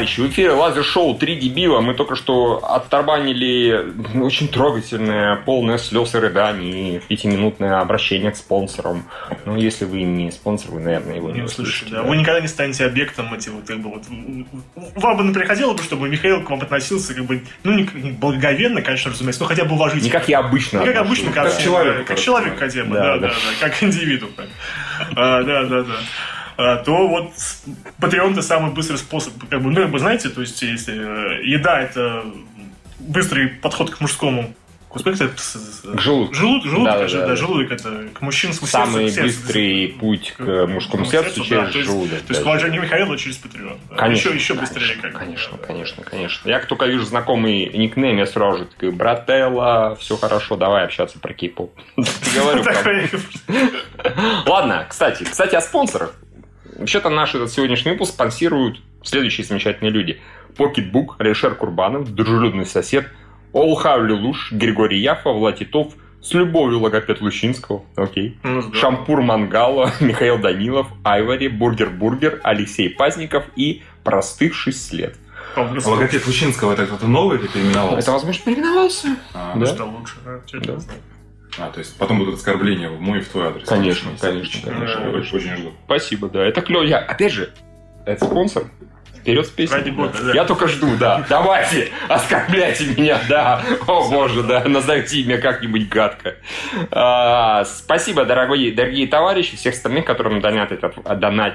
Товарищи! 0.00 0.20
В 0.20 0.28
эфире 0.28 0.52
лазер-шоу 0.52 1.14
«Три 1.18 1.36
дебила». 1.36 1.82
Мы 1.82 1.92
только 1.92 2.16
что 2.16 2.56
оттарбанили 2.64 3.84
очень 4.18 4.48
трогательное, 4.48 5.36
полное 5.36 5.76
слез 5.76 6.14
и 6.14 6.18
рыданий 6.18 6.96
и 6.96 7.00
пятиминутное 7.00 7.80
обращение 7.80 8.30
к 8.30 8.36
спонсорам. 8.36 9.04
Ну, 9.44 9.56
если 9.58 9.84
вы 9.84 10.04
не 10.04 10.30
спонсор, 10.30 10.70
вы, 10.70 10.80
наверное, 10.80 11.16
его 11.16 11.28
не, 11.28 11.40
Не 11.40 11.42
услышите. 11.42 11.84
услышите, 11.84 11.96
да. 11.96 12.02
Вы 12.04 12.16
никогда 12.16 12.40
не 12.40 12.48
станете 12.48 12.86
объектом 12.86 13.34
этих 13.34 13.52
вот, 13.52 13.66
как 13.66 13.78
бы, 13.80 13.90
вот, 13.90 14.04
вам 14.96 15.16
бы 15.18 15.34
приходило 15.34 15.74
бы, 15.74 15.82
чтобы 15.82 16.08
Михаил 16.08 16.42
к 16.44 16.48
вам 16.48 16.62
относился, 16.62 17.12
как 17.12 17.26
бы, 17.26 17.42
ну, 17.62 17.72
не, 17.72 17.86
не 17.92 18.12
благоговенно, 18.12 18.80
конечно, 18.80 19.10
разумеется, 19.10 19.42
но 19.42 19.48
хотя 19.48 19.66
бы 19.66 19.74
уважительно. 19.74 20.04
Не 20.06 20.10
как 20.10 20.30
я 20.30 20.38
обычно. 20.38 20.78
Не 20.78 20.86
как 20.86 20.96
обычно, 20.96 21.30
как, 21.30 21.52
Как 21.52 21.62
человек, 21.62 22.06
Как 22.06 22.18
человек 22.18 22.54
да. 22.54 22.58
хотя 22.58 22.84
бы, 22.84 22.94
Да, 22.94 23.02
да, 23.02 23.16
да. 23.18 23.28
да, 23.28 23.34
да, 23.34 23.68
как 23.68 23.82
индивидуум. 23.82 24.32
А, 25.14 25.42
Да, 25.42 25.64
да, 25.64 25.82
да. 25.82 25.96
А, 26.60 26.76
то 26.76 27.08
вот 27.08 27.30
Patreon 28.00 28.32
это 28.32 28.42
самый 28.42 28.70
быстрый 28.72 28.96
способ, 28.96 29.32
как 29.48 29.62
бы, 29.62 29.70
ну, 29.70 29.86
вы 29.86 29.98
знаете, 29.98 30.28
то 30.28 30.42
есть, 30.42 30.60
если 30.60 30.94
э, 30.94 31.42
еда 31.42 31.80
это 31.80 32.22
быстрый 32.98 33.48
подход 33.48 33.90
к 33.90 34.00
мужскому 34.02 34.52
Господи, 34.90 35.22
это... 35.22 35.36
К 35.96 36.00
желудку. 36.00 36.34
Желуд, 36.34 36.64
желудок, 36.64 36.92
Да, 36.92 36.98
да, 36.98 37.08
же, 37.08 37.18
да, 37.18 37.22
да, 37.22 37.28
да. 37.28 37.36
желудок 37.36 37.70
это 37.70 38.08
к 38.12 38.20
мужчинскому 38.20 38.68
Самый 38.68 39.08
сердцу, 39.08 39.14
сердцу. 39.14 39.42
быстрый 39.42 39.96
путь 40.00 40.34
к 40.36 40.66
мужскому 40.66 41.04
сердцу 41.04 41.40
да, 41.40 41.46
через 41.46 41.72
то 41.72 41.78
есть, 41.78 41.90
желудок. 41.90 42.10
То 42.10 42.16
есть 42.16 42.28
да. 42.28 42.42
к 42.42 42.46
уважению 42.46 42.82
Михаила 42.82 43.16
через 43.16 43.38
да. 43.38 43.48
Конечно, 43.96 44.30
еще, 44.30 44.36
еще 44.36 44.54
конечно, 44.54 44.78
быстрее. 44.80 45.00
Как 45.00 45.14
Конечно, 45.14 45.58
да. 45.58 45.66
конечно, 45.66 46.02
конечно. 46.02 46.48
Я 46.48 46.58
как 46.58 46.68
только 46.68 46.86
вижу 46.86 47.04
знакомый 47.04 47.66
никнейм, 47.66 48.18
я 48.18 48.26
сразу 48.26 48.58
же 48.58 48.64
такой, 48.64 48.90
брателла, 48.90 49.96
все 50.00 50.16
хорошо, 50.16 50.56
давай 50.56 50.84
общаться 50.84 51.20
про 51.20 51.34
кей-поп. 51.34 51.72
Ладно, 54.46 54.86
кстати, 54.88 55.22
кстати, 55.22 55.54
о 55.54 55.60
спонсорах. 55.60 56.16
Вообще-то 56.80 57.10
наш 57.10 57.34
этот 57.34 57.52
сегодняшний 57.52 57.92
выпуск 57.92 58.14
спонсируют 58.14 58.80
следующие 59.04 59.46
замечательные 59.46 59.92
люди. 59.92 60.18
Pocketbook, 60.56 61.16
Алишер 61.18 61.54
Курбанов, 61.54 62.12
дружелюбный 62.14 62.64
сосед, 62.66 63.06
Олхав 63.52 64.00
Лелуш, 64.02 64.50
Григорий 64.50 64.98
Яфа, 65.00 65.30
Влад 65.30 65.58
Титов, 65.58 65.92
с 66.22 66.32
любовью 66.32 66.80
логопед 66.80 67.20
Лущинского, 67.20 67.84
окей. 67.96 68.38
Ну, 68.42 68.60
здорово. 68.62 68.76
Шампур 68.80 69.20
Мангало, 69.22 69.92
Михаил 70.00 70.38
Данилов, 70.38 70.86
Айвари, 71.04 71.48
Бургер 71.48 71.90
Бургер, 71.90 72.40
Алексей 72.42 72.88
Пазников 72.90 73.44
и 73.56 73.82
простывший 74.02 74.72
след. 74.72 75.16
А 75.56 75.62
логопед 75.62 76.26
Лущинского 76.26 76.72
это 76.72 76.86
кто-то 76.86 77.06
новый 77.06 77.38
или 77.38 77.46
переименовался? 77.46 77.98
Это, 77.98 78.12
возможно, 78.12 78.44
переименовался? 78.44 79.08
А, 79.34 79.52
Ну 79.54 79.60
Да. 79.66 79.74
что 79.74 79.84
лучше, 79.84 80.14
да, 80.24 80.40
а, 81.58 81.70
то 81.70 81.78
есть 81.80 81.96
потом 81.98 82.18
будут 82.18 82.36
оскорбления 82.36 82.88
в 82.90 83.00
мой 83.00 83.18
и 83.18 83.22
в 83.22 83.28
твой 83.28 83.48
адрес. 83.48 83.66
Конечно, 83.68 84.10
конечно, 84.20 84.70
конечно. 84.70 85.00
Я 85.00 85.10
Очень, 85.10 85.36
очень 85.36 85.56
жду. 85.56 85.72
Спасибо, 85.86 86.28
да. 86.28 86.44
Это 86.44 86.60
клево. 86.62 86.82
Я, 86.82 86.98
опять 86.98 87.32
же, 87.32 87.50
это 88.06 88.24
спонсор. 88.24 88.64
Вперед 89.16 89.46
с 89.46 89.50
песней. 89.50 89.76
Ради 89.76 89.90
бога, 89.90 90.14
да. 90.22 90.32
Я 90.32 90.44
только 90.46 90.66
жду, 90.66 90.96
да. 90.96 91.26
Давайте, 91.28 91.90
оскорбляйте 92.08 92.86
меня, 92.86 93.20
да. 93.28 93.62
О, 93.86 94.08
боже, 94.08 94.42
да. 94.42 94.64
Назовите 94.64 95.22
меня 95.24 95.36
как-нибудь 95.36 95.88
гадко. 95.90 96.36
А, 96.90 97.64
спасибо, 97.66 98.24
дорогие, 98.24 98.72
дорогие 98.72 99.06
товарищи, 99.08 99.56
всех 99.56 99.74
остальных, 99.74 100.06
которым 100.06 100.40
донатят, 100.40 100.82
от, 100.84 100.96
от- 101.06 101.18
донат, 101.20 101.52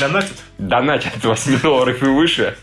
Донатит. 0.00 0.36
донатят 0.58 1.16
от 1.16 1.24
8 1.24 1.60
долларов 1.60 2.02
и 2.02 2.06
выше. 2.06 2.56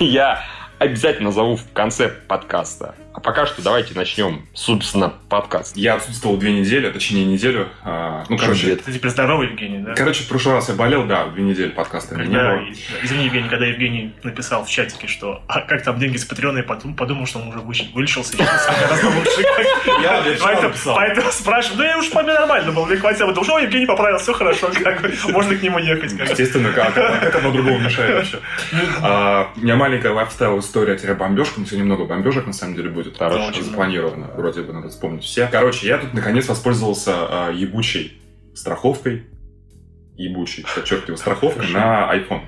Я 0.00 0.42
обязательно 0.78 1.26
назову 1.28 1.54
в 1.56 1.72
конце 1.72 2.08
подкаста. 2.08 2.94
А 3.14 3.20
пока 3.20 3.44
что 3.44 3.60
давайте 3.62 3.94
начнем, 3.94 4.46
собственно, 4.54 5.12
подкаст. 5.28 5.76
Я 5.76 5.94
отсутствовал 5.96 6.38
две 6.38 6.52
недели, 6.58 6.90
точнее 6.90 7.26
неделю. 7.26 7.68
А, 7.84 8.24
ну, 8.30 8.38
короче, 8.38 8.66
делать? 8.66 8.84
Ты 8.84 8.92
теперь 8.92 9.10
здоровый, 9.10 9.48
Евгений, 9.48 9.78
да? 9.84 9.94
короче, 9.94 10.24
в 10.24 10.28
прошлый 10.28 10.54
раз 10.54 10.70
я 10.70 10.74
болел, 10.74 11.04
да, 11.04 11.26
две 11.26 11.42
недели 11.42 11.68
подкаста 11.68 12.14
не 12.16 12.22
Когда, 12.24 12.56
было. 12.56 12.64
извини, 13.02 13.26
Евгений, 13.26 13.48
когда 13.50 13.66
Евгений 13.66 14.14
написал 14.22 14.64
в 14.64 14.70
чатике, 14.70 15.08
что 15.08 15.42
а 15.46 15.60
как 15.60 15.82
там 15.82 15.98
деньги 15.98 16.16
с 16.16 16.24
Патреона, 16.24 16.58
я 16.58 16.64
подумал, 16.64 16.96
подумал, 16.96 17.26
что 17.26 17.40
он 17.40 17.48
уже 17.48 17.60
вылечился. 17.60 18.34
Я 20.02 20.22
Поэтому- 20.40 21.30
спрашиваю, 21.32 21.78
да 21.78 21.88
я 21.88 21.98
уж 21.98 22.10
по 22.10 22.22
мне 22.22 22.32
нормально 22.34 22.72
был, 22.72 22.86
мне 22.86 22.96
хватило, 22.96 23.28
потому 23.28 23.44
что 23.44 23.56
«О, 23.56 23.58
Евгений 23.60 23.86
поправился, 23.86 24.24
все 24.24 24.32
хорошо, 24.32 24.70
можно 25.30 25.56
к 25.56 25.62
нему 25.62 25.78
ехать. 25.78 26.10
как 26.16 26.26
бы». 26.26 26.30
Естественно, 26.32 26.72
как, 26.72 26.96
одно 27.34 27.50
другому 27.50 27.78
мешает 27.78 28.14
вообще. 28.14 28.38
А, 29.02 29.50
у 29.56 29.60
меня 29.60 29.76
маленькая 29.76 30.12
лайфстайл 30.12 30.58
история 30.60 30.96
бомбежка. 31.14 31.54
Ну, 31.60 31.66
сегодня 31.66 31.84
много 31.84 32.04
бомбежек, 32.04 32.46
на 32.46 32.52
самом 32.52 32.74
деле, 32.76 32.88
будет. 32.88 33.01
Хорошо. 33.10 33.46
Очень 33.46 33.64
запланировано. 33.64 34.30
Вроде 34.36 34.62
бы 34.62 34.72
надо 34.72 34.88
вспомнить 34.88 35.24
все. 35.24 35.48
Короче, 35.50 35.86
я 35.86 35.98
тут 35.98 36.14
наконец 36.14 36.48
воспользовался 36.48 37.12
а, 37.14 37.50
ебучей 37.50 38.20
страховкой. 38.54 39.26
Ебучей, 40.16 40.64
подчеркиваю, 40.74 41.16
страховкой 41.16 41.68
на 41.70 42.14
iPhone. 42.14 42.42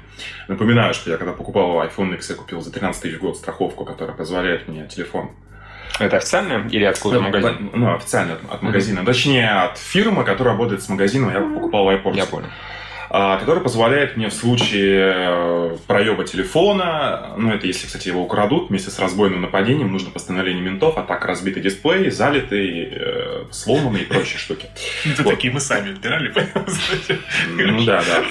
Напоминаю, 0.49 0.95
что 0.95 1.11
я 1.11 1.17
когда 1.17 1.33
покупал 1.33 1.83
iPhone 1.83 2.15
X, 2.15 2.31
я 2.31 2.37
купил 2.37 2.61
за 2.61 2.71
13 2.71 3.03
тысяч 3.03 3.17
в 3.17 3.21
год 3.21 3.37
страховку, 3.37 3.85
которая 3.85 4.15
позволяет 4.15 4.69
мне 4.69 4.87
телефон 4.87 5.31
Это 5.99 6.19
официально 6.19 6.69
или 6.69 6.85
откуда 6.85 7.21
магазин? 7.21 7.71
Ну, 7.73 7.95
официально 7.95 8.35
от, 8.35 8.41
от 8.51 8.63
магазина. 8.63 9.05
Точнее, 9.05 9.51
от 9.51 9.79
фирмы, 9.79 10.25
которая 10.25 10.55
работает 10.55 10.83
с 10.83 10.89
магазином. 10.89 11.33
Я 11.33 11.41
покупал 11.41 11.87
в 11.87 11.89
iPort. 11.89 12.17
Я 12.17 12.27
понял. 12.27 12.49
А, 13.17 13.39
который 13.39 13.63
позволяет 13.63 14.17
мне 14.17 14.29
в 14.29 14.35
случае 14.35 15.13
э, 15.15 15.77
проеба 15.87 16.25
телефона, 16.25 17.35
ну 17.37 17.53
это 17.53 17.65
если, 17.65 17.87
кстати, 17.87 18.09
его 18.09 18.21
украдут 18.21 18.71
вместе 18.71 18.91
с 18.91 18.99
разбойным 18.99 19.41
нападением, 19.43 19.93
нужно 19.93 20.11
постановление 20.11 20.61
ментов, 20.65 20.99
а 20.99 21.03
так 21.03 21.25
разбитый 21.25 21.63
дисплей, 21.63 22.11
залитый, 22.11 22.89
э, 22.91 23.45
сломанный 23.53 24.01
и 24.01 24.05
прочие 24.05 24.39
штуки. 24.39 24.67
Это 25.05 25.23
такие 25.23 25.53
мы 25.53 25.61
сами 25.61 25.93
отбирали? 25.93 26.35
Ну 27.51 27.85
да, 27.85 28.03
да. 28.03 28.25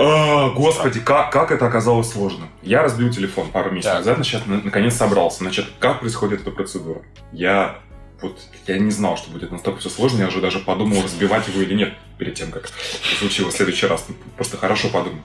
А, 0.00 0.50
Господи, 0.50 0.98
как, 0.98 1.52
это 1.52 1.64
оказалось 1.64 2.10
сложно. 2.10 2.48
Я 2.62 2.82
разбил 2.82 3.10
телефон 3.10 3.52
пару 3.52 3.70
месяцев 3.70 3.98
назад, 3.98 4.18
сейчас 4.24 4.46
на- 4.46 4.62
наконец 4.62 4.96
собрался. 4.96 5.44
Значит, 5.44 5.66
как 5.78 6.00
происходит 6.00 6.40
эта 6.40 6.50
процедура? 6.50 7.02
Я 7.32 7.78
вот 8.22 8.38
я 8.66 8.78
не 8.78 8.90
знал, 8.90 9.16
что 9.16 9.30
будет 9.30 9.50
настолько 9.52 9.80
все 9.80 9.88
сложно, 9.90 10.22
я 10.22 10.28
уже 10.28 10.40
даже 10.40 10.58
подумал, 10.58 11.02
разбивать 11.02 11.48
его 11.48 11.60
или 11.62 11.74
нет, 11.74 11.94
перед 12.18 12.34
тем, 12.34 12.50
как 12.50 12.68
случилось 13.18 13.54
в 13.54 13.56
следующий 13.56 13.86
раз. 13.86 14.06
Просто 14.36 14.56
хорошо 14.56 14.88
подумал. 14.88 15.20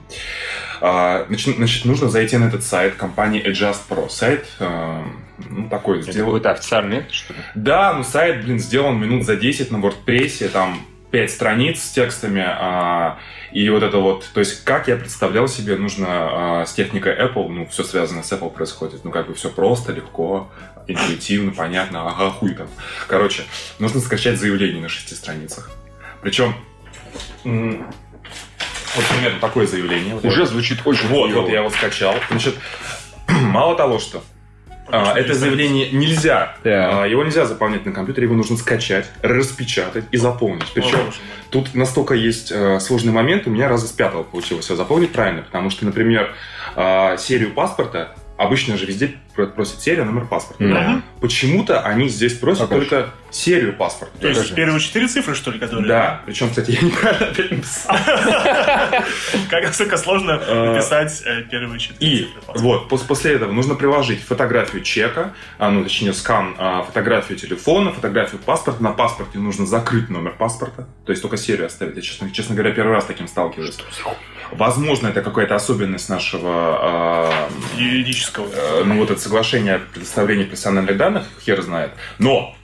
А, 0.80 1.24
Значит, 1.28 1.56
значит, 1.56 1.84
нужно 1.84 2.08
зайти 2.08 2.36
на 2.36 2.44
этот 2.46 2.62
сайт 2.62 2.94
компании 2.96 3.42
Adjust 3.46 3.80
Pro. 3.88 4.08
Сайт, 4.10 4.46
э, 4.60 5.02
ну, 5.48 5.68
такой, 5.68 6.00
Это 6.00 6.12
сделан- 6.12 6.26
какой-то 6.26 6.50
официальный, 6.50 7.04
что 7.10 7.32
ли? 7.34 7.38
да, 7.54 7.92
ну 7.94 8.02
сайт, 8.04 8.44
блин, 8.44 8.58
сделан 8.58 8.98
минут 8.98 9.24
за 9.24 9.36
10 9.36 9.70
на 9.70 9.76
WordPress, 9.78 10.48
там 10.48 10.80
5 11.10 11.30
страниц 11.30 11.82
с 11.82 11.90
текстами, 11.92 12.44
а, 12.46 13.18
и 13.52 13.68
вот 13.70 13.82
это 13.82 13.98
вот, 13.98 14.28
то 14.34 14.40
есть 14.40 14.64
как 14.64 14.88
я 14.88 14.96
представлял 14.96 15.48
себе, 15.48 15.76
нужно 15.76 16.06
а, 16.08 16.66
с 16.66 16.74
техникой 16.74 17.14
Apple, 17.14 17.48
ну, 17.48 17.66
все 17.68 17.84
связано 17.84 18.22
с 18.22 18.30
Apple 18.32 18.50
происходит, 18.50 19.02
ну, 19.04 19.10
как 19.10 19.28
бы 19.28 19.34
все 19.34 19.48
просто, 19.50 19.92
легко, 19.92 20.50
интуитивно, 20.88 21.52
понятно, 21.52 22.08
ага, 22.08 22.30
хуй 22.30 22.54
там. 22.54 22.68
Короче, 23.08 23.44
нужно 23.78 24.00
скачать 24.00 24.38
заявление 24.38 24.82
на 24.82 24.88
шести 24.88 25.14
страницах. 25.14 25.70
Причем, 26.22 26.54
вот 27.44 29.04
примерно 29.10 29.40
такое 29.40 29.66
заявление. 29.66 30.14
Вот 30.14 30.24
я- 30.24 30.30
Уже 30.30 30.46
звучит 30.46 30.80
очень 30.84 31.08
вот, 31.08 31.30
хуёво. 31.30 31.42
вот 31.42 31.50
я 31.50 31.58
его 31.60 31.70
скачал. 31.70 32.14
Значит, 32.30 32.54
мало 33.28 33.76
того, 33.76 33.98
что 33.98 34.22
а, 34.88 35.14
это 35.18 35.34
заявление 35.34 35.90
нельзя, 35.90 36.56
Да. 36.62 37.02
а, 37.02 37.06
его 37.06 37.24
нельзя 37.24 37.44
заполнять 37.44 37.84
на 37.84 37.92
компьютере, 37.92 38.26
его 38.26 38.36
нужно 38.36 38.56
скачать, 38.56 39.10
распечатать 39.22 40.04
и 40.12 40.16
заполнить. 40.16 40.66
Причем 40.74 40.98
О, 40.98 41.12
тут 41.50 41.74
настолько 41.74 42.14
есть 42.14 42.52
э, 42.52 42.78
сложный 42.80 43.12
момент, 43.12 43.46
у 43.46 43.50
меня 43.50 43.68
раза 43.68 43.88
с 43.88 43.92
пятого 43.92 44.22
получилось 44.22 44.64
все 44.64 44.76
заполнить 44.76 45.12
правильно, 45.12 45.42
потому 45.42 45.70
что, 45.70 45.84
например, 45.84 46.32
а, 46.76 47.16
серию 47.16 47.52
паспорта 47.52 48.14
обычно 48.36 48.76
же 48.76 48.86
везде 48.86 49.14
про- 49.34 49.46
просят 49.46 49.80
серию, 49.80 50.04
номер 50.06 50.26
паспорта. 50.26 50.64
Да. 50.68 51.02
Почему-то 51.20 51.80
они 51.80 52.08
здесь 52.08 52.34
просят 52.34 52.68
Покажи. 52.68 52.86
только 52.86 53.10
серию 53.30 53.74
паспорта. 53.74 54.16
То 54.18 54.28
есть 54.28 54.54
первые 54.54 54.80
четыре 54.80 55.08
цифры, 55.08 55.34
что 55.34 55.50
ли, 55.50 55.58
которые? 55.58 55.86
Да, 55.86 56.22
причем, 56.26 56.48
кстати, 56.48 56.70
я 56.72 56.80
неправильно 56.80 57.26
опять 57.26 57.50
написал. 57.50 57.96
Как 59.50 59.64
насколько 59.64 59.96
сложно 59.96 60.40
Э, 60.46 60.72
написать 60.72 61.22
э, 61.24 61.42
первые 61.50 61.78
четыре 61.80 62.10
И 62.12 62.18
цифры 62.24 62.40
паспорта. 62.46 62.62
вот 62.62 62.92
пос- 62.92 63.06
после 63.06 63.32
этого 63.34 63.52
нужно 63.52 63.74
приложить 63.74 64.22
фотографию 64.22 64.82
чека, 64.82 65.32
а, 65.58 65.70
ну 65.70 65.82
точнее 65.84 66.12
скан, 66.12 66.54
а, 66.58 66.82
фотографию 66.82 67.38
телефона, 67.38 67.92
фотографию 67.92 68.40
паспорта. 68.40 68.82
На 68.82 68.92
паспорте 68.92 69.38
нужно 69.38 69.66
закрыть 69.66 70.08
номер 70.08 70.32
паспорта, 70.32 70.86
то 71.04 71.10
есть 71.12 71.22
только 71.22 71.36
серию 71.36 71.66
оставить. 71.66 71.96
Я, 71.96 72.02
честно, 72.02 72.30
честно 72.30 72.54
говоря, 72.54 72.72
первый 72.72 72.92
раз 72.92 73.04
с 73.04 73.06
таким 73.06 73.28
сталкиваюсь. 73.28 73.76
Возможно, 74.52 75.08
это 75.08 75.22
какая-то 75.22 75.54
особенность 75.54 76.08
нашего, 76.08 76.78
а, 76.80 77.48
Юридического. 77.76 78.48
э, 78.52 78.82
ну 78.84 78.98
вот 78.98 79.10
это 79.10 79.20
соглашение 79.20 79.76
о 79.76 79.78
предоставлении 79.78 80.44
персональных 80.44 80.96
данных, 80.96 81.24
хер 81.44 81.60
знает. 81.62 81.92
Но 82.18 82.55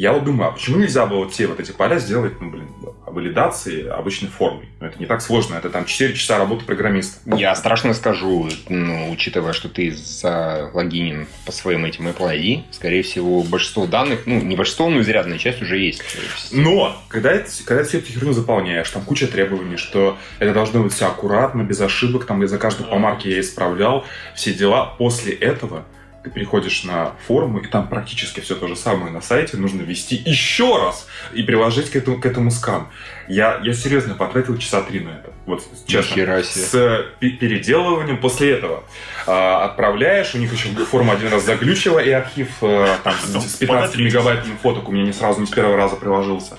Я 0.00 0.14
вот 0.14 0.24
думаю, 0.24 0.48
а 0.48 0.52
почему 0.52 0.78
нельзя 0.78 1.04
было 1.04 1.28
все 1.28 1.46
вот 1.46 1.60
эти 1.60 1.72
поля 1.72 1.98
сделать, 1.98 2.40
ну, 2.40 2.48
блин, 2.48 2.68
валидации 3.06 3.86
обычной 3.86 4.30
формой? 4.30 4.70
Ну, 4.80 4.86
это 4.86 4.98
не 4.98 5.04
так 5.04 5.20
сложно, 5.20 5.56
это 5.56 5.68
там 5.68 5.84
4 5.84 6.14
часа 6.14 6.38
работы 6.38 6.64
программиста. 6.64 7.18
Я 7.36 7.54
страшно 7.54 7.92
скажу, 7.92 8.48
ну, 8.70 9.10
учитывая, 9.10 9.52
что 9.52 9.68
ты 9.68 9.92
залогинен 9.92 11.26
по 11.44 11.52
своим 11.52 11.84
этим 11.84 12.08
Apple 12.08 12.34
ID, 12.34 12.62
скорее 12.70 13.02
всего, 13.02 13.42
большинство 13.42 13.86
данных, 13.86 14.20
ну, 14.24 14.40
не 14.40 14.56
большинство, 14.56 14.88
но 14.88 15.02
изрядная 15.02 15.36
часть 15.36 15.60
уже 15.60 15.76
есть. 15.76 16.02
Но, 16.50 16.96
когда, 17.08 17.32
это, 17.32 17.50
когда 17.66 17.84
всю 17.84 17.98
эту 17.98 18.10
херню 18.10 18.32
заполняешь, 18.32 18.88
там 18.88 19.02
куча 19.02 19.26
требований, 19.26 19.76
что 19.76 20.16
это 20.38 20.54
должно 20.54 20.82
быть 20.82 20.94
все 20.94 21.08
аккуратно, 21.08 21.62
без 21.62 21.78
ошибок, 21.78 22.24
там, 22.24 22.48
за 22.48 22.56
каждую 22.56 22.88
помарки 22.88 23.28
я 23.28 23.40
исправлял, 23.40 24.06
все 24.34 24.54
дела. 24.54 24.94
После 24.96 25.34
этого 25.34 25.84
ты 26.22 26.30
переходишь 26.30 26.84
на 26.84 27.12
форумы, 27.26 27.60
и 27.60 27.66
там 27.66 27.88
практически 27.88 28.40
все 28.40 28.54
то 28.54 28.68
же 28.68 28.76
самое 28.76 29.10
на 29.10 29.22
сайте 29.22 29.56
нужно 29.56 29.82
ввести 29.82 30.16
еще 30.16 30.76
раз 30.76 31.06
и 31.32 31.42
приложить 31.42 31.90
к 31.90 31.96
этому, 31.96 32.20
к 32.20 32.26
этому 32.26 32.50
скан. 32.50 32.88
Я, 33.26 33.60
я 33.62 33.72
серьезно 33.72 34.14
потратил 34.14 34.58
часа 34.58 34.82
три 34.82 35.00
на 35.00 35.10
это. 35.10 35.32
Вот 35.46 35.62
честно. 35.86 36.14
С 36.42 37.06
переделыванием 37.20 38.18
после 38.18 38.50
этого. 38.52 38.84
А, 39.26 39.64
отправляешь, 39.64 40.34
у 40.34 40.38
них 40.38 40.52
еще 40.52 40.68
форма 40.84 41.14
один 41.14 41.28
раз 41.28 41.44
заглючила, 41.44 42.00
и 42.00 42.10
архив 42.10 42.48
а, 42.60 42.98
там, 43.02 43.14
с 43.14 43.56
15 43.56 43.96
мегабайтами 43.98 44.56
фоток 44.62 44.88
у 44.88 44.92
меня 44.92 45.04
не 45.04 45.12
сразу, 45.12 45.40
не 45.40 45.46
с 45.46 45.50
первого 45.50 45.76
раза 45.76 45.96
приложился. 45.96 46.58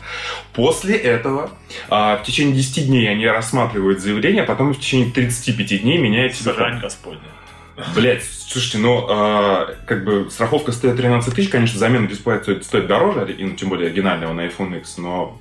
После 0.54 0.98
этого 0.98 1.52
а, 1.90 2.18
в 2.18 2.24
течение 2.24 2.56
10 2.56 2.88
дней 2.88 3.10
они 3.10 3.28
рассматривают 3.28 4.00
заявление, 4.00 4.44
а 4.44 4.46
потом 4.46 4.74
в 4.74 4.80
течение 4.80 5.12
35 5.12 5.82
дней 5.84 6.00
меняют 6.00 6.34
себе. 6.34 6.54
Срань 6.54 6.80
Господня. 6.80 7.22
Блять, 7.96 8.24
слушайте, 8.24 8.78
ну, 8.78 9.08
э, 9.10 9.76
как 9.86 10.04
бы 10.04 10.30
страховка 10.30 10.72
стоит 10.72 10.98
13 10.98 11.34
тысяч, 11.34 11.50
конечно, 11.50 11.80
замена 11.80 12.08
дисплея 12.08 12.42
стоит, 12.42 12.66
стоит 12.66 12.88
дороже, 12.88 13.32
и, 13.32 13.44
ну, 13.44 13.56
тем 13.56 13.70
более 13.70 13.88
оригинального 13.88 14.34
на 14.34 14.48
iPhone 14.48 14.78
X, 14.80 14.98
но, 14.98 15.40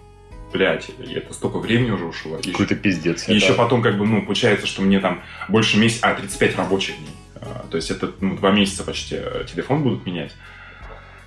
блядь, 0.52 0.90
это 1.00 1.34
столько 1.34 1.58
времени 1.58 1.90
уже 1.90 2.04
ушло. 2.04 2.38
Какой-то 2.44 2.76
пиздец. 2.76 3.28
И 3.28 3.34
еще 3.34 3.54
потом, 3.54 3.82
как 3.82 3.98
бы, 3.98 4.06
ну, 4.06 4.22
получается, 4.22 4.66
что 4.66 4.82
мне 4.82 5.00
там 5.00 5.22
больше 5.48 5.78
месяца, 5.78 6.08
а, 6.08 6.14
35 6.14 6.56
рабочих 6.56 6.96
дней. 6.96 7.10
А, 7.36 7.66
то 7.70 7.76
есть 7.76 7.90
это, 7.90 8.12
ну, 8.20 8.36
два 8.36 8.50
месяца 8.50 8.84
почти 8.84 9.16
э, 9.18 9.44
телефон 9.50 9.82
будут 9.82 10.06
менять. 10.06 10.34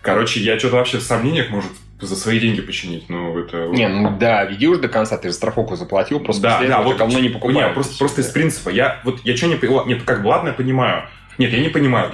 Короче, 0.02 0.42
я 0.42 0.60
что-то 0.60 0.76
вообще 0.76 0.98
в 0.98 1.04
сомнениях, 1.04 1.50
может, 1.50 1.72
за 2.06 2.16
свои 2.16 2.40
деньги 2.40 2.62
починить. 2.62 3.10
Ну, 3.10 3.38
это... 3.38 3.68
Не, 3.68 3.88
ну 3.88 4.18
да, 4.18 4.44
веди 4.46 4.68
уже 4.68 4.82
до 4.82 4.88
конца, 4.90 5.18
ты 5.18 5.30
же 5.30 5.34
страховку 5.34 5.76
заплатил, 5.76 6.20
просто 6.20 6.44
да, 6.44 6.52
после 6.52 6.68
да, 6.68 6.74
этого 6.76 6.88
вот, 6.88 6.98
говно 6.98 7.20
не 7.20 7.30
покупаешь. 7.30 7.58
Нет, 7.58 7.74
просто, 7.74 7.98
просто 7.98 8.22
из 8.22 8.28
принципа. 8.28 8.70
Я, 8.70 9.02
вот, 9.04 9.20
я 9.24 9.36
что 9.36 9.48
не 9.48 9.56
понял, 9.56 9.86
нет, 9.86 10.04
как 10.04 10.24
бы, 10.24 10.28
ладно, 10.28 10.50
я 10.50 10.54
понимаю, 10.54 11.04
нет, 11.38 11.52
я 11.52 11.60
не 11.60 11.70
понимаю. 11.70 12.12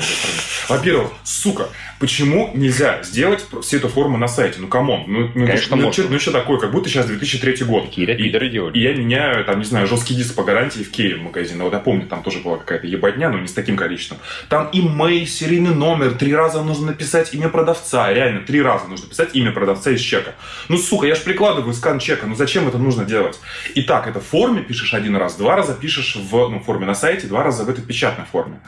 Во-первых, 0.69 1.11
сука, 1.23 1.69
почему 1.99 2.51
нельзя 2.53 3.01
сделать 3.03 3.45
всю 3.63 3.77
эту 3.77 3.89
форму 3.89 4.17
на 4.17 4.27
сайте? 4.27 4.59
Ну, 4.59 4.67
come 4.67 4.89
on. 4.89 5.05
Ну, 5.07 5.31
ну, 5.33 5.45
Конечно, 5.47 5.75
ну, 5.75 5.91
что, 5.91 6.03
ну, 6.03 6.19
что 6.19 6.31
такое? 6.31 6.59
Как 6.59 6.71
будто 6.71 6.89
сейчас 6.89 7.07
2003 7.07 7.65
год. 7.65 7.85
Какие-то 7.85 8.13
пидоры 8.13 8.49
делали. 8.49 8.77
И 8.77 8.81
я 8.81 8.93
меняю, 8.93 9.43
там, 9.45 9.59
не 9.59 9.65
знаю, 9.65 9.87
жесткий 9.87 10.13
диск 10.13 10.35
по 10.35 10.43
гарантии 10.43 10.83
в 10.83 10.91
Киеве 10.91 11.15
в 11.15 11.23
магазине. 11.23 11.63
Вот 11.63 11.73
я 11.73 11.79
помню, 11.79 12.05
там 12.05 12.21
тоже 12.21 12.39
была 12.39 12.57
какая-то 12.57 12.85
ебадня, 12.85 13.29
но 13.29 13.39
не 13.39 13.47
с 13.47 13.53
таким 13.53 13.77
количеством. 13.77 14.19
Там 14.47 14.69
имейл, 14.71 15.25
серийный 15.25 15.73
номер, 15.73 16.11
три 16.11 16.35
раза 16.35 16.61
нужно 16.61 16.87
написать 16.87 17.33
имя 17.33 17.49
продавца. 17.49 18.13
Реально, 18.13 18.41
три 18.41 18.61
раза 18.61 18.87
нужно 18.87 19.09
писать 19.09 19.29
имя 19.33 19.51
продавца 19.51 19.91
из 19.91 20.01
чека. 20.01 20.35
Ну, 20.67 20.77
сука, 20.77 21.07
я 21.07 21.15
же 21.15 21.21
прикладываю 21.21 21.73
скан 21.73 21.99
чека. 21.99 22.27
Ну, 22.27 22.35
зачем 22.35 22.67
это 22.67 22.77
нужно 22.77 23.05
делать? 23.05 23.39
Итак, 23.75 24.07
это 24.07 24.19
в 24.19 24.25
форме 24.25 24.61
пишешь 24.61 24.93
один 24.93 25.15
раз, 25.15 25.35
два 25.35 25.55
раза 25.55 25.73
пишешь 25.73 26.15
в 26.15 26.31
ну, 26.49 26.59
форме 26.59 26.85
на 26.85 26.93
сайте, 26.93 27.27
два 27.27 27.43
раза 27.43 27.63
в 27.63 27.69
этой 27.69 27.83
печатной 27.83 28.25
форме. 28.25 28.59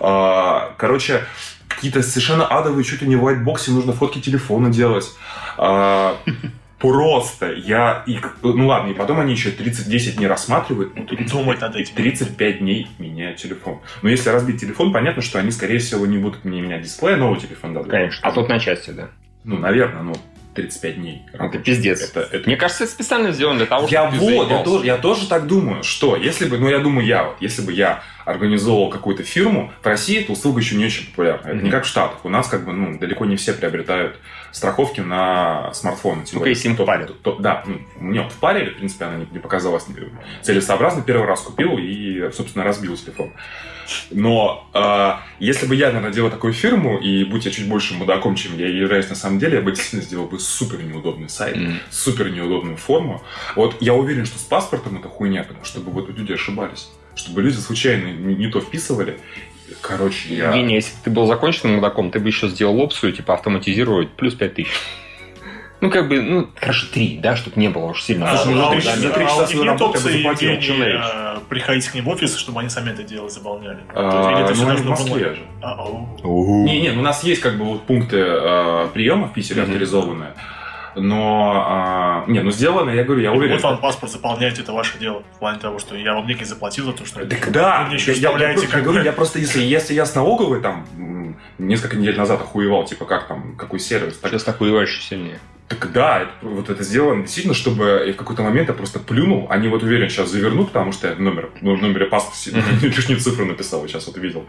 А, 0.00 0.74
короче, 0.76 1.24
какие-то 1.68 2.02
совершенно 2.02 2.46
адовые, 2.46 2.84
чуть 2.84 3.02
ли 3.02 3.08
не 3.08 3.16
в 3.16 3.26
whitebox 3.26 3.70
нужно 3.70 3.92
фотки 3.92 4.20
телефона 4.20 4.70
делать. 4.70 5.10
А, 5.56 6.16
просто 6.78 7.52
я 7.52 8.02
их... 8.06 8.36
Ну 8.42 8.66
ладно, 8.66 8.90
и 8.90 8.94
потом 8.94 9.20
они 9.20 9.32
еще 9.32 9.50
30-10 9.50 10.16
дней 10.16 10.26
рассматривают. 10.26 10.96
Ну, 10.96 11.04
30, 11.04 11.32
Думать 11.32 11.60
над 11.60 11.76
этим. 11.76 11.94
35 11.94 12.58
дней 12.58 12.88
меняют 12.98 13.38
телефон. 13.38 13.80
Но 14.02 14.08
если 14.08 14.30
разбить 14.30 14.60
телефон, 14.60 14.92
понятно, 14.92 15.22
что 15.22 15.38
они, 15.38 15.50
скорее 15.50 15.78
всего, 15.78 16.06
не 16.06 16.18
будут 16.18 16.44
мне 16.44 16.60
менять 16.60 16.82
дисплей, 16.82 17.14
а 17.14 17.16
новый 17.16 17.38
телефон 17.38 17.74
дадут. 17.74 17.90
Конечно. 17.90 18.26
А 18.26 18.32
тут 18.32 18.48
на 18.48 18.58
части, 18.58 18.90
да. 18.90 19.08
Ну, 19.44 19.58
наверное, 19.58 20.02
ну, 20.02 20.14
35 20.54 20.96
дней. 20.96 21.22
Это 21.32 21.58
пиздец. 21.58 22.10
Это, 22.10 22.20
это... 22.20 22.46
Мне 22.46 22.56
кажется, 22.56 22.84
это 22.84 22.92
специально 22.92 23.30
сделано 23.32 23.58
для 23.58 23.66
того, 23.66 23.86
я 23.88 24.10
чтобы 24.10 24.34
вот, 24.34 24.50
я 24.50 24.62
тоже, 24.62 24.86
я 24.86 24.96
тоже 24.96 25.28
так 25.28 25.46
думаю, 25.46 25.82
что 25.82 26.16
если 26.16 26.46
бы, 26.46 26.58
ну 26.58 26.68
я 26.68 26.80
думаю, 26.80 27.06
я 27.06 27.24
вот, 27.24 27.36
если 27.40 27.62
бы 27.62 27.72
я 27.72 28.02
организовывал 28.30 28.90
какую-то 28.90 29.22
фирму, 29.22 29.72
в 29.82 29.86
России 29.86 30.20
эта 30.20 30.32
услуга 30.32 30.60
еще 30.60 30.76
не 30.76 30.86
очень 30.86 31.06
популярна. 31.06 31.48
Это 31.48 31.56
mm-hmm. 31.56 31.62
не 31.62 31.70
как 31.70 31.84
в 31.84 31.88
Штатах. 31.88 32.24
У 32.24 32.28
нас 32.28 32.48
как 32.48 32.64
бы, 32.64 32.72
ну, 32.72 32.98
далеко 32.98 33.24
не 33.24 33.36
все 33.36 33.52
приобретают 33.52 34.16
страховки 34.52 35.00
на 35.00 35.72
смартфоны. 35.74 36.24
Только 36.30 36.48
если 36.48 36.68
им 36.68 36.76
впарили. 36.76 37.12
Да, 37.38 37.64
ну, 37.66 37.80
мне 37.98 38.22
вот 38.22 38.32
впарили, 38.32 38.70
в 38.70 38.76
принципе, 38.76 39.04
она 39.06 39.16
не, 39.16 39.26
не 39.30 39.38
показалась 39.38 39.86
целесообразно. 40.42 41.02
Первый 41.02 41.26
раз 41.26 41.42
купил 41.42 41.78
и, 41.78 42.30
собственно, 42.32 42.64
разбил 42.64 42.96
телефон. 42.96 43.32
Но 44.10 44.68
э, 44.72 45.12
если 45.40 45.66
бы 45.66 45.74
я, 45.74 45.88
наверное, 45.88 46.12
делал 46.12 46.30
такую 46.30 46.52
фирму, 46.52 46.98
и 46.98 47.24
будь 47.24 47.44
я 47.44 47.50
чуть 47.50 47.68
больше 47.68 47.94
мудаком, 47.94 48.34
чем 48.34 48.56
я 48.56 48.68
являюсь 48.68 49.08
на 49.08 49.16
самом 49.16 49.38
деле, 49.38 49.56
я 49.56 49.62
бы 49.62 49.70
действительно 49.70 50.02
сделал 50.02 50.26
бы 50.26 50.38
супер 50.38 50.82
неудобный 50.82 51.28
сайт, 51.28 51.56
mm-hmm. 51.56 51.80
супер 51.90 52.30
неудобную 52.30 52.76
форму. 52.76 53.22
Вот 53.56 53.76
я 53.80 53.94
уверен, 53.94 54.26
что 54.26 54.38
с 54.38 54.42
паспортом 54.42 54.98
это 54.98 55.08
хуйня, 55.08 55.42
потому 55.42 55.64
что 55.64 55.80
бы 55.80 55.90
вот 55.90 56.08
люди 56.08 56.32
ошибались. 56.32 56.88
Чтобы 57.20 57.42
люди 57.42 57.56
случайно 57.56 58.06
не, 58.06 58.34
не 58.34 58.48
то 58.48 58.60
вписывали. 58.60 59.18
Короче, 59.82 60.34
я... 60.34 60.52
Не, 60.52 60.62
не, 60.62 60.74
если 60.74 60.92
бы 60.92 60.98
ты 61.04 61.10
был 61.10 61.26
законченным 61.26 61.76
мудаком, 61.76 62.10
ты 62.10 62.18
бы 62.18 62.28
еще 62.28 62.48
сделал 62.48 62.80
опцию, 62.80 63.12
типа, 63.12 63.34
автоматизировать 63.34 64.10
плюс 64.10 64.34
5000. 64.34 64.68
Ну, 65.80 65.90
как 65.90 66.08
бы, 66.08 66.20
ну, 66.20 66.48
хорошо, 66.56 66.86
три, 66.92 67.18
да, 67.22 67.36
чтобы 67.36 67.58
не 67.58 67.68
было 67.68 67.86
уж 67.86 68.02
сильно. 68.02 68.30
А, 68.30 68.36
Слушай, 68.36 68.54
ну, 68.54 68.60
ну, 68.60 68.68
а, 68.68 68.70
три 68.70 68.80
а, 68.80 68.96
за 68.96 69.10
три 69.10 69.24
а 69.24 69.28
часа 69.28 69.64
работу 69.64 69.98
я 69.98 70.04
бы 70.04 70.12
заплатил, 70.12 70.50
Евгений, 70.50 70.98
а, 70.98 71.40
приходить 71.48 71.88
к 71.88 71.94
ним 71.94 72.04
в 72.04 72.08
офис, 72.10 72.36
чтобы 72.36 72.60
они 72.60 72.68
сами 72.68 72.90
это 72.90 73.02
дело 73.02 73.30
заполняли? 73.30 73.78
А, 73.94 74.44
всё 74.44 74.64
ну, 74.64 74.66
должно 74.66 74.76
в 74.76 74.86
Москве 74.90 75.34
же. 75.34 75.42
А, 75.62 75.82
о. 75.82 76.64
Не, 76.64 76.80
не, 76.80 76.90
ну, 76.90 77.00
у 77.00 77.04
нас 77.04 77.24
есть 77.24 77.40
как 77.40 77.56
бы 77.56 77.64
вот 77.64 77.86
пункты 77.86 78.18
э, 78.18 78.88
приема 78.92 79.28
в 79.28 79.32
Питере 79.32 79.62
авторизованные. 79.62 80.34
Но, 80.96 81.64
а, 81.66 82.24
не, 82.26 82.40
ну 82.42 82.50
сделано, 82.50 82.90
я 82.90 83.04
говорю, 83.04 83.22
я 83.22 83.32
уверен. 83.32 83.54
Вот 83.54 83.62
вам 83.62 83.78
паспорт 83.80 84.12
заполняете, 84.12 84.62
это 84.62 84.72
ваше 84.72 84.98
дело. 84.98 85.22
В 85.36 85.38
плане 85.38 85.58
того, 85.58 85.78
что 85.78 85.94
я 85.96 86.14
вам 86.14 86.26
деньги 86.26 86.44
заплатил 86.44 86.86
за 86.86 86.92
то, 86.92 87.04
что... 87.06 87.24
Так 87.26 87.50
да, 87.52 87.80
Вы 87.82 87.86
мне 87.86 87.94
еще 87.96 88.12
я, 88.12 88.30
я- 88.38 88.50
я 88.52 88.66
как 88.68 88.82
говорю, 88.82 89.00
бы- 89.00 89.04
я 89.06 89.12
просто, 89.12 89.38
если, 89.38 89.60
если 89.62 89.94
я 89.94 90.04
с 90.06 90.14
налоговой 90.14 90.60
там 90.60 90.86
несколько 91.58 91.96
недель 91.96 92.16
назад 92.16 92.40
охуевал, 92.40 92.84
типа, 92.84 93.04
как 93.04 93.28
там, 93.28 93.56
какой 93.56 93.78
сервис, 93.78 94.16
так, 94.18 94.30
Сейчас 94.32 94.44
такой 94.44 94.70
еще 94.82 95.00
сильнее. 95.00 95.38
так 95.68 95.92
да, 95.92 96.20
это- 96.22 96.32
вот 96.42 96.68
это 96.70 96.82
сделано 96.82 97.22
действительно, 97.22 97.54
чтобы 97.54 98.02
я 98.06 98.12
в 98.12 98.16
какой-то 98.16 98.42
момент 98.42 98.68
я 98.68 98.74
просто 98.74 98.98
плюнул, 98.98 99.46
они 99.50 99.68
вот 99.68 99.82
уверен 99.82 100.08
сейчас 100.08 100.30
завернут, 100.30 100.68
потому 100.68 100.92
что 100.92 101.08
я 101.08 101.14
номер, 101.14 101.50
ну, 101.60 101.76
в 101.76 101.82
номере 101.82 102.06
паспорта 102.06 102.60
лишнюю 102.86 103.20
цифру 103.20 103.44
написал, 103.46 103.86
сейчас 103.86 104.06
вот 104.06 104.16
видел. 104.16 104.46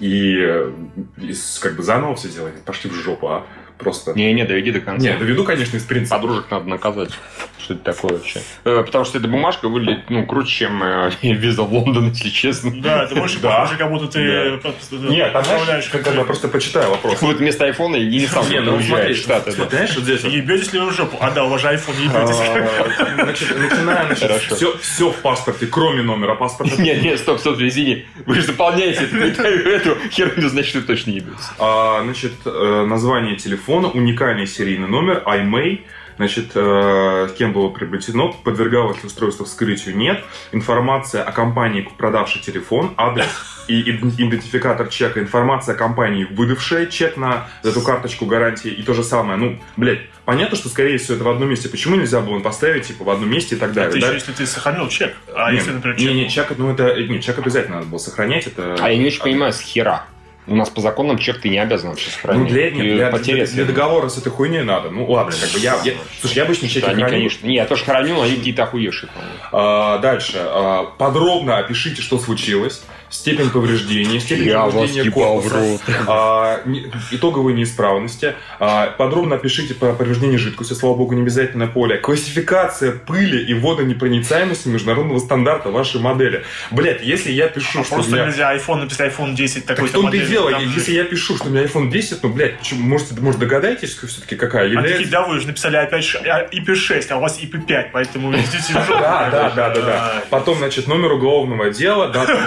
И, 0.00 0.36
э, 0.40 0.72
и 1.18 1.32
как 1.62 1.76
бы 1.76 1.82
заново 1.82 2.16
все 2.16 2.28
делать, 2.28 2.60
пошли 2.64 2.90
в 2.90 2.94
жопу, 2.94 3.28
а 3.28 3.46
просто... 3.78 4.12
Не-не, 4.14 4.44
доведи 4.44 4.72
до 4.72 4.80
конца. 4.80 5.06
Не, 5.06 5.16
доведу, 5.16 5.44
конечно, 5.44 5.76
из 5.76 5.84
принципа. 5.84 6.16
Подружек 6.16 6.50
надо 6.50 6.68
наказать. 6.68 7.10
Что 7.58 7.74
это 7.74 7.82
такое 7.82 8.12
вообще? 8.12 8.40
Э, 8.64 8.82
Потому 8.84 9.04
что 9.04 9.18
эта 9.18 9.26
бумажка 9.28 9.68
выглядит, 9.68 10.08
ну, 10.08 10.24
круче, 10.26 10.50
чем 10.50 10.82
э, 10.82 11.10
виза 11.22 11.62
в 11.62 11.72
Лондон, 11.72 12.10
если 12.10 12.28
честно. 12.30 12.72
Да, 12.80 13.06
ты 13.06 13.14
больше 13.16 13.38
Да. 13.42 13.60
похоже, 13.60 13.78
как 13.78 13.90
будто 13.90 14.06
ты 14.08 14.50
Да. 14.52 14.56
просто 14.58 14.96
Нет, 14.96 15.32
там, 15.32 15.44
знаешь, 15.64 15.88
как 15.88 16.06
я 16.06 16.24
просто 16.24 16.48
почитаю 16.48 16.90
вопрос. 16.90 17.20
Вот 17.22 17.36
вместо 17.36 17.64
айфона 17.64 17.96
и 17.96 18.06
не 18.06 18.26
сам 18.26 18.44
ну 18.64 18.74
уезжает 18.76 19.16
в 19.16 19.20
Штаты. 19.20 19.50
знаешь, 19.52 19.94
вот 19.94 20.04
здесь 20.04 20.22
Ебетесь 20.24 20.72
ли 20.72 20.78
вы 20.80 20.90
в 20.90 20.94
жопу? 20.94 21.16
А 21.20 21.30
да, 21.30 21.44
у 21.44 21.48
вас 21.48 21.60
же 21.60 21.68
iPhone, 21.68 22.00
ебетесь. 22.00 22.36
а, 22.38 23.14
значит, 23.24 23.58
начинаем, 23.58 24.14
все, 24.14 24.76
все 24.78 25.10
в 25.10 25.16
паспорте, 25.16 25.66
кроме 25.66 26.02
номера 26.02 26.34
паспорта. 26.34 26.80
Нет, 26.86 27.02
нет, 27.02 27.18
стоп, 27.18 27.40
стоп, 27.40 27.58
извини. 27.60 28.06
Вы 28.26 28.36
же 28.36 28.42
заполняете 28.42 29.04
эту, 29.06 29.96
херню, 30.10 30.48
значит, 30.48 30.74
вы 30.76 30.82
точно 30.82 31.10
не 31.10 31.16
ебетесь. 31.16 31.44
А, 31.58 32.02
значит, 32.04 32.32
э, 32.44 32.84
название 32.86 33.36
телефона, 33.36 33.65
уникальный 33.74 34.46
серийный 34.46 34.88
номер, 34.88 35.22
iMay, 35.26 35.84
значит, 36.16 36.52
э, 36.54 37.28
кем 37.36 37.52
было 37.52 37.68
приобретено, 37.68 38.32
подвергалось 38.32 39.02
ли 39.02 39.06
устройство 39.06 39.44
вскрытию, 39.44 39.96
нет, 39.96 40.24
информация 40.52 41.22
о 41.22 41.32
компании, 41.32 41.86
продавшей 41.98 42.40
телефон, 42.40 42.94
адрес 42.96 43.26
и 43.68 43.82
иден- 43.82 44.14
идентификатор 44.16 44.88
чека, 44.88 45.20
информация 45.20 45.74
о 45.74 45.78
компании, 45.78 46.24
выдавшая 46.24 46.86
чек 46.86 47.16
на 47.16 47.48
эту 47.62 47.82
карточку 47.82 48.24
гарантии, 48.24 48.70
и 48.70 48.82
то 48.82 48.94
же 48.94 49.02
самое, 49.02 49.38
ну, 49.38 49.58
блядь, 49.76 50.00
понятно, 50.24 50.56
что, 50.56 50.68
скорее 50.68 50.98
всего, 50.98 51.16
это 51.16 51.24
в 51.24 51.28
одном 51.28 51.50
месте, 51.50 51.68
почему 51.68 51.96
нельзя 51.96 52.20
было 52.20 52.38
поставить, 52.40 52.86
типа, 52.86 53.04
в 53.04 53.10
одном 53.10 53.28
месте 53.30 53.56
и 53.56 53.58
так 53.58 53.72
далее, 53.72 53.90
Это 53.90 54.00
да? 54.00 54.06
еще 54.06 54.16
если 54.16 54.32
ты 54.32 54.46
сохранил 54.46 54.88
чек. 54.88 55.14
А 55.34 55.50
Не, 55.50 55.56
если, 55.58 55.72
например, 55.72 55.98
не, 55.98 56.04
чек... 56.04 56.14
не, 56.14 56.30
чек, 56.30 56.52
ну 56.58 56.72
это, 56.72 56.94
не, 56.94 57.20
чек 57.20 57.38
обязательно 57.38 57.76
надо 57.76 57.88
было 57.88 57.98
сохранять, 57.98 58.46
это... 58.46 58.76
А 58.80 58.90
я 58.90 58.96
не 58.96 59.06
очень 59.06 59.20
понимаю, 59.20 59.52
с 59.52 59.60
хера. 59.60 60.06
У 60.48 60.54
нас 60.54 60.70
по 60.70 60.80
законам 60.80 61.18
чек 61.18 61.40
ты 61.40 61.48
не 61.48 61.58
обязан 61.58 61.90
вообще 61.90 62.06
Ну, 62.08 62.12
сохранить. 62.12 62.48
для, 62.52 62.70
нет, 62.70 62.96
для, 62.96 63.10
потеряешь 63.10 63.50
для, 63.50 63.64
для 63.64 63.74
договора 63.74 64.08
с 64.08 64.16
этой 64.18 64.30
хуйней 64.30 64.62
надо. 64.62 64.90
Ну, 64.90 65.04
ладно, 65.10 65.32
как 65.40 65.50
бы 65.50 65.58
я... 65.58 65.76
я 65.84 65.94
слушай, 66.20 66.36
я 66.36 66.44
обычно 66.44 66.68
чеки 66.68 66.80
Да, 66.86 66.92
храню. 66.92 67.06
конечно. 67.08 67.46
Не, 67.46 67.56
я 67.56 67.66
тоже 67.66 67.84
храню, 67.84 68.14
но 68.14 68.22
они 68.22 68.36
какие-то 68.36 68.62
охуевшие. 68.62 69.10
А, 69.52 69.98
дальше. 69.98 70.38
А, 70.38 70.84
подробно 70.98 71.58
опишите, 71.58 72.00
что 72.00 72.18
случилось. 72.18 72.84
Степень 73.10 73.50
повреждений, 73.50 74.20
степень 74.20 74.46
Я 74.48 74.62
повреждения 74.64 75.10
корпуса, 75.10 75.78
а, 76.06 76.60
не- 76.64 76.90
итоговые 77.10 77.56
неисправности. 77.56 78.34
А, 78.58 78.86
подробно 78.98 79.36
опишите 79.36 79.74
по 79.74 79.92
повреждению 79.92 80.38
жидкости, 80.38 80.72
слава 80.74 80.94
богу, 80.96 81.14
не 81.14 81.22
обязательно 81.22 81.66
поле. 81.66 81.98
Классификация 81.98 82.92
пыли 82.92 83.42
и 83.44 83.54
водонепроницаемости 83.54 84.68
международного 84.68 85.18
стандарта 85.18 85.70
вашей 85.70 86.00
модели. 86.00 86.44
Блять, 86.70 87.02
если 87.02 87.30
я 87.32 87.48
пишу, 87.48 87.84
что 87.84 87.94
у 87.94 87.98
Просто 87.98 88.12
меня... 88.14 88.26
нельзя 88.26 88.54
iPhone 88.56 88.76
написать 88.82 89.12
iPhone 89.12 89.34
10 89.34 89.66
Так 89.66 89.76
такой 89.76 89.88
в 89.88 89.92
том-то 89.92 90.16
и 90.16 90.26
дело, 90.26 90.48
если 90.58 90.92
я 90.94 91.04
пишу, 91.04 91.36
что 91.36 91.46
у 91.46 91.50
меня 91.50 91.62
iPhone 91.64 91.90
10, 91.90 92.22
ну, 92.22 92.28
блядь, 92.30 92.58
почему- 92.58 92.82
может, 92.86 93.18
может 93.20 93.40
догадаетесь, 93.40 93.94
все-таки 93.96 94.36
какая 94.36 94.66
является... 94.66 94.92
такие, 94.98 95.10
да 95.10 95.22
вы 95.26 95.40
же 95.40 95.46
написали 95.46 95.76
опять 95.76 96.04
ш- 96.04 96.18
а, 96.24 96.48
IP6, 96.54 97.06
а 97.10 97.16
у 97.16 97.20
вас 97.20 97.38
IP5, 97.40 97.90
поэтому 97.92 98.32
идите 98.36 98.58
в 98.58 98.70
жопу. 98.86 99.00
Да, 99.00 99.28
да, 99.30 99.50
да, 99.50 99.70
да, 99.70 99.80
да. 99.82 100.12
А, 100.18 100.24
Потом, 100.30 100.58
значит, 100.58 100.86
номер 100.86 101.12
уголовного 101.12 101.70
дела, 101.70 102.08
дата 102.08 102.32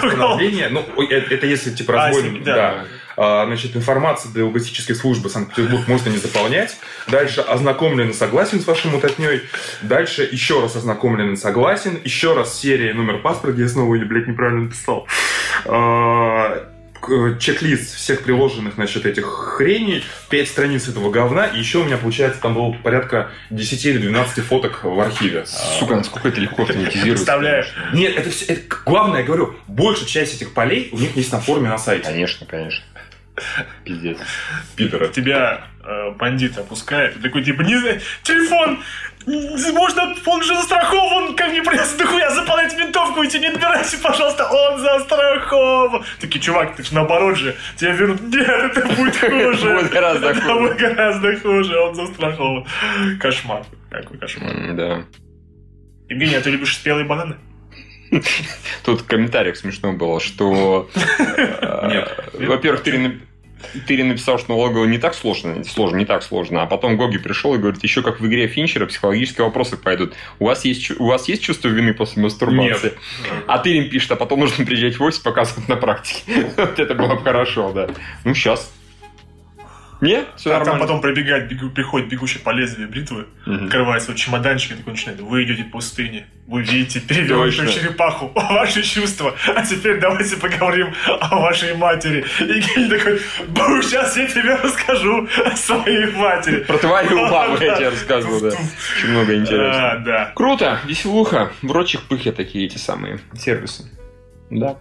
восстановления. 0.68 0.92
Ну, 0.96 1.02
это, 1.08 1.34
это 1.34 1.46
если 1.46 1.70
типа 1.70 1.92
А, 1.94 2.06
разбойный, 2.08 2.30
если- 2.30 2.44
да. 2.44 2.54
да. 2.56 2.84
А, 3.16 3.44
значит, 3.46 3.76
информация 3.76 4.32
до 4.32 4.46
логистической 4.46 4.94
службы 4.96 5.28
Санкт-Петербург 5.28 5.86
можно 5.88 6.08
не 6.08 6.16
заполнять. 6.16 6.76
Дальше 7.08 7.40
ознакомлен 7.42 8.10
и 8.10 8.12
согласен 8.14 8.60
с 8.60 8.66
вашей 8.66 8.90
мутатней. 8.90 9.42
Дальше 9.82 10.26
еще 10.30 10.60
раз 10.62 10.76
ознакомлен 10.76 11.34
и 11.34 11.36
согласен. 11.36 11.98
Еще 12.02 12.34
раз 12.34 12.58
серия, 12.58 12.94
номер 12.94 13.18
паспорта, 13.18 13.52
где 13.54 13.64
я 13.64 13.68
снова 13.68 13.94
блядь, 13.98 14.26
неправильно 14.28 14.62
написал. 14.62 15.06
А, 15.66 16.66
чек-лист 17.38 17.94
всех 17.96 18.22
приложенных, 18.22 18.74
значит, 18.74 19.06
этих 19.06 19.24
хреней, 19.24 20.04
5 20.28 20.48
страниц 20.48 20.88
этого 20.88 21.10
говна, 21.10 21.46
и 21.46 21.58
еще 21.58 21.78
у 21.78 21.84
меня, 21.84 21.96
получается, 21.96 22.40
там 22.40 22.54
было 22.54 22.72
порядка 22.72 23.30
10 23.50 23.84
или 23.86 23.98
12 23.98 24.44
фоток 24.44 24.84
в 24.84 25.00
архиве. 25.00 25.44
Сука, 25.46 25.96
насколько 25.96 26.28
это 26.28 26.40
легко 26.40 26.62
автоматизируется. 26.62 27.24
Представляешь? 27.24 27.72
Нет, 27.92 28.16
это 28.16 28.30
все. 28.30 28.46
Это, 28.46 28.62
главное, 28.84 29.20
я 29.20 29.26
говорю, 29.26 29.54
большая 29.66 30.06
часть 30.06 30.36
этих 30.36 30.52
полей 30.54 30.88
у 30.92 30.98
них 30.98 31.16
есть 31.16 31.32
на 31.32 31.40
форуме 31.40 31.68
на 31.68 31.78
сайте. 31.78 32.04
Конечно, 32.04 32.46
конечно. 32.46 32.84
Пиздец. 33.84 34.18
Питера. 34.76 35.08
Тебя 35.08 35.66
э, 35.84 36.10
бандит 36.12 36.58
опускает, 36.58 37.16
и 37.16 37.20
такой 37.20 37.42
типа, 37.42 37.62
не 37.62 37.76
знаю, 37.76 38.00
телефон, 38.22 38.80
можно, 39.26 40.14
он 40.26 40.42
же 40.42 40.54
застрахован, 40.54 41.34
как 41.34 41.50
мне 41.50 41.62
придется 41.62 41.98
дохуя 41.98 42.30
заполнять 42.30 42.76
винтовку, 42.76 43.24
идти 43.24 43.38
не 43.38 43.48
отбирайся, 43.48 43.98
пожалуйста, 43.98 44.46
он 44.46 44.80
застрахован. 44.80 46.04
Такие, 46.20 46.40
чувак, 46.40 46.76
ты 46.76 46.82
же 46.82 46.94
наоборот 46.94 47.36
же, 47.36 47.54
тебе 47.76 47.92
вернут, 47.92 48.20
нет, 48.34 48.48
это 48.48 48.86
будет 48.94 49.16
хуже. 49.16 49.74
Будет 49.80 49.90
гораздо 49.90 50.34
хуже. 50.34 50.54
будет 50.54 50.76
гораздо 50.78 51.36
хуже, 51.36 51.78
он 51.78 51.94
застрахован. 51.94 52.66
Кошмар, 53.20 53.64
какой 53.90 54.18
кошмар. 54.18 54.74
Да. 54.74 55.04
Евгений, 56.08 56.34
а 56.34 56.40
ты 56.40 56.50
любишь 56.50 56.74
спелые 56.74 57.04
бананы? 57.04 57.36
Тут 58.84 59.02
в 59.02 59.06
комментариях 59.06 59.56
смешно 59.56 59.92
было, 59.92 60.20
что... 60.20 60.90
э. 60.96 62.04
Во-первых, 62.32 62.82
Тырин 62.82 63.22
нап- 63.62 63.80
Тырин 63.86 64.08
написал, 64.08 64.38
что 64.38 64.50
налогово 64.50 64.84
не 64.84 64.98
так 64.98 65.14
сложно, 65.14 65.64
сложно, 65.64 65.96
не 65.96 66.04
так 66.04 66.22
сложно, 66.22 66.62
а 66.62 66.66
потом 66.66 66.96
Гоги 66.96 67.18
пришел 67.18 67.54
и 67.54 67.58
говорит, 67.58 67.82
еще 67.82 68.02
как 68.02 68.20
в 68.20 68.26
игре 68.26 68.46
Финчера 68.46 68.86
психологические 68.86 69.44
вопросы 69.44 69.76
пойдут. 69.76 70.14
У 70.38 70.46
вас 70.46 70.64
есть, 70.64 70.90
у 70.98 71.06
вас 71.06 71.28
есть 71.28 71.42
чувство 71.42 71.68
вины 71.68 71.94
после 71.94 72.22
мастурбации? 72.22 72.92
А 73.46 73.58
Тырин 73.58 73.90
пишет, 73.90 74.12
а 74.12 74.16
потом 74.16 74.40
нужно 74.40 74.64
приезжать 74.64 74.98
в 74.98 75.02
офис 75.02 75.18
показывать 75.18 75.68
на 75.68 75.76
практике. 75.76 76.22
Вот 76.56 76.78
это 76.78 76.94
было 76.94 77.14
бы 77.14 77.22
хорошо, 77.22 77.72
да. 77.72 77.88
Ну, 78.24 78.34
сейчас. 78.34 78.72
Не? 80.00 80.24
Все 80.36 80.50
Там 80.50 80.58
нормально. 80.60 80.80
потом 80.80 81.00
пробегает, 81.02 81.50
бегу- 81.52 81.70
приходит 81.70 82.08
бегущий 82.08 82.38
по 82.38 82.50
лезвию 82.50 82.88
бритвы, 82.88 83.26
Мгм. 83.44 83.66
открывает 83.66 84.02
свой 84.02 84.16
чемоданчик 84.16 84.72
и 84.72 84.74
такой 84.76 84.92
начинает. 84.94 85.20
Вы 85.20 85.44
идете 85.44 85.64
по 85.64 85.72
пустыне, 85.72 86.26
вы 86.46 86.62
видите 86.62 87.00
перевернутую 87.00 87.68
черепаху, 87.68 88.32
ваши 88.34 88.82
чувства. 88.82 89.34
А 89.54 89.64
теперь 89.64 90.00
давайте 90.00 90.36
поговорим 90.36 90.94
о 91.06 91.36
вашей 91.40 91.74
матери. 91.74 92.24
И 92.40 92.44
Евгений 92.44 92.88
такой, 92.88 93.20
бу, 93.48 93.82
сейчас 93.82 94.16
я 94.16 94.26
тебе 94.26 94.54
расскажу 94.56 95.28
о 95.44 95.54
своей 95.56 96.06
матери. 96.12 96.60
Про 96.64 96.78
твою 96.78 97.26
маму 97.30 97.58
я 97.60 97.76
тебе 97.76 97.88
рассказывал, 97.90 98.40
да. 98.40 98.48
Очень 98.48 99.08
много 99.10 99.34
интересного. 99.36 99.90
А, 99.92 99.98
да. 99.98 100.32
Круто, 100.34 100.78
веселуха. 100.86 101.52
В 101.62 101.70
рочих 101.72 102.02
пыхе 102.04 102.32
такие 102.32 102.64
эти 102.66 102.78
самые 102.78 103.20
сервисы. 103.34 103.84
Да. 104.50 104.78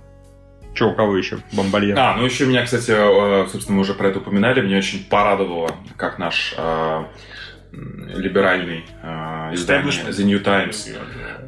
Че, 0.79 0.85
у 0.85 0.93
кого 0.95 1.17
еще? 1.17 1.39
Бомбальер. 1.51 1.99
А, 1.99 2.15
ну 2.15 2.23
еще 2.23 2.45
меня, 2.45 2.63
кстати, 2.63 2.91
э, 2.91 3.47
собственно, 3.51 3.75
мы 3.75 3.81
уже 3.81 3.93
про 3.93 4.07
это 4.07 4.19
упоминали, 4.19 4.61
меня 4.61 4.77
очень 4.77 5.03
порадовало, 5.03 5.75
как 5.97 6.17
наш 6.19 6.53
э, 6.57 7.03
либеральный 7.73 8.85
э, 9.03 9.53
издание. 9.55 9.91
The 9.91 10.23
New 10.23 10.39
Times 10.39 10.89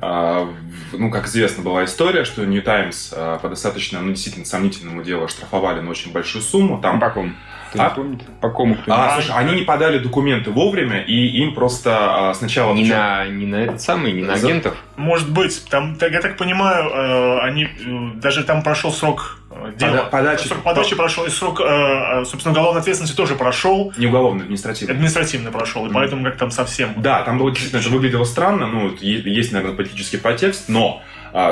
в- 0.02 0.98
ну, 0.98 1.10
как 1.10 1.28
известно, 1.28 1.64
была 1.64 1.86
история, 1.86 2.26
что 2.26 2.46
New 2.46 2.62
Times 2.62 3.14
а, 3.16 3.38
по 3.40 3.48
достаточно, 3.48 4.02
ну, 4.02 4.10
действительно 4.10 4.46
сомнительному 4.46 5.02
делу 5.04 5.28
штрафовали 5.30 5.80
на 5.80 5.90
очень 5.92 6.12
большую 6.12 6.42
сумму. 6.42 6.82
Там... 6.82 7.00
По 7.00 7.10
кому? 7.12 7.32
Ты 7.72 7.80
А? 7.80 7.90
не 7.90 7.96
помните? 7.96 8.26
По 8.42 8.50
кому 8.50 8.76
кто 8.76 8.92
А, 8.94 9.14
слушай, 9.14 9.32
они 9.38 9.56
не 9.56 9.62
подали 9.62 9.98
документы 10.00 10.52
вовремя, 10.52 11.02
и 11.02 11.28
им 11.42 11.54
просто 11.54 12.30
а, 12.30 12.34
сначала... 12.34 12.74
не, 12.74 12.86
на, 12.86 13.26
не 13.28 13.46
на 13.46 13.56
этот 13.56 13.82
самый, 13.82 14.12
не 14.12 14.24
на 14.24 14.36
За- 14.36 14.48
агентов. 14.48 14.76
Может 14.98 15.32
быть, 15.32 15.64
там, 15.70 15.96
так, 15.96 16.12
я 16.12 16.22
так 16.22 16.38
понимаю, 16.38 16.90
э, 16.90 17.40
они 17.44 17.64
э, 17.64 17.68
даже 18.16 18.44
там 18.44 18.62
прошел 18.62 18.92
срок 18.92 19.40
э, 19.52 19.72
дела. 19.78 20.10
подачи- 20.12 20.48
Срок 20.48 20.64
подачи 20.64 20.96
прошел, 20.96 21.26
и 21.26 21.30
срок, 21.30 21.62
э, 21.62 21.64
э, 21.64 22.26
собственно, 22.26 22.52
уголовной 22.52 22.82
ответственности 22.82 23.16
тоже 23.16 23.36
прошел, 23.36 23.94
Не 23.98 24.08
уголовно, 24.08 24.44
административно. 24.44 24.94
административно 24.94 25.52
прошел, 25.52 25.88
и 25.88 25.94
поэтому 25.94 26.26
как 26.26 26.38
там 26.38 26.52
совсем. 26.52 26.94
Да, 26.98 27.22
там 27.24 27.38
было 27.38 27.52
действительно, 27.52 27.80
это 27.80 27.90
выглядело 27.90 28.26
странно, 28.26 28.68
ну, 28.68 28.92
есть, 29.00 29.54
наверное, 29.54 29.76
политический 29.78 30.18
подтекст, 30.18 30.68
но 30.68 31.02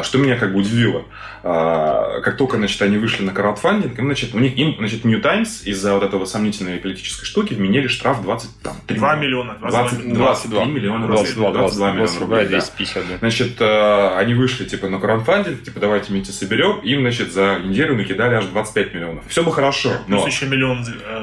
что 0.04 0.18
меня 0.18 0.36
как 0.38 0.54
бы 0.54 0.60
удивило, 0.60 1.06
а, 1.42 2.20
как 2.22 2.38
только, 2.38 2.58
значит, 2.58 2.82
они 2.82 2.98
вышли 2.98 3.24
на 3.24 3.32
краудфандинг, 3.32 3.98
им, 3.98 4.06
значит, 4.06 4.34
у 4.34 4.40
них, 4.40 4.58
им, 4.58 4.76
значит, 4.78 5.06
New 5.06 5.22
Times 5.22 5.66
из-за 5.66 5.94
вот 5.94 6.04
этого 6.04 6.26
сомнительной 6.26 6.78
политической 6.78 7.26
штуки 7.26 7.54
вменили 7.54 7.88
штраф 7.88 8.22
23 8.22 8.98
2 8.98 9.16
миллиона. 9.16 9.56
20, 9.60 10.14
22 10.14 10.26
22 10.26 10.66
миллиона 10.66 11.08
рублей. 11.08 11.24
22, 11.24 11.52
22, 11.52 11.94
22 11.94 12.20
рублей, 12.20 12.44
да. 12.44 12.50
250, 12.50 13.08
да. 13.08 13.18
Значит, 13.20 13.62
э, 13.62 14.18
они 14.18 14.34
вышли, 14.34 14.66
типа, 14.66 14.90
на 14.90 15.00
краудфандинг, 15.00 15.64
типа, 15.64 15.80
давайте 15.80 16.12
вместе 16.12 16.34
соберем, 16.34 16.80
им, 16.80 17.02
значит, 17.02 17.32
за 17.32 17.60
неделю 17.64 17.96
накидали 17.96 18.36
аж 18.36 18.46
25 18.46 18.94
миллионов. 18.94 19.24
Все 19.28 19.44
бы 19.44 19.52
хорошо, 19.54 19.92
Плюс 20.08 20.22
но... 20.22 20.28
еще 20.28 20.46
миллион 20.46 20.86
э, 20.86 21.22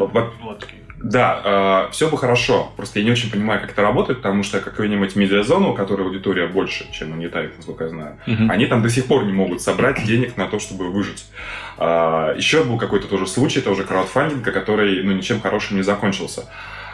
Да, 1.03 1.89
все 1.93 2.09
бы 2.09 2.17
хорошо. 2.19 2.73
Просто 2.77 2.99
я 2.99 3.05
не 3.05 3.11
очень 3.11 3.31
понимаю, 3.31 3.61
как 3.61 3.73
это 3.73 3.83
работает, 3.83 4.19
потому 4.23 4.43
что 4.43 4.61
какую-нибудь 4.61 5.15
медиазону, 5.17 5.71
у 5.73 5.75
которой 5.75 6.07
аудитория 6.07 6.47
больше, 6.47 6.91
чем 6.93 7.13
у 7.13 7.17
Нетайп, 7.17 7.53
насколько 7.57 7.85
я 7.85 7.91
знаю, 7.91 8.19
Мгм. 8.27 8.51
они 8.51 8.67
там 8.67 8.83
до 8.83 8.89
сих 8.89 9.07
пор 9.07 9.25
не 9.25 9.33
могут 9.33 9.61
собрать 9.61 10.05
денег 10.05 10.37
на 10.37 10.47
то, 10.47 10.59
чтобы 10.59 10.91
выжить. 10.91 11.27
А, 11.79 12.35
еще 12.35 12.65
был 12.65 12.79
какой-то 12.79 13.09
тоже 13.09 13.27
случай, 13.27 13.61
тоже 13.61 13.85
краудфандинга, 13.85 14.51
который 14.53 15.03
ну, 15.03 15.13
ничем 15.13 15.41
хорошим 15.41 15.77
не 15.77 15.83
закончился. 15.83 16.45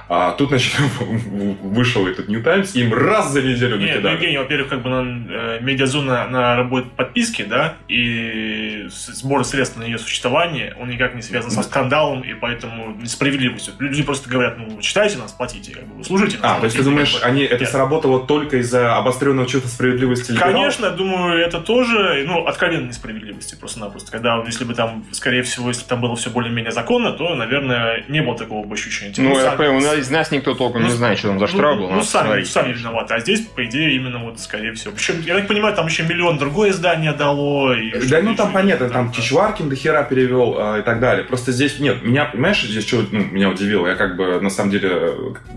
А 0.08 0.32
тут, 0.32 0.48
значит, 0.50 0.74
вышел 1.62 2.06
этот 2.06 2.28
New 2.28 2.42
Times, 2.42 2.74
и 2.74 2.80
им 2.82 2.92
раз 2.94 3.30
за 3.30 3.42
неделю 3.42 3.76
Нет, 3.78 3.80
ну, 3.80 3.94
накидали. 3.94 4.14
Евгений, 4.14 4.38
во-первых, 4.38 4.68
как 4.68 4.82
бы 4.82 4.90
на, 4.90 5.26
э, 5.30 5.58
медиазона, 5.60 6.24
она 6.24 6.56
работает 6.56 6.92
подписки, 6.92 7.42
да, 7.42 7.76
и 7.88 8.86
сбор 8.88 9.44
средств 9.44 9.76
на 9.76 9.84
ее 9.84 9.98
существование, 9.98 10.74
он 10.80 10.88
никак 10.88 11.14
не 11.14 11.22
связан 11.22 11.50
со 11.50 11.62
скандалом, 11.62 12.22
и 12.22 12.34
поэтому 12.34 12.94
несправедливостью. 13.00 13.74
Люди 13.78 14.02
просто 14.02 14.28
говорят, 14.28 14.58
ну, 14.58 14.80
читайте 14.80 15.18
нас, 15.18 15.32
платите, 15.32 15.72
как 15.72 15.86
бы, 15.86 16.04
служите 16.04 16.38
нас. 16.38 16.56
А, 16.56 16.58
то 16.60 16.64
есть 16.64 16.76
ты 16.76 16.82
платите, 16.82 16.90
думаешь, 16.90 17.12
как 17.12 17.22
бы. 17.22 17.26
они, 17.28 17.42
это 17.44 17.60
Нет. 17.60 17.68
сработало 17.70 18.26
только 18.26 18.58
из-за 18.58 18.96
обостренного 18.96 19.48
чувства 19.48 19.68
справедливости 19.68 20.32
либералов? 20.32 20.54
Конечно, 20.54 20.90
думаю, 20.90 21.38
это 21.38 21.60
тоже, 21.60 22.24
ну, 22.26 22.46
откровенной 22.46 22.88
несправедливости 22.88 23.54
просто-напросто. 23.54 24.10
Когда, 24.12 24.42
если 24.44 24.64
бы 24.64 24.74
там, 24.74 25.04
скорее 25.12 25.42
всего, 25.42 25.68
если 25.68 25.82
бы 25.84 25.88
там 25.88 26.00
было 26.00 26.16
все 26.16 26.30
более-менее 26.30 26.72
законно, 26.72 27.12
то, 27.12 27.34
наверное, 27.34 28.04
не 28.08 28.20
было 28.20 28.36
такого 28.36 28.66
бы 28.66 28.74
ощущения. 28.74 29.12
Типа, 29.12 29.28
Ну, 29.28 29.38
я 29.40 29.52
понял, 29.52 29.76
у 29.76 29.80
нас- 29.80 29.91
из 29.94 30.10
нас 30.10 30.30
никто 30.30 30.54
толком 30.54 30.82
не 30.82 30.88
Ну, 30.88 30.94
знает, 30.94 31.18
что 31.18 31.28
там 31.28 31.38
за 31.38 31.46
штраф 31.46 31.76
был. 31.76 31.88
Ну, 31.88 31.96
надо 31.96 32.04
сами, 32.04 32.26
смотреть, 32.26 32.50
сами 32.50 32.72
виноваты. 32.72 33.14
А 33.14 33.20
здесь, 33.20 33.40
по 33.46 33.64
идее, 33.64 33.94
именно 33.96 34.18
вот, 34.18 34.40
скорее 34.40 34.72
всего. 34.72 34.92
Причем, 34.94 35.20
я 35.22 35.34
так 35.34 35.48
понимаю, 35.48 35.74
там 35.74 35.86
еще 35.86 36.02
миллион 36.02 36.38
другое 36.38 36.70
издание 36.70 37.12
дало. 37.12 37.74
И 37.74 38.08
Да, 38.08 38.20
ну 38.22 38.34
там 38.34 38.52
понятно, 38.52 38.88
там 38.88 39.12
Чичваркин 39.12 39.68
до 39.68 39.76
хера 39.76 40.02
перевел 40.04 40.56
э, 40.58 40.80
и 40.80 40.82
так 40.82 41.00
далее. 41.00 41.24
Просто 41.24 41.52
здесь, 41.52 41.78
нет, 41.78 42.02
меня, 42.02 42.24
понимаешь, 42.24 42.62
здесь 42.62 42.86
что 42.86 43.04
ну, 43.10 43.24
меня 43.24 43.48
удивило, 43.48 43.86
я 43.86 43.94
как 43.94 44.16
бы, 44.16 44.40
на 44.40 44.50
самом 44.50 44.70
деле, 44.70 45.14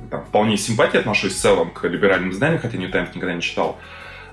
там, 0.10 0.25
вполне 0.25 0.58
с 0.58 0.65
симпатией 0.65 1.00
отношусь 1.00 1.34
в 1.34 1.38
целом 1.38 1.72
к 1.72 1.88
либеральным 1.88 2.32
изданиям, 2.32 2.62
хотя 2.62 2.77
New 2.77 2.89
Times 2.89 3.10
никогда 3.13 3.34
не 3.34 3.42
читал. 3.42 3.80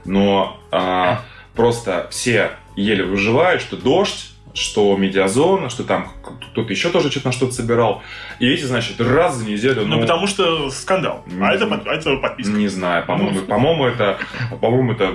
Но 0.04 0.60
а, 0.70 1.22
просто 1.54 2.08
все 2.10 2.50
еле 2.76 3.04
выживают, 3.04 3.62
что 3.62 3.76
дождь, 3.76 4.31
что 4.54 4.96
медиазона, 4.96 5.70
что 5.70 5.82
там 5.84 6.10
кто-то 6.22 6.70
еще 6.70 6.90
тоже 6.90 7.10
что-то 7.10 7.28
на 7.28 7.32
что-то 7.32 7.52
собирал. 7.54 8.02
И 8.38 8.46
эти, 8.48 8.64
значит, 8.64 9.00
раз 9.00 9.36
за 9.36 9.46
неделю, 9.46 9.86
Ну, 9.86 10.00
потому 10.00 10.26
что 10.26 10.70
скандал. 10.70 11.22
Ну, 11.26 11.44
А 11.44 11.52
это, 11.54 11.66
под- 11.66 11.86
а 11.86 11.94
это 11.94 12.16
подписка. 12.16 12.52
не 12.52 12.68
знаю, 12.68 13.06
по-моему, 13.06 13.40
Ну, 13.40 13.46
по-моему, 13.46 13.86
это, 13.86 14.18
по-моему, 14.60 14.92
это, 14.92 15.14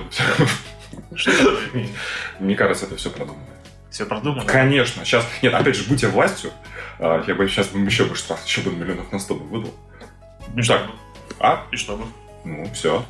мне 2.39 2.55
кажется, 2.55 2.85
это 2.85 2.95
все 2.95 3.09
продумано. 3.09 3.43
Все 3.91 4.05
продумано. 4.05 4.43
Конечно. 4.45 5.05
Сейчас, 5.05 5.27
нет, 5.41 5.53
опять 5.53 5.75
же, 5.75 5.83
будь 5.87 6.01
я 6.03 6.09
властью, 6.09 6.51
а, 6.99 7.23
я 7.27 7.35
бы 7.35 7.47
сейчас 7.47 7.69
еще 7.73 8.05
бы 8.05 8.15
штраф, 8.15 8.45
еще 8.45 8.61
бы 8.61 8.71
миллионов 8.71 9.11
на 9.11 9.19
100 9.19 9.35
бы 9.35 9.45
выдал. 9.45 9.73
И 10.55 10.61
что? 10.61 10.79
А? 11.39 11.63
И 11.71 11.75
что 11.77 11.95
бы? 11.97 12.05
Ну, 12.43 12.69
все. 12.73 13.05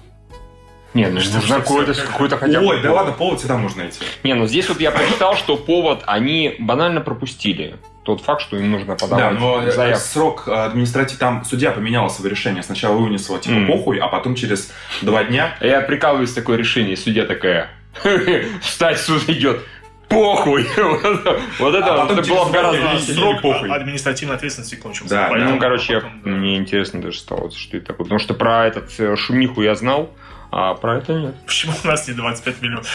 Не, 0.94 1.08
ну 1.08 1.16
нужно 1.16 1.56
какой-то 1.60 1.94
всё, 1.94 2.06
какой-то 2.06 2.38
хотя 2.38 2.60
бы 2.60 2.66
Ой, 2.68 2.82
да 2.82 2.92
ладно, 2.94 3.12
повод 3.12 3.40
всегда 3.40 3.58
можно 3.58 3.84
найти. 3.84 4.00
Не, 4.24 4.34
ну 4.34 4.48
здесь 4.48 4.68
вот 4.70 4.80
я 4.80 4.92
прочитал, 4.92 5.36
что 5.36 5.56
повод 5.58 6.02
они 6.08 6.56
банально 6.60 7.02
пропустили. 7.02 7.76
Тот 8.04 8.22
факт, 8.22 8.42
что 8.42 8.56
им 8.58 8.72
нужно 8.72 8.96
Да, 8.96 9.06
подавать 9.06 9.38
но 9.40 9.62
э, 9.64 9.72
заявку. 9.72 10.02
срок 10.06 10.48
административ... 10.48 11.18
Там 11.18 11.44
судья 11.44 11.72
поменял 11.72 12.10
свое 12.10 12.32
решение. 12.32 12.64
Сначала 12.64 12.96
вынес 12.96 13.28
его 13.28 13.38
типа 13.38 13.56
Мгм. 13.56 13.68
похуй, 13.68 13.98
а 14.00 14.08
потом 14.08 14.34
через 14.36 14.72
два 15.02 15.26
дня... 15.26 15.58
Я 15.60 15.82
прикалываюсь 15.82 16.32
такое 16.32 16.58
решение, 16.58 16.96
судья 16.96 17.26
такая, 17.26 17.70
встать, 18.62 19.00
суд 19.00 19.28
идет, 19.30 19.62
похуй. 20.08 20.66
Вот 21.60 21.76
это 21.76 22.04
А 22.04 22.06
это 22.12 22.22
было 22.30 22.50
гораздо. 22.50 22.98
Срок 23.14 23.42
похуй. 23.42 23.70
административной 23.70 24.36
ответственности 24.36 24.76
кончился. 24.76 25.14
Да, 25.14 25.28
Поэтому 25.30 25.56
Ну, 25.56 25.60
короче, 25.60 25.94
я- 25.94 26.00
да. 26.00 26.10
мне 26.24 26.56
интересно 26.58 27.02
даже 27.02 27.20
стало, 27.20 27.52
что 27.52 27.76
это 27.78 27.88
такое. 27.88 28.06
Потому 28.06 28.20
что 28.20 28.34
про 28.34 28.68
этот 28.68 28.90
э, 29.00 29.16
шумиху 29.18 29.62
я 29.62 29.76
знал, 29.76 30.12
а 30.52 30.74
про 30.76 30.98
это 30.98 31.14
нет. 31.14 31.36
Почему 31.46 31.74
у 31.84 31.88
нас 31.88 32.08
не 32.08 32.14
25 32.14 32.62
миллионов? 32.62 32.88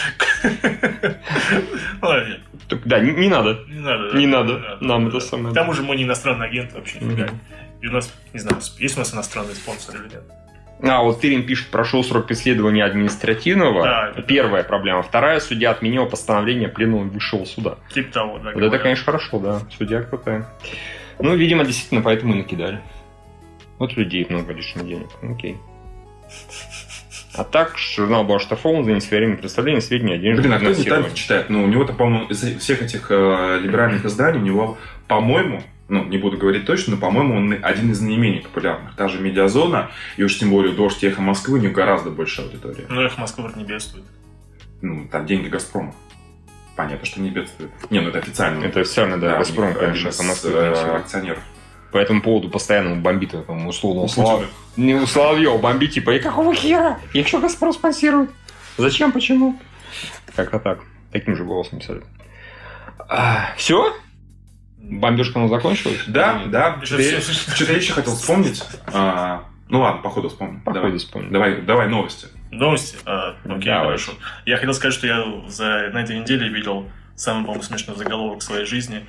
Ладно, 2.01 2.29
нет, 2.29 2.41
Так, 2.69 2.81
да, 2.87 3.01
не, 3.01 3.13
не 3.13 3.29
надо. 3.29 3.61
не 3.69 3.81
надо. 3.81 4.17
Не 4.17 4.27
да, 4.27 4.39
надо. 4.41 4.59
да, 4.59 4.79
Нам 4.81 5.05
да. 5.11 5.17
это 5.17 5.21
самое. 5.27 5.53
К 5.53 5.55
тому 5.55 5.73
же 5.73 5.83
мы 5.83 5.97
не 5.97 6.05
иностранный 6.05 6.47
агент 6.47 6.73
вообще. 6.73 6.99
Нифига. 7.01 7.29
И 7.81 7.87
у 7.89 7.93
нас, 7.93 8.13
не 8.33 8.39
знаю, 8.41 8.59
есть 8.79 8.97
у 8.97 9.01
нас 9.01 9.13
иностранный 9.15 9.55
спонсор 9.55 9.97
или 9.97 10.05
нет. 10.15 10.23
А, 10.85 11.03
вот 11.03 11.21
Тырин 11.21 11.47
пишет, 11.47 11.69
прошел 11.69 12.03
срок 12.03 12.27
преследования 12.27 12.85
административного. 12.85 13.83
Да, 13.85 14.09
это- 14.11 14.23
Первая 14.23 14.65
проблема. 14.65 15.03
Вторая, 15.03 15.39
судья 15.39 15.71
отменил 15.71 16.07
постановление 16.07 16.69
пленума 16.69 17.09
высшего 17.09 17.45
суда. 17.45 17.77
Типа 17.95 18.13
того, 18.13 18.39
да. 18.39 18.45
Вот 18.47 18.51
это, 18.51 18.61
говорят. 18.61 18.83
конечно, 18.83 19.05
хорошо, 19.05 19.39
да. 19.39 19.61
Судья 19.79 20.03
крутая. 20.03 20.49
Ну, 21.21 21.37
видимо, 21.37 21.65
действительно, 21.65 22.03
поэтому 22.03 22.35
и 22.35 22.39
накидали. 22.39 22.81
Вот 23.79 23.97
людей 23.97 24.27
много 24.29 24.53
лишних 24.53 24.85
денег. 24.87 25.09
Окей. 25.23 25.57
А 27.35 27.45
так, 27.45 27.79
журнал 27.79 28.25
был 28.25 28.35
оштрафован 28.35 28.85
за 28.85 28.93
несвоевременное 28.93 29.39
представление 29.39 29.81
сведений 29.81 30.15
о 30.15 30.19
денежном 30.19 30.43
Блин, 30.43 30.53
а 30.53 30.59
кто 30.59 30.73
финансировании. 30.73 31.15
читает? 31.15 31.49
Ну, 31.49 31.65
у 31.65 31.67
него-то, 31.67 31.95
по-моему, 31.95 32.27
из 32.27 32.41
всех 32.61 32.83
этих 32.83 33.11
э, 33.11 33.59
либеральных 33.63 34.05
изданий, 34.05 34.39
у 34.39 34.43
него, 34.43 34.79
по-моему, 35.09 35.63
ну, 35.89 36.05
не 36.05 36.19
буду 36.19 36.37
говорить 36.37 36.67
точно, 36.67 36.95
но, 36.95 37.01
по-моему, 37.01 37.37
он 37.37 37.59
один 37.63 37.91
из 37.91 38.01
наименее 38.01 38.43
популярных. 38.43 38.95
Та 38.97 39.09
же 39.09 39.21
«Медиазона», 39.21 39.91
и 40.17 40.23
уж 40.23 40.39
тем 40.39 40.51
более 40.51 40.75
«Дождь» 40.75 41.03
и 41.03 41.07
«Эхо 41.07 41.23
Москвы», 41.23 41.59
у 41.59 41.63
них 41.63 41.73
гораздо 41.73 42.11
больше 42.11 42.43
аудитория. 42.43 42.85
Но 42.89 43.05
их 43.05 43.17
Москва 43.17 43.45
вроде 43.45 43.61
не 43.61 43.67
бедствует. 43.67 44.05
Ну, 44.83 45.09
там 45.11 45.27
деньги 45.27 45.49
«Газпрома». 45.49 45.95
Понятно, 46.77 47.05
что 47.05 47.21
не 47.21 47.31
бедствует. 47.31 47.71
Не, 47.91 48.01
ну 48.01 48.09
это 48.09 48.19
официально. 48.19 48.65
Это 48.65 48.81
официально, 48.81 49.19
да, 49.19 49.35
у 49.35 49.39
Газпром, 49.39 49.75
конечно, 49.75 50.11
по 50.13 50.23
Москве 50.23 50.53
э, 50.55 50.97
акционеров. 50.97 51.43
По 51.93 51.99
этому 51.99 52.23
поводу 52.23 52.49
постоянно 52.49 52.97
бомбит, 52.97 53.33
там, 53.47 53.67
условно, 53.67 54.03
У 54.03 54.09
Слав-. 54.09 54.47
Не 54.77 54.95
у 54.95 55.07
Соловьева 55.07 55.59
бомбит, 55.59 55.93
типа, 55.93 56.13
и 56.13 56.19
какого 56.19 56.55
хера? 56.55 56.99
Их 57.13 57.29
что 57.29 57.39
Газпром 57.39 57.73
спонсирует? 57.73 58.31
Зачем, 58.79 59.13
почему? 59.13 59.61
Как-то 60.35 60.59
так. 60.59 60.81
Таким 61.13 61.37
же 61.37 61.45
голосом 61.45 61.81
писали. 61.81 62.03
все? 63.59 63.95
Бомбежка 64.79 65.37
у 65.39 65.43
нас 65.43 65.51
закончилась? 65.51 66.01
Да, 66.09 66.43
да. 66.47 66.81
Что-то 66.83 67.03
я- 67.03 67.77
еще 67.77 67.93
хотел 67.93 68.15
вспомнить. 68.15 68.63
А, 68.87 69.45
Ну 69.69 69.81
ладно, 69.81 70.03
походу 70.03 70.29
вспомню. 70.29 70.61
Походу 70.65 70.85
Давай. 70.85 70.99
вспомню. 70.99 71.31
Давай, 71.31 71.61
давай 71.63 71.89
новости. 71.89 72.27
Новости? 72.51 72.97
А, 73.07 73.37
окей, 73.45 73.65
Давай. 73.67 73.85
хорошо. 73.85 74.13
Я 74.45 74.57
хотел 74.57 74.75
сказать, 74.75 74.95
что 74.95 75.07
я 75.07 75.25
за, 75.49 75.91
на 75.93 76.03
этой 76.03 76.19
неделе 76.19 76.49
видел 76.49 76.91
самый, 77.17 77.43
по-моему, 77.45 77.63
смешной 77.63 77.97
заголовок 77.97 78.41
в 78.41 78.43
своей 78.43 78.65
жизни. 78.67 79.07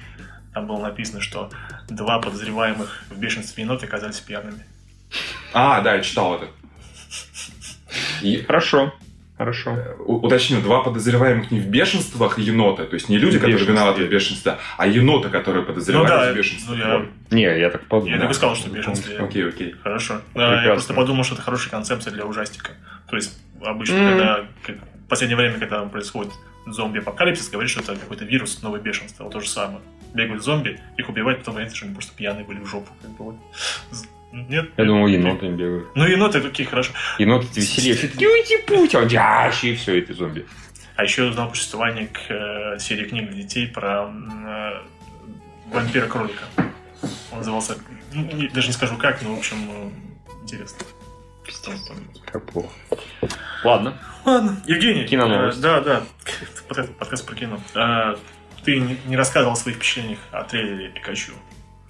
Там 0.54 0.68
было 0.68 0.80
написано, 0.80 1.20
что 1.22 1.50
два 1.90 2.20
подозреваемых 2.20 3.04
в 3.10 3.18
бешенстве 3.18 3.64
енота 3.64 3.86
оказались 3.86 4.20
пьяными. 4.20 4.64
А, 5.54 5.82
да, 5.82 5.96
я 5.96 6.02
читал 6.02 6.36
это. 6.36 6.48
И, 8.22 8.38
Хорошо. 8.44 8.94
Хорошо. 9.38 9.72
э, 9.72 9.96
у- 10.00 10.18
уточню, 10.26 10.62
два 10.62 10.84
подозреваемых 10.84 11.50
не 11.52 11.60
в 11.60 11.68
бешенствах 11.68 12.38
енота, 12.38 12.86
то 12.86 12.94
есть 12.94 13.10
не 13.10 13.18
люди, 13.18 13.40
которые 13.40 13.66
виноваты 13.66 14.06
в 14.06 14.10
бешенстве, 14.10 14.58
а 14.78 14.86
енота, 14.88 15.30
которые 15.30 15.62
Ну 15.62 15.68
подозреваются 15.68 16.18
да, 16.28 16.32
в 16.32 16.36
бешенстве. 16.36 16.76
ну 16.76 16.80
я, 16.84 16.98
Вот. 17.00 17.10
Не, 17.32 17.42
я 17.60 17.70
так 17.72 17.84
подумал. 17.88 18.14
я 18.16 18.22
так 18.22 18.30
и 18.32 18.34
сказал, 18.36 18.56
что 18.56 18.70
в 18.70 18.74
бешенстве. 18.74 19.18
Окей, 19.18 19.48
окей. 19.50 19.76
Хорошо. 19.84 20.22
Да, 20.36 20.64
я 20.64 20.72
просто 20.74 20.94
подумал, 20.94 21.24
что 21.24 21.34
это 21.34 21.44
хорошая 21.44 21.72
концепция 21.72 22.14
для 22.14 22.26
ужастика. 22.26 22.72
То 23.10 23.16
есть, 23.16 23.38
обычно, 23.64 23.98
Мгм. 23.98 24.10
когда 24.12 24.46
как, 24.66 24.76
в 24.78 25.08
последнее 25.10 25.36
время, 25.38 25.60
когда 25.60 25.84
происходит 25.86 26.32
зомби-апокалипсис, 26.65 27.50
говорит, 27.50 27.70
что 27.70 27.82
это 27.82 27.96
какой-то 27.96 28.25
вирус, 28.25 28.62
новое 28.62 28.79
бешенство. 28.79 29.24
Вот 29.24 29.34
то 29.34 29.39
же 29.39 29.50
самое. 29.50 29.82
Бегают 30.13 30.43
зомби, 30.43 30.79
их 30.97 31.10
убивают, 31.10 31.39
потом 31.39 31.56
выясняется, 31.56 31.78
что 31.78 31.86
они 31.86 31.95
просто 31.95 32.15
пьяные 32.15 32.45
были 32.45 32.60
в 32.60 32.65
жопу. 32.65 32.91
Как 33.02 33.12
бы, 33.12 33.23
вот. 33.26 33.36
Нет? 34.32 34.71
Я 34.78 34.86
думал, 34.86 35.08
еноты 35.08 35.47
бегают. 35.47 35.95
Ну, 35.95 36.06
еноты 36.06 36.41
такие, 36.41 36.67
хорошо. 36.67 36.91
Еноты 37.19 37.47
веселее. 37.54 37.95
Все 37.95 38.99
а 38.99 39.06
дящий, 39.06 39.73
и 39.73 39.76
все, 39.76 39.99
это 39.99 40.13
зомби. 40.13 40.45
А 40.95 41.04
еще 41.04 41.23
я 41.23 41.30
узнал 41.30 41.49
существование 41.49 42.08
к 42.08 42.19
э, 42.30 42.80
серии 42.80 43.06
книг 43.06 43.30
для 43.30 43.43
детей 43.43 43.67
про 43.67 44.12
э, 44.12 44.82
вампира-кролика. 45.71 46.43
Он 47.32 47.39
назывался... 47.39 47.78
ну, 48.13 48.23
не- 48.34 48.47
даже 48.47 48.67
не 48.67 48.73
скажу 48.73 48.97
как, 48.97 49.21
но, 49.21 49.36
в 49.36 49.39
общем, 49.39 49.91
э, 51.47 51.49
интересно. 51.51 51.95
Как 52.25 52.45
плохо. 52.51 52.69
Ладно. 53.63 53.97
Ладно, 54.25 54.62
Евгений. 54.65 55.06
Киноновость. 55.06 55.60
э, 55.60 55.62
да, 55.62 55.82
да. 55.82 56.03
Подкаст, 56.99 57.25
про 57.25 57.36
кино. 57.36 57.60
Э, 57.75 58.15
ты 58.63 58.79
не, 58.79 58.97
не 59.06 59.17
рассказывал 59.17 59.53
о 59.53 59.56
своих 59.58 59.77
впечатлениях 59.77 60.19
о 60.32 60.43
трейлере 60.43 60.89
Пикачу. 60.89 61.34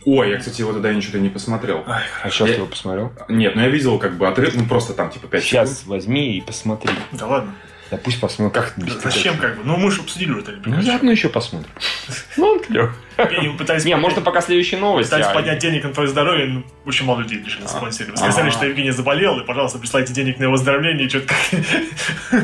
Ой, 0.05 0.31
я, 0.31 0.37
кстати, 0.37 0.59
его 0.61 0.73
тогда 0.73 0.93
ничего 0.93 1.19
не 1.19 1.29
посмотрел. 1.29 1.83
Ай, 1.87 2.03
А 2.23 2.29
сейчас 2.29 2.49
Я- 2.49 2.55
ты 2.55 2.59
его 2.61 2.67
посмотрел? 2.69 3.13
Нет, 3.29 3.55
ну 3.55 3.61
я 3.61 3.69
видел 3.69 3.97
как 3.99 4.17
бы 4.17 4.27
отрыв, 4.27 4.53
ну 4.55 4.65
просто 4.65 4.93
там 4.93 5.09
типа 5.09 5.27
5 5.27 5.43
Сейчас 5.43 5.85
возьми 5.85 6.37
и 6.37 6.41
посмотри. 6.41 6.93
да 7.13 7.27
ладно. 7.27 7.55
Да 7.91 7.97
пусть 7.97 8.19
посмотрим, 8.19 8.51
как 8.51 8.71
это 8.71 8.81
без 8.81 8.93
Зачем 9.01 9.37
как 9.37 9.57
бы? 9.57 9.63
Ну, 9.63 9.77
мы 9.77 9.91
же 9.91 10.01
обсудили 10.01 10.33
трейлер 10.41 10.61
Ну, 10.65 10.81
заодно 10.81 11.11
еще 11.11 11.29
посмотрим. 11.29 11.69
Ну, 12.37 12.47
он 12.47 13.57
пытались 13.57 13.85
Не, 13.85 13.95
можно 13.95 14.21
пока 14.21 14.41
следующие 14.41 14.79
новости. 14.79 15.09
Пытались 15.11 15.27
а- 15.27 15.33
поднять 15.33 15.59
денег 15.59 15.83
на 15.83 15.93
твое 15.93 16.09
здоровье, 16.09 16.47
ну, 16.47 16.63
очень 16.85 17.05
мало 17.05 17.19
людей 17.19 17.43
решили 17.43 17.67
спонсировать. 17.67 18.17
Сказали, 18.19 18.49
А. 18.49 18.51
что 18.51 18.65
Евгений 18.65 18.91
заболел, 18.91 19.39
и, 19.39 19.45
пожалуйста, 19.45 19.77
присылайте 19.77 20.13
денег 20.13 20.39
на 20.39 20.43
его 20.43 20.53
выздоровление, 20.53 21.05
и 21.05 21.09
что-то 21.09 21.27
как... 21.27 22.41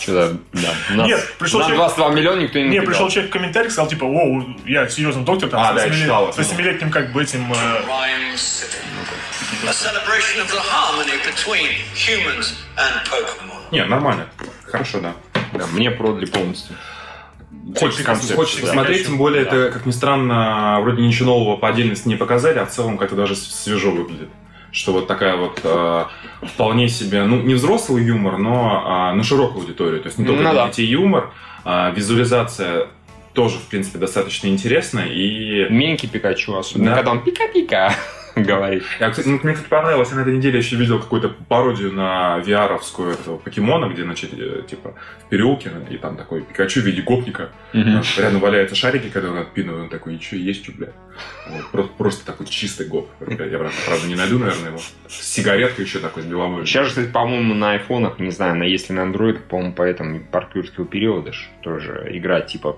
Что-то, 0.00 0.38
да. 0.54 0.74
Нас- 0.94 1.06
Нет, 1.06 1.34
пришел 1.38 1.58
на 1.60 1.66
человек- 1.66 1.76
22 1.94 2.08
миллиона 2.14 2.40
никто 2.40 2.58
не 2.58 2.64
Не, 2.64 2.68
накидал. 2.70 2.86
пришел 2.86 3.08
человек 3.10 3.30
в 3.30 3.32
комментариях, 3.34 3.70
сказал, 3.72 3.90
типа, 3.90 4.04
о, 4.04 4.44
я 4.64 4.88
серьезный 4.88 5.24
доктор, 5.24 5.50
там, 5.50 5.60
А, 5.60 5.72
с 5.72 5.74
да, 5.76 5.82
я 5.84 5.88
8 5.90 6.02
читал 6.02 6.32
с 6.32 6.38
это. 6.38 6.54
8-летним, 6.54 6.90
как 6.90 7.12
бы, 7.12 7.22
этим... 7.22 7.52
э, 7.52 7.82
Не, 13.70 13.84
нормально. 13.84 14.26
Хорошо, 14.64 15.00
да. 15.00 15.14
Да, 15.52 15.66
мне 15.72 15.90
продали 15.90 16.26
полностью. 16.26 16.76
Хочется, 17.78 18.04
концепция, 18.04 18.36
хочется 18.36 18.60
да. 18.62 18.66
посмотреть, 18.68 19.06
тем 19.06 19.18
более 19.18 19.44
Да. 19.44 19.50
это, 19.56 19.72
как 19.72 19.86
ни 19.86 19.90
странно, 19.90 20.78
вроде 20.82 21.02
ничего 21.02 21.30
нового 21.30 21.56
по 21.56 21.68
отдельности 21.68 22.08
не 22.08 22.16
показали, 22.16 22.58
а 22.58 22.66
в 22.66 22.70
целом 22.70 22.98
как-то 22.98 23.16
даже 23.16 23.36
свежо 23.36 23.90
выглядит. 23.90 24.28
Что 24.72 24.92
вот 24.92 25.08
такая 25.08 25.36
вот 25.36 25.60
э, 25.64 26.04
вполне 26.42 26.88
себе, 26.88 27.24
ну, 27.24 27.40
не 27.42 27.54
взрослый 27.54 28.04
юмор, 28.04 28.38
но 28.38 28.82
а, 28.86 29.12
на 29.12 29.22
широкую 29.24 29.62
аудиторию. 29.62 30.00
То 30.00 30.06
есть 30.06 30.18
не 30.18 30.24
только 30.24 30.42
Ну 30.42 30.50
для 30.50 30.62
да. 30.62 30.68
детей 30.68 30.86
юмор, 30.86 31.32
а 31.64 31.90
визуализация 31.90 32.86
тоже, 33.32 33.58
в 33.58 33.66
принципе, 33.66 33.98
достаточно 33.98 34.46
интересная. 34.46 35.06
И 35.08 35.66
Менький 35.70 36.08
Пикачу, 36.08 36.56
особенно 36.56 36.90
Да. 36.90 36.96
когда 36.96 37.10
он 37.10 37.22
пика-пика 37.24 37.92
говорит. 38.46 38.82
Я, 38.98 39.10
кстати, 39.10 39.28
ну, 39.28 39.40
мне, 39.42 39.54
кстати, 39.54 39.68
понравилось, 39.68 40.10
я 40.10 40.16
на 40.16 40.20
этой 40.22 40.36
неделе 40.36 40.58
еще 40.58 40.76
видел 40.76 40.98
какую-то 40.98 41.30
пародию 41.48 41.92
на 41.92 42.38
VR-овскую 42.44 43.12
этого 43.12 43.36
покемона, 43.36 43.86
где, 43.92 44.02
значит, 44.02 44.30
э, 44.32 44.62
типа, 44.68 44.94
в 45.24 45.28
переулке, 45.28 45.70
и 45.90 45.96
там 45.96 46.16
такой 46.16 46.42
Пикачу 46.42 46.80
в 46.80 46.84
виде 46.84 47.02
гопника, 47.02 47.50
Мгм. 47.72 48.02
рядом 48.18 48.40
валяются 48.40 48.74
шарики, 48.76 49.08
которые 49.08 49.32
он 49.32 49.38
отпинывает, 49.38 49.84
он 49.84 49.88
такой, 49.88 50.16
и 50.16 50.20
что, 50.20 50.36
есть 50.36 50.64
что, 50.64 50.72
бля? 50.72 50.88
Вот, 51.48 51.70
просто, 51.70 51.92
просто 51.96 52.26
такой 52.26 52.46
чистый 52.46 52.86
гоп. 52.86 53.08
Я, 53.20 53.36
правда, 53.36 53.72
правда, 53.86 54.06
не 54.06 54.14
найду, 54.14 54.38
наверное, 54.38 54.68
его. 54.68 54.78
С 55.08 55.22
сигареткой 55.22 55.84
еще 55.84 55.98
такой, 55.98 56.22
с 56.22 56.26
беловой. 56.26 56.66
Сейчас 56.66 56.84
же, 56.84 56.90
кстати, 56.90 57.08
по-моему, 57.08 57.54
на 57.54 57.72
айфонах, 57.72 58.18
не 58.18 58.30
знаю, 58.30 58.56
на 58.56 58.64
если 58.64 58.92
на 58.92 59.02
андроид, 59.02 59.44
по-моему, 59.44 59.72
по 59.74 59.82
этому 59.82 60.20
парк 60.20 60.54
юрского 60.54 60.86
периода 60.86 61.32
тоже 61.62 62.08
игра 62.12 62.40
типа 62.40 62.76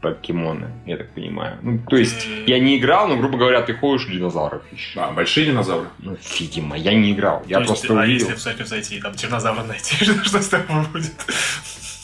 покемоны, 0.00 0.70
я 0.86 0.96
так 0.96 1.10
понимаю. 1.10 1.58
Ну, 1.62 1.78
то 1.88 1.96
есть, 1.96 2.26
я 2.46 2.58
не 2.58 2.78
играл, 2.78 3.08
но, 3.08 3.16
грубо 3.16 3.38
говоря, 3.38 3.62
ты 3.62 3.74
ходишь 3.74 4.06
динозавров 4.06 4.62
ищешь. 4.72 4.96
А, 4.96 5.10
большие 5.10 5.46
динозавры. 5.46 5.88
Ну, 5.98 6.16
видимо, 6.38 6.76
я 6.76 6.94
не 6.94 7.12
играл. 7.12 7.42
Я 7.46 7.56
то 7.56 7.62
есть, 7.62 7.82
просто 7.82 8.00
а 8.00 8.04
увидел, 8.04 8.26
если 8.26 8.38
в 8.38 8.42
сайт 8.42 8.66
зайти 8.66 8.96
и 8.96 9.00
там 9.00 9.14
тиранозавра 9.14 9.62
найти, 9.64 9.96
что, 10.24 10.40
с 10.40 10.48
тобой 10.48 10.84
будет? 10.92 11.12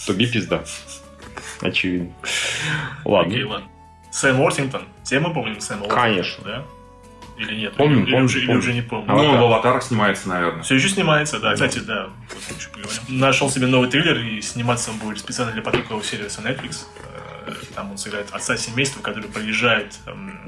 то 0.06 0.12
би 0.12 0.26
пизда. 0.26 0.62
Очевидно. 1.60 2.12
Ладно. 3.04 3.32
Окей, 3.32 3.44
ладно. 3.44 3.68
Сэм 4.10 4.40
Уортингтон. 4.40 4.82
Все 5.02 5.18
мы 5.20 5.32
помним 5.32 5.60
Сэма 5.60 5.82
Уортингтона, 5.82 6.08
Конечно. 6.08 6.44
да? 6.44 6.64
Или 7.36 7.56
нет? 7.56 7.74
Помним, 7.74 8.04
или, 8.04 8.10
помним, 8.12 8.26
уже, 8.26 8.38
или 8.38 8.46
помним. 8.46 8.58
уже 8.60 8.72
не 8.74 8.82
помню. 8.82 9.06
Ну, 9.08 9.14
он 9.14 9.24
Аватар. 9.24 9.40
в 9.40 9.44
аватарах 9.44 9.82
снимается, 9.82 10.28
наверное. 10.28 10.62
Все 10.62 10.76
еще 10.76 10.88
снимается, 10.88 11.40
да. 11.40 11.54
Кстати, 11.54 11.80
да, 11.80 12.10
вот 12.28 12.58
еще 12.58 12.68
поговорим. 12.68 13.00
Нашел 13.08 13.50
себе 13.50 13.66
новый 13.66 13.90
триллер, 13.90 14.18
и 14.18 14.40
сниматься 14.40 14.92
он 14.92 14.98
будет 14.98 15.18
специально 15.18 15.52
для 15.52 15.62
потокового 15.62 16.04
сервиса 16.04 16.42
Netflix. 16.42 16.84
Э, 17.46 17.52
там 17.74 17.90
он 17.90 17.98
сыграет 17.98 18.28
отца 18.32 18.56
семейства, 18.56 19.00
который 19.00 19.28
приезжает 19.28 19.98
эм, 20.06 20.38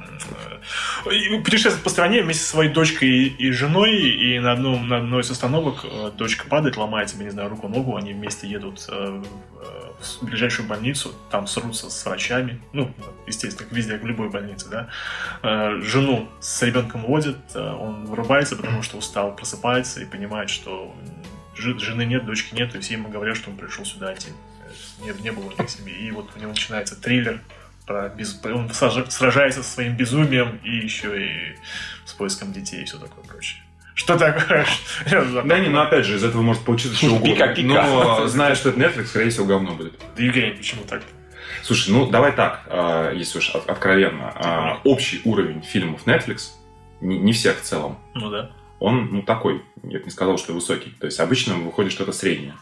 э, 1.05 1.41
путешествует 1.43 1.83
по 1.83 1.91
стране 1.91 2.23
вместе 2.23 2.43
со 2.43 2.51
своей 2.51 2.73
дочкой 2.73 3.09
и, 3.09 3.27
и 3.27 3.51
женой, 3.53 3.97
и 3.97 4.39
на, 4.39 4.53
одном, 4.53 4.89
на 4.89 4.99
одной 4.99 5.23
из 5.23 5.31
остановок 5.31 5.85
э, 5.85 6.11
дочка 6.17 6.47
падает, 6.49 6.77
ломает 6.77 7.11
себе, 7.11 7.25
не 7.25 7.31
знаю, 7.31 7.49
руку-ногу, 7.51 7.97
они 7.97 8.13
вместе 8.13 8.47
едут 8.49 8.87
э, 8.89 9.23
в 10.21 10.25
ближайшую 10.25 10.69
больницу, 10.69 11.15
там 11.31 11.47
срутся 11.47 11.91
с 11.91 12.05
врачами, 12.05 12.61
ну, 12.73 12.93
естественно, 13.27 13.65
как 13.65 13.77
везде, 13.77 13.93
как 13.93 14.03
в 14.03 14.07
любой 14.07 14.29
больнице, 14.29 14.69
да. 14.69 14.89
Жену 15.81 16.29
с 16.39 16.63
ребенком 16.63 17.03
водят, 17.03 17.39
он 17.55 18.05
вырубается, 18.05 18.57
потому 18.57 18.83
что 18.83 18.99
устал, 18.99 19.35
просыпается 19.35 20.03
и 20.03 20.05
понимает, 20.05 20.51
что 20.51 20.95
жены 21.55 22.05
нет, 22.05 22.27
дочки 22.27 22.55
нет, 22.55 22.75
и 22.75 22.81
все 22.81 22.95
ему 22.95 23.09
говорят, 23.09 23.39
что 23.39 23.51
он 23.51 23.57
пришел 23.57 23.87
сюда 23.87 24.09
один 24.11 24.35
не, 25.01 25.13
не 25.23 25.33
было 25.33 25.47
у 25.47 25.51
них 25.51 25.71
семьи. 25.71 25.95
И 25.95 26.11
вот 26.11 26.31
у 26.35 26.39
него 26.39 26.51
начинается 26.51 27.01
триллер 27.01 27.41
про 27.87 28.09
без... 28.09 28.39
он 28.45 28.71
сражается 28.71 29.63
со 29.63 29.71
своим 29.71 29.97
безумием 29.97 30.61
и 30.65 30.77
еще 30.77 31.23
и 31.23 31.57
с 32.05 32.13
поиском 32.13 32.53
детей 32.53 32.83
и 32.83 32.85
все 32.85 32.99
такое 32.99 33.25
прочее. 33.25 33.63
Что 33.95 34.19
такое? 34.19 34.67
Да 35.45 35.59
не, 35.59 35.69
ну 35.69 35.81
опять 35.81 36.05
же, 36.05 36.17
из 36.17 36.25
этого 36.25 36.43
может 36.43 36.63
получиться 36.65 36.97
что 36.97 37.15
угодно. 37.15 37.55
Но 37.63 38.27
зная, 38.27 38.55
что 38.55 38.69
это 38.69 38.79
Netflix, 38.79 39.07
скорее 39.07 39.31
всего, 39.31 39.47
говно 39.47 39.73
будет. 39.73 39.99
Да 40.17 40.23
Евгений, 40.23 40.53
почему 40.53 40.83
так? 40.85 41.03
Слушай, 41.63 41.91
ну 41.91 42.07
давай 42.07 42.33
так, 42.33 42.63
а, 42.67 43.13
если 43.13 43.39
уж 43.39 43.51
откровенно. 43.51 44.33
А, 44.37 44.77
типа. 44.77 44.89
Общий 44.89 45.21
уровень 45.25 45.63
фильмов 45.63 46.07
Netflix, 46.07 46.51
не 47.01 47.33
всех 47.33 47.59
в 47.59 47.63
целом, 47.63 47.99
ну 48.15 48.31
да. 48.31 48.51
он 48.79 49.09
ну 49.13 49.23
такой, 49.23 49.63
я 49.83 49.99
бы 49.99 50.05
не 50.05 50.11
сказал, 50.11 50.39
что 50.39 50.53
высокий. 50.53 50.91
То 51.01 51.07
есть 51.07 51.19
обычно 51.19 51.55
выходит 51.55 51.93
что-то 51.93 52.13
среднее. 52.13 52.55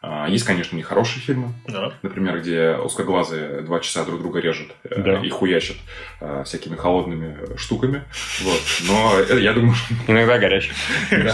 А, 0.00 0.28
есть, 0.28 0.44
конечно, 0.44 0.76
нехорошие 0.76 1.20
фильмы. 1.20 1.52
Да. 1.66 1.92
Например, 2.02 2.38
где 2.40 2.76
узкоглазые 2.76 3.62
два 3.62 3.80
часа 3.80 4.04
друг 4.04 4.20
друга 4.20 4.38
режут 4.38 4.68
э, 4.84 5.02
да. 5.02 5.20
и 5.20 5.28
хуячат 5.28 5.76
э, 6.20 6.44
всякими 6.44 6.76
холодными 6.76 7.56
штуками. 7.56 8.04
Вот. 8.42 8.60
Но 8.86 9.18
я 9.34 9.52
думаю, 9.52 9.74
что... 9.74 9.94
Иногда 10.06 10.38
горячий. 10.38 10.70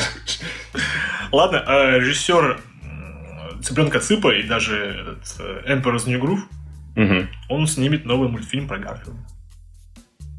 Ладно, 1.33 1.63
а 1.67 1.99
режиссер 1.99 2.61
Цыпленка 3.63 4.01
Цыпа 4.01 4.35
и 4.35 4.45
даже 4.45 4.77
этот 4.77 5.37
э, 5.41 5.75
Emperor's 5.75 6.09
New 6.09 6.21
Groove, 6.21 7.29
он 7.49 7.67
снимет 7.67 8.07
новый 8.07 8.29
мультфильм 8.31 8.67
про 8.67 8.79
Гарфилда. 8.79 9.19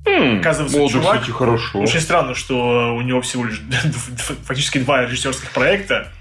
Mm, 0.06 0.40
Оказывается, 0.40 0.82
О, 0.82 0.88
чувак... 0.88 1.22
Кстати, 1.22 1.32
хорошо. 1.32 1.80
Очень 1.80 2.00
странно, 2.00 2.36
что 2.36 2.96
у 2.96 3.02
него 3.02 3.22
всего 3.22 3.46
лишь 3.46 3.62
фактически 4.44 4.78
два 4.78 5.04
режиссерских 5.04 5.50
проекта, 5.52 6.12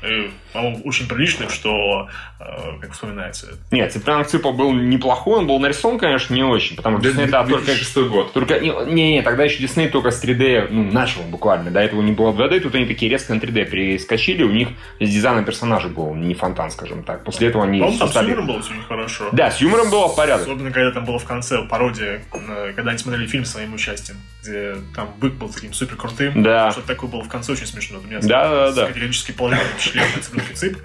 по-моему, 0.54 0.80
очень 0.84 1.08
приличных, 1.08 1.50
что 1.50 2.08
э, 2.38 2.44
как 2.80 2.92
вспоминается. 2.92 3.58
Нет, 3.72 3.92
Цыпленок 3.92 4.28
Цыпа 4.28 4.52
был 4.52 4.72
неплохой, 4.72 5.40
он 5.40 5.48
был 5.48 5.58
нарисован, 5.58 5.98
конечно, 5.98 6.32
не 6.32 6.44
очень, 6.44 6.76
потому 6.76 6.98
что 6.98 7.08
Дисней 7.08 7.26
это 7.26 7.44
только... 7.44 7.74
шестой 7.74 8.08
год. 8.08 8.32
Только, 8.32 8.60
не, 8.60 9.14
не, 9.14 9.22
тогда 9.22 9.42
еще 9.42 9.58
Дисней 9.58 9.88
только 9.88 10.12
с 10.12 10.22
3D, 10.22 10.68
ну, 10.70 10.92
начал 10.92 11.22
буквально, 11.22 11.72
до 11.72 11.80
этого 11.80 12.02
не 12.02 12.12
было 12.12 12.32
2D, 12.32 12.60
тут 12.60 12.74
они 12.76 12.86
такие 12.86 13.10
резко 13.10 13.34
на 13.34 13.40
3D 13.40 13.64
перескочили, 13.64 14.44
у 14.44 14.50
них 14.50 14.68
дизайн 15.00 15.44
персонажей 15.44 15.90
был 15.90 16.14
не 16.14 16.34
фонтан, 16.34 16.70
скажем 16.70 17.02
так. 17.02 17.24
После 17.24 17.48
этого 17.48 17.64
они... 17.64 17.80
По-моему, 17.80 17.98
там 17.98 18.08
с 18.08 18.14
юмором 18.14 18.46
было 18.46 18.58
очень 18.58 18.82
хорошо. 18.86 19.28
Да, 19.32 19.50
с 19.50 19.60
юмором 19.60 19.90
было 19.90 20.06
порядок. 20.06 20.46
Особенно, 20.46 20.70
когда 20.70 20.92
там 20.92 21.04
было 21.04 21.18
в 21.18 21.24
конце 21.24 21.62
пародия, 21.62 22.22
э, 22.32 22.72
когда 22.76 22.90
они 22.90 22.98
смотрели 22.98 23.26
фильм 23.26 23.44
своим 23.44 23.73
участием, 23.74 24.18
где 24.42 24.76
там 24.94 25.14
бык 25.18 25.34
был 25.34 25.48
таким 25.48 25.72
супер 25.72 25.96
крутым. 25.96 26.42
Да. 26.42 26.70
Что-то 26.70 26.88
такое 26.88 27.10
было 27.10 27.22
в 27.22 27.28
конце 27.28 27.52
очень 27.52 27.66
смешно. 27.66 27.98
У 27.98 28.02
меня 28.02 28.20
да, 28.20 28.48
да, 28.48 28.72
да. 28.72 28.86
Категорически 28.86 29.32
положительное 29.32 29.72
впечатление 29.74 30.16
от 30.16 30.58
цып. 30.58 30.78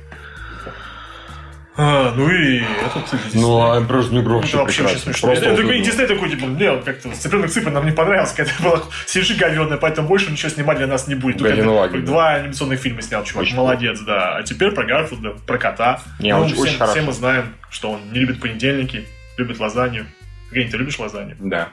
А, 1.81 2.13
ну 2.13 2.29
и 2.29 2.57
этот 2.57 3.33
Ну, 3.33 3.61
а 3.61 3.81
просто 3.85 4.13
не 4.13 4.21
громче. 4.21 4.49
Это 4.49 4.57
вообще 4.57 4.83
очень 4.83 4.97
смешно. 4.97 5.31
Это 5.31 5.55
такой 5.55 5.79
Дисней 5.81 6.07
такой, 6.07 6.29
типа, 6.29 6.43
не, 6.43 6.81
как-то 6.81 7.09
цыпленок 7.11 7.49
цыпа 7.49 7.69
нам 7.69 7.85
не 7.85 7.93
понравился, 7.93 8.35
когда 8.35 8.51
было 8.61 8.83
CG 9.07 9.37
говёное, 9.37 9.77
поэтому 9.77 10.09
больше 10.09 10.29
ничего 10.29 10.49
снимать 10.49 10.77
для 10.77 10.87
нас 10.87 11.07
не 11.07 11.15
будет. 11.15 11.37
Только 11.37 11.99
два 12.01 12.33
анимационных 12.33 12.81
фильма 12.81 13.01
снял, 13.01 13.23
чувак, 13.23 13.43
очень 13.43 13.55
молодец, 13.55 14.01
да. 14.01 14.35
А 14.35 14.43
теперь 14.43 14.71
про 14.71 14.83
Гарфилда, 14.83 15.35
про 15.47 15.57
кота. 15.57 16.01
Не, 16.19 16.35
ну, 16.35 16.41
очень, 16.41 16.55
всем, 16.55 16.63
очень 16.63 16.77
хорошо. 16.77 16.93
Все 16.93 17.01
мы 17.01 17.13
знаем, 17.13 17.45
что 17.69 17.91
он 17.91 18.01
не 18.11 18.19
любит 18.19 18.41
понедельники, 18.41 19.05
любит 19.37 19.57
лазанью. 19.59 20.05
Евгений, 20.51 20.69
ты 20.69 20.77
любишь 20.77 20.99
лазанью? 20.99 21.37
Да. 21.39 21.69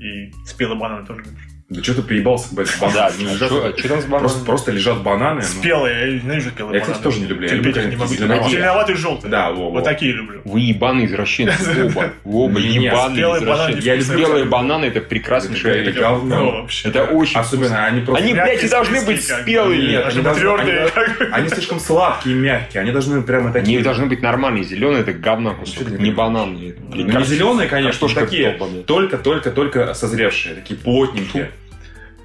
И 0.00 0.32
спелый 0.46 0.78
банан 0.78 1.04
тоже? 1.04 1.24
Да 1.70 1.80
что 1.84 1.94
ты 1.94 2.02
приебался 2.02 2.48
к 2.48 2.52
бананам? 2.80 2.92
Да, 2.94 3.12
ну, 3.20 3.36
что, 3.36 3.78
что 3.78 3.88
там 3.88 4.00
с 4.00 4.04
бананами? 4.06 4.44
Просто, 4.44 4.72
лежат 4.72 5.02
бананы. 5.04 5.42
Спелые, 5.42 6.16
я 6.16 6.20
ненавижу 6.20 6.50
спелые 6.50 6.74
Я, 6.74 6.80
кстати, 6.80 7.00
тоже 7.00 7.20
не 7.20 7.26
люблю. 7.26 7.46
Я 7.46 7.54
люблю, 7.54 7.72
не 7.86 7.94
могу. 7.94 8.12
Зеленоватые 8.12 8.96
желтые. 8.96 9.30
Да, 9.30 9.52
во, 9.52 9.70
Вот 9.70 9.84
такие 9.84 10.12
люблю. 10.12 10.40
Вы 10.44 10.60
ебаные 10.62 11.06
извращенцы. 11.06 11.84
Оба. 11.94 12.10
Оба 12.24 12.58
ебаные 12.58 13.38
извращенцы. 13.38 13.86
Я 13.86 14.02
спелые 14.02 14.46
бананы, 14.46 14.86
это 14.86 15.00
прекраснейшее. 15.00 15.84
Это 15.84 16.00
говно. 16.00 16.66
Это 16.82 17.04
очень 17.04 17.38
Особенно 17.38 17.84
они 17.84 18.00
просто... 18.00 18.24
Они, 18.24 18.32
блядь, 18.32 18.68
должны 18.68 19.04
быть 19.04 19.22
спелые. 19.22 20.10
Твердые. 20.10 20.88
Они 21.30 21.48
слишком 21.50 21.78
сладкие 21.78 22.34
и 22.34 22.38
мягкие. 22.38 22.82
Они 22.82 22.90
должны 22.90 23.22
прямо 23.22 23.52
такие... 23.52 23.76
Они 23.76 23.84
должны 23.84 24.06
быть 24.06 24.22
нормальные. 24.22 24.64
Зеленые 24.64 25.02
это 25.02 25.12
говно 25.12 25.56
Не 25.98 26.10
бананы. 26.10 26.74
Ну, 26.88 26.96
не 26.96 27.24
зеленые, 27.24 27.68
конечно, 27.68 28.08
такие. 28.08 28.58
Только-только-только 28.88 29.94
созревшие. 29.94 30.56
Такие 30.56 30.76
плотненькие. 30.76 31.52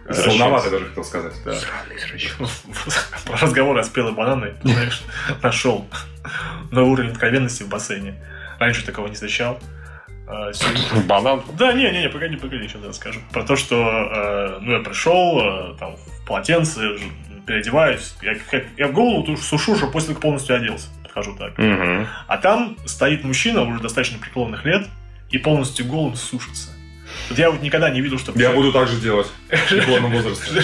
Солоновато 0.10 0.70
даже 0.70 0.86
хотел 0.86 1.04
сказать. 1.04 1.34
Да. 1.44 1.56
Разговор 3.42 3.78
о 3.78 3.84
спелой 3.84 4.14
бананы, 4.14 4.54
знаешь, 4.64 5.02
нашел 5.42 5.88
новый 6.72 6.92
уровень 6.92 7.12
откровенности 7.12 7.64
в 7.64 7.70
бассейне. 7.70 8.16
Раньше 8.60 8.86
такого 8.86 9.08
не 9.08 9.16
встречал. 9.16 9.60
А, 10.28 10.52
Банан? 11.08 11.44
Да, 11.58 11.74
не, 11.74 11.90
не, 11.92 12.04
не, 12.04 12.10
погоди, 12.10 12.36
погоди, 12.36 12.68
сейчас 12.68 12.84
расскажу. 12.84 13.20
Про 13.32 13.44
то, 13.44 13.56
что 13.56 13.76
э, 13.76 14.60
ну, 14.62 14.74
я 14.74 14.80
пришел, 14.80 15.40
э, 15.40 15.76
там, 15.80 15.96
в 15.96 16.26
полотенце, 16.26 16.98
переодеваюсь, 17.46 18.16
я, 18.22 18.36
я 18.78 18.88
в 18.88 18.92
голову 18.92 19.38
сушу, 19.38 19.76
что 19.76 19.88
после 19.88 20.16
полностью 20.16 20.56
оделся. 20.56 20.88
Подхожу 21.04 21.36
так. 21.36 21.54
А 22.28 22.38
там 22.38 22.78
стоит 22.86 23.24
мужчина 23.24 23.62
уже 23.62 23.80
достаточно 23.80 24.20
преклонных 24.20 24.66
лет 24.66 24.88
и 25.30 25.38
полностью 25.38 25.86
голым 25.86 26.16
сушится. 26.16 26.75
Вот 27.30 27.40
я 27.40 27.52
вот 27.52 27.62
никогда 27.62 27.90
не 27.90 28.02
видел, 28.02 28.20
что... 28.20 28.32
Я 28.36 28.52
буду 28.52 28.72
так 28.72 28.88
же 28.88 29.00
делать 29.00 29.28
в 29.50 29.70
преклонном 29.70 30.12
возрасте. 30.12 30.62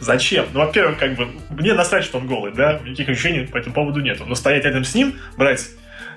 Зачем? 0.00 0.46
Ну, 0.52 0.60
во-первых, 0.60 0.98
как 0.98 1.14
бы, 1.14 1.28
мне 1.50 1.74
насрать, 1.74 2.04
что 2.04 2.18
он 2.18 2.26
голый, 2.26 2.52
да, 2.52 2.80
никаких 2.84 3.10
ощущений 3.10 3.46
по 3.46 3.56
этому 3.56 3.74
поводу 3.74 4.00
нет. 4.00 4.20
Но 4.26 4.34
стоять 4.34 4.64
рядом 4.64 4.84
с 4.84 4.94
ним, 4.94 5.14
брать 5.36 5.68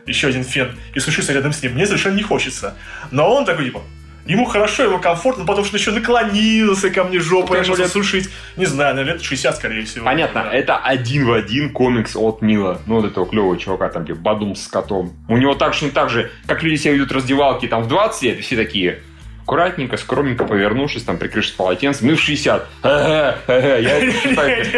еще 0.06 0.28
один 0.28 0.44
фен 0.44 0.78
и 0.94 1.00
сушиться 1.00 1.34
рядом 1.34 1.54
с 1.54 1.62
ним, 1.62 1.74
мне 1.74 1.86
совершенно 1.86 2.16
не 2.16 2.24
хочется. 2.24 2.76
Но 3.12 3.34
он 3.34 3.46
такой, 3.46 3.66
типа, 3.66 3.82
Ему 4.28 4.44
хорошо, 4.44 4.84
ему 4.84 5.00
комфортно, 5.00 5.46
потому 5.46 5.66
что 5.66 5.78
еще 5.78 5.92
наклонился 5.92 6.90
ко 6.90 7.06
мне 7.06 7.20
жопой, 7.20 7.62
ну, 7.66 7.76
лет... 7.78 7.90
сушить. 7.90 8.30
Не 8.58 8.66
знаю, 8.66 8.94
наверное, 8.94 9.14
лет 9.16 9.24
60, 9.24 9.56
скорее 9.56 9.86
всего. 9.86 10.06
Понятно, 10.06 10.44
да. 10.44 10.52
это 10.52 10.78
один 10.78 11.26
в 11.26 11.32
один 11.32 11.72
комикс 11.72 12.16
от 12.16 12.42
Нила. 12.42 12.82
Ну, 12.88 12.96
вот 12.96 13.06
этого 13.06 13.26
клевого 13.26 13.58
чувака, 13.58 13.88
там, 13.88 14.04
где 14.04 14.14
Бадум 14.14 14.56
с 14.56 14.68
котом. 14.68 15.14
У 15.30 15.38
него 15.38 15.56
так 15.56 15.74
же 15.74 15.86
не 15.86 15.92
так 15.92 16.10
же, 16.10 16.30
как 16.46 16.62
люди 16.62 16.76
себя 16.76 16.94
ведут 16.94 17.14
раздевалки 17.14 17.68
там 17.68 17.84
в 17.84 17.88
20 17.88 18.22
лет, 18.24 18.40
и 18.40 18.42
все 18.42 18.58
такие, 18.58 19.00
аккуратненько, 19.48 19.96
скромненько 19.96 20.44
повернувшись, 20.44 21.04
там, 21.04 21.18
прикрывшись 21.18 21.54
полотенцем, 21.54 22.08
ну, 22.10 22.18
в 22.18 22.20
60. 22.20 22.68
Я 22.84 23.38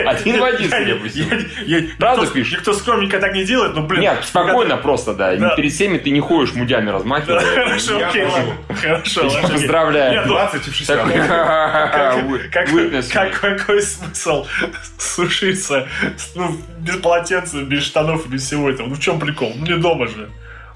один 0.05 0.39
в 0.39 0.43
один, 0.43 0.69
судя 0.69 1.95
Правда 1.97 2.27
пишешь? 2.27 2.53
Никто 2.53 2.73
скромненько 2.73 3.19
так 3.19 3.33
не 3.33 3.45
делает, 3.45 3.73
но, 3.73 3.81
блин. 3.81 4.01
Нет, 4.01 4.19
спокойно 4.23 4.77
просто, 4.77 5.15
да. 5.15 5.55
Перед 5.55 5.73
всеми 5.73 5.97
ты 5.97 6.11
не 6.11 6.19
ходишь 6.19 6.53
мудями 6.53 6.91
размахивая. 6.91 7.39
Хорошо, 7.39 7.97
окей. 7.97 8.27
Хорошо, 8.79 9.27
Поздравляю. 9.41 10.27
20 10.27 10.61
в 10.61 10.75
60. 10.75 11.07
Какой 13.39 13.81
смысл 13.81 14.45
сушиться 14.99 15.87
ну, 16.35 16.55
без 16.79 16.97
полотенца, 16.97 17.61
без 17.63 17.83
штанов 17.83 18.27
и 18.27 18.29
без 18.29 18.45
всего 18.45 18.69
этого? 18.69 18.87
Ну, 18.87 18.95
в 18.95 18.99
чем 18.99 19.19
прикол? 19.19 19.53
Ну, 19.55 19.65
не 19.65 19.77
дома 19.77 20.07
же. 20.07 20.29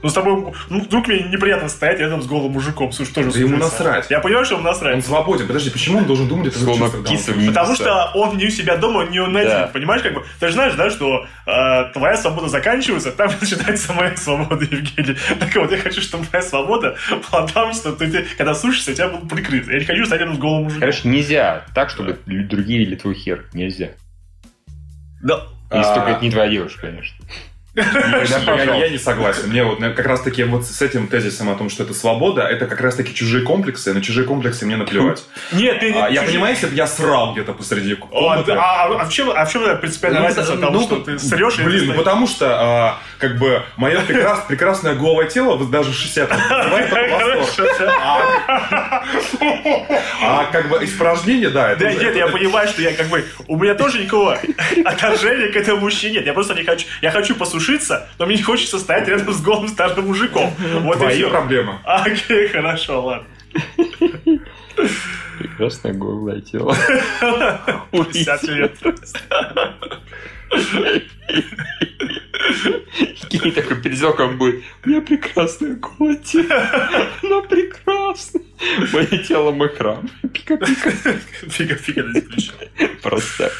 Ну, 0.03 0.09
с 0.09 0.13
тобой, 0.13 0.53
ну, 0.69 0.81
вдруг 0.81 1.07
мне 1.07 1.23
неприятно 1.23 1.69
стоять 1.69 1.97
рядом 1.99 2.21
с 2.21 2.25
голым 2.25 2.51
мужиком. 2.51 2.91
Слушай, 2.91 3.13
тоже 3.13 3.31
да 3.31 3.39
ему 3.39 3.55
насрать. 3.55 4.09
Я 4.09 4.19
понимаю, 4.19 4.43
что 4.43 4.55
ему 4.55 4.65
насрать. 4.65 4.95
Он 4.95 5.01
свободен. 5.01 5.47
Подожди, 5.47 5.69
почему 5.69 5.99
он 5.99 6.05
должен 6.05 6.27
думать 6.27 6.47
это 6.47 6.59
Словно 6.59 6.89
Потому 6.89 7.75
что 7.75 8.11
он 8.13 8.35
не 8.35 8.47
у 8.47 8.49
себя 8.49 8.75
дома, 8.75 9.05
не 9.05 9.19
он 9.19 9.35
один. 9.37 9.49
Да. 9.49 9.69
Понимаешь, 9.71 10.01
как 10.01 10.13
бы, 10.13 10.25
ты 10.41 10.47
же 10.47 10.53
знаешь, 10.53 10.73
да, 10.73 10.89
что 10.89 11.25
э, 11.45 11.91
твоя 11.93 12.17
свобода 12.17 12.49
заканчивается, 12.49 13.13
там 13.13 13.31
начинается 13.41 13.93
моя 13.93 14.17
свобода, 14.17 14.65
Евгений. 14.65 15.15
Так 15.39 15.55
вот, 15.55 15.71
я 15.71 15.77
хочу, 15.77 16.01
чтобы 16.01 16.25
моя 16.33 16.43
свобода 16.43 16.97
была 17.31 17.47
там, 17.47 17.73
что 17.73 17.93
ты, 17.93 18.11
ты 18.11 18.25
когда 18.37 18.53
сушишься, 18.55 18.91
у 18.91 18.95
тебя 18.95 19.07
был 19.07 19.25
прикрыт. 19.25 19.69
Я 19.69 19.79
не 19.79 19.85
хочу 19.85 20.05
стоять 20.05 20.23
рядом 20.23 20.35
с 20.35 20.39
голым 20.39 20.63
мужиком. 20.63 20.81
Конечно, 20.81 21.07
нельзя 21.07 21.65
так, 21.73 21.89
чтобы 21.89 22.19
да. 22.25 22.43
другие 22.43 22.79
видели 22.79 22.95
твой 22.95 23.13
хер. 23.13 23.45
Нельзя. 23.53 23.91
Да. 25.21 25.47
Если 25.71 25.91
а... 25.91 25.95
только 25.95 26.09
это 26.09 26.25
не 26.25 26.29
твоя 26.29 26.49
девушка, 26.49 26.87
конечно. 26.87 27.15
Я, 27.75 28.89
не 28.89 28.97
согласен. 28.97 29.49
Мне 29.49 29.63
вот 29.63 29.79
как 29.79 30.05
раз 30.05 30.21
таки 30.21 30.43
вот 30.43 30.65
с 30.65 30.81
этим 30.81 31.07
тезисом 31.07 31.49
о 31.49 31.55
том, 31.55 31.69
что 31.69 31.83
это 31.83 31.93
свобода, 31.93 32.43
это 32.43 32.67
как 32.67 32.81
раз 32.81 32.95
таки 32.95 33.13
чужие 33.15 33.43
комплексы, 33.43 33.93
на 33.93 34.01
чужие 34.01 34.27
комплексы 34.27 34.65
мне 34.65 34.77
наплевать. 34.77 35.23
Нет, 35.51 35.79
ты... 35.79 35.91
А, 35.93 36.07
я 36.09 36.21
понимаю, 36.21 36.53
если 36.53 36.67
бы 36.67 36.75
я 36.75 36.85
срал 36.85 37.33
где-то 37.33 37.53
посреди 37.53 37.95
комнаты. 37.95 38.51
а, 38.51 38.85
а 38.85 39.05
в 39.05 39.09
чем, 39.11 39.31
а 39.35 39.45
в 39.45 39.51
чем 39.51 39.63
принципиальная 39.79 40.21
Ну, 40.21 40.27
разница 40.27 40.57
того, 40.57 40.73
ну, 40.73 40.81
что 40.83 40.97
ты 40.97 41.17
срешь 41.17 41.57
Блин, 41.57 41.87
ну 41.87 41.93
потому 41.95 42.27
что, 42.27 42.45
а, 42.59 42.99
как 43.17 43.37
бы, 43.39 43.63
мое 43.75 44.01
прекрас- 44.01 44.45
прекрасное 44.47 44.93
голое 44.93 45.27
тело, 45.27 45.55
вот 45.55 45.71
даже 45.71 45.93
60 45.93 46.29
вызывает 46.29 46.89
только 46.89 47.25
восторг. 47.39 47.71
А, 47.99 49.03
а 50.21 50.45
как 50.51 50.69
бы 50.69 50.83
испражнение, 50.83 51.49
да, 51.49 51.71
это 51.71 51.81
Да 51.85 51.93
нет, 51.93 52.15
я 52.15 52.25
это- 52.25 52.33
понимаю, 52.33 52.67
что 52.67 52.81
я 52.81 52.93
как 52.93 53.07
бы... 53.07 53.25
У 53.47 53.57
меня 53.57 53.73
тоже 53.75 53.99
никакого 53.99 54.39
отторжения 54.85 55.51
к 55.51 55.55
этому 55.55 55.81
мужчине 55.81 56.13
нет. 56.15 56.25
Я 56.27 56.33
просто 56.33 56.53
не 56.53 56.63
хочу... 56.63 56.85
Я 57.01 57.11
хочу 57.11 57.35
посушиться, 57.63 58.07
но 58.19 58.25
мне 58.25 58.35
не 58.35 58.41
хочется 58.43 58.79
стоять 58.79 59.07
рядом 59.07 59.33
с 59.33 59.41
голым 59.41 59.67
старым 59.67 60.07
мужиком. 60.07 60.51
Вот 60.81 60.95
и 60.97 60.99
Твои 60.99 61.15
все. 61.17 61.29
проблемы. 61.29 61.79
Окей, 61.83 62.47
хорошо, 62.49 63.01
ладно. 63.05 63.27
Прекрасное 65.39 65.93
голое 65.93 66.41
тело. 66.41 66.75
50 67.91 68.43
лет. 68.43 68.75
Кей 73.29 73.51
такой 73.51 73.81
перед 73.81 73.97
зеркалом 73.97 74.37
будет. 74.37 74.63
У 74.85 74.89
меня 74.89 75.01
прекрасное 75.01 75.75
голое 75.75 76.15
тело. 76.17 76.69
Оно 77.23 77.41
прекрасно. 77.41 78.41
Мое 78.93 79.17
тело 79.23 79.51
мой 79.51 79.69
храм. 79.69 80.07
Пика-пика. 80.21 80.91
Плечо. 81.47 82.53
Просто. 83.01 83.51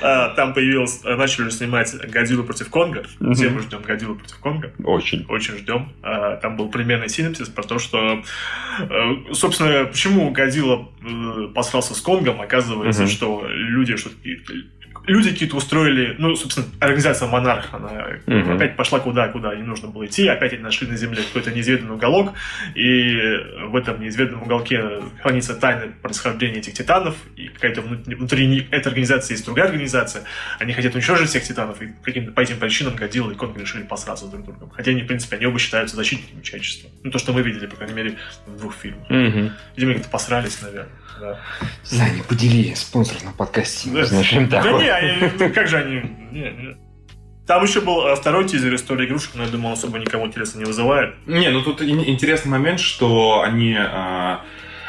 А, 0.00 0.30
Там 0.30 0.54
появилось... 0.54 1.02
Начали 1.04 1.50
снимать 1.50 1.94
Годзиллу 2.10 2.44
против 2.44 2.70
Конга. 2.70 3.04
Все 3.34 3.50
мы 3.50 3.60
ждем 3.60 3.82
Годзиллу 3.82 4.16
против 4.16 4.38
Конга. 4.38 4.72
Очень. 4.84 5.26
Очень 5.28 5.58
ждем. 5.58 5.92
А, 6.02 6.36
Там 6.36 6.56
был 6.56 6.70
примерный 6.70 7.08
синопсис 7.08 7.48
про 7.48 7.62
то, 7.62 7.78
что, 7.78 8.22
э, 8.80 9.32
собственно, 9.32 9.84
почему 9.84 10.30
Годзилла 10.30 10.88
э, 11.02 11.48
посрался 11.54 11.94
с 11.94 12.00
Конгом, 12.00 12.40
оказывается, 12.40 13.06
что 13.06 13.44
люди 13.46 13.96
что 13.96 14.10
люди 15.08 15.30
какие-то 15.32 15.56
устроили, 15.56 16.14
ну, 16.18 16.36
собственно, 16.36 16.66
организация 16.80 17.28
Монарх, 17.28 17.72
она 17.72 18.06
Мгм. 18.26 18.56
опять 18.56 18.76
пошла 18.76 19.00
куда, 19.00 19.28
куда 19.28 19.54
не 19.54 19.62
нужно 19.62 19.88
было 19.88 20.06
идти, 20.06 20.28
опять 20.28 20.52
они 20.52 20.62
нашли 20.62 20.86
на 20.86 20.96
Земле 20.96 21.22
какой-то 21.22 21.50
неизведанный 21.50 21.94
уголок, 21.94 22.34
и 22.74 23.16
в 23.66 23.74
этом 23.76 24.00
неизведанном 24.00 24.42
уголке 24.42 24.82
хранится 25.22 25.54
тайна 25.54 25.92
происхождения 26.02 26.58
этих 26.58 26.74
титанов, 26.74 27.16
и 27.36 27.48
какая-то 27.48 27.80
внутри, 27.80 28.14
внутри 28.14 28.68
этой 28.70 28.88
организации 28.88 29.34
есть 29.34 29.44
другая 29.44 29.66
организация, 29.66 30.24
они 30.58 30.72
хотят 30.72 30.94
уничтожить 30.94 31.28
всех 31.28 31.42
титанов, 31.42 31.80
и 31.82 31.88
каким-то 32.02 32.32
по 32.32 32.40
этим 32.40 32.58
причинам 32.58 32.94
Годзилла 32.94 33.32
и 33.32 33.34
Конг 33.34 33.58
решили 33.58 33.82
посраться 33.82 34.26
друг 34.26 34.42
с 34.42 34.46
другом. 34.46 34.70
Хотя 34.70 34.90
они, 34.90 35.02
в 35.02 35.06
принципе, 35.06 35.36
они 35.36 35.46
оба 35.46 35.58
считаются 35.58 35.96
защитниками 35.96 36.42
человечества. 36.42 36.90
Ну, 37.02 37.10
то, 37.10 37.18
что 37.18 37.32
мы 37.32 37.42
видели, 37.42 37.66
по 37.66 37.76
крайней 37.76 37.94
мере, 37.94 38.14
в 38.46 38.56
двух 38.58 38.74
фильмах. 38.76 39.08
Мгм. 39.08 39.52
Видимо, 39.76 39.94
как-то 39.94 40.10
посрались, 40.10 40.60
наверное. 40.62 40.88
Да, 41.20 41.38
Саня, 41.82 42.22
подели 42.28 42.74
спонсор 42.74 43.22
на 43.24 43.32
подкасте. 43.32 43.90
Да. 43.90 44.04
Знаешь, 44.04 44.32
Да 44.48 44.62
такое. 44.62 44.82
не, 44.82 44.88
они- 44.90 45.32
ну, 45.38 45.52
как 45.52 45.68
же 45.68 45.78
они... 45.78 45.96
не, 46.30 46.40
не. 46.50 46.76
Там 47.46 47.62
еще 47.64 47.80
был 47.80 48.06
э, 48.06 48.14
второй 48.14 48.46
тизер 48.46 48.74
истории 48.74 49.06
игрушек, 49.06 49.30
но 49.34 49.44
я 49.44 49.48
думал, 49.48 49.72
особо 49.72 49.98
никому 49.98 50.26
интереса 50.26 50.58
не 50.58 50.64
вызывает. 50.64 51.14
Не, 51.26 51.48
ну 51.50 51.62
тут 51.62 51.80
ин- 51.80 52.04
интересный 52.06 52.50
момент, 52.50 52.78
что 52.78 53.40
они... 53.42 53.74
а, 53.78 54.42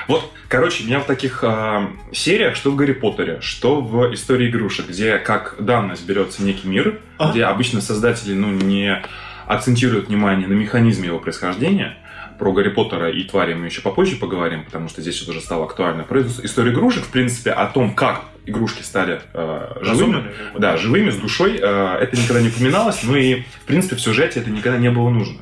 Вот, 0.10 0.30
короче, 0.50 0.84
меня 0.84 1.00
в 1.00 1.06
таких 1.06 1.42
а, 1.44 1.90
сериях, 2.12 2.56
что 2.58 2.72
в 2.72 2.76
Гарри 2.76 2.92
Поттере, 2.94 3.40
что 3.40 3.80
в 3.82 4.14
истории 4.14 4.50
игрушек, 4.50 4.90
где 4.90 5.20
как 5.20 5.56
данность 5.60 6.06
берется 6.06 6.44
некий 6.44 6.68
мир, 6.68 7.00
А? 7.18 7.32
где 7.32 7.46
обычно 7.46 7.80
создатели 7.80 8.34
ну, 8.34 8.50
не 8.52 9.02
акцентируют 9.48 10.10
внимание 10.10 10.48
на 10.48 10.54
механизме 10.54 11.08
его 11.08 11.20
происхождения. 11.20 11.98
Про 12.40 12.54
Гарри 12.54 12.70
Поттера 12.70 13.12
и 13.12 13.24
твари 13.24 13.54
мы 13.54 13.66
еще 13.66 13.82
попозже 13.82 14.16
поговорим, 14.16 14.64
потому 14.64 14.88
что 14.88 15.02
здесь 15.02 15.22
это 15.22 15.32
уже 15.32 15.42
стало 15.42 15.66
актуально. 15.66 16.04
Про 16.04 16.22
историю 16.22 16.74
игрушек, 16.74 17.04
в 17.04 17.12
принципе, 17.12 17.52
о 17.52 17.68
том, 17.68 17.94
как 17.94 18.24
игрушки 18.46 18.82
стали 18.82 19.22
э, 19.34 19.78
живыми, 19.82 19.90
Разумными, 19.90 20.32
да, 20.58 20.78
живыми, 20.78 21.10
с 21.10 21.18
душой, 21.18 21.60
э, 21.62 21.98
это 22.02 22.18
никогда 22.18 22.42
не 22.42 22.48
упоминалось, 22.48 23.04
ну 23.04 23.16
и, 23.16 23.42
в 23.42 23.66
принципе, 23.66 23.98
в 23.98 24.02
сюжете 24.02 24.40
это 24.40 24.50
никогда 24.50 24.78
не 24.78 24.90
было 24.90 25.10
нужно. 25.10 25.40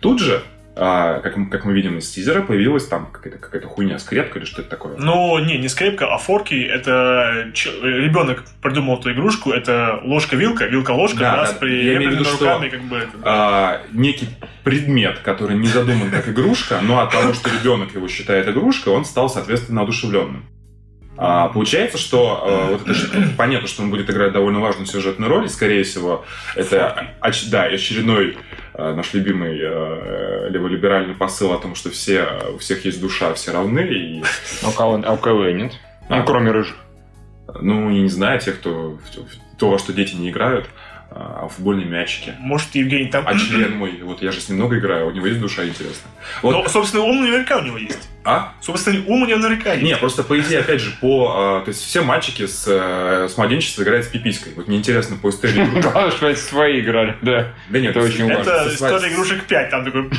Тут 0.00 0.20
же, 0.20 0.42
а, 0.78 1.20
как, 1.20 1.36
мы- 1.38 1.48
как 1.48 1.64
мы 1.64 1.72
видим 1.72 1.96
из 1.96 2.10
тизера, 2.10 2.42
появилась 2.42 2.86
там 2.86 3.06
какая-то, 3.10 3.38
какая-то 3.38 3.66
хуйня, 3.66 3.98
скрепка 3.98 4.38
или 4.38 4.44
что 4.46 4.60
это 4.60 4.70
такое. 4.70 4.96
Ну, 4.98 5.38
не, 5.38 5.56
не 5.56 5.68
скрепка, 5.68 6.12
а 6.14 6.18
форки. 6.18 6.54
Это 6.54 7.50
ч- 7.54 7.70
ребенок 7.82 8.44
придумал 8.60 8.98
эту 8.98 9.10
игрушку. 9.12 9.52
Это 9.52 10.00
ложка-вилка, 10.04 10.66
вилка-ложка, 10.66 11.18
Да, 11.18 11.36
да, 11.36 11.46
с 11.46 11.54
в 12.10 12.12
виду, 12.12 12.24
что- 12.26 12.44
руками, 12.44 12.68
как 12.68 12.82
бы. 12.82 12.96
это. 12.98 13.10
А, 13.24 13.80
некий 13.92 14.28
предмет, 14.64 15.20
который 15.20 15.56
не 15.56 15.68
задуман 15.68 16.10
как 16.10 16.28
игрушка, 16.28 16.80
но 16.82 17.00
от 17.00 17.10
того, 17.10 17.32
что 17.32 17.48
ребенок 17.48 17.94
его 17.94 18.06
считает 18.08 18.46
игрушкой, 18.48 18.92
он 18.92 19.04
стал, 19.06 19.30
соответственно, 19.30 19.80
одушевленным. 19.82 20.44
А, 21.18 21.48
получается, 21.48 21.96
что 21.96 22.44
э, 22.46 22.72
вот 22.72 22.82
это 22.82 22.92
ж- 22.92 23.08
понятно, 23.38 23.66
что 23.68 23.82
он 23.82 23.88
будет 23.88 24.10
играть 24.10 24.32
довольно 24.32 24.60
важную 24.60 24.86
сюжетную 24.86 25.30
роль, 25.30 25.46
и, 25.46 25.48
скорее 25.48 25.82
всего, 25.82 26.26
это 26.54 27.14
оч- 27.22 27.48
да, 27.50 27.62
очередной 27.62 28.36
наш 28.76 29.14
любимый 29.14 29.58
э, 29.60 30.48
леволиберальный 30.50 31.14
посыл 31.14 31.52
о 31.52 31.58
том, 31.58 31.74
что 31.74 31.90
все, 31.90 32.28
у 32.54 32.58
всех 32.58 32.84
есть 32.84 33.00
душа, 33.00 33.32
все 33.34 33.52
равны, 33.52 33.80
и 33.80 34.22
А 34.62 34.68
у 34.68 34.72
кого, 34.72 35.02
а 35.04 35.12
у 35.12 35.16
кого 35.16 35.50
нет? 35.50 35.72
А. 36.08 36.18
Ну, 36.18 36.24
кроме 36.24 36.50
рыжих. 36.50 36.76
Ну, 37.60 37.90
я 37.90 38.02
не 38.02 38.08
знаю, 38.08 38.40
те, 38.40 38.52
кто 38.52 38.98
то, 39.58 39.70
во 39.70 39.78
что 39.78 39.92
дети 39.92 40.14
не 40.14 40.30
играют, 40.30 40.68
а 41.10 41.48
в 41.48 41.54
футбольные 41.54 41.86
мячики. 41.86 42.34
Может, 42.38 42.74
Евгений 42.74 43.06
там... 43.06 43.24
А 43.26 43.38
член 43.38 43.76
мой, 43.76 44.00
вот 44.02 44.22
я 44.22 44.32
же 44.32 44.40
с 44.40 44.48
ним 44.48 44.58
много 44.58 44.78
играю, 44.78 45.08
у 45.08 45.10
него 45.12 45.26
есть 45.26 45.40
душа, 45.40 45.64
интересно. 45.64 46.10
Вот, 46.42 46.52
Ну, 46.52 46.68
собственно, 46.68 47.04
ум 47.04 47.22
наверняка 47.22 47.58
у 47.58 47.62
него 47.62 47.78
есть. 47.78 48.08
А? 48.26 48.54
Собственно, 48.60 49.04
ум 49.06 49.22
у 49.22 49.26
него 49.26 49.38
наверняка 49.38 49.72
есть. 49.74 49.84
Не, 49.84 49.96
просто 49.96 50.24
по 50.24 50.38
идее, 50.38 50.58
опять 50.58 50.80
же, 50.80 50.90
по... 51.00 51.32
а, 51.36 51.60
то 51.60 51.68
есть 51.68 51.80
все 51.80 52.02
мальчики 52.02 52.46
с, 52.46 52.64
э, 52.66 53.28
с 53.28 53.36
младенчества 53.36 53.82
играют 53.82 54.04
с 54.04 54.08
пиписькой. 54.08 54.52
Вот 54.54 54.66
мне 54.66 54.78
интересно 54.78 55.16
по 55.16 55.30
истории. 55.30 55.80
Главное, 55.80 56.10
что 56.10 56.26
они 56.26 56.34
свои 56.34 56.80
играли, 56.80 57.16
да. 57.22 57.54
Да 57.68 57.78
нет, 57.78 57.96
Это 57.96 58.04
очень 58.04 58.26
важно. 58.26 58.50
Это 58.50 58.74
история 58.74 59.12
игрушек 59.12 59.44
5, 59.44 59.70
там 59.70 59.84
такой... 59.84 60.10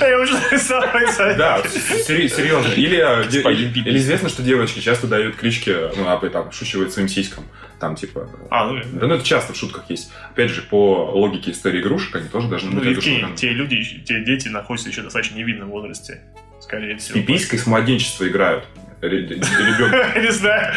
Да, 1.37 1.61
серьезно. 1.67 2.71
Или, 2.73 2.97
э, 2.97 3.27
или 3.27 3.97
известно, 3.97 4.29
что 4.29 4.41
девочки 4.41 4.79
часто 4.79 5.07
дают 5.07 5.35
клички, 5.35 5.75
ну, 5.97 6.07
а 6.07 6.17
там, 6.29 6.53
шучивают 6.53 6.93
своим 6.93 7.09
сиськам. 7.09 7.43
Там, 7.79 7.95
типа... 7.95 8.29
А, 8.49 8.67
ну, 8.67 8.81
Да, 8.93 9.07
ну 9.07 9.15
это 9.15 9.25
часто 9.25 9.53
в 9.53 9.57
шутках 9.57 9.89
есть. 9.89 10.11
Опять 10.31 10.51
же, 10.51 10.61
по 10.61 11.11
логике 11.13 11.51
истории 11.51 11.81
игрушек, 11.81 12.15
они 12.15 12.29
тоже 12.29 12.47
должны 12.47 12.71
ну, 12.71 12.79
быть 12.79 12.87
Евгений, 12.87 13.17
одушевлены. 13.17 13.37
те 13.37 13.49
люди, 13.49 14.01
те 14.03 14.23
дети 14.23 14.47
находятся 14.47 14.89
еще 14.89 15.01
достаточно 15.01 15.35
невинном 15.35 15.69
возрасте. 15.69 16.21
Скорее 16.67 16.99
С 16.99 17.03
всего. 17.05 17.19
пиписькой 17.19 17.59
с 17.59 17.65
младенчества 17.65 18.27
играют. 18.27 18.65
Ребенок. 19.01 20.15
Не 20.21 20.31
знаю. 20.31 20.73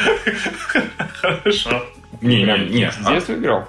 Хорошо. 1.20 1.87
Не, 2.20 2.42
не, 2.44 2.59
не. 2.68 2.90
С 2.92 2.96
детства 3.07 3.33
играл. 3.35 3.68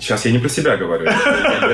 Сейчас 0.00 0.24
я 0.24 0.32
не 0.32 0.38
про 0.38 0.48
себя 0.48 0.76
говорю. 0.76 1.04
Я 1.04 1.12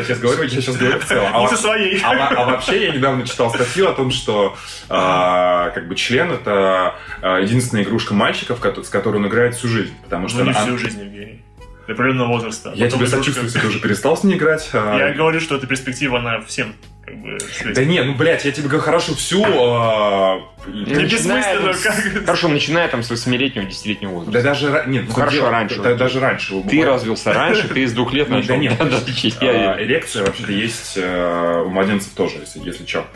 сейчас 0.05 0.19
говорю, 0.19 0.43
я 0.43 0.49
сейчас 0.49 0.77
говорю 0.77 0.99
в 0.99 1.05
целом. 1.05 1.31
А 1.35 1.49
со 1.49 1.57
своей. 1.57 2.01
А, 2.03 2.29
а 2.29 2.45
вообще 2.47 2.87
я 2.87 2.93
недавно 2.93 3.27
читал 3.27 3.49
статью 3.55 3.89
о 3.89 3.93
том, 3.95 4.11
что 4.11 4.57
а, 4.89 5.71
как 5.71 5.87
бы 5.89 5.95
член 5.95 6.33
это 6.33 6.95
а, 7.23 7.39
единственная 7.39 7.85
игрушка 7.85 8.13
мальчиков, 8.13 8.59
с 8.85 8.89
которой 8.89 9.17
он 9.17 9.29
играет 9.29 9.55
всю 9.55 9.69
жизнь, 9.69 9.95
потому 10.05 10.29
что 10.29 10.39
Ну, 10.41 10.45
не 10.47 10.51
она- 10.51 10.61
всю 10.61 10.77
жизнь, 10.79 11.01
Евгений. 11.01 11.43
До 11.87 11.93
определенного 11.95 12.29
возраста. 12.29 12.73
я 12.75 12.87
Потом 12.87 12.99
тебе 13.01 13.09
игрушка- 13.09 13.17
сочувствую, 13.19 13.45
если 13.47 13.59
ты 13.61 13.67
уже 13.69 13.81
перестал 13.81 14.17
с 14.17 14.25
ней 14.25 14.37
играть. 14.37 14.69
а, 14.73 14.99
Я 14.99 15.15
говорю, 15.15 15.41
что 15.41 15.55
эта 15.57 15.67
перспектива, 15.69 16.19
она 16.19 16.41
всем 16.43 16.75
как 17.05 17.17
бы. 17.21 17.39
Да 17.75 17.85
не, 17.85 18.03
ну 18.03 18.15
блядь, 18.15 18.45
я 18.45 18.53
тебе 18.53 18.69
говорю 18.69 18.83
хорошо 18.85 19.15
всю. 19.15 19.43
а, 19.45 20.41
Не 20.67 20.95
Начиная 20.95 21.05
бессмысленно, 21.05 21.73
там 21.73 21.83
как- 22.15 22.25
Хорошо, 22.27 22.49
начиная 22.49 22.89
там 22.89 23.03
с 23.03 23.11
8-летнего, 23.11 23.65
10-летнего 23.65 24.11
возраста. 24.11 24.33
Да 24.33 24.43
даже 24.43 24.85
нет, 24.87 25.05
Ну, 25.09 25.13
хорошо, 25.15 25.37
дело- 25.37 25.51
раньше. 25.51 25.81
да- 25.81 25.95
даже 25.95 26.21
раньше. 26.21 26.49
Ты 26.49 26.61
бывает. 26.77 26.85
развился 26.87 27.33
раньше, 27.33 27.69
ты 27.69 27.81
из 27.83 27.93
двух 27.93 28.13
лет 28.13 28.29
начал. 28.29 28.49
да 28.49 28.57
нет. 28.57 28.81
А, 28.81 29.77
эрекция 29.83 30.25
вообще-то 30.25 30.53
есть 30.53 30.95
э, 30.97 31.63
у 31.67 31.71
младенцев 31.71 32.13
тоже, 32.15 32.39
если, 32.41 32.61
если 32.65 32.87
что. 32.87 33.07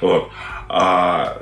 Вот. 0.00 0.30
А, 0.68 1.36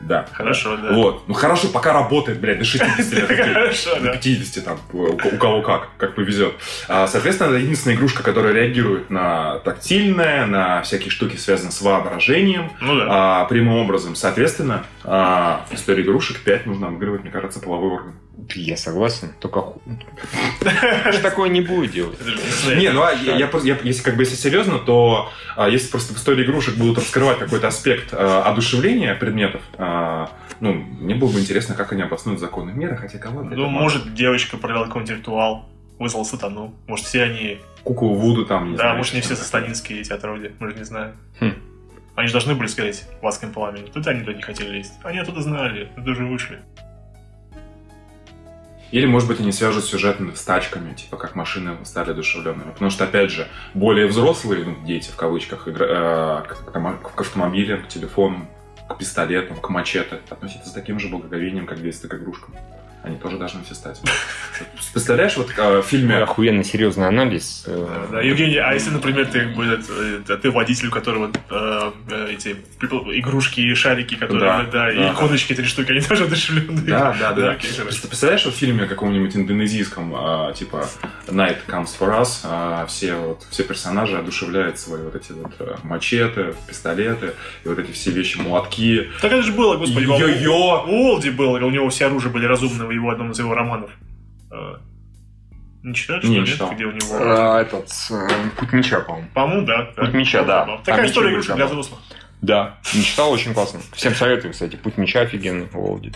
да. 0.00 0.26
Хорошо, 0.32 0.76
да. 0.76 0.92
Вот. 0.92 1.24
Ну 1.28 1.34
хорошо, 1.34 1.68
пока 1.68 1.92
работает, 1.92 2.38
блядь, 2.40 2.58
до 2.58 2.64
60 2.66 3.12
лет. 3.12 3.26
Хорошо, 3.26 3.94
До 3.96 4.00
да. 4.02 4.12
50 4.12 4.64
там, 4.64 4.78
у, 4.92 5.02
у 5.12 5.16
кого 5.38 5.62
как, 5.62 5.88
как 5.96 6.14
повезет. 6.14 6.54
А, 6.88 7.06
Соответственно, 7.06 7.48
это 7.48 7.58
единственная 7.58 7.96
игрушка, 7.96 8.22
которая 8.22 8.52
реагирует 8.52 9.10
на 9.10 9.58
тактильное, 9.60 10.46
на 10.46 10.82
всякие 10.82 11.10
штуки, 11.10 11.36
связанные 11.36 11.72
с 11.72 11.80
воображением, 11.80 12.70
Ну 12.80 12.96
да. 12.96 13.06
а, 13.08 13.44
прямым 13.46 13.76
образом. 13.78 14.14
Соответственно, 14.14 14.84
а, 15.04 15.64
в 15.70 15.74
истории 15.74 16.02
игрушек 16.02 16.40
5 16.40 16.66
нужно 16.66 16.88
обыгрывать, 16.88 17.22
мне 17.22 17.30
кажется, 17.30 17.60
половой 17.60 17.90
орган. 17.92 18.14
Я 18.54 18.76
согласен, 18.76 19.32
только 19.40 19.64
такое 21.22 21.48
не 21.48 21.62
будет 21.62 21.92
делать? 21.92 22.18
Не, 22.76 22.90
ну 22.90 23.02
а 23.02 23.12
я, 23.12 23.48
если 23.82 24.02
как 24.02 24.16
бы 24.16 24.22
если 24.22 24.36
серьезно, 24.36 24.78
то 24.78 25.30
а, 25.56 25.68
если 25.68 25.90
просто 25.90 26.12
в 26.12 26.18
истории 26.18 26.44
игрушек 26.44 26.76
будут 26.76 26.98
раскрывать 26.98 27.38
какой-то 27.38 27.68
аспект 27.68 28.12
а, 28.12 28.42
одушевления 28.42 29.14
предметов, 29.14 29.62
а, 29.78 30.30
ну, 30.60 30.74
мне 30.74 31.14
было 31.14 31.30
бы 31.30 31.40
интересно, 31.40 31.74
как 31.74 31.92
они 31.92 32.02
обоснуют 32.02 32.40
законы 32.40 32.72
мира, 32.72 32.96
хотя 32.96 33.18
кого 33.18 33.42
Ну, 33.42 33.68
может, 33.68 34.14
девочка 34.14 34.56
провела 34.56 34.84
какой-нибудь 34.86 35.16
ритуал. 35.18 35.68
вызвал 35.98 36.24
сатану. 36.24 36.74
Может, 36.86 37.06
все 37.06 37.22
они... 37.22 37.58
Куклу 37.84 38.14
Вуду 38.14 38.44
там, 38.44 38.70
не 38.72 38.76
Да, 38.76 38.82
знаю, 38.82 38.96
может, 38.98 39.14
не 39.14 39.20
все 39.22 39.36
сатанинские 39.36 40.00
эти 40.00 40.12
отродья. 40.12 40.52
Мы 40.58 40.70
же 40.70 40.76
не 40.76 40.84
знаем. 40.84 41.16
Хм. 41.40 41.54
Они 42.16 42.28
же 42.28 42.32
должны 42.32 42.54
были 42.54 42.66
сгореть 42.66 43.04
в 43.22 43.26
адском 43.26 43.52
пламени. 43.52 43.90
Тут 43.92 44.06
они 44.06 44.20
туда 44.20 44.32
не 44.32 44.42
хотели 44.42 44.78
лезть. 44.78 44.94
Они 45.04 45.18
оттуда 45.18 45.40
знали, 45.42 45.88
оттуда 45.96 46.14
же 46.14 46.26
вышли. 46.26 46.60
Или, 48.96 49.04
может 49.04 49.28
быть, 49.28 49.40
они 49.40 49.52
свяжут 49.52 49.84
сюжетно 49.84 50.34
с 50.34 50.42
тачками, 50.42 50.94
типа 50.94 51.18
как 51.18 51.34
машины 51.34 51.76
стали 51.84 52.12
одушевленными. 52.12 52.70
Потому 52.70 52.90
что, 52.90 53.04
опять 53.04 53.30
же, 53.30 53.46
более 53.74 54.06
взрослые, 54.06 54.64
ну, 54.64 54.86
дети 54.86 55.10
в 55.10 55.16
кавычках, 55.16 55.68
игра- 55.68 56.42
э, 56.46 56.48
к, 56.48 56.72
к- 56.72 57.20
автомобилям, 57.20 57.82
к 57.82 57.88
телефонам, 57.88 58.48
к 58.88 58.96
пистолетам, 58.96 59.58
к 59.58 59.68
мачете 59.68 60.20
относятся 60.30 60.70
с 60.70 60.72
таким 60.72 60.98
же 60.98 61.08
благоговением, 61.08 61.66
как 61.66 61.82
действия 61.82 62.08
к 62.08 62.14
игрушкам. 62.14 62.54
Они 63.06 63.18
тоже 63.18 63.38
должны 63.38 63.62
все 63.62 63.76
стать. 63.76 64.00
Представляешь, 64.92 65.36
вот 65.36 65.52
э, 65.56 65.80
в 65.80 65.86
фильме... 65.86 66.16
Охуенно 66.16 66.64
серьезный 66.64 67.06
анализ. 67.06 67.62
э, 67.64 68.06
Да, 68.10 68.20
Евгений, 68.20 68.56
а 68.56 68.72
если, 68.72 68.90
например, 68.90 69.26
ты, 69.26 69.48
э, 70.28 70.36
ты 70.36 70.50
водитель, 70.50 70.88
у 70.88 70.90
которого 70.90 71.30
э, 71.48 71.92
эти 72.32 72.56
игрушки 72.80 73.60
и 73.60 73.72
шарики, 73.74 74.16
которые, 74.16 74.66
Да, 74.72 74.90
и 74.90 74.96
да. 74.96 75.12
иконочки, 75.12 75.54
три 75.54 75.66
штуки, 75.66 75.92
они 75.92 76.00
тоже 76.00 76.24
одушевленные. 76.24 76.84
Да, 76.84 77.16
да, 77.20 77.32
да. 77.32 77.52
представляешь, 77.52 78.44
вот 78.44 78.54
в 78.54 78.58
фильме 78.58 78.86
каком-нибудь 78.86 79.36
индонезийском, 79.36 80.12
а, 80.12 80.52
типа 80.52 80.88
Night 81.28 81.58
Comes 81.68 81.90
for 81.96 82.20
Us, 82.20 82.40
а, 82.42 82.86
все, 82.86 83.14
вот, 83.14 83.46
все 83.50 83.62
персонажи 83.62 84.18
одушевляют 84.18 84.80
свои 84.80 85.02
вот 85.02 85.14
эти 85.14 85.30
вот 85.30 85.52
мачете, 85.84 86.54
пистолеты, 86.66 87.34
и 87.64 87.68
вот 87.68 87.78
эти 87.78 87.92
все 87.92 88.10
вещи, 88.10 88.38
молотки. 88.38 89.10
Так 89.20 89.30
это 89.30 89.42
же 89.42 89.52
было, 89.52 89.76
господи, 89.76 90.06
Йо-йо! 90.06 90.86
У 90.88 91.12
Олди 91.12 91.30
было, 91.30 91.64
у 91.64 91.70
него 91.70 91.88
все 91.90 92.06
оружие 92.06 92.32
были 92.32 92.46
разумные 92.46 92.95
его 92.96 93.10
одном 93.10 93.30
из 93.30 93.38
его 93.38 93.54
романов. 93.54 93.90
Э, 94.50 94.76
Не 95.82 95.94
читали, 95.94 96.20
что 96.20 96.28
Не, 96.28 96.38
нет? 96.40 96.48
читал. 96.48 96.72
Где 96.72 96.84
у 96.84 96.92
него... 96.92 97.16
э, 97.18 97.60
Этот, 97.62 97.88
э, 98.10 98.28
Путь 98.58 98.72
меча, 98.72 99.00
по-моему. 99.00 99.28
По-моему, 99.34 99.66
да. 99.66 99.82
Путь 99.96 100.12
меча, 100.14 100.42
да. 100.44 100.64
Такая 100.84 100.96
Там 100.96 101.06
история 101.06 101.30
игрушек 101.32 101.56
для 101.56 101.66
взрослых. 101.66 102.00
Да, 102.42 102.78
не 102.94 103.02
читал, 103.02 103.30
очень 103.32 103.54
классно. 103.54 103.80
Всем 103.92 104.14
советую, 104.14 104.52
кстати. 104.52 104.76
Путь 104.76 104.98
меча 104.98 105.20
офигенный, 105.20 105.66
Волди. 105.72 106.12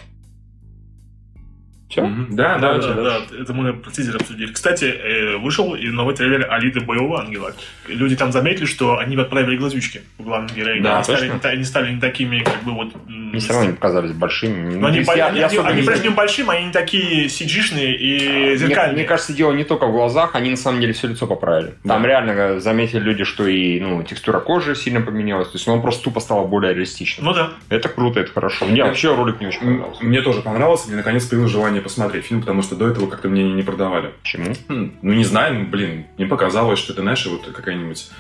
Все? 1.91 2.03
Мгм. 2.03 2.29
Да, 2.37 2.57
Да, 2.59 2.79
да, 2.79 2.95
да, 2.95 3.03
да. 3.03 3.19
это 3.43 3.53
мы 3.53 3.73
про 3.73 3.91
тизер 3.91 4.15
обсудили. 4.17 4.53
Кстати, 4.53 4.85
э, 4.85 5.37
вышел 5.39 5.75
и 5.75 5.89
новый 5.89 6.15
трейлер 6.15 6.47
Алиды 6.49 6.81
Боевого 6.81 7.21
Ангела. 7.21 7.53
Люди 7.89 8.15
там 8.15 8.31
заметили, 8.31 8.65
что 8.65 8.99
они 8.99 9.17
отправили 9.17 9.57
глазючки 9.57 10.03
у 10.19 10.23
главных 10.23 10.55
героев. 10.55 10.83
Да, 10.85 10.95
они, 10.97 11.03
стали, 11.05 11.19
точно. 11.19 11.33
не 11.35 11.41
та- 11.41 11.49
они 11.49 11.65
стали 11.65 11.93
не 11.93 12.01
такими, 12.01 12.39
как 12.45 12.63
бы 12.63 12.73
вот... 12.73 12.89
Мне 13.09 13.41
все 13.41 13.53
равно 13.53 13.71
не 13.71 13.75
показались 13.75 14.13
большими. 14.13 14.75
но 14.77 14.87
они, 14.87 14.99
я- 15.01 15.13
они, 15.13 15.19
я 15.19 15.27
они, 15.27 15.41
особо 15.43 15.69
они 15.69 15.81
не- 15.81 15.87
прежним 15.87 16.15
большим, 16.15 16.51
они 16.51 16.67
не 16.67 16.73
такие 16.73 17.29
сиджишные 17.29 17.97
и 17.97 18.29
Мне, 18.29 18.57
зеркальные. 18.57 18.95
мне 18.95 19.05
кажется, 19.05 19.33
дело 19.33 19.53
не 19.53 19.65
только 19.65 19.87
в 19.87 19.93
глазах, 19.93 20.37
они 20.37 20.51
на 20.51 20.57
самом 20.57 20.81
деле 20.81 20.93
все 20.93 21.09
лицо 21.09 21.27
поправили. 21.27 21.75
Там 21.87 22.03
Да. 22.03 22.09
реально 22.09 22.31
э, 22.31 22.61
заметили 22.61 23.01
люди, 23.01 23.25
что 23.25 23.47
и 23.49 23.81
ну, 23.81 24.03
текстура 24.05 24.39
кожи 24.39 24.77
сильно 24.77 25.01
поменялась. 25.01 25.49
То 25.49 25.57
есть 25.57 25.67
он 25.67 25.83
просто 25.83 26.05
тупо 26.05 26.21
стал 26.21 26.47
более 26.47 26.73
реалистичным. 26.73 27.27
Ну 27.27 27.35
да. 27.35 27.51
Это 27.69 27.89
круто, 27.89 28.21
это 28.21 28.31
хорошо. 28.33 28.67
Мне 28.67 28.85
вообще 28.85 29.13
ролик 29.13 29.41
не 29.41 29.49
очень 29.49 29.61
понравился. 29.61 30.05
Мне 30.05 30.23
тоже 30.23 30.41
понравился, 30.43 30.87
мне 30.87 30.97
наконец 30.97 31.25
появилось 31.27 31.51
желание 31.53 31.80
посмотреть 31.81 32.27
фильм, 32.27 32.41
потому 32.41 32.63
что 32.63 32.77
до 32.77 32.89
этого 32.89 33.09
как-то 33.09 33.29
мне 33.29 33.43
не, 33.43 33.63
продавали. 33.63 34.13
Почему? 34.23 34.55
Хм, 34.69 34.99
Ну, 35.03 35.13
не 35.13 35.25
знаю, 35.25 35.55
ну, 35.55 35.67
блин, 35.67 36.07
мне 36.17 36.27
показалось, 36.27 36.79
что 36.79 36.93
это, 36.93 37.03
знаешь, 37.03 37.25
вот 37.27 37.47
какая-нибудь 37.47 38.11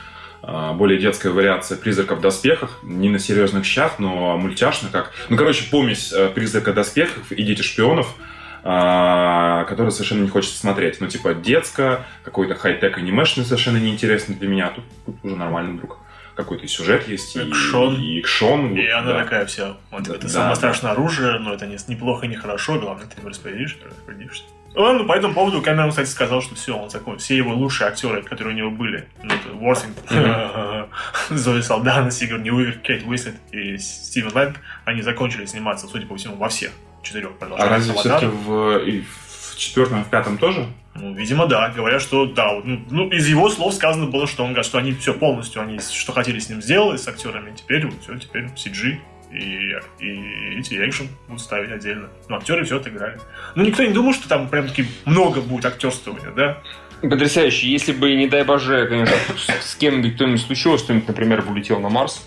а, 0.42 0.72
более 0.72 0.98
детская 0.98 1.30
вариация 1.30 1.76
«Призрака 1.76 2.14
в 2.14 2.20
доспехах», 2.20 2.78
не 2.82 3.08
на 3.08 3.18
серьезных 3.18 3.64
щах, 3.64 3.98
но 3.98 4.36
мультяшно 4.38 4.88
как. 4.90 5.12
Ну, 5.28 5.36
короче, 5.36 5.64
помесь 5.70 6.12
э, 6.12 6.28
«Призрака 6.28 6.72
в 6.72 6.74
доспехах» 6.74 7.30
и 7.30 7.42
«Дети 7.42 7.62
шпионов», 7.62 8.14
а, 8.62 9.64
который 9.64 9.90
совершенно 9.90 10.22
не 10.22 10.28
хочется 10.28 10.58
смотреть. 10.58 11.00
Ну, 11.00 11.08
типа, 11.08 11.34
детско, 11.34 12.04
какой-то 12.24 12.54
хай-тек 12.54 12.98
анимешный 12.98 13.44
совершенно 13.44 13.78
неинтересный 13.78 14.34
для 14.34 14.48
меня. 14.48 14.70
Тут, 14.74 14.84
тут 15.06 15.16
уже 15.24 15.36
нормально 15.36 15.74
вдруг. 15.74 15.98
Какой-то 16.42 16.64
и 16.64 16.68
сюжет 16.68 17.08
есть, 17.08 17.36
и, 17.36 17.40
Экшон. 17.40 18.00
и 18.00 18.20
экшон. 18.20 18.74
И 18.74 18.86
вот, 18.86 18.94
она 18.94 19.12
да. 19.12 19.24
такая 19.24 19.46
вся. 19.46 19.76
Вот 19.90 20.04
Да, 20.04 20.14
это 20.14 20.22
да, 20.22 20.28
самое 20.28 20.50
да. 20.50 20.56
страшное 20.56 20.92
оружие, 20.92 21.38
но 21.38 21.54
это 21.54 21.66
не, 21.66 21.76
неплохо 21.88 22.26
и 22.26 22.28
не 22.28 22.36
хорошо. 22.36 22.78
Главное, 22.78 23.06
ты 23.06 23.26
распорядишься, 23.26 23.78
распорядишься. 23.84 24.44
Он 24.76 25.06
по 25.06 25.12
этому 25.14 25.34
поводу 25.34 25.60
Кэмерон, 25.62 25.90
кстати, 25.90 26.08
сказал, 26.08 26.42
что 26.42 26.54
все, 26.54 26.76
он 26.76 26.90
закон. 26.90 27.18
Все 27.18 27.36
его 27.36 27.52
лучшие 27.52 27.88
актеры, 27.88 28.22
которые 28.22 28.54
у 28.54 28.56
него 28.56 28.70
были, 28.70 29.08
ну, 29.22 29.34
это 29.34 29.52
Уорсингтон, 29.56 30.88
Зои 31.36 31.60
Салдана, 31.60 32.10
Сигурни 32.10 32.50
Уивер, 32.50 32.78
Кейт 32.78 33.04
Уинслет 33.04 33.34
и 33.50 33.76
Стивен 33.78 34.30
Лэнг, 34.32 34.56
они 34.84 35.02
закончили 35.02 35.44
сниматься, 35.46 35.88
судя 35.88 36.06
по 36.06 36.16
всему, 36.16 36.36
во 36.36 36.48
всех 36.48 36.70
четырех 37.02 37.32
А 37.40 37.68
разве 37.68 37.94
все-таки 37.94 38.26
и 38.26 39.00
в 39.00 39.29
четвертом, 39.60 40.00
и 40.02 40.04
в 40.04 40.08
пятом 40.08 40.38
тоже? 40.38 40.66
Ну, 40.94 41.14
видимо, 41.14 41.46
да. 41.46 41.68
Говорят, 41.68 42.02
что 42.02 42.26
да. 42.26 42.54
вот, 42.54 42.64
Ну, 42.64 42.80
ну, 42.90 43.08
из 43.10 43.28
его 43.28 43.48
слов 43.48 43.74
сказано 43.74 44.06
было, 44.06 44.26
что 44.26 44.42
он 44.42 44.50
говорит, 44.50 44.66
что 44.66 44.78
они 44.78 44.92
все 44.92 45.14
полностью, 45.14 45.62
они 45.62 45.78
что 45.78 46.12
хотели 46.12 46.38
с 46.38 46.48
ним 46.48 46.60
сделали, 46.60 46.96
с 46.96 47.06
актерами. 47.06 47.54
Теперь 47.56 47.86
вот 47.86 48.02
все, 48.02 48.18
теперь 48.18 48.46
CG 48.56 48.98
и, 49.32 49.76
и 50.00 50.58
эти 50.58 50.74
экшен 50.74 51.08
будут 51.28 51.42
ставить 51.42 51.70
отдельно. 51.70 52.08
Ну, 52.28 52.36
актеры 52.36 52.64
все 52.64 52.78
отыграли. 52.78 53.18
Ну, 53.54 53.64
никто 53.64 53.84
не 53.84 53.92
думал, 53.92 54.12
что 54.12 54.28
там 54.28 54.48
прям 54.48 54.68
таки 54.68 54.86
много 55.04 55.40
будет 55.40 55.64
актерствования, 55.66 56.32
да? 56.34 56.62
Потрясающе. 57.00 57.70
Если 57.70 57.92
бы, 57.92 58.14
не 58.14 58.28
дай 58.28 58.44
боже, 58.44 58.86
конечно, 58.86 59.14
с 59.60 59.74
кем-нибудь 59.76 60.16
кто-нибудь 60.16 60.42
случилось, 60.42 60.82
кто-нибудь, 60.82 61.08
например, 61.08 61.44
улетел 61.48 61.80
на 61.80 61.88
Марс, 61.88 62.22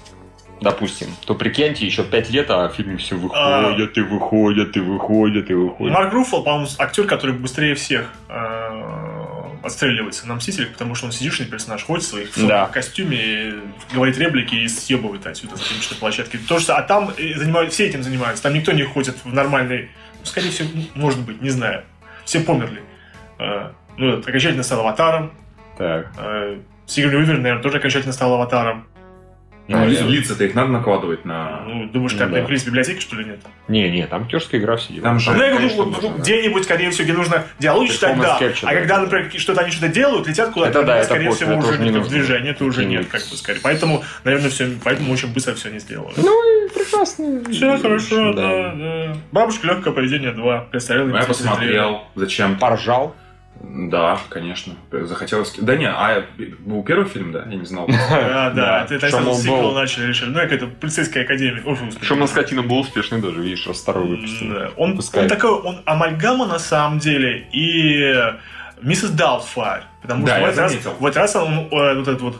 допустим, 0.63 1.09
то 1.25 1.35
прикиньте, 1.35 1.85
еще 1.85 2.03
пять 2.03 2.29
лет, 2.29 2.49
а 2.49 2.67
фильмы 2.69 2.97
все 2.97 3.15
выходят 3.15 3.97
и 3.97 4.01
выходят 4.01 4.75
и 4.75 4.79
выходят 4.79 5.49
и 5.49 5.53
выходят. 5.53 5.93
Марк 5.93 6.13
Руффало, 6.13 6.41
по-моему, 6.43 6.67
актер, 6.79 7.05
который 7.05 7.35
быстрее 7.35 7.75
всех 7.75 8.09
э, 8.29 9.53
отстреливается 9.61 10.27
на 10.27 10.35
Мстителях, 10.35 10.71
потому 10.71 10.95
что 10.95 11.05
он 11.07 11.11
сидишный 11.11 11.45
персонаж, 11.45 11.83
ходит 11.83 12.03
в 12.05 12.07
своих 12.07 12.29
Да. 12.47 12.65
костюме, 12.67 13.53
говорит 13.93 14.17
реплики 14.17 14.55
и 14.55 14.67
съебывает 14.67 15.25
отсюда 15.27 15.57
с 15.57 15.61
съемочной 15.61 15.97
площадки. 15.97 16.37
То, 16.37 16.59
что, 16.59 16.75
а 16.75 16.81
там 16.81 17.11
э, 17.17 17.35
занимают, 17.35 17.71
все 17.73 17.85
этим 17.85 18.01
занимаются. 18.03 18.43
Там 18.43 18.53
никто 18.53 18.71
не 18.71 18.83
ходит 18.83 19.15
в 19.23 19.33
нормальный... 19.33 19.89
Ну, 20.19 20.25
скорее 20.25 20.49
всего, 20.49 20.69
может 20.95 21.19
быть, 21.19 21.41
не 21.41 21.49
знаю. 21.49 21.83
Все 22.25 22.39
померли. 22.39 22.81
Э, 23.39 23.71
ну, 23.97 24.19
окончательно 24.19 24.63
стал 24.63 24.79
аватаром. 24.79 25.31
Так. 25.77 26.11
Сигурни 26.85 27.15
Уивер, 27.17 27.37
наверное, 27.37 27.63
тоже 27.63 27.77
окончательно 27.77 28.13
стал 28.13 28.33
аватаром. 28.33 28.87
Ну, 29.65 29.77
А, 29.81 29.85
лица-то 29.85 30.43
их 30.43 30.55
надо 30.55 30.71
накладывать 30.71 31.23
на... 31.23 31.61
Ну, 31.65 31.85
думаешь, 31.87 32.11
Ну, 32.13 32.19
там 32.19 32.27
да. 32.29 32.33
примкнулись 32.35 32.65
библиотеки, 32.65 32.99
что 32.99 33.15
ли, 33.15 33.23
нет? 33.23 33.39
Не, 33.69 33.89
не, 33.89 34.05
там 34.07 34.23
актерская 34.23 34.59
игра 34.59 34.75
все 34.75 34.93
Там 34.99 35.19
же- 35.21 35.31
Ну, 35.31 35.37
я 35.41 35.51
говорю, 35.51 35.57
конечно, 35.69 35.85
ну, 35.85 35.91
можно, 35.91 36.09
ну, 36.09 36.15
да. 36.17 36.21
где-нибудь, 36.21 36.63
скорее 36.65 36.89
всего, 36.91 37.03
где 37.05 37.13
нужно 37.13 37.43
диалоги 37.59 37.87
читать, 37.87 38.19
да. 38.19 38.37
capture, 38.41 38.57
А 38.63 38.65
да. 38.65 38.73
когда, 38.73 38.99
например, 38.99 39.31
что-то 39.37 39.61
они 39.61 39.71
что-то 39.71 39.87
делают, 39.87 40.27
летят 40.27 40.49
куда-то, 40.51 40.79
Это 40.79 40.87
да, 40.87 40.97
это 40.97 41.05
скорее 41.05 41.29
после, 41.29 41.45
всего, 41.47 41.59
это 41.59 41.67
уже 41.69 41.77
не 41.77 41.83
нет 41.85 41.93
в 41.93 41.97
нужно. 41.99 42.11
движении, 42.11 42.51
это 42.51 42.65
уже 42.65 42.85
нет, 42.85 43.07
как 43.07 43.21
бы, 43.21 43.37
скорее. 43.37 43.59
Поэтому, 43.63 44.03
наверное, 44.25 44.49
все, 44.49 44.67
поэтому 44.83 45.13
очень 45.13 45.33
быстро 45.33 45.53
все 45.55 45.69
не 45.69 45.79
сделали. 45.79 46.13
Ну, 46.17 46.65
и 46.65 46.69
прекрасно. 46.73 47.41
Все 47.49 47.77
хорошо, 47.77 48.33
да, 48.33 48.73
да. 48.75 49.17
Бабушка 49.31 49.67
легкое 49.67 49.93
поведение 49.93 50.33
2. 50.33 50.59
Представлял 50.71 51.07
Ну, 51.07 51.15
я 51.15 51.23
посмотрел, 51.23 52.01
зачем. 52.15 52.57
Поржал. 52.59 53.15
Да, 53.63 54.19
конечно. 54.29 54.75
Захотелось... 54.91 55.55
Да 55.57 55.75
не, 55.75 55.89
а 55.89 56.25
был 56.59 56.83
первый 56.83 57.05
фильм, 57.05 57.31
да? 57.31 57.45
Я 57.49 57.55
не 57.55 57.65
знал. 57.65 57.87
Да, 58.09 58.51
да, 58.51 58.83
это 58.83 58.95
это 58.95 59.07
Что, 59.07 59.21
мол, 59.21 59.35
сиквел 59.35 59.61
был. 59.61 59.71
начали, 59.71 60.07
решили. 60.07 60.29
Ну, 60.29 60.39
какая-то 60.39 60.67
полицейская 60.67 61.23
академия. 61.23 61.61
Ой, 61.65 61.75
фу, 61.75 61.85
Причем 61.99 62.19
на 62.19 62.27
скотина 62.27 62.61
был 62.61 62.79
успешный 62.79 63.21
даже, 63.21 63.41
видишь, 63.41 63.65
раз 63.65 63.81
второй 63.81 64.05
выпустил. 64.05 64.53
Да. 64.53 64.69
Он, 64.75 64.99
он 65.13 65.27
такой, 65.27 65.51
он 65.51 65.81
амальгама 65.85 66.45
на 66.45 66.59
самом 66.59 66.99
деле 66.99 67.47
и 67.53 68.13
Миссис 68.81 69.11
Даутфайр. 69.11 69.85
Потому 70.03 70.25
Да, 70.25 70.33
что 70.33 70.39
в 70.39 70.43
я 70.43 70.47
этот, 70.49 70.59
раз, 70.59 70.71
заметил. 70.71 70.93
в 70.99 71.05
этот 71.05 71.17
раз 71.17 71.35
он, 71.37 71.53
э, 71.71 71.95
вот 71.95 72.07
этот 72.07 72.21
вот 72.21 72.37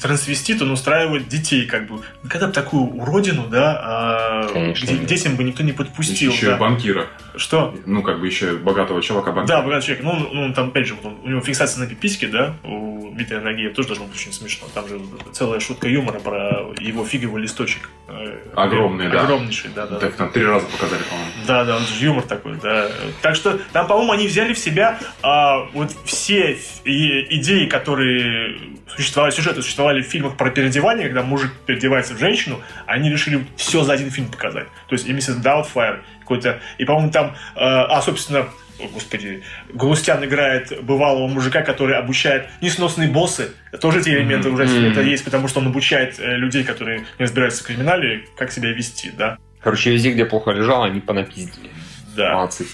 трансвестит, 0.00 0.62
он 0.62 0.70
устраивает 0.70 1.26
детей, 1.28 1.66
как 1.66 1.86
бы. 1.88 2.00
Когда 2.28 2.46
бы 2.46 2.52
такую 2.52 2.84
уродину, 2.84 3.46
да, 3.48 3.80
а, 3.82 4.48
Конечно, 4.52 4.90
нет. 4.90 5.06
детям 5.06 5.36
бы 5.36 5.42
никто 5.44 5.62
не 5.62 5.72
подпустил. 5.72 6.30
Еще 6.32 6.46
и 6.46 6.50
да. 6.50 6.56
банкира. 6.56 7.06
Что? 7.36 7.74
Ну, 7.86 8.02
как 8.02 8.20
бы 8.20 8.26
еще 8.26 8.56
богатого 8.56 9.00
чувака 9.02 9.32
банкира. 9.32 9.56
Да, 9.58 9.62
богатый 9.62 9.86
человек. 9.86 10.04
Ну, 10.04 10.10
он- 10.10 10.28
ну, 10.32 10.54
там, 10.54 10.68
опять 10.68 10.86
же, 10.86 10.94
вот 10.94 11.06
он- 11.06 11.18
у 11.24 11.28
него 11.28 11.40
фиксация 11.40 11.82
на 11.82 11.88
пипиське, 11.88 12.26
да, 12.28 12.54
у 12.64 13.10
Дмитрия 13.12 13.40
Нагиева 13.40 13.74
тоже 13.74 13.88
должно 13.88 14.06
быть 14.06 14.16
очень 14.16 14.32
смешно. 14.32 14.66
Там 14.74 14.86
же 14.88 15.00
целая 15.32 15.60
шутка 15.60 15.88
юмора 15.88 16.18
про 16.20 16.66
его 16.78 17.04
фиговый 17.04 17.42
листочек. 17.42 17.88
Э, 18.08 18.36
Огромный, 18.54 19.08
да. 19.08 19.22
Огромнейший, 19.22 19.70
да, 19.74 19.86
да. 19.86 19.98
Так 19.98 20.14
там 20.14 20.30
три 20.30 20.44
раза 20.44 20.66
показали, 20.66 21.02
по-моему. 21.04 21.30
Да, 21.46 21.64
да, 21.64 21.76
он 21.76 21.82
же 21.82 22.04
юмор 22.04 22.24
такой, 22.24 22.56
да. 22.62 22.88
Так 23.22 23.34
что 23.36 23.58
там, 23.72 23.86
по-моему, 23.86 24.12
они 24.12 24.26
взяли 24.26 24.52
в 24.52 24.58
себя 24.58 24.98
а, 25.22 25.64
вот 25.72 25.92
все 26.04 26.58
и- 26.98 27.36
идеи, 27.40 27.66
которые 27.66 28.58
существовали, 28.88 29.32
сюжеты 29.32 29.62
существовали 29.62 30.02
в 30.02 30.06
фильмах 30.06 30.36
про 30.36 30.50
переодевание, 30.50 31.06
когда 31.06 31.22
мужик 31.22 31.52
переодевается 31.66 32.14
в 32.14 32.18
женщину, 32.18 32.60
они 32.86 33.10
решили 33.10 33.46
все 33.56 33.82
за 33.84 33.92
один 33.92 34.10
фильм 34.10 34.28
показать. 34.28 34.66
То 34.88 34.94
есть 34.94 35.06
и 35.06 35.12
миссис 35.12 35.36
Даутфайр 35.36 36.02
какой-то, 36.20 36.60
и, 36.78 36.84
по-моему, 36.84 37.10
там, 37.10 37.34
а, 37.54 37.84
а, 37.98 38.02
собственно, 38.02 38.48
о, 38.80 38.86
господи, 38.88 39.42
Галустян 39.72 40.24
играет 40.24 40.72
бывалого 40.84 41.26
мужика, 41.26 41.62
который 41.62 41.96
обучает 41.96 42.48
несносные 42.60 43.08
боссы. 43.08 43.50
Тоже 43.80 44.00
эти 44.00 44.10
элементы 44.10 44.50
уже 44.50 44.64
Мгм. 44.66 44.92
это 44.92 45.00
есть, 45.02 45.24
потому 45.24 45.48
что 45.48 45.60
он 45.60 45.66
обучает 45.66 46.20
э, 46.20 46.36
людей, 46.36 46.62
которые 46.64 47.00
не 47.18 47.24
разбираются 47.24 47.64
в 47.64 47.66
криминале, 47.66 48.24
как 48.36 48.52
себя 48.52 48.70
вести, 48.70 49.10
да. 49.10 49.36
Короче, 49.62 49.90
везде, 49.90 50.12
где 50.12 50.24
плохо 50.24 50.52
лежал, 50.52 50.84
они 50.84 51.00
понапиздили. 51.00 51.70
Да. 52.16 52.34
Молодцы. 52.34 52.66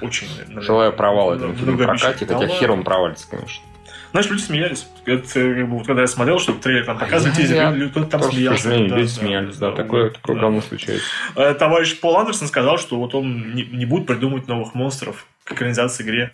Очень. 0.00 0.28
наверное, 0.38 0.62
Желаю 0.62 0.92
провала 0.92 1.34
этому 1.34 1.54
фильму 1.54 1.76
в 1.76 1.84
прокате, 1.84 2.26
хотя 2.26 2.46
хер 2.48 2.70
он 2.72 2.84
провалится, 2.84 3.28
конечно. 3.28 3.64
Знаешь, 4.10 4.30
люди 4.30 4.40
смеялись. 4.40 4.86
Это, 5.04 5.28
как 5.34 5.68
бы, 5.68 5.76
вот 5.78 5.86
когда 5.86 6.00
я 6.00 6.06
смотрел, 6.06 6.38
что 6.38 6.54
трейлер 6.54 6.86
там 6.86 6.98
показывали, 6.98 7.34
Я- 7.34 7.42
тизер, 7.42 7.72
люди- 7.74 7.90
кто-то 7.90 8.06
там 8.06 8.22
смеялся. 8.22 8.62
сожалению, 8.62 8.88
Да, 8.90 8.96
люди 8.96 9.08
да, 9.08 9.14
смеялись, 9.20 9.56
да, 9.58 9.70
да, 9.70 9.76
такое, 9.76 10.04
да, 10.04 10.10
такое 10.14 10.36
да. 10.36 10.42
говно 10.42 10.60
случается. 10.62 11.04
Э, 11.36 11.52
Товарищ 11.54 12.00
Пол 12.00 12.16
Андерсон 12.16 12.48
сказал, 12.48 12.78
что 12.78 12.96
вот 12.96 13.14
он 13.14 13.54
не, 13.54 13.64
не 13.64 13.84
будет 13.84 14.06
придумывать 14.06 14.48
новых 14.48 14.74
монстров 14.74 15.26
к 15.44 15.52
экранизации 15.52 16.04
игре. 16.04 16.32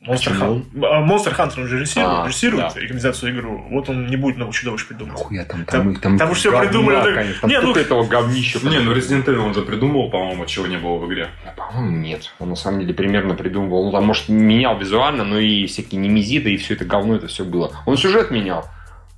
Монстр 0.00 0.30
Почему? 0.30 0.62
Хан- 0.72 0.84
А, 0.84 1.00
Монстр 1.00 1.34
Хантер 1.34 1.60
он 1.60 1.66
же 1.68 1.76
режиссирует, 1.78 2.10
А, 2.20 2.26
режиссирует 2.26 2.72
да. 2.74 2.80
экранизацию 2.86 3.32
игру. 3.36 3.66
Вот 3.70 3.88
он 3.90 4.06
не 4.06 4.16
будет 4.16 4.38
новых 4.38 4.54
чудовищ 4.54 4.86
придумывать. 4.86 5.20
Хуя 5.20 5.44
там, 5.44 5.64
Там- 5.66 5.94
там, 5.96 6.16
там 6.16 6.34
всё 6.34 6.50
говна, 6.50 6.66
придумали, 6.66 6.96
так- 6.96 7.14
конечно, 7.14 7.40
там 7.42 7.50
Не, 7.50 7.60
ну- 7.60 7.74
этого 7.74 8.04
говнища. 8.06 8.58
Не, 8.66 8.78
ну 8.78 8.94
Resident 8.94 9.26
Evil 9.26 9.40
он 9.44 9.52
же 9.54 9.60
придумал, 9.60 10.08
по-моему, 10.10 10.46
чего 10.46 10.66
не 10.66 10.78
было 10.78 10.96
в 10.96 11.06
игре. 11.06 11.28
По-моему, 11.54 11.98
нет. 11.98 12.32
Он 12.38 12.48
на 12.48 12.56
самом 12.56 12.80
деле 12.80 12.94
примерно 12.94 13.34
придумывал. 13.34 13.84
Ну, 13.86 13.92
там, 13.92 14.06
может, 14.06 14.30
менял 14.30 14.78
визуально, 14.78 15.24
но 15.24 15.38
и 15.38 15.66
всякие 15.66 16.00
немезиды, 16.00 16.54
и 16.54 16.56
все 16.56 16.74
это 16.74 16.86
говно, 16.86 17.16
это 17.16 17.26
все 17.26 17.44
было. 17.44 17.70
Он 17.84 17.98
сюжет 17.98 18.30
менял. 18.30 18.66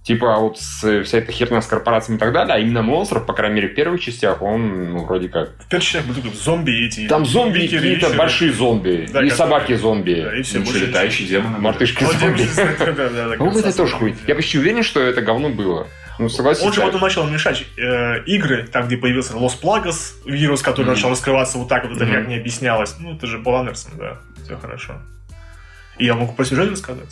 Типа, 0.04 0.36
вот 0.40 0.58
с, 0.58 1.04
вся 1.04 1.18
эта 1.18 1.30
херня 1.30 1.62
с 1.62 1.66
корпорациями 1.66 2.16
и 2.16 2.18
так 2.20 2.32
далее, 2.32 2.56
а 2.56 2.58
именно 2.58 2.82
монстров, 2.82 3.24
по 3.24 3.34
крайней 3.34 3.54
мере, 3.56 3.68
в 3.68 3.74
первых 3.74 4.00
частях, 4.00 4.42
он, 4.42 4.90
ну, 4.90 5.04
вроде 5.04 5.28
как... 5.28 5.50
В 5.60 5.68
первых 5.68 5.84
частях 5.84 6.06
были 6.06 6.20
только 6.20 6.36
зомби 6.36 6.86
эти. 6.86 7.06
Там 7.06 7.24
зомби 7.24 7.58
викеры, 7.60 7.82
какие-то, 7.82 8.06
викеры. 8.06 8.18
большие 8.18 8.52
зомби, 8.52 9.08
Да, 9.12 9.22
и 9.22 9.30
собаки-зомби. 9.30 10.22
Да, 10.24 10.36
и 10.36 10.42
все, 10.42 10.58
больше 10.58 10.86
летающие 10.86 11.28
демоны. 11.28 11.58
Мартышки 11.58 12.02
ничего. 12.02 12.10
Вот, 12.12 12.20
зомби. 12.20 12.48
да, 12.56 12.92
да, 12.92 13.08
да, 13.08 13.28
да, 13.28 13.36
Ну, 13.38 13.56
это 13.56 13.76
тоже 13.76 13.94
хуй. 13.94 14.16
Я 14.26 14.34
почти 14.34 14.58
уверен, 14.58 14.82
что 14.82 14.98
это 15.00 15.22
говно 15.22 15.50
было. 15.50 15.86
Ну, 16.18 16.28
согласись. 16.28 16.64
Он 16.64 16.72
же 16.72 16.80
да. 16.80 16.86
потом 16.86 17.00
начал 17.00 17.26
мешать 17.28 17.64
э, 17.78 18.24
игры, 18.26 18.64
там, 18.64 18.86
где 18.88 18.96
появился 18.96 19.36
Лос 19.36 19.54
Плагос, 19.54 20.16
вирус, 20.26 20.62
который 20.62 20.86
Мгм. 20.86 20.94
начал 20.94 21.10
раскрываться 21.10 21.58
вот 21.58 21.68
так 21.68 21.84
вот, 21.84 21.94
это 21.94 22.04
Мгм. 22.04 22.12
никак 22.12 22.28
не 22.28 22.36
объяснялось. 22.38 22.96
Ну, 22.98 23.14
это 23.14 23.26
же 23.28 23.38
Пол 23.38 23.54
Андерсон, 23.56 23.92
да, 23.98 24.18
все 24.44 24.56
хорошо. 24.56 25.00
И 25.98 26.04
я 26.06 26.14
могу 26.14 26.32
про 26.32 26.44
сюжет 26.44 26.70
рассказать. 26.72 27.08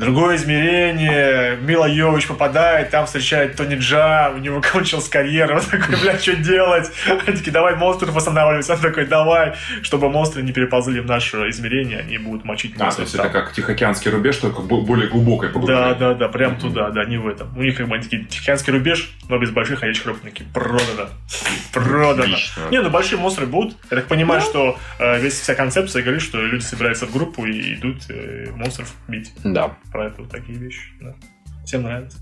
Другое 0.00 0.36
измерение, 0.36 1.56
Мила 1.60 1.86
Йович 1.86 2.26
попадает, 2.26 2.90
там 2.90 3.06
встречает 3.06 3.56
Тони 3.56 3.74
Джа, 3.76 4.32
у 4.34 4.38
него 4.38 4.60
кончилась 4.72 5.08
карьера, 5.08 5.56
он 5.56 5.60
такой, 5.62 5.96
блядь, 6.00 6.22
что 6.22 6.36
делать? 6.36 6.90
Они 7.08 7.36
такие, 7.36 7.52
давай 7.52 7.74
монстров 7.76 8.14
восстанавливать, 8.14 8.68
он 8.70 8.78
такой, 8.78 9.06
давай, 9.06 9.54
чтобы 9.82 10.08
монстры 10.10 10.42
не 10.42 10.52
переползли 10.52 11.00
в 11.00 11.06
наше 11.06 11.36
измерение, 11.50 12.00
они 12.00 12.18
будут 12.18 12.44
мочить 12.44 12.72
А, 12.76 12.78
то 12.78 12.84
монстров 12.84 13.06
есть 13.06 13.16
там. 13.16 13.26
это 13.26 13.40
как 13.40 13.52
Тихоокеанский 13.52 14.10
рубеж, 14.10 14.36
только 14.36 14.62
бо- 14.62 14.80
более 14.80 15.08
глубокое 15.08 15.50
Да, 15.50 15.54
погружение. 15.54 15.94
да, 15.94 16.14
да, 16.14 16.28
прям 16.28 16.52
Мгм. 16.52 16.60
туда, 16.60 16.90
да, 16.90 17.04
не 17.04 17.18
в 17.18 17.26
этом. 17.28 17.56
У 17.56 17.62
них 17.62 17.76
как 17.76 17.86
бы 17.88 17.94
они 17.94 18.04
такие 18.04 18.24
Тихоокеанский 18.24 18.72
рубеж, 18.72 19.10
но 19.28 19.38
без 19.38 19.50
больших 19.50 19.80
ходячих 19.80 20.06
рубники. 20.06 20.44
Продано. 20.54 21.08
Продано. 21.72 22.22
Отлично. 22.22 22.62
Не, 22.70 22.80
ну 22.80 22.90
большие 22.90 23.18
монстры 23.18 23.46
будут. 23.46 23.76
Я 23.90 23.98
так 23.98 24.06
понимаю, 24.06 24.40
что 24.40 24.78
э, 24.98 25.20
весь 25.20 25.38
вся 25.40 25.54
концепция 25.54 26.02
говорит, 26.02 26.22
что 26.22 26.40
люди 26.40 26.62
собираются 26.62 27.06
в 27.06 27.12
группу 27.12 27.44
и 27.46 27.74
идут 27.74 27.98
э, 28.08 28.46
монстров 28.54 28.92
бить. 29.08 29.32
Да. 29.44 29.76
Про 29.92 30.06
это 30.06 30.22
вот 30.22 30.30
такие 30.30 30.58
вещи. 30.58 30.80
Да. 31.00 31.14
Всем 31.64 31.82
нравится. 31.82 32.18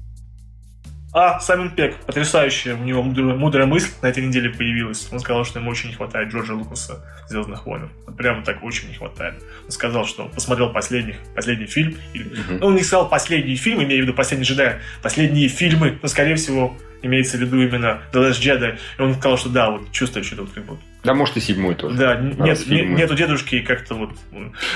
А, 1.14 1.40
Саймон 1.40 1.70
Пек, 1.74 1.96
потрясающая, 2.04 2.74
у 2.74 2.84
него 2.84 3.02
мудрая, 3.02 3.34
мудрая 3.34 3.66
мысль 3.66 3.88
на 4.02 4.08
этой 4.08 4.22
неделе 4.26 4.50
появилась. 4.50 5.08
Он 5.10 5.20
сказал, 5.20 5.44
что 5.46 5.58
ему 5.58 5.70
очень 5.70 5.88
не 5.88 5.94
хватает 5.94 6.28
Джорджа 6.30 6.52
Лукаса 6.52 7.02
Звездных 7.28 7.64
войн. 7.64 7.88
Прямо 8.18 8.44
так 8.44 8.62
очень 8.62 8.88
не 8.88 8.94
хватает. 8.94 9.42
Он 9.64 9.70
сказал, 9.70 10.04
что 10.04 10.24
он 10.24 10.30
посмотрел 10.30 10.70
последних, 10.70 11.16
последний 11.34 11.64
фильм. 11.66 11.96
и- 12.12 12.18
Мгм. 12.18 12.58
ну, 12.60 12.66
он 12.66 12.74
не 12.74 12.82
сказал 12.82 13.08
последний 13.08 13.56
фильм, 13.56 13.82
имея 13.82 14.00
в 14.00 14.02
виду 14.02 14.12
последний 14.12 14.44
джедай, 14.44 14.80
последние 15.02 15.48
фильмы, 15.48 15.98
но, 16.02 16.08
скорее 16.08 16.34
всего, 16.36 16.76
имеется 17.00 17.38
в 17.38 17.40
виду 17.40 17.56
именно 17.62 18.02
The 18.12 18.28
Last 18.28 18.40
Jedi. 18.42 18.78
И 18.98 19.02
он 19.02 19.14
сказал, 19.14 19.38
что 19.38 19.48
да, 19.48 19.70
вот 19.70 19.90
чувствует 19.92 20.26
что-то 20.26 20.42
вот 20.42 20.52
как 20.52 20.66
бы. 20.66 20.78
Да, 21.05 21.14
может, 21.14 21.36
и 21.36 21.40
седьмой 21.40 21.74
тоже. 21.76 21.96
Да, 21.96 22.16
нет, 22.16 22.66
не- 22.66 22.82
нету 22.82 23.14
дедушки 23.14 23.55
и 23.57 23.61
как-то 23.61 23.94
вот. 23.94 24.11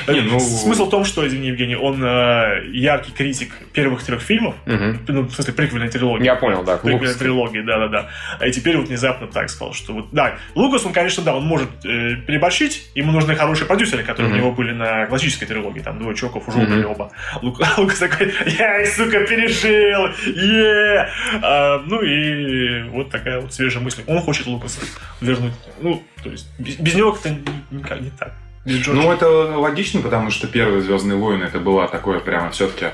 Не, 0.08 0.20
ну- 0.20 0.38
Смысл 0.40 0.86
в 0.86 0.90
том, 0.90 1.04
что, 1.04 1.26
извини, 1.26 1.48
Евгений, 1.48 1.74
он 1.76 2.02
э, 2.02 2.64
яркий 2.72 3.10
критик 3.12 3.52
первых 3.72 4.04
трех 4.04 4.20
фильмов, 4.22 4.54
Мгм. 4.66 5.00
ну, 5.08 5.22
в 5.22 5.32
смысле, 5.32 5.52
приквельной 5.54 5.88
трилогии. 5.88 6.24
Я 6.24 6.36
понял, 6.36 6.62
да. 6.62 6.76
Приквельной 6.76 7.00
Лукас. 7.08 7.16
трилогии, 7.16 7.60
да-да-да. 7.62 8.08
А 8.38 8.46
и 8.46 8.52
теперь 8.52 8.76
вот 8.76 8.88
внезапно 8.88 9.26
так 9.26 9.50
сказал, 9.50 9.74
что 9.74 9.92
вот, 9.94 10.08
да, 10.12 10.36
Лукас, 10.54 10.86
он, 10.86 10.92
конечно, 10.92 11.22
да, 11.24 11.34
он 11.34 11.44
может 11.44 11.68
э, 11.84 12.14
переборщить, 12.26 12.88
ему 12.94 13.10
нужны 13.12 13.34
хорошие 13.34 13.66
продюсеры, 13.66 14.04
которые 14.04 14.28
Мгм. 14.28 14.34
у 14.34 14.40
него 14.42 14.52
были 14.52 14.72
на 14.72 15.06
классической 15.06 15.46
трилогии, 15.46 15.80
там, 15.80 15.98
двое 15.98 16.16
чуваков 16.16 16.46
уже 16.48 16.58
Мгм. 16.58 16.66
умерли 16.72 16.84
оба. 16.84 17.10
Лук- 17.42 17.60
Лукас 17.78 17.98
такой, 17.98 18.32
я 18.58 18.86
сука, 18.86 19.26
пережил, 19.26 20.06
е 20.36 21.08
А, 21.42 21.82
Ну 21.86 22.00
и 22.00 22.82
вот 22.90 23.10
такая 23.10 23.40
вот 23.40 23.52
свежая 23.52 23.82
мысль. 23.82 24.02
Он 24.06 24.20
хочет 24.20 24.46
Лукаса 24.46 24.80
вернуть. 25.20 25.52
Ну, 25.80 26.02
то 26.22 26.30
есть, 26.30 26.46
без, 26.58 26.76
без 26.76 26.94
него 26.94 27.12
как-то 27.12 27.30
ни- 27.30 27.42
никак 27.70 28.00
не 28.00 28.10
так. 28.10 28.32
Без 28.64 28.76
Джорджа. 28.76 29.02
Ну, 29.02 29.12
это 29.12 29.28
логично, 29.58 30.00
потому 30.02 30.30
что 30.30 30.46
первые 30.46 30.82
Звездные 30.82 31.18
войны 31.18 31.44
это 31.44 31.58
было 31.58 31.88
такое 31.88 32.20
прямо 32.20 32.50
все-таки 32.50 32.90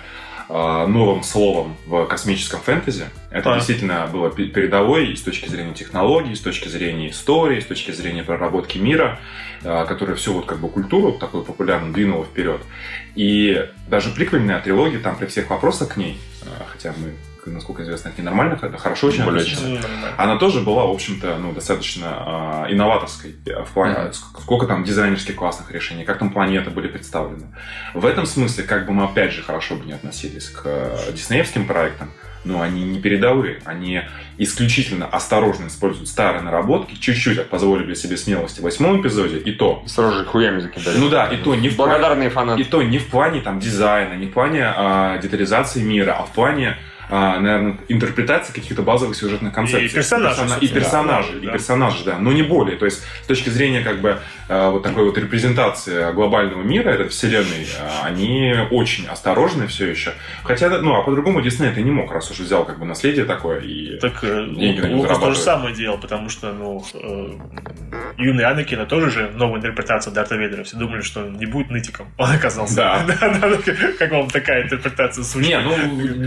новым 0.49 1.23
словом 1.23 1.77
в 1.87 2.07
космическом 2.07 2.61
фэнтези. 2.61 3.05
Это 3.31 3.51
Да. 3.51 3.55
действительно 3.57 4.07
было 4.11 4.31
пе- 4.31 4.47
передовой 4.47 5.09
и 5.13 5.15
с 5.17 5.21
точки 5.21 5.47
зрения 5.47 5.75
технологий, 5.75 6.33
и 6.33 6.37
с 6.37 6.41
точки 6.41 6.69
зрения 6.69 7.11
истории, 7.11 7.59
и 7.59 7.61
с 7.61 7.67
точки 7.67 7.91
зрения 7.91 8.23
проработки 8.25 8.79
мира, 8.79 9.21
а, 9.63 9.85
которая 9.85 10.17
всю 10.17 10.33
вот 10.33 10.47
как 10.47 10.59
бы 10.59 10.71
культуру 10.71 11.13
такую 11.13 11.45
популярную 11.45 11.93
двинула 11.93 12.25
вперед. 12.25 12.63
И 13.15 13.63
даже 13.91 14.09
приквельная 14.09 14.61
трилогия, 14.63 15.01
там 15.01 15.17
при 15.17 15.27
всех 15.27 15.51
вопросах 15.51 15.91
к 15.91 15.97
ней, 15.99 16.19
а, 16.47 16.65
хотя 16.73 16.95
мы, 16.97 17.13
насколько 17.51 17.83
известно, 17.83 18.09
это 18.09 18.21
ненормально, 18.21 18.59
это 18.61 18.77
хорошо 18.79 19.09
очень 19.09 19.25
Более 19.25 19.45
нормально. 19.45 19.81
Она 20.17 20.37
тоже 20.37 20.61
была, 20.61 20.85
в 20.87 20.91
общем-то, 20.91 21.37
ну, 21.39 21.53
достаточно 21.53 22.07
а, 22.09 22.67
инноваторской 22.71 23.35
э, 23.47 23.63
в 23.65 23.69
плане, 23.73 23.95
ск- 24.11 24.41
сколько 24.41 24.67
там 24.67 24.85
дизайнерских 24.85 25.37
классных 25.37 25.71
решений, 25.71 26.05
как 26.05 26.19
там 26.19 26.31
планеты 26.31 26.71
были 26.71 26.89
представлены. 26.89 27.47
В 27.95 28.07
этом 28.07 28.27
смысле, 28.27 28.65
как 28.65 28.87
бы 28.87 28.93
мы 28.93 29.05
опять 29.05 29.33
же 29.33 29.43
хорошо 29.43 29.77
бы 29.77 29.85
не 29.87 29.93
относились 29.93 30.49
к 30.49 30.63
э, 30.65 31.13
диснеевским 31.13 31.67
проектам, 31.67 32.11
но 32.45 32.63
они 32.63 32.85
не 32.85 33.01
передовые, 33.01 33.61
они 33.65 34.03
исключительно 34.39 35.07
осторожно 35.07 35.67
используют 35.67 36.09
старые 36.09 36.43
наработки, 36.43 36.95
чуть-чуть 36.95 37.49
позволили 37.49 37.95
себе 37.95 38.17
смелости 38.17 38.61
в 38.61 38.63
восьмом 38.63 39.01
эпизоде, 39.03 39.39
и 39.39 39.53
то, 39.53 39.83
Сразу 39.87 40.19
же 40.19 40.25
хуями 40.25 40.61
закидали. 40.61 40.97
Ну 40.99 41.09
да, 41.09 41.27
и 41.27 41.37
то 41.37 41.55
не 41.57 41.69
в 41.69 41.77
плане- 41.77 41.93
Благодарные 41.93 42.31
фанаты. 42.31 42.63
и 42.63 42.65
то 42.65 42.83
не 42.83 42.99
в 42.99 43.09
плане 43.09 43.41
там 43.41 43.59
дизайна, 43.59 44.15
не 44.15 44.27
в 44.27 44.33
плане 44.33 44.63
а, 44.65 45.19
детализации 45.19 45.83
мира, 45.83 46.13
а 46.19 46.23
в 46.23 46.31
плане 46.33 46.79
а, 47.11 47.39
наверное, 47.41 47.79
интерпретации 47.89 48.53
каких-то 48.53 48.83
базовых 48.83 49.17
сюжетных 49.17 49.53
концепций. 49.53 49.87
И 49.87 49.89
персонажей, 49.89 50.45
Персона- 50.45 50.59
И 50.61 50.69
персонажей, 50.69 51.35
да, 51.35 51.39
и 51.43 51.47
да. 51.47 51.53
персонажей, 51.53 52.03
да. 52.05 52.19
Но 52.19 52.33
не 52.33 52.43
более. 52.43 52.77
То 52.77 52.85
есть, 52.85 53.03
с 53.23 53.27
точки 53.27 53.49
зрения, 53.49 53.81
как 53.83 54.01
бы, 54.01 54.19
вот 54.49 54.83
такой 54.83 55.05
вот 55.05 55.19
репрезентации 55.19 56.13
глобального 56.13 56.63
мира, 56.63 56.91
этой 56.91 57.09
вселенной, 57.09 57.67
а, 57.81 58.07
они 58.07 58.55
очень 58.71 59.07
осторожны 59.07 59.67
все 59.67 59.89
еще. 59.89 60.15
Хотя, 60.43 60.71
ну, 60.81 60.95
а 60.95 61.03
по-другому 61.03 61.41
Дисней 61.41 61.71
это 61.71 61.83
не 61.83 61.91
мог, 61.91 62.11
раз 62.13 62.31
уж 62.31 62.39
взял, 62.39 62.65
как 62.65 62.79
бы, 62.79 62.87
наследие 62.87 63.25
такое 63.25 63.61
и... 63.61 63.99
Так 63.99 64.23
э, 64.23 64.47
Деньги 64.49 64.81
на 64.81 64.97
Лукас 64.97 65.19
то 65.19 65.33
же 65.33 65.39
самое 65.39 65.75
делал, 65.75 65.99
потому 65.99 66.29
что, 66.29 66.53
ну, 66.53 66.85
э, 66.95 67.33
юный 68.17 68.45
Анакин 68.45 68.81
это 68.81 68.89
тоже 68.89 69.11
же 69.11 69.31
новая 69.35 69.59
интерпретация 69.59 70.13
Дарта 70.13 70.37
Вейдера. 70.37 70.65
Все 70.65 70.77
думали, 70.77 71.03
что 71.03 71.21
он 71.21 71.35
не 71.35 71.47
будет 71.47 71.71
нытиком. 71.71 72.09
Он 72.19 72.31
оказался. 72.31 72.77
Да. 72.79 73.05
Как 73.99 74.13
вам 74.13 74.29
такая 74.29 74.63
интерпретация 74.63 75.25
звучит? 75.25 75.51
Не, 75.51 75.61
ну, 75.61 75.75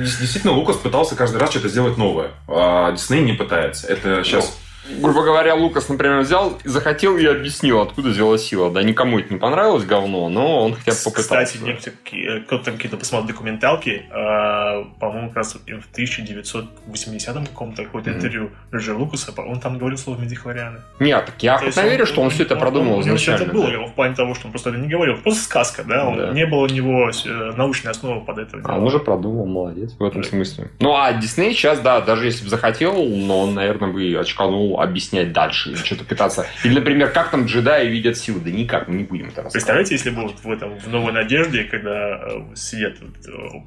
действительно, 0.04 0.54
Лукас 0.54 0.78
пытался 0.78 1.16
каждый 1.16 1.38
раз 1.38 1.52
что-то 1.52 1.70
сделать 1.70 1.98
новое. 1.98 2.32
А 2.48 2.92
Дисней 2.92 3.22
не 3.22 3.34
пытается. 3.34 3.88
Это 3.88 4.24
сейчас... 4.24 4.60
Грубо 5.02 5.24
говоря, 5.24 5.56
Лукас, 5.56 5.90
например, 5.90 6.20
взял, 6.22 6.58
захотел 6.64 7.18
и 7.18 7.26
объяснил, 7.26 7.82
откуда 7.82 8.10
взялась 8.10 8.44
сила. 8.44 8.72
Да, 8.72 8.82
никому 8.84 9.20
это 9.20 9.34
не 9.34 9.40
понравилось 9.40 9.86
говно, 9.86 10.28
но 10.30 10.66
он 10.66 10.74
хотя 10.76 10.92
бы 10.92 10.98
попытался. 11.06 11.58
Кстати, 11.58 11.94
э, 12.14 12.40
кто-то 12.42 12.66
там 12.66 12.76
какие-то 12.76 12.98
посмотрел 12.98 13.28
документалки, 13.28 14.04
э, 14.10 14.86
по-моему, 15.00 15.28
как 15.30 15.38
раз 15.38 15.54
в 15.56 15.92
1980 15.94 17.48
каком-то 17.48 17.84
какое-то 17.84 18.10
Мгм. 18.10 18.20
интервью 18.20 18.50
Роджера 18.72 18.96
Лукаса, 18.98 19.32
он 19.42 19.60
там 19.60 19.78
говорил 19.78 19.98
слово 19.98 20.20
медихлорианы. 20.20 20.80
Нет, 21.00 21.26
так 21.26 21.42
я 21.44 21.56
охотно 21.56 21.82
верю, 21.82 22.06
что 22.06 22.22
он 22.22 22.30
все 22.30 22.44
это 22.44 22.56
продумал 22.56 23.02
него 23.02 23.02
всё 23.02 23.16
изначально. 23.16 23.44
это 23.44 23.54
было, 23.54 23.72
да. 23.72 23.86
в 23.88 23.94
плане 23.94 24.16
того, 24.16 24.36
что 24.36 24.48
он 24.48 24.52
просто 24.52 24.70
это 24.72 24.80
не 24.80 24.88
говорил. 24.88 25.18
Просто 25.18 25.44
сказка, 25.44 25.84
да? 25.84 26.08
Он, 26.08 26.18
Да. 26.18 26.32
Не 26.32 26.46
было 26.46 26.62
у 26.64 26.68
него 26.68 27.10
э, 27.10 27.52
научной 27.56 27.92
основы 27.92 28.22
под 28.26 28.38
это. 28.40 28.60
А 28.64 28.78
он 28.78 28.84
уже 28.84 29.00
продумал, 29.00 29.46
молодец 29.46 29.94
в 29.98 30.04
этом 30.04 30.22
Да. 30.22 30.28
смысле. 30.30 30.70
Ну, 30.80 30.96
а 30.96 31.14
Дисней 31.14 31.54
сейчас, 31.54 31.80
да, 31.80 32.02
даже 32.02 32.26
если 32.26 32.44
бы 32.44 32.50
захотел, 32.50 32.94
но 33.06 33.42
он, 33.42 33.54
наверное, 33.54 33.92
бы 33.92 34.16
очканул 34.20 34.71
объяснять 34.80 35.34
дальше, 35.34 35.76
что-то 35.76 36.04
пытаться. 36.06 36.46
Или, 36.64 36.76
например, 36.76 37.12
как 37.12 37.32
там 37.32 37.46
джедаи 37.46 37.88
видят 37.88 38.18
силы? 38.18 38.40
Да 38.40 38.50
никак, 38.50 38.88
мы 38.88 38.96
не 38.96 39.04
будем 39.04 39.28
это 39.28 39.44
рассказывать. 39.44 39.54
Представляете, 39.54 39.96
если 39.96 40.10
бы 40.10 40.22
вот 40.24 40.40
в 40.44 40.52
этом 40.52 40.78
в 40.80 40.88
новой 40.88 41.14
надежде, 41.14 41.64
когда 41.64 42.22
сидят 42.56 42.96
вот, 43.02 43.16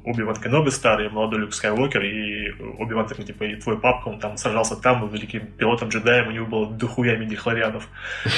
Оби-Ван 0.03 0.35
Кеноби 0.35 0.69
старый, 0.69 1.09
молодой 1.09 1.41
Люк 1.41 1.53
Скайуокер, 1.53 2.03
и 2.03 2.51
Оби-Ван 2.79 3.07
такой, 3.07 3.25
типа, 3.25 3.43
и 3.43 3.55
твой 3.55 3.79
папка, 3.79 4.09
он 4.09 4.19
там 4.19 4.37
сражался 4.37 4.75
там, 4.75 5.01
был 5.01 5.09
великим 5.09 5.47
пилотом 5.47 5.89
джедаем, 5.89 6.27
у 6.27 6.31
него 6.31 6.45
было 6.45 6.71
дохуя 6.71 7.17
медихлорианов. 7.17 7.87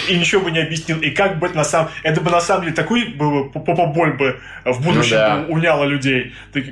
И 0.09 0.17
ничего 0.17 0.41
бы 0.41 0.51
не 0.51 0.59
объяснил. 0.59 0.99
И 0.99 1.11
как 1.11 1.39
бы 1.39 1.47
это 1.47 1.57
на 1.57 1.63
самом... 1.63 1.91
Это 2.03 2.21
бы 2.21 2.31
на 2.31 2.41
самом 2.41 2.63
деле 2.63 2.75
такой 2.75 3.05
бы 3.05 3.49
попа 3.51 3.87
боль 3.87 4.13
бы 4.13 4.39
в 4.65 4.83
будущем 4.83 5.17
Ну 5.17 5.45
да. 5.45 5.45
уняло 5.49 5.83
людей. 5.85 6.33
Так, 6.53 6.63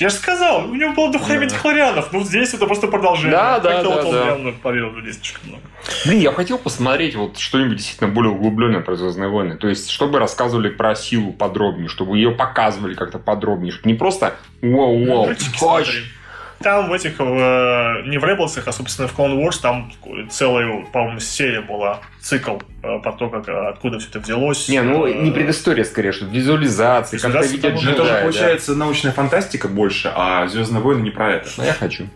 Я 0.00 0.08
же 0.08 0.14
сказал, 0.14 0.64
у 0.70 0.74
него 0.74 0.94
было 0.94 1.12
духами 1.12 1.46
Хлорианов. 1.46 2.10
Ну, 2.10 2.22
здесь 2.22 2.54
это 2.54 2.66
просто 2.66 2.86
продолжение. 2.86 3.32
Да, 3.32 3.60
да, 3.60 3.82
да, 3.82 4.02
да. 4.02 4.26
явно 4.28 4.52
поверил 4.52 4.98
здесь 5.02 5.16
слишком 5.16 5.48
много. 5.48 5.62
Блин, 6.06 6.20
я 6.20 6.32
хотел 6.32 6.56
посмотреть 6.56 7.14
вот 7.16 7.36
что-нибудь 7.36 7.76
действительно 7.76 8.08
более 8.08 8.32
углубленное 8.32 8.80
про 8.80 8.96
Звездные 8.96 9.28
войны. 9.28 9.58
То 9.58 9.68
есть, 9.68 9.90
чтобы 9.90 10.18
рассказывали 10.18 10.70
про 10.70 10.94
силу 10.94 11.34
подробнее, 11.34 11.88
чтобы 11.88 12.16
ее 12.16 12.30
показывали 12.30 12.94
как-то 12.94 13.18
подробнее. 13.18 13.72
Чтобы 13.72 13.88
не 13.88 13.94
просто 13.94 14.36
вау-вау. 14.62 15.34
Там 16.62 16.90
в 16.90 16.92
этих, 16.92 17.18
в, 17.18 17.22
э, 17.22 18.02
не 18.06 18.18
в 18.18 18.24
Rebels, 18.24 18.60
а, 18.64 18.72
собственно, 18.72 19.08
в 19.08 19.18
Clone 19.18 19.42
Wars, 19.42 19.60
там 19.62 19.90
целая, 20.28 20.84
по-моему, 20.92 21.18
серия 21.18 21.62
была, 21.62 22.00
цикл 22.20 22.58
э, 22.82 22.98
по 23.02 23.12
то, 23.12 23.30
как, 23.30 23.48
откуда 23.48 23.98
все 23.98 24.08
это 24.10 24.20
взялось. 24.20 24.68
Не, 24.68 24.82
ну 24.82 25.06
Э, 25.06 25.14
не 25.14 25.30
предыстория 25.30 25.84
скорее, 25.84 26.12
что 26.12 26.26
визуализации, 26.26 27.16
как-то 27.16 27.38
Визуализация 27.38 27.70
видят 27.70 27.96
это 27.96 28.04
же 28.04 28.12
да. 28.12 28.20
получается 28.20 28.74
научная 28.74 29.12
фантастика 29.12 29.68
больше, 29.68 30.12
а 30.14 30.46
Звездные 30.48 30.82
войны 30.82 31.02
не 31.02 31.10
про 31.10 31.32
это. 31.34 31.48
Ну, 31.56 31.64
я 31.64 31.72
хочу. 31.72 32.08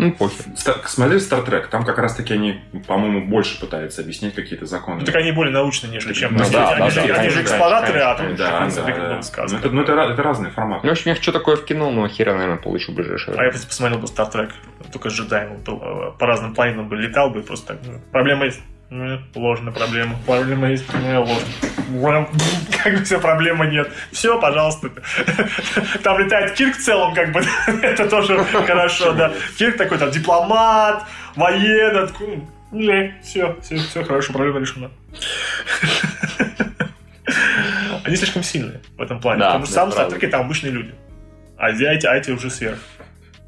Ну, 0.00 0.12
похер. 0.12 0.44
Ста- 0.56 0.80
Смотрели 0.86 1.20
Star 1.20 1.46
Trek, 1.46 1.68
там 1.68 1.84
как 1.84 1.98
раз 1.98 2.14
таки 2.16 2.32
они, 2.32 2.60
по-моему, 2.86 3.26
больше 3.26 3.60
пытаются 3.60 4.00
объяснять 4.00 4.34
какие-то 4.34 4.64
законы. 4.64 5.00
Ну, 5.00 5.06
так 5.06 5.14
они 5.16 5.32
более 5.32 5.52
научные, 5.52 5.92
нежели 5.92 6.14
чем... 6.14 6.34
Ну 6.34 6.44
да, 6.50 6.70
они 6.70 6.78
да, 6.78 6.90
же, 6.90 6.96
да, 6.96 7.02
они 7.02 7.12
конечно, 7.14 7.30
же 7.30 7.42
эксплуаторы, 7.42 8.00
а 8.00 8.14
конечно, 8.14 8.36
тут 8.36 8.46
Да, 8.46 9.46
Ну, 9.50 9.58
это, 9.58 9.70
ну, 9.70 9.82
это, 9.82 10.22
разные 10.22 10.50
форматы. 10.50 10.86
Ну, 10.86 10.88
в 10.88 10.92
общем, 10.92 11.10
я 11.10 11.14
хочу 11.14 11.32
такое 11.32 11.56
в 11.56 11.64
кино, 11.64 11.90
но 11.90 12.08
хера, 12.08 12.32
наверное, 12.34 12.56
получу 12.56 12.92
ближайшее 12.92 13.36
А 13.36 13.44
я 13.44 13.50
просто 13.50 13.66
посмотрел 13.66 13.98
бы 13.98 14.06
Star 14.06 14.32
Trek, 14.32 14.52
только 14.90 15.10
с 15.10 15.12
джедаем 15.12 15.58
был, 15.58 15.82
э, 15.82 16.12
по 16.18 16.26
разным 16.26 16.54
планетам 16.54 16.88
бы 16.88 16.96
летал 16.96 17.30
бы, 17.30 17.42
просто 17.42 17.68
так, 17.74 17.78
ну, 17.84 18.00
проблема 18.10 18.46
есть. 18.46 18.60
Ну, 18.90 19.20
ложная 19.36 19.72
проблема. 19.72 20.16
Проблема 20.26 20.68
есть, 20.68 20.84
ну, 20.92 21.20
ложная. 21.92 22.28
Как 22.82 22.98
бы 22.98 23.04
все 23.04 23.20
проблемы 23.20 23.66
нет. 23.66 23.90
Все, 24.10 24.40
пожалуйста. 24.40 24.90
Там 26.02 26.18
летает 26.18 26.54
Кирк 26.54 26.76
в 26.76 26.82
целом, 26.82 27.14
как 27.14 27.32
бы. 27.32 27.40
Это 27.82 28.08
тоже 28.08 28.42
хорошо, 28.44 29.12
да. 29.12 29.32
Кирк 29.58 29.76
такой 29.76 29.98
там 29.98 30.10
дипломат, 30.10 31.04
военный. 31.36 32.08
Не, 32.72 33.14
все, 33.22 33.56
все, 33.62 33.76
все 33.76 34.04
хорошо, 34.04 34.32
проблема 34.32 34.60
решена. 34.60 34.90
Они 38.04 38.16
слишком 38.16 38.42
сильные 38.42 38.80
в 38.96 39.02
этом 39.02 39.20
плане. 39.20 39.40
Да, 39.40 39.46
Потому 39.48 39.66
что 39.66 39.74
сам. 39.74 39.92
Стартреке 39.92 40.28
там 40.28 40.42
обычные 40.42 40.72
люди. 40.72 40.94
А 41.56 41.70
эти, 41.70 42.06
а 42.06 42.14
эти 42.14 42.30
уже 42.30 42.50
сверх. 42.50 42.78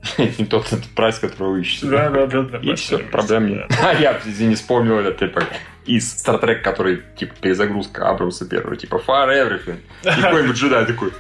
Не 0.18 0.44
тот 0.46 0.66
этот 0.66 0.88
прайс, 0.94 1.18
который 1.18 1.48
вы 1.52 1.60
ищете. 1.60 1.86
Да, 1.86 2.10
да, 2.10 2.26
да. 2.26 2.42
да, 2.42 2.58
И 2.58 2.74
все, 2.74 2.98
проблем 2.98 3.48
нет. 3.48 3.70
А 3.82 3.94
я, 3.94 4.20
извини, 4.24 4.54
вспомнил 4.54 4.98
это, 4.98 5.12
типа, 5.26 5.44
из 5.86 6.14
Star 6.14 6.40
Trek, 6.42 6.60
который, 6.62 7.02
типа, 7.16 7.34
перезагрузка 7.40 8.08
Абрамса 8.08 8.48
первого, 8.48 8.76
типа, 8.76 9.00
Fire 9.06 9.28
Everything. 9.28 9.78
И 10.02 10.20
какой-нибудь 10.20 10.56
джедай 10.56 10.86
такой... 10.86 11.12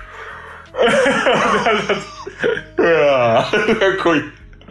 «А, 2.78 3.46
Какой... 3.78 4.24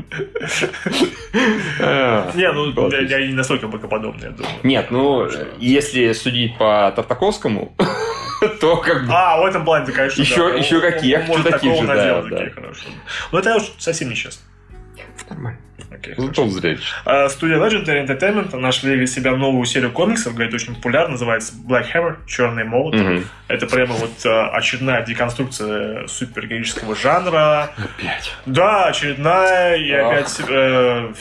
Не, 1.34 2.52
ну, 2.52 2.90
я 2.90 3.26
не 3.26 3.34
настолько 3.34 3.68
богоподобный, 3.68 4.30
я 4.30 4.32
думаю. 4.32 4.56
Нет, 4.64 4.92
ну, 4.92 5.28
если 5.60 6.12
судить 6.14 6.58
по 6.58 6.92
Тартаковскому, 6.96 7.74
то 8.60 8.78
как 8.78 9.06
бы... 9.06 9.14
А, 9.14 9.40
в 9.42 9.46
этом 9.46 9.64
плане, 9.64 9.92
конечно, 9.92 10.22
Еще- 10.22 10.52
да. 10.52 10.58
еще 10.58 10.76
Он- 10.78 10.82
какие? 10.82 11.16
он 11.18 11.26
может 11.28 11.50
такого 11.50 11.76
же, 11.82 11.88
да, 11.88 12.22
такие. 12.22 12.54
Но 13.32 13.40
это 13.40 13.56
уж 13.56 13.64
совсем 13.78 14.10
нечестно. 14.10 14.44
Нормально. 15.30 15.60
Окей, 15.94 16.14
Зато 16.18 16.48
зрелище. 16.50 16.84
А, 17.06 17.30
Студия 17.30 17.58
Legendary 17.58 18.06
Entertainment 18.06 18.56
нашли 18.58 18.96
для 18.96 19.08
себя 19.08 19.36
новую 19.36 19.66
серию 19.66 19.92
комиксов, 19.92 20.34
говорит, 20.34 20.54
очень 20.54 20.74
популярна, 20.76 21.12
называется 21.12 21.54
Black 21.68 21.86
Hammer, 21.94 22.16
Черный 22.28 22.64
молот. 22.64 22.96
Мгм. 22.96 23.26
Это 23.48 23.68
прямо 23.68 23.94
вот 23.94 24.12
а, 24.26 24.50
очередная 24.50 25.04
деконструкция 25.06 26.08
супергероического 26.08 26.96
жанра. 26.96 27.72
Опять. 27.78 28.34
Да, 28.46 28.86
очередная, 28.86 29.76
и 29.76 29.92
Ах. 29.92 30.12
опять 30.14 30.42
э, 30.50 31.14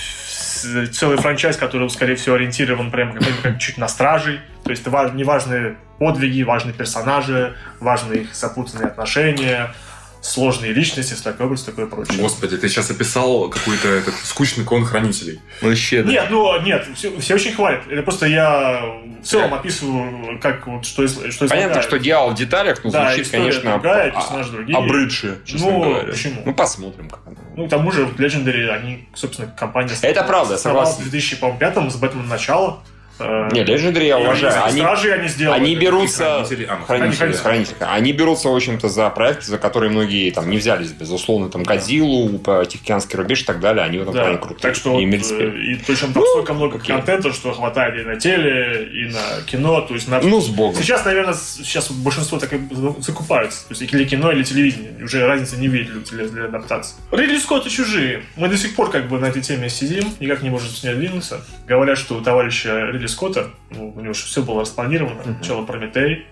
целый 0.93 1.18
франчайз, 1.18 1.57
который, 1.57 1.89
скорее 1.91 2.14
всего, 2.14 2.37
ориентирован 2.37 2.91
прямо 2.91 3.14
как, 3.14 3.25
как 3.43 3.59
чуть 3.59 3.77
на 3.77 3.89
стражей. 3.89 4.41
То 4.71 4.73
есть 4.73 4.87
ва- 4.87 5.11
неважные 5.12 5.75
подвиги, 5.99 6.45
важные 6.45 6.73
персонажи, 6.73 7.57
важные 7.81 8.23
их 8.23 8.35
запутанные 8.37 8.87
отношения, 8.87 9.75
сложные 10.23 10.73
личности, 10.73 11.14
всякое 11.14 11.49
образ, 11.49 11.64
такое 11.64 11.87
прочее. 11.87 12.18
Господи, 12.18 12.57
ты 12.57 12.68
сейчас 12.68 12.89
описал 12.89 13.49
какой-то 13.51 13.89
этот 13.89 14.14
скучный 14.14 14.64
кон 14.64 14.85
хранителей. 14.85 15.41
Вообще, 15.61 16.05
да. 16.05 16.11
Нет, 16.12 16.27
ну 16.31 16.61
нет, 16.62 16.87
все, 16.95 17.18
все 17.18 17.35
очень 17.35 17.53
хвалят. 17.53 17.81
Это 17.91 18.03
просто 18.05 18.27
я 18.27 18.81
в 19.21 19.27
целом 19.27 19.55
описываю, 19.55 20.39
как 20.41 20.68
вот 20.68 20.85
что, 20.87 21.03
из- 21.03 21.14
что 21.14 21.49
Понятно, 21.49 21.57
излагают. 21.81 21.85
что 21.85 21.99
дьявол 21.99 22.31
в 22.31 22.35
деталях, 22.37 22.79
ну, 22.85 22.93
Да, 22.93 23.09
звучит, 23.12 23.29
конечно, 23.33 23.73
другая, 23.73 24.11
а- 24.11 24.21
персонажи 24.21 24.53
другие. 24.53 24.79
обрыдшие, 24.79 25.39
честно 25.45 25.68
Ну, 25.68 25.83
говоря. 25.83 26.12
почему? 26.12 26.43
Ну, 26.47 26.55
посмотрим, 26.55 27.11
как 27.11 27.27
оно. 27.27 27.37
Ну, 27.57 27.66
к 27.66 27.71
тому 27.71 27.91
же, 27.91 28.05
вот 28.05 28.21
Legendary, 28.21 28.68
они, 28.68 29.09
собственно, 29.14 29.49
компания... 29.51 29.91
Это 30.03 30.23
правда, 30.23 30.57
согласен. 30.59 31.03
в 31.03 31.11
2005 31.11 31.91
с 31.91 31.97
Бэтмена 31.97 32.29
начала. 32.29 32.85
Э, 33.21 33.49
Не, 33.53 33.61
Legendary 33.62 34.07
я 34.07 34.18
уважаю. 34.18 34.64
они- 34.64 34.79
Стражи 34.81 35.12
они 35.12 35.29
сделали. 35.29 35.59
они 35.61 35.77
берутся... 35.77 36.25
Хранители, 36.25 36.64
а, 36.71 36.77
ну, 36.79 36.85
Хранители, 36.85 37.16
хранители. 37.16 37.43
хранители. 37.43 37.77
Они 37.81 38.12
берутся, 38.12 38.49
в 38.49 38.57
общем-то, 38.57 38.89
за 38.89 39.11
проекты, 39.11 39.47
за 39.47 39.59
которые 39.59 39.91
многие 39.91 40.31
там 40.31 40.49
не 40.51 40.57
взялись. 40.59 40.93
Безусловно, 40.93 41.49
там 41.51 41.62
Годзиллу, 41.62 42.39
Тихоокеанский 42.39 43.16
рубеж 43.16 43.43
и 43.43 43.45
так 43.45 43.61
далее. 43.61 43.85
Они 43.85 43.99
в 43.99 44.03
этом 44.03 44.14
Да, 44.14 44.23
плане 44.23 44.39
крутые. 44.39 44.59
так 44.61 44.75
что 44.75 44.99
И 44.99 45.07
вот, 45.07 45.31
э, 45.33 45.59
и 45.59 45.75
причем 45.87 46.12
там 46.12 46.23
столько 46.25 46.55
много 46.55 46.77
окей. 46.79 46.95
контента, 46.97 47.33
что 47.33 47.53
хватает 47.53 47.99
и 48.01 48.09
на 48.09 48.16
теле, 48.16 48.89
и 48.93 49.05
на 49.12 49.43
кино, 49.47 49.81
то 49.83 49.95
есть 49.95 50.09
на... 50.09 50.21
Ну, 50.21 50.41
с 50.41 50.49
богом. 50.49 50.81
Сейчас, 50.83 51.05
наверное, 51.05 51.35
сейчас 51.35 51.91
большинство 51.91 52.39
так 52.39 52.53
и 52.53 52.61
закупаются. 52.99 53.66
То 53.68 53.75
есть 53.75 53.93
или 53.93 54.05
кино, 54.05 54.31
или 54.33 54.43
телевидение. 54.43 54.93
Уже 55.05 55.27
разницы 55.27 55.57
не 55.57 55.68
видели 55.68 55.99
для, 56.11 56.27
для 56.29 56.45
адаптации. 56.45 56.95
Ридли 57.11 57.39
Скотт 57.39 57.66
и 57.66 57.71
чужие. 57.71 58.23
Мы 58.37 58.49
до 58.49 58.57
сих 58.57 58.75
пор 58.75 58.91
как 58.91 59.09
бы 59.09 59.18
на 59.18 59.27
этой 59.27 59.43
теме 59.43 59.68
сидим, 59.68 60.05
никак 60.21 60.43
не 60.43 60.51
можем 60.51 60.68
с 60.68 60.83
ней 60.83 60.95
двинуться. 60.95 61.45
Говорят, 61.66 61.99
что 61.99 62.16
у 62.16 62.21
товарища 62.21 62.87
Ридли 62.87 63.07
Скотта, 63.11 63.50
ну, 63.70 63.92
у 63.94 64.00
него 64.00 64.14
же 64.14 64.24
все 64.24 64.42
было 64.42 64.62
распланировано. 64.62 65.22
Сначала 65.22 65.64
Прометей, 65.64 66.26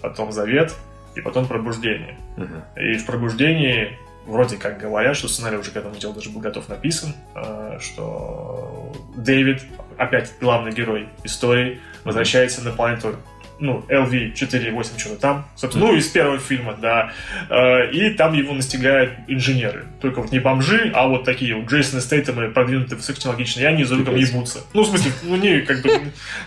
потом 0.00 0.32
Завет, 0.32 0.74
и 1.14 1.20
потом 1.20 1.46
Пробуждение. 1.46 2.16
Мгм. 2.36 2.62
И 2.76 2.96
в 2.96 3.06
пробуждении 3.06 3.98
вроде 4.26 4.56
как 4.56 4.78
говорят, 4.78 5.16
что 5.16 5.28
сценарий 5.28 5.56
уже 5.56 5.70
к 5.70 5.76
этому 5.76 5.96
делу 5.96 6.14
даже 6.14 6.30
был 6.30 6.40
готов 6.40 6.68
написан, 6.68 7.14
э, 7.34 7.78
что 7.80 8.92
Дэвид, 9.16 9.62
опять 9.98 10.32
главный 10.40 10.72
герой 10.72 11.08
истории, 11.24 11.80
возвращается 12.04 12.62
на 12.62 12.70
планету 12.70 13.16
ну, 13.60 13.84
LV-48, 13.88 14.98
что-то 14.98 15.16
там, 15.20 15.46
собственно, 15.56 15.86
ну, 15.86 15.94
из 15.96 16.06
первого 16.08 16.38
фильма, 16.38 16.76
да, 16.80 17.12
Э, 17.48 17.90
и 17.90 18.10
там 18.10 18.32
его 18.34 18.52
настигают 18.54 19.12
инженеры. 19.28 19.84
Только 20.00 20.20
вот 20.22 20.32
не 20.32 20.38
бомжи, 20.38 20.90
а 20.94 21.06
вот 21.08 21.24
такие 21.24 21.54
вот 21.54 21.66
Джейсон 21.70 22.00
Стейтемы, 22.00 22.48
продвинутые 22.50 22.96
высокотехнологичные, 22.96 23.64
и 23.64 23.66
они 23.66 23.84
за 23.84 23.96
руком 23.96 24.16
ебутся. 24.16 24.60
Ну, 24.72 24.82
в 24.82 24.86
смысле, 24.88 25.12
ну, 25.24 25.36
не, 25.36 25.60
как 25.60 25.82
бы... 25.82 25.90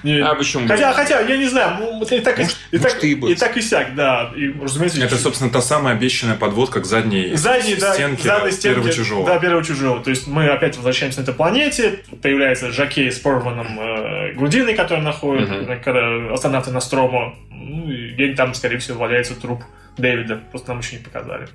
Не... 0.04 0.20
А 0.20 0.36
почему? 0.36 0.68
Хотя, 0.68 0.94
хотя, 0.94 1.20
я 1.22 1.38
не 1.38 1.48
знаю, 1.48 1.78
ну, 1.80 2.02
и 2.04 2.20
так, 2.20 2.40
и- 2.40 2.44
Может- 2.44 2.58
и, 2.72 2.78
может, 2.78 2.94
так, 2.94 3.04
и 3.04 3.12
и, 3.12 3.36
так 3.36 3.58
и 3.58 3.62
сяк, 3.62 3.96
да. 3.96 4.32
И, 4.36 4.50
разумеется, 4.62 5.04
Это, 5.04 5.18
собственно, 5.18 5.50
та 5.52 5.62
самая 5.62 5.96
обещанная 5.96 6.36
подводка 6.36 6.82
к 6.82 6.86
задней 6.86 7.36
задней, 7.36 7.76
да, 7.76 7.94
стенке 7.94 8.24
задней 8.24 8.52
стенке, 8.52 8.76
первого 8.76 8.92
чужого. 8.94 9.26
Да, 9.28 9.40
первого 9.40 9.64
чужого. 9.64 10.04
То 10.04 10.10
есть 10.10 10.28
мы 10.28 10.48
опять 10.48 10.76
возвращаемся 10.78 11.20
на 11.20 11.24
этой 11.24 11.34
планете, 11.34 12.00
появляется 12.22 12.72
Жакей 12.72 13.12
с 13.12 13.20
порванным 13.20 13.80
э, 13.80 14.34
грудиной, 14.34 14.74
который 14.74 15.02
находит 15.02 15.50
на- 15.68 15.76
когда 15.78 16.34
астронавты 16.34 16.72
Настромо. 17.04 17.36
Ну, 17.52 17.92
и 17.92 18.14
где-нибудь 18.14 18.38
там, 18.38 18.54
скорее 18.54 18.78
всего, 18.78 19.00
валяется 19.00 19.40
труп 19.40 19.64
Дэвида. 19.98 20.42
Просто 20.52 20.70
нам 20.70 20.80
еще 20.80 20.98
не 20.98 21.04
показали. 21.04 21.48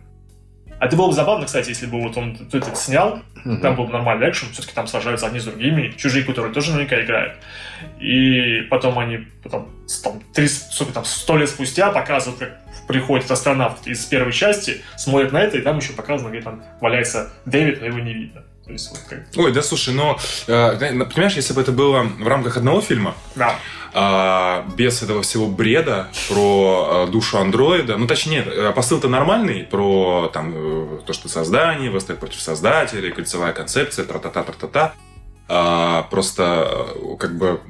А 0.80 0.86
это 0.86 0.94
было 0.96 1.08
бы 1.08 1.12
забавно, 1.12 1.44
кстати, 1.46 1.70
если 1.70 1.86
бы 1.86 2.00
вот 2.00 2.16
он 2.16 2.38
этот 2.52 2.76
снял, 2.78 3.20
Мгм. 3.44 3.60
там 3.60 3.74
был 3.74 3.86
бы 3.86 3.92
нормальный 3.92 4.30
экшен, 4.30 4.48
все-таки 4.52 4.74
там 4.74 4.86
сражаются 4.86 5.26
одни 5.26 5.40
с 5.40 5.44
другими, 5.44 5.92
чужие, 5.96 6.24
которые 6.24 6.54
тоже 6.54 6.70
наверняка 6.70 7.02
играют. 7.02 7.34
И 7.98 8.60
потом 8.70 8.96
они 8.98 9.26
потом, 9.42 9.70
там, 10.04 10.22
три, 10.32 10.46
сколько 10.46 10.92
там, 10.92 11.04
сто 11.04 11.36
лет 11.36 11.48
спустя 11.48 11.90
показывают, 11.90 12.38
как 12.38 12.60
приходит 12.86 13.28
астронавт 13.28 13.88
из 13.88 14.04
первой 14.04 14.32
части, 14.32 14.80
смотрит 14.96 15.32
на 15.32 15.38
это, 15.42 15.58
и 15.58 15.62
там 15.62 15.78
еще 15.78 15.94
показано, 15.94 16.28
где 16.30 16.42
там 16.42 16.62
валяется 16.80 17.32
Дэвид, 17.44 17.80
но 17.80 17.86
его 17.86 17.98
не 17.98 18.14
видно. 18.14 18.44
Ой, 19.36 19.50
да 19.52 19.62
слушай, 19.62 19.94
но, 19.94 20.18
э, 20.46 20.78
понимаешь, 21.06 21.34
если 21.34 21.54
бы 21.54 21.62
это 21.62 21.72
было 21.72 22.02
в 22.02 22.28
рамках 22.28 22.56
одного 22.58 22.80
фильма, 22.82 23.14
Да. 23.34 23.56
А, 23.94 24.66
без 24.76 25.02
этого 25.02 25.22
всего 25.22 25.46
бреда 25.46 26.08
про 26.28 27.06
э, 27.08 27.10
душу 27.10 27.38
андроида. 27.38 27.96
Ну, 27.96 28.06
точнее, 28.06 28.44
э, 28.44 28.72
посыл-то 28.72 29.08
нормальный 29.08 29.64
про 29.64 30.30
там, 30.32 30.52
э, 30.54 31.00
то, 31.06 31.12
что 31.12 31.28
создание, 31.28 31.90
восстает 31.90 32.20
против 32.20 32.40
создателей, 32.40 33.10
кольцевая 33.10 33.52
концепция, 33.52 34.04
тра-та-та, 34.04 34.42
тра-та-та. 34.42 34.94
А, 35.48 36.02
просто, 36.10 36.94
э, 36.94 37.16
как 37.18 37.36
бы, 37.38 37.60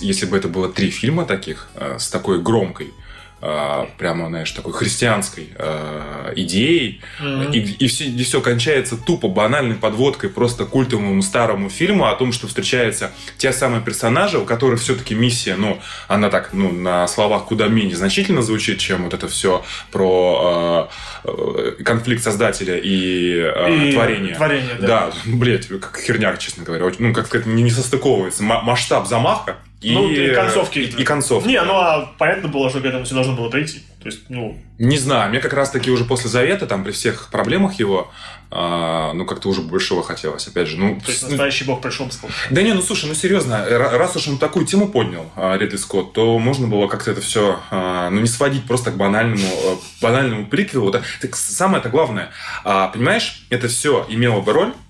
если 0.00 0.26
бы 0.26 0.36
это 0.36 0.48
было 0.48 0.68
три 0.68 0.90
фильма 0.90 1.24
таких, 1.24 1.68
с 1.98 2.10
такой 2.10 2.40
громкой 2.40 2.92
прямо, 3.40 4.28
знаешь, 4.28 4.50
такой 4.52 4.72
христианской 4.72 5.48
э, 5.56 6.32
идеей, 6.36 7.00
Мгм. 7.20 7.52
и, 7.52 7.58
и, 7.58 7.86
все, 7.88 8.04
и 8.04 8.22
все 8.22 8.40
кончается 8.40 8.96
тупо 8.96 9.28
банальной 9.28 9.76
подводкой 9.76 10.28
просто 10.30 10.64
культовому 10.66 11.22
старому 11.22 11.70
фильму 11.70 12.04
о 12.06 12.14
том, 12.16 12.32
что 12.32 12.46
встречаются 12.48 13.10
те 13.38 13.52
самые 13.52 13.82
персонажи, 13.82 14.38
у 14.38 14.44
которых 14.44 14.80
все-таки 14.80 15.14
миссия, 15.14 15.56
ну, 15.56 15.78
она 16.08 16.28
так, 16.28 16.50
ну, 16.52 16.70
на 16.70 17.06
словах 17.08 17.44
куда 17.46 17.68
менее 17.68 17.96
значительно 17.96 18.42
звучит, 18.42 18.78
чем 18.78 19.04
вот 19.04 19.14
это 19.14 19.26
все 19.28 19.64
про 19.90 20.90
э, 21.24 21.30
э, 21.78 21.82
конфликт 21.82 22.22
создателя 22.22 22.76
и, 22.78 23.36
э, 23.36 23.88
И 23.88 23.92
творения. 23.92 24.34
творение, 24.34 24.74
да. 24.80 24.86
Да, 24.86 25.12
блядь, 25.24 25.68
как 25.68 25.98
херня, 25.98 26.36
честно 26.36 26.64
говоря. 26.64 26.90
Ну, 26.98 27.14
как 27.14 27.26
сказать, 27.26 27.46
не, 27.46 27.62
не 27.62 27.70
состыковывается. 27.70 28.42
Ма- 28.42 28.60
масштаб 28.62 29.06
замаха 29.06 29.56
и, 29.80 29.92
Ну, 29.94 30.08
и 30.10 30.34
концовки. 30.34 30.78
И, 30.80 31.00
и 31.00 31.04
концовки. 31.04 31.48
Не, 31.48 31.62
ну 31.62 31.72
а 31.74 32.12
понятно 32.18 32.48
было, 32.48 32.68
что 32.70 32.80
к 32.80 32.84
этому 32.84 33.04
все 33.04 33.14
должно 33.14 33.34
было 33.34 33.48
прийти. 33.48 33.80
То 34.02 34.06
есть, 34.06 34.20
ну, 34.30 34.56
Не 34.78 34.96
знаю, 34.96 35.28
мне 35.30 35.40
как 35.40 35.52
раз-таки 35.52 35.90
уже 35.90 36.04
после 36.04 36.30
Завета, 36.30 36.66
там, 36.66 36.84
при 36.84 36.92
всех 36.92 37.28
проблемах 37.30 37.74
его, 37.78 38.10
а, 38.50 39.12
ну, 39.12 39.26
как-то 39.26 39.48
уже 39.50 39.60
большего 39.60 40.02
хотелось, 40.02 40.48
опять 40.48 40.68
же. 40.68 40.78
Ну, 40.78 40.98
то 41.00 41.10
есть 41.10 41.20
с- 41.20 41.28
настоящий 41.28 41.64
бог 41.64 41.80
пришел 41.82 42.06
и 42.08 42.10
сказал. 42.10 42.30
да 42.50 42.62
не, 42.62 42.72
ну 42.72 42.80
слушай, 42.82 43.06
ну 43.06 43.14
серьезно, 43.14 43.54
ра- 43.68 43.96
раз 43.96 44.16
уж 44.16 44.26
он 44.28 44.38
такую 44.38 44.64
тему 44.66 44.88
поднял, 44.88 45.30
а, 45.36 45.56
Ридли 45.58 45.76
Скотт, 45.76 46.14
то 46.14 46.38
можно 46.38 46.66
было 46.66 46.86
как-то 46.88 47.10
это 47.10 47.20
все, 47.20 47.60
ну 47.70 48.20
не 48.20 48.26
сводить 48.26 48.64
просто 48.66 48.90
к 48.90 48.96
банальному, 48.96 49.46
э, 49.46 49.76
банальному 50.02 50.46
приквелу. 50.46 50.90
Да. 50.90 51.02
Так 51.20 51.36
самое-то 51.36 51.90
главное, 51.90 52.30
а, 52.64 52.88
понимаешь, 52.88 53.42
это 53.50 53.68
все 53.68 54.06
имело 54.08 54.40
бы 54.40 54.52
роль, 54.54 54.72
а, 54.72 54.89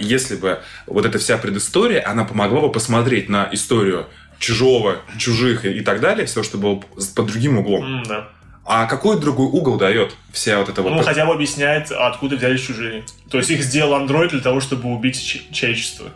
если 0.00 0.36
бы 0.36 0.60
вот 0.86 1.06
эта 1.06 1.18
вся 1.18 1.38
предыстория, 1.38 2.06
она 2.06 2.24
помогла 2.24 2.60
бы 2.60 2.72
посмотреть 2.72 3.28
на 3.28 3.48
историю 3.52 4.06
чужого, 4.38 4.98
чужих 5.18 5.64
и, 5.64 5.80
так 5.80 6.00
далее, 6.00 6.26
все, 6.26 6.42
что 6.42 6.58
было 6.58 6.82
под 7.14 7.26
другим 7.26 7.58
углом. 7.58 7.98
М, 7.98 8.02
да. 8.04 8.28
А 8.66 8.86
какой 8.86 9.20
другой 9.20 9.46
угол 9.46 9.76
дает 9.76 10.16
вся 10.32 10.58
вот 10.58 10.68
эта 10.70 10.82
вот... 10.82 10.90
Ну, 10.90 11.02
хотя 11.02 11.26
бы 11.26 11.34
объясняет, 11.34 11.90
откуда 11.92 12.36
взялись 12.36 12.62
чужие. 12.62 13.04
То 13.30 13.38
есть 13.38 13.50
их 13.50 13.62
сделал 13.62 13.94
андроид 13.94 14.30
для 14.30 14.40
того, 14.40 14.60
чтобы 14.60 14.88
убить 14.88 15.48
человечество. 15.52 16.10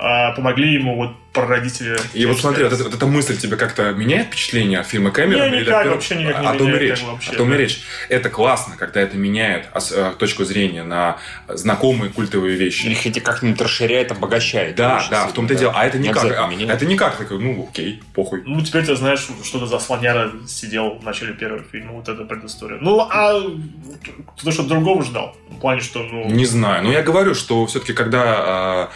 А 0.00 0.32
помогли 0.32 0.74
ему 0.74 0.96
вот 0.96 1.16
прародители. 1.32 1.98
И 2.14 2.24
вот 2.26 2.38
смотри, 2.38 2.64
вот 2.64 2.72
эта, 2.72 2.84
вот 2.84 2.94
эта 2.94 3.06
мысль 3.06 3.36
тебе 3.36 3.56
как-то 3.56 3.92
меняет 3.92 4.28
впечатление 4.28 4.78
от 4.78 4.86
фильма 4.86 5.10
Кэмерона? 5.10 5.44
Не, 5.44 5.48
Или 5.48 5.60
никак, 5.62 5.82
первого? 5.82 5.94
вообще 5.94 6.14
никак 6.16 6.40
не 6.40 6.46
о 6.46 6.54
том 6.54 6.68
и 6.68 6.70
меняет, 6.70 6.82
речь. 6.82 7.02
вообще, 7.02 7.30
о 7.30 7.34
том 7.34 7.48
и 7.48 7.50
да. 7.52 7.56
речь. 7.58 7.80
Это 8.08 8.30
классно, 8.30 8.76
когда 8.76 9.00
это 9.00 9.16
меняет 9.16 9.66
э, 9.74 10.12
точку 10.18 10.44
зрения 10.44 10.84
на 10.84 11.18
знакомые 11.48 12.10
культовые 12.10 12.56
вещи. 12.56 12.86
Или 12.86 12.94
хотя 12.94 13.20
как-нибудь 13.20 13.60
расширяет, 13.60 14.12
обогащает. 14.12 14.76
Да, 14.76 15.04
да, 15.10 15.26
в 15.26 15.32
том-то 15.32 15.54
и 15.54 15.56
да. 15.56 15.60
дело. 15.60 15.72
А 15.76 15.86
это 15.86 15.98
Не 15.98 16.08
никак. 16.08 16.24
а, 16.24 16.52
это 16.52 16.86
никак 16.86 17.16
такой, 17.16 17.38
ну 17.38 17.68
окей, 17.68 18.00
похуй. 18.14 18.42
Ну, 18.46 18.60
теперь 18.62 18.86
ты 18.86 18.96
знаешь, 18.96 19.26
что 19.44 19.58
это 19.58 19.66
за 19.66 19.78
слоняра 19.80 20.30
сидел 20.46 20.98
в 20.98 21.04
начале 21.04 21.34
первого 21.34 21.62
фильма. 21.64 21.92
Вот 21.92 22.08
эта 22.08 22.24
предыстория. 22.24 22.78
Ну, 22.80 23.00
а 23.00 23.40
кто-то 24.36 24.52
что-то 24.52 24.68
другого 24.68 25.02
ждал. 25.04 25.36
В 25.50 25.60
плане, 25.60 25.80
что, 25.80 26.02
ну... 26.04 26.28
Не 26.28 26.46
знаю. 26.46 26.84
Но 26.84 26.92
я 26.92 27.02
говорю, 27.02 27.34
что 27.34 27.66
все-таки 27.66 27.92
когда 27.92 28.22
а, 28.24 28.90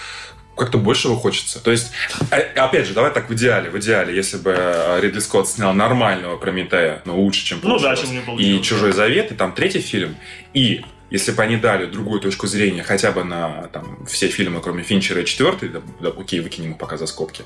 как-то 0.57 0.79
большего 0.79 1.17
хочется. 1.17 1.63
То 1.63 1.71
есть, 1.71 1.93
а- 2.31 2.65
опять 2.65 2.87
же, 2.87 2.95
давай 2.95 3.13
так 3.13 3.29
в 3.29 3.35
идеале. 3.35 3.71
В 3.71 3.79
идеале, 3.79 4.15
если 4.15 4.37
бы 4.37 4.55
а, 4.57 5.01
Ридли 5.01 5.21
Скотт 5.21 5.49
снял 5.49 5.73
нормального 5.73 6.37
Прометея, 6.37 7.03
но 7.05 7.19
лучше, 7.19 7.45
чем 7.45 7.61
Ну 7.63 7.79
да, 7.79 7.89
получилось, 7.95 8.01
чем 8.01 8.11
него 8.13 8.23
И 8.23 8.27
получилось, 8.27 8.67
«Чужой 8.67 8.93
завет», 8.93 9.33
и 9.33 9.35
там 9.35 9.53
третий 9.53 9.81
фильм. 9.81 10.17
И 10.55 10.85
если 11.13 11.33
бы 11.33 11.43
они 11.43 11.57
дали 11.57 11.87
другую 11.87 12.21
точку 12.21 12.47
зрения 12.47 12.83
хотя 12.83 13.13
бы 13.13 13.23
на 13.23 13.69
там, 13.73 14.05
все 14.07 14.29
фильмы, 14.29 14.61
кроме 14.61 14.83
Финчера 14.83 15.21
и 15.21 15.25
четвертый, 15.25 15.69
да, 15.69 15.81
да, 16.01 16.09
окей, 16.09 16.41
выкинем 16.41 16.73
их 16.73 16.79
пока 16.79 16.97
за 16.97 17.07
скобки, 17.07 17.45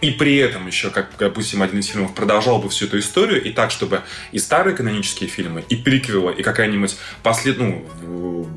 и 0.00 0.10
при 0.10 0.36
этом 0.36 0.66
еще, 0.66 0.90
как, 0.90 1.10
допустим, 1.18 1.62
один 1.62 1.80
из 1.80 1.86
фильмов 1.86 2.14
продолжал 2.14 2.58
бы 2.58 2.70
всю 2.70 2.86
эту 2.86 2.98
историю, 2.98 3.42
и 3.42 3.50
так, 3.50 3.70
чтобы 3.70 4.02
и 4.32 4.38
старые 4.38 4.74
канонические 4.74 5.28
фильмы, 5.28 5.64
и 5.68 5.76
приквелы, 5.76 6.32
и 6.32 6.42
какая-нибудь 6.42 6.96
послед... 7.22 7.58
ну, 7.58 7.84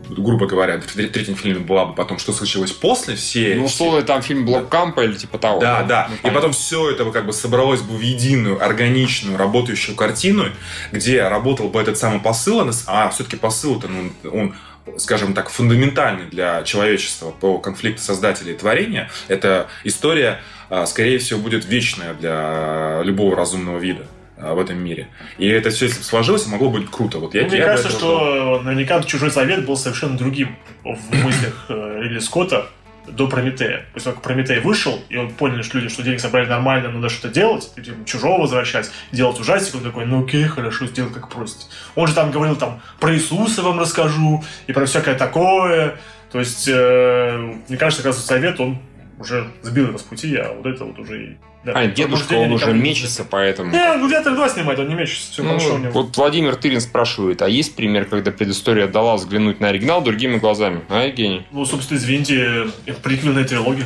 грубо 0.10 0.48
говоря, 0.48 0.80
в 0.80 0.94
тре- 0.94 1.08
третьем 1.08 1.36
фильме 1.36 1.60
была 1.60 1.86
бы 1.86 1.96
потом, 1.96 2.20
что 2.20 2.32
случилось 2.34 2.72
после 2.72 3.16
всей... 3.16 3.56
Ну, 3.56 3.66
условно, 3.66 4.02
там 4.04 4.22
фильм 4.22 4.46
Блоккампа 4.46 5.02
или 5.02 5.14
типа 5.14 5.38
того. 5.38 5.60
Да, 5.60 5.84
да. 5.84 6.08
Ну, 6.10 6.16
и 6.16 6.18
понятно. 6.20 6.40
потом 6.40 6.54
все 6.54 6.92
это 6.92 7.06
бы 7.06 7.12
как 7.12 7.26
бы 7.26 7.34
собралось 7.34 7.82
бы 7.82 7.98
в 7.98 8.02
единую, 8.02 8.64
органичную, 8.64 9.38
работающую 9.38 9.96
картину, 9.96 10.46
где 10.92 11.28
работал 11.28 11.70
бы 11.70 11.82
этот 11.82 11.98
самый 11.98 12.20
посыл, 12.20 12.62
а 12.62 12.72
а 12.88 13.10
все-таки 13.10 13.36
посыл-то, 13.36 13.88
ну, 13.88 14.12
он 14.32 14.51
скажем 14.98 15.34
так, 15.34 15.50
фундаментальный 15.50 16.26
для 16.26 16.64
человечества 16.64 17.32
по 17.32 17.58
конфликту 17.60 18.02
создателя 18.02 18.54
и 18.54 18.58
творения, 18.58 19.10
эта 19.28 19.68
история, 19.84 20.40
а, 20.70 20.86
скорее 20.86 21.18
всего, 21.20 21.40
будет 21.40 21.66
вечная 21.66 22.14
для 22.14 23.02
любого 23.04 23.36
разумного 23.36 23.78
вида 23.78 24.06
а, 24.38 24.54
в 24.54 24.60
этом 24.60 24.78
мире. 24.84 25.08
И 25.38 25.48
это 25.48 25.70
все, 25.70 25.86
если 25.86 26.00
бы 26.00 26.04
сложилось, 26.06 26.46
могло 26.48 26.70
быть 26.70 26.90
круто. 26.90 27.20
Вот 27.20 27.34
я, 27.36 27.44
Ну, 27.44 27.48
Мне 27.50 27.58
я 27.58 27.66
кажется, 27.66 27.90
этого 27.90 28.00
ждал. 28.00 28.56
что 28.58 28.62
наверняка 28.64 29.02
«Чужой 29.04 29.30
завет» 29.30 29.66
был 29.66 29.78
совершенно 29.78 30.18
другим 30.18 30.56
в 30.84 31.16
мыслях 31.24 31.66
э, 31.70 32.00
Ридли 32.02 32.20
Скотта 32.20 32.68
до 33.08 33.28
Прометея. 33.28 33.86
После 33.94 34.12
того, 34.12 34.16
как 34.16 34.24
Прометей 34.24 34.60
вышел, 34.60 35.00
и 35.10 35.18
он 35.18 35.32
понял, 35.32 35.64
что 35.64 35.78
люди, 35.78 35.90
что 35.90 36.04
денег 36.04 36.20
собрали 36.20 36.48
нормально, 36.48 36.92
надо 36.92 37.10
что-то 37.10 37.34
делать, 37.34 37.72
типа, 37.76 38.06
чужого 38.06 38.42
возвращать, 38.42 38.92
делать 39.12 39.40
ужастик, 39.40 39.76
он 39.76 39.82
такой, 39.84 40.06
ну 40.06 40.24
окей, 40.24 40.44
хорошо, 40.46 40.86
сделай 40.86 41.12
как 41.12 41.30
просите. 41.30 41.66
Он 41.96 42.08
же 42.08 42.14
там 42.14 42.32
говорил, 42.32 42.56
там, 42.56 42.82
про 43.00 43.14
Иисуса 43.14 43.62
вам 43.64 43.80
расскажу, 43.80 44.44
и 44.68 44.74
про 44.74 44.86
всякое 44.86 45.16
такое. 45.16 45.98
То 46.32 46.40
есть, 46.40 46.68
э, 46.68 47.56
мне 47.68 47.78
кажется, 47.78 48.04
как 48.04 48.14
раз 48.14 48.26
совет, 48.26 48.60
он 48.60 48.80
уже 49.20 49.52
сбил 49.62 49.88
его 49.88 49.98
с 49.98 50.04
пути, 50.04 50.36
а 50.36 50.54
вот 50.54 50.66
это 50.66 50.86
вот 50.86 50.98
уже... 51.00 51.24
и- 51.24 51.38
да, 51.64 51.74
А, 51.74 51.86
дедушка, 51.88 52.34
он 52.34 52.52
уже 52.54 52.74
мечется, 52.74 53.24
поэтому... 53.30 53.72
Не, 53.72 53.98
«Гладиатор 54.00 54.34
2» 54.34 54.50
снимает, 54.54 54.80
он 54.80 54.88
не 54.90 54.96
мечется, 54.96 55.32
все 55.32 55.44
Ну, 55.44 55.50
хорошо 55.50 55.76
у 55.76 55.78
него. 55.78 55.92
вот 55.92 56.18
Владимир 56.18 56.56
Тырин 56.56 56.82
спрашивает, 56.82 57.42
а 57.42 57.48
есть 57.50 57.76
пример, 57.76 58.06
когда 58.06 58.32
предыстория 58.32 58.88
дала 58.88 59.16
взглянуть 59.16 59.60
на 59.60 59.70
оригинал 59.70 60.02
другими 60.02 60.38
глазами? 60.38 60.82
А, 60.90 61.04
Евгений? 61.06 61.46
Ну, 61.52 61.66
собственно, 61.66 61.98
извините, 62.00 62.68
приквельная 63.04 63.44
трилогия. 63.44 63.86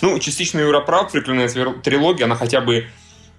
Ну, 0.00 0.18
частично 0.20 0.60
Юра 0.60 0.80
прав, 0.80 1.10
прикольная 1.10 1.48
твер- 1.48 1.80
трилогия, 1.82 2.26
она 2.26 2.36
хотя 2.36 2.60
бы 2.60 2.86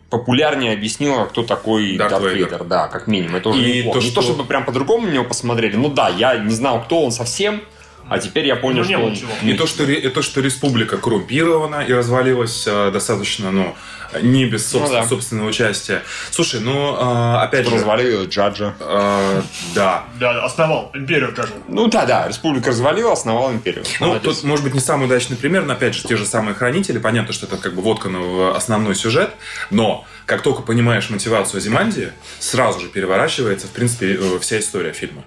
популярнее 0.09 0.73
объяснила, 0.73 1.25
кто 1.25 1.43
такой 1.43 1.95
Дарт 1.95 2.11
Дарт, 2.11 2.23
Вейдер. 2.23 2.37
Вейдер. 2.49 2.63
Да, 2.65 2.87
как 2.87 3.07
минимум. 3.07 3.35
Это 3.35 3.49
уже 3.49 3.61
И 3.63 3.77
неплохо. 3.79 3.99
то, 3.99 4.05
Не 4.05 4.11
то, 4.11 4.21
что- 4.21 4.33
чтобы 4.33 4.43
прям 4.45 4.65
по-другому 4.65 5.07
на 5.07 5.11
него 5.11 5.23
посмотрели. 5.23 5.75
Ну 5.75 5.89
да, 5.89 6.09
я 6.09 6.35
не 6.37 6.49
знал, 6.53 6.83
кто 6.83 7.03
он 7.05 7.11
совсем, 7.11 7.61
а 8.09 8.19
теперь 8.19 8.45
я 8.47 8.55
понял, 8.55 8.79
Ну, 8.79 8.85
не 8.85 8.89
что 8.89 8.97
было 8.97 9.05
он... 9.07 9.13
ничего. 9.13 9.31
И 9.43 9.53
то, 9.53 9.67
что, 9.67 9.83
и 9.83 10.09
то, 10.09 10.21
что 10.21 10.41
республика 10.41 10.97
коррумпирована 10.97 11.81
и 11.81 11.93
развалилась 11.93 12.65
э, 12.67 12.91
достаточно, 12.91 13.51
ну, 13.51 13.75
не 14.21 14.45
без 14.45 14.65
собствен- 14.67 14.95
Ну 14.97 15.01
да. 15.03 15.07
собственного 15.07 15.47
участия. 15.49 16.01
Слушай, 16.31 16.61
ну, 16.61 16.95
э, 16.95 17.35
опять 17.43 17.67
же... 17.67 17.75
Развалил 17.75 18.25
Джаджа. 18.27 18.73
э, 18.79 19.41
да. 19.75 20.05
Да, 20.19 20.43
основал 20.43 20.91
империю 20.93 21.31
даже. 21.31 21.53
Ну 21.67 21.87
да, 21.87 22.05
да, 22.05 22.27
республика 22.27 22.69
развалила, 22.69 23.13
основала 23.13 23.51
империю. 23.51 23.83
Ну, 23.99 24.07
Молодец. 24.07 24.35
тут, 24.37 24.43
может 24.45 24.63
быть, 24.65 24.73
не 24.73 24.79
самый 24.79 25.05
удачный 25.05 25.37
пример, 25.37 25.63
но, 25.65 25.73
опять 25.73 25.93
же, 25.95 26.03
те 26.07 26.15
же 26.17 26.25
самые 26.25 26.55
хранители. 26.55 26.97
Понятно, 26.97 27.33
что 27.33 27.45
это 27.45 27.57
как 27.57 27.75
бы 27.75 27.81
воткано 27.81 28.19
в 28.19 28.55
основной 28.55 28.95
сюжет, 28.95 29.29
но 29.69 30.05
как 30.25 30.41
только 30.41 30.61
понимаешь 30.63 31.09
мотивацию 31.09 31.59
Азимандии, 31.59 32.11
сразу 32.39 32.79
же 32.79 32.87
переворачивается, 32.87 33.67
в 33.67 33.71
принципе, 33.71 34.13
э, 34.19 34.39
вся 34.39 34.59
история 34.59 34.91
фильма. 34.93 35.23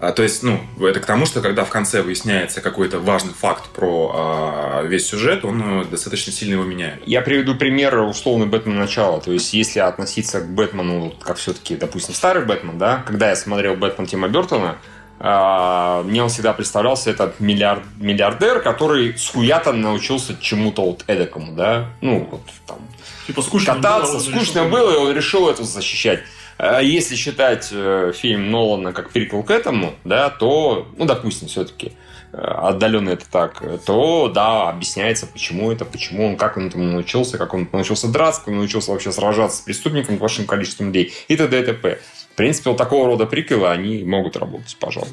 А, 0.00 0.12
то 0.12 0.22
есть, 0.22 0.42
ну, 0.42 0.58
это 0.80 0.98
к 0.98 1.04
тому, 1.04 1.26
что 1.26 1.42
когда 1.42 1.64
в 1.64 1.68
конце 1.68 2.00
выясняется 2.00 2.62
какой-то 2.62 2.98
важный 3.00 3.34
факт 3.34 3.68
про 3.68 4.12
а, 4.14 4.82
весь 4.82 5.06
сюжет, 5.06 5.44
он 5.44 5.82
э, 5.82 5.84
достаточно 5.84 6.32
сильно 6.32 6.54
его 6.54 6.64
меняет. 6.64 7.02
Я 7.04 7.20
приведу 7.20 7.54
пример 7.54 7.98
условный 7.98 8.46
Бэтмен 8.46 8.78
начала. 8.78 9.20
То 9.20 9.30
есть, 9.30 9.52
если 9.52 9.78
относиться 9.80 10.40
к 10.40 10.48
Бэтмену, 10.48 11.12
как 11.22 11.36
все-таки, 11.36 11.76
допустим, 11.76 12.14
старый 12.14 12.46
Бэтмен, 12.46 12.78
да, 12.78 13.04
когда 13.06 13.28
я 13.28 13.36
смотрел 13.36 13.76
Бэтмен 13.76 14.06
Тима 14.06 14.28
Бертона, 14.28 14.78
а, 15.18 16.02
мне 16.04 16.22
он 16.22 16.30
всегда 16.30 16.54
представлялся 16.54 17.10
этот 17.10 17.38
миллиард, 17.38 17.82
миллиардер, 17.98 18.62
который 18.62 19.18
с 19.18 19.28
хуята 19.28 19.74
научился 19.74 20.34
чему-то 20.40 20.82
вот 20.82 21.04
эдакому, 21.08 21.52
да, 21.52 21.90
ну, 22.00 22.26
вот 22.30 22.40
там, 22.66 22.78
Типа 23.26 23.42
скучно 23.42 23.74
кататься, 23.74 24.14
было, 24.14 24.20
скучно 24.22 24.64
было, 24.64 24.92
и 24.92 24.96
он 24.96 25.14
решил 25.14 25.50
это 25.50 25.62
защищать. 25.62 26.20
А 26.62 26.80
Если 26.82 27.16
считать 27.16 27.70
э, 27.72 28.12
фильм 28.14 28.50
Нолана 28.50 28.92
как 28.92 29.10
приквел 29.10 29.42
к 29.42 29.50
этому, 29.50 29.94
да, 30.04 30.28
то, 30.28 30.86
ну, 30.98 31.06
допустим, 31.06 31.48
все-таки 31.48 31.92
отдаленно 32.32 33.10
это 33.10 33.24
так, 33.28 33.62
то, 33.86 34.28
да, 34.28 34.68
объясняется, 34.68 35.26
почему 35.26 35.72
это, 35.72 35.84
почему 35.84 36.28
он, 36.28 36.36
как 36.36 36.58
он 36.58 36.68
этому 36.68 36.84
научился, 36.84 37.38
как 37.38 37.54
он 37.54 37.66
научился 37.72 38.08
драться, 38.08 38.40
как 38.42 38.48
он 38.48 38.58
научился 38.58 38.92
вообще 38.92 39.10
сражаться 39.10 39.56
с 39.56 39.60
преступником, 39.62 40.18
большим 40.18 40.44
количеством 40.44 40.88
людей 40.88 41.14
и 41.28 41.36
т.д. 41.36 41.60
и 41.60 41.64
т.п. 41.64 41.98
В 42.32 42.36
принципе, 42.36 42.70
вот 42.70 42.76
такого 42.76 43.06
рода 43.06 43.24
приквелы, 43.24 43.68
они 43.68 44.04
могут 44.04 44.36
работать, 44.36 44.76
пожалуй. 44.78 45.08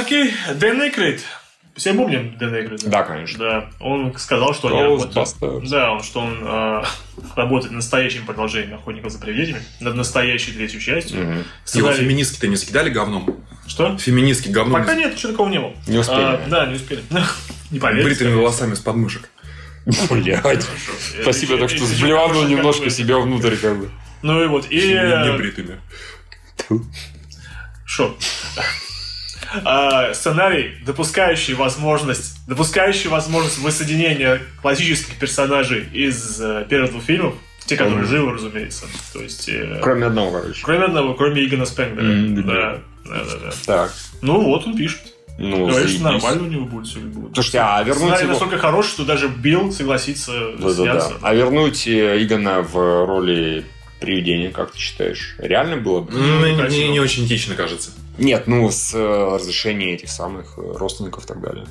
Окей, 0.00 0.32
Дэн 0.54 0.82
Эйкрейд. 0.82 1.20
Все 1.76 1.94
помним 1.94 2.36
Дэн 2.36 2.54
Эйкрейда? 2.54 2.90
Да, 2.90 3.02
конечно. 3.02 3.38
Да, 3.38 3.70
он 3.80 4.14
сказал, 4.18 4.54
что 4.54 4.68
они 4.68 4.82
работают... 4.82 5.70
Да, 5.70 5.92
он, 5.92 6.02
что 6.02 6.20
он 6.20 6.38
э, 6.42 6.82
работает 7.34 7.72
над 7.72 7.76
настоящим 7.76 8.26
продолжением 8.26 8.74
«Охотников 8.74 9.10
за 9.10 9.18
привидениями», 9.18 9.62
над 9.80 9.94
настоящей 9.94 10.52
третьей 10.52 10.80
частью. 10.80 11.20
Его 11.20 11.44
Сценарий- 11.64 11.98
феминистки-то 12.00 12.46
не 12.48 12.56
закидали 12.56 12.90
говном? 12.90 13.42
Что? 13.66 13.96
Феминистки 13.96 14.50
говном 14.50 14.82
Пока 14.82 14.94
нет, 14.94 15.16
еще 15.16 15.28
такого 15.28 15.48
не 15.48 15.60
было. 15.60 15.72
Не 15.86 15.98
успели. 15.98 16.20
А, 16.20 16.46
да, 16.48 16.66
не 16.66 16.74
успели. 16.74 17.02
Не 17.70 17.78
поверите. 17.78 18.04
бритыми 18.06 18.34
волосами 18.34 18.74
с 18.74 18.80
подмышек. 18.80 19.30
Блядь. 20.10 20.66
Спасибо, 21.22 21.56
так 21.56 21.70
что 21.70 21.86
сблеванул 21.86 22.44
немножко 22.44 22.90
себя 22.90 23.16
внутрь, 23.18 23.56
как 23.56 23.78
бы. 23.78 23.90
Ну 24.20 24.44
и 24.44 24.46
вот, 24.46 24.66
и... 24.70 24.88
Не 24.88 25.36
бритыми. 25.38 25.80
Шо? 27.86 28.14
А, 29.64 30.14
сценарий, 30.14 30.72
допускающий 30.84 31.54
возможность, 31.54 32.36
допускающий 32.48 33.08
возможность 33.10 33.58
воссоединения 33.58 34.40
классических 34.62 35.16
персонажей 35.18 35.86
из 35.92 36.40
э, 36.40 36.64
первых 36.68 36.90
двух 36.92 37.02
фильмов, 37.04 37.34
те, 37.66 37.76
которые 37.76 38.02
Мгм. 38.02 38.08
живы, 38.10 38.32
разумеется. 38.32 38.86
То 39.12 39.20
есть, 39.20 39.48
э, 39.48 39.78
Кроме 39.82 40.06
одного, 40.06 40.30
короче. 40.40 40.60
кроме 40.64 40.84
одного, 40.84 41.14
кроме 41.14 41.44
Игона 41.44 41.64
Спенгера. 41.66 42.04
М, 42.04 42.46
да, 42.46 42.78
да, 43.04 43.24
да, 43.24 43.38
да. 43.44 43.50
Так. 43.66 43.92
Ну 44.20 44.40
вот, 44.42 44.66
он 44.66 44.76
пишет. 44.76 45.00
Ну, 45.38 45.66
Говорит, 45.66 45.88
что 45.88 45.98
заебись. 46.00 46.22
нормально 46.22 46.42
у 46.42 46.46
него 46.50 46.64
будет 46.66 46.86
все 46.86 46.98
будет. 47.00 47.34
Слушайте, 47.34 47.60
а 47.60 47.82
вернуть 47.82 47.96
Сценарий 48.02 48.22
его... 48.24 48.32
настолько 48.32 48.58
хороший, 48.58 48.90
что 48.90 49.04
даже 49.04 49.28
Билл 49.28 49.72
согласится 49.72 50.32
Да-да-да. 50.58 50.74
сняться. 50.74 51.14
А 51.22 51.34
вернуть 51.34 51.86
э, 51.86 52.22
Игона 52.22 52.60
в 52.60 53.06
роли 53.06 53.64
привидения, 53.98 54.50
как 54.50 54.72
ты 54.72 54.78
считаешь, 54.78 55.34
реально 55.38 55.76
было 55.78 56.00
бы? 56.00 56.12
Ну, 56.12 56.66
не, 56.68 56.88
не 56.90 57.00
очень 57.00 57.24
этично, 57.24 57.54
кажется. 57.54 57.92
Нет, 58.18 58.46
ну, 58.46 58.70
с 58.70 58.94
э, 58.94 59.34
разрешения 59.34 59.94
этих 59.94 60.10
самых 60.10 60.58
э, 60.58 60.72
родственников 60.76 61.24
и 61.24 61.26
так 61.26 61.40
далее. 61.40 61.66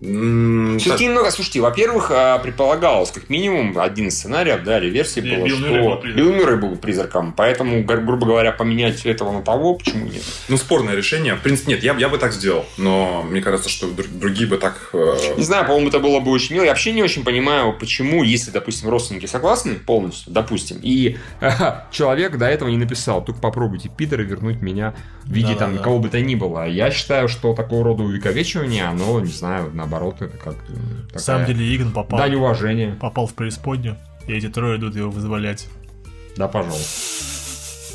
Все-таки 0.00 1.06
немного, 1.06 1.30
слушайте, 1.30 1.60
во-первых, 1.60 2.10
а, 2.10 2.38
предполагалось, 2.38 3.10
как 3.10 3.28
минимум, 3.30 3.78
один 3.78 4.08
из 4.08 4.18
сценариев, 4.18 4.62
да, 4.64 4.78
или 4.78 4.90
версии 4.90 5.20
Не, 5.20 5.36
было, 5.36 5.46
Билл 5.46 5.56
Мюррей 5.58 5.76
был 5.82 5.90
что 5.92 6.00
призраком. 6.00 6.16
Билл 6.16 6.32
Мюррей 6.34 6.56
был 6.56 6.76
призраком, 6.76 7.32
поэтому, 7.36 7.82
гру- 7.82 8.00
грубо 8.02 8.26
говоря, 8.26 8.52
поменять 8.52 9.04
этого 9.06 9.32
на 9.32 9.42
того, 9.42 9.74
почему 9.74 10.06
нет? 10.06 10.22
Ну, 10.48 10.56
спорное 10.56 10.94
решение. 10.94 11.34
В 11.34 11.40
принципе, 11.40 11.72
нет, 11.72 11.82
я, 11.82 11.94
бы- 11.94 12.00
я 12.00 12.08
бы 12.08 12.18
так 12.18 12.32
сделал. 12.32 12.64
Но 12.76 13.22
мне 13.22 13.40
кажется, 13.40 13.68
что 13.68 13.86
дру- 13.88 14.06
другие 14.18 14.48
бы 14.48 14.58
так... 14.58 14.90
э, 14.92 15.16
Не 15.36 15.42
знаю, 15.44 15.64
по-моему, 15.66 15.88
это 15.88 15.98
было 15.98 16.20
бы 16.20 16.30
очень 16.30 16.54
мило. 16.54 16.64
Я 16.64 16.70
вообще 16.70 16.92
не 16.92 17.02
очень 17.02 17.24
понимаю, 17.24 17.72
почему, 17.78 18.22
если, 18.22 18.50
допустим, 18.50 18.88
родственники 18.90 19.26
согласны 19.26 19.74
полностью, 19.74 20.32
допустим, 20.32 20.78
и 20.82 21.16
человек 21.90 22.36
до 22.36 22.46
этого 22.46 22.68
не 22.68 22.76
написал, 22.76 23.24
только 23.24 23.40
попробуйте 23.40 23.88
Питера 23.88 24.22
вернуть 24.22 24.60
меня 24.60 24.94
в 25.24 25.32
виде 25.32 25.54
там 25.54 25.78
кого 25.78 25.98
бы 25.98 26.08
то 26.08 26.20
ни 26.20 26.34
было. 26.34 26.66
Я 26.68 26.90
считаю, 26.90 27.28
что 27.28 27.54
такого 27.54 27.84
рода 27.84 28.02
увековечивание, 28.02 28.84
оно, 28.84 29.20
не 29.20 29.32
знаю, 29.32 29.70
наоборот, 29.86 30.20
это 30.20 30.36
как 30.36 30.54
э, 30.68 30.72
На 30.72 31.06
такая 31.06 31.22
самом 31.22 31.46
деле 31.46 31.76
Игон 31.76 31.92
попал, 31.92 32.18
дань 32.18 32.34
уважения. 32.34 32.96
попал 33.00 33.26
в 33.26 33.34
преисподнюю, 33.34 33.96
и 34.26 34.32
эти 34.32 34.48
трое 34.48 34.78
идут 34.78 34.96
его 34.96 35.10
вызволять. 35.10 35.68
Да, 36.36 36.48
пожалуйста. 36.48 37.24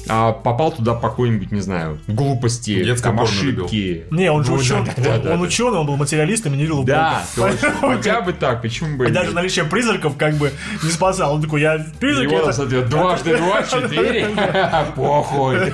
А 0.09 0.31
попал 0.31 0.71
туда 0.71 0.95
по 0.95 1.09
какой-нибудь, 1.09 1.51
не 1.51 1.61
знаю, 1.61 1.99
глупости, 2.07 2.83
Детское 2.83 3.09
там, 3.11 3.21
ошибки. 3.21 4.05
Не, 4.09 4.31
он 4.31 4.43
же 4.43 4.49
Ну, 4.51 4.57
ученый, 4.57 4.85
да, 4.97 5.03
да, 5.03 5.15
он, 5.15 5.21
да, 5.21 5.31
он 5.33 5.37
да. 5.37 5.43
ученый, 5.45 5.77
он 5.77 5.85
был 5.85 5.95
материалистом 5.95 6.53
и 6.55 6.57
не 6.57 6.63
верил 6.63 6.81
в 6.81 6.85
Да, 6.85 7.23
Бога. 7.37 7.51
точно. 7.51 7.71
Хотя 7.81 8.21
бы 8.21 8.33
так, 8.33 8.63
почему 8.63 8.97
бы 8.97 9.07
И 9.07 9.11
даже 9.11 9.31
наличие 9.31 9.63
призраков 9.65 10.17
как 10.17 10.33
бы 10.37 10.51
не 10.81 10.89
спасал. 10.89 11.35
Он 11.35 11.41
такой, 11.43 11.61
я 11.61 11.85
призрак, 11.99 12.23
Его, 12.23 12.39
это- 12.39 12.51
соответственно, 12.51 13.03
дважды 13.03 13.37
два, 13.37 13.61
четыре. 13.71 14.27
Похуй. 14.95 15.71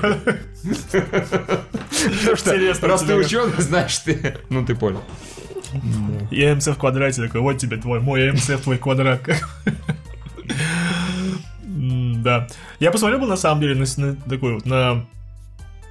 Потому 0.91 2.35
что 2.35 2.87
раз 2.87 3.01
ты 3.03 3.15
ученый, 3.15 3.53
значит 3.59 4.01
ты... 4.03 4.37
Ну, 4.49 4.65
ты 4.65 4.75
понял. 4.75 5.01
И 6.31 6.45
МЦ 6.53 6.67
в 6.67 6.75
квадрате 6.75 7.21
такой, 7.23 7.41
вот 7.41 7.57
тебе 7.57 7.77
твой, 7.77 7.99
мой 7.99 8.31
МЦ 8.31 8.49
в 8.49 8.63
твой 8.63 8.77
квадрат. 8.77 9.21
Да. 11.63 12.47
Я 12.79 12.91
посмотрел 12.91 13.19
бы 13.19 13.27
на 13.27 13.37
самом 13.37 13.61
деле 13.61 13.75
на 13.75 14.15
такой 14.15 14.55
вот, 14.55 14.65
на, 14.65 15.05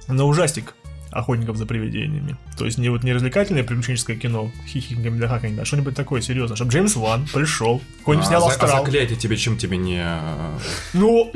на 0.07 0.25
ужастик 0.25 0.75
охотников 1.11 1.57
за 1.57 1.65
привидениями. 1.65 2.35
То 2.57 2.65
есть 2.65 2.77
не 2.77 2.89
вот 2.89 3.03
не 3.03 3.13
развлекательное 3.13 3.63
приключенческое 3.63 4.17
кино, 4.17 4.51
хихиками 4.67 5.19
да 5.19 5.27
хаханьки, 5.27 5.59
а 5.59 5.65
что-нибудь 5.65 5.95
такое 5.95 6.21
серьезное. 6.21 6.55
Чтобы 6.55 6.71
Джеймс 6.71 6.95
Ван 6.95 7.27
пришел, 7.33 7.81
какой-нибудь 7.99 8.25
а, 8.27 8.29
снял 8.29 8.41
за- 8.41 8.47
а 8.47 8.49
астрал. 8.51 8.85
заклятие 8.85 9.17
тебе 9.17 9.37
чем 9.37 9.57
тебе 9.57 9.77
не... 9.77 10.01
э, 10.03 10.57
Ну, 10.93 11.31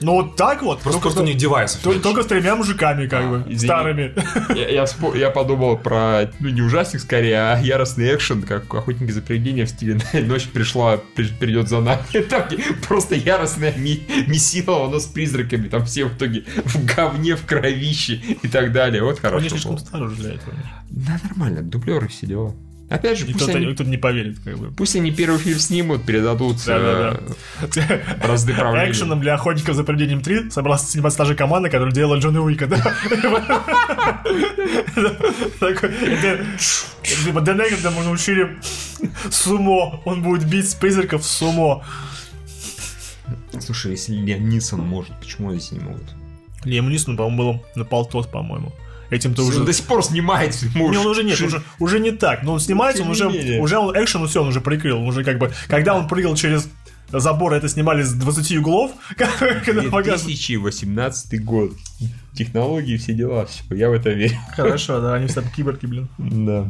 ну 0.00 0.12
вот 0.12 0.36
так 0.36 0.62
вот. 0.62 0.80
Просто, 0.80 0.92
только, 0.92 1.02
просто 1.02 1.22
у 1.22 1.24
них 1.26 1.36
девайсов 1.36 1.80
то- 1.82 1.90
меньше. 1.90 2.02
только 2.02 2.22
с 2.22 2.26
тремя 2.26 2.56
мужиками, 2.56 3.06
как 3.06 3.24
А, 3.24 3.28
бы, 3.28 3.36
извини. 3.46 3.58
старыми. 3.58 4.14
Я, 4.54 4.68
я 4.68 4.82
вспо- 4.84 5.16
я 5.18 5.30
подумал 5.30 5.76
про, 5.78 6.30
ну, 6.40 6.48
не 6.48 6.62
ужастик 6.62 7.00
скорее, 7.00 7.38
а 7.38 7.60
яростный 7.60 8.14
экшен, 8.14 8.42
как 8.42 8.72
охотники 8.74 9.10
за 9.10 9.22
привидения 9.22 9.64
в 9.66 9.70
стиле 9.70 9.98
«Ночь 10.12 10.44
пришла, 10.46 10.98
при- 11.14 11.28
придет 11.28 11.68
за 11.68 11.80
нами». 11.80 12.02
Там 12.28 12.44
просто 12.88 13.14
яростная 13.14 13.74
ми- 13.76 14.02
месила, 14.26 14.86
оно 14.86 14.98
с 14.98 15.06
призраками, 15.06 15.68
там 15.68 15.84
все 15.86 16.04
в 16.06 16.16
итоге 16.16 16.44
в 16.64 16.84
говне, 16.84 17.36
в 17.36 17.44
кровище 17.46 18.14
и 18.42 18.48
так 18.48 18.72
далее. 18.72 19.02
Он 19.14 19.20
хорошо 19.20 19.42
не 19.44 19.48
слишком 19.50 19.78
стар 19.78 20.02
уже 20.02 20.16
для 20.16 20.34
этого. 20.34 20.54
Да, 20.90 21.20
нормально, 21.24 21.62
дублеры 21.62 22.08
все 22.08 22.26
дела. 22.26 22.54
Опять 22.90 23.18
же, 23.18 23.26
И 23.26 23.32
пусть 23.32 23.48
они, 23.48 23.64
кто-то 23.72 23.88
не 23.88 23.96
поверит, 23.96 24.38
как 24.44 24.58
бы. 24.58 24.70
пусть 24.70 24.94
они 24.94 25.10
первый 25.10 25.38
фильм 25.40 25.58
снимут, 25.58 26.04
передадут 26.04 26.58
э, 26.68 27.16
бразды 28.22 28.52
правления. 28.52 28.90
Экшеном 28.90 29.20
для 29.20 29.34
охотников 29.34 29.74
за 29.74 29.84
привидением 29.84 30.20
3 30.20 30.50
собрался 30.50 30.86
снимать 30.90 31.16
та 31.16 31.24
же 31.24 31.34
команда, 31.34 31.70
которая 31.70 31.94
делала 31.94 32.16
Джона 32.18 32.42
Уика, 32.42 32.66
да? 32.66 32.76
Это- 35.60 36.44
Типа 37.24 37.40
Денегрида 37.40 37.90
мы 37.90 38.04
научили 38.04 38.58
сумо. 39.30 40.00
Он 40.04 40.22
будет 40.22 40.46
бить 40.48 40.76
призраков 40.78 41.24
сумо. 41.24 41.84
Слушай, 43.60 43.92
если 43.92 44.14
Лиам 44.14 44.48
Нисон 44.48 44.80
может, 44.80 45.18
почему 45.20 45.52
здесь 45.52 45.72
не 45.72 45.80
могут? 45.80 46.04
Лиам 46.64 46.90
Нисон, 46.90 47.16
по-моему, 47.16 47.36
был 47.54 47.64
на 47.76 47.84
полтос, 47.84 48.26
по-моему. 48.26 48.72
Этим-то 49.14 49.42
Он 49.42 49.48
уже... 49.48 49.64
до 49.64 49.72
сих 49.72 49.86
пор 49.86 50.04
снимается. 50.04 50.66
ему 50.66 50.90
Не, 50.90 50.98
он 50.98 51.06
уж 51.06 51.12
уже 51.12 51.24
нет, 51.24 51.38
ши- 51.38 51.46
уже, 51.46 51.62
уже 51.78 52.00
не 52.00 52.10
так. 52.10 52.42
Но 52.42 52.54
он 52.54 52.60
снимается, 52.60 53.02
он 53.02 53.12
Тем 53.12 53.12
уже, 53.12 53.26
не 53.30 53.38
менее. 53.44 53.60
уже 53.60 53.78
он 53.78 53.94
экшен, 53.96 54.26
все, 54.26 54.42
он 54.42 54.48
уже 54.48 54.60
прикрыл. 54.60 54.98
Он 55.00 55.08
уже 55.08 55.24
как 55.24 55.38
бы, 55.38 55.52
когда 55.68 55.94
он 55.94 56.08
прыгал 56.08 56.34
через 56.34 56.68
забор, 57.10 57.52
это 57.54 57.68
снимали 57.68 58.02
с 58.02 58.12
20 58.12 58.56
углов, 58.58 58.92
когда 59.16 59.82
показывали. 59.82 60.34
2018 60.34 61.44
год. 61.44 61.72
Технологии, 62.34 62.96
все 62.96 63.14
дела, 63.14 63.46
все. 63.46 63.62
Я 63.74 63.90
в 63.90 63.92
это 63.92 64.10
верю. 64.10 64.36
Хорошо, 64.56 65.00
да, 65.00 65.14
они 65.14 65.28
все 65.28 65.42
киборги, 65.42 65.86
блин. 65.86 66.08
Да. 66.18 66.68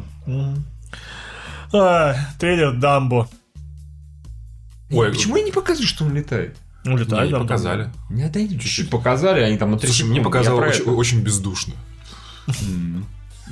А, 1.73 2.15
трейлер 2.39 2.73
Дамбо. 2.73 3.27
Ой, 4.91 5.11
Почему 5.11 5.35
они 5.35 5.45
не 5.45 5.51
показывают, 5.51 5.89
что 5.89 6.05
он 6.05 6.13
летает? 6.13 6.55
Ну, 6.83 6.91
не, 6.91 6.99
летает, 6.99 7.31
не 7.31 7.39
показали. 7.39 7.89
Не 8.11 8.23
отойди 8.23 8.59
чуть-чуть. 8.59 8.89
Показали, 8.91 9.41
они 9.41 9.57
там 9.57 9.71
на 9.71 9.79
3 9.79 9.87
Слушай, 9.87 10.07
мне 10.07 10.21
показалось 10.21 10.79
очень, 10.79 10.91
очень 10.91 11.21
бездушно. 11.21 11.73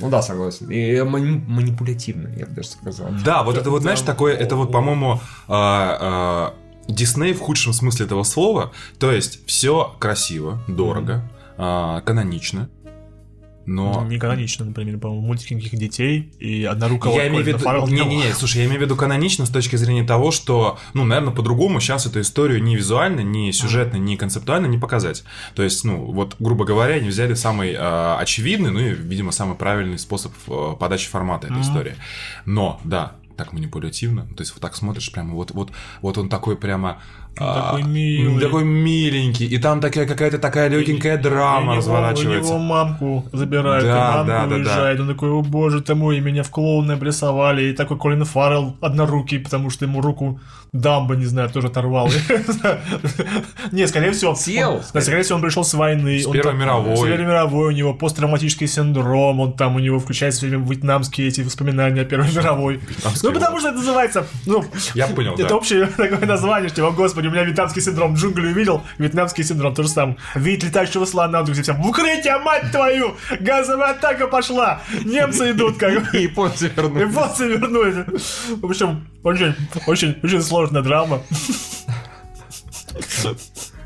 Ну 0.00 0.10
да, 0.10 0.22
согласен. 0.22 0.70
И 0.70 1.00
мани- 1.02 1.42
манипулятивно, 1.46 2.28
я 2.36 2.46
бы 2.46 2.52
даже 2.52 2.68
сказал. 2.68 3.08
Да, 3.24 3.42
вот 3.44 3.56
это 3.56 3.70
вот, 3.70 3.82
знаешь, 3.82 4.00
такое, 4.00 4.34
это 4.34 4.56
вот, 4.56 4.72
по-моему, 4.72 5.20
а, 5.46 5.98
а, 6.00 6.54
Дисней 6.88 7.32
в 7.32 7.40
худшем 7.40 7.72
смысле 7.72 8.06
этого 8.06 8.24
слова. 8.24 8.72
То 8.98 9.12
есть, 9.12 9.46
все 9.46 9.94
красиво, 10.00 10.62
дорого, 10.66 11.22
а, 11.56 12.00
канонично. 12.00 12.68
Но 13.66 14.04
Не 14.08 14.18
канонично, 14.18 14.64
например, 14.64 14.98
по-моему, 14.98 15.26
мультики 15.26 15.54
каких 15.54 15.78
детей 15.78 16.32
и 16.38 16.64
однорукого 16.64 17.16
я 17.16 17.28
имею 17.28 17.44
в 17.44 17.46
виду... 17.46 17.58
Не 17.58 17.72
было. 17.72 17.86
Не-не-не, 17.86 18.32
слушай, 18.34 18.58
я 18.58 18.66
имею 18.66 18.80
в 18.80 18.82
виду 18.82 18.96
канонично 18.96 19.46
с 19.46 19.50
точки 19.50 19.76
зрения 19.76 20.04
того, 20.04 20.30
что, 20.30 20.78
ну, 20.92 21.04
наверное, 21.04 21.34
по-другому 21.34 21.80
сейчас 21.80 22.06
эту 22.06 22.20
историю 22.20 22.62
ни 22.62 22.76
визуально, 22.76 23.20
ни 23.20 23.50
сюжетно, 23.50 23.96
ни 23.96 24.16
концептуально 24.16 24.66
не 24.66 24.78
показать. 24.78 25.24
То 25.54 25.62
есть, 25.62 25.84
ну, 25.84 26.04
вот, 26.12 26.36
грубо 26.38 26.64
говоря, 26.64 26.94
они 26.94 27.08
взяли 27.08 27.34
самый 27.34 27.74
а, 27.76 28.18
очевидный, 28.18 28.70
ну, 28.70 28.80
и, 28.80 28.90
видимо, 28.90 29.32
самый 29.32 29.56
правильный 29.56 29.98
способ 29.98 30.32
а, 30.48 30.76
подачи 30.76 31.08
формата 31.08 31.46
этой 31.46 31.62
истории. 31.62 31.94
Но, 32.44 32.80
да, 32.84 33.12
так 33.36 33.52
манипулятивно. 33.52 34.26
То 34.36 34.42
есть, 34.42 34.52
вот 34.52 34.60
так 34.60 34.76
смотришь, 34.76 35.10
прямо 35.10 35.34
вот, 35.34 35.50
вот, 35.52 35.70
вот 36.02 36.18
он 36.18 36.28
такой 36.28 36.56
прямо... 36.56 37.02
а, 37.38 37.72
такой 37.72 37.82
милый. 37.82 38.40
Такой 38.40 38.64
миленький. 38.64 39.46
И 39.46 39.58
там 39.58 39.80
такая 39.80 40.06
какая-то 40.06 40.38
такая 40.38 40.68
легенькая 40.68 41.18
И 41.18 41.22
драма 41.22 41.64
него- 41.72 41.76
разворачивается. 41.76 42.52
У 42.52 42.56
него 42.56 42.64
мамку 42.64 43.24
забирают, 43.32 43.84
Да, 43.84 43.90
и 43.90 43.94
мамку 44.16 44.26
да, 44.28 44.42
да, 44.42 44.46
да. 44.48 44.54
уезжает. 44.56 45.00
Он 45.00 45.08
такой, 45.08 45.30
о 45.30 45.42
боже 45.42 45.80
ты 45.80 45.94
мой, 45.94 46.18
и 46.18 46.20
меня 46.20 46.42
в 46.42 46.50
клоуны 46.50 46.92
обрисовали. 46.92 47.64
И 47.64 47.72
такой 47.72 47.98
Колин 47.98 48.24
Фаррелл 48.24 48.76
однорукий, 48.80 49.38
потому 49.40 49.70
что 49.70 49.84
ему 49.84 50.00
руку 50.00 50.40
Дамба, 50.74 51.14
не 51.14 51.24
знаю, 51.24 51.48
тоже 51.50 51.68
оторвал. 51.68 52.08
Не, 53.72 53.86
скорее 53.86 54.10
всего... 54.10 54.34
Да, 54.92 55.00
Скорее 55.00 55.22
всего, 55.22 55.36
он 55.36 55.42
пришел 55.42 55.62
с 55.62 55.72
войны. 55.72 56.18
С 56.18 56.26
Первой 56.26 56.54
мировой. 56.54 56.96
С 56.96 57.00
Первой 57.00 57.26
мировой. 57.26 57.68
У 57.68 57.70
него 57.70 57.94
посттравматический 57.94 58.66
синдром. 58.66 59.38
Он 59.38 59.52
там, 59.52 59.76
у 59.76 59.78
него 59.78 60.00
включается 60.00 60.40
все 60.40 60.48
время 60.48 60.64
вьетнамские 60.64 61.28
эти 61.28 61.42
воспоминания 61.42 62.00
о 62.00 62.04
Первой 62.04 62.26
мировой. 62.26 62.80
Ну, 63.22 63.32
потому 63.32 63.60
что 63.60 63.68
это 63.68 63.78
называется... 63.78 64.26
Ну, 64.46 64.64
Я 64.94 65.06
понял, 65.06 65.36
это 65.38 65.54
общее 65.54 65.86
такое 65.96 66.26
название, 66.26 66.68
что, 66.70 66.90
господи, 66.90 67.28
у 67.28 67.30
меня 67.30 67.44
вьетнамский 67.44 67.80
синдром, 67.80 68.14
джунгли 68.14 68.48
увидел, 68.48 68.82
вьетнамский 68.98 69.44
синдром, 69.44 69.76
то 69.76 69.84
же 69.84 69.88
самое. 69.88 70.16
Вид 70.34 70.64
летающего 70.64 71.04
слона, 71.04 71.42
где 71.42 71.62
все, 71.62 71.74
в 71.74 71.86
укрытие, 71.86 72.38
мать 72.38 72.72
твою, 72.72 73.14
газовая 73.38 73.92
атака 73.92 74.26
пошла, 74.26 74.80
немцы 75.04 75.52
идут, 75.52 75.76
как 75.76 75.92
японцы 76.14 76.72
вернулись. 76.74 77.08
Японцы 77.08 77.46
вернулись. 77.46 77.94
В 78.60 78.66
общем, 78.66 79.06
очень, 79.24 79.54
очень, 79.86 80.18
очень 80.22 80.42
сложная 80.42 80.82
драма. 80.82 81.22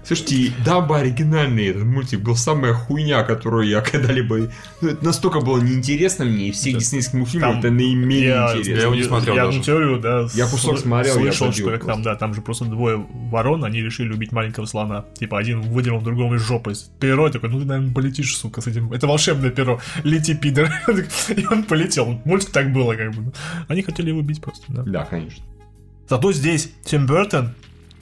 Слушайте, 0.08 0.54
Дамба 0.64 1.00
оригинальный 1.00 1.66
этот 1.66 1.84
мультик 1.84 2.20
был 2.20 2.34
самая 2.34 2.72
хуйня, 2.72 3.24
которую 3.24 3.68
я 3.68 3.82
когда-либо... 3.82 4.48
Ну, 4.80 4.88
это 4.88 5.04
настолько 5.04 5.40
было 5.40 5.60
неинтересно 5.60 6.24
мне, 6.24 6.48
и 6.48 6.50
всех 6.50 6.78
диснейских 6.78 7.12
мультфильмов 7.12 7.50
Там 7.50 7.58
это 7.58 7.70
наименее 7.70 8.28
я, 8.28 8.52
интересно. 8.52 8.70
я 8.72 8.82
его 8.84 8.94
не 8.94 9.02
смотрел 9.02 9.34
я 9.34 9.44
даже. 9.44 9.60
теорию, 9.60 10.00
да, 10.00 10.26
Я 10.32 10.46
кусок 10.46 10.76
сл- 10.76 10.80
смотрел, 10.80 11.14
я 11.16 11.20
слышал, 11.20 11.52
забил 11.52 11.68
что 11.68 11.78
как 11.78 11.86
там, 11.86 12.02
да, 12.02 12.16
там 12.16 12.32
же 12.32 12.40
просто 12.40 12.64
двое 12.64 13.04
ворон, 13.30 13.66
они 13.66 13.82
решили 13.82 14.10
убить 14.10 14.32
маленького 14.32 14.64
слона. 14.64 15.04
Типа 15.18 15.38
один 15.38 15.60
выдернул 15.60 16.00
другому 16.00 16.36
из 16.36 16.40
жопы 16.40 16.72
перо, 16.98 17.28
такой, 17.28 17.50
ну 17.50 17.60
ты, 17.60 17.66
наверное, 17.66 17.92
полетишь, 17.92 18.34
сука, 18.34 18.62
с 18.62 18.66
этим. 18.66 18.90
Это 18.94 19.06
волшебное 19.06 19.50
перо, 19.50 19.78
лети, 20.04 20.34
пидор. 20.34 20.70
И 21.36 21.46
он 21.50 21.64
полетел. 21.64 22.18
Мультик 22.24 22.48
так 22.48 22.72
было, 22.72 22.94
как 22.94 23.12
бы. 23.12 23.30
Они 23.68 23.82
хотели 23.82 24.08
его 24.08 24.20
убить 24.20 24.40
просто, 24.40 24.64
да. 24.68 24.84
Да, 24.84 25.04
конечно. 25.04 25.44
Зато 26.08 26.32
здесь 26.32 26.72
Тим 26.82 27.04
Бертон, 27.04 27.52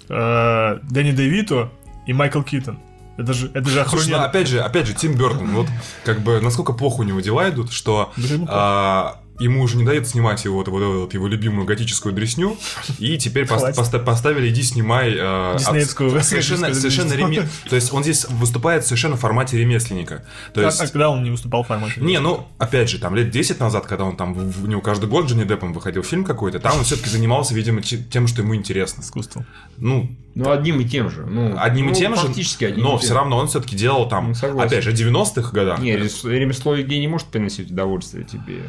э, 0.09 0.79
Дэнни 0.89 1.11
Девито 1.11 1.73
и 2.07 2.13
Майкл 2.13 2.43
Китон. 2.43 2.79
Это 3.17 3.33
же, 3.33 3.51
это 3.55 3.69
же 3.69 3.83
Слушай, 3.85 3.95
ну, 3.95 3.99
охрененно. 4.01 4.25
опять 4.27 4.47
же, 4.47 4.61
опять 4.61 4.87
же, 4.87 4.95
Тим 4.95 5.15
Бертон, 5.15 5.49
вот 5.55 5.67
как 6.05 6.21
бы 6.21 6.41
насколько 6.41 6.73
плохо 6.75 7.01
у 7.01 7.03
него 7.03 7.21
дела 7.21 7.49
идут, 7.49 7.73
что 7.73 8.13
Да 8.17 8.37
а, 8.49 9.21
ему 9.39 9.62
уже 9.62 9.76
не 9.76 9.84
дают 9.84 10.07
снимать 10.07 10.45
его, 10.45 10.57
вот, 10.57 10.68
вот, 10.68 10.82
вот 10.82 11.14
его 11.14 11.26
любимую 11.28 11.66
готическую 11.66 12.14
дресню, 12.14 12.57
и 12.99 13.18
теперь 13.18 13.45
пос- 13.45 13.74
поста- 13.74 13.99
поставили, 13.99 14.49
иди 14.49 14.62
снимай 14.62 15.16
от- 15.18 15.59
Диснеевскую 15.59 16.11
совершенно, 16.22 16.68
готическую 16.68 16.74
совершенно 16.91 17.11
дресню. 17.11 17.43
реме- 17.45 17.68
То 17.70 17.76
есть 17.76 17.93
он 17.93 18.03
здесь 18.03 18.26
выступает 18.28 18.84
совершенно 18.84 19.16
в 19.16 19.20
формате 19.20 19.59
ремесленника. 19.59 20.24
То 20.55 20.61
А- 20.62 20.64
есть... 20.66 20.80
а 20.80 20.87
когда 20.87 21.11
он 21.11 21.22
не 21.22 21.30
выступал 21.30 21.62
в 21.62 21.66
формате? 21.66 22.01
Не, 22.01 22.18
ну, 22.20 22.47
опять 22.59 22.89
же, 22.91 22.99
там 22.99 23.14
лет 23.14 23.30
10 23.30 23.61
назад, 23.61 23.87
когда 23.87 24.05
он 24.05 24.16
там, 24.16 24.34
в- 24.34 24.64
у 24.64 24.66
него 24.66 24.80
каждый 24.80 25.09
год 25.09 25.26
Джонни 25.26 25.45
Деппом 25.45 25.72
выходил 25.72 26.03
фильм 26.03 26.24
какой-то, 26.24 26.59
там 26.61 26.78
он 26.78 26.84
все-таки 26.84 27.11
занимался, 27.11 27.55
видимо, 27.55 27.82
те- 27.82 27.99
тем, 27.99 28.26
что 28.26 28.43
ему 28.43 28.55
интересно. 28.55 29.03
Искусством. 29.03 29.45
Ну, 29.76 30.11
Ну, 30.34 30.51
одним 30.51 30.80
и 30.80 30.84
тем 30.84 31.11
же. 31.11 31.24
Ну, 31.26 31.55
одним 31.59 31.87
ну, 31.87 31.93
и 31.93 31.95
тем 31.95 32.14
же, 32.14 32.22
Фактически 32.26 32.64
одним 32.66 32.84
но 32.84 32.99
все 32.99 33.14
равно 33.14 33.39
он 33.39 33.49
все-таки 33.49 33.74
делал 33.74 34.07
там, 34.09 34.28
Ну, 34.28 34.34
согласен. 34.34 34.66
опять 34.68 34.84
же, 34.84 34.91
в 34.91 34.95
90-х 34.95 35.51
годах. 35.53 35.78
Не, 35.80 35.97
ремесло 35.97 36.74
Евгений 36.74 37.03
не 37.03 37.09
может 37.09 37.28
приносить 37.28 37.70
удовольствие 37.70 38.24
тебе. 38.24 38.62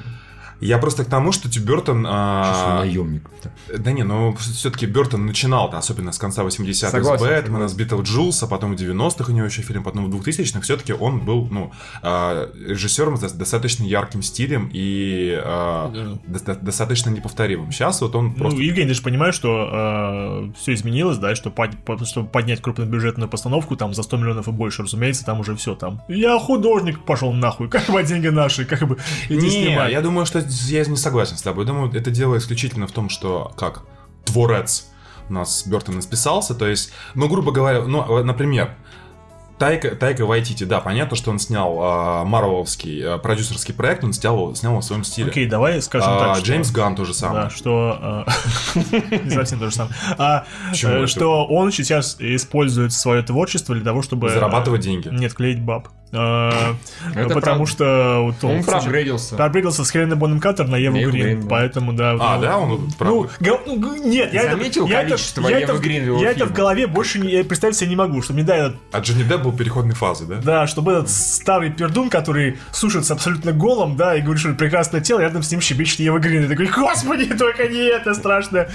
Я 0.59 0.77
просто 0.79 1.03
к 1.05 1.07
тому, 1.07 1.31
что 1.31 1.49
Тим 1.49 1.63
Бертон... 1.63 2.05
а, 2.07 2.79
наемников-то. 2.79 3.51
Да 3.77 3.91
не, 3.91 4.03
ну 4.03 4.35
все-таки 4.37 4.85
Бертон 4.85 5.25
начинал-то, 5.25 5.77
особенно 5.77 6.11
с 6.11 6.17
конца 6.17 6.43
80-х, 6.43 7.03
с 7.03 7.21
Бэтмена, 7.21 7.67
с 7.67 7.73
Битлджулса, 7.73 8.47
потом 8.47 8.75
в 8.75 8.79
90-х 8.79 9.31
у 9.31 9.35
него 9.35 9.45
еще 9.45 9.61
фильм, 9.61 9.83
потом 9.83 10.09
в 10.09 10.15
2000-х, 10.15 10.61
все-таки 10.61 10.93
он 10.93 11.19
был, 11.19 11.47
ну, 11.51 11.71
а, 12.01 12.49
режиссером 12.67 13.17
с 13.17 13.31
достаточно 13.33 13.83
ярким 13.83 14.21
стилем 14.21 14.69
и 14.73 15.39
а, 15.43 16.17
доста- 16.25 16.55
достаточно 16.59 17.09
неповторимым. 17.09 17.71
Сейчас 17.71 18.01
вот 18.01 18.15
он 18.15 18.33
просто... 18.33 18.57
Ну, 18.57 18.63
Евгений, 18.63 18.89
ты 18.89 18.93
же 18.95 19.01
понимаешь, 19.03 19.35
что 19.35 20.49
все 20.57 20.73
изменилось, 20.73 21.17
да, 21.17 21.35
что 21.35 21.49
под- 21.51 21.77
по- 21.83 22.03
чтобы 22.05 22.29
поднять 22.29 22.61
крупнобюджетную 22.61 23.29
постановку 23.29 23.75
там 23.75 23.93
за 23.93 24.03
100 24.03 24.17
миллионов 24.17 24.47
и 24.47 24.51
больше, 24.51 24.83
разумеется, 24.83 25.25
там 25.25 25.39
уже 25.39 25.55
все 25.55 25.75
там. 25.75 26.01
Я 26.07 26.39
художник, 26.39 27.03
пошел 27.05 27.31
нахуй, 27.33 27.69
как 27.69 27.85
бы 27.89 28.03
деньги 28.03 28.27
наши, 28.27 28.65
как 28.65 28.87
бы 28.87 28.97
иди 29.29 29.45
Не, 29.45 29.49
снимай. 29.49 29.91
я 29.91 30.01
думаю, 30.01 30.25
что 30.25 30.46
я 30.49 30.85
не 30.85 30.97
согласен 30.97 31.37
с 31.37 31.41
тобой. 31.41 31.65
Думаю, 31.65 31.93
это 31.93 32.11
дело 32.11 32.37
исключительно 32.37 32.87
в 32.87 32.91
том, 32.91 33.09
что 33.09 33.51
как 33.57 33.83
творец 34.25 34.87
у 35.29 35.33
нас 35.33 35.65
Бертон 35.67 36.01
списался, 36.01 36.55
то 36.55 36.67
есть, 36.67 36.91
ну, 37.15 37.27
грубо 37.27 37.51
говоря, 37.51 37.81
ну, 37.83 38.23
например, 38.23 38.75
Тайка, 39.57 39.95
Тайка 39.95 40.25
Вайтити, 40.25 40.65
да, 40.65 40.79
понятно, 40.79 41.17
что 41.17 41.31
он 41.31 41.39
снял 41.39 41.77
а, 41.81 42.23
марвеловский 42.23 43.03
а, 43.03 43.17
продюсерский 43.17 43.73
проект, 43.73 44.03
он 44.03 44.13
снял, 44.13 44.53
снял 44.55 44.73
его 44.73 44.81
в 44.81 44.85
своем 44.85 45.03
стиле. 45.03 45.31
Окей, 45.31 45.47
давай 45.47 45.81
скажем 45.81 46.09
А, 46.11 46.35
так. 46.35 46.43
Джеймс 46.43 46.69
Ганн 46.71 46.95
то 46.95 47.05
же 47.05 47.13
самое. 47.15 47.45
Да, 47.45 47.49
что... 47.49 47.97
а, 47.99 48.25
Не 49.23 49.31
совсем 49.31 49.57
то 49.57 49.65
же 49.65 49.75
самое. 49.75 49.95
А, 50.19 50.45
э? 50.71 51.07
Что 51.07 51.47
он 51.47 51.71
сейчас 51.71 52.17
использует 52.19 52.93
свое 52.93 53.23
творчество 53.23 53.73
для 53.73 53.83
того, 53.83 54.03
чтобы... 54.03 54.29
Зарабатывать 54.29 54.81
деньги. 54.81 55.09
Нет, 55.09 55.33
клеить 55.33 55.61
баб. 55.61 55.87
А, 56.13 56.75
Это 57.15 57.33
Потому 57.33 57.65
что... 57.65 58.21
вот 58.23 58.43
Он 58.43 58.59
кстати, 58.61 58.83
проапгрейдился. 58.83 59.35
Проапгрейдился 59.35 59.83
с 59.83 59.91
Хеленой 59.91 60.15
Бонем 60.15 60.39
Каттер 60.39 60.67
на 60.67 60.77
Еву 60.77 60.97
Грин, 60.97 61.47
поэтому, 61.47 61.93
да. 61.93 62.15
А, 62.19 62.35
ну, 62.37 62.41
да, 62.41 62.57
он 62.57 62.69
Ну, 62.69 62.87
прав. 62.97 63.31
ну, 63.39 63.95
нет, 64.05 64.33
я 64.33 64.51
Заметил 64.51 64.85
это, 64.85 64.93
я 64.93 64.99
это, 65.01 65.09
количество 65.09 65.41
я 65.41 65.49
Евы 65.49 65.61
это, 65.63 65.73
в- 65.73 65.81
Грин 65.81 66.03
в 66.03 66.05
его 66.07 66.21
я 66.23 66.31
это 66.31 66.45
в 66.45 66.53
голове 66.53 66.87
больше 66.87 67.19
не, 67.19 67.43
представить 67.43 67.75
себе 67.75 67.89
не 67.89 67.95
могу, 67.95 68.21
что 68.21 68.33
мне 68.33 68.43
да, 68.43 68.55
этот, 68.55 68.77
А 68.91 68.99
Джонни 68.99 69.23
Депп 69.23 69.41
был 69.41 69.51
переходной 69.51 69.95
фазы, 69.95 70.25
да? 70.25 70.35
да, 70.35 70.67
чтобы 70.67 70.93
этот 70.93 71.09
старый 71.09 71.71
пердун, 71.71 72.09
который 72.09 72.57
сушится 72.71 73.13
абсолютно 73.13 73.51
голым, 73.51 73.97
да, 73.97 74.15
и 74.15 74.21
говорит, 74.21 74.39
что 74.39 74.53
прекрасное 74.53 75.01
тело, 75.01 75.19
рядом 75.19 75.43
с 75.43 75.51
ним 75.51 75.59
щебечет 75.61 75.99
Ева 75.99 76.19
Грин. 76.19 76.45
И 76.45 76.47
такой, 76.47 76.67
господи, 76.67 77.25
только 77.25 77.67
не 77.67 77.79
это 77.89 78.13
страшно. 78.13 78.67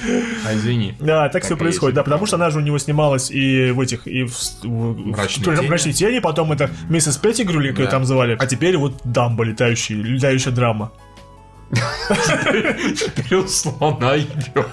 А, 0.47 0.55
извини. 0.55 0.95
Да, 1.01 1.29
так, 1.31 1.45
все 1.45 1.57
происходит, 1.57 1.95
да, 1.97 2.03
потому 2.03 2.27
что 2.27 2.37
она 2.37 2.51
же 2.51 2.59
у 2.59 2.63
него 2.63 2.79
снималась 2.79 3.31
и 3.31 3.71
в 3.71 3.81
этих, 3.81 4.07
и 4.07 4.25
в, 4.25 4.35
«Мрачные 4.65 5.57
тени». 5.57 5.67
«Мрачной 5.69 5.93
тени», 5.93 6.19
потом 6.19 6.53
это 6.53 6.71
миссис 6.89 7.17
Петтигрю, 7.23 7.61
или 7.61 7.69
как 7.71 7.79
ее 7.79 7.85
Да. 7.87 7.91
там 7.93 8.05
звали, 8.05 8.37
а 8.39 8.47
теперь 8.47 8.77
вот 8.77 9.01
Дамба 9.05 9.45
летающий, 9.45 9.95
летающая 9.97 10.53
драма. 10.53 10.93
Теперь 12.95 13.39
он 13.39 13.49
слона 13.49 14.15
ебет. 14.15 14.69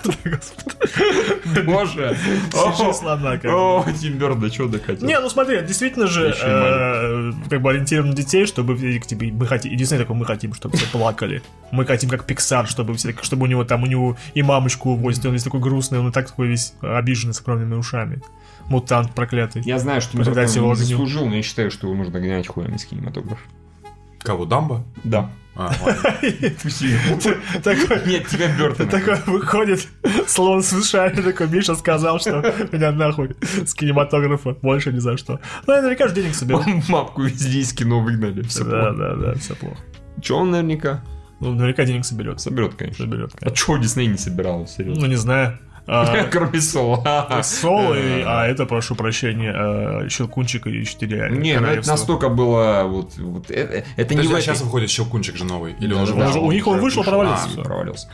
Боже. 1.66 2.18
Свяжи 2.52 2.94
слона. 2.94 3.40
О, 3.46 3.86
Тим 4.00 4.18
Бёрн, 4.18 4.40
да 4.42 4.50
что 4.50 4.68
докатил? 4.68 5.08
Не, 5.08 5.18
ну 5.20 5.30
смотри, 5.30 5.62
действительно 5.62 6.08
же, 6.08 6.36
э, 6.44 7.32
как 7.50 7.62
бы 7.62 7.70
ориентирован 7.70 8.10
на 8.10 8.16
детей, 8.16 8.46
чтобы 8.46 8.76
все- 8.76 9.00
типа, 9.00 9.24
мы 9.34 9.48
хотим, 9.48 9.72
единственное 9.72 10.04
такое, 10.04 10.18
мы 10.18 10.26
хотим, 10.26 10.54
чтобы 10.54 10.76
все 10.78 10.88
плакали. 10.92 11.42
Мы 11.72 11.86
хотим 11.86 12.10
как 12.10 12.30
Pixar, 12.30 12.68
чтобы 12.68 12.94
все, 12.96 13.16
чтобы 13.22 13.44
у 13.44 13.48
него 13.48 13.64
там, 13.64 13.84
у 13.84 13.86
него 13.86 14.18
и 14.34 14.42
мамочку 14.44 14.90
увозят, 14.92 15.24
и 15.24 15.28
он 15.30 15.34
весь 15.36 15.44
такой 15.44 15.62
грустный, 15.62 16.00
он 16.00 16.10
и 16.10 16.12
так 16.12 16.28
такой 16.28 16.48
весь 16.48 16.74
обиженный 16.82 17.34
с 17.34 17.40
огромными 17.40 17.76
ушами. 17.76 18.22
Мутант 18.70 19.14
проклятый. 19.14 19.62
Я 19.66 19.80
знаю, 19.80 20.02
что 20.02 20.18
Бёртон 20.18 20.36
не 20.36 20.42
огню. 20.42 20.76
заслужил, 20.76 21.26
но 21.28 21.36
я 21.36 21.42
считаю, 21.44 21.72
что 21.72 21.88
его 21.88 21.96
нужно 21.98 22.20
гонять 22.20 22.48
хуем 22.48 22.76
из 22.76 22.86
кинематографа. 22.86 23.42
Кого, 24.20 24.46
Дамба? 24.46 24.84
Да. 25.04 25.30
А. 25.56 25.74
Такой, 27.64 28.08
Нет, 28.08 28.28
тебя 28.28 28.56
Бёртона. 28.58 28.90
такой 28.90 29.18
выходит 29.26 29.88
слон 30.28 30.64
с 30.64 30.72
ушами, 30.74 31.22
такой, 31.22 31.48
Миша 31.50 31.76
сказал, 31.76 32.20
что 32.20 32.42
меня 32.72 32.92
нахуй 32.92 33.36
с 33.66 33.74
кинематографа 33.74 34.52
больше 34.62 34.94
ни 34.94 35.00
за 35.00 35.18
что. 35.18 35.40
Ну, 35.68 35.74
я 35.74 35.82
наверняка 35.82 36.08
же 36.08 36.16
денег 36.16 36.36
соберу. 36.36 36.64
Мапку 36.88 37.24
везде 37.24 37.60
из 37.60 37.74
кино 37.74 38.00
выгнали. 38.02 38.42
Все 38.44 38.64
Да, 38.64 38.92
да, 38.94 39.16
да, 39.16 39.34
все 39.36 39.56
плохо. 39.56 39.78
Че 40.22 40.36
он 40.36 40.52
наверняка 40.52 41.04
Ну, 41.42 41.52
наверняка 41.54 41.86
денег 41.86 42.06
соберет. 42.06 42.40
соберет, 42.40 42.76
конечно. 42.76 43.06
Соберет, 43.06 43.32
А 43.36 43.38
конечно. 43.40 43.58
чего 43.58 43.78
Дисней 43.78 44.08
не 44.08 44.18
собирал, 44.18 44.68
серьезно? 44.68 45.02
Ну, 45.02 45.08
не 45.10 45.16
знаю. 45.18 45.60
А, 45.92 46.26
Кроме 46.32 46.62
Соло. 46.62 47.42
Соло, 47.44 47.96
и- 47.96 48.22
а 48.24 48.46
это, 48.46 48.66
прошу 48.66 48.96
прощения, 48.96 49.52
э, 50.06 50.10
Щелкунчик 50.10 50.68
и 50.68 50.86
Четыре 50.86 51.30
Не, 51.32 51.60
ну 51.60 51.68
это 51.68 51.88
настолько 51.88 52.30
было 52.30 52.84
вот, 52.86 53.18
вот 53.18 53.50
это, 53.50 54.16
не 54.16 54.32
а 54.32 54.42
сейчас 54.42 54.62
выходит 54.62 54.92
Щелкунчик 54.92 55.36
же 55.36 55.46
новый? 55.46 55.74
Или 55.80 55.94
он 55.94 56.04
уже 56.04 56.14
у 56.40 56.52
них 56.52 56.68
он 56.68 56.80
вышел, 56.80 57.04
провалился. 57.04 57.50
А, 57.58 57.62
провалился. 57.64 58.08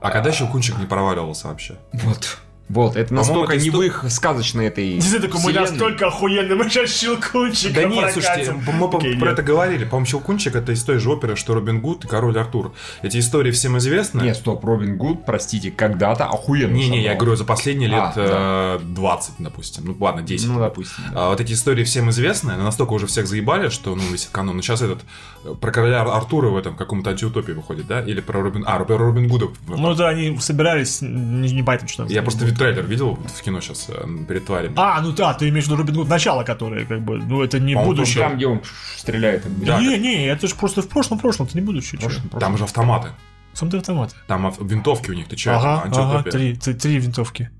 А 0.00 0.10
когда 0.10 0.32
Щелкунчик 0.32 0.78
не 0.78 0.84
проваливался 0.86 1.48
вообще? 1.48 1.76
Вот. 1.94 2.38
Вот, 2.68 2.96
это 2.96 3.08
По-моему, 3.08 3.28
настолько 3.28 3.54
это 3.54 3.62
не 3.62 3.70
сто- 3.70 3.78
в 3.78 3.82
их 3.82 4.04
сказочной 4.08 4.66
этой 4.66 4.94
Действительно, 4.94 5.34
такой, 5.34 5.52
мы 5.52 5.60
настолько 5.60 6.06
охуенные, 6.06 6.54
мы 6.54 6.70
сейчас 6.70 6.90
Щелкунчика 6.98 7.74
Да 7.74 7.84
нет, 7.84 8.12
слушайте, 8.12 8.52
мы 8.52 8.88
про 8.90 9.00
нет. 9.02 9.22
это 9.22 9.42
говорили. 9.42 9.84
По-моему, 9.84 10.06
Щелкунчик 10.06 10.56
это 10.56 10.72
из 10.72 10.82
той 10.82 10.98
же 10.98 11.10
оперы, 11.10 11.36
что 11.36 11.54
Робин 11.54 11.80
Гуд 11.80 12.06
и 12.06 12.08
Король 12.08 12.38
Артур. 12.38 12.72
Эти 13.02 13.18
истории 13.18 13.50
всем 13.50 13.76
известны. 13.76 14.22
Нет, 14.22 14.36
стоп, 14.36 14.64
Робин 14.64 14.96
Гуд, 14.96 15.26
простите, 15.26 15.70
когда-то 15.70 16.24
охуенно 16.24 16.72
Не-не, 16.74 17.02
я 17.02 17.14
говорю, 17.14 17.36
за 17.36 17.44
последние 17.44 17.90
лет 17.90 18.12
А, 18.16 18.78
э, 18.80 18.84
20, 18.84 19.34
допустим. 19.40 19.84
Ну, 19.84 19.96
ладно, 20.00 20.22
10. 20.22 20.48
Ну, 20.48 20.58
допустим. 20.58 21.04
да. 21.12 21.26
А 21.26 21.28
вот 21.30 21.40
эти 21.42 21.52
истории 21.52 21.84
всем 21.84 22.08
известны, 22.08 22.56
но 22.56 22.64
настолько 22.64 22.94
уже 22.94 23.06
всех 23.06 23.26
заебали, 23.26 23.68
что, 23.68 23.94
ну, 23.94 24.02
весь 24.10 24.26
канон. 24.32 24.56
Ну, 24.56 24.62
сейчас 24.62 24.80
этот, 24.80 25.00
э, 25.44 25.54
про 25.60 25.70
короля 25.70 26.00
Артура 26.00 26.48
в 26.48 26.56
этом 26.56 26.76
каком-то 26.76 27.10
антиутопии 27.10 27.52
выходит, 27.52 27.86
да? 27.86 28.00
Или 28.00 28.20
про 28.20 28.40
Робин... 28.40 28.64
А, 28.66 28.78
про 28.82 28.96
Робин 28.96 29.28
Гуда. 29.28 29.48
Ну 29.68 29.94
да, 29.94 30.08
они 30.08 30.38
собирались, 30.38 31.02
не, 31.02 31.52
не 31.52 31.86
что. 31.86 32.06
Я 32.06 32.22
просто 32.22 32.53
вид 32.54 32.58
трейлер 32.58 32.86
видел 32.86 33.14
в 33.14 33.42
кино 33.42 33.60
сейчас 33.60 33.90
перед 34.28 34.46
тварями. 34.46 34.74
А, 34.76 35.00
ну 35.00 35.12
да, 35.12 35.34
ты 35.34 35.48
имеешь 35.48 35.64
в 35.64 35.66
виду 35.68 35.76
Робин 35.76 35.94
Гуд 35.94 36.08
начало, 36.08 36.44
которое, 36.44 36.84
как 36.86 37.02
бы, 37.02 37.18
ну 37.18 37.42
это 37.42 37.58
не 37.58 37.74
По-моему, 37.74 37.94
будущее. 37.96 38.22
Там, 38.24 38.36
где 38.36 38.46
он 38.46 38.62
стреляет. 38.96 39.42
Да. 39.64 39.80
Не, 39.80 39.98
не, 39.98 40.26
это 40.26 40.46
же 40.46 40.54
просто 40.54 40.82
в 40.82 40.88
прошлом, 40.88 41.18
прошлом, 41.18 41.46
это 41.46 41.56
не 41.56 41.64
будущее. 41.64 42.00
Прошлом, 42.00 42.28
Там 42.28 42.56
же 42.56 42.64
автоматы. 42.64 43.08
Сам 43.52 43.70
ты 43.70 43.76
автоматы. 43.76 44.16
Там 44.26 44.46
ав- 44.46 44.60
винтовки 44.60 45.10
у 45.10 45.14
них, 45.14 45.28
ты 45.28 45.36
че? 45.36 45.50
Ага, 45.50 45.74
ага, 45.74 45.84
антиутопия. 45.86 46.32
три, 46.32 46.56
три, 46.56 46.74
три 46.74 46.98
винтовки. 46.98 47.50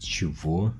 Чего? 0.00 0.72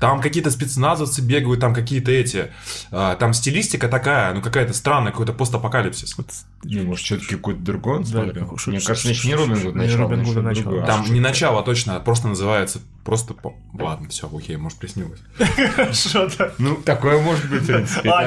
Там 0.00 0.20
какие-то 0.20 0.50
спецназовцы 0.50 1.22
бегают, 1.22 1.60
там 1.60 1.74
какие-то 1.74 2.10
эти... 2.10 2.50
а, 2.90 3.16
там 3.16 3.32
стилистика 3.34 3.88
такая, 3.88 4.34
ну 4.34 4.42
какая-то 4.42 4.74
странная, 4.74 5.12
какой-то 5.12 5.32
постапокалипсис. 5.32 6.16
Не, 6.64 6.82
может, 6.82 7.04
все-таки 7.04 7.36
какой-то 7.36 7.60
другой 7.60 7.98
он 7.98 8.04
Да, 8.04 8.22
Мне 8.22 8.80
кажется, 8.80 9.08
значит, 9.08 9.24
не 9.24 9.34
Робин 9.34 9.60
Гуд 9.60 9.74
не 9.74 9.82
начало. 9.82 10.02
Робин 10.02 10.24
Гуда 10.24 10.30
что-то 10.32 10.42
начало. 10.42 10.86
Там 10.86 11.12
не 11.12 11.20
начало 11.20 11.62
точно, 11.62 11.96
а 11.96 12.00
просто 12.00 12.28
называется 12.28 12.80
просто... 13.08 13.34
Ладно, 13.72 14.08
все, 14.10 14.30
окей, 14.30 14.56
может 14.56 14.78
приснилось. 14.78 15.20
Что-то. 15.92 16.52
Ну, 16.58 16.76
такое 16.76 17.20
может 17.22 17.48
быть, 17.48 17.62
в 17.62 17.66
принципе. 17.66 18.10
А, 18.10 18.26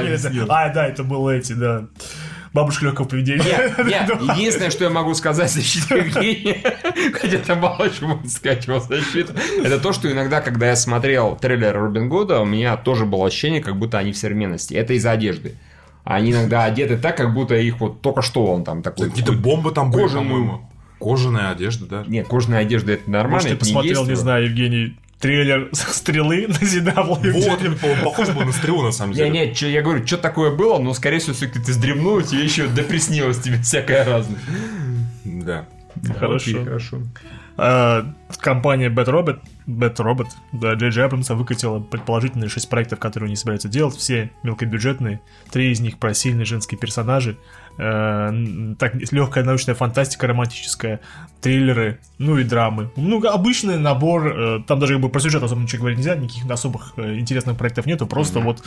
а, 0.49 0.69
да, 0.73 0.87
это 0.87 1.03
было 1.03 1.29
эти, 1.29 1.53
да. 1.53 1.87
Бабушка 2.53 2.85
легкого 2.85 3.07
поведения. 3.07 3.43
Нет, 3.43 3.77
нет, 3.85 4.21
единственное, 4.21 4.71
что 4.71 4.83
я 4.83 4.89
могу 4.89 5.13
сказать 5.13 5.49
в 5.49 5.53
защиту 5.53 5.97
Евгения, 5.97 6.61
хотя 7.13 7.37
там 7.39 7.59
мало 7.59 7.89
чего 7.89 8.11
его 8.11 8.79
защиту, 8.79 9.33
это 9.63 9.79
то, 9.79 9.93
что 9.93 10.11
иногда, 10.11 10.41
когда 10.41 10.67
я 10.67 10.75
смотрел 10.75 11.35
трейлер 11.35 11.73
Робин 11.77 12.09
Гуда, 12.09 12.41
у 12.41 12.45
меня 12.45 12.77
тоже 12.77 13.05
было 13.05 13.27
ощущение, 13.27 13.61
как 13.61 13.77
будто 13.77 13.97
они 13.97 14.11
в 14.11 14.17
современности. 14.17 14.73
Это 14.73 14.93
из-за 14.93 15.11
одежды. 15.11 15.55
Они 16.03 16.31
иногда 16.31 16.63
одеты 16.63 16.97
так, 16.97 17.15
как 17.15 17.33
будто 17.33 17.55
их 17.55 17.79
вот 17.79 18.01
только 18.01 18.21
что 18.21 18.45
он 18.47 18.63
там 18.63 18.81
такой. 18.81 19.09
Какие-то 19.09 19.33
бомбы 19.33 19.71
там 19.71 19.91
были, 19.91 20.07
по-моему. 20.07 20.67
Кожаная 20.99 21.51
одежда, 21.51 21.85
да. 21.85 22.03
Нет, 22.07 22.27
кожаная 22.27 22.59
одежда 22.59 22.93
это 22.93 23.09
нормально, 23.09 23.33
Может, 23.33 23.49
ты 23.49 23.55
это 23.55 23.65
не 23.65 23.71
посмотрел, 23.71 24.01
не 24.01 24.07
действует. 24.07 24.19
знаю, 24.19 24.45
Евгений, 24.45 24.97
трейлер 25.21 25.69
стрелы 25.73 26.47
на 26.47 26.65
Зидабле. 26.65 27.31
Вот, 27.31 27.61
он 27.63 27.75
похож 28.03 28.29
был 28.29 28.41
на 28.41 28.51
стрелу, 28.51 28.81
на 28.83 28.91
самом 28.91 29.13
деле. 29.13 29.29
не, 29.29 29.53
чё- 29.53 29.67
я 29.67 29.81
говорю, 29.81 30.05
что 30.05 30.17
такое 30.17 30.51
было, 30.53 30.79
но, 30.79 30.93
скорее 30.93 31.19
всего, 31.19 31.33
все-таки 31.33 31.59
ты 31.59 31.71
сдремнул, 31.73 32.21
тебе 32.21 32.43
еще 32.43 32.67
доприснилось 32.67 33.39
тебе 33.39 33.57
всякое 33.61 34.03
разное. 34.03 34.39
Да. 35.23 35.65
Хорошо. 36.19 36.51
Окей, 36.51 36.65
хорошо. 36.65 36.97
А, 37.57 38.05
компания 38.39 38.89
Bad 38.89 39.05
Robot, 39.07 39.39
Bad 39.67 39.95
Robot, 39.97 40.27
да, 40.53 40.73
Джей 40.73 40.89
Джей 40.89 41.05
Абрамса 41.05 41.35
выкатила 41.35 41.79
предположительные 41.79 42.49
шесть 42.49 42.69
проектов, 42.69 42.99
которые 42.99 43.27
они 43.27 43.35
собираются 43.35 43.67
делать, 43.67 43.95
все 43.95 44.31
мелкобюджетные, 44.41 45.19
три 45.51 45.71
из 45.71 45.79
них 45.79 45.97
про 45.99 46.13
сильные 46.13 46.45
женские 46.45 46.79
персонажи, 46.79 47.37
э, 47.77 48.73
так, 48.77 48.95
легкая 49.11 49.43
научная 49.43 49.75
фантастика 49.75 50.27
романтическая, 50.27 50.99
триллеры, 51.41 51.99
ну 52.17 52.37
и 52.37 52.43
драмы. 52.43 52.89
Ну, 52.95 53.25
обычный 53.27 53.77
набор, 53.77 54.27
э, 54.27 54.59
там 54.67 54.79
даже 54.79 54.93
как 54.93 55.01
бы 55.01 55.09
про 55.09 55.19
сюжет 55.19 55.43
особо 55.43 55.61
ничего 55.61 55.81
говорить 55.81 55.99
нельзя, 55.99 56.15
никаких 56.15 56.49
особых 56.49 56.93
э, 56.97 57.17
интересных 57.19 57.57
проектов 57.57 57.85
нету, 57.85 58.05
просто 58.07 58.39
вот 58.39 58.63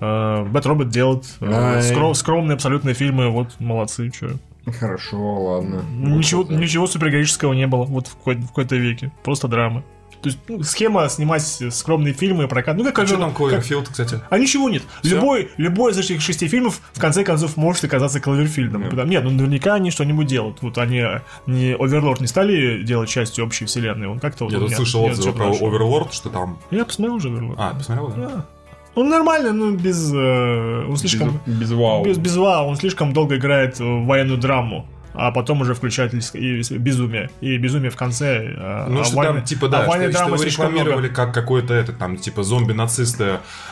э, 0.00 0.04
Bad 0.04 0.62
Robot 0.62 0.88
делает 0.88 1.24
э, 1.40 1.80
скро- 1.80 2.14
скромные 2.14 2.54
абсолютные 2.54 2.94
фильмы, 2.94 3.28
вот 3.30 3.54
молодцы, 3.60 4.10
что. 4.14 4.30
Хорошо, 4.78 5.18
ладно. 5.44 5.82
Ничего, 5.92 6.42
Вот, 6.42 6.50
ничего 6.50 6.86
супергероического 6.86 7.52
не 7.52 7.66
было 7.66 7.84
вот 7.84 8.06
в, 8.06 8.14
в 8.16 8.46
какой-то 8.48 8.76
веке. 8.76 9.12
Просто 9.22 9.46
драма. 9.46 9.82
То 10.24 10.30
есть 10.30 10.38
ну, 10.48 10.62
схема 10.62 11.08
снимать 11.08 11.42
скромные 11.70 12.14
фильмы, 12.14 12.48
прокат. 12.48 12.76
Ну, 12.76 12.84
как, 12.84 12.98
А 12.98 13.06
что 13.06 13.16
как- 13.16 13.24
там 13.24 13.34
Кловерфилд, 13.34 13.88
кстати? 13.88 14.20
А 14.30 14.38
ничего 14.38 14.68
нет. 14.70 14.82
Всё? 15.02 15.16
Любой, 15.16 15.50
любой 15.56 15.92
из 15.92 15.98
этих 15.98 16.20
шести 16.20 16.48
фильмов 16.48 16.80
в 16.92 17.00
конце 17.00 17.24
концов 17.24 17.56
может 17.56 17.84
оказаться 17.84 18.20
Кловерфилдом. 18.20 18.84
Потому- 18.84 19.08
Нет, 19.08 19.22
ну 19.22 19.30
наверняка 19.30 19.74
они 19.74 19.90
что-нибудь 19.90 20.26
делают. 20.26 20.62
Вот 20.62 20.78
они 20.78 21.04
не 21.46 21.74
Оверлорд 21.74 22.20
не 22.20 22.26
стали 22.26 22.82
делать 22.82 23.08
частью 23.08 23.44
общей 23.44 23.66
вселенной. 23.66 24.06
Он 24.08 24.18
как-то 24.18 24.44
вот. 24.44 24.52
Я 24.52 24.58
тут 24.58 24.72
слышал 24.72 25.04
отзывы 25.04 25.32
про. 25.32 25.50
Оверлорд, 25.50 26.12
что 26.12 26.30
там... 26.30 26.58
Я 26.70 26.84
посмотрел 26.84 27.16
уже 27.16 27.28
Оверлорд. 27.28 27.58
А, 27.60 27.74
посмотрел? 27.74 28.08
да? 28.08 28.14
Да. 28.16 28.46
Он 28.94 29.08
нормально, 29.08 29.52
но 29.52 29.72
без... 29.72 30.12
э, 30.14 30.86
он 30.88 30.96
слишком... 30.96 31.40
Без, 31.46 31.58
без 31.58 31.72
вау. 31.72 32.04
Без, 32.04 32.16
без 32.16 32.36
вау, 32.36 32.68
он 32.68 32.76
слишком 32.76 33.12
долго 33.12 33.36
играет 33.36 33.78
в 33.80 34.04
военную 34.06 34.38
драму. 34.38 34.86
А 35.14 35.30
потом 35.30 35.60
уже 35.60 35.74
включает 35.74 36.12
лис- 36.12 36.34
и 36.36 36.78
безумие. 36.78 37.30
И 37.40 37.56
безумие 37.56 37.90
в 37.90 37.96
конце. 37.96 38.54
а- 38.58 38.88
Ну, 38.88 39.00
а 39.00 39.04
что 39.04 39.16
военной- 39.16 39.36
там, 39.40 39.44
типа, 39.44 39.66
а 39.66 39.70
да, 39.70 39.80
что, 39.82 39.90
военной 39.90 40.08
что 40.10 40.18
драмы 40.18 40.34
его 40.34 40.42
слишком 40.42 40.64
много. 40.66 40.78
рекламировали 40.80 41.08
как 41.14 41.32
какой-то 41.34 41.74
этот, 41.74 41.98
там, 41.98 42.16
типа, 42.16 42.42
зомби-нацисты. 42.42 43.24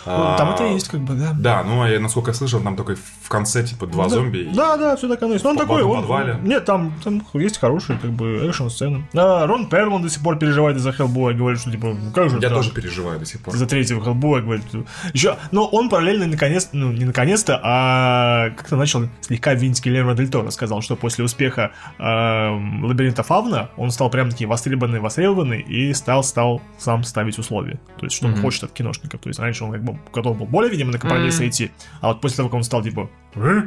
Ну, 0.07 0.35
Там 0.39 0.51
а, 0.51 0.55
это 0.55 0.67
и 0.67 0.75
есть, 0.75 0.89
как 0.89 1.01
бы, 1.01 1.15
да. 1.15 1.33
Да, 1.39 1.63
ну, 1.65 1.83
а 1.83 1.89
я, 1.89 2.01
насколько 2.01 2.31
я 2.31 2.35
слышал, 2.35 2.61
там 2.61 2.77
только 2.77 2.97
в 3.23 3.29
конце, 3.29 3.63
типа, 3.65 3.87
два 3.87 4.05
Да. 4.05 4.11
зомби. 4.11 4.39
и- 4.39 4.55
Да, 4.55 4.77
да, 4.77 4.97
все 4.97 5.09
так 5.09 5.23
оно 5.23 5.33
есть. 5.35 5.45
Но 5.45 5.51
он 5.51 5.57
такой, 5.57 5.83
он, 5.83 6.01
подвале. 6.01 6.37
Нет, 6.43 6.65
там, 6.65 6.93
там 7.05 7.23
есть 7.35 7.59
хорошие, 7.59 7.99
как 7.99 8.11
бы, 8.11 8.47
экшн-сцены. 8.49 9.07
А, 9.15 9.47
Рон 9.47 9.69
Перлман 9.69 10.03
до 10.03 10.09
сих 10.09 10.23
пор 10.23 10.39
переживает 10.39 10.77
из-за 10.77 10.93
Хеллбоя, 10.93 11.35
говорит, 11.35 11.61
что, 11.61 11.71
типа, 11.71 11.89
ну 11.89 12.11
как 12.13 12.31
же 12.31 12.37
Я 12.37 12.43
так? 12.49 12.53
тоже 12.59 12.71
переживаю 12.73 13.19
до 13.19 13.27
сих 13.27 13.41
пор. 13.41 13.57
за 13.57 13.67
третьего 13.67 14.01
Хеллбоя, 14.03 14.43
говорит. 14.43 14.65
Еще, 15.13 15.37
но 15.51 15.67
он 15.67 15.89
параллельно 15.89 16.27
наконец, 16.27 16.69
ну 16.73 16.93
не 16.93 17.05
наконец-то, 17.05 17.61
а 17.63 18.51
как-то 18.57 18.77
начал 18.77 19.09
слегка 19.21 19.55
винить 19.55 19.85
Гильермо 19.85 20.15
Дель 20.15 20.29
Торо. 20.29 20.51
Сказал, 20.51 20.83
что 20.83 20.97
после 20.97 21.25
успеха 21.33 21.73
эм, 21.99 22.85
Лабиринта 22.85 23.23
Фавна 23.23 23.71
он 23.77 23.91
стал 23.91 24.11
прям 24.11 24.31
таки 24.31 24.47
востребованный, 24.47 25.01
востребованный 25.01 25.61
и 25.61 25.93
стал, 25.95 26.23
стал 26.23 26.63
сам 26.79 27.03
ставить 27.05 27.39
условия. 27.39 27.81
То 27.99 28.07
есть, 28.07 28.17
что 28.17 28.27
он 28.27 28.37
хочет 28.37 28.65
от 28.65 28.73
киношников. 28.73 29.21
То 29.21 29.29
есть, 29.29 29.41
раньше 29.41 29.65
он 29.65 29.73
как 29.73 29.83
бы 29.83 29.99
готов 30.13 30.39
был 30.39 30.47
более, 30.47 30.71
видимо, 30.71 30.93
на 30.93 30.99
компромиссы 30.99 31.49
идти, 31.49 31.71
а 32.01 32.09
вот 32.09 32.21
после 32.21 32.39
того, 32.39 32.49
как 32.49 32.57
он 32.57 32.65
стал 32.65 32.83
типа 32.83 33.11
«Э?» 33.35 33.63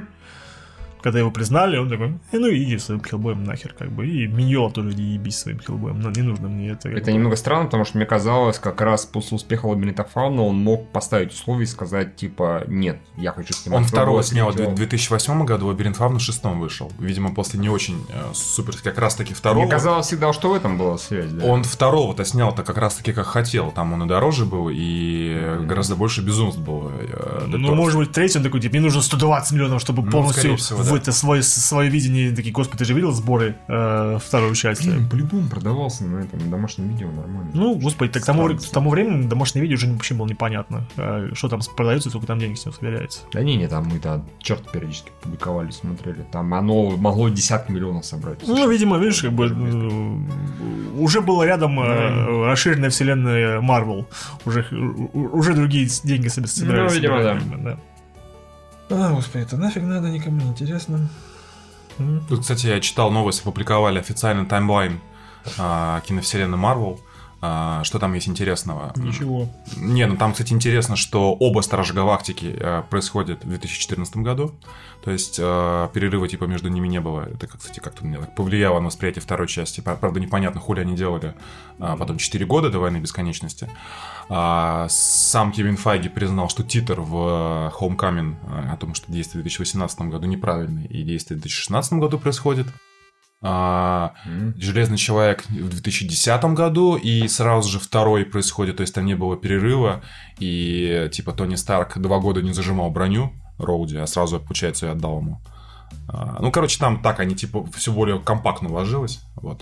Когда 1.06 1.20
его 1.20 1.30
признали, 1.30 1.78
он 1.78 1.88
такой, 1.88 2.16
«Э, 2.32 2.40
ну 2.40 2.50
иди 2.50 2.80
своим 2.80 3.00
хилбоем 3.04 3.44
нахер, 3.44 3.76
как 3.78 3.92
бы. 3.92 4.08
И 4.08 4.26
Миньола 4.26 4.72
тоже 4.72 4.90
иди 4.94 5.04
ебись 5.04 5.38
своим 5.38 5.60
хилбоем, 5.60 6.00
ну, 6.00 6.10
не 6.10 6.24
нужно 6.24 6.48
мне 6.50 6.72
это. 6.72 6.90
Это 6.90 7.06
бы». 7.06 7.12
немного 7.12 7.36
странно, 7.36 7.66
потому 7.66 7.86
что 7.86 7.98
мне 7.98 8.08
казалось, 8.08 8.58
как 8.58 8.82
раз 8.82 9.06
после 9.06 9.36
успеха 9.36 9.68
Лабиринта 9.68 10.04
Фауна 10.04 10.42
он 10.42 10.56
мог 10.58 10.90
поставить 10.92 11.32
условия 11.32 11.66
и 11.66 11.68
сказать, 11.68 12.16
типа, 12.16 12.64
нет, 12.66 12.98
я 13.18 13.34
хочу 13.34 13.54
снимать 13.54 13.82
Он 13.82 13.86
второго 13.86 14.24
снял 14.24 14.50
в 14.50 14.56
третьего». 14.56 14.76
2008 14.76 15.46
году, 15.46 15.68
Лабиринт 15.68 15.98
Фавна 15.98 16.18
в 16.18 16.24
шестом 16.24 16.60
вышел. 16.60 16.92
Видимо, 16.98 17.36
после 17.36 17.60
не 17.60 17.70
очень 17.70 18.04
э, 18.10 18.34
супер, 18.34 18.76
как 18.84 18.98
раз-таки 18.98 19.36
второго. 19.36 19.62
Мне 19.62 19.72
казалось 19.72 20.08
всегда, 20.08 20.34
что 20.34 20.50
в 20.50 20.54
этом 20.56 20.80
была 20.80 20.98
связь. 20.98 21.30
да. 21.32 21.46
Он 21.46 21.64
второго-то 21.64 22.26
снял-то 22.26 22.64
как 22.64 22.78
раз-таки 22.80 23.14
как 23.14 23.28
хотел. 23.28 23.72
Там 23.72 23.94
он 23.94 24.06
и 24.06 24.08
дороже 24.08 24.46
был, 24.46 24.70
и 24.74 25.60
гораздо 25.62 25.96
больше 25.96 26.22
безумств 26.24 26.60
было. 26.62 26.92
э, 27.00 27.44
Ну, 27.46 27.76
может 27.76 28.00
быть, 28.00 28.12
третий, 28.12 28.40
он 28.40 28.44
такой, 28.44 28.60
типа, 28.60 28.74
мне 28.74 28.82
нужно 28.82 29.02
120 29.02 29.52
миллионов, 29.52 29.82
чтобы 29.82 30.02
Ну, 30.02 30.10
полностью 30.12 30.58
всего, 30.58 30.84
да. 30.84 30.90
Это 30.96 31.12
свое, 31.12 31.44
свое 31.44 31.90
видение, 31.90 32.36
такие, 32.36 32.52
господи, 32.54 32.80
ты 32.80 32.86
же 32.86 32.94
видел 32.94 33.12
сборы 33.12 33.56
э, 33.68 34.18
второй 34.22 34.56
части? 34.56 34.90
Блин, 34.90 35.10
по-любому 35.10 35.48
продавался 35.50 36.04
на 36.06 36.20
этом 36.22 36.50
домашнем 36.50 36.90
видео 36.90 37.12
нормально. 37.12 37.52
Ну, 37.54 37.76
господи, 37.76 38.12
так 38.12 38.24
к 38.24 38.26
тому, 38.26 38.48
к 38.50 38.62
тому 38.72 38.90
времени 38.90 39.28
домашнее 39.28 39.62
видео 39.64 39.76
уже 39.76 39.92
вообще 39.92 40.14
было 40.16 40.28
непонятно, 40.28 40.88
э, 40.98 41.30
что 41.34 41.50
там 41.50 41.60
продается 41.76 42.10
сколько 42.10 42.28
там 42.28 42.40
денег 42.40 42.58
с 42.58 42.66
него 42.66 42.76
собирается. 42.76 43.20
Да 43.34 43.42
не, 43.44 43.56
не, 43.56 43.68
там 43.68 43.88
мы 43.88 44.00
то 44.00 44.24
черт 44.40 44.72
периодически 44.72 45.12
публиковали, 45.22 45.72
смотрели. 45.72 46.26
Там 46.32 46.54
оно 46.54 46.92
могло 46.98 47.30
десятки 47.30 47.72
миллионов 47.72 48.06
собрать. 48.06 48.40
Ну, 48.48 48.70
видимо, 48.70 48.98
видишь, 48.98 49.22
как 49.22 49.34
бы 49.34 49.48
э, 49.48 51.00
уже 51.00 51.22
было 51.22 51.44
рядом 51.44 51.80
э, 51.80 52.46
расширенная 52.46 52.90
вселенная 52.90 53.62
Марвел. 53.62 54.08
Уже, 54.46 54.66
у- 54.72 55.38
уже 55.38 55.54
другие 55.54 55.88
деньги 56.04 56.28
собирались. 56.28 56.92
Ну, 56.92 56.96
видимо, 56.96 57.18
собирать, 57.18 57.64
да. 57.64 57.78
А, 58.90 59.14
господи, 59.14 59.44
это 59.44 59.58
нафиг 59.58 59.84
надо, 59.84 60.10
никому 60.10 60.42
не 60.42 60.48
интересно. 60.50 61.10
Тут, 62.30 62.42
кстати, 62.42 62.68
я 62.68 62.80
читал 62.82 63.10
новость, 63.12 63.42
опубликовали 63.42 64.00
официальный 64.00 64.46
таймлайн 64.46 65.00
а, 65.58 66.02
киновселенной 66.02 66.58
Марвел. 66.58 67.00
А, 67.42 67.84
что 67.84 68.00
там 68.00 68.14
есть 68.14 68.28
интересного? 68.28 68.92
Ничего. 68.96 69.48
Не, 69.78 70.08
ну 70.08 70.18
там, 70.18 70.32
кстати, 70.32 70.52
интересно, 70.54 70.96
что 70.96 71.34
оба 71.34 71.62
Стражи 71.62 71.94
Галактики 71.94 72.56
э, 72.58 72.84
происходят 72.90 73.44
в 73.44 73.48
2014 73.50 74.18
году. 74.18 74.56
То 75.04 75.12
есть 75.12 75.38
э, 75.40 75.90
перерыва 75.94 76.28
типа 76.28 76.46
между 76.46 76.70
ними 76.70 76.88
не 76.88 77.00
было. 77.00 77.30
Это, 77.32 77.46
кстати, 77.48 77.80
как-то 77.80 78.04
мне 78.04 78.18
так 78.18 78.34
повлияло 78.34 78.80
на 78.80 78.88
восприятие 78.88 79.22
второй 79.22 79.48
части. 79.48 79.82
Пра- 79.82 79.96
Правда, 79.96 80.20
непонятно, 80.20 80.60
хули 80.60 80.80
они 80.80 80.96
делали 80.96 81.36
а, 81.80 81.96
потом 81.98 82.18
4 82.18 82.46
года 82.46 82.70
до 82.72 82.80
Войны 82.80 82.98
Бесконечности. 82.98 83.70
А, 83.70 83.70
сам 84.28 85.52
Кевин 85.52 85.78
Файги 85.78 86.10
признал, 86.10 86.50
что 86.50 86.64
титр 86.64 87.00
в 87.00 87.16
э, 87.16 87.72
Homecoming 87.80 88.36
э, 88.48 88.72
о 88.72 88.78
том, 88.78 88.96
что 88.96 89.12
действие 89.12 89.42
в 89.42 89.44
2018 89.44 90.02
году 90.02 90.26
неправильный 90.26 90.86
и 90.86 91.04
действие 91.04 91.38
в 91.38 91.42
2016 91.42 91.94
году 91.94 92.18
происходит. 92.18 92.68
А, 93.42 94.14
М. 94.26 94.56
Железный 94.58 94.98
человек 94.98 95.46
в 95.48 95.70
2010 95.70 96.44
году, 96.56 96.96
и 96.96 97.28
сразу 97.28 97.70
же 97.70 97.80
второй 97.80 98.26
происходит, 98.26 98.78
то 98.78 98.82
есть 98.82 98.96
там 98.96 99.06
не 99.06 99.14
было 99.14 99.38
перерыва, 99.38 100.02
и 100.40 101.10
типа 101.12 101.32
Тони 101.32 101.54
Старк 101.56 101.98
два 102.00 102.20
года 102.20 102.42
не 102.42 102.54
зажимал 102.54 102.90
броню 102.90 103.34
Роуди, 103.60 103.98
а 103.98 104.08
сразу, 104.08 104.40
получается, 104.40 104.88
и 104.88 104.90
отдал 104.90 105.20
ему. 105.20 105.42
А, 106.08 106.40
Ну, 106.42 106.52
короче, 106.52 106.80
там 106.80 107.02
так 107.04 107.20
они 107.20 107.36
типа 107.36 107.68
все 107.76 107.92
более 107.92 108.20
компактно 108.20 108.70
ложилось. 108.72 109.22
Вот. 109.36 109.62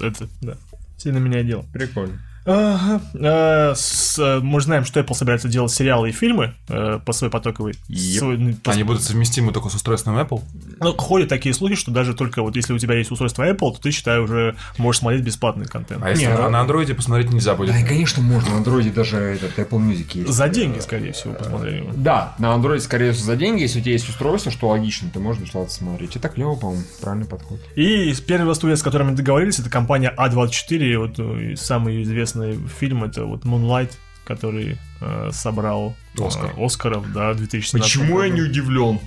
Это, 0.00 0.28
да. 0.40 0.56
Сильно 0.96 1.18
меня 1.18 1.44
дело. 1.44 1.64
Прикольно. 1.72 2.18
Ага. 2.46 3.00
Э, 3.14 3.74
э, 4.18 4.40
мы 4.40 4.60
знаем, 4.60 4.84
что 4.84 5.00
Apple 5.00 5.14
собирается 5.14 5.48
делать 5.48 5.72
сериалы 5.72 6.10
и 6.10 6.12
фильмы 6.12 6.54
э, 6.68 7.00
по 7.04 7.12
своей 7.12 7.30
потоковой. 7.30 7.74
Ну, 7.88 8.54
Они 8.64 8.82
будут 8.82 9.02
совместимы 9.02 9.52
только 9.52 9.70
с 9.70 9.74
устройством 9.74 10.18
Apple. 10.18 10.42
Ну, 10.80 10.92
ходят 10.96 11.28
такие 11.28 11.54
слухи, 11.54 11.74
что 11.74 11.90
даже 11.90 12.14
только 12.14 12.42
вот 12.42 12.56
если 12.56 12.72
у 12.74 12.78
тебя 12.78 12.96
есть 12.96 13.10
устройство 13.10 13.48
Apple, 13.48 13.72
то 13.72 13.80
ты, 13.80 13.90
считай, 13.90 14.18
уже 14.18 14.56
можешь 14.76 15.00
смотреть 15.00 15.22
бесплатный 15.22 15.66
контент. 15.66 16.02
А 16.04 16.10
если 16.10 16.26
на, 16.26 16.46
а- 16.46 16.60
андроиде 16.60 16.94
посмотреть 16.94 17.32
нельзя 17.32 17.54
будет. 17.54 17.70
Да, 17.70 17.78
и, 17.80 17.84
конечно, 17.84 18.22
можно. 18.22 18.50
На 18.50 18.56
андроиде 18.58 18.90
даже 18.90 19.16
этот 19.16 19.58
Apple 19.58 19.78
Music 19.78 20.06
есть. 20.14 20.28
За 20.30 20.48
деньги, 20.48 20.80
скорее 20.80 21.12
всего, 21.12 21.32
посмотрели. 21.34 21.88
Да, 21.96 22.34
на 22.38 22.52
андроиде, 22.52 22.84
скорее 22.84 23.12
всего, 23.12 23.26
за 23.26 23.36
деньги. 23.36 23.62
Если 23.62 23.80
у 23.80 23.82
тебя 23.82 23.92
есть 23.92 24.08
устройство, 24.08 24.52
что 24.52 24.68
логично, 24.68 25.08
ты 25.12 25.18
можешь 25.18 25.40
бесплатно 25.42 25.70
смотреть. 25.70 26.16
Это 26.16 26.28
клево, 26.28 26.56
по-моему. 26.56 26.84
Правильный 27.00 27.26
подход. 27.26 27.58
И 27.74 28.14
первая 28.26 28.54
студия, 28.54 28.76
с 28.76 28.82
которой 28.82 29.04
мы 29.04 29.12
договорились, 29.12 29.58
это 29.58 29.70
компания 29.70 30.12
А24. 30.16 30.76
И 30.76 30.96
Вот 30.96 31.58
самый 31.58 32.02
известный 32.02 32.33
фильм 32.78 33.04
это 33.04 33.24
вот 33.24 33.44
Moonlight, 33.44 33.92
который 34.24 34.78
э, 35.00 35.30
собрал 35.32 35.96
э, 36.18 36.26
Оскар. 36.26 36.54
Оскаров, 36.58 37.12
да, 37.12 37.32
в 37.32 37.36
2017 37.36 37.80
Почему 37.80 38.20
я 38.22 38.28
году. 38.28 38.42
не 38.42 38.48
удивлен? 38.48 39.00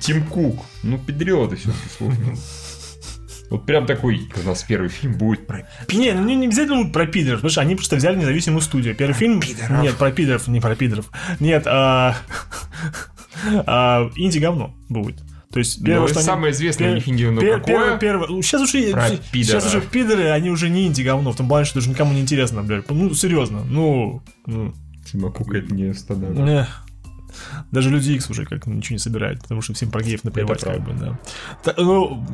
Тим 0.00 0.24
Кук. 0.26 0.64
Ну, 0.82 0.98
все-таки, 0.98 1.68
слушай. 1.98 2.36
Вот 3.50 3.66
прям 3.66 3.84
такой, 3.84 4.30
у 4.42 4.46
нас 4.46 4.62
первый 4.62 4.88
фильм 4.88 5.14
будет 5.14 5.44
про 5.48 5.68
Не, 5.92 6.12
ну 6.12 6.24
не, 6.24 6.36
не 6.36 6.46
обязательно 6.46 6.88
про 6.88 7.06
пидоров, 7.06 7.40
потому 7.40 7.50
что 7.50 7.60
они 7.60 7.74
просто 7.74 7.96
взяли 7.96 8.16
независимую 8.16 8.60
студию. 8.60 8.94
Первый 8.94 9.14
фильм... 9.14 9.40
пидоров. 9.40 9.82
Нет, 9.82 9.96
про 9.96 10.12
пидоров, 10.12 10.46
не 10.46 10.60
про 10.60 10.76
пидоров. 10.76 11.10
Нет, 11.40 11.66
а... 11.66 12.16
а, 13.66 14.08
инди-говно 14.14 14.76
будет. 14.88 15.20
То 15.52 15.58
есть, 15.58 15.80
Ну, 15.80 15.86
первое, 15.86 16.04
это 16.04 16.12
что 16.12 16.20
они- 16.20 16.26
самое 16.26 16.52
известное 16.52 16.96
пер- 16.96 17.10
инди-говно 17.10 17.40
пер- 17.40 17.58
какое? 17.58 17.74
первое- 17.74 17.98
первое- 17.98 18.28
ну, 18.28 18.42
сейчас 18.42 18.62
уже, 18.62 18.92
Про 18.92 19.08
сейчас 19.32 19.66
уже 19.66 19.80
пидоры, 19.80 20.28
они 20.30 20.48
уже 20.50 20.68
не 20.68 20.86
инди-говно, 20.86 21.32
в 21.32 21.36
том 21.36 21.48
плане, 21.48 21.64
что 21.64 21.76
даже 21.76 21.90
никому 21.90 22.12
не 22.12 22.20
интересно, 22.20 22.62
блядь. 22.62 22.88
Ну, 22.88 23.12
серьезно, 23.14 23.64
ну... 23.68 24.22
ну 24.46 24.72
Тима 25.10 25.30
Кука 25.32 25.58
это 25.58 25.74
не 25.74 25.92
стандарт. 25.92 26.68
Даже 27.72 27.90
люди 27.90 28.12
X 28.12 28.28
уже 28.30 28.44
как 28.44 28.66
ничего 28.66 28.94
не 28.94 28.98
собирают, 28.98 29.40
потому 29.42 29.62
что 29.62 29.72
всем 29.72 29.90
про 29.90 30.02
геев 30.02 30.24
наплевать, 30.24 30.60
как 30.60 30.80
бы, 30.84 30.92
да. 30.92 31.18
Та- 31.64 31.74
ну, 31.82 32.24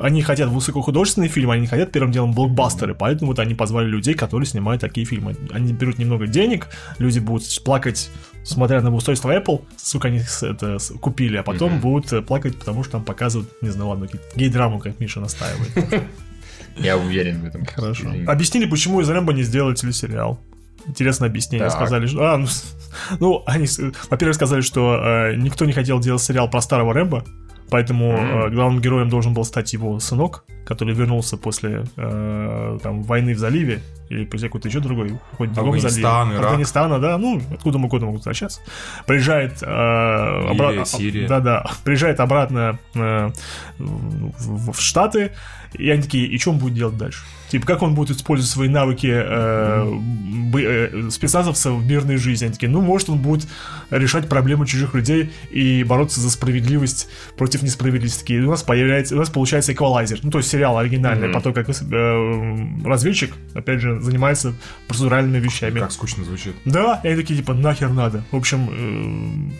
они 0.00 0.22
хотят 0.22 0.48
высокохудожественные 0.50 1.28
фильмы, 1.28 1.54
они 1.54 1.66
хотят 1.66 1.92
первым 1.92 2.12
делом 2.12 2.32
блокбастеры, 2.32 2.94
поэтому 2.94 3.30
вот 3.32 3.38
они 3.40 3.54
позвали 3.54 3.86
людей, 3.88 4.14
которые 4.14 4.46
снимают 4.46 4.80
такие 4.80 5.06
фильмы. 5.06 5.34
Они 5.50 5.72
берут 5.72 5.98
немного 5.98 6.26
денег, 6.26 6.68
люди 6.98 7.18
будут 7.18 7.44
плакать, 7.64 8.10
смотря 8.48 8.80
на 8.80 8.94
устройство 8.94 9.30
Apple, 9.36 9.62
сука, 9.76 10.08
они 10.08 10.22
это 10.42 10.78
купили, 11.00 11.36
а 11.36 11.42
потом 11.42 11.80
будут 11.80 12.12
э, 12.12 12.22
плакать, 12.22 12.58
потому 12.58 12.82
что 12.82 12.92
там 12.92 13.04
показывают, 13.04 13.50
не 13.62 13.70
знаю, 13.70 13.90
ладно, 13.90 14.08
гей-драму, 14.34 14.78
как 14.78 14.98
Миша 15.00 15.20
настаивает. 15.20 15.70
Я 16.76 16.96
уверен 16.96 17.40
в 17.42 17.44
этом. 17.44 17.66
Хорошо. 17.66 18.12
Или- 18.12 18.24
Объяснили, 18.24 18.66
почему 18.66 19.00
из 19.00 19.08
Рэмбо 19.10 19.32
не 19.32 19.42
сделали 19.42 19.74
телесериал. 19.74 20.38
Интересное 20.86 21.28
объяснение. 21.28 21.68
Так. 21.68 21.76
Сказали, 21.76 22.06
что... 22.06 22.32
А, 22.32 22.38
ну, 22.38 22.46
ну, 23.20 23.42
они, 23.46 23.66
во-первых, 24.10 24.36
сказали, 24.36 24.60
что 24.60 24.96
э, 24.96 25.34
никто 25.36 25.64
не 25.64 25.72
хотел 25.72 25.98
делать 26.00 26.22
сериал 26.22 26.48
про 26.48 26.60
старого 26.60 26.94
Рэмбо, 26.94 27.24
поэтому 27.70 28.12
э, 28.12 28.50
главным 28.50 28.80
героем 28.80 29.08
должен 29.08 29.34
был 29.34 29.44
стать 29.44 29.72
его 29.72 29.98
сынок, 30.00 30.44
который 30.64 30.94
вернулся 30.94 31.36
после 31.36 31.84
э, 31.96 32.78
там, 32.82 33.02
войны 33.02 33.34
в 33.34 33.38
заливе, 33.38 33.80
или 34.10 34.24
после 34.24 34.48
какой-то 34.48 34.68
еще 34.68 34.80
другой, 34.80 35.18
хоть 35.36 35.52
другого 35.52 35.78
залива. 35.78 36.46
Афганистана, 36.48 36.98
да, 36.98 37.18
ну, 37.18 37.40
откуда 37.52 37.78
мы 37.78 37.88
куда 37.88 38.06
могут 38.06 38.20
возвращаться. 38.20 38.60
Приезжает... 39.06 39.62
Э, 39.62 39.66
обра- 39.66 40.84
Сирия. 40.84 41.26
Да-да, 41.28 41.64
приезжает 41.84 42.20
обратно 42.20 42.78
э, 42.94 43.30
в, 43.78 44.72
в 44.72 44.80
Штаты, 44.80 45.32
и 45.74 45.90
они 45.90 46.02
такие, 46.02 46.26
и 46.26 46.38
что 46.38 46.50
он 46.50 46.58
будет 46.58 46.74
делать 46.74 46.96
дальше? 46.96 47.24
Типа, 47.50 47.66
как 47.66 47.82
он 47.82 47.94
будет 47.94 48.16
использовать 48.16 48.50
свои 48.50 48.68
навыки 48.68 49.08
э, 49.10 50.00
э, 50.54 51.10
спецназовца 51.10 51.72
в 51.72 51.86
мирной 51.86 52.16
жизни? 52.16 52.46
Они 52.46 52.54
такие, 52.54 52.70
ну, 52.70 52.80
может, 52.80 53.08
он 53.08 53.18
будет 53.18 53.46
решать 53.90 54.28
проблемы 54.28 54.66
чужих 54.66 54.94
людей 54.94 55.30
и 55.50 55.84
бороться 55.84 56.20
за 56.20 56.30
справедливость 56.30 57.08
против 57.36 57.62
несправедливости. 57.62 58.20
Такие, 58.20 58.42
у 58.42 58.50
нас 58.50 58.62
появляется, 58.62 59.14
у 59.14 59.18
нас 59.18 59.30
получается 59.30 59.72
эквалайзер. 59.72 60.20
Ну, 60.22 60.30
то 60.30 60.38
есть 60.38 60.50
сериал 60.50 60.78
оригинальный, 60.78 61.30
потом 61.30 61.54
как 61.54 61.68
э, 61.68 61.72
разведчик, 62.84 63.34
опять 63.54 63.80
же, 63.80 64.00
занимается 64.00 64.54
процедуральными 64.86 65.38
вещами. 65.38 65.80
Как 65.80 65.92
скучно 65.92 66.24
звучит. 66.24 66.54
Да, 66.64 67.00
и 67.02 67.08
они 67.08 67.16
такие, 67.16 67.38
типа, 67.38 67.54
нахер 67.54 67.90
надо. 67.90 68.24
В 68.30 68.36
общем, 68.36 68.68
э, 68.70 69.50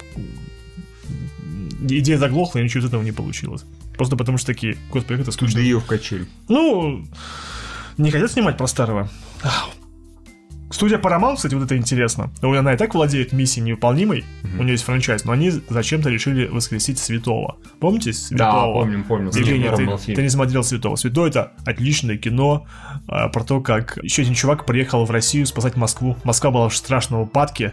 идея 1.88 2.18
заглохла, 2.18 2.58
и 2.58 2.64
ничего 2.64 2.82
из 2.82 2.86
этого 2.86 3.02
не 3.02 3.12
получилось. 3.12 3.64
Просто 3.96 4.16
потому 4.16 4.38
что 4.38 4.46
такие, 4.46 4.76
господи, 4.90 5.14
как 5.14 5.22
это 5.22 5.32
скучно. 5.32 5.56
Да 5.56 5.60
ее 5.60 5.80
в 5.80 5.86
качель. 5.86 6.28
Ну, 6.48 7.04
не 7.98 8.10
хотят 8.10 8.30
снимать 8.32 8.56
про 8.56 8.66
старого. 8.66 9.08
Студия 10.70 10.98
Paramount, 10.98 11.36
кстати, 11.36 11.54
вот 11.54 11.64
это 11.64 11.78
интересно. 11.78 12.30
Ну, 12.42 12.54
Она 12.54 12.74
и 12.74 12.76
так 12.76 12.94
владеет 12.94 13.32
миссией 13.32 13.64
невыполнимой, 13.64 14.24
у 14.58 14.62
нее 14.62 14.72
есть 14.72 14.84
франчайз, 14.84 15.24
но 15.24 15.32
они 15.32 15.50
зачем-то 15.50 16.10
решили 16.10 16.46
воскресить 16.46 16.98
Святого. 16.98 17.56
Помните 17.80 18.12
Святого? 18.12 18.74
Да, 18.74 18.80
помним, 18.80 19.04
помним. 19.04 19.30
Евгений, 19.30 19.96
ты, 20.06 20.14
ты 20.14 20.22
не 20.22 20.28
смотрел 20.28 20.62
Святого. 20.62 20.96
Святой 20.96 21.30
это 21.30 21.54
отличное 21.64 22.18
кино 22.18 22.66
а, 23.08 23.28
про 23.28 23.44
то, 23.44 23.62
как 23.62 23.98
еще 24.02 24.22
один 24.22 24.34
чувак 24.34 24.66
приехал 24.66 25.06
в 25.06 25.10
Россию 25.10 25.46
спасать 25.46 25.76
Москву. 25.76 26.16
Москва 26.22 26.50
была 26.50 26.68
в 26.68 26.76
страшном 26.76 27.22
упадке. 27.22 27.72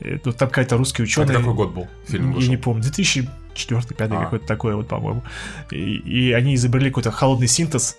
И 0.00 0.18
тут 0.18 0.36
там 0.36 0.48
какая-то 0.48 0.76
русский 0.76 1.02
А 1.02 1.04
ученый. 1.04 1.24
это 1.30 1.38
какой 1.38 1.54
год 1.54 1.72
был? 1.72 1.88
Фильм 2.08 2.28
Я 2.28 2.36
вышел. 2.36 2.50
не 2.50 2.56
помню, 2.58 2.82
2004 2.82 3.80
5 3.96 4.10
А. 4.12 4.24
какой-то 4.24 4.46
такой 4.46 4.74
вот, 4.74 4.86
по-моему. 4.86 5.22
И, 5.70 5.76
и 5.76 6.32
они 6.32 6.56
изобрели 6.56 6.90
какой-то 6.90 7.10
холодный 7.10 7.48
синтез. 7.48 7.96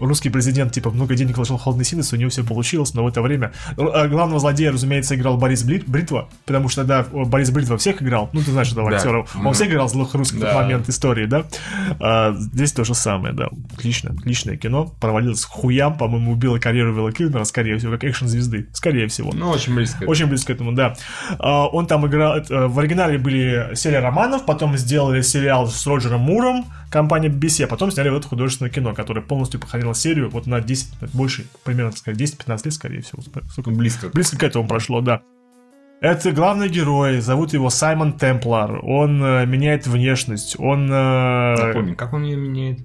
Русский 0.00 0.30
президент, 0.30 0.72
типа, 0.72 0.90
много 0.90 1.14
денег 1.14 1.36
вложил 1.36 1.56
в 1.58 1.62
холодный 1.62 1.84
синтез, 1.84 2.12
у 2.12 2.16
него 2.16 2.30
все 2.30 2.42
получилось, 2.44 2.94
но 2.94 3.04
в 3.04 3.08
это 3.08 3.22
время... 3.22 3.52
Р- 3.78 3.90
а 3.94 4.08
Главного 4.08 4.40
злодея, 4.40 4.72
разумеется, 4.72 5.14
играл 5.14 5.36
Борис 5.36 5.64
Бли- 5.64 5.84
Бритва, 5.86 6.28
потому 6.46 6.68
что 6.68 6.82
о, 6.82 7.24
Борис 7.24 7.50
Бритва 7.50 7.76
всех 7.78 8.02
играл, 8.02 8.30
ну, 8.32 8.40
ты 8.42 8.50
знаешь 8.50 8.72
этого 8.72 8.90
Да. 8.90 8.96
актера, 8.96 9.26
он 9.34 9.40
Мгм. 9.42 9.52
всех 9.52 9.68
играл 9.70 9.88
злых 9.88 10.14
русских 10.14 10.38
в 10.38 10.40
тот 10.40 10.50
Да. 10.50 10.54
момент 10.62 10.88
истории, 10.88 11.26
да? 11.26 11.44
А, 12.00 12.32
здесь 12.34 12.72
то 12.72 12.84
же 12.84 12.94
самое, 12.94 13.34
да. 13.34 13.48
Отлично, 13.74 14.10
отличное 14.18 14.56
кино, 14.56 14.92
провалилось 15.00 15.44
хуям, 15.44 15.96
по-моему, 15.96 16.32
убило 16.32 16.58
карьеру 16.58 16.94
Вилла 16.94 17.12
Килмера, 17.12 17.44
скорее 17.44 17.76
всего, 17.78 17.92
как 17.92 18.04
экшн-звезды, 18.04 18.68
скорее 18.72 19.06
всего. 19.08 19.30
Ну, 19.34 19.50
очень 19.50 19.74
близко. 19.74 20.04
Очень 20.04 20.26
близко 20.26 20.52
к 20.52 20.56
этому, 20.56 20.72
да. 20.72 20.94
А, 21.38 21.66
Он 21.66 21.86
там 21.86 22.06
играл... 22.06 22.38
э, 22.38 22.66
В 22.66 22.78
оригинале 22.78 23.18
были 23.18 23.74
серия 23.74 24.00
романов, 24.00 24.44
потом 24.46 24.76
сделали 24.76 25.20
сериал 25.22 25.68
с 25.68 25.86
Роджером 25.86 26.20
Муром, 26.20 26.64
компания 26.90 27.28
BBC, 27.28 27.64
а 27.64 27.66
потом 27.68 27.90
сняли 27.90 28.08
вот 28.10 28.18
это 28.18 28.28
художественное 28.28 28.70
кино, 28.70 28.94
которое 28.94 29.20
полностью 29.22 29.60
походило 29.60 29.94
серию 29.94 30.28
вот 30.30 30.46
на 30.46 30.60
10, 30.60 30.88
больше, 31.14 31.46
примерно, 31.64 31.90
так 31.92 31.98
сказать, 32.00 32.20
10-15 32.20 32.60
лет, 32.64 32.72
скорее 32.74 33.00
всего. 33.02 33.22
Сколько? 33.50 33.70
Близко. 33.70 34.08
Близко 34.12 34.36
к 34.38 34.42
этому 34.42 34.66
прошло, 34.68 35.00
да. 35.00 35.20
Это 36.00 36.32
главный 36.32 36.68
герой, 36.68 37.20
зовут 37.20 37.52
его 37.52 37.68
Саймон 37.68 38.14
Темплар. 38.14 38.80
Он 38.82 39.22
э, 39.22 39.44
меняет 39.46 39.86
внешность, 39.86 40.56
он... 40.58 40.90
э, 40.90 41.54
Напомни, 41.66 41.94
как 41.94 42.12
он 42.14 42.22
ее 42.24 42.36
меняет? 42.36 42.80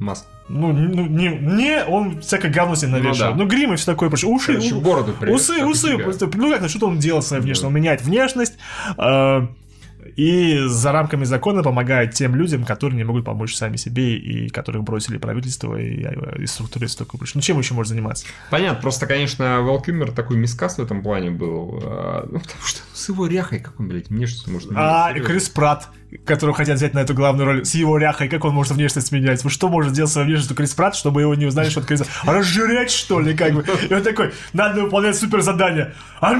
Маск. 0.00 0.24
ну, 0.48 0.72
ну, 0.72 1.06
не, 1.06 1.28
не, 1.28 1.84
он 1.84 2.20
всякое 2.22 2.50
говно 2.50 2.74
себе 2.74 2.88
навешивает. 2.92 3.36
Ну 3.36 3.38
да. 3.38 3.44
Ну, 3.44 3.46
грим 3.48 3.74
и 3.74 3.76
все 3.76 3.86
такое 3.86 4.08
прочее. 4.08 4.30
Уши, 4.30 4.54
Короче, 4.54 4.74
у- 4.74 4.80
бороду 4.80 5.12
привет, 5.18 5.36
Усы, 5.36 5.64
усы. 5.64 5.98
просто, 5.98 6.28
ну 6.34 6.50
как, 6.50 6.68
что-то 6.70 6.86
он 6.88 6.98
делает 6.98 7.24
своей 7.24 7.42
внешностью. 7.42 7.68
Он 7.68 7.74
меняет 7.74 8.02
внешность. 8.02 8.54
э, 8.98 9.46
и 10.16 10.58
за 10.66 10.92
рамками 10.92 11.24
закона 11.24 11.62
помогает 11.62 12.14
тем 12.14 12.34
людям, 12.34 12.64
которые 12.64 12.96
не 12.96 13.04
могут 13.04 13.24
помочь 13.24 13.54
сами 13.54 13.76
себе 13.76 14.16
и 14.16 14.48
которых 14.48 14.82
бросили 14.84 15.18
правительство 15.18 15.76
и, 15.76 16.06
и 16.42 16.46
структуры 16.46 16.86
и 16.86 16.88
такое 16.88 17.18
прочее. 17.18 17.32
Ну, 17.36 17.40
чем 17.42 17.58
еще 17.58 17.74
может 17.74 17.90
заниматься? 17.90 18.26
Понятно, 18.50 18.80
просто, 18.80 19.06
конечно, 19.06 19.60
Вэл 19.62 19.80
Килмер 19.80 20.12
такой 20.12 20.36
мискас 20.36 20.78
в 20.78 20.82
этом 20.82 21.02
плане 21.02 21.30
был. 21.30 21.80
а, 21.82 22.26
Ну, 22.30 22.40
потому 22.40 22.62
что 22.64 22.80
с 22.92 23.08
его 23.08 23.26
ряхой, 23.26 23.60
как 23.60 23.78
он, 23.80 23.88
блядь, 23.88 24.08
внешность 24.08 24.46
может 24.48 24.70
А 24.74 25.12
менять? 25.12 25.26
Крис 25.26 25.48
Пратт, 25.48 25.88
которого 26.24 26.54
хотят 26.54 26.76
взять 26.76 26.94
на 26.94 27.00
эту 27.00 27.14
главную 27.14 27.46
роль, 27.46 27.64
с 27.64 27.74
его 27.74 27.96
ряхой, 27.96 28.28
как 28.28 28.44
он 28.44 28.54
может 28.54 28.72
внешность 28.72 29.12
менять? 29.12 29.42
Что 29.50 29.68
может 29.68 29.92
сделать 29.92 30.00
делать 30.00 30.12
своей 30.12 30.26
внешностью 30.28 30.56
Крис 30.56 30.74
Пратт, 30.74 30.96
чтобы 30.96 31.20
его 31.20 31.34
не 31.34 31.46
узнали, 31.46 31.68
что 31.68 31.80
это 31.80 31.88
Крис 31.88 32.02
Разжирять, 32.24 32.90
что 32.90 33.20
ли, 33.20 33.34
как 33.34 33.52
бы? 33.52 33.64
И 33.88 33.94
он 33.94 34.02
такой, 34.02 34.32
надо 34.52 34.82
выполнять 34.82 35.16
супер 35.16 35.40
задание. 35.42 35.94
А, 36.20 36.32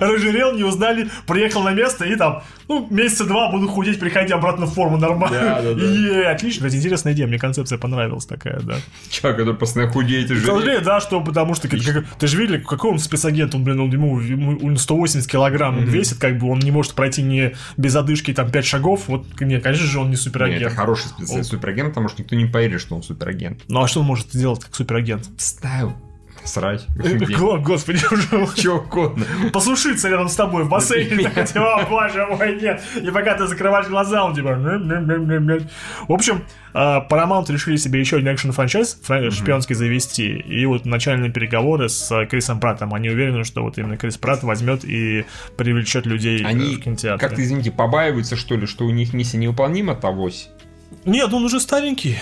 Разжирел, 0.00 0.54
не 0.54 0.64
узнали, 0.64 1.10
приехал 1.26 1.62
на 1.62 1.72
место 1.72 2.04
и 2.04 2.16
там 2.16 2.42
ну, 2.68 2.86
месяца 2.90 3.24
два 3.24 3.50
буду 3.50 3.68
худеть, 3.68 3.98
приходя 4.00 4.36
обратно 4.36 4.66
в 4.66 4.74
форму 4.74 4.96
нормально. 4.96 5.38
Да, 5.38 5.62
да, 5.62 5.74
да. 5.74 5.84
Е, 5.84 6.26
отлично, 6.28 6.66
это 6.66 6.76
интересная 6.76 7.12
идея, 7.12 7.26
мне 7.26 7.38
концепция 7.38 7.78
понравилась 7.78 8.26
такая, 8.26 8.60
да. 8.60 8.76
Чувак, 9.10 9.36
который 9.36 9.54
постоянно 9.54 9.92
худеет 9.92 10.30
и 10.30 10.36
сожалению, 10.36 10.82
да, 10.82 11.00
что 11.00 11.20
потому 11.20 11.54
что, 11.54 11.68
как- 11.68 11.80
ты 12.18 12.26
же 12.26 12.36
видели, 12.36 12.58
какой 12.58 12.90
он 12.92 12.98
спецагент, 12.98 13.54
он, 13.54 13.64
блин, 13.64 13.80
он, 13.80 13.90
ему, 13.90 14.20
ему 14.20 14.58
он 14.62 14.76
180 14.76 15.30
килограмм 15.30 15.78
он 15.78 15.84
весит, 15.84 16.18
как 16.18 16.38
бы 16.38 16.48
он 16.50 16.58
не 16.60 16.70
может 16.70 16.94
пройти 16.94 17.22
не 17.22 17.54
без 17.76 17.94
одышки 17.96 18.32
там 18.32 18.50
5 18.50 18.64
шагов, 18.66 19.04
вот, 19.08 19.26
нет, 19.40 19.62
конечно 19.62 19.86
же, 19.86 19.98
он 19.98 20.06
не 20.06 20.10
Нет, 20.12 20.20
суперагент. 20.20 20.62
это 20.62 20.74
хороший 20.74 21.08
специалист 21.08 21.50
суперагент, 21.50 21.90
потому 21.90 22.08
что 22.08 22.22
никто 22.22 22.36
не 22.36 22.46
поверит, 22.46 22.80
что 22.80 22.96
он 22.96 23.02
суперагент. 23.02 23.60
Ну 23.68 23.82
а 23.82 23.88
что 23.88 24.00
он 24.00 24.06
может 24.06 24.32
сделать 24.32 24.60
как 24.64 24.74
суперагент? 24.74 25.28
Ставил. 25.38 25.94
Срать. 26.44 26.86
Го- 27.38 27.58
Господи, 27.64 28.00
уже 28.10 28.46
Че 28.54 28.72
угодно. 28.76 29.24
посушиться 29.52 30.08
рядом 30.10 30.28
с 30.28 30.34
тобой 30.36 30.64
в 30.64 30.68
бассейне, 30.68 31.28
так, 31.30 31.48
типа, 31.48 31.80
«О, 31.80 31.86
боже 31.88 32.26
мой, 32.26 32.60
нет. 32.60 32.82
И 33.02 33.10
пока 33.10 33.34
ты 33.34 33.46
закрываешь 33.46 33.86
глаза, 33.88 34.24
он 34.24 34.34
типа... 34.34 34.54
В 34.54 36.12
общем, 36.12 36.44
а, 36.74 37.06
Paramount 37.08 37.50
решили 37.50 37.76
себе 37.76 38.00
еще 38.00 38.16
один 38.16 38.28
экшн-франчайз 38.28 39.00
фран- 39.02 39.30
шпионский 39.30 39.74
завести. 39.74 40.28
И 40.36 40.66
вот 40.66 40.84
начальные 40.84 41.30
переговоры 41.32 41.88
с 41.88 42.12
а, 42.12 42.26
Крисом 42.26 42.60
Праттом. 42.60 42.92
Они 42.94 43.08
уверены, 43.08 43.44
что 43.44 43.62
вот 43.62 43.78
именно 43.78 43.96
Крис 43.96 44.18
Пратт 44.18 44.42
возьмет 44.42 44.84
и 44.84 45.24
привлечет 45.56 46.04
людей 46.06 46.42
э, 46.42 46.46
Они, 46.46 46.76
в 46.76 46.80
кинотеатр. 46.80 47.20
как-то, 47.20 47.42
извините, 47.42 47.70
побаиваются, 47.70 48.36
что 48.36 48.54
ли, 48.56 48.66
что 48.66 48.84
у 48.84 48.90
них 48.90 49.14
миссия 49.14 49.38
невыполнима, 49.38 49.94
тогось. 49.94 50.50
Нет, 51.04 51.32
он 51.32 51.44
уже 51.44 51.58
старенький. 51.60 52.18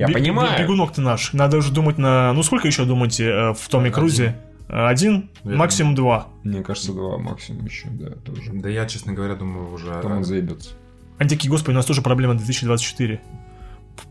Я 0.00 0.06
Бе- 0.06 0.14
понимаю. 0.14 0.56
бе- 0.56 0.62
Бегунок 0.62 0.92
ты 0.94 1.02
наш. 1.02 1.34
Надо 1.34 1.58
уже 1.58 1.72
думать 1.72 1.98
на... 1.98 2.32
Ну, 2.32 2.42
сколько 2.42 2.66
еще 2.66 2.86
думаете 2.86 3.26
э, 3.28 3.52
в 3.52 3.68
Томе 3.68 3.90
Крузе? 3.90 4.34
Э, 4.66 4.86
Один, 4.86 5.28
Я 5.44 5.56
максимум 5.56 5.94
два. 5.94 6.28
Мне 6.42 6.62
кажется, 6.62 6.94
два 6.94 7.18
максимум 7.18 7.66
еще, 7.66 7.88
да, 7.90 8.12
тоже. 8.12 8.50
Да 8.54 8.70
я, 8.70 8.86
честно 8.86 9.12
говоря, 9.12 9.34
думаю, 9.34 9.70
уже... 9.70 9.92
Потом 9.92 10.12
он 10.12 10.24
заебется. 10.24 10.70
Они 11.18 11.28
такие, 11.28 11.50
господи, 11.50 11.74
у 11.74 11.76
нас 11.76 11.84
тоже 11.84 12.00
проблема 12.00 12.34
2024. 12.34 13.20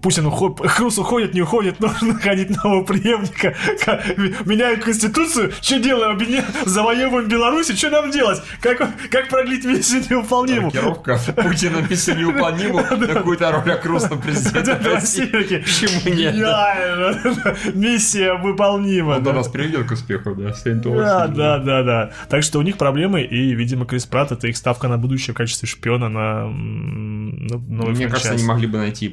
Путин 0.01 0.25
уходит, 0.27 0.59
Хрус 0.71 0.97
уходит, 0.97 1.33
не 1.33 1.41
уходит, 1.41 1.79
нужно 1.81 2.13
находить 2.13 2.49
нового 2.63 2.83
преемника. 2.83 3.55
Ка- 3.85 4.01
Меняют 4.45 4.83
конституцию, 4.83 5.51
что 5.61 5.79
делаем? 5.79 6.15
Объединя- 6.17 6.45
Завоевываем 6.65 7.27
Беларусь, 7.27 7.67
что 7.77 7.89
нам 7.89 8.11
делать? 8.11 8.41
Как, 8.61 8.77
как 9.09 9.29
продлить 9.29 9.65
миссию 9.65 10.01
невыполнимую? 10.09 10.65
Маркировка 10.65 11.19
Путина 11.33 11.85
писали 11.87 12.19
неуполнимую 12.21 12.85
на 12.97 13.07
какую-то 13.07 13.51
роль 13.51 13.71
окружного 13.71 14.19
президента 14.19 14.79
России. 14.91 15.25
Почему 15.25 16.15
нет? 16.15 16.35
Миссия 17.73 18.33
выполнима. 18.35 19.15
Он 19.29 19.35
нас 19.35 19.47
приведет 19.47 19.87
к 19.87 19.91
успеху, 19.91 20.35
да. 20.35 20.53
Да, 20.99 21.27
да, 21.27 21.57
да, 21.59 21.83
да. 21.83 22.11
Так 22.29 22.43
что 22.43 22.59
у 22.59 22.61
них 22.61 22.77
проблемы, 22.77 23.21
и, 23.21 23.53
видимо, 23.55 23.85
Крис 23.85 24.05
Пратт 24.05 24.31
это 24.31 24.47
их 24.47 24.57
ставка 24.57 24.87
на 24.87 24.97
будущее 24.97 25.33
в 25.33 25.37
качестве 25.37 25.67
шпиона 25.67 26.09
на, 26.09 26.45
Мне 27.87 28.07
кажется, 28.07 28.29
они 28.33 28.43
могли 28.47 28.67
бы 28.67 28.77
найти 28.77 29.09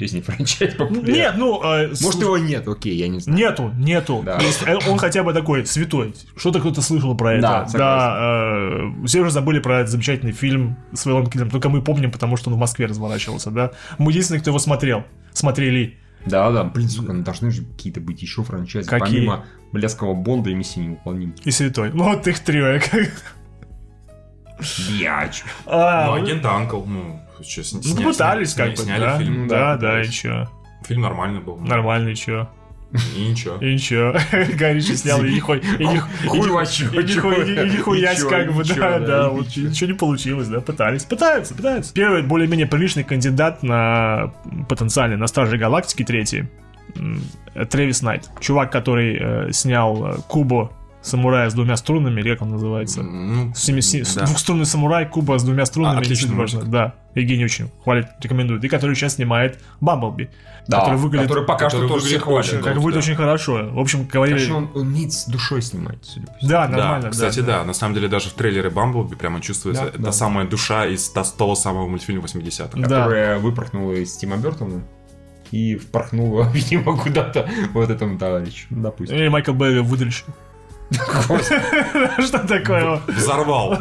поинтереснее 0.00 0.22
франчайз. 0.22 0.74
популярнее. 0.74 1.12
Нет, 1.14 1.34
ну... 1.36 1.62
э, 1.62 1.88
Может, 1.88 1.98
слушай, 1.98 2.20
его 2.22 2.38
нет, 2.38 2.66
окей, 2.66 2.96
я 2.96 3.08
не 3.08 3.20
знаю. 3.20 3.38
Нету, 3.38 3.70
нету. 3.76 4.22
Да. 4.24 4.38
Есть, 4.40 4.62
э, 4.66 4.76
он 4.88 4.98
хотя 4.98 5.22
бы 5.22 5.32
такой 5.32 5.66
святой. 5.66 6.14
Что-то 6.36 6.60
кто-то 6.60 6.80
слышал 6.82 7.16
про 7.16 7.34
это. 7.34 7.42
Да, 7.42 7.68
Да, 7.72 8.18
э, 8.20 9.06
все 9.06 9.20
уже 9.20 9.30
забыли 9.30 9.58
про 9.60 9.80
этот 9.80 9.90
замечательный 9.90 10.32
фильм 10.32 10.76
с 10.92 11.04
Вэллом 11.06 11.26
Киллером. 11.28 11.50
Только 11.50 11.68
мы 11.68 11.82
помним, 11.82 12.10
потому 12.10 12.36
что 12.36 12.50
он 12.50 12.56
в 12.56 12.58
Москве 12.58 12.86
разворачивался, 12.86 13.50
да. 13.50 13.72
Мы 13.98 14.12
единственные, 14.12 14.40
кто 14.40 14.50
его 14.50 14.58
смотрел. 14.58 15.04
Смотрели. 15.32 15.98
Да, 16.26 16.50
да, 16.50 16.64
блин, 16.64 16.88
сука, 16.88 17.12
ну 17.14 17.22
должны 17.22 17.50
же 17.50 17.64
какие-то 17.64 18.00
быть 18.00 18.20
еще 18.20 18.42
франчайзы, 18.42 18.90
Какие? 18.90 19.16
помимо 19.20 19.44
Блядского 19.72 20.12
Бонда 20.14 20.50
и 20.50 20.54
Миссии 20.54 20.80
невыполнимой. 20.80 21.34
И 21.44 21.50
святой. 21.50 21.90
Ну, 21.94 22.04
вот 22.04 22.26
их 22.26 22.40
трио. 22.40 22.66
я 22.72 22.80
как- 22.80 23.10
Бьяч. 24.90 25.42
А, 25.64 26.06
Ну, 26.06 26.16
ну, 26.16 26.22
агент 26.22 26.44
Анкл, 26.44 26.82
ну, 26.84 27.20
что, 27.42 27.62
сня- 27.62 27.80
ну, 27.84 28.02
пытались 28.02 28.52
сня- 28.52 28.66
как 28.66 28.76
бы, 28.76 28.82
сняли 28.82 29.00
да. 29.00 29.18
фильм. 29.18 29.48
Да, 29.48 29.76
да, 29.76 29.78
да, 29.92 30.02
и 30.02 30.08
чё? 30.08 30.48
Фильм 30.86 31.02
нормальный 31.02 31.40
был. 31.40 31.56
Нормально, 31.58 32.10
и 32.10 32.14
чё? 32.14 32.48
И 33.16 33.28
ничего. 33.28 33.56
И 33.56 33.74
ничего. 33.74 34.14
Горичи 34.58 34.96
снял, 34.96 35.22
и 35.24 35.32
нихуй, 35.32 35.58
и 35.58 35.84
нихуясь 35.84 38.24
как 38.24 38.52
бы, 38.52 38.64
да, 38.64 38.98
да, 38.98 39.28
вот 39.28 39.46
ничего. 39.56 39.92
не 39.92 39.96
получилось, 39.96 40.48
да, 40.48 40.60
пытались, 40.60 41.04
пытаются, 41.04 41.54
пытаются. 41.54 41.94
Первый 41.94 42.22
более-менее 42.24 42.66
приличный 42.66 43.04
кандидат 43.04 43.62
на 43.62 44.32
потенциальный, 44.68 45.16
на 45.16 45.28
Стражи 45.28 45.56
Галактики 45.56 46.04
третий, 46.04 46.48
Трэвис 47.70 48.02
Найт, 48.02 48.28
чувак, 48.40 48.72
который 48.72 49.18
э, 49.20 49.52
снял 49.52 50.06
э, 50.06 50.16
Кубо 50.26 50.72
самурая 51.02 51.48
с 51.50 51.54
двумя 51.54 51.76
струнами, 51.76 52.20
или 52.20 52.32
как 52.32 52.42
он 52.42 52.50
называется? 52.50 53.02
Ну, 53.02 53.52
Семи- 53.54 53.80
да. 54.14 54.26
двухструнный 54.26 54.66
самурай, 54.66 55.08
Куба 55.08 55.38
с 55.38 55.42
двумя 55.42 55.64
струнами, 55.66 55.96
А, 55.96 56.00
отличный 56.00 56.30
не 56.30 56.36
важно, 56.36 56.62
да. 56.64 56.94
Евгений 57.14 57.44
очень 57.44 57.70
хвалит, 57.82 58.06
рекомендует. 58.20 58.62
И 58.64 58.68
который 58.68 58.94
сейчас 58.94 59.14
снимает 59.14 59.58
Бамблби, 59.80 60.30
Да, 60.68 60.80
который 60.80 60.98
выглядит, 60.98 61.26
который 61.28 61.44
пока 61.46 61.64
который 61.66 61.86
что 61.86 61.88
тоже 61.94 62.02
выглядит 62.04 62.22
хвалят. 62.22 62.44
очень 62.46 62.62
как 62.62 62.74
да. 62.74 62.80
выглядит 62.80 63.02
очень 63.04 63.14
хорошо. 63.16 63.68
В 63.72 63.78
общем, 63.80 64.06
говорили... 64.06 64.36
Конечно, 64.36 64.56
он 64.58 64.70
умеет 64.74 65.12
с 65.12 65.26
душой 65.26 65.62
снимать, 65.62 65.98
судя 66.02 66.26
по 66.28 66.34
всему. 66.34 66.50
Да, 66.50 66.66
Да, 66.68 66.76
нормально, 66.76 67.02
да. 67.04 67.10
кстати, 67.10 67.40
да. 67.40 67.64
На 67.64 67.72
самом 67.72 67.94
деле, 67.94 68.08
даже 68.08 68.28
в 68.30 68.34
трейлере 68.34 68.70
Бамблби 68.70 69.16
прямо 69.16 69.40
чувствуется 69.40 69.86
Да, 69.86 69.90
та 69.90 69.98
да. 69.98 70.12
самая 70.12 70.46
душа 70.46 70.86
из 70.86 71.08
того 71.08 71.54
самого 71.56 71.88
мультфильма 71.88 72.22
80-х. 72.22 72.78
Да. 72.78 72.82
Которая 72.82 73.38
выпорхнула 73.38 73.94
из 73.94 74.16
Тима 74.16 74.36
Бертона 74.36 74.82
и 75.50 75.74
впорхнула, 75.76 76.48
видимо, 76.54 76.96
куда-то 76.96 77.48
вот 77.72 77.90
этому 77.90 78.18
товарищу. 78.18 78.66
Допустим. 78.70 79.16
Или 79.16 79.26
Майкл 79.28 79.52
Бэй 79.52 79.80
выдальщик. 79.80 80.26
Что 80.90 82.38
такое? 82.46 83.00
Взорвал. 83.06 83.78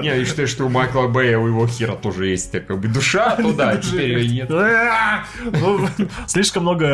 Не, 0.00 0.06
я 0.06 0.24
считаю, 0.24 0.48
что 0.48 0.64
у 0.64 0.68
Майкла 0.68 1.08
Бэя, 1.08 1.38
у 1.38 1.46
его 1.46 1.66
хера 1.66 1.94
тоже 1.94 2.26
есть 2.28 2.52
как 2.52 2.80
бы 2.80 2.88
душа, 2.88 3.36
то 3.36 3.52
да, 3.52 3.76
теперь 3.76 4.18
ее 4.18 4.28
нет. 4.28 4.50
Ну, 5.44 5.88
Слишком 6.26 6.62
много 6.62 6.84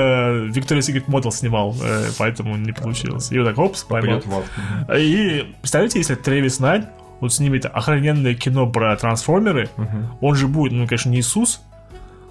Victoria's 0.48 0.88
Secret 0.88 1.06
Model 1.06 1.30
снимал, 1.30 1.76
э, 1.82 2.08
поэтому 2.18 2.56
не 2.56 2.72
получилось. 2.72 3.30
И 3.32 3.38
вот 3.38 3.46
так, 3.46 3.58
опс, 3.58 3.82
поймал. 3.84 4.22
И 4.96 5.54
представляете, 5.60 5.98
если 5.98 6.14
Трэвис 6.14 6.58
Найт 6.60 6.86
вот 7.20 7.32
снимет 7.32 7.66
охрененное 7.66 8.34
кино 8.34 8.66
про 8.66 8.96
трансформеры, 8.96 9.68
он 10.20 10.34
же 10.34 10.48
будет, 10.48 10.72
ну, 10.72 10.86
конечно, 10.86 11.10
не 11.10 11.20
Иисус, 11.20 11.62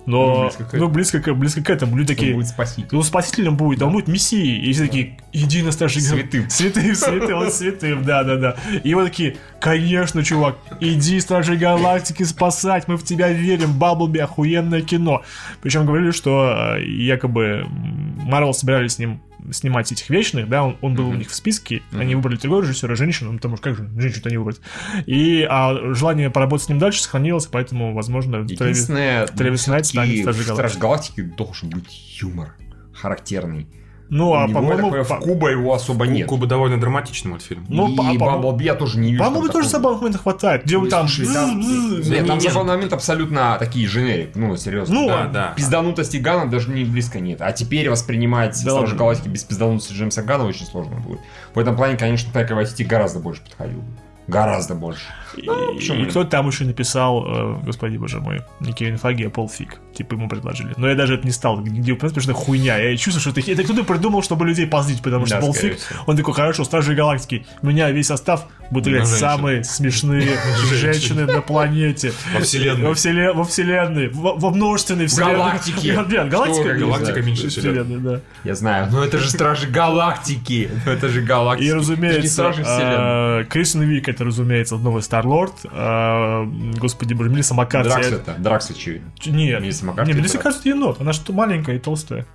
но 0.10 0.34
Ну, 0.34 0.42
близко 0.42 0.64
к 0.64 0.74
ну, 0.74 0.88
близко, 0.90 1.20
к, 1.22 1.34
близко 1.36 1.64
к 1.64 1.70
этому. 1.70 1.96
Люди 1.96 2.16
такие, 2.16 2.34
будет 2.34 2.48
спаситель. 2.48 2.88
Ну, 2.92 3.04
спасителем 3.04 3.56
будет, 3.56 3.82
он 3.84 3.94
будет 3.94 4.08
мессией. 4.08 4.66
И 4.66 4.74
все 4.74 4.88
такие, 4.88 5.20
иди 5.32 5.62
на 5.62 5.72
старший 5.72 6.02
Святым. 6.02 6.50
Святым, 6.50 6.96
святым, 6.96 7.38
он 7.38 7.52
святым, 7.52 8.04
да, 8.04 8.24
да, 8.24 8.36
да. 8.38 8.56
И 8.84 8.96
вот 8.96 9.06
такие, 9.06 9.38
конечно, 9.62 10.24
чувак, 10.24 10.58
иди 10.80 11.20
Стражи 11.20 11.56
Галактики 11.56 12.24
спасать, 12.24 12.88
мы 12.88 12.98
в 12.98 13.04
тебя 13.04 13.30
верим, 13.30 13.78
Баблби, 13.78 14.18
охуенное 14.18 14.82
кино. 14.82 15.22
Причем 15.62 15.86
говорили, 15.86 16.12
что 16.12 16.76
э, 16.78 16.84
якобы 16.84 17.68
Марвел 17.70 18.54
собирались 18.54 18.94
с 18.94 19.00
ним 19.00 19.22
снимать 19.52 19.92
этих 19.92 20.10
вечных, 20.10 20.50
да, 20.50 20.64
он, 20.64 20.78
он 20.82 20.96
был 20.96 21.10
у 21.10 21.14
них 21.14 21.30
в 21.30 21.36
списке, 21.36 21.82
они 21.92 22.16
выбрали 22.16 22.38
другого 22.38 22.62
режиссера, 22.62 22.96
женщину, 22.96 23.32
ну, 23.32 23.38
потому 23.38 23.58
что 23.58 23.64
как 23.64 23.78
же 23.78 23.90
женщину-то 23.98 24.30
не 24.30 24.38
выбрать. 24.38 24.60
И 25.06 25.46
а 25.50 25.94
желание 25.94 26.30
поработать 26.30 26.66
с 26.66 26.70
ним 26.70 26.80
дальше 26.80 27.02
сохранилось, 27.02 27.48
поэтому, 27.48 27.94
возможно, 27.94 28.38
Единственное, 28.38 29.28
Трэвис 29.28 29.68
Найт 29.68 29.86
станет 29.86 30.22
в 30.22 30.26
Галактики. 30.26 30.54
Страж 30.54 30.78
Галактики 30.78 31.22
должен 31.22 31.70
быть 31.70 32.22
юмор 32.22 32.56
характерный. 32.94 33.68
Ну, 34.10 34.34
а 34.34 34.48
по-моему, 34.48 34.86
такое 34.88 35.04
по- 35.04 35.16
в 35.18 35.20
Куба 35.20 35.50
его 35.52 35.74
особо 35.74 36.08
нет. 36.08 36.28
Куба 36.28 36.48
довольно 36.48 36.80
драматичный 36.80 37.30
мультфильм. 37.32 37.66
Ну, 37.70 37.88
и 37.88 38.18
по- 38.18 38.26
Бамблби 38.26 38.64
я 38.66 38.74
тоже 38.76 38.98
не 38.98 39.12
вижу. 39.12 39.24
Бамблби 39.24 39.48
тоже 39.48 39.68
такого. 39.68 39.70
забавных 39.70 40.02
моментов 40.02 40.22
хватает, 40.24 40.66
где 40.66 40.78
он 40.78 40.84
Ой, 40.86 40.90
там... 40.90 41.08
слушай, 41.08 41.32
там-. 41.34 41.60
Нет, 41.60 42.28
там 42.28 42.42
забавный 42.42 42.74
момент 42.74 42.94
абсолютно 42.94 43.56
такие 43.60 43.88
женерик, 43.88 44.36
ну, 44.36 44.58
серьезно. 44.58 44.96
Ну, 44.96 45.08
Да, 45.08 45.26
да. 45.28 45.54
Пизданутости 45.56 46.18
Гана 46.18 46.50
даже 46.50 46.72
не 46.72 46.84
близко 46.84 47.20
нет. 47.20 47.42
А 47.42 47.52
теперь 47.52 47.90
воспринимать 47.90 48.60
Да 48.64 48.72
Стражи. 48.72 48.96
Галактики 48.96 49.28
без 49.30 49.44
пизданутости 49.44 49.94
Джеймса 49.94 50.22
Гана 50.24 50.46
очень 50.46 50.66
сложно 50.66 50.96
будет. 50.98 51.20
В 51.54 51.60
этом 51.60 51.76
плане, 51.76 51.96
конечно, 51.98 52.32
Тайка 52.34 52.56
Вайтити 52.56 52.84
гораздо 52.84 53.20
больше 53.20 53.42
подходил. 53.44 53.84
Гораздо 54.28 54.76
больше. 54.76 55.02
И, 55.42 55.76
почему 55.76 55.98
и 55.98 56.02
нет? 56.02 56.10
кто-то 56.12 56.30
там 56.30 56.48
еще 56.48 56.66
написал, 56.66 57.26
э, 57.26 57.60
господи 57.66 57.98
боже 57.98 58.20
мой, 58.20 58.42
не 58.60 58.74
Кевин 58.74 58.98
Фаги, 58.98 59.24
а 59.24 59.30
Пол 59.30 59.50
Фиг. 59.50 59.80
Типа 59.94 60.14
ему 60.14 60.30
предложили. 60.30 60.74
Но 60.78 60.88
я 60.88 60.96
даже 60.96 61.16
это 61.16 61.26
не 61.26 61.32
стал 61.32 61.60
нигде 61.60 61.94
упоминать, 61.94 62.14
потому 62.16 62.22
что 62.22 62.32
это 62.32 62.40
хуйня. 62.40 62.78
Я 62.78 62.96
чувствую, 62.98 63.22
что 63.22 63.40
это, 63.40 63.52
это 63.52 63.64
кто-то 63.64 63.84
придумал, 63.84 64.22
чтобы 64.22 64.46
людей 64.46 64.68
позлить, 64.68 65.02
потому 65.02 65.26
что 65.26 65.36
Да, 65.36 65.42
Пол 65.42 65.54
Фиг, 65.54 65.78
всего. 65.78 66.00
он 66.06 66.18
такой, 66.18 66.34
хорошо, 66.34 66.64
Стражи 66.64 66.94
Галактики, 66.96 67.46
у 67.62 67.68
меня 67.68 67.90
весь 67.92 68.08
состав 68.08 68.46
будет 68.70 68.86
Ну, 68.86 68.92
играть 68.92 69.08
самые 69.08 69.64
смешные 69.64 70.38
женщины 70.72 71.26
на 71.26 71.42
планете. 71.42 72.14
Во 72.34 72.42
вселенной. 72.42 72.88
Во 72.88 72.94
вселенной, 72.94 73.34
во 73.34 73.44
вселенной, 73.44 74.10
во, 74.10 74.36
во 74.36 74.50
множественной 74.52 75.08
вселенной. 75.08 75.36
галактике. 75.36 76.06
Нет, 76.10 76.30
галактика. 76.30 77.22
Меньше 77.22 77.50
вселенной, 77.50 78.00
да. 78.00 78.22
Я 78.44 78.56
знаю, 78.56 78.90
но 78.92 79.04
это 79.04 79.18
же 79.18 79.30
Стражи 79.30 79.68
Галактики. 79.68 80.70
Ну, 80.86 80.92
Это 81.00 81.10
же 81.10 81.22
Галактики. 81.22 81.68
И, 81.68 81.74
разумеется, 81.74 83.46
Кристен 83.50 83.82
Вик, 83.82 84.10
это, 84.10 84.24
разумеется, 84.24 84.78
новый 84.78 85.02
Старлорд. 85.30 85.54
э, 85.72 86.78
Господи 86.80 87.14
боже, 87.14 87.30
Мелисса 87.30 87.54
Маккарти. 87.54 87.90
Дракс 87.90 88.08
это-. 88.08 88.36
Дракс 88.40 88.70
очевидно. 88.72 89.12
Нет, 89.26 89.62
Мелисса 89.62 89.86
Маккарти 89.86 90.12
не, 90.12 90.18
Мелисса 90.18 90.38
это 90.38 90.48
Маккарти 90.48 90.70
енот. 90.70 91.02
Она 91.02 91.14
что 91.14 91.34
маленькая 91.34 91.76
и 91.76 91.80
толстая. 91.80 92.26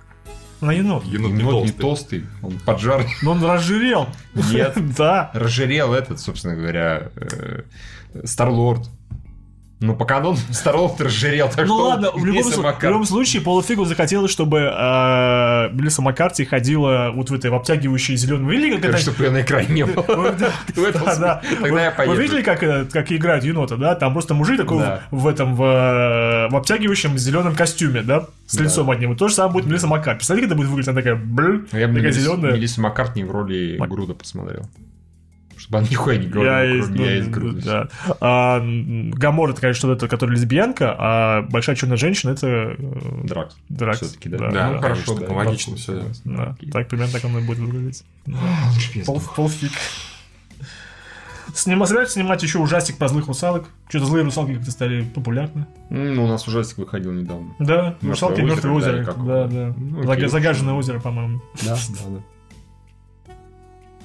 Она 0.61 0.71
енот. 0.71 1.03
Енот 1.05 1.31
не 1.31 1.39
Енот 1.39 1.65
не 1.65 1.71
толстый. 1.71 2.21
толстый, 2.21 2.25
он 2.41 2.59
поджарый. 2.59 3.07
Но 3.21 3.31
он 3.31 3.43
разжирел. 3.43 4.07
Нет. 4.33 4.73
Да. 4.97 5.29
Разжирел 5.33 5.93
этот, 5.93 6.19
собственно 6.19 6.55
говоря, 6.55 7.09
э, 7.15 7.63
Старлорд. 8.23 8.89
Ну, 9.81 9.93
по 9.93 10.05
канону 10.05 10.37
Старлорд 10.51 10.99
разжирел, 11.01 11.49
так 11.49 11.67
Ну 11.67 11.75
что 11.75 11.87
ладно, 11.89 12.11
в 12.11 12.17
любом, 12.25 12.31
Мелисса 12.43 12.59
слу- 12.59 12.61
в 12.61 12.63
Маккарти. 12.63 12.87
любом 12.87 13.05
случае, 13.05 13.41
Полу 13.41 13.61
Фигу 13.61 13.83
захотелось, 13.85 14.31
чтобы 14.31 14.59
э, 14.59 15.69
Мелисса 15.73 16.01
Маккарти 16.01 16.45
ходила 16.45 17.11
вот 17.13 17.29
в 17.29 17.33
этой 17.33 17.51
в 17.51 17.55
обтягивающей 17.55 18.15
зеленой. 18.15 18.45
Вы 18.45 18.55
видели, 18.55 18.77
как 18.79 18.91
это... 18.91 18.97
чтобы 18.99 19.23
ее 19.25 19.31
на 19.31 19.41
экране 19.41 19.67
не 19.69 19.85
было. 19.85 20.01
Вы-. 20.75 20.91
Тогда 20.93 21.41
Вы- 21.59 21.79
я 21.79 21.89
Вы 21.91 21.95
поеду. 21.95 22.21
видели, 22.21 22.41
как, 22.41 22.59
как 22.89 23.11
играют 23.11 23.43
енота, 23.43 23.75
да? 23.75 23.95
Там 23.95 24.13
просто 24.13 24.33
мужик 24.33 24.57
такой 24.57 24.81
в, 25.11 25.27
этом, 25.27 25.55
в, 25.55 25.63
э, 25.63 26.55
обтягивающем 26.55 27.17
зеленом 27.17 27.53
костюме, 27.55 28.01
да? 28.01 28.27
С 28.47 28.57
лицом 28.59 28.89
одним. 28.89 29.13
И 29.13 29.15
то 29.17 29.27
же 29.27 29.33
самое 29.35 29.53
будет 29.53 29.65
Мелисса 29.65 29.87
Маккарти. 29.87 30.19
Представляете, 30.19 30.47
как 30.47 30.51
это 30.53 30.57
будет 30.57 30.69
выглядеть? 30.69 30.87
Она 30.89 31.01
такая, 31.01 31.15
блин, 31.15 31.67
Ну, 31.71 31.95
такая 31.95 32.11
зеленая. 32.11 32.53
Мелиссу 32.53 32.81
Маккартни 32.81 33.23
в 33.25 33.31
роли 33.31 33.77
Груда 33.89 34.13
посмотрел. 34.13 34.61
Чтобы 35.65 35.79
она 35.79 35.87
нихуя 35.89 36.17
не 36.17 36.25
Я 36.25 36.29
говорила, 36.31 36.75
из, 36.77 36.85
кроме 36.85 36.99
ну, 36.99 37.05
я 37.05 37.17
из 37.17 37.27
Груда. 37.27 37.61
да. 37.63 37.89
А, 38.21 38.61
Гамор 39.13 39.49
это, 39.49 39.61
конечно, 39.61 39.89
вот 39.89 39.97
эта, 39.97 40.07
которая 40.07 40.35
лесбиянка, 40.37 40.95
а 40.95 41.41
большая 41.49 41.75
черная 41.75 41.97
женщина 41.97 42.31
это 42.31 42.47
э, 42.47 42.75
Дракс. 43.23 43.55
Дракс. 43.69 44.01
Все-таки, 44.01 44.29
да. 44.29 44.37
Да, 44.37 44.45
Ну, 44.45 44.51
да, 44.75 44.81
хорошо, 44.81 45.15
конечно, 45.15 45.27
да. 45.27 45.33
логично 45.33 45.75
всё, 45.75 45.93
да. 45.93 46.05
Да, 46.23 46.43
Окей. 46.51 46.69
так 46.69 46.87
примерно 46.87 47.11
так 47.13 47.25
оно 47.25 47.39
и 47.39 47.41
будет 47.43 47.57
выглядеть. 47.57 48.03
Я 48.27 48.35
Пол, 49.07 49.19
полфиг. 49.35 49.71
Снима, 51.55 51.85
собираются 51.87 52.15
снимать 52.19 52.43
еще 52.43 52.59
ужастик 52.59 52.97
про 52.97 53.07
злых 53.07 53.25
русалок. 53.27 53.65
Что-то 53.89 54.05
злые 54.05 54.23
русалки 54.23 54.53
как-то 54.55 54.69
стали 54.69 55.03
популярны. 55.03 55.65
Ну, 55.89 56.25
у 56.25 56.27
нас 56.27 56.47
ужастик 56.47 56.77
выходил 56.77 57.11
недавно. 57.11 57.55
Да, 57.59 57.95
Мёртвое 58.01 58.11
русалки 58.11 58.41
озеро, 58.41 58.45
мертвое 58.45 58.71
да, 58.71 58.77
озеро. 58.77 59.03
Да, 59.05 59.39
его? 59.41 59.47
да. 59.47 59.73
Ну, 59.77 60.11
окей. 60.11 60.27
Загаженное 60.27 60.73
озеро, 60.75 60.99
по-моему. 60.99 61.41
Да, 61.63 61.75
да, 61.75 62.09
да. 62.09 62.19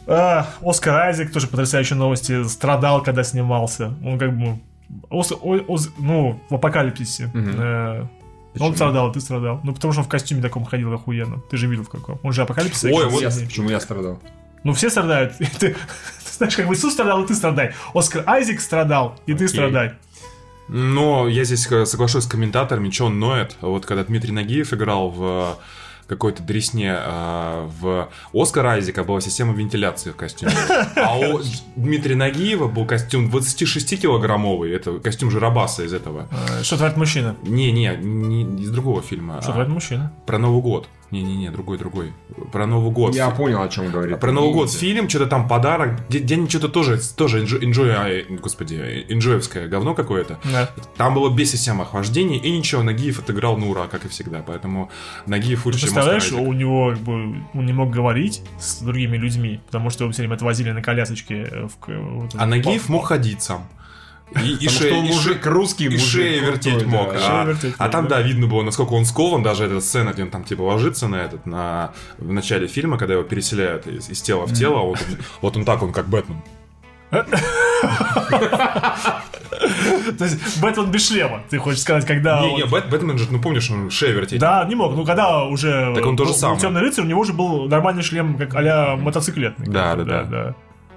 А, 0.07 0.47
Оскар 0.63 0.95
Айзек, 0.95 1.33
тоже 1.33 1.47
потрясающие 1.47 1.97
новости, 1.97 2.45
страдал, 2.49 3.03
когда 3.03 3.23
снимался. 3.25 3.95
Он 4.05 4.19
как 4.19 4.37
бы... 4.37 4.59
Ос- 5.09 5.33
о- 5.33 5.65
Оз- 5.69 5.91
ну, 5.99 6.41
в 6.51 6.55
апокалипсисе. 6.55 7.31
Э, 7.35 8.05
Он 8.59 8.75
страдал, 8.75 9.11
а 9.11 9.13
ты 9.13 9.21
страдал. 9.21 9.61
Ну, 9.63 9.73
потому 9.73 9.93
что 9.93 10.01
он 10.03 10.07
в 10.07 10.11
костюме 10.11 10.43
таком 10.43 10.65
ходил 10.65 10.93
охуенно. 10.93 11.39
Ты 11.51 11.57
же 11.57 11.69
видел 11.69 11.85
в 11.85 11.89
каком. 11.91 12.19
Он 12.25 12.33
же 12.33 12.43
апокалипсис. 12.43 12.85
Ой, 12.93 13.07
вот 13.09 13.21
сильный. 13.21 13.47
Почему 13.47 13.71
я 13.71 13.79
страдал? 13.81 14.19
Ну, 14.65 14.73
все 14.73 14.91
страдают. 14.91 15.37
Ты, 15.39 15.47
ты 15.71 15.77
знаешь, 16.37 16.57
как 16.57 16.67
бы 16.67 16.75
Иисус 16.75 16.93
страдал, 16.95 17.23
и 17.23 17.27
ты 17.27 17.35
страдай. 17.35 17.73
Оскар 17.95 18.25
Айзек 18.27 18.61
страдал, 18.61 19.15
и 19.27 19.35
ты 19.35 19.47
страдай. 19.49 19.93
Но 20.69 21.29
я 21.29 21.45
здесь 21.45 21.67
э, 21.71 21.85
соглашусь 21.87 22.25
с 22.25 22.27
комментаторами, 22.27 22.91
что 22.91 23.07
он 23.07 23.19
ноет. 23.19 23.57
Вот 23.61 23.87
когда 23.87 24.05
Дмитрий 24.05 24.33
Нагиев 24.33 24.73
играл 24.73 25.11
в 25.11 25.59
какой-то 26.11 26.43
дресне 26.43 26.93
э, 26.93 27.69
в 27.81 28.09
Оскар 28.35 28.66
Айзека 28.66 29.05
была 29.05 29.20
система 29.20 29.55
вентиляции 29.55 30.11
в 30.11 30.16
костюме. 30.16 30.53
А 30.97 31.16
у 31.16 31.41
Дмитрия 31.77 32.16
Нагиева 32.16 32.66
был 32.66 32.85
костюм 32.85 33.31
26-килограммовый. 33.31 34.74
Это 34.74 34.99
костюм 34.99 35.31
Жиробаса 35.31 35.85
из 35.85 35.93
этого. 35.93 36.27
Э, 36.32 36.65
Что 36.65 36.78
творит 36.78 36.97
мужчина? 36.97 37.37
Не-не, 37.45 37.97
не 37.97 38.62
из 38.62 38.70
другого 38.70 39.03
фильма. 39.03 39.41
Что 39.41 39.53
а 39.53 39.55
творит 39.55 39.69
мужчина? 39.69 40.12
Про 40.27 40.39
Новый 40.39 40.61
год. 40.62 40.89
Не-не-не, 41.11 41.51
другой-другой. 41.51 42.12
Про 42.53 42.66
Новый 42.66 42.93
год. 42.93 43.15
Я 43.15 43.31
понял, 43.31 43.62
о 43.62 43.69
чем 43.69 43.91
говорит. 43.91 44.20
Про 44.20 44.32
Новый 44.32 44.53
год 44.53 44.70
фильм, 44.73 45.09
что-то 45.09 45.27
там 45.27 45.49
подарок, 45.49 46.01
они 46.11 46.49
что-то 46.49 46.69
тоже, 46.69 47.01
тоже 47.16 47.41
инжой, 47.41 47.91
ай, 47.91 48.27
господи, 48.28 49.07
инжоевское 49.09 49.69
говно 49.69 49.95
какое-то. 49.95 50.39
Да. 50.45 50.70
Там 50.97 51.15
было 51.15 51.31
без 51.31 51.51
системы 51.51 51.82
охлаждения, 51.82 52.39
и 52.39 52.57
ничего, 52.57 52.82
Нагиев 52.82 53.19
отыграл 53.19 53.57
на 53.57 53.69
ура, 53.69 53.89
как 53.89 54.05
и 54.05 54.09
всегда. 54.09 54.43
Поэтому 54.47 54.91
Нагиев 55.27 55.66
лучше, 55.66 55.81
чем 55.81 55.89
Представляешь, 55.89 56.31
у 56.32 56.53
него 56.53 56.91
как 56.91 57.01
бы, 57.01 57.45
он 57.55 57.66
не 57.66 57.73
мог 57.73 57.91
говорить 57.91 58.43
с 58.59 58.81
другими 58.81 59.16
людьми, 59.16 59.61
потому 59.66 59.91
что 59.91 60.05
его 60.05 60.12
все 60.12 60.23
время 60.23 60.35
отвозили 60.35 60.70
на 60.70 60.82
колясочке. 60.82 61.49
э, 61.51 61.66
В, 61.66 62.28
А 62.37 62.47
Нагиев 62.47 62.89
мог 62.89 63.07
ходить 63.07 63.43
сам. 63.43 63.66
И, 64.36 64.65
и 64.65 64.69
шея- 64.69 64.70
что 64.70 64.94
он 64.98 65.05
и 65.07 65.09
мужик 65.09 65.47
русский, 65.47 65.85
и 65.86 65.89
мужик 65.89 66.07
шею 66.07 66.44
крутой, 66.44 66.73
вертеть 66.73 66.90
да. 66.90 66.97
мог. 66.97 67.12
Шею 67.12 67.23
А, 67.40 67.44
вертеть 67.44 67.74
а 67.78 67.89
там, 67.89 68.07
да. 68.07 68.16
да, 68.16 68.23
видно 68.23 68.47
было, 68.47 68.62
насколько 68.62 68.93
он 68.93 69.05
скован, 69.05 69.43
даже 69.43 69.65
эта 69.65 69.81
сцена, 69.81 70.11
где 70.12 70.23
он 70.23 70.31
там, 70.31 70.44
типа, 70.44 70.62
ложится 70.62 71.09
на 71.09 71.16
этот, 71.16 71.47
на, 71.47 71.93
в 72.19 72.32
начале 72.32 72.66
фильма, 72.69 72.97
когда 72.98 73.15
его 73.15 73.24
переселяют 73.24 73.86
из, 73.86 74.09
из 74.09 74.23
тела 74.23 74.47
в 74.47 74.52
тело, 74.52 74.78
вот, 74.81 74.98
он, 75.01 75.16
вот 75.43 75.57
он 75.57 75.65
так, 75.65 75.82
он 75.82 75.93
как 75.93 76.09
Бэтмен. 76.09 76.43
То 80.19 80.24
есть 80.24 80.61
Бэтмен 80.61 80.90
без 80.90 81.09
шлема, 81.09 81.43
ты 81.51 81.59
хочешь 81.59 81.81
сказать, 81.81 82.07
когда... 82.07 82.40
Не, 82.40 82.55
не, 82.55 82.62
Бэт- 82.65 82.89
Бэтмен 82.89 83.19
же, 83.19 83.27
ну 83.31 83.40
помнишь, 83.40 83.70
он 83.70 83.90
шею 83.90 84.16
вертеть. 84.16 84.40
Да, 84.40 84.65
не 84.65 84.74
мог. 84.74 84.94
Ну, 84.94 85.05
когда 85.05 85.44
уже 85.44 85.93
Так 85.94 86.07
он 86.07 86.16
то 86.16 86.24
же 86.24 86.31
был- 86.31 86.35
был 86.35 86.40
самое. 86.40 86.61
Темный 86.61 86.81
рыцарь, 86.81 87.05
у 87.05 87.09
него 87.09 87.24
же 87.24 87.32
был 87.32 87.69
нормальный 87.69 88.02
шлем, 88.02 88.36
как 88.39 88.55
а-ля 88.55 88.97
мотоциклетный. 88.97 89.66
Да, 89.66 89.94
да, 89.97 90.23
да. 90.24 90.55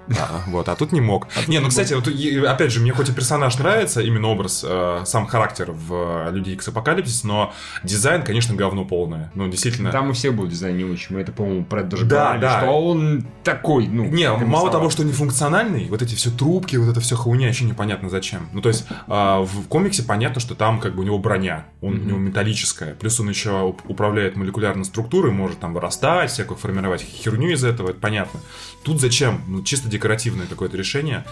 А, 0.08 0.42
вот, 0.48 0.68
а 0.68 0.76
тут 0.76 0.92
не 0.92 1.00
мог. 1.00 1.28
не, 1.46 1.60
ну, 1.60 1.68
кстати, 1.68 1.94
вот, 1.94 2.06
опять 2.46 2.70
же, 2.72 2.80
мне 2.80 2.92
хоть 2.92 3.08
и 3.08 3.12
персонаж 3.12 3.58
нравится, 3.58 4.00
именно 4.02 4.28
образ, 4.28 4.64
э, 4.66 5.02
сам 5.06 5.26
характер 5.26 5.70
в 5.72 6.26
э, 6.28 6.30
Люди 6.32 6.50
Икс 6.50 6.68
Апокалипсис, 6.68 7.24
но 7.24 7.52
дизайн, 7.82 8.22
конечно, 8.22 8.54
говно 8.54 8.84
полное. 8.84 9.30
Ну, 9.34 9.48
действительно. 9.48 9.90
Там 9.90 10.10
у 10.10 10.12
всех 10.12 10.34
был 10.34 10.46
дизайн 10.46 10.76
не 10.76 10.84
очень. 10.84 11.14
Мы 11.14 11.22
это, 11.22 11.32
по-моему, 11.32 11.64
про 11.64 11.80
это 11.80 11.90
даже 11.90 12.04
Да, 12.04 12.24
говорили, 12.24 12.40
да. 12.42 12.60
что 12.60 12.70
он 12.70 13.26
такой, 13.42 13.86
ну... 13.88 14.04
Не, 14.04 14.30
мало 14.32 14.70
того, 14.70 14.90
что 14.90 15.04
нефункциональный, 15.04 15.88
вот 15.88 16.02
эти 16.02 16.14
все 16.14 16.30
трубки, 16.30 16.76
вот 16.76 16.88
это 16.90 17.00
все 17.00 17.16
хуйня, 17.16 17.48
еще 17.48 17.64
непонятно 17.64 18.08
зачем. 18.10 18.48
Ну, 18.52 18.60
то 18.60 18.68
есть, 18.68 18.86
а, 19.06 19.40
в 19.40 19.68
комиксе 19.68 20.02
понятно, 20.02 20.40
что 20.40 20.54
там 20.54 20.80
как 20.80 20.94
бы 20.94 21.02
у 21.02 21.04
него 21.06 21.18
броня, 21.18 21.64
он, 21.80 21.94
у 21.94 22.04
него 22.04 22.18
металлическая. 22.18 22.94
Плюс 22.94 23.18
он 23.20 23.28
еще 23.28 23.50
уп- 23.50 23.80
управляет 23.88 24.36
молекулярной 24.36 24.84
структурой, 24.84 25.32
может 25.32 25.60
там 25.60 25.72
вырастать, 25.74 26.30
всякую 26.30 26.58
формировать 26.58 27.02
херню 27.02 27.50
из 27.52 27.64
этого, 27.64 27.90
это 27.90 28.00
понятно. 28.00 28.40
Тут 28.84 29.00
зачем? 29.00 29.40
Ну, 29.46 29.62
чисто 29.62 29.88
декоративное 29.94 30.46
какое-то 30.46 30.76
решение. 30.76 31.24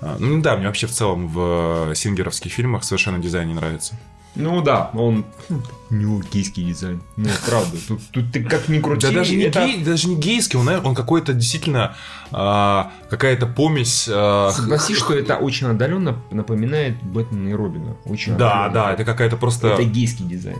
А, 0.00 0.16
Ну, 0.18 0.40
да, 0.40 0.56
мне 0.56 0.66
вообще 0.66 0.86
в 0.86 0.92
целом 0.92 1.28
в 1.28 1.90
э, 1.90 1.94
сингеровских 1.94 2.52
фильмах 2.52 2.84
совершенно 2.84 3.18
дизайн 3.18 3.48
не 3.48 3.54
нравится. 3.54 3.94
Ну 4.36 4.62
да, 4.62 4.90
он... 4.94 5.24
Не 5.90 6.20
гейский 6.30 6.62
дизайн. 6.64 7.02
Ну, 7.16 7.28
правда. 7.48 7.76
Тут, 7.88 8.00
тут 8.12 8.30
ты 8.32 8.44
как 8.44 8.68
ни 8.68 8.78
крути. 8.78 9.08
Да 9.08 9.12
даже 9.12 9.34
не, 9.34 9.42
это- 9.46 9.66
гей- 9.66 9.82
даже 9.84 10.06
не 10.08 10.14
гейский, 10.14 10.56
он, 10.56 10.66
наверное, 10.66 10.90
он 10.90 10.94
какой-то 10.94 11.32
действительно 11.32 11.96
а, 12.30 12.92
какая-то 13.10 13.46
помесь. 13.48 14.08
а, 14.08 14.52
Согласись, 14.52 14.98
что 14.98 15.14
это 15.14 15.36
очень 15.36 15.66
отдаленно 15.66 16.22
напоминает 16.30 17.02
Бэтмена 17.02 17.48
и 17.48 17.52
Робина. 17.54 17.96
Очень 18.04 18.36
Да, 18.36 18.66
отдаленно. 18.66 18.72
да, 18.88 18.92
это 18.92 19.04
какая-то 19.04 19.36
просто. 19.36 19.66
Это 19.70 19.82
гейский 19.82 20.24
дизайн. 20.26 20.58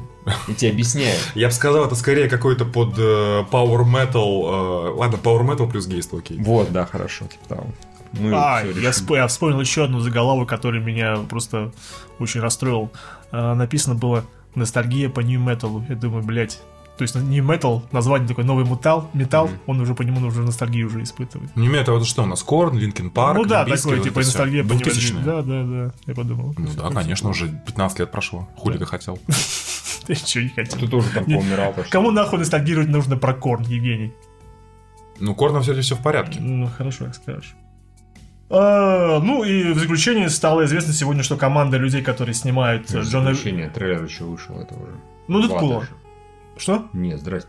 Я 0.48 0.54
тебе 0.54 0.72
объясняю. 0.72 1.16
Я 1.36 1.46
бы 1.46 1.52
сказал, 1.52 1.84
это 1.84 1.94
скорее 1.94 2.28
какой-то 2.28 2.64
под 2.64 2.98
э, 2.98 3.44
Power 3.52 3.84
Metal. 3.84 4.88
э, 4.88 4.94
ладно, 4.96 5.16
Power 5.22 5.42
Metal 5.46 5.70
плюс 5.70 5.86
гейство, 5.86 6.18
окей. 6.18 6.38
Вот, 6.40 6.72
да, 6.72 6.86
хорошо, 6.86 7.26
типа 7.26 7.46
того. 7.48 7.66
Мы 8.14 8.32
А, 8.34 8.64
всё 8.64 8.80
я, 8.80 8.90
сп- 8.90 9.14
я 9.14 9.28
вспомнил 9.28 9.60
еще 9.60 9.84
одну 9.84 10.00
заголовок, 10.00 10.48
который 10.48 10.80
меня 10.80 11.18
просто 11.28 11.70
очень 12.18 12.40
расстроил. 12.40 12.90
А, 13.32 13.54
написано 13.54 13.94
было 13.94 14.24
«Ностальгия 14.54 15.08
по 15.08 15.20
Metal». 15.20 15.84
Я 15.88 15.94
думаю, 15.94 16.24
блядь, 16.24 16.60
то 17.00 17.02
есть 17.02 17.14
New 17.14 17.42
Metal, 17.42 17.82
название 17.92 18.28
такой 18.28 18.44
новый 18.44 18.66
металл, 18.66 19.08
металл, 19.14 19.48
он 19.66 19.80
уже 19.80 19.94
по 19.94 20.02
нему 20.02 20.20
нужно 20.20 20.42
ностальгию 20.42 20.86
уже 20.86 21.02
испытывать. 21.02 21.56
Не 21.56 21.68
имею 21.68 21.80
это 21.80 22.04
что 22.04 22.24
у 22.24 22.26
нас? 22.26 22.42
Корн, 22.42 22.76
Линкен 22.76 23.10
Парк, 23.10 23.38
ну 23.38 23.46
да, 23.46 23.64
такой, 23.64 23.96
вот 23.96 24.04
типа 24.04 24.18
это 24.18 24.28
всё. 24.28 24.38
ностальгия 24.38 24.64
по 24.64 24.74
New 24.74 24.80
2000-е. 24.80 25.18
Metal. 25.18 25.24
Да, 25.24 25.42
да, 25.42 25.64
да, 25.64 25.94
я 26.06 26.14
подумал. 26.14 26.54
Ну 26.58 26.68
да, 26.76 26.90
конечно, 26.90 27.30
уже 27.30 27.48
15 27.48 28.00
лет 28.00 28.10
прошло. 28.10 28.46
Хули 28.54 28.76
ты 28.76 28.84
хотел. 28.84 29.18
Ты 30.06 30.14
что, 30.14 30.42
не 30.42 30.48
хотел? 30.48 30.78
Ты 30.78 30.88
тоже 30.88 31.08
там 31.10 31.26
Не- 31.26 31.36
поумирал. 31.36 31.74
Кому 31.90 32.10
нахуй 32.10 32.38
ностальгировать 32.38 32.88
нужно 32.88 33.16
про 33.16 33.32
Корн, 33.32 33.62
Евгений? 33.62 34.12
Ну, 35.20 35.34
Корном 35.34 35.62
все 35.62 35.80
все 35.80 35.94
в 35.94 36.02
порядке. 36.02 36.40
Ну, 36.40 36.66
хорошо, 36.66 37.04
как 37.06 37.14
скажешь. 37.14 37.54
А, 38.50 39.20
ну 39.20 39.44
и 39.44 39.72
в 39.72 39.78
заключение 39.78 40.28
стало 40.28 40.64
известно 40.64 40.92
сегодня, 40.92 41.22
что 41.22 41.36
команда 41.36 41.76
людей, 41.76 42.02
которые 42.02 42.34
снимают 42.34 42.92
э, 42.92 43.00
Джона... 43.02 43.32
Заключение, 43.34 43.70
трейлер 43.70 44.02
еще 44.04 44.24
вышел, 44.24 44.60
это 44.60 44.74
уже. 44.74 44.92
Ну, 45.28 45.40
Дэдпула. 45.42 45.86
Что? 46.56 46.86
Нет, 46.92 47.20
здрасте. 47.20 47.48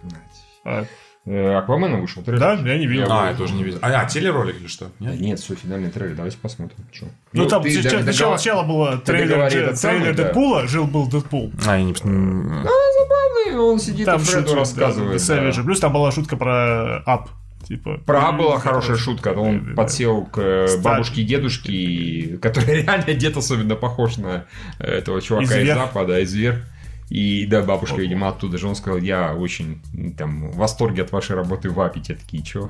А, 0.64 0.86
Э, 1.24 1.54
Аквамена 1.58 1.98
вышел 2.02 2.24
трейлер. 2.24 2.40
да, 2.40 2.54
я 2.54 2.80
не 2.80 2.88
видел. 2.88 3.06
А, 3.12 3.30
я 3.30 3.36
тоже 3.36 3.54
не 3.54 3.64
видел. 3.64 3.78
А, 3.84 3.90
а, 3.92 4.06
телеролик 4.06 4.60
или 4.60 4.66
что? 4.66 4.90
Да 4.98 5.12
Нет? 5.12 5.20
нет, 5.22 5.40
все, 5.40 5.54
финальный 5.54 5.92
трейлер, 5.92 6.16
давайте 6.16 6.40
посмотрим. 6.40 6.78
Чё. 6.92 7.06
Ну, 7.32 7.46
там 7.46 7.62
ты 7.62 7.70
сначала, 7.74 7.98
дог- 7.98 8.04
сначала, 8.06 8.38
сначала 8.38 8.64
было 8.64 8.98
трейлер, 8.98 9.38
этот 9.38 9.78
самый, 9.78 10.00
трейлер 10.00 10.16
да. 10.18 10.24
Дэдпула, 10.24 10.68
жил-был 10.68 11.06
Дэдпул. 11.08 11.52
А, 11.68 11.78
я 11.78 11.84
не... 11.84 11.94
м, 12.04 12.64
Забавный, 12.64 13.60
он 13.60 13.80
сидит 13.80 14.08
Там 14.08 14.20
и 14.20 14.24
Фреду 14.24 14.56
рассказывает. 14.56 15.24
да. 15.28 15.62
Плюс 15.64 15.80
там 15.80 15.94
была 15.94 16.12
шутка 16.12 16.38
про 16.38 17.04
ап. 17.06 17.30
Типа. 17.72 18.02
Про 18.06 18.28
А 18.28 18.32
была 18.34 18.56
М, 18.56 18.60
хорошая 18.60 18.98
шутка. 18.98 19.34
Да, 19.34 19.40
Он 19.40 19.64
да, 19.66 19.74
подсел 19.76 20.26
к 20.26 20.38
э, 20.42 20.68
Стар- 20.68 20.84
бабушке 20.84 21.22
и 21.22 21.24
дедушке, 21.24 22.38
который 22.42 22.82
реально 22.82 23.14
дед 23.14 23.38
особенно 23.38 23.76
похож 23.78 24.18
на 24.18 24.44
э, 24.80 24.92
этого 24.98 25.22
чувака 25.22 25.46
из. 25.58 25.74
Запада, 25.74 26.20
из 26.20 26.34
Вер. 26.34 26.66
И 27.12 27.46
да, 27.46 27.62
бабушка, 27.62 27.98
видимо, 27.98 28.30
оттуда 28.30 28.58
же. 28.58 28.70
Он 28.70 28.76
сказал, 28.76 28.98
я 28.98 29.34
очень 29.34 29.82
там 30.18 30.50
в 30.50 30.56
восторге 30.56 31.02
от 31.02 31.12
вашей 31.12 31.36
работы 31.36 31.70
в 31.70 31.78
АПИ. 31.82 32.00
Те 32.00 32.14
такие, 32.16 32.42
чё? 32.42 32.70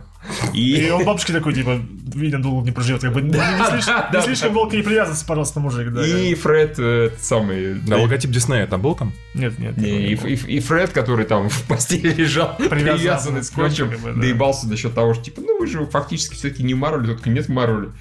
И 0.51 0.77
И 0.77 0.89
он 0.89 1.05
бабушке 1.05 1.31
такой, 1.31 1.53
типа, 1.53 1.79
видно, 2.15 2.41
долго 2.41 2.65
не 2.65 2.71
проживет. 2.71 3.01
Как 3.01 3.13
бы 3.13 3.21
не, 3.21 3.27
не 3.33 3.69
слишком, 3.69 4.03
да, 4.11 4.75
не 4.75 4.81
привязан, 4.81 5.15
пожалуйста, 5.27 5.59
мужик. 5.59 5.93
Да, 5.93 6.07
и 6.07 6.33
Фред 6.33 6.79
э, 6.79 7.05
этот 7.05 7.21
самый... 7.21 7.75
Да, 7.75 7.97
логотип 7.97 8.31
Диснея 8.31 8.65
там 8.65 8.81
был 8.81 8.95
там? 8.95 9.13
Нет, 9.35 9.59
нет. 9.59 9.77
И, 9.77 10.13
и- 10.15 10.55
и 10.55 10.59
Фред, 10.59 10.89
который 10.89 11.25
там 11.25 11.47
в 11.47 11.63
постели 11.67 12.11
лежал, 12.11 12.55
Привязан 12.57 12.97
привязанный 12.97 13.43
скотчем, 13.43 13.89
скотчем, 13.89 13.89
как 13.91 13.99
бы, 13.99 14.13
да. 14.13 14.21
доебался 14.21 14.67
насчет 14.67 14.95
того, 14.95 15.13
что, 15.13 15.25
типа, 15.25 15.41
ну 15.41 15.59
вы 15.59 15.67
же 15.67 15.85
фактически 15.85 16.33
все-таки 16.33 16.63
не 16.63 16.73
Марвель, 16.73 17.05
только 17.05 17.29
нет 17.29 17.47
Марвеля. 17.47 17.91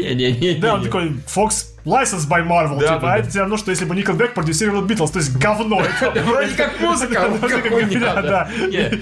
Не-не-не. 0.00 0.60
Да, 0.60 0.74
он 0.74 0.84
такой, 0.84 1.16
Fox 1.26 1.71
License 1.84 2.28
by 2.28 2.46
Marvel, 2.46 2.78
Да, 2.78 2.86
типа, 2.94 3.00
да, 3.00 3.12
а 3.14 3.18
это 3.18 3.28
все 3.28 3.40
равно, 3.40 3.56
что 3.56 3.70
если 3.70 3.84
бы 3.84 3.94
Никельбек 3.96 4.34
продюсировал 4.34 4.82
Битлз, 4.82 5.10
то 5.10 5.18
есть 5.18 5.36
говно. 5.36 5.82
Вроде 6.24 6.54
как 6.54 6.80
музыка, 6.80 7.24
а 7.24 8.22
да, 8.22 8.22
да. 8.22 8.50
И-! 8.66 9.00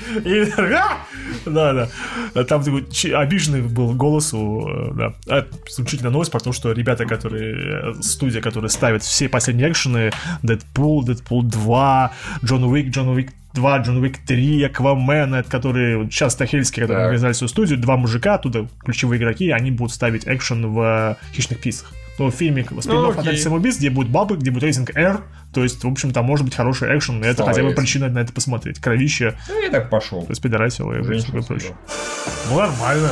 Да, 1.47 1.73
да. 2.35 2.45
Там 2.45 2.63
такой 2.63 2.87
чи- 2.91 3.13
обиженный 3.13 3.63
был 3.63 3.93
голос 3.95 4.33
у... 4.35 4.93
Да. 4.95 5.15
А, 5.29 5.47
Исключительно 5.67 6.11
новость 6.11 6.31
про 6.33 6.41
то, 6.41 6.53
что 6.53 6.73
ребята, 6.73 7.05
которые... 7.07 7.93
э, 7.99 8.03
Студия, 8.03 8.41
которая 8.41 8.69
ставит 8.69 9.03
все 9.03 9.29
последние 9.29 9.71
экшены, 9.71 10.11
Дэдпул, 10.43 11.05
Дэдпул 11.05 11.43
2, 11.43 12.13
Джон 12.45 12.65
Уик, 12.65 12.91
Джон 12.91 13.09
Уик 13.09 13.33
2, 13.55 13.79
Джон 13.79 13.97
Уик 13.99 14.19
3, 14.27 14.65
Аквамен, 14.65 15.45
которые 15.45 16.09
сейчас 16.11 16.33
Стахельские, 16.35 16.85
которые 16.85 17.05
организовали 17.05 17.35
свою 17.35 17.49
студию, 17.49 17.79
два 17.79 17.97
мужика, 17.97 18.35
оттуда 18.35 18.69
ключевые 18.85 19.19
игроки, 19.19 19.51
они 19.51 19.71
будут 19.71 19.93
ставить 19.93 20.27
экшен 20.27 20.67
в 20.73 20.81
э, 20.81 21.35
«Хищных 21.35 21.59
птицах». 21.59 21.93
В 22.29 22.33
фильме 22.33 22.65
спин 22.65 22.81
Ну, 22.95 23.09
«Атака 23.11 23.31
окей. 23.31 23.39
самоубийц», 23.39 23.79
где 23.79 23.91
будет 23.91 24.09
бабы, 24.11 24.37
где 24.37 24.51
будет 24.51 24.65
рейтинг 24.65 24.91
R, 24.95 25.23
то 25.53 25.63
есть, 25.63 25.83
в 25.83 25.89
общем, 25.89 26.13
там 26.13 26.25
может 26.25 26.45
быть 26.45 26.55
хороший 26.55 26.97
экшен, 26.97 27.23
и 27.25 27.27
это 27.27 27.45
хотя 27.45 27.63
бы 27.63 27.73
причина 27.73 28.09
на 28.09 28.21
это 28.21 28.33
посмотреть. 28.33 28.79
Кровище, 28.79 29.37
Ну, 29.49 29.63
я 29.63 29.71
так 29.71 29.91
пошел. 29.91 30.25
распидорасило 30.29 30.93
и 30.99 31.03
Женщина 31.03 31.27
такое 31.27 31.43
прочее. 31.43 31.73
Ну, 32.49 32.57
нормально. 32.59 33.11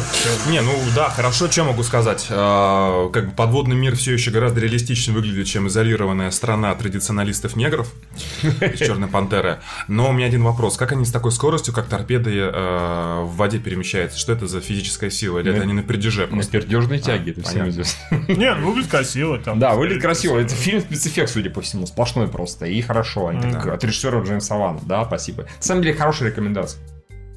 Не, 0.49 0.61
ну 0.61 0.73
да, 0.95 1.09
хорошо, 1.09 1.51
что 1.51 1.65
могу 1.65 1.83
сказать. 1.83 2.27
А, 2.31 3.09
как 3.11 3.27
бы 3.31 3.33
подводный 3.33 3.77
мир 3.77 3.97
все 3.97 4.13
еще 4.13 4.31
гораздо 4.31 4.61
реалистичнее 4.61 5.15
выглядит, 5.17 5.47
чем 5.47 5.69
изолированная 5.69 6.31
страна 6.31 6.75
традиционалистов-негров 6.75 7.93
из 8.43 8.79
Черной 8.79 9.09
Пантеры. 9.09 9.59
Но 9.89 10.11
у 10.11 10.13
меня 10.13 10.27
один 10.27 10.43
вопрос. 10.43 10.77
Как 10.77 10.93
они 10.93 11.05
с 11.05 11.11
такой 11.11 11.33
скоростью, 11.33 11.75
как 11.75 11.87
торпеды, 11.89 12.37
э, 12.39 13.23
в 13.23 13.37
воде 13.37 13.59
перемещаются? 13.59 14.19
Что 14.19 14.33
это 14.33 14.47
за 14.47 14.61
физическая 14.61 15.11
сила? 15.11 15.39
Или 15.41 15.53
это 15.53 15.63
они 15.63 15.73
на 15.73 15.83
пердеже 15.83 16.27
На 16.29 16.43
пердежной 16.45 16.99
тяге, 16.99 17.33
это 17.33 17.43
всем 17.43 17.69
известно. 17.69 17.99
Не, 18.29 18.55
ну, 18.55 18.69
выглядит 18.69 18.91
красиво. 18.91 19.39
Там, 19.39 19.59
Да, 19.59 19.75
выглядит 19.75 20.03
красиво. 20.03 20.39
Это 20.39 20.55
фильм 20.55 20.81
спецэффект, 20.81 21.31
судя 21.31 21.51
по 21.51 21.61
всему. 21.61 21.87
Сплошной 21.87 22.28
смешной 22.29 22.33
просто, 22.33 22.67
и 22.67 22.81
хорошо. 22.81 23.29
Они 23.29 23.53
так, 23.53 23.67
От 23.67 23.85
режиссера 23.85 24.21
Джеймса 24.21 24.57
Вана, 24.57 24.81
да, 24.85 25.05
спасибо. 25.05 25.45
На 25.45 25.63
самом 25.63 25.83
деле, 25.83 25.95
хорошая 25.95 26.31
рекомендация. 26.31 26.81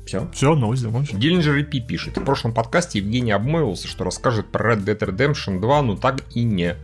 Все. 0.05 0.27
Все, 0.33 0.55
новость 0.55 0.81
закончена. 0.81 1.19
Диллинджер 1.19 1.55
и 1.57 1.63
Пи 1.63 1.79
пишет. 1.79 2.17
В 2.17 2.23
прошлом 2.23 2.53
подкасте 2.53 2.99
Евгений 2.99 3.31
обмолвился, 3.31 3.87
что 3.87 4.03
расскажет 4.03 4.51
про 4.51 4.73
Red 4.73 4.83
Dead 4.83 4.97
Redemption 4.97 5.61
2, 5.61 5.81
но 5.83 5.95
так 5.95 6.23
и 6.33 6.43
не. 6.43 6.75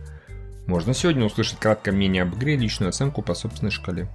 Можно 0.66 0.94
сегодня 0.94 1.24
услышать 1.24 1.58
краткое 1.58 1.92
мнение 1.92 2.22
об 2.22 2.34
игре, 2.34 2.56
личную 2.56 2.90
оценку 2.90 3.22
по 3.22 3.34
собственной 3.34 3.72
шкале. 3.72 4.08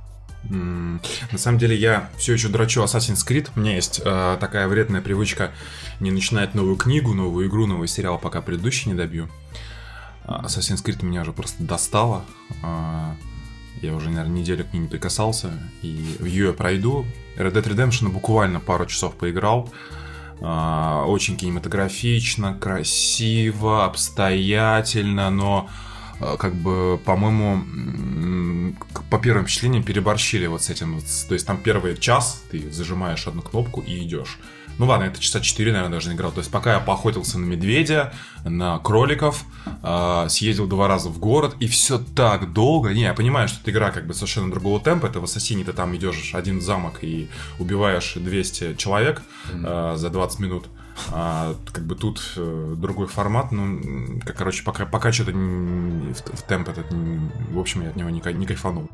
На 0.49 1.37
самом 1.37 1.57
деле 1.57 1.75
я 1.75 2.09
все 2.17 2.33
еще 2.33 2.49
драчу 2.49 2.81
Assassin's 2.83 3.25
Creed. 3.27 3.49
У 3.55 3.59
меня 3.59 3.75
есть 3.75 4.01
э, 4.03 4.37
такая 4.39 4.67
вредная 4.67 5.01
привычка 5.01 5.51
не 5.99 6.11
начинать 6.11 6.53
новую 6.53 6.75
книгу, 6.75 7.13
новую 7.13 7.47
игру, 7.47 7.65
новый 7.65 7.87
сериал, 7.87 8.19
пока 8.19 8.41
предыдущий 8.41 8.91
не 8.91 8.97
добью. 8.97 9.29
А, 10.25 10.43
Assassin's 10.43 10.83
Creed 10.83 11.03
меня 11.03 11.21
уже 11.21 11.33
просто 11.33 11.63
достало. 11.63 12.23
А, 12.61 13.15
Я 13.81 13.93
уже, 13.95 14.09
наверное, 14.09 14.39
неделю 14.39 14.65
к 14.65 14.73
ней 14.73 14.79
не 14.79 14.87
прикасался. 14.87 15.51
И 15.81 16.15
в 16.19 16.25
ее 16.25 16.53
пройду. 16.53 17.05
Red 17.37 17.53
Dead 17.53 17.63
Redemption 17.63 18.09
буквально 18.09 18.59
пару 18.59 18.85
часов 18.85 19.15
поиграл. 19.15 19.71
А, 20.41 21.05
Очень 21.05 21.37
кинематографично, 21.37 22.53
красиво, 22.55 23.85
обстоятельно, 23.85 25.29
но 25.29 25.69
а, 26.19 26.37
как 26.37 26.55
бы, 26.55 26.99
по-моему, 27.03 28.75
по 29.09 29.19
первым 29.19 29.45
впечатлениям 29.45 29.83
переборщили 29.83 30.47
вот 30.47 30.61
с 30.61 30.69
этим. 30.69 30.99
То 31.27 31.33
есть 31.33 31.45
там 31.47 31.57
первый 31.57 31.97
час 31.97 32.43
ты 32.51 32.71
зажимаешь 32.71 33.27
одну 33.27 33.41
кнопку 33.41 33.81
и 33.81 34.03
идешь. 34.03 34.39
Ну 34.77 34.85
ладно, 34.85 35.05
это 35.05 35.19
часа 35.19 35.39
4, 35.39 35.71
наверное, 35.71 35.93
даже 35.93 36.09
не 36.09 36.15
играл. 36.15 36.31
То 36.31 36.39
есть 36.39 36.51
пока 36.51 36.73
я 36.73 36.79
поохотился 36.79 37.37
на 37.37 37.45
медведя, 37.45 38.13
на 38.43 38.79
кроликов, 38.79 39.43
а, 39.81 40.27
съездил 40.29 40.67
два 40.67 40.87
раза 40.87 41.09
в 41.09 41.19
город, 41.19 41.55
и 41.59 41.67
все 41.67 41.99
так 41.99 42.53
долго. 42.53 42.93
Не, 42.93 43.03
я 43.03 43.13
понимаю, 43.13 43.47
что 43.47 43.59
эта 43.61 43.71
игра 43.71 43.91
как 43.91 44.07
бы 44.07 44.13
совершенно 44.13 44.49
другого 44.49 44.79
темпа. 44.79 45.07
Это 45.07 45.19
в 45.19 45.23
Ассасине 45.25 45.63
ты 45.63 45.73
там 45.73 45.95
идешь 45.95 46.33
один 46.33 46.61
замок 46.61 47.03
и 47.03 47.29
убиваешь 47.59 48.13
200 48.15 48.75
человек 48.75 49.21
а, 49.53 49.95
за 49.95 50.09
20 50.09 50.39
минут. 50.39 50.67
А, 51.11 51.55
как 51.71 51.85
бы 51.85 51.95
тут 51.95 52.21
э, 52.35 52.75
другой 52.77 53.07
формат, 53.07 53.51
ну, 53.51 54.19
как, 54.23 54.37
короче, 54.37 54.63
пока, 54.63 54.85
пока 54.85 55.11
что-то 55.11 55.31
в, 55.31 56.13
в 56.13 56.41
темп 56.43 56.69
этот, 56.69 56.91
м, 56.91 57.31
в 57.51 57.59
общем, 57.59 57.81
я 57.81 57.89
от 57.89 57.95
него 57.95 58.11
не, 58.11 58.21
не 58.33 58.45
кайфанул. 58.45 58.89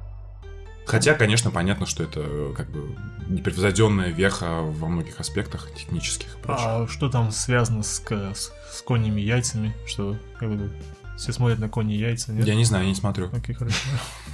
Хотя, 0.90 1.14
конечно, 1.14 1.52
понятно, 1.52 1.86
что 1.86 2.04
это 2.04 2.22
э, 2.24 2.54
как 2.58 2.68
бы 2.72 2.96
непревзойденная 3.28 4.10
веха 4.10 4.62
во 4.62 4.88
многих 4.88 5.20
аспектах 5.20 5.70
технических 5.76 6.36
и 6.36 6.40
прочее. 6.40 6.66
А 6.66 6.88
что 6.88 7.10
там 7.10 7.32
связано 7.32 7.84
с, 7.84 8.02
с, 8.10 8.52
с 8.72 8.82
коньими 8.82 9.22
яйцами? 9.22 9.76
Что, 9.86 10.18
как 10.40 10.50
бы, 10.50 10.72
все 11.16 11.32
смотрят 11.32 11.60
на 11.60 11.70
кони 11.70 11.94
яйца, 11.94 12.34
нет? 12.34 12.48
Я 12.48 12.56
не 12.56 12.66
знаю, 12.66 12.86
я 12.86 12.90
не 12.90 12.96
смотрю. 12.96 13.30
Окей, 13.32 13.54
хорошо. 13.54 13.78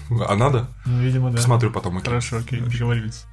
А 0.30 0.36
надо? 0.36 0.69
Ну, 0.86 1.02
видимо, 1.02 1.30
да. 1.30 1.38
Посмотрю 1.38 1.72
потом. 1.72 1.98
окей. 1.98 2.06
Хорошо, 2.06 2.38
окей, 2.38 2.61
договорились. 2.61 3.26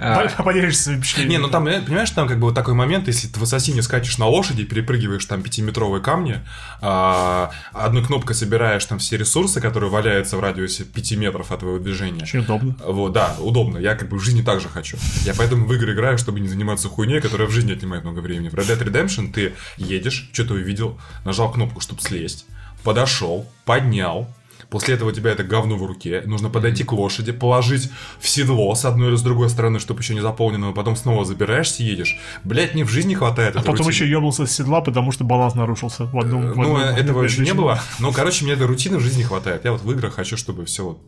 А, 0.00 0.42
Поделишься 0.42 0.84
своими 0.84 1.00
впечатлениями. 1.00 1.32
Не, 1.32 1.46
ну 1.46 1.50
там, 1.50 1.64
понимаешь, 1.64 2.10
там 2.10 2.26
как 2.26 2.38
бы 2.38 2.46
вот 2.46 2.54
такой 2.54 2.72
момент, 2.74 3.06
если 3.06 3.28
ты 3.28 3.38
в 3.38 3.42
ассасине 3.42 3.82
скачешь 3.82 4.16
на 4.16 4.26
лошади, 4.26 4.64
перепрыгиваешь 4.64 5.24
там 5.26 5.42
пятиметровые 5.42 6.02
камни, 6.02 6.40
а, 6.80 7.50
одной 7.72 8.04
кнопкой 8.04 8.34
собираешь 8.34 8.84
там 8.86 8.98
все 8.98 9.18
ресурсы, 9.18 9.60
которые 9.60 9.90
валяются 9.90 10.38
в 10.38 10.40
радиусе 10.40 10.84
5 10.84 11.12
метров 11.16 11.52
от 11.52 11.60
твоего 11.60 11.78
движения. 11.78 12.22
Очень 12.22 12.40
удобно. 12.40 12.76
Вот, 12.84 13.12
да, 13.12 13.36
удобно. 13.38 13.76
Я 13.76 13.94
как 13.94 14.08
бы 14.08 14.18
в 14.18 14.22
жизни 14.22 14.40
так 14.40 14.60
же 14.60 14.68
хочу. 14.68 14.96
Я 15.24 15.34
поэтому 15.34 15.66
в 15.66 15.74
игры 15.74 15.92
играю, 15.92 16.16
чтобы 16.16 16.40
не 16.40 16.48
заниматься 16.48 16.88
хуйней, 16.88 17.20
которая 17.20 17.46
в 17.46 17.50
жизни 17.50 17.72
отнимает 17.72 18.04
много 18.04 18.20
времени. 18.20 18.48
В 18.48 18.54
Red 18.54 18.78
Dead 18.78 18.82
Redemption 18.82 19.32
ты 19.32 19.52
едешь, 19.76 20.30
что-то 20.32 20.54
увидел, 20.54 20.98
нажал 21.24 21.52
кнопку, 21.52 21.80
чтобы 21.80 22.00
слезть, 22.00 22.46
подошел, 22.82 23.46
поднял, 23.66 24.32
После 24.70 24.94
этого 24.94 25.08
у 25.08 25.12
тебя 25.12 25.32
это 25.32 25.42
говно 25.42 25.76
в 25.76 25.84
руке. 25.84 26.22
Нужно 26.26 26.48
подойти 26.48 26.84
к 26.84 26.92
лошади, 26.92 27.32
положить 27.32 27.90
в 28.20 28.28
седло 28.28 28.72
с 28.76 28.84
одной 28.84 29.08
или 29.08 29.16
с 29.16 29.22
другой 29.22 29.50
стороны, 29.50 29.80
чтобы 29.80 30.00
еще 30.00 30.14
не 30.14 30.20
заполнено, 30.20 30.70
потом 30.72 30.94
снова 30.94 31.24
забираешься, 31.24 31.82
едешь. 31.82 32.18
Блять, 32.44 32.74
мне 32.74 32.84
в 32.84 32.88
жизни 32.88 33.14
хватает 33.14 33.56
А 33.56 33.58
потом 33.60 33.74
рутины. 33.86 33.90
еще 33.90 34.08
ебнулся 34.08 34.46
с 34.46 34.52
седла, 34.52 34.80
потому 34.80 35.10
что 35.10 35.24
баланс 35.24 35.54
нарушился 35.56 36.06
в 36.06 36.16
одном... 36.18 36.42
в 36.52 36.56
Ну, 36.56 36.76
одном- 36.76 36.94
в 36.94 36.98
этого 36.98 37.22
еще 37.24 37.42
не 37.42 37.52
было. 37.52 37.80
Но, 37.98 38.12
короче, 38.12 38.44
мне 38.44 38.54
этой 38.54 38.66
рутины 38.68 38.98
в 38.98 39.00
жизни 39.00 39.22
хватает. 39.24 39.64
Я 39.64 39.72
вот 39.72 39.82
в 39.82 39.90
играх 39.90 40.14
хочу, 40.14 40.36
чтобы 40.36 40.64
все 40.66 40.84
вот 40.84 41.00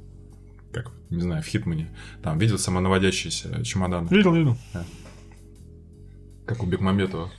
как, 0.72 0.90
не 1.10 1.20
знаю, 1.20 1.42
в 1.42 1.46
Хитмане. 1.46 1.94
Там, 2.22 2.38
видел 2.38 2.58
самонаводящиеся 2.58 3.62
чемоданы, 3.64 4.08
Видел, 4.08 4.34
видел. 4.34 4.56
как 6.46 6.62
у 6.62 6.66
Бекмамбетова. 6.66 7.30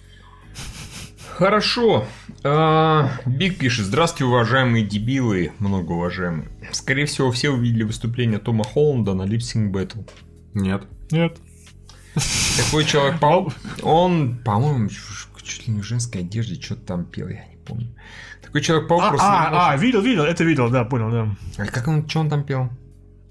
Хорошо. 1.37 2.05
А, 2.43 3.09
Биг 3.25 3.57
пишет. 3.57 3.85
Здравствуйте, 3.85 4.25
уважаемые 4.25 4.85
дебилы, 4.85 5.51
многоуважаемые. 5.59 6.47
Скорее 6.71 7.05
всего, 7.05 7.31
все 7.31 7.49
увидели 7.49 7.83
выступление 7.83 8.39
Тома 8.39 8.63
Холланда 8.63 9.13
на 9.13 9.23
Lip-Sync 9.23 9.71
Battle. 9.71 10.07
Нет. 10.53 10.83
Нет. 11.11 11.37
Такой 12.57 12.85
Человек-паук, 12.85 13.53
он, 13.81 14.37
по-моему, 14.45 14.87
чуть 15.43 15.67
ли 15.67 15.73
не 15.73 15.81
в 15.81 15.83
женской 15.83 16.21
одежде 16.21 16.61
что-то 16.61 16.81
там 16.81 17.05
пел, 17.05 17.27
я 17.27 17.45
не 17.47 17.57
помню. 17.65 17.87
Такой 18.43 18.61
Человек-паук 18.61 19.03
А, 19.03 19.09
просто... 19.09 19.27
а, 19.27 19.47
а, 19.47 19.71
может- 19.71 19.81
видел, 19.83 20.01
видел, 20.01 20.23
это 20.23 20.43
видел, 20.43 20.69
да, 20.69 20.83
понял, 20.83 21.09
да. 21.09 21.35
А 21.57 21.65
как 21.65 21.87
он, 21.87 22.07
что 22.07 22.19
он 22.19 22.29
там 22.29 22.43
пел? 22.43 22.69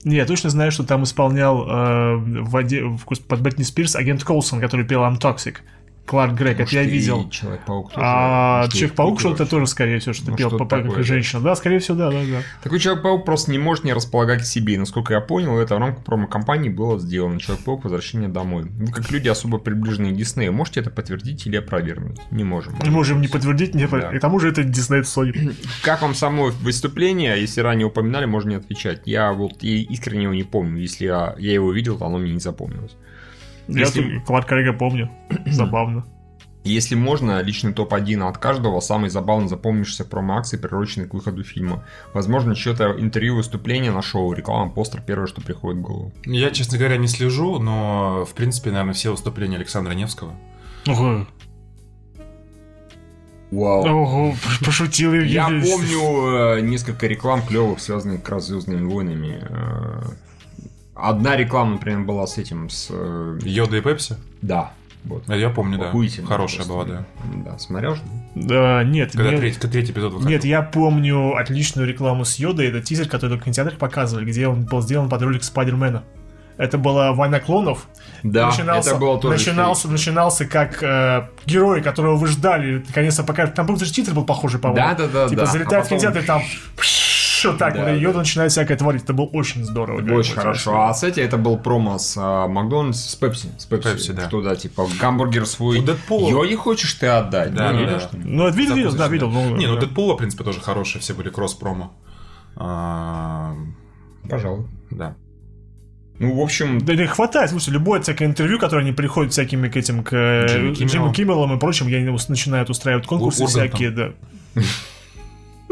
Не, 0.02 0.16
я 0.16 0.26
точно 0.26 0.50
знаю, 0.50 0.72
что 0.72 0.82
там 0.82 1.04
исполнял 1.04 1.62
э, 1.64 2.16
в 2.16 2.56
оде- 2.56 2.82
в- 2.84 3.04
под 3.06 3.40
Бэтни 3.40 3.62
Спирс 3.62 3.94
агент 3.94 4.24
Колсон, 4.24 4.60
который 4.60 4.84
пел 4.84 5.02
I'm 5.02 5.20
Toxic. 5.20 5.58
Кларк 6.06 6.34
Грег, 6.34 6.60
это 6.60 6.74
я 6.74 6.82
видел. 6.82 7.28
Человек-паук 7.30 7.92
тоже. 7.92 8.04
А 8.04 8.68
Человек-паук 8.68 9.20
что-то 9.20 9.46
тоже, 9.46 9.66
скорее 9.66 10.00
всего, 10.00 10.12
что-то 10.12 10.32
Ну, 10.32 10.36
пел 10.36 10.50
по 10.50 10.66
как 10.66 11.04
женщина. 11.04 11.40
Да, 11.40 11.54
скорее 11.54 11.78
всего, 11.78 11.96
да, 11.96 12.10
да, 12.10 12.20
да. 12.22 12.42
Такой 12.62 12.80
Человек-паук 12.80 13.24
просто 13.24 13.50
не 13.50 13.58
может 13.58 13.84
не 13.84 13.92
располагать 13.92 14.42
к 14.42 14.44
себе. 14.44 14.74
И, 14.74 14.76
насколько 14.76 15.14
я 15.14 15.20
понял, 15.20 15.58
это 15.58 15.76
в 15.76 15.78
рамках 15.78 16.04
промо-компании 16.04 16.68
было 16.68 16.98
сделано. 16.98 17.38
Человек-паук 17.40 17.84
возвращение 17.84 18.28
домой. 18.28 18.64
Вы 18.64 18.92
как 18.92 19.10
люди 19.10 19.28
особо 19.28 19.58
приближенные 19.58 20.12
к 20.12 20.16
Диснею, 20.16 20.52
можете 20.52 20.80
это 20.80 20.90
подтвердить 20.90 21.46
или 21.46 21.56
опровергнуть? 21.56 22.20
Не 22.30 22.44
можем. 22.44 22.74
Мы 22.84 22.90
можем 22.90 23.20
не 23.20 23.28
подтвердить, 23.28 23.74
не 23.74 23.86
Да. 23.86 24.10
И 24.12 24.18
к 24.18 24.20
тому 24.20 24.38
же 24.40 24.48
это 24.48 24.62
Disney 24.62 25.02
Sony. 25.02 25.54
Как 25.82 26.02
вам 26.02 26.14
само 26.14 26.50
выступление? 26.62 27.40
Если 27.40 27.60
ранее 27.60 27.86
упоминали, 27.86 28.26
можно 28.26 28.50
не 28.50 28.56
отвечать. 28.56 29.02
Я 29.04 29.32
вот 29.32 29.62
и 29.62 29.82
искренне 29.82 30.24
его 30.24 30.34
не 30.34 30.44
помню. 30.44 30.80
Если 30.80 31.06
я, 31.06 31.34
я 31.38 31.52
его 31.52 31.72
видел, 31.72 31.96
то 31.98 32.06
оно 32.06 32.18
мне 32.18 32.32
не 32.32 32.40
запомнилось. 32.40 32.96
Я 33.68 33.80
Если- 33.80 34.02
тут 34.18 34.24
Кларка 34.26 34.54
Грега 34.56 34.72
помню. 34.72 35.10
Забавно. 35.46 36.04
Если 36.64 36.94
можно, 36.94 37.42
личный 37.42 37.72
топ-1 37.72 38.28
от 38.28 38.38
каждого, 38.38 38.78
самый 38.78 39.10
забавно 39.10 39.48
запомнившийся 39.48 40.04
промо-акции, 40.04 40.56
приуроченный 40.56 41.08
к 41.08 41.14
выходу 41.14 41.42
фильма. 41.42 41.82
Возможно, 42.14 42.54
что-то 42.54 42.94
интервью, 43.00 43.34
выступление 43.34 43.90
на 43.90 44.00
шоу, 44.00 44.32
реклама, 44.32 44.70
постер, 44.70 45.00
первое, 45.04 45.26
что 45.26 45.40
приходит 45.40 45.80
в 45.80 45.82
голову. 45.82 46.12
Я, 46.24 46.50
честно 46.52 46.78
говоря, 46.78 46.98
не 46.98 47.08
слежу, 47.08 47.58
но, 47.58 48.24
в 48.24 48.32
принципе, 48.34 48.70
наверное, 48.70 48.94
все 48.94 49.10
выступления 49.10 49.56
Александра 49.56 49.92
Невского. 49.92 50.34
Ого, 50.86 51.26
Вау. 53.50 53.84
ого, 53.84 54.34
пошутил 54.64 55.12
Я 55.14 55.48
Евгений. 55.48 55.70
помню 55.70 56.56
э, 56.56 56.60
несколько 56.62 57.06
реклам 57.08 57.42
клевых, 57.42 57.80
связанных 57.80 58.20
как 58.22 58.30
раз 58.34 58.44
с 58.44 58.48
Звездными 58.48 58.84
войнами. 58.88 59.38
Э, 59.42 60.00
Одна 60.94 61.36
реклама, 61.36 61.72
например, 61.72 62.00
была 62.00 62.26
с 62.26 62.38
этим, 62.38 62.68
с... 62.68 62.88
э, 62.90 63.38
Йода 63.42 63.76
и 63.78 63.80
Пепси? 63.80 64.16
Да, 64.42 64.72
вот. 65.04 65.26
Я 65.28 65.48
помню, 65.50 65.78
да. 65.78 65.88
Охуительно 65.88 66.26
Хорошая 66.28 66.64
просто. 66.66 66.72
была, 66.72 66.84
да. 66.84 67.04
Да, 67.50 67.58
смотрел 67.58 67.94
же? 67.96 68.02
Да, 68.34 68.84
нет, 68.84 69.12
Когда 69.12 69.30
нет. 69.30 69.40
третий, 69.40 69.60
третий 69.68 69.92
эпизод 69.92 70.12
выходил. 70.12 70.30
Нет, 70.30 70.44
я 70.44 70.62
помню 70.62 71.34
отличную 71.36 71.88
рекламу 71.88 72.24
с 72.24 72.36
Йодой, 72.36 72.66
это 72.68 72.80
тизер, 72.82 73.08
который 73.08 73.38
в 73.38 73.42
кинотеатрах 73.42 73.78
показывали, 73.78 74.24
где 74.26 74.46
он 74.48 74.62
был 74.64 74.80
сделан 74.82 75.08
под 75.08 75.22
ролик 75.22 75.42
Спайдермена. 75.44 76.02
Это 76.58 76.76
была 76.76 77.12
война 77.14 77.40
клонов. 77.40 77.88
Да, 78.22 78.48
начинался, 78.48 78.90
это 78.90 78.98
было 79.00 79.18
тоже 79.18 79.36
начинался, 79.38 79.88
начинался 79.88 80.44
как 80.46 80.82
э, 80.82 81.28
герой, 81.46 81.80
которого 81.82 82.14
вы 82.16 82.28
ждали, 82.28 82.84
наконец-то 82.86 83.24
покажут. 83.24 83.54
Там 83.54 83.66
был 83.66 83.76
даже 83.78 83.90
титр 83.92 84.12
был 84.12 84.24
похожий, 84.24 84.60
по-моему. 84.60 84.86
Да-да-да, 84.86 85.28
Типа 85.28 85.40
да. 85.40 85.46
залетает 85.46 85.82
А 85.82 85.86
в 85.86 85.88
потом- 85.88 85.98
кинотеатр, 85.98 86.18
и 86.20 86.26
там 86.26 86.42
пш, 86.76 86.86
вот 87.50 87.58
так 87.58 87.74
Да, 87.74 87.80
вот, 87.80 87.88
и 87.88 87.92
да. 87.92 87.96
Йода 87.96 88.18
начинает 88.18 88.52
всякое 88.52 88.76
творить. 88.76 89.02
Это 89.04 89.12
было 89.12 89.26
очень 89.26 89.64
здорово. 89.64 89.96
Это 89.98 90.04
говорю, 90.04 90.20
Очень 90.20 90.34
хорошо. 90.34 90.80
А 90.80 90.94
с 90.94 91.02
этим 91.04 91.22
это 91.24 91.36
был 91.36 91.58
промо 91.58 91.98
с 91.98 92.16
а, 92.18 92.46
Макдональдс, 92.48 92.98
с 93.10 93.14
Пепси. 93.16 93.48
С 93.58 93.64
Пепси. 93.66 93.88
Пепси, 93.90 94.12
да. 94.12 94.28
Что, 94.28 94.42
да, 94.42 94.56
типа, 94.56 94.86
гамбургер 95.00 95.46
свой. 95.46 95.80
У 95.80 95.82
Дэдпула- 95.84 96.30
Йоди 96.30 96.54
хочешь 96.56 96.94
ты 96.94 97.06
отдать? 97.06 97.54
Да, 97.54 97.72
Ну, 97.72 97.84
да, 97.86 97.90
да. 97.92 98.00
что? 98.00 98.16
Ну, 98.16 98.46
это 98.46 98.56
видел, 98.56 98.74
видел, 98.76 98.92
да, 98.94 99.08
видел. 99.08 99.30
ну, 99.30 99.56
Не, 99.56 99.66
ну 99.66 99.74
да. 99.74 99.80
Дэдпула, 99.82 100.14
в 100.14 100.16
принципе, 100.18 100.44
тоже 100.44 100.60
хорошие, 100.60 101.00
все 101.00 101.14
были 101.14 101.28
кросс-промо. 101.30 101.92
А, 102.56 103.54
Пожалуй. 104.28 104.66
Да. 104.90 105.16
Ну, 106.18 106.36
в 106.36 106.40
общем, 106.40 106.78
Да 106.80 106.94
не 106.94 107.06
хватает, 107.06 107.50
слушай, 107.50 107.70
любое 107.70 108.00
всякое 108.00 108.26
интервью, 108.26 108.58
которое 108.60 108.82
они 108.82 108.92
приходят 108.92 109.32
всякими 109.32 109.68
к 109.68 109.76
этим, 109.76 110.04
к 110.04 110.10
Джимми 110.12 111.12
Киммелам 111.12 111.56
и 111.56 111.58
прочим, 111.58 111.88
я 111.88 111.98
начинают 112.28 112.70
устраивать 112.70 113.06
конкурсы 113.06 113.42
Ур- 113.42 113.48
Ургантом. 113.48 113.70
всякие, 113.76 113.90
да. 113.90 114.12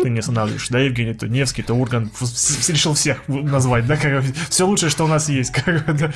Ты 0.02 0.08
не 0.10 0.20
останавливаешь, 0.20 0.68
да, 0.68 0.78
Евгений, 0.78 1.14
то 1.14 1.28
Невский, 1.28 1.62
то 1.62 1.74
с- 2.20 2.68
решил 2.70 2.94
всех 2.94 3.26
назвать, 3.28 3.86
да, 3.86 3.96
как 3.96 4.24
все 4.48 4.66
лучшее, 4.66 4.90
что 4.90 5.04
у 5.04 5.08
нас 5.08 5.28
есть, 5.28 5.52
как 5.54 5.96
да. 5.96 6.10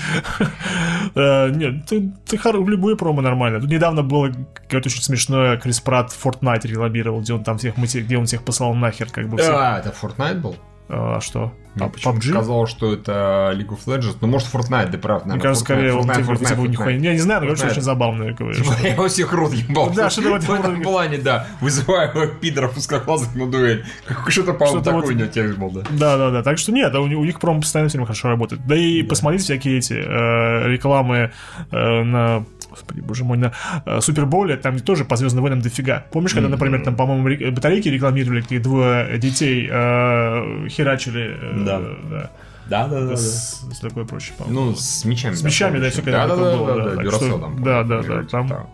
Э, 1.15 1.51
Нет, 1.51 1.87
ты, 1.87 2.13
ты 2.27 2.37
любые 2.67 2.97
промо 2.97 3.21
нормально. 3.21 3.61
Тут 3.61 3.71
недавно 3.71 4.03
было 4.03 4.33
какое-то 4.55 4.89
очень 4.89 5.03
смешное, 5.03 5.57
Крис 5.59 5.81
Пратт 5.81 6.13
в 6.13 6.25
Fortnite 6.27 6.67
рекламировал, 6.67 7.21
где 7.21 7.35
он 7.35 7.45
там 7.45 7.59
всех, 7.59 7.77
где 7.77 8.17
он 8.19 8.27
всех 8.27 8.43
послал 8.45 8.75
нахер, 8.75 9.09
как 9.11 9.29
бы 9.29 9.37
всех. 9.39 9.53
а, 9.55 9.79
это 9.79 9.95
Fortnite 10.01 10.41
был? 10.41 10.57
А 10.89 11.21
что? 11.21 11.53
Мне 11.75 11.85
Пап- 11.87 11.93
почему-то 11.95 12.19
PUBG? 12.21 12.31
сказал, 12.31 12.67
что 12.67 12.93
это 12.95 13.55
League 13.57 13.69
of 13.69 13.79
Legends. 13.87 14.17
Ну, 14.21 14.29
может, 14.29 14.49
Fortnite, 14.53 14.91
да, 14.91 14.99
правда. 14.99 15.29
Мне 15.33 15.41
кажется, 15.41 15.65
скорее 15.65 15.91
Fortnite, 15.93 15.97
он 16.01 16.09
Fortnite, 16.11 16.17
типа, 16.17 16.33
Fortnite, 16.33 16.49
типа, 16.49 16.61
нихуя- 16.61 16.87
Fortnite. 16.97 17.01
Я 17.05 17.13
не 17.13 17.19
знаю, 17.19 17.41
но 17.45 17.53
Fortnite. 17.53 17.71
очень 17.71 17.83
забавно. 17.83 18.33
говорю, 18.33 18.55
что- 18.65 18.87
Я 18.87 19.09
всех 19.09 19.33
рот 19.33 19.53
ебал. 19.55 19.91
Да, 19.95 20.11
что-то 20.11 20.31
в 20.39 20.51
этом 20.55 20.83
плане, 20.83 21.19
да. 21.19 21.47
Вызываю 21.61 22.29
пидоров 22.41 22.77
узкоглазых 22.77 23.35
на 23.35 23.47
дуэль. 23.51 23.85
Что-то, 24.29 24.53
по-моему, 24.53 24.83
такой 24.83 25.15
у 25.15 25.17
него 25.17 25.27
текст 25.29 25.59
был, 25.59 25.71
да. 25.71 25.81
Да, 25.91 26.17
да, 26.17 26.31
да. 26.31 26.43
Так 26.43 26.59
что 26.59 26.73
нет, 26.73 26.95
у, 26.95 27.07
них- 27.07 27.41
по-моему, 27.41 27.63
постоянно 27.63 27.89
все 27.89 27.99
хорошо 28.01 28.29
работает. 28.29 28.67
Да 28.67 28.77
и 28.77 29.03
посмотрите 29.03 29.45
всякие 29.45 29.79
эти 29.79 29.95
э, 29.95 30.69
рекламы 30.71 31.33
э, 31.71 32.03
на. 32.03 32.45
Господи, 32.71 33.01
боже 33.03 33.23
мой, 33.23 33.39
на 33.39 33.53
э, 33.87 34.01
Супербоуле, 34.01 34.57
там 34.57 34.81
тоже 34.81 35.05
по 35.05 35.15
Звездным 35.15 35.43
войнам 35.43 35.61
дофига. 35.61 36.07
Помнишь, 36.11 36.35
когда, 36.35 36.49
например, 36.49 36.83
там, 36.83 36.97
по-моему, 36.97 37.29
ре- 37.29 37.53
батарейки 37.53 37.89
рекламировали, 37.89 38.41
где 38.41 38.59
двое 38.59 39.17
детей 39.19 39.69
э, 39.71 40.67
херачили. 40.69 41.37
э, 41.41 41.64
Да. 41.65 41.81
да. 42.11 42.31
Да, 42.67 42.89
да, 42.89 43.07
да. 43.09 43.17
С, 43.17 43.61
с 43.73 43.79
такой 43.81 44.07
прочей, 44.07 44.33
по-моему. 44.39 44.71
Ну, 44.71 44.77
с 44.77 45.05
мечами. 45.05 45.35
С 45.35 45.43
мечами, 45.43 45.79
да, 45.79 45.91
всё 45.91 46.03
да, 46.03 46.27
да, 46.27 46.37
да, 46.37 46.57
было, 46.57 46.67
да, 46.67 46.85
да, 46.95 47.03
да, 47.03 47.11
что- 47.11 47.39
там, 47.39 47.63
да, 47.63 47.83
да, 47.83 48.03
да, 48.03 48.23
там- 48.25 48.69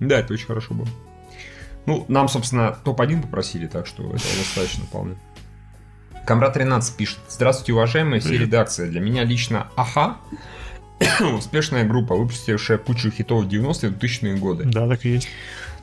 Да, 0.00 0.18
это 0.20 0.32
очень 0.32 0.46
хорошо 0.46 0.74
было. 0.74 0.88
Ну, 1.86 2.04
нам, 2.08 2.28
собственно, 2.28 2.76
топ-1 2.84 3.22
попросили, 3.22 3.66
так 3.66 3.86
что 3.86 4.02
этого 4.02 4.18
достаточно 4.18 4.84
вполне. 4.84 5.16
Камрад 6.26 6.52
13 6.54 6.96
пишет. 6.96 7.18
Здравствуйте, 7.28 7.72
уважаемые, 7.72 8.20
все 8.20 8.36
редакция. 8.36 8.88
Для 8.88 9.00
меня 9.00 9.24
лично 9.24 9.68
АХА 9.76 10.16
успешная 11.38 11.84
группа, 11.84 12.14
выпустившая 12.14 12.76
кучу 12.78 13.10
хитов 13.10 13.44
в 13.44 13.48
90-е 13.48 13.90
и 13.90 13.94
2000-е 13.94 14.36
годы. 14.36 14.64
Да, 14.64 14.86
так 14.88 15.04
и 15.06 15.10
есть. 15.14 15.28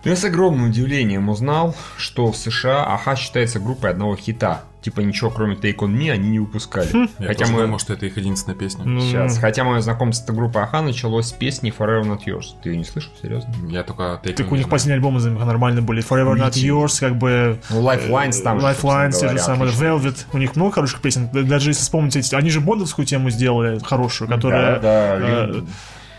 Но 0.03 0.11
я 0.11 0.15
с 0.15 0.23
огромным 0.23 0.69
удивлением 0.69 1.29
узнал, 1.29 1.75
что 1.97 2.31
в 2.31 2.37
США 2.37 2.85
АХА 2.93 3.15
считается 3.15 3.59
группой 3.59 3.89
одного 3.89 4.15
хита. 4.15 4.63
Типа 4.85 4.99
ничего, 4.99 5.31
кроме 5.31 5.55
Take 5.55 5.77
On 5.77 5.91
Me, 5.91 6.11
они 6.11 6.29
не 6.29 6.37
выпускали. 6.37 6.87
Я 7.17 7.25
Хотя 7.29 7.47
мы... 7.47 7.63
думал, 7.63 7.79
что 7.79 7.93
это 7.93 8.05
их 8.05 8.17
единственная 8.17 8.55
песня. 8.55 8.85
Ну, 8.85 9.01
Сейчас. 9.01 9.39
Хотя 9.39 9.63
мое 9.63 9.81
знакомство 9.81 10.21
с 10.21 10.25
этой 10.25 10.35
группой 10.35 10.61
Аха 10.61 10.81
началось 10.83 11.25
с 11.25 11.31
песни 11.31 11.73
Forever 11.75 12.03
Not 12.03 12.19
Yours. 12.27 12.49
Ты 12.61 12.69
ее 12.69 12.77
не 12.77 12.83
слышал, 12.83 13.11
серьезно? 13.19 13.51
Я 13.67 13.81
только 13.81 14.21
Take 14.23 14.33
Так 14.33 14.51
у 14.51 14.55
них 14.55 14.69
последние 14.69 14.97
альбомы 14.97 15.19
за- 15.19 15.31
нормально 15.31 15.81
были. 15.81 16.03
Forever 16.07 16.35
Not. 16.35 16.51
Yours, 16.51 16.99
как 16.99 17.17
бы... 17.17 17.57
Ну, 17.71 17.81
Lifelines 17.81 18.43
там 18.43 18.59
же, 18.59 18.67
Lifelines, 18.67 19.19
те 19.19 19.27
же 19.29 19.39
самые. 19.39 19.71
Velvet. 19.71 20.17
У 20.33 20.37
них 20.37 20.55
много 20.55 20.73
хороших 20.73 21.01
песен. 21.01 21.29
Да- 21.33 21.41
Даже 21.41 21.71
если 21.71 21.81
вспомните, 21.81 22.19
эти- 22.19 22.35
они 22.35 22.51
же 22.51 22.61
бондовскую 22.61 23.07
тему 23.07 23.31
сделали, 23.31 23.79
хорошую, 23.79 24.29
которая... 24.29 24.79
Да, 24.79 25.15
э, 25.17 25.47
да. 25.53 25.59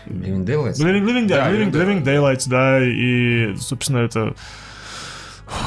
Living 0.07 0.45
Daylights. 0.45 0.73
Living, 0.73 1.05
Living, 1.05 1.27
да, 1.27 1.45
Да, 1.45 1.51
Living, 1.53 1.71
Living 1.71 2.03
Living 2.03 2.03
Daylights, 2.03 2.49
да, 2.49 2.79
и, 2.83 3.55
собственно, 3.61 3.99
это... 3.99 4.35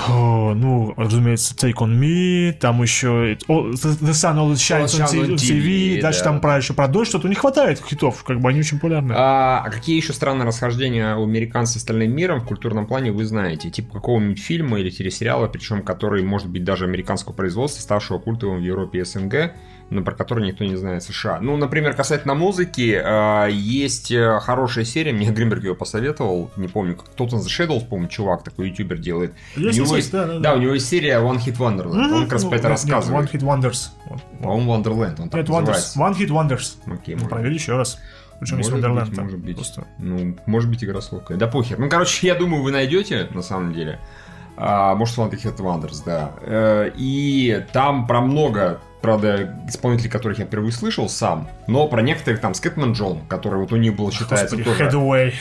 Ну, 0.09 0.93
разумеется, 0.97 1.55
Take 1.55 1.77
On 1.77 1.98
Me, 1.98 2.52
там 2.52 2.82
еще 2.82 3.39
oh, 3.48 3.70
The 3.73 4.11
Sun 4.11 4.36
Always 4.36 4.57
Shines 4.57 4.86
on 4.86 5.35
TV, 5.35 5.36
TV, 5.36 6.01
дальше 6.01 6.20
да. 6.20 6.24
там 6.27 6.40
про 6.40 6.59
еще 6.59 6.74
про 6.74 6.89
дождь, 6.89 7.09
что-то 7.09 7.28
не 7.28 7.35
хватает 7.35 7.82
хитов, 7.85 8.23
как 8.24 8.40
бы 8.40 8.51
они 8.51 8.61
очень 8.61 8.78
популярны. 8.78 9.15
А, 9.16 9.62
а 9.65 9.70
какие 9.70 9.97
еще 9.97 10.12
странные 10.12 10.47
расхождения 10.47 11.16
у 11.16 11.24
американцев 11.24 11.74
с 11.74 11.77
остальным 11.78 12.15
миром 12.15 12.40
в 12.40 12.44
культурном 12.44 12.86
плане 12.86 13.12
вы 13.12 13.24
знаете? 13.24 13.70
Типа 13.70 13.94
какого-нибудь 13.94 14.39
фильма 14.39 14.81
или 14.81 14.90
телесериала, 14.90 15.47
причем 15.47 15.82
который 15.82 16.23
может 16.23 16.48
быть 16.48 16.65
даже 16.65 16.85
американского 16.85 17.32
производства, 17.32 17.81
ставшего 17.81 18.19
культовым 18.19 18.61
в 18.61 18.65
Европе 18.65 19.01
и 19.01 19.05
СНГ, 19.05 19.55
но 19.91 20.03
про 20.03 20.15
который 20.15 20.47
никто 20.47 20.65
не 20.65 20.77
знает 20.77 21.03
США. 21.03 21.41
Ну, 21.41 21.57
например, 21.57 21.95
касательно 21.95 22.35
музыки, 22.35 23.01
а, 23.05 23.47
есть 23.47 24.11
э, 24.12 24.39
хорошая 24.41 24.85
серия, 24.85 25.12
мне 25.12 25.31
Гринберг 25.31 25.65
ее 25.65 25.75
посоветовал, 25.75 26.51
не 26.57 26.69
помню, 26.69 26.97
как 26.97 27.09
тот 27.11 27.33
on 27.33 27.41
the 27.41 27.47
Shadows, 27.49 27.87
по-моему, 27.87 28.09
чувак 28.09 28.43
такой 28.45 28.69
ютубер 28.71 28.99
делает. 28.99 29.35
Есть, 29.57 29.79
у 29.81 29.85
него 29.85 29.97
есть, 29.97 30.12
да, 30.12 30.27
да, 30.27 30.35
да, 30.35 30.39
да. 30.41 30.55
у 30.55 30.59
него 30.59 30.75
есть 30.75 30.89
серия 30.89 31.19
One 31.21 31.39
Hit 31.39 31.57
Wonderland, 31.59 32.12
он 32.15 32.23
как 32.25 32.33
раз 32.35 32.45
Ну, 32.45 32.51
про 32.51 32.57
это 32.57 32.69
нет, 32.69 32.73
рассказывает. 32.79 33.33
Нет, 33.33 33.43
One 33.43 33.61
Hit 33.61 33.71
Wonders. 33.71 33.89
По-моему, 34.43 34.73
Wonderland, 34.75 35.21
он 35.23 35.29
так 35.29 35.41
Нет, 35.41 35.49
Wonders. 35.51 35.61
называется. 35.61 35.99
One 35.99 36.17
Hit 36.17 36.29
Wonders. 36.29 36.77
Окей, 36.93 37.15
Ну, 37.15 37.21
может 37.23 37.29
проверь 37.31 37.53
еще 37.53 37.77
раз. 37.77 37.99
Причем 38.39 38.57
есть 38.59 38.71
Может 38.71 38.87
Wonderland 38.87 39.11
быть, 39.11 39.19
может 39.19 39.39
быть. 39.39 39.57
Просто. 39.57 39.85
Ну, 39.99 40.37
может 40.47 40.71
быть, 40.71 40.83
игра 40.83 41.01
словкая. 41.03 41.37
Да 41.37 41.47
похер. 41.47 41.79
Ну, 41.79 41.91
короче, 41.91 42.27
я 42.27 42.35
думаю, 42.35 42.62
вы 42.62 42.71
найдете, 42.71 43.29
на 43.35 43.43
самом 43.43 43.75
деле. 43.75 43.99
А, 44.57 44.95
может, 44.95 45.19
One 45.19 45.31
Hit 45.31 45.57
Wonders, 45.59 46.03
да. 46.07 46.33
Э, 46.41 46.91
И 46.97 47.65
там 47.73 48.07
про 48.07 48.21
много, 48.23 48.81
правда, 49.01 49.56
исполнителей, 49.68 50.10
которых 50.10 50.39
я 50.39 50.44
впервые 50.44 50.72
слышал 50.72 51.09
сам, 51.09 51.48
но 51.66 51.86
про 51.89 52.02
некоторых 52.02 52.40
там 52.40 52.55
Скэтман 52.55 52.93
Джон, 52.93 53.20
который 53.28 53.60
вот 53.60 53.72
у 53.72 53.77
них 53.77 53.97
был, 53.97 54.12
считается, 54.12 54.56
Господи, 54.56 54.78
тоже... 54.78 54.97
Headway. 54.97 55.32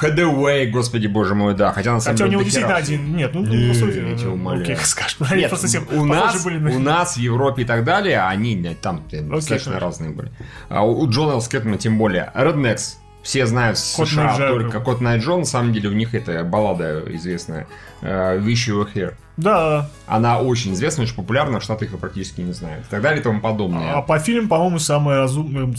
Headway, 0.00 0.70
господи 0.70 1.06
боже 1.06 1.34
мой, 1.34 1.54
да. 1.54 1.72
Хотя 1.72 1.92
на 1.92 2.00
самом 2.00 2.16
Хотя 2.16 2.24
у 2.24 2.28
деле 2.28 2.40
него 2.40 2.50
дохера 2.50 2.78
действительно 2.78 3.06
один. 3.06 3.16
Нет, 3.16 3.34
ну, 3.34 3.44
Не, 3.44 3.68
по 3.68 3.74
сути. 3.74 3.96
я 3.98 4.16
тебя 4.16 4.28
ну, 4.28 4.34
умоляю. 4.34 4.62
Окей, 4.62 4.76
скажешь. 4.82 5.16
Они 5.30 5.40
Нет, 5.40 5.50
просто 5.50 5.66
все 5.66 5.80
у 5.80 6.04
нас, 6.04 6.42
были 6.44 6.58
на- 6.58 6.70
у 6.70 6.78
нас 6.78 7.16
в 7.16 7.20
Европе 7.20 7.62
и 7.62 7.64
так 7.64 7.84
далее, 7.84 8.22
они 8.22 8.76
там 8.80 9.02
достаточно 9.10 9.78
разные 9.78 10.10
были. 10.10 10.30
А 10.68 10.84
у 10.84 11.02
у 11.02 11.10
Джона 11.10 11.40
Скэтмана 11.40 11.78
тем 11.78 11.98
более. 11.98 12.30
Rednecks. 12.34 12.96
Все 13.22 13.46
знают 13.46 13.78
в 13.78 13.96
Кот 13.96 14.08
США 14.08 14.24
Найджа. 14.24 14.48
только 14.48 14.80
Кот 14.80 15.00
Найт 15.00 15.22
Джон. 15.22 15.40
На 15.40 15.44
самом 15.46 15.72
деле 15.72 15.88
у 15.88 15.92
них 15.92 16.14
это 16.14 16.42
баллада 16.44 17.02
известная. 17.14 17.66
э, 18.00 18.38
Wish 18.40 18.68
You 18.68 18.82
Were 18.82 18.92
Here. 18.92 19.14
Да. 19.36 19.88
Она 20.06 20.40
очень 20.40 20.72
известна, 20.74 21.04
очень 21.04 21.14
популярна, 21.14 21.60
в 21.60 21.62
Штатах 21.62 21.90
ее 21.92 21.98
практически 21.98 22.40
не 22.40 22.52
знают. 22.52 22.84
И 22.86 22.90
так 22.90 23.00
далее 23.00 23.20
и 23.20 23.22
тому 23.22 23.40
подобное. 23.40 23.92
А 23.94 24.02
по 24.02 24.18
фильму, 24.18 24.48
по-моему, 24.48 24.78
самое 24.78 25.18
разумное, 25.20 25.72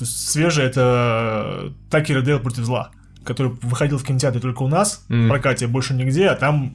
свежее 0.00 0.66
это 0.68 1.72
Такер 1.90 2.18
и 2.18 2.22
Дейл 2.22 2.40
против 2.40 2.64
зла, 2.64 2.90
который 3.24 3.52
выходил 3.62 3.98
в 3.98 4.04
кинотеатре 4.04 4.40
только 4.40 4.62
у 4.62 4.68
нас, 4.68 5.04
в 5.08 5.12
Мгм. 5.14 5.28
прокате 5.28 5.66
больше 5.68 5.94
нигде, 5.94 6.26
а 6.28 6.34
там... 6.34 6.72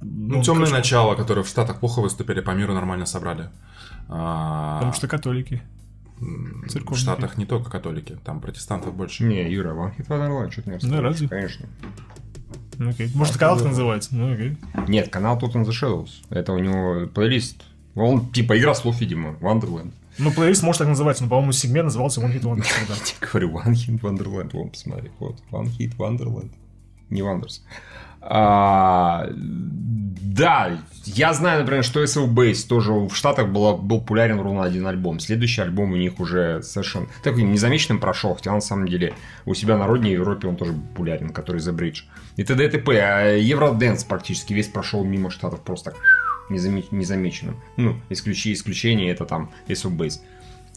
Ну, 0.00 0.42
темное 0.42 0.70
начало, 0.70 1.14
которые 1.16 1.42
в 1.44 1.48
Штатах 1.48 1.80
плохо 1.80 2.00
выступили, 2.00 2.40
по 2.40 2.50
миру 2.52 2.74
нормально 2.74 3.06
собрали. 3.06 3.48
А, 4.08 4.76
Потому 4.76 4.92
что 4.94 5.08
католики. 5.08 5.62
М, 6.20 6.64
в. 6.68 6.96
Штатах 6.96 7.36
не 7.38 7.46
только 7.46 7.70
католики, 7.70 8.18
там 8.24 8.40
протестантов 8.40 8.94
больше. 8.94 9.24
Не, 9.24 9.50
Юра, 9.50 9.74
One 9.74 9.96
Hit 9.96 10.06
Wonderland, 10.08 10.50
что 10.50 10.62
ты 10.62 10.70
мне 10.70 10.78
Ну, 10.82 11.00
разве? 11.00 11.28
Конечно. 11.28 11.68
Ну, 12.78 12.90
окей. 12.90 13.10
Может, 13.14 13.36
канал 13.36 13.56
так 13.58 13.66
называется? 13.66 14.14
Ну, 14.14 14.32
окей. 14.32 14.56
Нет, 14.86 15.08
канал 15.08 15.38
on 15.54 15.64
the 15.64 15.70
Shadows. 15.70 16.10
Это 16.30 16.52
у 16.52 16.58
него 16.58 17.08
плейлист. 17.08 17.64
Он 17.94 18.30
типа 18.30 18.58
игра 18.58 18.74
слов, 18.74 19.00
видимо, 19.00 19.30
Wonderland. 19.40 19.92
Ну, 20.18 20.32
плейлист 20.32 20.62
может 20.62 20.78
так 20.80 20.88
называться, 20.88 21.24
но, 21.24 21.30
по-моему, 21.30 21.52
сегмент 21.52 21.86
назывался 21.86 22.20
One 22.20 22.32
Hit 22.32 22.42
Wonder. 22.42 22.64
тогда. 22.78 22.94
Я 22.98 23.04
тебе 23.04 23.28
говорю, 23.28 23.50
One 23.58 23.72
Hit 23.72 24.00
Wonderland, 24.00 24.50
вон, 24.52 24.70
посмотри, 24.70 25.10
вот, 25.18 25.36
One 25.50 25.66
Hit 25.78 25.96
Wonderland, 25.96 26.50
не 27.10 27.20
Wonders. 27.20 27.60
А, 28.20 29.28
да, 29.30 30.78
я 31.04 31.32
знаю, 31.32 31.60
например, 31.60 31.84
что 31.84 32.02
SL 32.02 32.28
Base 32.28 32.66
тоже 32.66 32.92
в 32.92 33.14
Штатах 33.14 33.48
было, 33.48 33.76
был 33.76 34.00
популярен 34.00 34.40
ровно 34.40 34.62
один 34.62 34.86
альбом. 34.86 35.20
Следующий 35.20 35.62
альбом 35.62 35.92
у 35.92 35.96
них 35.96 36.20
уже 36.20 36.62
совершенно 36.62 37.06
такой 37.22 37.42
незамеченным 37.42 37.98
прошел, 37.98 38.34
хотя 38.34 38.52
на 38.52 38.60
самом 38.60 38.88
деле 38.88 39.14
у 39.46 39.54
себя 39.54 39.76
на 39.76 39.86
родине 39.86 40.12
Европе 40.12 40.48
он 40.48 40.56
тоже 40.56 40.72
популярен, 40.72 41.30
который 41.30 41.60
The 41.60 41.74
Bridge. 41.74 42.02
И 42.36 42.44
т.д. 42.44 42.64
и 42.64 42.68
т.п. 42.68 43.00
А 43.00 43.36
Евроденс 43.36 44.04
практически 44.04 44.52
весь 44.52 44.68
прошел 44.68 45.02
мимо 45.04 45.30
Штатов 45.30 45.60
просто 45.62 45.94
незамеченным. 46.50 47.56
Ну, 47.76 47.96
исключи, 48.10 48.52
исключение 48.52 49.10
это 49.10 49.24
там 49.24 49.50
SL 49.68 49.96
Base. 49.96 50.20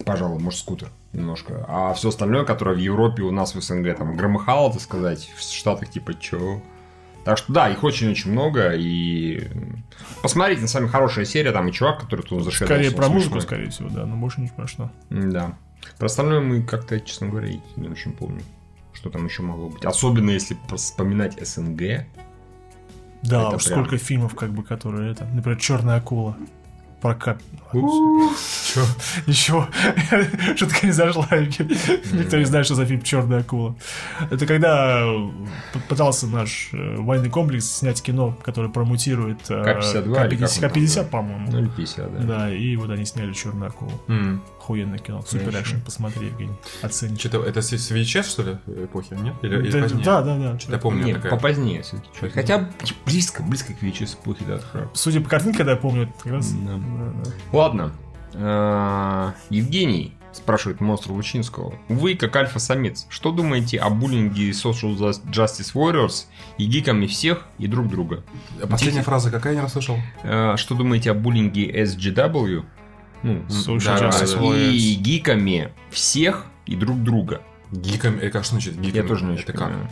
Пожалуй, 0.06 0.40
может, 0.40 0.60
скутер 0.60 0.90
немножко. 1.14 1.66
А 1.68 1.94
все 1.94 2.10
остальное, 2.10 2.46
которое 2.46 2.76
в 2.76 2.80
Европе 2.80 3.24
у 3.24 3.32
нас 3.32 3.54
в 3.54 3.62
СНГ 3.62 3.98
там 3.98 4.16
громыхало, 4.16 4.72
так 4.72 4.82
сказать, 4.82 5.30
в 5.38 5.42
Штатах 5.44 5.90
типа 5.90 6.14
чё. 6.14 6.62
Так 7.24 7.38
что 7.38 7.54
да, 7.54 7.70
их 7.70 7.84
очень-очень 7.84 8.32
много, 8.32 8.74
и 8.74 9.48
посмотрите, 10.24 10.62
на 10.62 10.68
самом 10.68 10.88
деле 10.88 10.92
хорошая 10.92 11.26
серия, 11.26 11.52
там 11.52 11.68
и 11.68 11.72
чувак, 11.72 12.00
который 12.02 12.22
тут 12.22 12.44
зашел. 12.44 12.66
Скорее 12.66 12.92
про 12.92 13.10
музыку, 13.10 13.40
скорее 13.42 13.70
всего, 13.70 13.90
да, 13.90 14.06
но 14.06 14.16
больше 14.16 14.42
не 14.42 14.48
про 14.48 14.68
что. 14.68 14.92
Да. 15.10 15.58
Про 15.98 16.06
остальное 16.08 16.42
мы 16.42 16.64
как-то, 16.64 17.00
честно 17.00 17.28
говоря, 17.28 17.50
не 17.76 17.88
очень 17.88 18.14
помню, 18.14 18.42
что 18.94 19.10
там 19.10 19.26
еще 19.26 19.44
могло 19.44 19.70
быть. 19.70 19.86
Особенно 19.86 20.32
если 20.32 20.58
вспоминать 20.76 21.38
СНГ. 21.46 22.06
Да, 23.24 23.48
Это 23.48 23.56
уж 23.56 23.66
прям- 23.66 23.80
сколько 23.86 23.98
фильмов, 23.98 24.36
как 24.36 24.52
бы, 24.52 24.64
которые 24.64 25.12
это. 25.12 25.26
Например, 25.26 25.60
Черная 25.60 25.98
акула. 25.98 26.36
Прокат. 27.02 27.42
Чё? 28.74 28.84
Ничего. 29.28 29.68
Шутка 30.58 30.86
не 30.86 30.92
зашла. 30.92 31.28
Никто 31.32 32.38
не 32.38 32.46
знает, 32.46 32.66
что 32.66 32.76
за 32.76 32.86
фильм 32.86 33.02
Черная 33.02 33.40
акула. 33.40 33.76
Это 34.30 34.46
когда 34.46 35.04
п- 35.74 35.80
пытался 35.90 36.28
наш 36.28 36.70
э, 36.74 36.96
военный 36.98 37.30
комплекс 37.30 37.66
снять 37.66 38.02
кино, 38.02 38.38
которое 38.44 38.68
промутирует 38.70 39.40
э, 39.50 39.64
К-52 39.64 40.28
или 40.28 40.36
как 40.36 40.50
он 40.50 40.62
там, 40.62 40.70
К-50, 40.70 40.96
да? 40.96 41.04
по-моему. 41.04 41.52
Ну 41.52 41.60
или 41.60 41.68
50, 41.70 42.14
да. 42.14 42.20
Да, 42.38 42.54
и 42.54 42.76
вот 42.76 42.90
они 42.92 43.06
сняли 43.06 43.34
Черную 43.34 43.70
акулу. 43.70 43.94
Охуенное 44.62 45.00
кино. 45.00 45.24
Супер 45.28 45.60
экшен. 45.60 45.82
Посмотри, 45.82 46.28
Евгений. 46.28 46.54
Оценишь. 46.84 47.20
Что-то 47.20 47.44
это 47.44 47.62
с 47.64 47.72
с 47.74 47.92
VHS, 47.92 48.24
что 48.30 48.44
ли, 48.44 48.58
эпохи, 48.86 49.16
нет? 49.16 49.34
Или, 49.42 49.58
или 49.58 49.72
Да, 49.72 49.82
позднее? 49.82 50.06
да, 50.06 50.22
да, 50.22 50.38
да. 50.38 50.58
Я 50.70 50.78
помню, 50.78 51.04
Нет, 51.04 51.16
такая. 51.18 51.32
попозднее 51.32 51.82
все-таки. 51.82 52.30
Хотя 52.30 52.70
близко, 53.08 53.42
близко 53.42 53.74
к 53.74 53.82
VHS 53.82 54.18
эпохи, 54.22 54.44
да. 54.48 54.60
Судя 54.94 55.20
по 55.22 55.30
картинке, 55.30 55.58
когда 55.58 55.72
я 55.72 55.78
помню, 55.78 56.04
это 56.04 56.14
как 56.24 56.32
раз... 56.34 56.52
Да. 56.52 56.74
да, 56.78 57.24
да. 57.26 57.32
Ладно. 57.52 57.92
Э, 58.34 59.32
Евгений 59.50 60.14
спрашивает 60.32 60.80
монстра 60.80 61.12
Лучинского. 61.12 61.74
Вы, 61.90 62.16
как 62.16 62.34
альфа-самец, 62.36 63.06
что 63.10 63.32
думаете 63.32 63.80
о 63.80 63.90
буллинге 63.90 64.52
Social 64.52 64.96
Justice 64.96 65.74
Warriors 65.74 66.26
и 66.58 66.66
гиками 66.66 67.06
всех 67.08 67.48
и 67.58 67.68
друг 67.68 67.90
друга? 67.90 68.24
Последняя 68.70 69.02
фраза 69.04 69.30
какая, 69.32 69.54
я 69.54 69.60
не 69.60 69.64
расслышал? 69.64 69.98
Э, 70.24 70.56
Что 70.56 70.76
думаете 70.76 71.12
о 71.12 71.14
буллинге 71.16 71.70
SGW? 71.84 72.64
Ну, 73.24 73.44
Очень 73.50 73.86
да, 73.86 74.00
часто 74.00 74.22
да, 74.22 74.28
слово 74.28 74.56
и 74.56 74.94
гиками 74.96 75.72
всех 75.92 76.46
и 76.66 76.76
друг 76.76 77.02
друга. 77.04 77.42
Гиками, 77.72 78.20
э, 78.20 78.30
как 78.30 78.44
что 78.44 78.54
значит 78.56 78.80
гиками? 78.80 79.02
Я 79.04 79.08
тоже 79.08 79.26
не 79.26 79.32
очень 79.34 79.44
Это 79.44 79.54
как? 79.54 79.68
понимаю. 79.70 79.90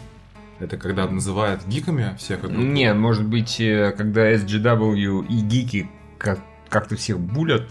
Это 0.60 0.78
когда 0.78 1.08
называют 1.08 1.66
гиками 1.68 2.16
всех 2.18 2.40
и 2.40 2.42
друг 2.48 2.54
друга? 2.54 2.68
Не, 2.68 2.94
может 2.94 3.26
быть, 3.26 3.60
э, 3.62 3.94
когда 3.98 4.32
SGW 4.34 5.26
и 5.28 5.40
гики 5.42 5.90
как- 6.18 6.42
как-то 6.70 6.96
всех 6.98 7.20
булят, 7.20 7.70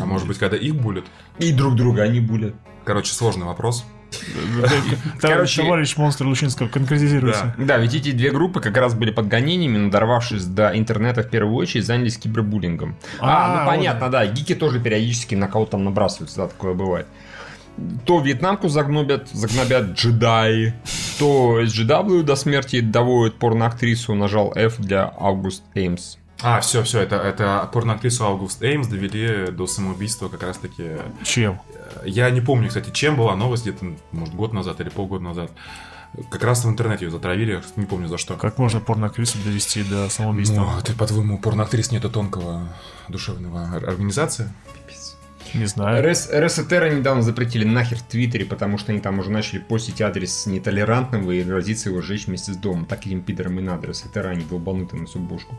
А 0.00 0.04
может 0.06 0.26
быть, 0.26 0.38
когда 0.38 0.56
их 0.56 0.74
булят? 0.74 1.04
и 1.38 1.52
друг 1.52 1.76
друга 1.76 2.02
они 2.02 2.20
булят. 2.20 2.54
Короче, 2.84 3.12
сложный 3.12 3.46
вопрос. 3.46 3.84
Короче- 5.20 5.62
Товарищ 5.62 5.96
монстр 5.96 6.26
Лучинского, 6.26 6.68
конкретизируйте. 6.68 7.54
Да, 7.58 7.78
ведь 7.78 7.94
эти 7.94 8.12
две 8.12 8.30
группы 8.30 8.60
как 8.60 8.76
раз 8.76 8.94
были 8.94 9.10
под 9.10 9.28
гонениями, 9.28 9.78
но 9.78 9.90
дорвавшись 9.90 10.44
до 10.44 10.76
интернета 10.78 11.22
в 11.22 11.28
первую 11.30 11.54
очередь, 11.56 11.86
занялись 11.86 12.16
кибербуллингом. 12.18 12.96
А, 13.20 13.60
А, 13.60 13.60
ну 13.64 13.66
понятно, 13.70 14.08
да, 14.10 14.26
гики 14.26 14.54
тоже 14.54 14.80
периодически 14.80 15.34
на 15.34 15.48
кого-то 15.48 15.72
там 15.72 15.84
набрасываются, 15.84 16.36
да, 16.38 16.48
такое 16.48 16.74
бывает. 16.74 17.06
То 18.04 18.20
вьетнамку 18.20 18.68
загнобят, 18.68 19.28
загнобят 19.32 19.92
джедаи, 19.98 20.74
то 21.18 21.60
SGW 21.62 22.22
до 22.22 22.36
смерти 22.36 22.80
доводит 22.80 23.36
порноактрису, 23.36 24.14
нажал 24.14 24.52
F 24.54 24.76
для 24.78 25.04
Аугуст 25.04 25.62
Эймс. 25.74 26.16
А, 26.42 26.60
все, 26.60 26.82
все, 26.82 27.00
это, 27.00 27.16
это 27.16 27.70
порноактрису 27.72 28.24
Аугуст 28.26 28.62
Эймс 28.62 28.88
довели 28.88 29.50
до 29.52 29.66
самоубийства 29.66 30.28
как 30.28 30.42
раз-таки. 30.42 30.82
Чем? 31.22 31.60
Я 32.04 32.30
не 32.30 32.40
помню, 32.40 32.68
кстати, 32.68 32.90
чем 32.90 33.16
была 33.16 33.36
новость, 33.36 33.62
где-то, 33.62 33.86
может, 34.12 34.34
год 34.34 34.52
назад 34.52 34.80
или 34.80 34.88
полгода 34.88 35.24
назад. 35.24 35.50
Как 36.30 36.44
раз 36.44 36.64
в 36.64 36.68
интернете 36.68 37.06
ее 37.06 37.10
затравили, 37.10 37.62
не 37.76 37.86
помню 37.86 38.06
за 38.06 38.18
что. 38.18 38.36
Как 38.36 38.58
можно 38.58 38.80
порноактрису 38.80 39.38
довести 39.44 39.82
до 39.82 40.10
самоубийства? 40.10 40.60
Ну, 40.60 40.82
ты, 40.84 40.92
по-твоему, 40.92 41.38
порноактрис 41.38 41.90
нету 41.90 42.10
тонкого 42.10 42.68
душевного 43.08 43.76
ор- 43.76 43.88
организации? 43.88 44.52
Не 45.54 45.66
знаю. 45.66 46.10
РС, 46.10 46.30
РСТР 46.32 46.94
недавно 46.94 47.22
запретили 47.22 47.64
нахер 47.64 47.98
в 47.98 48.02
Твиттере, 48.02 48.44
потому 48.46 48.78
что 48.78 48.92
они 48.92 49.00
там 49.00 49.18
уже 49.18 49.30
начали 49.30 49.58
постить 49.58 50.00
адрес 50.00 50.46
нетолерантного 50.46 51.30
и 51.32 51.42
грозиться 51.42 51.90
его 51.90 52.00
сжечь 52.00 52.26
вместе 52.26 52.52
с 52.52 52.56
домом. 52.56 52.86
Так 52.86 53.06
этим 53.06 53.22
пидорам 53.22 53.58
и 53.58 53.62
надо. 53.62 53.88
РСТР, 53.88 54.26
они 54.28 54.44
долбануты 54.44 54.96
на 54.96 55.06
всю 55.06 55.18
бошку. 55.18 55.54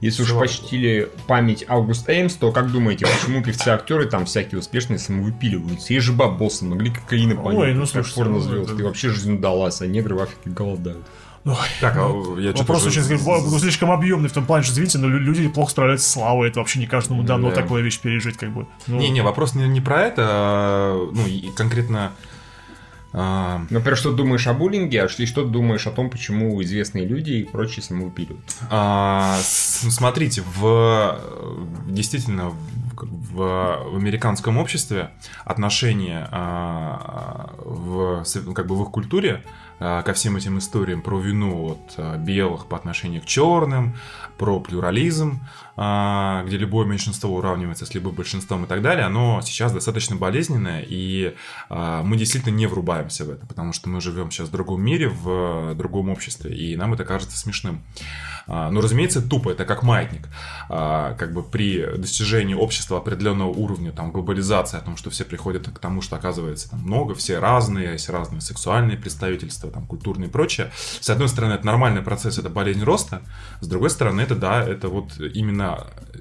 Если 0.00 0.22
уж 0.22 0.32
почтили 0.32 1.10
память 1.26 1.64
Аугуст 1.68 2.08
Эймс, 2.08 2.34
то 2.34 2.52
как 2.52 2.72
думаете, 2.72 3.06
почему 3.06 3.42
певцы-актеры 3.42 4.06
там 4.06 4.24
всякие 4.24 4.58
успешные 4.58 4.98
самовыпиливаются? 4.98 5.92
Есть 5.92 6.06
же 6.06 6.12
бабосы, 6.12 6.64
могли 6.64 6.90
кокаина 6.90 7.34
Ой, 7.42 7.54
понять, 7.56 7.74
ну, 7.74 7.80
как 7.82 7.90
слушайте, 7.90 8.20
порнозвезд. 8.20 8.68
ну, 8.68 8.72
И 8.72 8.76
это- 8.76 8.84
вообще 8.84 9.10
жизнь 9.10 9.34
удалась, 9.34 9.80
а 9.82 9.86
негры 9.86 10.14
в 10.14 10.20
Африке 10.20 10.48
голодают. 10.50 11.04
Ой, 11.44 11.54
Так, 11.80 11.96
а 11.96 12.00
я 12.38 12.50
что-то 12.50 12.58
Вопрос 12.60 12.86
уже- 12.86 13.00
очень 13.00 13.16
сказать, 13.18 13.24
был 13.24 13.58
слишком 13.58 13.90
объемный 13.90 14.28
в 14.28 14.32
том 14.32 14.44
плане, 14.46 14.62
что, 14.64 14.72
извините, 14.74 14.98
но 14.98 15.08
лю- 15.08 15.18
люди 15.20 15.48
плохо 15.48 15.70
справляются 15.70 16.06
с 16.08 16.12
славой. 16.12 16.48
Это 16.48 16.60
вообще 16.60 16.78
не 16.80 16.86
каждому 16.86 17.22
дано 17.22 17.48
Да. 17.50 17.56
такую 17.56 17.82
вещь 17.84 17.98
пережить, 17.98 18.36
как 18.36 18.52
бы. 18.52 18.66
Ну, 18.86 18.98
Не-не, 18.98 19.22
вопрос 19.22 19.54
не, 19.54 19.66
не 19.68 19.80
про 19.80 20.02
это, 20.02 20.22
а, 20.26 21.10
ну, 21.12 21.26
и 21.26 21.50
конкретно... 21.56 22.12
а, 23.12 23.62
Например, 23.70 23.96
что 23.96 24.12
думаешь 24.12 24.46
о 24.46 24.54
буллинге, 24.54 25.04
а 25.04 25.08
что- 25.08 25.26
что 25.26 25.42
ты 25.44 25.48
думаешь 25.50 25.86
о 25.86 25.90
том, 25.90 26.10
почему 26.10 26.62
известные 26.62 27.04
люди 27.06 27.32
и 27.32 27.44
прочие 27.44 27.82
самовыпиливаются? 27.82 28.64
А, 28.70 29.36
смотрите, 29.42 30.42
в 30.56 31.18
действительно 31.88 32.50
в, 32.50 32.56
в- 33.34 33.96
американском 33.96 34.58
обществе 34.58 35.10
отношение 35.44 36.28
а, 36.30 37.54
в, 37.64 38.24
ну, 38.44 38.52
как 38.52 38.66
бы 38.66 38.76
в 38.76 38.82
их 38.82 38.88
культуре 38.90 39.42
а, 39.78 40.02
ко 40.02 40.12
всем 40.12 40.36
этим 40.36 40.58
историям 40.58 41.00
про 41.02 41.18
вину 41.18 41.72
от 41.72 41.94
а, 41.96 42.16
белых 42.18 42.66
по 42.66 42.76
отношению 42.76 43.22
к 43.22 43.24
черным, 43.26 43.94
про 44.38 44.60
плюрализм, 44.60 45.40
где 45.76 46.56
любое 46.56 46.86
меньшинство 46.86 47.34
уравнивается 47.36 47.86
с 47.86 47.94
любым 47.94 48.14
большинством 48.14 48.64
и 48.64 48.66
так 48.66 48.82
далее, 48.82 49.06
оно 49.06 49.40
сейчас 49.42 49.72
достаточно 49.72 50.16
болезненное, 50.16 50.84
и 50.86 51.34
а, 51.68 52.02
мы 52.02 52.16
действительно 52.16 52.54
не 52.54 52.66
врубаемся 52.66 53.24
в 53.24 53.30
это, 53.30 53.46
потому 53.46 53.72
что 53.72 53.88
мы 53.88 54.00
живем 54.00 54.30
сейчас 54.30 54.48
в 54.48 54.52
другом 54.52 54.82
мире, 54.82 55.08
в 55.08 55.74
другом 55.74 56.10
обществе, 56.10 56.54
и 56.54 56.76
нам 56.76 56.92
это 56.94 57.04
кажется 57.04 57.38
смешным. 57.38 57.82
А, 58.46 58.70
Ну, 58.70 58.80
разумеется, 58.80 59.22
тупо, 59.22 59.50
это 59.50 59.64
как 59.64 59.82
маятник. 59.82 60.28
А, 60.68 61.14
Как 61.14 61.32
бы 61.32 61.42
при 61.42 61.86
достижении 61.96 62.54
общества 62.54 62.98
определенного 62.98 63.50
уровня, 63.50 63.92
там, 63.92 64.10
глобализации, 64.10 64.78
о 64.78 64.80
том, 64.80 64.96
что 64.96 65.10
все 65.10 65.24
приходят 65.24 65.68
к 65.68 65.78
тому, 65.78 66.02
что 66.02 66.16
оказывается 66.16 66.70
там 66.70 66.80
много, 66.80 67.14
все 67.14 67.38
разные, 67.38 67.92
есть 67.92 68.08
разные 68.08 68.40
сексуальные 68.40 68.96
представительства, 68.96 69.70
там, 69.70 69.86
культурные 69.86 70.28
и 70.28 70.32
прочее. 70.32 70.70
С 71.00 71.08
одной 71.10 71.28
стороны, 71.28 71.54
это 71.54 71.66
нормальный 71.66 72.02
процесс, 72.02 72.38
это 72.38 72.48
болезнь 72.48 72.82
роста, 72.82 73.22
с 73.60 73.68
другой 73.68 73.90
стороны, 73.90 74.20
это, 74.20 74.34
да, 74.34 74.62
это 74.62 74.88
вот 74.88 75.18
именно 75.20 75.59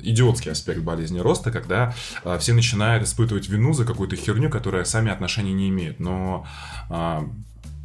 идиотский 0.01 0.51
аспект 0.51 0.79
болезни 0.81 1.19
роста, 1.19 1.51
когда 1.51 1.93
а, 2.23 2.37
все 2.37 2.53
начинают 2.53 3.03
испытывать 3.03 3.49
вину 3.49 3.73
за 3.73 3.85
какую-то 3.85 4.15
херню, 4.15 4.49
которая 4.49 4.83
сами 4.85 5.11
отношения 5.11 5.53
не 5.53 5.69
имеет. 5.69 5.99
Но 5.99 6.47
а, 6.89 7.27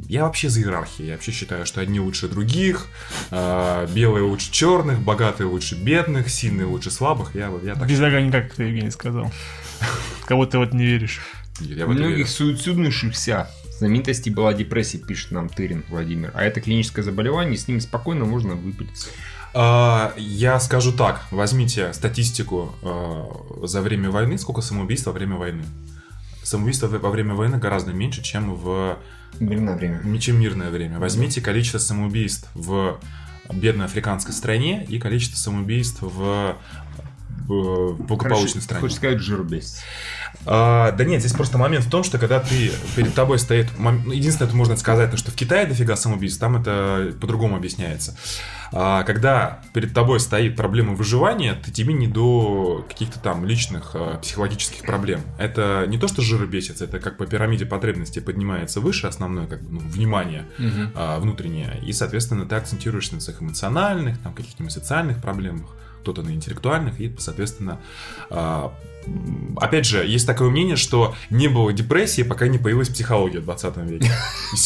я 0.09 0.25
вообще 0.25 0.49
за 0.49 0.61
иерархию. 0.61 1.09
Я 1.09 1.15
вообще 1.15 1.33
считаю, 1.33 1.67
что 1.67 1.81
одни 1.81 2.01
лучше 2.01 2.29
других, 2.29 2.87
а, 3.31 3.87
белые 3.87 4.25
лучше 4.25 4.51
черных, 4.53 5.01
богатые 5.01 5.47
лучше 5.47 5.77
бедных, 5.77 6.29
сильные 6.29 6.67
лучше 6.67 6.91
слабых. 6.91 7.35
Я, 7.35 7.51
я 7.63 7.75
так 7.75 7.89
Без 7.89 8.01
огонька, 8.01 8.43
как 8.43 8.55
ты, 8.55 8.65
Евгений, 8.65 8.91
сказал. 8.91 9.31
Кого 10.27 10.47
ты 10.47 10.59
вот 10.59 10.73
не 10.73 10.85
веришь. 10.85 11.21
считаю. 11.59 11.79
Я 11.79 11.87
многих 11.87 12.29
суициднувшихся 12.29 13.49
знаменитостей 13.79 14.31
была 14.31 14.55
депрессия, 14.55 14.99
пишет 14.99 15.31
нам 15.31 15.49
Тырин 15.49 15.85
Владимир. 15.89 16.31
А 16.35 16.43
это 16.43 16.61
клиническое 16.61 17.05
заболевание, 17.05 17.57
с 17.57 17.69
ним 17.69 17.81
спокойно 17.81 18.25
можно 18.25 18.55
выпилиться. 18.55 19.09
А, 19.55 20.13
Я 20.17 20.59
скажу 20.61 20.93
так, 20.93 21.23
возьмите 21.31 21.93
статистику 21.93 22.75
а, 22.83 23.67
за 23.67 23.81
время 23.81 24.11
войны, 24.11 24.37
сколько 24.37 24.61
самоубийств 24.61 25.07
во 25.07 25.13
время 25.13 25.37
войны. 25.37 25.65
Самоубийств 26.43 26.83
во 26.85 27.11
время 27.11 27.35
войны 27.35 27.59
гораздо 27.59 27.93
меньше, 27.93 28.23
чем 28.23 28.55
в 28.55 28.99
Мирное 29.41 29.77
время. 29.77 30.19
чем 30.19 30.39
мирное 30.39 30.71
время. 30.71 30.99
Возьмите 30.99 31.41
количество 31.41 31.79
самоубийств 31.79 32.49
в 32.55 33.01
бедной 33.53 33.87
африканской 33.87 34.33
стране 34.33 34.85
и 34.89 34.99
количество 34.99 35.37
самоубийств 35.37 35.99
в 36.03 36.57
благополучной 37.47 38.63
стране. 38.63 38.81
Хочешь 38.81 38.97
сказать 38.97 39.19
жирбес. 39.19 39.83
А, 40.47 40.93
да 40.93 41.05
нет, 41.05 41.21
здесь 41.21 41.33
просто 41.33 41.59
момент 41.59 41.85
в 41.85 41.91
том, 41.91 42.03
что 42.05 42.19
когда 42.19 42.41
ты 42.41 42.73
перед 42.97 43.15
тобой 43.15 43.39
стоит... 43.39 43.69
ну, 43.79 44.13
Единственное, 44.13 44.49
это 44.49 44.57
можно 44.57 44.77
сказать, 44.77 45.11
то, 45.11 45.17
что 45.17 45.31
в 45.31 45.35
Китае 45.35 45.67
дофига 45.67 45.97
самоубийств, 45.97 46.41
там 46.41 46.57
это 46.57 47.15
по-другому 47.21 47.57
объясняется. 47.57 48.17
А, 48.73 49.03
когда 49.05 49.63
перед 49.73 49.93
тобой 49.95 50.21
стоит 50.21 50.57
проблема 50.57 50.95
выживания, 50.95 51.55
ты 51.55 51.71
тебе 51.71 51.95
не 51.95 52.07
до 52.07 52.85
каких-то 52.89 53.19
там 53.19 53.45
личных 53.45 53.93
а, 53.95 54.19
психологических 54.19 54.83
проблем. 54.83 55.21
Это 55.39 55.85
не 55.89 55.99
то, 55.99 56.09
что 56.09 56.23
жиробесец, 56.23 56.81
это 56.81 57.01
как 57.01 57.17
по 57.17 57.27
пирамиде 57.27 57.67
потребностей 57.67 58.21
поднимается 58.21 58.81
выше 58.81 59.07
основное 59.07 59.47
как 59.47 59.63
бы, 59.63 59.73
ну, 59.73 59.81
внимание 59.81 60.47
а, 60.95 61.19
внутреннее. 61.21 61.81
И, 61.85 61.93
соответственно, 61.93 62.47
ты 62.47 62.55
акцентируешься 62.57 63.15
на 63.15 63.21
своих 63.21 63.43
эмоциональных, 63.43 64.19
там, 64.23 64.35
каких-нибудь 64.35 64.73
социальных 64.73 65.21
проблемах, 65.21 65.71
кто-то 66.01 66.23
на 66.23 66.31
интеллектуальных, 66.31 67.01
и, 67.01 67.15
соответственно, 67.19 67.81
опять 69.57 69.87
же, 69.87 70.05
есть 70.07 70.27
такое 70.27 70.51
мнение, 70.51 70.77
что 70.77 71.15
не 71.31 71.49
было 71.49 71.73
депрессии, 71.73 72.23
пока 72.23 72.49
не 72.49 72.59
появилась 72.59 72.89
психология 72.89 73.41
в 73.41 73.45
20 73.45 73.77
веке. 73.79 74.11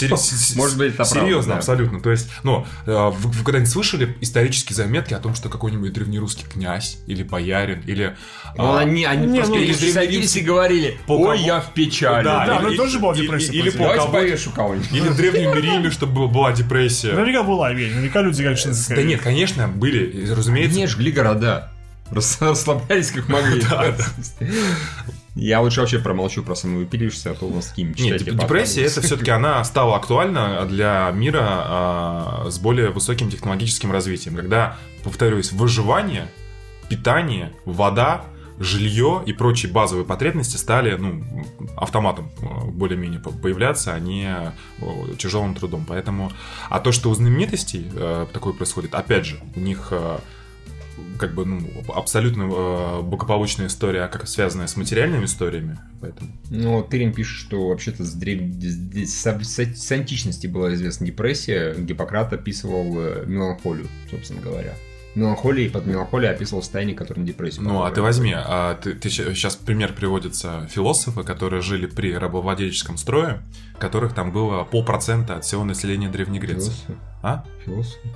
Может 0.56 0.78
быть, 0.78 0.94
это 0.94 0.96
правда, 0.96 1.20
Серьезно, 1.20 1.56
абсолютно. 1.56 2.00
То 2.00 2.10
есть, 2.10 2.28
ну, 2.42 2.66
э, 2.86 3.10
вы, 3.10 3.44
когда-нибудь 3.44 3.70
слышали 3.70 4.16
исторические 4.20 4.76
заметки 4.76 5.14
о 5.14 5.18
том, 5.18 5.34
что 5.34 5.48
какой-нибудь 5.48 5.92
древнерусский 5.92 6.46
князь 6.46 6.98
или 7.06 7.22
боярин 7.22 7.82
или... 7.86 8.16
Ну, 8.56 8.64
а, 8.64 8.80
они, 8.80 9.04
просто 9.04 9.54
ну, 9.54 9.92
садились 9.92 10.36
и 10.36 10.40
говорили, 10.40 10.98
ой, 11.06 11.40
я 11.40 11.60
в 11.60 11.72
печали. 11.72 12.24
Да, 12.24 12.60
но 12.62 12.74
тоже 12.74 12.98
была 12.98 13.14
депрессия, 13.14 13.52
или. 13.52 13.70
Давайте 13.70 14.48
у 14.48 14.52
кого-нибудь. 14.52 14.92
Или 14.92 15.08
в 15.08 15.16
Древнем 15.16 15.54
Риме, 15.54 15.90
чтобы 15.90 16.28
была 16.28 16.52
депрессия. 16.52 17.12
Наверняка 17.12 17.42
была. 17.42 17.68
Наверняка 17.70 18.22
люди, 18.22 18.42
конечно, 18.42 18.72
Да 18.88 19.02
нет, 19.02 19.20
конечно, 19.20 19.68
были, 19.68 20.30
разумеется. 20.30 20.78
Не 20.78 20.86
жгли 20.86 21.12
города. 21.12 21.72
Рас- 22.10 22.38
Расслаблялись 22.40 23.10
как 23.10 23.28
могли. 23.28 23.62
Я 25.34 25.60
лучше 25.60 25.80
вообще 25.80 25.98
промолчу 26.00 26.42
про 26.42 26.54
самовыпилившихся, 26.56 27.30
а 27.30 27.34
то 27.34 27.46
у 27.46 27.54
нас 27.54 27.68
какие 27.68 27.86
Нет, 27.86 28.22
деп- 28.22 28.34
депрессия 28.40 28.82
это 28.84 29.00
все-таки 29.02 29.30
она 29.30 29.62
стала 29.64 29.94
актуальна 29.96 30.64
для 30.66 31.10
мира 31.14 31.40
а, 31.42 32.46
с 32.50 32.58
более 32.58 32.90
высоким 32.90 33.30
технологическим 33.30 33.92
развитием. 33.92 34.34
Когда, 34.34 34.76
повторюсь, 35.04 35.52
выживание, 35.52 36.28
питание, 36.88 37.52
вода, 37.64 38.24
жилье 38.58 39.22
и 39.24 39.32
прочие 39.32 39.70
базовые 39.70 40.04
потребности 40.04 40.56
стали 40.56 40.96
ну, 40.96 41.24
автоматом 41.76 42.32
э, 42.42 42.64
более-менее 42.70 43.20
по- 43.20 43.30
появляться, 43.30 43.94
а 43.94 44.00
не 44.00 44.26
э, 44.80 45.14
тяжелым 45.18 45.54
трудом. 45.54 45.84
Поэтому, 45.86 46.32
а 46.68 46.80
то, 46.80 46.90
что 46.90 47.10
у 47.10 47.14
знаменитостей 47.14 47.88
э, 47.94 48.26
такое 48.32 48.54
происходит, 48.54 48.94
опять 48.94 49.26
же, 49.26 49.38
у 49.54 49.60
них 49.60 49.88
э, 49.92 50.18
как 51.18 51.34
бы 51.34 51.44
ну, 51.44 51.60
абсолютно 51.94 52.42
э, 52.44 53.02
благополучная 53.02 53.66
история, 53.66 54.06
как 54.08 54.26
связанная 54.28 54.66
с 54.66 54.76
материальными 54.76 55.24
историями. 55.24 55.78
Поэтому 56.00 56.30
Ну, 56.50 56.82
Тырин 56.82 57.12
пишет, 57.12 57.38
что 57.46 57.68
вообще-то 57.68 58.04
с, 58.04 58.12
древ... 58.14 58.40
с- 58.62 59.24
с- 59.26 59.76
с 59.76 59.92
античности 59.92 60.46
была 60.46 60.74
известна 60.74 61.06
депрессия. 61.06 61.74
Гиппократ 61.74 62.32
описывал 62.32 62.94
э, 62.98 63.24
меланхолию, 63.26 63.88
собственно 64.10 64.40
говоря. 64.40 64.74
Меланхолия, 65.14 65.68
под 65.70 65.86
меланхолией 65.86 66.30
описывал 66.32 66.62
состояние, 66.62 66.94
которое 66.94 67.22
на 67.22 67.26
депрессию. 67.26 67.64
Ну, 67.64 67.82
а 67.82 67.90
ты 67.90 68.02
возьми, 68.02 68.32
а 68.36 68.74
ты, 68.76 68.96
сейчас 69.10 69.56
пример 69.56 69.92
приводится 69.92 70.68
философы, 70.70 71.24
которые 71.24 71.60
жили 71.62 71.86
при 71.86 72.14
рабовладельческом 72.14 72.96
строе, 72.98 73.42
которых 73.80 74.14
там 74.14 74.30
было 74.30 74.62
полпроцента 74.64 75.36
от 75.36 75.44
всего 75.44 75.64
населения 75.64 76.08
Древней 76.08 76.38
Греции. 76.38 76.70
Философы. 76.70 76.94
А? 77.22 77.44
Философы. 77.64 78.08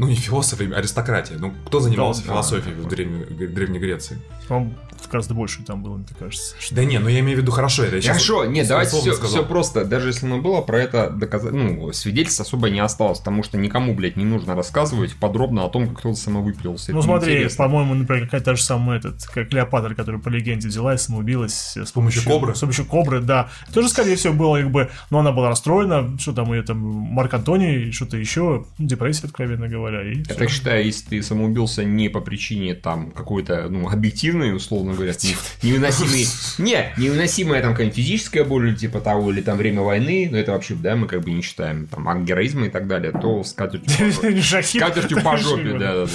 Ну, 0.00 0.08
не 0.08 0.14
философы, 0.14 0.64
аристократия. 0.74 1.36
Ну, 1.38 1.52
кто 1.66 1.78
занимался 1.78 2.22
Да, 2.22 2.28
философией 2.28 2.74
в 2.74 2.88
Древней, 2.88 3.46
Древней 3.48 3.78
Греции? 3.78 4.18
По-моему, 4.48 4.72
гораздо 5.10 5.34
больше 5.34 5.62
там 5.62 5.82
было, 5.82 5.98
мне 5.98 6.06
кажется. 6.18 6.54
Да 6.70 6.84
не, 6.84 6.98
ну 6.98 7.08
я 7.08 7.20
имею 7.20 7.36
в 7.36 7.40
виду 7.42 7.52
хорошо, 7.52 7.84
это 7.84 7.96
я 7.98 8.12
Хорошо, 8.12 8.46
нет, 8.46 8.66
давайте 8.66 8.96
все, 8.96 9.12
сказал. 9.12 9.44
просто. 9.44 9.84
Даже 9.84 10.08
если 10.08 10.24
оно 10.24 10.38
было, 10.38 10.62
про 10.62 10.80
это 10.80 11.10
доказать, 11.10 11.52
ну, 11.52 11.92
свидетельств 11.92 12.40
особо 12.40 12.70
не 12.70 12.80
осталось, 12.80 13.18
потому 13.18 13.42
что 13.42 13.58
никому, 13.58 13.94
блядь, 13.94 14.16
не 14.16 14.24
нужно 14.24 14.54
рассказывать 14.54 15.14
подробно 15.16 15.66
о 15.66 15.68
том, 15.68 15.88
как 15.88 15.98
кто-то 15.98 16.16
самовыпилился. 16.16 16.92
Ну 16.92 16.98
Это 17.00 17.06
смотри, 17.06 17.48
по-моему, 17.50 17.94
например, 17.94 18.24
какая 18.24 18.40
та 18.40 18.54
же 18.54 18.62
самая 18.62 19.00
этот, 19.00 19.22
как 19.26 19.50
Клеопатра, 19.50 19.94
которая 19.94 20.20
по 20.20 20.30
легенде 20.30 20.68
взялась, 20.68 21.02
самоубилась 21.02 21.76
с 21.76 21.92
помощью 21.92 22.24
кобры? 22.24 22.54
С 22.54 22.60
помощью 22.60 22.86
кобры, 22.86 23.20
да. 23.20 23.50
Тоже, 23.74 23.90
скорее 23.90 24.16
всего, 24.16 24.32
было 24.32 24.56
как 24.58 24.70
бы, 24.70 24.90
но 25.10 25.18
она 25.18 25.32
была 25.32 25.50
расстроена, 25.50 26.18
что 26.18 26.32
там 26.32 26.52
ее 26.54 26.62
там 26.62 26.78
Марк 26.78 27.34
Антоний, 27.34 27.92
что-то 27.92 28.16
еще, 28.16 28.64
депрессия, 28.78 29.26
откровенно 29.26 29.68
говоря. 29.68 29.89
И 30.02 30.18
Я 30.18 30.24
всё. 30.24 30.34
так 30.34 30.50
считаю, 30.50 30.84
если 30.84 31.08
ты 31.08 31.22
самоубился 31.22 31.84
не 31.84 32.08
по 32.08 32.20
причине 32.20 32.74
там 32.74 33.10
какой-то, 33.10 33.68
ну, 33.68 33.88
объективной, 33.88 34.54
условно 34.54 34.94
говоря, 34.94 35.12
не- 35.22 35.68
невыносимой, 35.68 36.24
не, 36.58 36.92
невыносимая 36.96 37.60
там 37.62 37.72
какая-нибудь 37.72 37.96
физическая 37.96 38.44
боль 38.44 38.68
или 38.68 38.76
типа 38.76 39.00
того, 39.00 39.30
или 39.32 39.40
там 39.40 39.58
время 39.58 39.82
войны, 39.82 40.28
но 40.30 40.38
это 40.38 40.52
вообще, 40.52 40.74
да, 40.74 40.96
мы 40.96 41.06
как 41.06 41.22
бы 41.22 41.30
не 41.30 41.42
считаем, 41.42 41.86
там, 41.86 42.08
акт 42.08 42.22
героизма 42.22 42.66
и 42.66 42.70
так 42.70 42.86
далее, 42.86 43.12
то 43.12 43.42
с 43.44 43.52
катертью 43.52 43.90
по 43.98 44.12
жопе. 44.12 44.40
Шахид. 44.40 44.80
С 44.82 44.84
катертью 44.84 45.22
по 45.22 45.36
жопе, 45.36 45.72
да, 45.78 45.94
да, 45.94 46.04
да. 46.06 46.10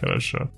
Хорошо. 0.00 0.50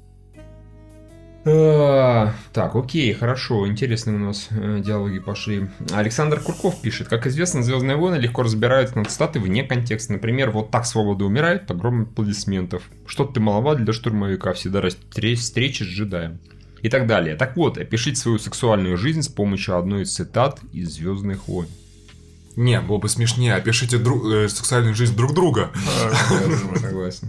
А, 1.46 2.34
Так, 2.52 2.76
окей, 2.76 3.14
хорошо, 3.14 3.66
интересные 3.66 4.16
у 4.16 4.18
нас 4.18 4.48
э, 4.50 4.82
диалоги 4.84 5.20
пошли. 5.20 5.68
Александр 5.90 6.38
Курков 6.40 6.82
пишет, 6.82 7.08
как 7.08 7.26
известно, 7.26 7.62
Звездные 7.62 7.96
войны 7.96 8.16
легко 8.16 8.42
разбираются 8.42 8.98
на 8.98 9.04
цитаты 9.06 9.40
вне 9.40 9.64
контекста. 9.64 10.12
Например, 10.12 10.50
вот 10.50 10.70
так 10.70 10.84
свобода 10.84 11.24
умирает, 11.24 11.66
погром 11.66 12.02
аплодисментов. 12.02 12.82
Что-то 13.06 13.34
ты 13.34 13.40
маловат 13.40 13.82
для 13.82 13.92
штурмовика, 13.94 14.52
всегда 14.52 14.80
растре- 14.80 15.34
встречи 15.34 15.82
с 15.82 15.86
джедаем. 15.86 16.40
И 16.82 16.88
так 16.88 17.06
далее. 17.06 17.36
Так 17.36 17.56
вот, 17.56 17.78
опишите 17.78 18.16
свою 18.16 18.38
сексуальную 18.38 18.96
жизнь 18.96 19.22
с 19.22 19.28
помощью 19.28 19.76
одной 19.78 20.02
из 20.02 20.14
цитат 20.14 20.60
из 20.72 20.94
Звездных 20.94 21.46
войн. 21.48 21.68
Не, 22.56 22.80
было 22.80 22.98
бы 22.98 23.08
смешнее, 23.08 23.54
опишите 23.54 23.96
дру- 23.96 24.44
э, 24.44 24.48
сексуальную 24.48 24.94
жизнь 24.94 25.16
друг 25.16 25.34
друга. 25.34 25.70
Согласен. 26.80 27.28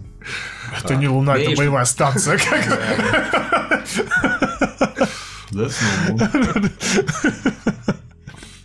Это 0.84 0.96
не 0.96 1.08
Луна, 1.08 1.38
это 1.38 1.56
боевая 1.56 1.86
станция. 1.86 2.40
Да, 5.52 5.68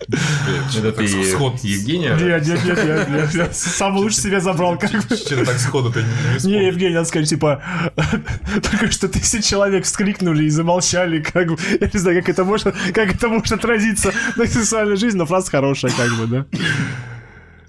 Это 0.08 0.92
ты 0.92 1.24
Сход. 1.24 1.58
Евгения? 1.60 2.16
Нет, 2.16 2.46
нет, 2.46 2.64
нет, 2.64 3.34
я 3.34 3.52
сам 3.52 3.96
лучше 3.96 4.18
себе 4.18 4.40
забрал, 4.40 4.78
как 4.78 4.90
бы. 4.90 5.16
Что-то 5.16 5.44
так 5.44 5.58
сходу 5.58 5.92
ты 5.92 6.04
не 6.44 6.46
Не. 6.48 6.66
Евгений, 6.66 6.94
надо 6.94 7.08
сказать, 7.08 7.28
типа, 7.28 7.62
только 8.62 8.90
что 8.90 9.08
тысячи 9.08 9.42
человек 9.42 9.84
вскрикнули 9.84 10.44
и 10.44 10.50
замолчали, 10.50 11.20
как 11.20 11.48
бы, 11.48 11.58
я 11.80 11.90
не 11.92 11.98
знаю, 11.98 12.20
как 12.20 12.28
это 12.28 12.44
можно, 12.44 12.72
как 12.92 13.14
это 13.14 13.28
может 13.28 13.52
отразиться 13.52 14.12
на 14.36 14.46
сексуальной 14.46 14.96
жизни, 14.96 15.18
но 15.18 15.26
фраза 15.26 15.50
хорошая, 15.50 15.92
как 15.92 16.10
бы, 16.16 16.26
да. 16.26 16.46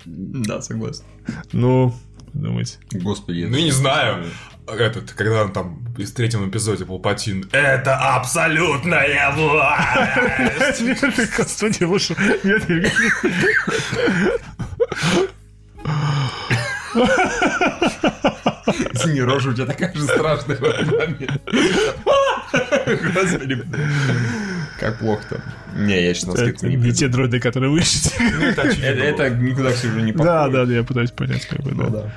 Да, 0.06 0.62
согласен. 0.62 1.04
Ну, 1.52 1.94
думайте. 2.34 2.78
Господи. 2.92 3.48
Ну, 3.50 3.58
не 3.58 3.72
знаю. 3.72 4.26
Этот, 4.68 5.12
когда 5.14 5.44
он 5.44 5.54
там 5.54 5.80
в 5.98 6.12
третьем 6.12 6.50
эпизоде 6.50 6.86
Палпатин 6.86 7.48
Это 7.54 7.96
абсолютная 7.96 9.32
власть! 9.32 10.82
Нет, 10.82 11.00
Господи, 11.38 11.84
лучше. 11.84 12.16
Нет. 12.44 12.64
Извини, 18.94 19.22
рожа 19.22 19.50
у 19.50 19.54
тебя 19.54 19.66
такая 19.66 19.94
же 19.94 20.04
страшная 20.04 20.58
в 20.58 20.64
этот 20.64 20.88
момент. 20.88 21.42
Господи. 23.14 23.64
Как 24.80 25.00
плохо-то. 25.00 25.42
Не, 25.76 26.06
я 26.06 26.14
сейчас 26.14 26.26
на 26.28 26.34
скидку 26.34 26.66
Это 26.66 26.68
не 26.68 26.76
не 26.76 26.92
те 26.92 27.08
дроиды, 27.08 27.40
которые 27.40 27.72
вы 27.72 27.80
ищете. 27.80 28.12
Это 28.20 29.30
никуда 29.30 29.72
все 29.72 29.88
уже 29.88 30.02
не 30.02 30.12
Да, 30.12 30.44
подходит. 30.44 30.68
да, 30.68 30.74
я 30.76 30.84
пытаюсь 30.84 31.12
понять, 31.12 31.46
как 31.46 31.62
бы, 31.62 31.72
Ну 31.72 31.90
да. 31.90 32.12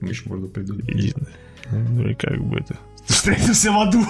Еще 0.00 0.22
можно 0.28 0.46
придумать. 0.46 0.88
Едино. 0.88 1.26
Ну 1.70 2.08
и 2.08 2.14
как 2.14 2.38
бы 2.42 2.58
это... 2.58 2.76
Встретимся 3.06 3.70
в 3.72 3.78
аду. 3.78 4.04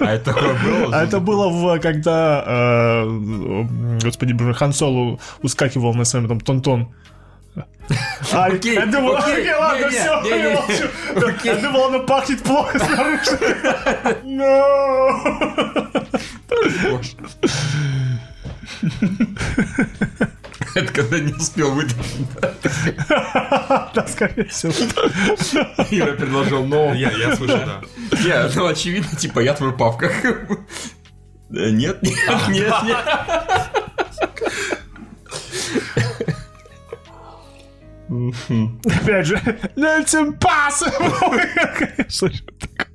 А 0.00 0.12
это 0.14 0.24
такое 0.24 0.54
было? 0.62 0.96
А 0.96 1.04
это 1.04 1.20
было 1.20 1.48
в, 1.48 1.78
когда, 1.80 2.44
э, 2.46 3.98
господи, 4.02 4.32
боже, 4.32 4.52
Хан 4.54 4.72
Соло 4.72 5.18
ускакивал 5.42 5.94
на 5.94 6.04
своем 6.04 6.28
там 6.28 6.40
тонтон. 6.40 6.92
А, 8.32 8.46
Окей, 8.46 8.74
я 8.74 8.86
думал, 8.86 9.16
окей, 9.16 9.34
окей, 9.34 9.54
ладно, 9.54 9.88
все, 9.90 10.36
я 10.36 10.54
молчу. 10.54 11.36
Я 11.44 11.56
думал, 11.56 11.86
оно 11.88 12.00
пахнет 12.00 12.42
плохо 12.42 12.78
снаружи. 12.78 13.38
No. 14.24 15.82
Это 20.74 20.92
когда 20.92 21.18
не 21.18 21.32
успел 21.32 21.72
выдохнуть. 21.72 22.28
Да, 23.94 24.06
скорее 24.08 24.44
всего. 24.46 24.72
Ира 25.90 26.12
предложил 26.12 26.64
нового. 26.64 26.94
Я, 26.94 27.10
я 27.10 27.36
слышал, 27.36 27.58
да. 27.58 27.82
Не, 28.22 28.54
ну 28.56 28.66
очевидно, 28.66 29.16
типа, 29.16 29.40
я 29.40 29.54
твой 29.54 29.76
папка. 29.76 30.10
Да 31.50 31.70
Нет, 31.70 32.02
нет, 32.02 32.14
нет, 32.48 32.74
нет. 32.84 32.98
Опять 38.84 39.26
же, 39.26 39.36
it's 39.76 40.14
impossible. 40.14 42.10
Слышь, 42.10 42.42
А, 42.42 42.46
боже. 42.64 42.91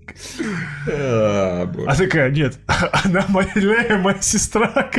А 1.88 1.96
такая, 1.96 2.32
нет, 2.32 2.58
она 3.04 3.26
моя 3.30 3.98
моя 3.98 4.22
сестра. 4.22 4.90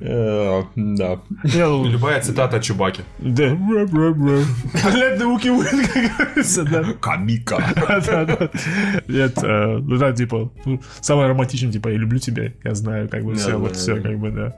Э, 0.00 0.62
Да. 0.76 1.20
Любая 1.84 2.20
цитата 2.20 2.56
о 2.56 2.60
Чубаке. 2.60 3.02
Да, 4.74 5.16
the 5.16 5.24
Wookie 5.24 5.50
win, 5.50 5.92
как 5.92 6.16
говорится, 6.16 6.64
да. 6.64 6.84
Камика. 7.00 7.74
Да, 8.06 8.24
да. 8.24 8.50
Нет, 9.08 9.38
э, 9.42 9.78
ну 9.78 9.96
да, 9.96 10.12
типа, 10.12 10.52
ну, 10.64 10.80
самое 11.00 11.28
романтичное, 11.28 11.72
типа, 11.72 11.88
я 11.88 11.96
люблю 11.96 12.18
тебя, 12.20 12.52
я 12.62 12.74
знаю, 12.74 13.08
как 13.08 13.24
бы, 13.24 13.34
все, 13.34 13.56
вот 13.56 13.74
все, 13.76 14.00
как 14.00 14.18
бы, 14.18 14.30
да. 14.30 14.56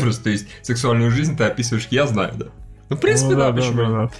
Просто 0.00 0.24
то 0.24 0.30
есть 0.30 0.48
сексуальную 0.62 1.12
жизнь 1.12 1.36
ты 1.36 1.44
описываешь, 1.44 1.86
я 1.92 2.06
знаю, 2.08 2.32
да. 2.36 2.46
Ну, 2.90 2.96
в 2.96 3.00
принципе, 3.00 3.30
Ну, 3.30 3.38
да, 3.38 3.52
да, 3.52 3.56
почему 3.56 3.76
да, 3.76 4.02
нет? 4.02 4.12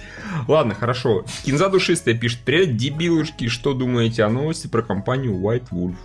Ладно, 0.47 0.73
хорошо. 0.73 1.25
Кинза 1.43 1.67
душистая 1.69 2.15
пишет, 2.15 2.39
привет, 2.45 2.77
дебилушки, 2.77 3.49
что 3.49 3.73
думаете 3.73 4.23
о 4.23 4.29
новости 4.29 4.67
про 4.67 4.81
компанию 4.81 5.33
White 5.33 5.67
Wolf? 5.71 5.95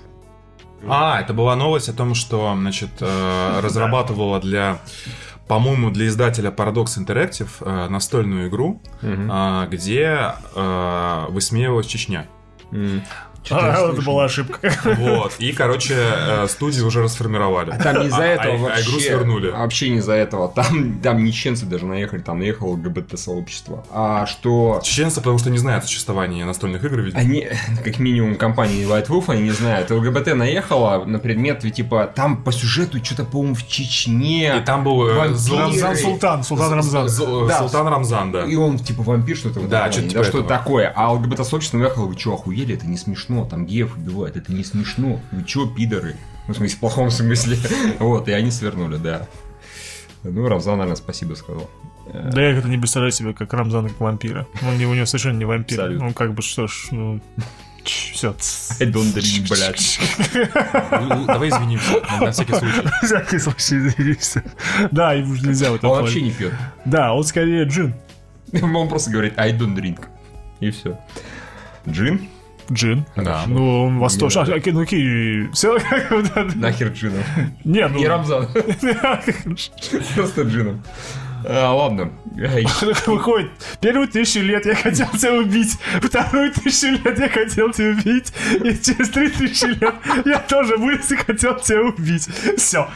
А, 0.89 1.21
это 1.21 1.33
была 1.33 1.55
новость 1.55 1.89
о 1.89 1.93
том, 1.93 2.15
что, 2.17 2.53
значит, 2.59 2.91
э, 3.01 3.61
разрабатывала 3.63 4.41
для, 4.41 4.81
по-моему, 5.47 5.91
для 5.91 6.09
издателя 6.09 6.51
Paradox 6.51 6.99
Interactive 6.99 7.49
э, 7.61 7.89
настольную 7.89 8.49
игру, 8.49 8.83
э, 9.01 9.69
где 9.71 10.35
э, 10.55 11.27
высмеивалась 11.29 11.87
Чечня. 11.87 12.27
М. 12.73 13.03
А, 13.51 13.91
это 13.93 14.03
была 14.03 14.25
ошибка. 14.25 14.73
Вот. 14.85 15.35
И, 15.39 15.53
короче, 15.53 15.95
э, 15.97 16.47
студию 16.49 16.87
уже 16.87 17.03
расформировали. 17.03 17.71
А 17.71 17.79
там 17.83 18.01
не 18.01 18.07
из-за 18.09 18.23
А- 18.23 18.27
этого 18.27 18.55
а- 18.55 18.57
а 18.57 18.63
вообще. 18.63 18.83
игру 18.91 19.01
свернули. 19.01 19.51
Вообще 19.51 19.89
не 19.91 19.99
из-за 19.99 20.13
этого. 20.15 20.49
Там, 20.49 20.99
там 21.03 21.23
не 21.25 21.33
чеченцы 21.33 21.67
даже 21.67 21.87
наехали, 21.87 22.21
там 22.21 22.39
наехало 22.39 22.71
ЛГБТ-сообщество. 22.71 23.85
А 23.93 24.27
что... 24.27 24.81
Чеченцы, 24.83 25.17
потому 25.21 25.39
что 25.39 25.51
не 25.51 25.59
знают 25.59 25.85
о 25.85 25.87
существовании 25.87 26.43
настольных 26.43 26.85
игр, 26.85 27.01
видимо. 27.01 27.21
Они, 27.21 27.47
как 27.85 27.99
минимум, 27.99 28.37
компании 28.37 28.87
White 28.87 29.09
Wolf, 29.09 29.25
они 29.29 29.43
не 29.43 29.51
знают. 29.51 29.91
ЛГБТ 29.91 30.35
наехала 30.35 31.05
на 31.05 31.19
предмет, 31.19 31.65
ведь, 31.65 31.75
типа, 31.75 32.11
там 32.15 32.43
по 32.43 32.53
сюжету 32.53 33.03
что-то, 33.05 33.25
по-моему, 33.25 33.55
в 33.55 33.67
Чечне. 33.67 34.57
И 34.59 34.61
там 34.65 34.85
был 34.85 35.07
э, 35.07 35.15
Рамзан 35.17 35.97
Султан, 35.97 36.43
Султан 36.45 36.73
Рамзан. 36.73 37.07
Да. 37.49 37.59
Султан 37.59 37.89
Рамзан, 37.89 38.33
да. 38.33 38.45
И 38.45 38.57
он, 38.57 38.79
типа, 38.79 39.03
вампир, 39.03 39.37
что-то 39.37 39.61
Да, 39.61 39.91
что-то 39.93 40.09
типа 40.09 40.21
этого. 40.23 40.45
такое. 40.45 40.93
А 40.95 41.13
ЛГБТ-сообщество 41.13 41.79
наехало, 41.79 42.07
вы 42.07 42.19
что, 42.19 42.35
охуели? 42.35 42.75
Это 42.75 42.87
не 42.87 42.97
смешно. 42.97 43.36
Там 43.45 43.67
геев 43.67 43.97
убивают. 43.97 44.37
Это 44.37 44.53
не 44.53 44.65
смешно. 44.65 45.21
Вы 45.33 45.45
чё, 45.45 45.67
пидоры? 45.67 46.17
Ну, 46.49 46.55
в 46.55 46.57
смысле, 46.57 46.77
в 46.77 46.81
плохом 46.81 47.11
смысле. 47.11 47.59
Вот, 47.99 48.29
и 48.29 48.33
они 48.33 48.51
свернули, 48.51 48.97
да. 48.97 49.29
Ну, 50.23 50.49
Рамзан, 50.49 50.79
наверное, 50.79 50.97
спасибо 50.97 51.35
сказал. 51.35 51.69
Да 52.13 52.41
я 52.41 52.55
как-то 52.55 52.69
не 52.69 52.79
представляю 52.79 53.13
себя 53.13 53.33
как 53.33 53.53
Рамзана, 53.53 53.89
как 53.89 54.01
вампира. 54.01 54.47
Он 54.63 54.79
не, 54.79 54.87
у 54.87 54.95
него 54.95 55.07
совершенно 55.07 55.39
не 55.39 55.45
вампир. 55.45 55.81
Абсолютно. 55.81 56.07
Он 56.07 56.15
как 56.15 56.35
бы, 56.35 56.43
что 56.43 56.67
ж, 56.67 56.89
ну... 56.91 57.21
Все. 57.85 58.35
I 58.81 58.91
don't 58.91 59.15
drink, 59.15 59.49
блядь. 59.49 60.01
Ну, 60.91 61.15
ну, 61.15 61.27
Давай 61.27 61.51
извинимся, 61.51 62.01
на 62.11 62.27
на 62.27 62.33
всякий 62.33 62.53
случай. 62.53 62.83
Всякий 63.03 63.39
случай 63.39 63.79
извинимся. 63.79 64.43
Да, 64.91 65.13
ему 65.13 65.35
же 65.37 65.47
нельзя 65.47 65.71
в 65.71 65.77
этом 65.77 65.91
Он 65.91 66.03
вообще 66.03 66.21
не 66.21 66.33
пьет. 66.33 66.53
Да, 66.85 67.15
он 67.15 67.23
скорее 67.23 67.65
джин. 67.65 67.95
Он 68.63 68.89
просто 68.89 69.11
говорит 69.11 69.35
I 69.39 69.53
don't 69.53 69.77
drink. 69.77 70.05
И 70.61 70.71
все. 70.71 70.99
Джин? 71.89 72.29
Джин. 72.71 73.07
Да. 73.17 73.45
Ну, 73.47 73.85
он 73.85 73.99
восточный. 73.99 74.43
А, 74.43 74.61
ну 74.65 74.81
окей, 74.81 75.49
все. 75.53 75.79
Нахер 76.55 76.89
джином. 76.89 77.23
Не, 77.65 77.87
ну... 77.89 77.99
И 78.01 78.07
Рамзан. 78.07 78.49
Просто 80.15 80.43
джином. 80.43 80.83
А, 81.49 81.73
ладно. 81.73 82.13
Выходит, 83.07 83.51
первую 83.81 84.09
тысячу 84.09 84.41
лет 84.41 84.67
я 84.67 84.75
хотел 84.75 85.07
тебя 85.09 85.35
убить, 85.35 85.79
вторую 86.03 86.53
тысячу 86.53 86.89
лет 86.89 87.19
я 87.19 87.29
хотел 87.29 87.71
тебя 87.71 87.91
убить, 87.91 88.33
и 88.53 88.77
через 88.77 89.11
три 89.11 89.29
тысячи 89.29 89.67
лет 89.67 89.95
я 90.25 90.39
тоже 90.41 90.77
вырос 90.77 91.13
и 91.13 91.17
хотел 91.17 91.55
тебя 91.57 91.83
убить. 91.83 92.29
Все. 92.57 92.89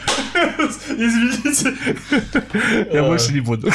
Извините. 0.88 1.74
Я 2.92 3.04
больше 3.04 3.32
не 3.32 3.40
буду. 3.40 3.70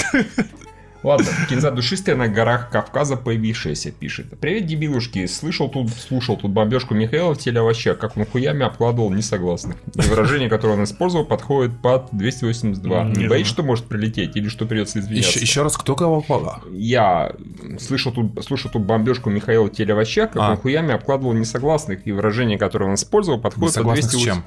Ладно, 1.05 1.27
кинза 1.47 1.69
душистая 1.69 2.15
на 2.15 2.27
горах 2.27 2.71
Кавказа 2.71 3.15
появившаяся 3.15 3.91
пишет. 3.91 4.39
Привет, 4.39 4.65
дебилушки. 4.65 5.27
Слышал 5.27 5.69
тут, 5.69 5.91
слушал 5.91 6.35
тут 6.35 6.49
бомбежку 6.49 6.95
Михаила 6.95 7.35
в 7.35 7.37
теле 7.37 7.59
овоща, 7.59 7.93
как 7.93 8.17
он 8.17 8.25
хуями 8.25 8.65
обкладывал 8.65 9.11
несогласных. 9.11 9.75
И 9.93 10.01
выражение, 10.01 10.49
которое 10.49 10.73
он 10.73 10.83
использовал, 10.83 11.23
подходит 11.23 11.79
под 11.79 12.07
282. 12.11 13.03
Не 13.03 13.09
Не 13.09 13.27
знаю. 13.27 13.45
что 13.45 13.61
может 13.61 13.85
прилететь 13.85 14.35
или 14.35 14.47
что 14.49 14.65
придется 14.65 14.97
извиняться? 14.97 15.29
Еще, 15.29 15.41
еще 15.41 15.61
раз, 15.61 15.77
кто 15.77 15.95
кого 15.95 16.21
попала? 16.21 16.63
Я 16.71 17.33
слышал 17.79 18.11
тут, 18.11 18.43
слушал 18.43 18.71
тут 18.71 18.81
бомбежку 18.81 19.29
Михаила 19.29 19.65
в 19.67 19.69
теле 19.69 19.93
овоща, 19.93 20.25
как 20.25 20.41
А. 20.41 20.51
он 20.51 20.57
хуями 20.57 20.91
обкладывал 20.91 21.33
несогласных. 21.33 22.07
И 22.07 22.11
выражение, 22.13 22.57
которое 22.57 22.85
он 22.85 22.95
использовал, 22.95 23.39
подходит 23.39 23.75
под 23.75 23.83
Согласны 23.83 24.01
с 24.01 24.07
280. 24.09 24.33
чем? 24.33 24.43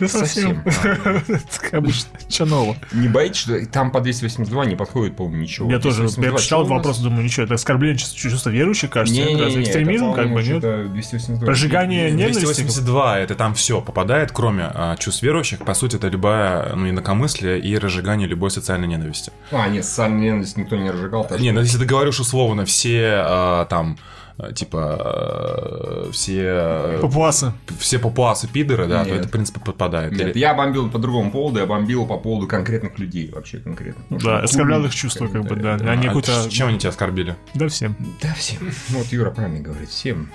Да 0.00 0.08
совсем. 0.08 0.62
Как 0.64 1.72
обычно. 1.74 2.10
Че 2.28 2.44
нового? 2.44 2.76
Не 2.92 3.08
боитесь, 3.08 3.40
что 3.42 3.66
там 3.66 3.90
по 3.90 4.00
282 4.00 4.64
не 4.66 4.76
подходит, 4.76 5.16
по-моему, 5.16 5.42
ничего. 5.42 5.70
Я 5.70 5.78
тоже, 5.78 5.98
282 6.02 6.30
я 6.32 6.38
что 6.38 6.60
нас? 6.60 6.68
вопрос, 6.68 6.98
думаю, 6.98 7.24
ничего, 7.24 7.44
это 7.44 7.54
оскорбление 7.54 7.98
чувств- 7.98 8.16
чувства 8.16 8.50
верующих, 8.50 8.90
кажется. 8.90 9.20
Разве 9.20 9.34
это, 9.34 9.62
экстремизм, 9.62 10.12
как 10.14 10.28
бы, 10.32 10.42
нет? 10.42 10.44
что-то 10.58 10.84
282. 10.88 11.46
Прожигание 11.46 12.10
ненависти. 12.10 12.40
282, 12.40 13.18
это 13.20 13.34
там 13.34 13.54
все 13.54 13.80
попадает, 13.80 14.32
кроме 14.32 14.64
а, 14.72 14.96
чувств 14.96 15.22
верующих. 15.22 15.60
По 15.64 15.74
сути, 15.74 15.96
это 15.96 16.08
любая 16.08 16.74
ну, 16.74 16.88
инакомыслие 16.90 17.58
и 17.60 17.76
разжигание 17.78 18.26
любой 18.28 18.50
социальной 18.50 18.86
ненависти. 18.88 19.32
А, 19.50 19.68
нет, 19.68 19.84
социальную 19.84 20.22
ненависть 20.22 20.56
никто 20.56 20.76
не 20.76 20.90
разжигал. 20.90 21.24
так 21.26 21.38
Не, 21.40 21.48
что- 21.48 21.54
ну 21.54 21.60
если 21.60 21.78
ты 21.78 21.84
говоришь 21.84 22.20
условно, 22.20 22.64
все 22.64 23.20
а, 23.24 23.64
там, 23.66 23.96
а, 23.96 24.13
типа, 24.54 24.96
а, 24.98 26.10
все, 26.12 26.42
а, 26.48 27.00
Папуасы. 27.00 27.52
все 27.78 27.98
папуасы 27.98 28.48
пидоры, 28.48 28.86
да, 28.86 29.04
то 29.04 29.10
Нет. 29.10 29.20
это, 29.20 29.28
в 29.28 29.30
принципе, 29.30 29.60
подпадает. 29.60 30.12
Нет, 30.12 30.30
Или- 30.34 30.38
я 30.38 30.54
бомбил 30.54 30.90
по 30.90 30.98
другому 30.98 31.30
поводу, 31.30 31.60
я 31.60 31.66
бомбил 31.66 32.06
по 32.06 32.18
поводу 32.18 32.46
конкретных 32.48 32.98
людей, 32.98 33.30
вообще 33.30 33.58
конкретно. 33.58 34.04
Ну, 34.10 34.18
Да, 34.18 34.40
оскорблял 34.40 34.84
их 34.84 34.94
чувства, 34.94 35.28
как 35.28 35.42
бы, 35.44 35.50
да. 35.56 35.76
комментарии, 35.76 35.88
Они 35.90 36.06
А 36.06 36.08
какой-то... 36.08 36.48
Чем 36.50 36.68
они 36.68 36.78
тебя 36.78 36.90
оскорбили? 36.90 37.36
Да, 37.54 37.68
всем. 37.68 37.96
Да, 38.22 38.34
всем. 38.34 38.58
Вот 38.90 39.06
Юра 39.06 39.30
правильно 39.30 39.60
говорит, 39.60 39.88
всем. 39.88 40.30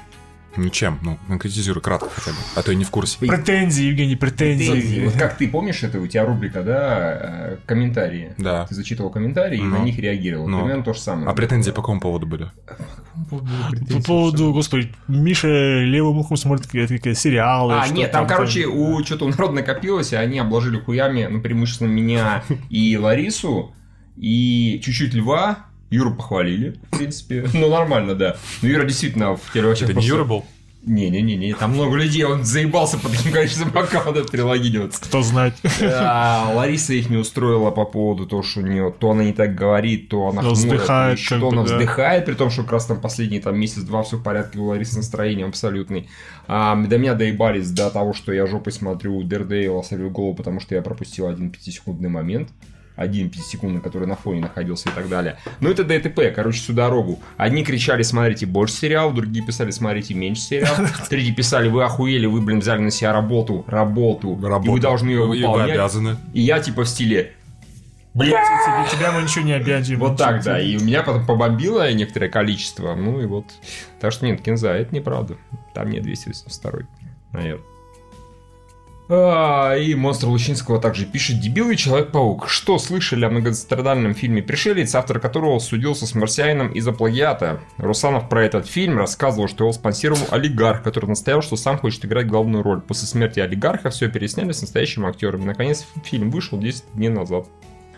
Ничем. 0.57 0.99
Ну, 1.01 1.17
конкретизируй 1.27 1.81
кратко 1.81 2.09
хотя 2.09 2.31
бы. 2.31 2.37
А 2.55 2.63
то 2.63 2.71
я 2.71 2.77
не 2.77 2.83
в 2.83 2.89
курсе. 2.89 3.17
Претензии, 3.19 3.83
Евгений, 3.85 4.15
претензии. 4.15 5.05
Вот 5.05 5.13
как 5.13 5.37
ты 5.37 5.47
помнишь 5.47 5.83
это, 5.83 5.99
у 5.99 6.07
тебя 6.07 6.25
рубрика, 6.25 6.63
да, 6.63 7.17
э, 7.21 7.57
комментарии. 7.65 8.33
Да. 8.37 8.65
Ты 8.67 8.75
зачитывал 8.75 9.09
комментарии 9.09 9.59
и 9.59 9.61
Ну. 9.61 9.79
на 9.79 9.83
них 9.83 9.97
реагировал. 9.99 10.47
Ну. 10.47 10.59
Примерно 10.61 10.83
то 10.83 10.93
же 10.93 10.99
самое. 10.99 11.29
А 11.29 11.33
претензии 11.33 11.71
по 11.71 11.81
какому 11.81 11.99
поводу 11.99 12.25
были? 12.25 12.51
По 13.29 14.01
поводу, 14.05 14.53
господи, 14.53 14.91
Миша 15.07 15.47
левым 15.47 16.19
ухом 16.19 16.37
смотрит 16.37 16.65
какие-то 16.65 16.95
какие 16.95 17.13
сериалы. 17.13 17.75
А, 17.75 17.87
нет, 17.87 18.11
там, 18.11 18.27
короче, 18.27 18.65
у 18.65 19.03
что-то 19.03 19.25
у 19.25 19.29
народа 19.29 19.53
накопилось, 19.53 20.13
и 20.13 20.15
они 20.15 20.39
обложили 20.39 20.79
хуями, 20.79 21.27
ну, 21.29 21.41
преимущественно 21.41 21.89
меня 21.89 22.43
и 22.69 22.97
Ларису, 22.97 23.73
и 24.15 24.81
чуть-чуть 24.83 25.13
льва. 25.13 25.68
Юру 25.89 26.13
похвалили, 26.13 26.79
в 26.91 26.97
принципе. 26.97 27.47
Ну, 27.53 27.69
нормально, 27.69 28.15
да. 28.15 28.37
Ну, 28.61 28.69
Юра 28.69 28.85
действительно 28.85 29.35
в 29.35 29.53
телевачах 29.53 29.89
Это 29.89 29.99
не 29.99 30.05
Юра 30.05 30.23
был? 30.23 30.45
Не-не-не, 30.85 31.53
там 31.55 31.71
много 31.71 31.97
людей, 31.97 32.23
он 32.23 32.45
заебался 32.45 32.97
под 32.97 33.11
таким 33.11 33.33
количеством 33.33 33.67
аккаунтов 33.77 34.31
перелогиниваться. 34.31 35.01
Кто 35.01 35.21
знает. 35.21 35.53
А, 35.81 36.51
Лариса 36.55 36.93
их 36.93 37.09
не 37.09 37.17
устроила 37.17 37.69
по 37.69 37.83
поводу 37.83 38.25
того, 38.25 38.43
что 38.43 38.61
у 38.61 38.63
нее 38.63 38.93
то 38.97 39.11
она 39.11 39.25
не 39.25 39.33
так 39.33 39.55
говорит, 39.55 40.07
то 40.07 40.29
она 40.29 40.41
хмурая, 40.41 40.49
то 40.49 40.53
вздыхает, 40.53 41.19
еще 41.19 41.39
то 41.39 41.49
она 41.49 41.63
да. 41.63 41.75
вздыхает, 41.75 42.25
при 42.25 42.33
том, 42.33 42.49
что 42.49 42.63
как 42.63 42.71
раз 42.73 42.85
там 42.85 43.01
последний 43.01 43.39
там 43.41 43.59
месяц-два 43.59 44.03
все 44.03 44.17
в 44.17 44.23
порядке, 44.23 44.59
у 44.59 44.65
Ларисы 44.67 44.95
настроение 44.95 45.45
абсолютный. 45.45 46.09
А, 46.47 46.75
до 46.81 46.97
меня 46.97 47.13
доебались 47.13 47.69
до 47.71 47.89
того, 47.89 48.13
что 48.13 48.31
я 48.31 48.47
жопой 48.47 48.71
смотрю 48.71 49.21
Дердейла, 49.23 49.81
сорву 49.81 50.09
голову, 50.09 50.35
потому 50.35 50.61
что 50.61 50.75
я 50.75 50.81
пропустил 50.81 51.27
один 51.27 51.51
пятисекундный 51.51 52.09
момент 52.09 52.49
один 52.99 53.29
пятисекундный, 53.29 53.81
который 53.81 54.07
на 54.07 54.15
фоне 54.15 54.41
находился 54.41 54.89
и 54.89 54.91
так 54.91 55.07
далее. 55.07 55.37
Ну, 55.61 55.69
это 55.71 55.83
ДТП, 55.85 56.33
короче, 56.35 56.59
всю 56.59 56.73
дорогу. 56.73 57.19
Одни 57.37 57.63
кричали, 57.63 58.03
смотрите 58.03 58.45
больше 58.45 58.73
сериал, 58.75 59.13
другие 59.13 59.45
писали, 59.45 59.71
смотрите 59.71 60.13
меньше 60.13 60.41
сериал, 60.41 60.75
третьи 61.09 61.31
писали, 61.31 61.69
вы 61.69 61.83
охуели, 61.83 62.25
вы, 62.25 62.41
блин, 62.41 62.59
взяли 62.59 62.81
на 62.81 62.91
себя 62.91 63.13
работу, 63.13 63.63
работу, 63.67 64.37
и 64.37 64.45
Работа. 64.45 64.71
вы 64.71 64.79
должны 64.81 65.09
ее 65.09 65.23
И 65.23 65.27
вы 65.27 65.37
выполнять. 65.37 65.71
обязаны. 65.71 66.17
И 66.33 66.41
я 66.41 66.59
типа 66.59 66.83
в 66.83 66.89
стиле, 66.89 67.31
бля, 68.13 68.27
Для 68.29 68.85
тебя 68.91 69.11
мы 69.13 69.21
ничего 69.23 69.45
не 69.45 69.53
обязываем. 69.53 69.99
вот 70.01 70.17
так, 70.17 70.43
да. 70.43 70.59
И 70.59 70.75
у 70.77 70.81
меня 70.81 71.01
потом 71.01 71.25
побомбило 71.25 71.91
некоторое 71.93 72.27
количество. 72.27 72.95
Ну 72.95 73.21
и 73.21 73.25
вот. 73.25 73.45
Так 74.01 74.11
что 74.11 74.25
нет, 74.25 74.41
Кинза, 74.41 74.71
это 74.73 74.93
неправда. 74.93 75.37
Там 75.73 75.89
нет 75.89 76.03
282, 76.03 76.81
наверное. 77.31 77.63
А, 79.11 79.75
и 79.75 79.95
монстр 79.95 80.27
Лучинского 80.27 80.79
также 80.79 81.05
пишет 81.05 81.39
«Дебил 81.39 81.71
и 81.71 81.75
Человек-паук. 81.75 82.47
Что 82.47 82.77
слышали 82.77 83.25
о 83.25 83.31
многострадальном 83.31 84.13
фильме 84.13 84.43
«Пришелец», 84.43 84.93
автор 84.93 85.19
которого 85.19 85.57
судился 85.57 86.05
с 86.05 86.13
марсианином 86.13 86.71
из-за 86.73 86.91
плагиата? 86.91 87.59
Русанов 87.77 88.29
про 88.29 88.43
этот 88.45 88.67
фильм 88.67 88.99
рассказывал, 88.99 89.47
что 89.47 89.63
его 89.63 89.73
спонсировал 89.73 90.27
олигарх, 90.29 90.83
который 90.83 91.07
настоял, 91.07 91.41
что 91.41 91.55
сам 91.55 91.79
хочет 91.79 92.05
играть 92.05 92.27
главную 92.27 92.61
роль. 92.61 92.81
После 92.81 93.07
смерти 93.07 93.39
олигарха 93.39 93.89
все 93.89 94.09
пересняли 94.09 94.51
с 94.51 94.61
настоящими 94.61 95.09
актерами. 95.09 95.43
Наконец, 95.43 95.87
фильм 96.03 96.29
вышел 96.29 96.59
10 96.59 96.83
дней 96.93 97.09
назад. 97.09 97.47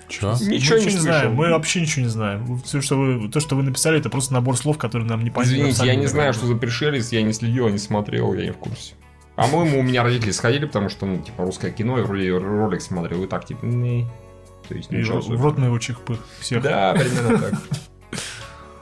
Чё? 0.08 0.36
Мы 0.40 0.48
Ничего 0.48 0.78
не, 0.78 0.86
не 0.86 0.92
слышал. 0.92 1.04
знаем, 1.04 1.34
мы 1.34 1.50
вообще 1.50 1.82
ничего 1.82 2.04
не 2.04 2.10
знаем. 2.10 2.62
Все, 2.64 2.80
что 2.80 2.98
вы, 2.98 3.30
то, 3.30 3.42
что 3.42 3.58
вы 3.58 3.64
написали, 3.64 4.00
это 4.00 4.10
просто 4.10 4.34
набор 4.34 4.56
слов, 4.56 4.78
которые 4.78 5.10
нам 5.10 5.26
не 5.26 5.30
понятны. 5.30 5.56
Извините, 5.56 5.86
я 5.86 5.96
не 5.96 6.08
знаю, 6.08 6.34
что 6.34 6.48
за 6.48 6.56
пришелец, 6.56 7.12
я 7.12 7.22
не 7.22 7.34
следил, 7.34 7.68
не 7.68 7.80
смотрел, 7.80 8.34
я 8.34 8.46
не 8.46 8.52
в 8.52 8.58
курсе. 8.58 8.94
По-моему, 9.42 9.80
у 9.80 9.84
меня 9.84 10.04
родители 10.04 10.32
сходили, 10.32 10.66
потому 10.66 10.90
что, 10.90 11.06
ну, 11.06 11.20
типа, 11.20 11.44
русское 11.44 11.72
кино, 11.72 12.00
и 12.00 12.02
вроде 12.02 12.38
ролик 12.38 12.82
смотрел, 12.82 13.24
и 13.24 13.28
так, 13.28 13.46
типа, 13.46 13.66
не. 13.66 14.08
То 14.68 14.76
есть, 14.76 14.92
И 14.92 14.96
ничего 14.96 15.20
в 15.20 15.44
рот 15.44 15.58
моего 15.58 15.78
чихпы 15.80 16.18
всех. 16.40 16.62
Да, 16.64 16.94
примерно 16.94 17.40
так. 17.40 17.54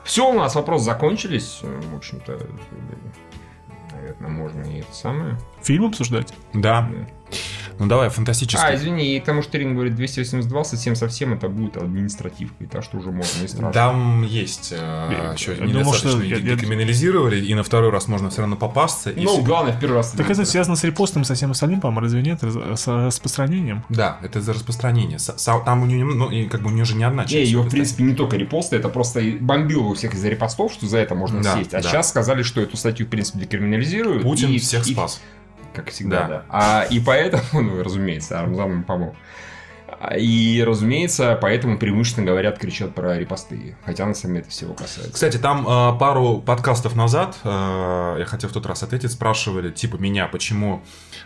Все, 0.03 0.29
у 0.29 0.33
нас 0.33 0.55
вопросы 0.55 0.85
закончились. 0.85 1.59
В 1.61 1.95
общем-то, 1.95 2.39
наверное, 3.91 4.29
можно 4.29 4.61
и 4.63 4.79
это 4.79 4.93
самое. 4.93 5.37
Фильм 5.61 5.85
обсуждать? 5.85 6.33
Да. 6.53 6.89
Ну 7.79 7.87
давай, 7.87 8.09
фантастический. 8.09 8.63
А, 8.67 8.75
извини, 8.75 9.15
и 9.15 9.19
к 9.19 9.23
тому, 9.25 9.41
что 9.41 9.57
Рин 9.57 9.73
говорит 9.73 9.95
282, 9.95 10.63
совсем-совсем 10.63 11.33
это 11.33 11.47
будет 11.49 11.77
административкой, 11.77 12.67
так 12.67 12.83
что 12.83 12.97
уже 12.97 13.11
можно 13.11 13.41
не 13.41 13.47
страшно. 13.47 13.71
Там 13.71 14.21
есть 14.23 14.73
э, 14.73 14.75
Я- 14.77 15.33
еще 15.33 15.51
я 15.53 15.65
думал, 15.65 15.93
что 15.93 16.09
недостаточно 16.09 16.23
я- 16.23 16.35
я- 16.37 16.55
декриминализировали, 16.55 17.39
и 17.43 17.53
на 17.55 17.63
второй 17.63 17.89
раз 17.89 18.07
можно 18.07 18.29
все 18.29 18.41
равно 18.41 18.55
попасться. 18.57 19.09
и 19.11 19.23
Ну, 19.23 19.33
все- 19.35 19.41
главное, 19.43 19.73
в 19.73 19.79
первый 19.79 19.95
раз. 19.95 20.11
Так 20.11 20.29
это 20.29 20.45
связано 20.45 20.75
с 20.75 20.83
репостом 20.83 21.21
и 21.21 21.25
со 21.25 21.35
всем 21.35 21.51
остальным, 21.51 21.79
по-моему, 21.81 22.01
разве 22.01 22.21
нет? 22.21 22.41
С 22.41 22.87
распространением? 22.87 23.83
Да, 23.89 24.17
это 24.21 24.41
за 24.41 24.53
распространение. 24.53 25.17
Там 25.65 25.83
у 25.83 25.85
нее, 25.85 26.03
ну, 26.05 26.29
и 26.29 26.47
как 26.47 26.61
бы 26.61 26.67
у 26.69 26.73
нее 26.73 26.85
же 26.85 26.95
не 26.95 27.03
одна 27.05 27.23
часть. 27.23 27.35
Не, 27.35 27.43
ее, 27.43 27.61
в 27.61 27.69
принципе, 27.69 28.03
не 28.03 28.13
только 28.13 28.35
репосты, 28.37 28.75
это 28.75 28.89
просто 28.89 29.19
и 29.21 29.37
бомбило 29.37 29.83
у 29.87 29.93
всех 29.93 30.13
из-за 30.13 30.29
репостов, 30.29 30.73
что 30.73 30.85
за 30.87 30.97
это 30.99 31.15
можно 31.15 31.41
Да, 31.41 31.57
сесть. 31.57 31.73
А 31.73 31.81
да. 31.81 31.89
сейчас 31.89 32.09
сказали, 32.09 32.43
что 32.43 32.61
эту 32.61 32.77
статью, 32.77 33.05
в 33.05 33.09
принципе, 33.09 33.39
декриминализируют. 33.39 34.23
Путин 34.23 34.49
и- 34.51 34.57
всех 34.59 34.85
и- 34.87 34.93
спас. 34.93 35.21
Как 35.73 35.89
всегда, 35.89 36.21
Да. 36.21 36.27
да. 36.27 36.45
А, 36.49 36.83
и 36.89 36.99
поэтому, 36.99 37.43
ну, 37.61 37.83
разумеется, 37.83 38.39
Армзан 38.39 38.71
им 38.71 38.83
помог. 38.83 39.15
А, 40.01 40.17
И, 40.17 40.63
разумеется, 40.63 41.37
поэтому 41.41 41.77
преимущественно 41.77 42.25
говорят, 42.25 42.57
кричат 42.57 42.95
про 42.95 43.17
репосты. 43.19 43.75
Хотя 43.83 44.05
на 44.05 44.13
самом 44.13 44.35
деле 44.35 44.41
это 44.43 44.49
всего 44.51 44.73
касается. 44.73 45.11
Кстати, 45.11 45.37
там 45.37 45.67
э, 45.67 45.99
пару 45.99 46.39
подкастов 46.39 46.95
назад, 46.95 47.37
э, 47.43 48.15
я 48.19 48.25
хотел 48.25 48.49
в 48.49 48.53
тот 48.53 48.65
раз 48.65 48.81
ответить, 48.83 49.11
спрашивали, 49.11 49.71
типа, 49.71 49.97
меня, 49.97 50.27
почему 50.27 50.81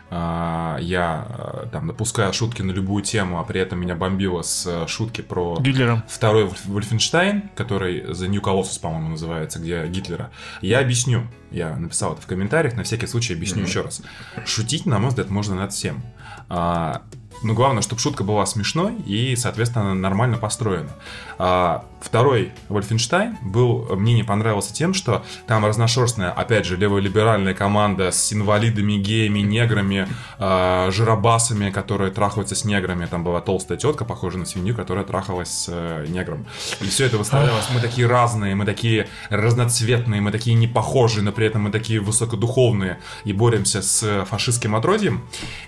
э, 0.10 0.78
я 0.82 1.28
э, 1.30 1.68
там 1.72 1.88
допускаю 1.88 2.34
шутки 2.34 2.62
на 2.64 2.72
любую 2.72 3.04
тему, 3.04 3.40
а 3.40 3.44
при 3.44 3.62
этом 3.62 3.80
меня 3.80 3.96
бомбило 3.96 4.42
с 4.42 4.66
э, 4.66 4.88
шутки 4.88 5.22
про 5.22 5.58
Гитлером. 5.60 6.02
второй 6.08 6.46
Вольф- 6.46 6.66
Вольфенштейн, 6.68 7.50
который 7.56 8.02
The 8.04 8.28
New 8.28 8.42
Colossus, 8.42 8.80
по-моему, 8.82 9.10
называется, 9.10 9.60
где 9.60 9.86
Гитлера. 9.88 10.32
Я 10.62 10.80
объясню. 10.80 11.28
Я 11.52 11.76
написал 11.76 12.14
это 12.14 12.22
в 12.24 12.26
комментариях, 12.26 12.74
на 12.76 12.82
всякий 12.84 13.06
случай 13.06 13.34
объясню 13.36 13.62
Мгм. 13.62 13.70
еще 13.70 13.82
раз. 13.82 14.02
Шутить, 14.46 14.88
на 14.88 14.98
мой 14.98 15.10
взгляд, 15.10 15.30
можно 15.30 15.54
над 15.54 15.72
всем. 15.72 16.02
А, 16.50 17.04
ну, 17.44 17.54
главное, 17.54 17.82
чтобы 17.82 18.02
шутка 18.02 18.24
была 18.24 18.46
смешной 18.46 18.96
и, 19.06 19.36
соответственно, 19.36 19.94
нормально 19.94 20.38
построена. 20.38 20.90
А, 21.38 21.86
второй 22.02 22.52
Вольфенштайн 22.70 23.38
был, 23.42 23.96
мне 23.96 24.14
не 24.14 24.24
понравился 24.24 24.74
тем, 24.74 24.94
что 24.94 25.24
там 25.48 25.66
разношерстная, 25.66 26.32
опять 26.32 26.66
же, 26.66 26.78
леволиберальная 26.78 27.54
команда 27.54 28.12
с 28.12 28.32
инвалидами, 28.34 28.94
геями, 28.94 29.40
неграми, 29.40 30.08
а, 30.40 30.90
жиробасами, 30.92 31.70
которые 31.70 32.12
трахаются 32.12 32.56
с 32.56 32.66
неграми. 32.66 33.06
Там 33.06 33.24
была 33.24 33.42
толстая 33.42 33.78
тетка, 33.78 34.06
похожая 34.06 34.40
на 34.40 34.46
свинью, 34.46 34.76
которая 34.76 35.04
трахалась 35.04 35.50
с 35.50 35.66
э, 35.70 36.06
негром. 36.08 36.46
И 36.82 36.86
все 36.86 37.06
это 37.06 37.18
выставлялось. 37.18 37.66
Мы 37.74 37.82
такие 37.82 38.08
разные, 38.08 38.56
мы 38.56 38.66
такие 38.66 39.03
разноцветные, 39.30 40.22
мы 40.22 40.32
такие 40.32 40.56
непохожие, 40.56 41.24
но 41.24 41.32
при 41.32 41.46
этом 41.48 41.64
мы 41.64 41.72
такие 41.72 42.00
высокодуховные 42.00 43.00
и 43.26 43.34
боремся 43.34 43.82
с 43.82 44.26
фашистским 44.26 44.76
отродьем. 44.76 45.22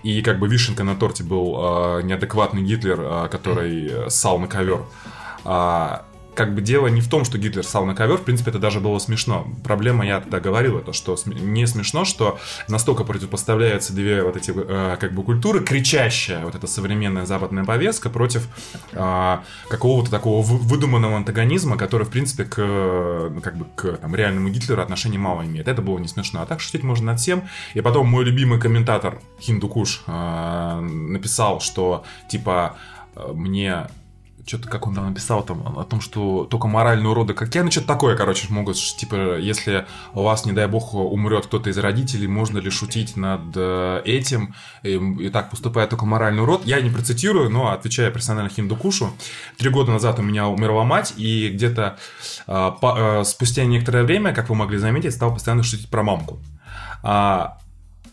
И 0.03 0.21
как 0.21 0.39
бы 0.39 0.47
вишенка 0.47 0.83
на 0.83 0.95
торте 0.95 1.23
был 1.23 1.55
э, 1.57 2.01
неадекватный 2.03 2.61
Гитлер, 2.61 2.99
э, 2.99 3.27
который 3.29 4.09
ссал 4.09 4.39
на 4.39 4.47
ковер. 4.47 4.81
А, 5.43 6.05
как 6.35 6.53
бы 6.53 6.61
дело 6.61 6.87
не 6.87 7.01
в 7.01 7.09
том, 7.09 7.25
что 7.25 7.37
Гитлер 7.37 7.65
ссал 7.65 7.85
на 7.85 7.95
ковер, 7.95 8.17
в 8.17 8.23
принципе, 8.23 8.51
это 8.51 8.59
даже 8.59 8.79
было 8.79 8.99
смешно. 8.99 9.47
Проблема, 9.63 10.05
я 10.05 10.19
тогда 10.19 10.39
говорил, 10.39 10.77
это 10.77 10.93
что 10.93 11.17
не 11.25 11.65
смешно, 11.65 12.05
что 12.05 12.39
настолько 12.67 13.03
противопоставляются 13.03 13.93
две 13.93 14.21
вот 14.23 14.35
эти 14.35 14.53
э, 14.55 14.97
как 14.99 15.13
бы 15.13 15.23
культуры, 15.23 15.61
кричащая 15.61 16.45
вот 16.45 16.55
эта 16.55 16.67
современная 16.67 17.25
западная 17.25 17.63
повестка 17.63 18.09
против 18.09 18.47
э, 18.91 19.37
какого-то 19.69 20.11
такого 20.11 20.43
вы- 20.43 20.57
выдуманного 20.57 21.15
антагонизма, 21.17 21.77
который, 21.77 22.03
в 22.03 22.09
принципе, 22.09 22.43
к, 22.43 22.57
ну, 22.57 23.41
как 23.41 23.55
бы, 23.55 23.65
к 23.75 23.97
там, 23.97 24.15
реальному 24.15 24.49
Гитлеру 24.49 24.81
отношения 24.81 25.17
мало 25.17 25.43
имеет. 25.43 25.67
Это 25.67 25.81
было 25.81 25.97
не 25.99 26.07
смешно. 26.07 26.41
А 26.41 26.45
так 26.45 26.59
шутить 26.59 26.83
можно 26.83 27.07
над 27.07 27.19
всем. 27.19 27.43
И 27.73 27.81
потом 27.81 28.07
мой 28.07 28.25
любимый 28.25 28.59
комментатор 28.59 29.19
Хиндукуш 29.39 30.03
э, 30.05 30.79
написал, 30.81 31.61
что 31.61 32.03
типа 32.29 32.75
э, 33.15 33.31
мне 33.33 33.87
что-то 34.45 34.69
как 34.69 34.85
он 34.87 34.95
там 34.95 35.07
написал 35.07 35.43
там 35.43 35.77
о 35.77 35.83
том, 35.83 36.01
что 36.01 36.45
только 36.45 36.67
моральные 36.67 37.09
уроды, 37.09 37.33
как 37.33 37.53
я, 37.55 37.63
ну 37.63 37.71
что-то 37.71 37.87
такое, 37.87 38.15
короче, 38.15 38.47
могут, 38.49 38.77
типа, 38.77 39.37
если 39.37 39.85
у 40.13 40.21
вас, 40.21 40.45
не 40.45 40.51
дай 40.51 40.67
бог, 40.67 40.93
умрет 40.93 41.47
кто-то 41.47 41.69
из 41.69 41.77
родителей, 41.77 42.27
можно 42.27 42.59
ли 42.59 42.69
шутить 42.69 43.17
над 43.17 43.41
э, 43.55 44.01
этим, 44.05 44.53
и, 44.83 44.95
и 44.95 45.29
так 45.29 45.49
поступает 45.49 45.89
только 45.89 46.05
моральный 46.05 46.43
урод. 46.43 46.65
Я 46.65 46.81
не 46.81 46.89
процитирую, 46.89 47.49
но 47.49 47.71
отвечая 47.71 48.11
персонально 48.11 48.49
Хиндукушу, 48.49 49.11
три 49.57 49.69
года 49.69 49.91
назад 49.91 50.19
у 50.19 50.21
меня 50.21 50.47
умерла 50.47 50.83
мать, 50.83 51.13
и 51.17 51.49
где-то 51.49 51.97
э, 52.47 52.71
по, 52.81 53.21
э, 53.21 53.23
спустя 53.23 53.65
некоторое 53.65 54.03
время, 54.03 54.33
как 54.33 54.49
вы 54.49 54.55
могли 54.55 54.77
заметить, 54.77 55.13
стал 55.13 55.33
постоянно 55.33 55.63
шутить 55.63 55.89
про 55.89 56.03
мамку. 56.03 56.39
А, 57.03 57.57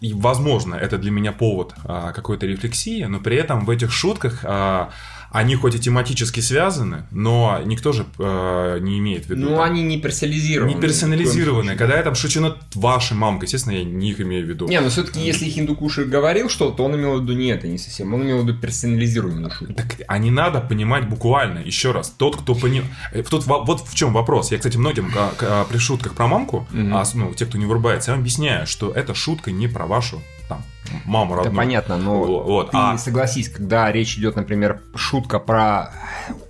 и, 0.03 0.13
возможно, 0.15 0.75
это 0.75 0.99
для 0.99 1.13
меня 1.13 1.31
повод 1.31 1.75
а, 1.85 2.13
какой-то 2.13 2.45
рефлексии, 2.45 3.05
но 3.05 3.21
при 3.21 3.37
этом 3.37 3.65
в 3.65 3.71
этих 3.71 3.93
шутках 3.93 4.41
а, 4.43 4.91
они 5.33 5.57
хоть 5.57 5.75
и 5.75 5.79
тематически 5.79 6.41
связаны, 6.41 7.05
но 7.11 7.59
никто 7.65 7.93
же 7.93 8.05
э, 8.19 8.79
не 8.81 8.99
имеет 8.99 9.27
в 9.27 9.31
виду. 9.31 9.41
Ну, 9.51 9.63
они 9.63 9.83
не 9.83 9.99
персонализированы. 9.99 10.75
не 10.75 10.81
персонализированы. 10.81 11.65
коем 11.69 11.79
Когда 11.79 11.97
я 11.97 12.03
там 12.03 12.15
шучу 12.15 12.41
над 12.41 12.57
вашей 12.75 13.17
мамкой, 13.17 13.47
естественно, 13.47 13.75
я 13.75 13.85
не 13.85 14.11
их 14.11 14.21
имею 14.21 14.45
в 14.47 14.49
виду. 14.49 14.69
Не, 14.69 14.81
ну 14.81 14.89
все-таки, 14.91 15.21
если 15.21 15.47
Хиндукуши 15.49 16.05
говорил 16.05 16.49
что-то, 16.49 16.77
то 16.77 16.85
он 16.85 16.95
имел 16.97 17.19
в 17.19 17.23
виду 17.23 17.33
не 17.33 17.47
это, 17.49 17.67
не 17.67 17.79
совсем. 17.79 18.13
Он 18.13 18.23
имел 18.23 18.43
в 18.43 18.47
виду 18.47 18.59
персонализированную 18.59 19.51
шутку. 19.51 19.75
Так, 19.75 19.97
а 20.07 20.19
не 20.19 20.31
надо 20.31 20.61
понимать 20.61 21.09
буквально. 21.09 21.61
Еще 21.61 21.93
раз, 21.93 22.11
тот, 22.11 22.37
кто 22.37 22.55
понимает... 22.55 22.91
Тут 23.31 23.47
во- 23.47 23.65
вот 23.65 23.81
в 23.87 23.95
чем 23.95 24.13
вопрос. 24.13 24.53
Я, 24.53 24.59
кстати, 24.59 24.77
многим 24.77 25.11
а, 25.17 25.65
при 25.65 25.79
шутках 25.79 26.15
про 26.15 26.27
мамку, 26.27 26.67
Мгм. 26.73 26.95
а, 26.95 27.05
ну, 27.15 27.33
те, 27.35 27.47
кто 27.47 27.57
не 27.59 27.65
вырубается, 27.67 28.11
я 28.11 28.15
вам 28.17 28.21
объясняю, 28.23 28.67
что 28.67 28.91
эта 28.91 29.15
шутка 29.15 29.51
не 29.51 29.67
про 29.69 29.87
вашу 29.87 30.21
там, 30.53 31.01
маму 31.07 31.35
Это 31.35 31.45
родную. 31.45 31.57
понятно, 31.57 31.97
но 31.97 32.19
Вот, 32.43 32.71
ты 32.73 32.77
а- 32.77 32.99
согласись, 32.99 33.49
когда 33.49 33.91
речь 33.93 34.19
идет, 34.19 34.37
например, 34.37 34.81
шутка 34.95 35.39
про 35.39 35.93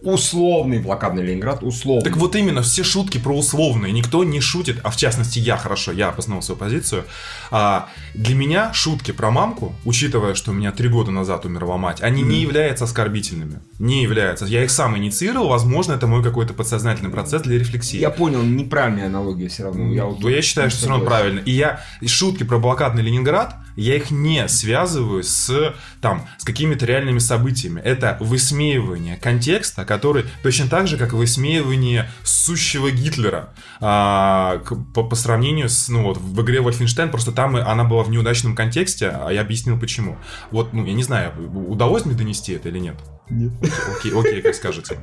условный 0.02 0.78
блокадный 0.80 1.22
Ленинград, 1.22 1.62
условный. 1.62 2.02
Так 2.04 2.16
вот 2.16 2.34
именно, 2.36 2.62
все 2.62 2.82
шутки 2.82 3.18
про 3.18 3.36
условные, 3.36 3.92
никто 3.92 4.24
не 4.24 4.40
шутит, 4.40 4.80
а 4.82 4.90
в 4.90 4.96
частности 4.96 5.38
я 5.38 5.56
хорошо, 5.56 5.92
я 5.92 6.08
опознал 6.08 6.42
свою 6.42 6.58
позицию. 6.58 7.04
А, 7.50 7.88
для 8.14 8.34
меня 8.34 8.72
шутки 8.72 9.12
про 9.12 9.30
мамку, 9.30 9.74
учитывая, 9.84 10.34
что 10.34 10.50
у 10.50 10.54
меня 10.54 10.72
три 10.72 10.88
года 10.88 11.10
назад 11.10 11.44
умерла 11.44 11.76
мать, 11.76 12.00
они 12.02 12.22
не 12.22 12.40
являются 12.40 12.84
оскорбительными. 12.84 13.60
Не 13.78 14.02
являются. 14.02 14.44
Я 14.46 14.64
их 14.64 14.70
сам 14.70 14.96
инициировал, 14.96 15.48
возможно, 15.48 15.92
это 15.92 16.06
мой 16.06 16.22
какой-то 16.22 16.54
подсознательный 16.54 17.10
процесс 17.10 17.42
для 17.42 17.58
рефлексии. 17.58 17.98
Я 17.98 18.10
понял, 18.10 18.42
неправильная 18.42 19.06
аналогия 19.06 19.48
все 19.48 19.64
равно. 19.64 19.92
Я, 19.92 20.06
вот 20.06 20.20
Ну, 20.20 20.28
я 20.28 20.42
считаю, 20.42 20.70
что 20.70 20.78
все 20.80 20.88
равно 20.88 21.04
правильно. 21.04 21.40
И 21.40 21.52
я 21.52 21.80
и 22.00 22.06
шутки 22.08 22.42
про 22.42 22.58
блокадный 22.58 23.02
Ленинград, 23.02 23.56
я 23.76 23.91
их 23.92 24.10
не 24.10 24.48
связываю 24.48 25.22
с, 25.22 25.74
там, 26.00 26.26
с 26.38 26.44
какими-то 26.44 26.84
реальными 26.86 27.18
событиями. 27.18 27.80
Это 27.80 28.16
высмеивание 28.20 29.16
контекста, 29.16 29.84
который 29.84 30.24
точно 30.42 30.68
так 30.68 30.86
же, 30.88 30.96
как 30.96 31.12
высмеивание 31.12 32.10
сущего 32.24 32.90
Гитлера 32.90 33.50
а, 33.80 34.58
к- 34.58 34.74
по, 34.94 35.04
по 35.04 35.16
сравнению 35.16 35.68
с, 35.68 35.88
ну 35.88 36.02
вот, 36.04 36.18
в 36.18 36.40
игре 36.42 36.60
Wolfenstein, 36.60 37.08
просто 37.10 37.32
там 37.32 37.56
и 37.56 37.60
она 37.60 37.84
была 37.84 38.02
в 38.02 38.10
неудачном 38.10 38.54
контексте, 38.54 39.08
а 39.08 39.30
я 39.30 39.40
объяснил 39.42 39.78
почему. 39.78 40.16
Вот, 40.50 40.72
ну, 40.72 40.84
я 40.86 40.92
не 40.94 41.02
знаю, 41.02 41.32
удалось 41.68 42.04
мне 42.04 42.14
донести 42.14 42.52
это 42.52 42.68
или 42.68 42.78
нет? 42.78 42.96
Нет. 43.30 43.52
Окей, 43.96 44.12
окей, 44.14 44.42
как 44.42 44.54
скажете. 44.54 44.98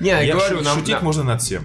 Не, 0.00 0.08
я, 0.08 0.20
Я 0.20 0.34
говорю, 0.34 0.58
шу- 0.58 0.64
нам... 0.64 0.78
шутить 0.78 1.00
можно 1.02 1.22
над 1.22 1.40
всем. 1.40 1.62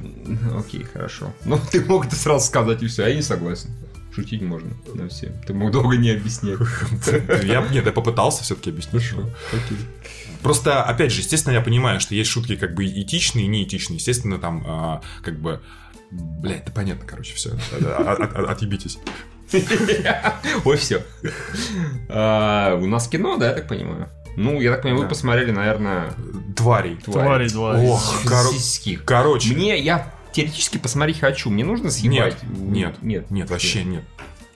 Окей, 0.57 0.85
хорошо. 0.91 1.33
Ну, 1.45 1.59
ты 1.71 1.83
мог 1.83 2.05
это 2.05 2.15
сразу 2.15 2.45
сказать, 2.45 2.81
и 2.83 2.87
все, 2.87 3.07
я 3.07 3.15
не 3.15 3.21
согласен. 3.21 3.69
Шутить 4.15 4.41
можно 4.41 4.71
на 4.93 5.09
все. 5.09 5.33
Ты 5.45 5.53
мог 5.53 5.71
долго 5.71 5.97
не 5.97 6.11
объяснять. 6.11 6.57
Я, 7.43 7.67
нет, 7.69 7.85
я 7.85 7.91
попытался 7.91 8.43
все-таки 8.43 8.69
объяснить. 8.69 9.11
Окей. 9.51 9.77
Просто, 10.41 10.83
опять 10.83 11.11
же, 11.11 11.19
естественно, 11.19 11.53
я 11.53 11.61
понимаю, 11.61 11.99
что 11.99 12.15
есть 12.15 12.29
шутки 12.29 12.55
как 12.55 12.75
бы 12.75 12.85
этичные 12.85 13.45
и 13.45 13.47
неэтичные. 13.47 13.97
Естественно, 13.97 14.37
там, 14.37 14.63
а, 14.65 15.01
как 15.23 15.39
бы... 15.39 15.61
Блять, 16.11 16.61
это 16.61 16.71
понятно, 16.71 17.05
короче, 17.05 17.35
все. 17.35 17.57
Отъебитесь. 18.47 18.99
Ой, 20.65 20.77
все. 20.77 21.03
У 22.07 22.87
нас 22.87 23.07
кино, 23.09 23.37
да, 23.37 23.49
я 23.49 23.53
так 23.53 23.67
понимаю? 23.67 24.07
Ну, 24.37 24.61
я 24.61 24.71
так 24.71 24.83
понимаю, 24.83 25.03
вы 25.03 25.09
посмотрели, 25.09 25.51
наверное, 25.51 26.13
Тварей. 26.55 26.95
Твари, 26.97 27.49
твари. 27.49 27.87
Ох. 27.87 28.23
Короче. 29.05 29.53
Мне, 29.53 29.79
я 29.79 30.14
теоретически 30.35 30.77
посмотреть 30.77 31.19
хочу. 31.19 31.49
Мне 31.49 31.63
нужно 31.63 31.89
съебать? 31.89 32.37
Нет, 32.43 32.57
нет, 32.59 33.01
Нет. 33.01 33.31
нет, 33.31 33.49
вообще 33.49 33.83
нет. 33.83 34.03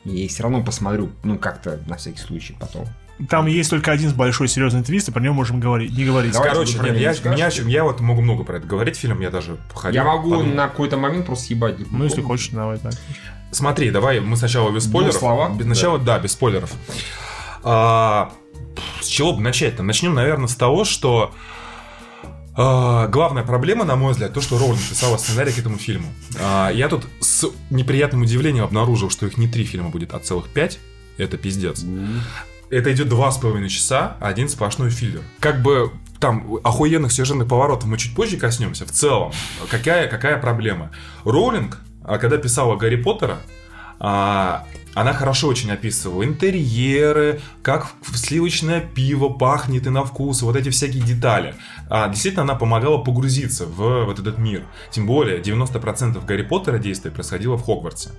Я 0.04 0.28
все 0.28 0.44
равно 0.44 0.64
посмотрю, 0.64 1.10
ну, 1.24 1.38
как-то 1.38 1.80
на 1.88 1.96
всякий 1.98 2.20
случай 2.20 2.56
потом. 2.60 2.86
Там 3.30 3.48
есть 3.48 3.70
только 3.70 3.92
один 3.92 4.14
большой 4.14 4.48
серьезный 4.48 4.82
твист, 4.82 5.10
и 5.10 5.12
про 5.12 5.22
него 5.22 5.34
можем 5.34 5.60
говорить, 5.60 5.92
не 5.92 6.06
говорить. 6.06 6.32
Давай. 6.32 6.50
Короче, 6.50 6.80
нет, 6.80 6.98
я, 6.98 7.12
не 7.12 7.32
меня 7.32 7.50
я 7.70 7.84
вот 7.84 8.00
могу 8.00 8.22
много 8.22 8.46
про 8.46 8.58
это 8.58 8.68
говорить, 8.68 8.96
фильм 8.96 9.20
я 9.20 9.30
даже 9.30 9.58
походил. 9.74 10.02
я 10.02 10.08
могу 10.08 10.32
подумал. 10.32 10.56
на 10.56 10.68
какой-то 10.70 10.96
момент 10.96 11.26
просто 11.26 11.48
съебать. 11.48 11.76
Ну, 11.92 12.06
если 12.06 12.22
хочешь, 12.22 12.50
давай 12.50 12.78
так. 12.78 12.94
Смотри, 13.52 13.92
давай 13.92 14.20
мы 14.22 14.38
сначала 14.38 14.72
без 14.72 14.86
спойлеров. 14.86 15.16
словах? 15.16 15.56
Без, 15.56 15.66
Сначала, 15.66 15.98
да, 16.00 16.18
без 16.20 16.32
спойлеров. 16.32 16.72
А, 17.64 18.32
с 19.02 19.08
чего 19.08 19.34
бы 19.34 19.42
начать-то? 19.42 19.84
Начнем, 19.84 20.14
наверное, 20.14 20.48
с 20.48 20.56
того, 20.56 20.86
что 20.86 21.34
а, 22.62 23.08
главная 23.08 23.44
проблема, 23.44 23.86
на 23.86 23.96
мой 23.96 24.12
взгляд, 24.12 24.34
то, 24.34 24.42
что 24.42 24.58
Роулинг 24.58 24.82
писала 24.82 25.16
сценарий 25.16 25.54
к 25.54 25.60
этому 25.60 25.78
фильму. 25.78 26.08
А, 26.38 26.70
я 26.70 26.90
тут 26.90 27.08
с 27.22 27.50
неприятным 27.70 28.24
удивлением 28.24 28.66
обнаружил, 28.66 29.10
что 29.10 29.26
их 29.26 29.38
не 29.38 29.48
три 29.48 29.64
фильма 29.64 29.88
будет, 29.88 30.14
а 30.14 30.20
целых 30.20 30.50
пять. 30.50 30.78
Это 31.18 31.38
пиздец. 31.38 31.86
Это 32.70 32.92
идет 32.92 33.08
два 33.08 33.32
с 33.32 33.38
половиной 33.38 33.70
часа, 33.70 34.18
один 34.20 34.50
сплошной 34.50 34.90
филлер. 34.90 35.22
Как 35.40 35.62
бы 35.62 35.94
там 36.20 36.58
охуенных 36.66 37.14
сюжетных 37.14 37.48
поворотов 37.48 37.86
мы 37.86 37.98
чуть 37.98 38.14
позже 38.14 38.36
коснемся. 38.36 38.86
В 38.86 38.92
целом, 38.92 39.32
какая, 39.70 40.10
какая 40.10 40.38
проблема? 40.38 40.92
Роулинг, 41.24 41.80
а, 42.04 42.18
когда 42.18 42.36
писала 42.36 42.76
Гарри 42.76 42.98
Поттера, 42.98 43.38
а, 44.02 44.66
она 44.96 45.14
хорошо 45.14 45.48
очень 45.48 45.72
описывала 45.72 46.24
интерьеры, 46.24 47.42
как 47.62 47.88
сливочное 48.14 48.82
пиво 48.82 49.30
пахнет 49.30 49.88
и 49.88 49.90
на 49.90 50.04
вкус, 50.04 50.42
вот 50.42 50.56
эти 50.56 50.70
всякие 50.70 51.04
детали. 51.04 51.56
А, 51.90 52.08
действительно, 52.08 52.44
она 52.44 52.56
помогала 52.56 52.98
погрузиться 52.98 53.66
в 53.66 54.06
вот 54.06 54.20
этот 54.20 54.38
мир. 54.38 54.64
Тем 54.92 55.08
более, 55.08 55.42
90% 55.42 56.24
Гарри 56.26 56.44
Поттера 56.44 56.78
действия 56.78 57.12
происходило 57.12 57.58
в 57.58 57.64
Хогвартсе. 57.64 58.12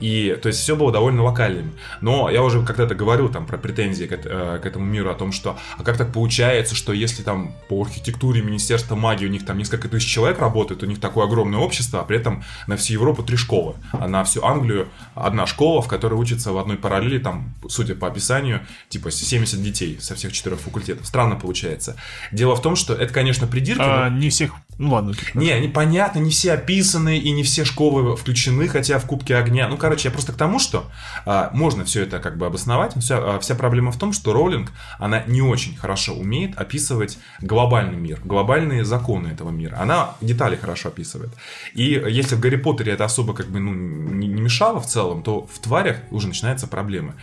И, 0.00 0.36
то 0.42 0.48
есть, 0.48 0.60
все 0.60 0.76
было 0.76 0.90
довольно 0.90 1.22
локальным. 1.22 1.72
Но 2.00 2.30
я 2.30 2.42
уже 2.42 2.64
когда-то 2.64 2.94
говорил 2.94 3.28
там 3.28 3.46
про 3.46 3.58
претензии 3.58 4.04
к, 4.06 4.12
э, 4.12 4.58
к 4.62 4.66
этому 4.66 4.84
миру, 4.84 5.10
о 5.10 5.14
том, 5.14 5.32
что, 5.32 5.58
а 5.76 5.82
как 5.82 5.98
так 5.98 6.12
получается, 6.12 6.74
что 6.74 6.92
если 6.92 7.22
там 7.22 7.54
по 7.68 7.82
архитектуре 7.82 8.42
Министерства 8.42 8.94
магии 8.96 9.26
у 9.26 9.30
них 9.30 9.44
там 9.44 9.58
несколько 9.58 9.88
тысяч 9.88 10.10
человек 10.10 10.38
работает, 10.38 10.82
у 10.82 10.86
них 10.86 11.00
такое 11.00 11.26
огромное 11.26 11.60
общество, 11.60 12.00
а 12.00 12.04
при 12.04 12.16
этом 12.16 12.42
на 12.66 12.76
всю 12.76 12.94
Европу 12.94 13.22
три 13.22 13.36
школы, 13.36 13.74
а 13.92 14.08
на 14.08 14.24
всю 14.24 14.42
Англию 14.44 14.88
одна 15.14 15.46
школа, 15.46 15.82
в 15.82 15.88
которой 15.88 16.14
учится 16.14 16.52
в 16.52 16.58
одной 16.58 16.76
параллели, 16.76 17.18
там, 17.18 17.54
судя 17.68 17.94
по 17.94 18.08
описанию, 18.08 18.60
типа 18.88 19.10
70 19.10 19.62
детей 19.62 19.98
со 20.00 20.14
всех 20.14 20.32
четырех 20.32 20.60
факультетов. 20.60 21.06
Странно 21.06 21.36
получается. 21.36 21.96
Дело 22.32 22.56
в 22.56 22.62
том, 22.62 22.76
что 22.76 22.94
это, 22.94 23.09
конечно, 23.12 23.46
придирки, 23.46 23.82
А, 23.82 24.08
но- 24.10 24.18
не 24.18 24.30
всех 24.30 24.54
Ну 24.80 24.94
ладно. 24.94 25.12
Не, 25.34 25.50
они 25.50 25.68
понятно, 25.68 26.20
не 26.20 26.30
все 26.30 26.52
описаны 26.52 27.18
и 27.18 27.32
не 27.32 27.42
все 27.42 27.66
школы 27.66 28.16
включены, 28.16 28.66
хотя 28.66 28.98
в 28.98 29.04
Кубке 29.04 29.36
огня. 29.36 29.68
Ну, 29.68 29.76
короче, 29.76 30.08
я 30.08 30.10
просто 30.10 30.32
к 30.32 30.36
тому, 30.36 30.58
что 30.58 30.90
а, 31.26 31.50
можно 31.52 31.84
все 31.84 32.04
это 32.04 32.18
как 32.18 32.38
бы 32.38 32.46
обосновать. 32.46 32.96
но 32.96 33.02
Вся, 33.02 33.18
а, 33.18 33.38
вся 33.40 33.54
проблема 33.54 33.92
в 33.92 33.98
том, 33.98 34.14
что 34.14 34.32
Роулинг, 34.32 34.72
она 34.98 35.22
не 35.26 35.42
очень 35.42 35.76
хорошо 35.76 36.14
умеет 36.14 36.56
описывать 36.56 37.18
глобальный 37.42 37.98
мир, 37.98 38.22
глобальные 38.24 38.86
законы 38.86 39.28
этого 39.28 39.50
мира. 39.50 39.76
Она 39.78 40.14
детали 40.22 40.56
хорошо 40.56 40.88
описывает. 40.88 41.30
И 41.74 42.02
если 42.08 42.34
в 42.36 42.40
Гарри 42.40 42.56
Поттере 42.56 42.92
это 42.92 43.04
особо 43.04 43.34
как 43.34 43.48
бы 43.48 43.60
ну, 43.60 43.74
не, 43.74 44.28
не 44.28 44.40
мешало 44.40 44.80
в 44.80 44.86
целом, 44.86 45.22
то 45.22 45.46
в 45.46 45.58
тварях 45.58 45.98
уже 46.10 46.28
начинаются 46.28 46.66
проблемы. 46.66 47.16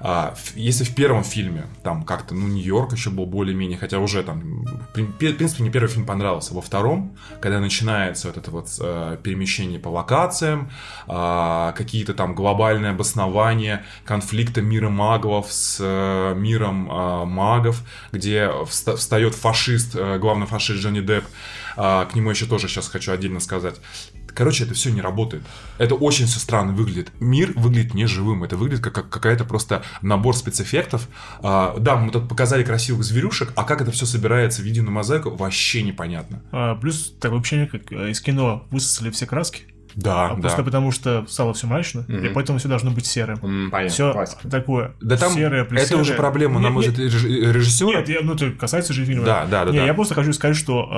А, 0.00 0.34
если 0.54 0.84
в 0.84 0.94
первом 0.94 1.24
фильме 1.24 1.66
там 1.82 2.04
как-то, 2.04 2.34
ну, 2.34 2.46
Нью-Йорк 2.46 2.92
еще 2.92 3.10
был 3.10 3.26
более-менее, 3.26 3.78
хотя 3.78 3.98
уже 3.98 4.22
там, 4.22 4.64
в 4.64 4.92
принципе, 4.92 5.62
мне 5.62 5.70
первый 5.70 5.88
фильм 5.88 6.06
понравился. 6.06 6.54
Во 6.54 6.60
втором, 6.60 6.97
когда 7.40 7.60
начинается 7.60 8.28
вот 8.28 8.36
это 8.36 8.50
вот 8.50 8.68
э, 8.80 9.16
перемещение 9.22 9.78
по 9.78 9.88
локациям, 9.88 10.70
а, 11.06 11.72
какие-то 11.72 12.14
там 12.14 12.34
глобальные 12.34 12.90
обоснования 12.90 13.84
конфликта 14.04 14.62
мира 14.62 14.88
магов 14.88 15.52
с 15.52 15.78
э, 15.80 16.34
миром 16.36 16.88
а, 16.90 17.24
магов, 17.24 17.82
где 18.12 18.50
вста- 18.66 18.96
встает 18.96 19.34
фашист, 19.34 19.96
э, 19.96 20.18
главный 20.18 20.46
фашист 20.46 20.80
Джонни 20.80 21.00
Депп, 21.00 21.24
а, 21.76 22.04
к 22.06 22.14
нему 22.14 22.30
еще 22.30 22.46
тоже 22.46 22.68
сейчас 22.68 22.88
хочу 22.88 23.12
отдельно 23.12 23.40
сказать. 23.40 23.76
Короче, 24.38 24.62
это 24.64 24.72
все 24.74 24.90
не 24.90 25.00
работает. 25.00 25.42
Это 25.78 25.96
очень 25.96 26.26
все 26.26 26.38
странно 26.38 26.72
выглядит. 26.72 27.10
Мир 27.18 27.52
выглядит 27.56 27.92
неживым. 27.92 28.44
Это 28.44 28.56
выглядит 28.56 28.84
как, 28.84 28.94
как 28.94 29.08
какая-то 29.10 29.44
просто 29.44 29.82
набор 30.00 30.36
спецэффектов. 30.36 31.08
А, 31.42 31.74
да, 31.78 31.96
мы 31.96 32.12
тут 32.12 32.28
показали 32.28 32.62
красивых 32.62 33.02
зверюшек, 33.02 33.52
а 33.56 33.64
как 33.64 33.82
это 33.82 33.90
все 33.90 34.06
собирается 34.06 34.62
в 34.62 34.64
единую 34.64 34.92
мозаику, 34.92 35.30
вообще 35.34 35.82
непонятно. 35.82 36.40
А, 36.52 36.76
плюс 36.76 37.12
такое 37.20 37.40
ощущение, 37.40 37.66
как 37.66 37.90
э, 37.92 38.10
из 38.10 38.20
кино 38.20 38.64
высосали 38.70 39.10
все 39.10 39.26
краски. 39.26 39.62
Да, 39.96 40.26
А 40.26 40.34
да. 40.36 40.42
Просто 40.42 40.62
потому, 40.62 40.92
что 40.92 41.26
стало 41.26 41.52
все 41.54 41.66
мрачно, 41.66 42.04
и 42.08 42.28
поэтому 42.28 42.60
все 42.60 42.68
должно 42.68 42.92
быть 42.92 43.04
серым. 43.06 43.40
М, 43.42 43.70
Понятно, 43.72 43.92
Все 43.92 44.12
классика. 44.12 44.48
такое 44.48 44.94
Да 45.00 45.16
там 45.16 45.32
серое, 45.32 45.64
плюс 45.64 45.82
это 45.82 45.96
уже 45.96 46.04
серое. 46.12 46.18
проблема, 46.18 46.60
на 46.60 46.66
Не- 46.68 46.72
мой 46.72 46.86
взгляд, 46.86 47.12
реж- 47.12 47.24
режиссера. 47.24 47.98
Нет, 47.98 48.08
я- 48.08 48.20
ну 48.22 48.34
это 48.34 48.52
касается 48.52 48.92
же 48.92 49.04
фильма. 49.04 49.24
Да, 49.24 49.46
да, 49.46 49.64
да, 49.64 49.72
Не, 49.72 49.78
да. 49.78 49.86
я 49.86 49.94
просто 49.94 50.14
хочу 50.14 50.32
сказать, 50.32 50.56
что 50.56 50.88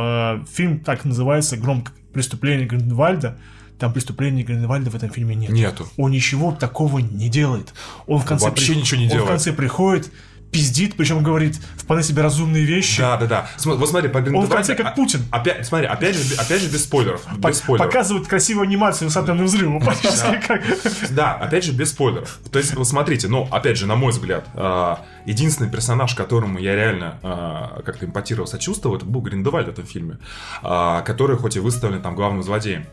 э, 0.43 0.45
фильм 0.53 0.81
так 0.81 1.07
называется 1.07 1.57
«Громко 1.57 1.93
преступление 2.13 2.67
Гриндевальда». 2.67 3.39
Там 3.79 3.95
преступления 3.95 4.43
Гриндевальда 4.43 4.91
в 4.91 4.95
этом 4.95 5.09
фильме 5.09 5.35
нет. 5.35 5.49
Нету. 5.51 5.89
Он 5.97 6.11
ничего 6.11 6.53
такого 6.53 6.99
не 6.99 7.31
делает. 7.31 7.73
Он 8.07 8.21
в 8.21 8.27
конце 8.27 8.45
Вообще 8.45 8.73
при- 8.75 8.81
ничего 8.81 8.99
не 9.01 9.07
он 9.07 9.11
делает. 9.13 9.27
в 9.27 9.31
конце 9.31 9.53
приходит, 9.55 10.13
пиздит, 10.51 10.97
причем 10.97 11.23
говорит 11.23 11.57
вполне 11.77 12.03
себе 12.03 12.23
разумные 12.23 12.65
вещи. 12.65 13.01
Да, 13.01 13.17
да, 13.17 13.27
да. 13.27 13.51
См- 13.57 13.79
Вот 13.79 13.89
смотри, 13.89 14.09
по 14.09 14.19
Он 14.19 14.47
в 14.47 14.49
конце 14.49 14.75
как 14.75 14.87
а- 14.87 14.91
Путин. 14.91 15.25
Опять, 15.31 15.67
смотри, 15.67 15.87
опять 15.87 16.17
же, 16.17 16.35
опять 16.35 16.61
же 16.63 16.69
без 16.69 16.85
спойлеров. 16.85 17.23
Без 17.39 17.59
спойлеров. 17.59 17.87
Показывает 17.87 18.27
красивую 18.27 18.65
анимацию 18.65 19.11
с 19.11 19.17
атомным 19.17 19.47
взрывом. 19.47 19.81
Практически 19.81 20.41
как. 20.47 20.63
Да, 21.11 21.35
опять 21.35 21.65
же, 21.65 21.73
без 21.73 21.91
спойлеров. 21.91 22.39
То 22.51 22.59
есть, 22.59 22.75
вот 22.75 22.87
смотрите, 22.89 23.29
ну, 23.29 23.49
опять 23.51 23.77
же, 23.79 23.87
на 23.87 23.97
мой 23.97 24.13
взгляд, 24.13 24.45
а, 24.55 25.05
единственный 25.25 25.71
персонаж, 25.71 26.15
которому 26.15 26.59
я 26.59 26.75
реально 26.75 27.19
а, 27.23 27.83
как-то 27.85 28.07
импотировал, 28.07 28.47
сочувствовал, 28.47 28.97
это 28.97 29.05
был 29.07 29.21
Гриндевальд 29.21 29.69
в 29.69 29.71
этом 29.71 29.87
фильме, 29.87 30.19
который 30.63 31.37
хоть 31.37 31.57
и 31.57 31.61
выставлен 31.61 32.03
там 32.03 32.15
главным 32.15 32.43
злодеем. 32.43 32.87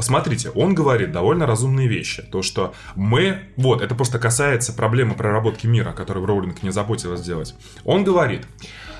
Смотрите, 0.00 0.50
он 0.50 0.74
говорит 0.74 1.12
довольно 1.12 1.46
разумные 1.46 1.88
вещи. 1.88 2.22
То, 2.22 2.42
что 2.42 2.74
мы... 2.94 3.40
Вот, 3.56 3.80
это 3.82 3.94
просто 3.94 4.18
касается 4.18 4.72
проблемы 4.72 5.14
проработки 5.14 5.66
мира, 5.66 5.92
которую 5.92 6.26
Роулинг 6.26 6.62
не 6.62 6.70
заботилась 6.70 7.20
сделать. 7.20 7.54
Он 7.84 8.04
говорит, 8.04 8.46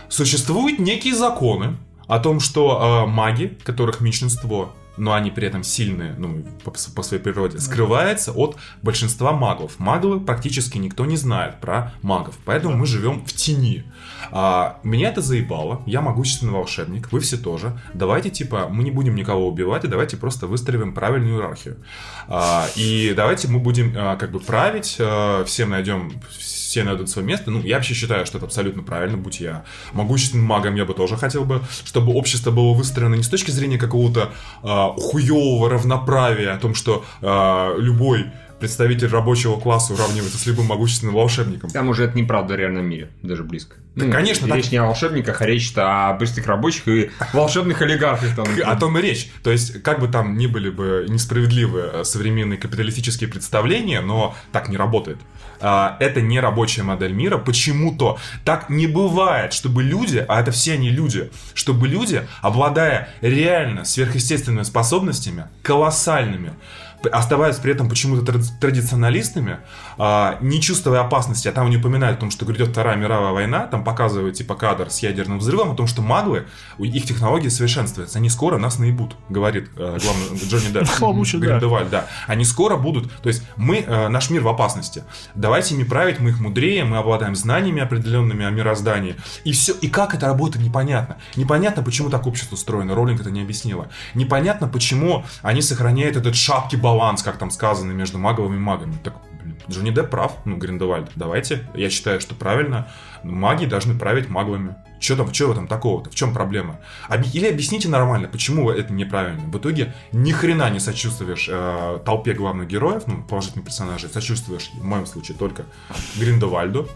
существуют 0.08 0.78
некие 0.78 1.14
законы 1.14 1.76
о 2.06 2.18
том, 2.18 2.40
что 2.40 3.04
э, 3.04 3.10
маги, 3.10 3.58
которых 3.64 4.00
меньшинство, 4.00 4.72
но 4.96 5.12
они 5.12 5.30
при 5.30 5.46
этом 5.46 5.62
сильные, 5.64 6.14
ну, 6.16 6.44
по, 6.62 6.70
по 6.70 7.02
своей 7.02 7.22
природе, 7.22 7.58
скрывается 7.58 8.32
от 8.32 8.56
большинства 8.82 9.32
магов. 9.32 9.78
Магов 9.78 10.24
практически 10.24 10.78
никто 10.78 11.04
не 11.04 11.16
знает 11.16 11.60
про 11.60 11.92
магов, 12.02 12.38
поэтому 12.44 12.76
мы 12.76 12.86
живем 12.86 13.24
в 13.24 13.32
тени. 13.32 13.84
А, 14.36 14.80
меня 14.82 15.10
это 15.10 15.20
заебало, 15.20 15.84
я 15.86 16.00
могущественный 16.00 16.52
волшебник, 16.52 17.12
вы 17.12 17.20
все 17.20 17.36
тоже. 17.36 17.78
Давайте, 17.94 18.30
типа, 18.30 18.66
мы 18.68 18.82
не 18.82 18.90
будем 18.90 19.14
никого 19.14 19.46
убивать, 19.46 19.84
и 19.84 19.88
давайте 19.88 20.16
просто 20.16 20.48
выстроим 20.48 20.92
правильную 20.92 21.36
иерархию. 21.36 21.76
А, 22.26 22.66
и 22.74 23.14
давайте 23.14 23.46
мы 23.46 23.60
будем, 23.60 23.94
а, 23.96 24.16
как 24.16 24.32
бы, 24.32 24.40
править, 24.40 24.96
а, 24.98 25.44
всем 25.44 25.70
найдем 25.70 26.10
все 26.74 26.82
найдут 26.82 27.08
свое 27.08 27.28
место. 27.28 27.52
Ну, 27.52 27.62
я 27.62 27.76
вообще 27.76 27.94
считаю, 27.94 28.26
что 28.26 28.38
это 28.38 28.46
абсолютно 28.46 28.82
правильно, 28.82 29.16
будь 29.16 29.38
я 29.38 29.64
могущественным 29.92 30.44
магом, 30.44 30.74
я 30.74 30.84
бы 30.84 30.94
тоже 30.94 31.16
хотел 31.16 31.44
бы, 31.44 31.62
чтобы 31.84 32.12
общество 32.12 32.50
было 32.50 32.74
выстроено 32.74 33.14
не 33.14 33.22
с 33.22 33.28
точки 33.28 33.52
зрения 33.52 33.78
какого-то 33.78 34.32
а, 34.64 34.92
хуевого 34.96 35.70
равноправия, 35.70 36.52
о 36.52 36.58
том, 36.58 36.74
что 36.74 37.04
а, 37.22 37.76
любой 37.78 38.32
представитель 38.64 39.08
рабочего 39.08 39.60
класса 39.60 39.92
уравнивается 39.92 40.38
с 40.38 40.46
любым 40.46 40.66
могущественным 40.66 41.14
волшебником. 41.14 41.68
Там 41.68 41.90
уже 41.90 42.04
это 42.04 42.16
неправда 42.16 42.54
в 42.54 42.56
реальном 42.56 42.86
мире, 42.86 43.10
даже 43.22 43.44
близко. 43.44 43.76
Ну, 43.94 44.06
Да, 44.06 44.12
конечно, 44.12 44.46
Речь 44.46 44.64
так- 44.64 44.72
не 44.72 44.78
о 44.78 44.84
волшебниках, 44.86 45.42
а 45.42 45.46
речь-то 45.46 46.08
о 46.08 46.14
быстрых 46.14 46.46
рабочих 46.46 46.88
и 46.88 47.10
волшебных 47.34 47.80
олигархах. 47.82 48.34
Там. 48.34 48.46
О 48.64 48.76
том 48.76 48.98
и 48.98 49.02
речь. 49.02 49.30
То 49.42 49.50
есть, 49.50 49.82
как 49.82 50.00
бы 50.00 50.08
там 50.08 50.38
ни 50.38 50.46
были 50.46 50.70
бы 50.70 51.04
несправедливые 51.08 51.90
э, 51.92 52.04
современные 52.04 52.58
капиталистические 52.58 53.28
представления, 53.28 54.00
но 54.00 54.34
так 54.50 54.68
не 54.70 54.76
работает. 54.78 55.18
А, 55.60 55.96
Это 56.00 56.20
не 56.22 56.40
рабочая 56.40 56.82
модель 56.82 57.12
мира. 57.12 57.38
Почему-то 57.38 58.18
так 58.44 58.70
не 58.70 58.86
бывает, 58.86 59.52
чтобы 59.52 59.82
люди, 59.82 60.24
а 60.26 60.40
это 60.40 60.50
все 60.50 60.72
они 60.72 60.90
люди, 60.90 61.30
чтобы 61.52 61.86
люди, 61.86 62.26
обладая 62.40 63.10
реально 63.20 63.84
сверхъестественными 63.84 64.64
способностями, 64.64 65.44
колоссальными, 65.62 66.54
оставаясь 67.10 67.56
при 67.56 67.72
этом 67.72 67.88
почему-то 67.88 68.22
тради- 68.22 68.50
традиционалистами, 68.60 69.58
а, 69.98 70.38
не 70.40 70.60
чувствуя 70.60 71.00
опасности, 71.00 71.48
а 71.48 71.52
там 71.52 71.66
они 71.66 71.76
упоминают 71.76 72.18
о 72.18 72.20
том, 72.20 72.30
что 72.30 72.44
грядет 72.44 72.68
Вторая 72.68 72.96
мировая 72.96 73.32
война, 73.32 73.66
там 73.66 73.84
показывают 73.84 74.36
типа 74.36 74.54
кадр 74.54 74.90
с 74.90 75.00
ядерным 75.00 75.38
взрывом, 75.38 75.72
о 75.72 75.74
том, 75.74 75.86
что 75.86 76.02
маглы, 76.02 76.46
их 76.78 77.04
технологии 77.04 77.48
совершенствуются, 77.48 78.18
они 78.18 78.28
скоро 78.28 78.58
нас 78.58 78.78
наебут, 78.78 79.16
говорит 79.28 79.70
э, 79.76 79.98
главный 80.02 80.38
Джонни 80.38 80.72
Депп. 80.72 80.88
Хлопучий, 80.88 81.38
да. 81.90 82.06
Они 82.26 82.44
скоро 82.44 82.76
будут, 82.76 83.12
то 83.22 83.28
есть 83.28 83.42
мы, 83.56 83.78
э, 83.78 84.08
наш 84.08 84.30
мир 84.30 84.42
в 84.42 84.48
опасности. 84.48 85.04
Давайте 85.34 85.74
ими 85.74 85.84
править, 85.84 86.20
мы 86.20 86.30
их 86.30 86.40
мудрее, 86.40 86.84
мы 86.84 86.98
обладаем 86.98 87.34
знаниями 87.34 87.82
определенными 87.82 88.44
о 88.44 88.50
мироздании. 88.50 89.16
И 89.44 89.52
все, 89.52 89.72
и 89.72 89.88
как 89.88 90.14
это 90.14 90.26
работает, 90.26 90.64
непонятно. 90.64 91.16
Непонятно, 91.36 91.82
почему 91.82 92.10
так 92.10 92.26
общество 92.26 92.54
устроено, 92.54 92.94
Роллинг 92.94 93.20
это 93.20 93.30
не 93.30 93.42
объяснила. 93.42 93.88
Непонятно, 94.14 94.68
почему 94.68 95.24
они 95.42 95.62
сохраняют 95.62 96.16
этот 96.16 96.34
шаткий 96.36 96.78
баланс, 96.94 97.22
как 97.22 97.38
там 97.38 97.50
сказано, 97.50 97.90
между 97.92 98.18
маговыми 98.18 98.58
магами. 98.58 98.94
Так, 99.02 99.14
Джонни 99.68 99.90
Депп 99.90 100.10
прав, 100.10 100.36
ну, 100.44 100.56
Гриндевальд, 100.56 101.10
давайте, 101.16 101.68
я 101.74 101.90
считаю, 101.90 102.20
что 102.20 102.34
правильно, 102.34 102.88
маги 103.24 103.66
должны 103.66 103.98
править 103.98 104.28
маглами. 104.28 104.76
Что 105.00 105.16
там, 105.16 105.34
что 105.34 105.48
в 105.48 105.50
этом 105.50 105.66
такого-то? 105.66 106.08
В 106.10 106.14
чем 106.14 106.32
проблема? 106.32 106.80
Или 107.34 107.48
объясните 107.48 107.88
нормально, 107.88 108.28
почему 108.28 108.70
это 108.70 108.92
неправильно. 108.92 109.42
В 109.50 109.58
итоге 109.58 109.92
ни 110.12 110.32
хрена 110.32 110.70
не 110.70 110.80
сочувствуешь 110.80 111.46
э, 111.50 111.98
толпе 112.06 112.32
главных 112.32 112.68
героев, 112.68 113.02
ну, 113.06 113.22
положительных 113.22 113.66
персонажей, 113.66 114.08
сочувствуешь, 114.08 114.70
в 114.72 114.84
моем 114.84 115.04
случае, 115.04 115.36
только 115.36 115.64
Гриндевальду. 116.16 116.88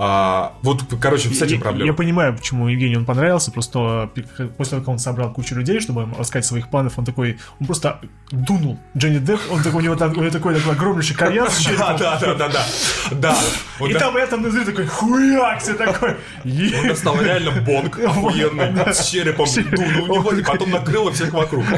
А, 0.00 0.54
вот, 0.62 0.84
короче, 1.00 1.28
с 1.28 1.42
этим 1.42 1.60
проблема. 1.60 1.90
Я 1.90 1.92
понимаю, 1.92 2.36
почему 2.36 2.68
Евгению 2.68 3.00
он 3.00 3.04
понравился, 3.04 3.50
просто 3.50 4.08
после 4.56 4.70
того, 4.70 4.82
как 4.82 4.88
он 4.88 4.98
собрал 5.00 5.32
кучу 5.32 5.56
людей, 5.56 5.80
чтобы 5.80 6.02
им 6.02 6.14
рассказать 6.16 6.44
своих 6.46 6.68
планов, 6.70 6.96
он 7.00 7.04
такой, 7.04 7.38
он 7.58 7.66
просто 7.66 8.00
дунул 8.30 8.78
Джонни 8.96 9.18
Депп, 9.18 9.40
он 9.50 9.64
такой, 9.64 9.80
у 9.80 9.84
него, 9.84 9.96
там- 9.96 10.12
у 10.12 10.20
него 10.20 10.30
такой, 10.30 10.54
такой 10.54 10.72
огромнейший 10.74 11.16
кальян 11.16 11.50
с 11.50 11.66
Да, 11.78 11.98
да, 11.98 12.20
да, 12.20 12.34
да, 12.34 12.64
да. 13.10 13.38
И 13.88 13.94
там 13.94 14.16
этом 14.16 14.42
внутри 14.42 14.64
такой 14.64 14.86
хуяк, 14.86 15.60
все 15.68 15.84
такой, 15.84 16.16
«Е». 16.44 16.78
он 16.80 16.88
достал 16.88 17.20
реально 17.20 17.50
бонг 17.62 17.98
охуенный, 18.04 18.92
с 18.94 19.06
черепом, 19.06 19.46
дунул 19.70 20.06
в 20.06 20.08
него, 20.08 20.32
и 20.32 20.42
потом 20.42 20.70
накрыло 20.70 21.12
всех 21.12 21.32
вокруг. 21.32 21.64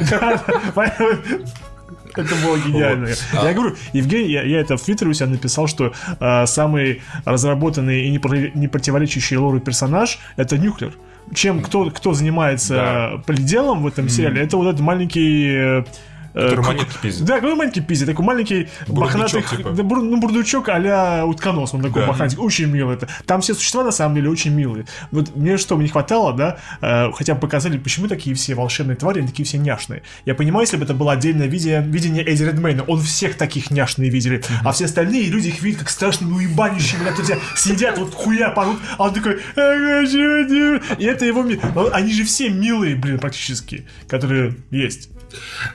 Это 2.16 2.34
было 2.44 2.58
гениально. 2.58 3.08
Я 3.32 3.52
говорю, 3.52 3.76
Евгений, 3.92 4.32
я, 4.32 4.42
я 4.42 4.60
это 4.60 4.76
в 4.76 4.82
Твиттере 4.82 5.10
у 5.10 5.14
себя 5.14 5.28
написал, 5.28 5.68
что 5.68 5.92
э, 6.18 6.46
самый 6.46 7.02
разработанный 7.24 8.06
и 8.06 8.10
не, 8.10 8.18
про- 8.18 8.50
не 8.52 8.66
противоречащий 8.66 9.36
лору 9.36 9.60
персонаж 9.60 10.18
это 10.36 10.58
Нюклер. 10.58 10.92
Чем 11.34 11.62
кто, 11.62 11.88
кто 11.90 12.12
занимается 12.12 12.74
Да. 12.74 13.22
полиделом 13.26 13.82
в 13.82 13.86
этом 13.86 14.08
сериале, 14.08 14.42
это 14.42 14.56
вот 14.56 14.66
этот 14.66 14.80
маленький 14.80 15.54
э, 15.54 15.84
Который 16.32 16.56
ку- 16.56 16.66
монетки 16.68 16.96
пиздит. 17.02 17.24
Да, 17.26 17.36
какой 17.36 17.54
маленький 17.54 17.80
пиздит, 17.80 18.08
такой 18.08 18.24
маленький 18.24 18.68
мохнатый, 18.88 19.42
типа. 19.42 19.70
ну, 19.70 20.20
бурдучок 20.20 20.68
а-ля 20.68 21.24
утконос, 21.26 21.74
он 21.74 21.82
такой 21.82 22.02
Да. 22.02 22.08
мохнатый, 22.08 22.38
очень 22.38 22.66
милый. 22.66 22.94
Это. 22.96 23.08
Там 23.26 23.40
все 23.40 23.54
существа, 23.54 23.82
на 23.84 23.90
самом 23.92 24.14
деле, 24.14 24.30
очень 24.30 24.52
милые. 24.54 24.86
Вот 25.10 25.34
мне 25.36 25.56
что, 25.56 25.76
мне 25.76 25.84
не 25.84 25.90
хватало, 25.90 26.32
да, 26.32 26.58
э, 26.80 27.10
хотя 27.12 27.34
бы 27.34 27.40
показали, 27.40 27.78
почему 27.78 28.06
такие 28.08 28.34
все 28.36 28.54
волшебные 28.54 28.96
твари, 28.96 29.18
они 29.18 29.28
такие 29.28 29.44
все 29.46 29.58
няшные. 29.58 30.02
Я 30.24 30.34
понимаю, 30.34 30.62
если 30.62 30.76
бы 30.76 30.84
это 30.84 30.94
было 30.94 31.12
отдельное 31.12 31.46
видение, 31.46 32.24
Эдди 32.24 32.42
Редмейна, 32.44 32.84
он 32.84 33.00
всех 33.00 33.36
таких 33.36 33.70
няшные 33.70 34.10
видели, 34.10 34.42
а 34.64 34.72
все 34.72 34.84
остальные 34.84 35.24
люди 35.30 35.48
их 35.48 35.62
видят 35.62 35.80
как 35.80 35.90
страшными 35.90 36.32
уебанищами, 36.32 37.00
которые 37.04 37.26
тебя 37.26 37.38
съедят, 37.56 37.98
вот 37.98 38.14
хуя 38.14 38.50
порут, 38.50 38.78
а 38.98 39.04
он 39.04 39.14
такой, 39.14 39.40
«А, 39.56 40.02
хочу, 40.02 40.18
не». 40.18 40.80
и 41.02 41.04
это 41.06 41.24
его 41.24 41.44
Они 41.92 42.12
же 42.12 42.24
все 42.24 42.48
милые, 42.50 42.94
блин, 42.94 43.18
практически, 43.18 43.86
которые 44.08 44.54
есть. 44.70 45.08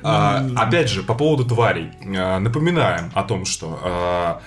А, 0.03 0.45
опять 0.55 0.89
же, 0.89 1.03
по 1.03 1.13
поводу 1.15 1.45
тварей. 1.45 1.91
А, 2.17 2.39
напоминаем 2.39 3.11
о 3.13 3.23
том, 3.23 3.45
что... 3.45 3.79
а, 3.83 4.41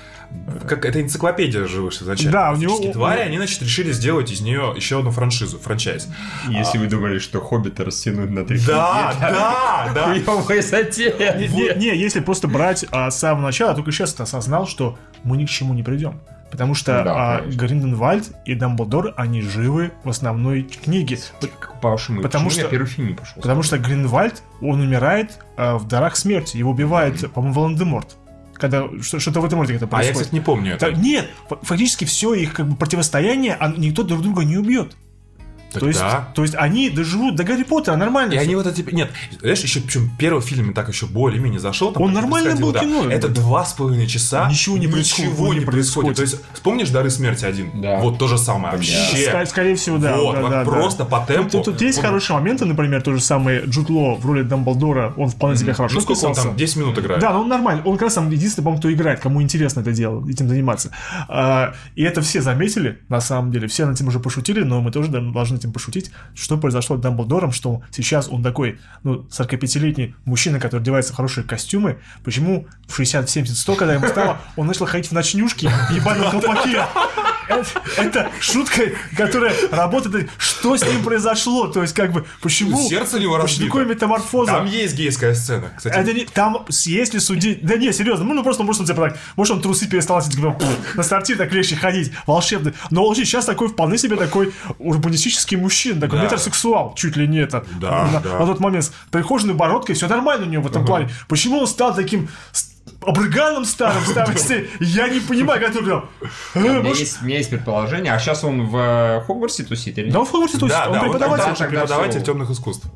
как 0.67 0.85
это 0.85 1.01
энциклопедия 1.01 1.67
же 1.67 1.81
вышла 1.81 2.05
изначально. 2.05 2.33
Да, 2.33 2.53
у 2.53 2.57
него- 2.57 2.93
твари, 2.93 3.21
они, 3.21 3.39
значит, 3.39 3.63
решили 3.63 3.93
сделать 3.93 4.31
из 4.31 4.41
нее 4.43 4.75
еще 4.77 4.99
одну 4.99 5.11
франшизу, 5.11 5.59
франчайз. 5.59 6.09
Если 6.49 6.79
вы 6.79 6.87
думали, 6.87 7.19
что 7.19 7.41
Хоббита 7.41 7.85
растянуть 7.85 8.31
на 8.31 8.45
три 8.45 8.61
Да, 8.61 9.15
да, 9.19 9.93
да. 9.95 10.63
затея. 10.63 11.35
Не, 11.39 11.75
не, 11.77 11.97
если 11.97 12.21
просто 12.21 12.47
брать 12.47 12.85
а, 12.91 13.11
с 13.11 13.19
самого 13.19 13.47
начала, 13.47 13.75
только 13.75 13.91
сейчас 13.91 14.19
осознал, 14.21 14.67
что 14.67 14.99
мы 15.25 15.37
ни 15.37 15.47
к 15.47 15.49
чему 15.49 15.73
не 15.73 15.83
придем. 15.83 16.21
Потому 16.51 16.75
что 16.75 17.05
Да, 17.05 17.15
а. 17.39 17.41
Гринденвальд 17.47 18.31
и 18.47 18.55
Дамблдор, 18.55 19.13
они 19.17 19.43
живы 19.43 19.93
в 20.05 20.09
основной 20.09 20.63
книге. 20.63 21.19
По 21.83 21.91
вашему, 21.91 22.23
Потому 22.23 22.49
что- 22.51 22.63
я 22.63 22.69
первый 22.69 22.87
фильм 22.87 23.09
не 23.09 23.15
пошел? 23.15 23.41
Потому 23.41 23.63
что 23.63 23.79
Гринденвальд, 23.79 24.43
он 24.61 24.81
умирает 24.81 25.39
а, 25.57 25.77
в 25.77 25.87
дарах 25.87 26.17
смерти. 26.17 26.57
Его 26.57 26.71
убивает, 26.71 27.31
по-моему, 27.33 27.55
Волан-де-Морт. 27.55 28.17
Когда 28.55 28.85
что- 29.03 29.21
что-то 29.21 29.41
в 29.41 29.45
этом 29.45 29.61
роде 29.61 29.75
это 29.75 29.85
А 29.85 29.89
я, 29.89 29.91
происходит. 29.91 30.19
кстати, 30.21 30.35
не 30.35 30.41
помню 30.41 30.75
это. 30.75 30.93
Нет, 30.93 31.29
фактически 31.63 32.05
все 32.05 32.35
их 32.35 32.55
как 32.55 32.67
бы 32.69 32.77
противостояние, 32.77 33.57
а 33.59 33.69
никто 33.77 34.03
друг 34.03 34.23
друга 34.23 34.43
не 34.45 34.57
убьет. 34.57 34.97
Так 35.73 35.81
То 35.81 35.87
есть, 35.89 36.01
да. 36.01 36.29
то 36.35 36.43
есть 36.43 36.55
они 36.55 36.89
доживут 36.89 37.37
до 37.37 37.45
Гарри 37.45 37.63
Поттера 37.63 37.97
нормально. 37.97 38.33
И 38.33 38.37
всё. 38.37 38.45
они 38.45 38.55
вот 38.55 38.67
эти... 38.67 38.81
Нет, 38.95 39.11
знаешь, 39.41 39.61
еще 39.61 39.81
причем 39.81 40.11
первый 40.19 40.41
фильм 40.41 40.73
так 40.73 40.89
еще 40.89 41.07
более-менее 41.07 41.61
зашел. 41.61 41.93
Там 41.93 42.03
Он 42.03 42.13
нормально 42.13 42.57
был 42.57 42.73
кино, 42.73 43.11
Это 43.11 43.29
да. 43.29 43.35
два 43.43 43.65
с 43.65 43.75
половиной 43.75 44.07
часа. 44.07 44.49
Ничего 44.49 44.79
не 44.79 44.89
происходит, 44.89 45.33
Ничего 45.33 45.53
не 45.53 45.61
не 45.61 45.67
происходит. 45.67 46.17
То 46.17 46.23
есть, 46.23 46.37
вспомнишь 46.55 46.89
«Дары 46.91 47.11
смерти» 47.11 47.45
один? 47.45 47.81
Да. 47.81 47.99
Вот 47.99 48.19
то 48.19 48.29
же 48.29 48.39
самое. 48.39 48.75
Вообще. 48.75 49.29
Ска- 49.29 49.47
Скорее 49.47 49.75
всего, 49.77 49.99
да. 49.99 50.17
Вот, 50.17 50.35
да, 50.35 50.41
вот 50.43 50.51
да, 50.51 50.65
да. 50.65 50.71
просто 50.71 51.05
по 51.05 51.21
темпу. 51.27 51.51
Тут, 51.51 51.65
тут 51.67 51.81
есть 51.83 51.99
Вот. 51.99 52.07
хорошие 52.07 52.39
моменты, 52.39 52.65
например, 52.65 53.03
тот 53.03 53.15
же 53.17 53.21
самый 53.21 53.67
Джуд 53.67 53.91
Ло 53.91 54.15
в 54.15 54.25
роли 54.27 54.43
Дамблдора, 54.43 55.13
он 55.17 55.29
вполне 55.29 55.57
себе 55.57 55.75
хорошо 55.75 55.97
Ну 55.97 56.01
сколько 56.01 56.25
он 56.27 56.35
там? 56.35 56.57
10 56.57 56.77
минут 56.77 56.99
играет? 56.99 57.21
Да, 57.21 57.33
ну 57.33 57.41
он 57.41 57.49
нормально. 57.49 57.83
Он 57.85 57.95
как 57.95 58.03
раз 58.05 58.15
там 58.15 58.31
единственный, 58.31 58.65
по-моему, 58.65 58.81
кто 58.81 58.93
играет, 58.93 59.21
кому 59.21 59.43
интересно 59.43 59.81
это 59.81 59.93
дело, 59.93 60.27
этим 60.29 60.49
заниматься. 60.49 60.91
А, 61.29 61.75
и 61.95 62.03
это 62.03 62.23
все 62.23 62.41
заметили, 62.41 62.99
на 63.09 63.21
самом 63.21 63.53
деле. 63.53 63.69
Все 63.69 63.85
над 63.87 63.97
этим 63.97 64.09
уже 64.09 64.19
пошутили, 64.21 64.63
но 64.63 64.81
мы 64.81 64.91
тоже 64.93 65.11
да, 65.11 65.21
должны 65.21 65.58
этим 65.59 65.73
пошутить. 65.73 66.11
Что 66.35 66.59
произошло 66.59 66.97
с 66.97 67.01
Дамблдором, 67.01 67.53
что 67.53 67.83
сейчас 67.91 68.29
он 68.29 68.43
такой, 68.43 68.81
ну, 69.03 69.27
45-летний 69.31 70.15
мужчина, 70.25 70.61
который 70.61 70.81
одевается 70.81 71.13
в 71.13 71.17
хорошие 71.17 71.45
костюмы. 71.45 71.99
Почему 72.25 72.67
в 72.87 72.95
60, 72.97 73.29
70, 73.29 73.57
100, 73.57 73.75
когда 73.75 73.95
ему 73.95 74.09
стало, 74.09 74.41
он 74.57 74.67
начал 74.67 74.87
ходить 74.87 75.11
в 75.11 75.13
ночнушки, 75.13 75.71
ебаном 75.91 76.31
колпаке. 76.31 76.85
Это, 77.97 78.31
шутка, 78.41 78.83
которая 79.17 79.55
работает. 79.71 80.31
Что 80.37 80.77
с 80.77 80.83
ним 80.87 81.03
произошло? 81.03 81.69
То 81.69 81.83
есть, 81.83 81.95
как 81.95 82.13
бы, 82.13 82.27
почему? 82.43 82.89
Сердце 82.89 83.17
у 83.17 83.21
него 83.21 83.37
разбито. 83.37 83.67
такой 83.67 83.87
метаморфоза? 83.87 84.53
Там 84.53 84.67
есть 84.67 84.95
гейская 84.95 85.35
сцена. 85.35 85.73
Кстати, 85.77 85.95
Это 85.95 86.13
не, 86.13 86.25
там, 86.25 86.67
если 86.69 87.19
судить... 87.19 87.65
Да 87.65 87.77
не, 87.77 87.93
серьезно, 87.93 88.25
ну, 88.25 88.35
ну 88.35 88.43
просто, 88.43 88.63
может, 88.63 88.81
он 88.81 88.87
тебя 88.87 88.97
так... 88.97 89.19
Может, 89.37 89.57
он 89.57 89.63
трусы 89.63 89.89
перестал 89.89 90.19
носить, 90.19 90.35
типа, 90.35 90.59
на 90.95 91.03
сортир 91.03 91.39
так 91.39 91.53
легче 91.53 91.77
ходить, 91.77 92.13
волшебный. 92.27 92.75
Но 92.91 93.07
он 93.07 93.15
сейчас 93.15 93.47
такой, 93.47 93.69
вполне 93.69 93.99
себе 93.99 94.17
такой 94.17 94.53
урбанистический 94.79 95.48
мужчина, 95.57 96.01
такой 96.01 96.19
Да. 96.19 96.25
метросексуал, 96.25 96.95
чуть 96.95 97.17
ли 97.17 97.27
не 97.27 97.39
это. 97.39 97.65
Да, 97.81 98.09
на, 98.13 98.21
да. 98.21 98.39
на 98.39 98.47
тот 98.47 98.61
момент. 98.61 98.85
С 98.85 98.93
прихожей 99.11 99.53
бородкой, 99.55 99.95
все 99.95 100.09
нормально 100.09 100.47
у 100.47 100.49
него 100.49 100.63
в 100.63 100.67
этом 100.67 100.85
плане. 100.85 101.11
Почему 101.29 101.59
он 101.59 101.67
стал 101.67 101.95
таким 101.95 102.29
обрыганом 103.01 103.65
старым, 103.65 104.03
старым, 104.05 104.37
я 104.81 105.09
не 105.09 105.21
понимаю, 105.21 105.61
который 105.61 105.89
там... 105.89 106.09
У 106.55 106.59
э, 106.59 106.63
меня 106.63 106.81
может- 106.81 106.99
есть, 106.99 107.23
у 107.23 107.27
меня 107.27 107.39
есть 107.39 107.51
предположение, 107.51 108.13
а 108.13 108.19
сейчас 108.19 108.45
он 108.45 108.67
в 108.67 108.77
э, 108.77 109.21
Хогвартсе 109.27 109.63
тусит 109.65 109.99
или 109.99 110.07
нет? 110.07 110.15
Да 110.15 110.21
он 110.21 110.27
в 110.27 110.31
Хогвартсе 110.31 110.59
тусит, 110.59 110.77
он 110.87 110.93
да, 110.93 111.01
он, 111.01 111.05
преподаватель. 111.05 111.67
преподаватель 111.67 112.23
темных 112.23 112.51
искусств. 112.51 112.87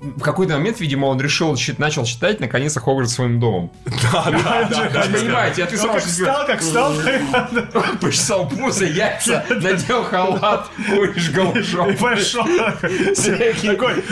В 0.00 0.20
какой-то 0.22 0.54
момент, 0.54 0.80
видимо, 0.80 1.06
он 1.06 1.20
решил, 1.20 1.54
чит- 1.56 1.78
начал 1.78 2.04
считать, 2.04 2.40
наконец-то 2.40 2.80
Хогвартс 2.80 3.14
своим 3.14 3.40
домом. 3.40 3.70
Да, 3.84 4.24
да, 4.30 4.68
да, 4.70 4.90
да. 4.92 5.02
Понимаете, 5.12 5.62
я 5.62 5.66
ты 5.66 5.76
Ну, 5.76 5.82
сам 5.82 5.92
как 5.94 6.02
встал, 6.04 6.46
как 6.46 6.60
встал, 6.60 6.92
почесал 8.00 8.48
пузо, 8.48 8.84
яйца, 8.86 9.44
надел 9.50 10.04
халат, 10.04 10.68
куришь 10.88 11.28
и 11.28 11.32
голышом. 11.32 11.96
пошел. 11.96 12.44
Такой, 12.44 14.04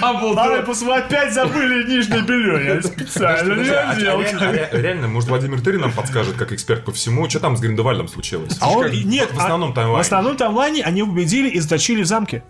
Дамблдор. 0.00 0.52
Ай, 0.52 0.62
посмотри, 0.62 0.98
опять 1.16 1.32
забыли 1.34 1.88
нижнее 1.88 2.22
белье. 2.22 2.74
Я 2.76 2.82
специально 2.82 3.54
а- 3.54 3.56
не 3.56 3.70
а 3.70 3.94
делал. 3.94 4.20
реально, 4.20 4.52
ре- 4.52 4.68
реально, 4.72 5.08
может, 5.08 5.28
Владимир 5.28 5.60
Тырин 5.60 5.80
нам 5.80 5.92
подскажет, 5.92 6.36
как 6.36 6.52
эксперт 6.52 6.84
по 6.84 6.92
всему, 6.92 7.28
что 7.28 7.40
там 7.40 7.56
с 7.56 7.60
Гриндевальдом 7.60 8.08
случилось? 8.08 8.56
А 8.60 8.70
он, 8.70 8.90
нет, 8.90 9.30
в 9.32 9.38
основном 9.38 9.70
а- 9.70 9.74
таймлайне. 9.74 9.98
В 10.02 10.06
основном 10.06 10.36
таймлайне 10.36 10.82
они 10.82 11.02
победили 11.02 11.48
и 11.48 11.60
заточили 11.60 12.02
в 12.02 12.06
замке. 12.06 12.42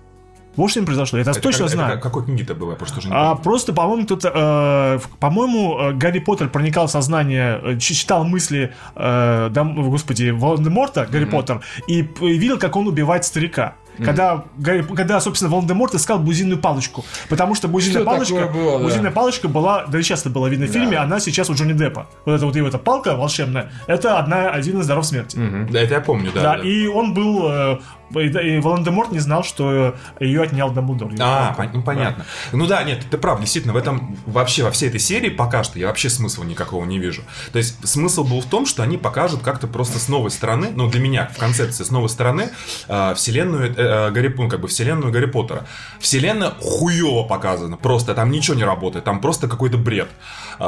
Вот 0.59 0.71
что 0.71 0.81
им 0.81 0.87
произошло, 0.87 1.19
я 1.19 1.23
это, 1.23 1.31
Это 1.31 1.41
точно 1.41 1.61
как- 1.65 1.67
это 1.69 1.77
знаю. 1.77 1.93
как- 1.95 2.03
какой 2.03 2.25
книги-то 2.25 2.55
было? 2.55 2.71
Я 2.73 2.77
просто 2.77 2.99
уже 2.99 3.09
А 3.11 3.35
просто, 3.37 3.73
по-моему, 3.73 4.05
кто-то, 4.05 4.33
э, 4.35 4.99
по-моему, 5.21 5.79
э, 5.79 5.93
Гарри 5.95 6.19
Поттер 6.19 6.49
проникал 6.51 6.87
в 6.87 6.91
сознание, 6.91 7.61
э, 7.63 7.79
читал 7.79 8.25
мысли, 8.25 8.75
э, 8.97 9.49
дам- 9.51 9.75
господи, 9.91 10.31
Волан-де-Морта, 10.31 11.07
Гарри 11.11 11.25
Поттер, 11.25 11.61
и 11.87 12.01
и 12.21 12.39
видел, 12.39 12.59
как 12.59 12.77
он 12.77 12.87
убивает 12.89 13.25
старика. 13.25 13.75
Когда, 14.05 14.45
Гарри- 14.59 14.83
когда, 14.95 15.21
собственно, 15.21 15.51
Волан-де-Морт 15.51 15.95
искал 15.95 16.21
бузинную 16.21 16.61
палочку. 16.61 17.05
Потому 17.29 17.57
что 17.57 17.67
бузинная 17.67 18.03
Что 18.03 18.11
палочка, 18.11 18.47
было, 18.47 18.79
да. 18.79 18.85
бузинная 18.85 19.11
палочка 19.11 19.49
была, 19.49 19.87
да 19.89 19.99
и 19.99 20.03
сейчас 20.03 20.21
это 20.21 20.31
было 20.31 20.47
видно 20.47 20.67
в 20.67 20.71
фильме, 20.71 20.99
она 20.99 21.19
сейчас 21.19 21.51
у 21.51 21.55
Джонни 21.55 21.73
Деппа. 21.73 22.07
Вот 22.25 22.35
эта 22.35 22.47
вот 22.47 22.55
его 22.55 22.69
эта 22.69 22.79
палка 22.79 23.17
волшебная, 23.17 23.73
это 23.89 24.19
одна, 24.19 24.51
один 24.51 24.81
из 24.81 24.87
даров 24.87 25.05
смерти. 25.05 25.37
Да, 25.73 25.81
это 25.81 25.95
я 25.95 26.01
помню, 26.01 26.31
да. 26.33 26.43
Да, 26.43 26.57
да. 26.59 26.63
и 26.63 26.87
он 26.87 27.13
был... 27.13 27.49
э, 27.51 27.79
И, 28.11 28.29
да, 28.29 28.41
Волан-де-Морт 28.61 29.13
не 29.13 29.19
знал, 29.19 29.45
что 29.45 29.95
ее 30.21 30.43
отнял 30.43 30.71
Дамблдор. 30.71 31.13
А, 31.21 31.55
ну, 31.73 31.83
понятно. 31.83 32.25
Ну 32.53 32.67
да, 32.67 32.83
нет, 32.83 33.05
ты 33.11 33.19
прав, 33.19 33.41
действительно, 33.41 33.75
в 33.75 33.77
этом 33.77 34.17
вообще, 34.27 34.65
во 34.65 34.71
всей 34.71 34.89
этой 34.89 35.01
серии 35.01 35.29
пока 35.29 35.63
что 35.63 35.79
я 35.79 35.87
вообще 35.89 36.09
смысла 36.09 36.45
никакого 36.45 36.85
не 36.85 36.99
вижу. 36.99 37.23
То 37.53 37.59
есть 37.59 37.87
смысл 37.87 38.25
был 38.25 38.41
в 38.41 38.47
том, 38.47 38.67
что 38.67 38.83
они 38.83 38.97
покажут 38.97 39.43
как-то 39.43 39.67
просто 39.67 39.99
с 39.99 40.09
новой 40.09 40.31
стороны, 40.31 40.71
ну 40.75 40.89
для 40.89 41.01
меня 41.01 41.31
в 41.35 41.39
концепции 41.39 41.85
с 41.85 41.91
новой 41.91 42.09
стороны, 42.09 42.51
э, 42.89 43.15
вселенную 43.15 43.71
э, 43.71 43.75
э, 43.77 44.11
Гарри, 44.11 44.35
ну, 44.37 44.49
как 44.49 44.61
бы 44.61 44.69
вселенную 44.69 45.13
Гарри 45.13 45.27
Поттера. 45.27 45.67
Вселенная 46.01 46.53
хуево 46.61 47.25
показана, 47.25 47.77
просто 47.77 48.15
там 48.15 48.31
ничего 48.31 48.57
не 48.57 48.65
работает, 48.65 49.05
там 49.05 49.21
просто 49.21 49.49
какой-то 49.49 49.79
бред. 49.79 50.09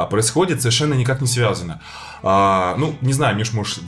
Происходит 0.09 0.61
совершенно 0.61 0.93
никак 0.93 1.21
не 1.21 1.27
связано. 1.27 1.81
А, 2.23 2.75
ну, 2.77 2.95
не 3.01 3.13
знаю, 3.13 3.35
Миш, 3.35 3.51
может... 3.53 3.79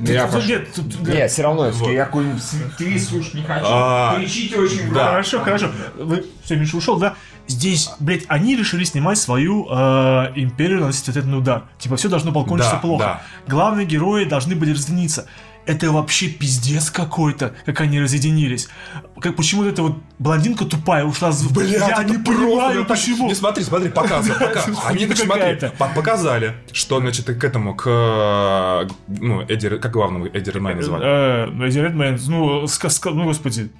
Я 0.00 0.24
Тут 0.24 0.32
пошел. 0.34 0.48
нет, 0.48 0.72
тут- 0.74 1.08
Нет, 1.08 1.30
все 1.30 1.42
равно, 1.42 1.70
Вот. 1.70 1.90
я 1.90 2.04
какой-нибудь 2.04 2.42
твист 2.76 3.10
слушать 3.10 3.34
не 3.34 3.42
хочу. 3.42 3.64
А, 3.68 4.16
Кричите 4.18 4.56
очень 4.58 4.92
да. 4.92 5.08
Хорошо, 5.10 5.40
хорошо. 5.40 5.70
Вы 5.96 6.24
все, 6.44 6.56
Миша 6.56 6.76
ушел, 6.76 6.98
да? 6.98 7.14
Здесь, 7.46 7.90
блядь, 8.00 8.24
они 8.28 8.56
решили 8.56 8.84
снимать 8.84 9.16
свою 9.18 9.66
э, 9.70 10.32
империю 10.36 10.80
наносить 10.80 11.08
ответный 11.08 11.38
удар. 11.38 11.64
Типа, 11.78 11.96
все 11.96 12.08
должно 12.08 12.30
было 12.32 12.44
кончиться 12.44 12.74
Да, 12.74 12.78
плохо. 12.80 13.04
да. 13.04 13.22
Главные 13.46 13.86
герои 13.86 14.24
должны 14.24 14.54
были 14.54 14.72
разъединиться. 14.72 15.26
Это 15.68 15.92
вообще 15.92 16.28
пиздец 16.28 16.90
какой-то, 16.90 17.54
как 17.66 17.82
они 17.82 18.00
разъединились. 18.00 18.68
Как 19.20 19.36
почему 19.36 19.64
эта 19.64 19.82
вот 19.82 19.98
блондинка 20.18 20.64
тупая 20.64 21.04
ушла 21.04 21.30
в... 21.30 21.60
Я 21.60 22.02
не 22.04 22.16
понимаю, 22.16 22.86
почему. 22.86 23.28
Не 23.28 23.34
смотри, 23.34 23.62
смотри, 23.64 23.90
показывай, 23.90 24.38
показывай. 24.40 24.78
Они, 24.86 25.06
смотри, 25.14 25.68
показали, 25.78 26.54
что, 26.72 27.00
значит, 27.00 27.26
к 27.26 27.44
этому, 27.44 27.74
к, 27.74 27.84
э, 27.86 28.88
ну, 29.08 29.42
Эдди, 29.42 29.76
как 29.76 29.92
главного 29.92 30.28
Эдди 30.28 30.48
Редмейна 30.48 30.82
звали? 30.82 31.04
Э, 31.04 31.46
ну, 31.52 31.66
Эдди 31.66 31.80
Редмейн, 31.80 32.18
ну, 32.28 32.66
ну, 33.04 33.24
господи, 33.24 33.70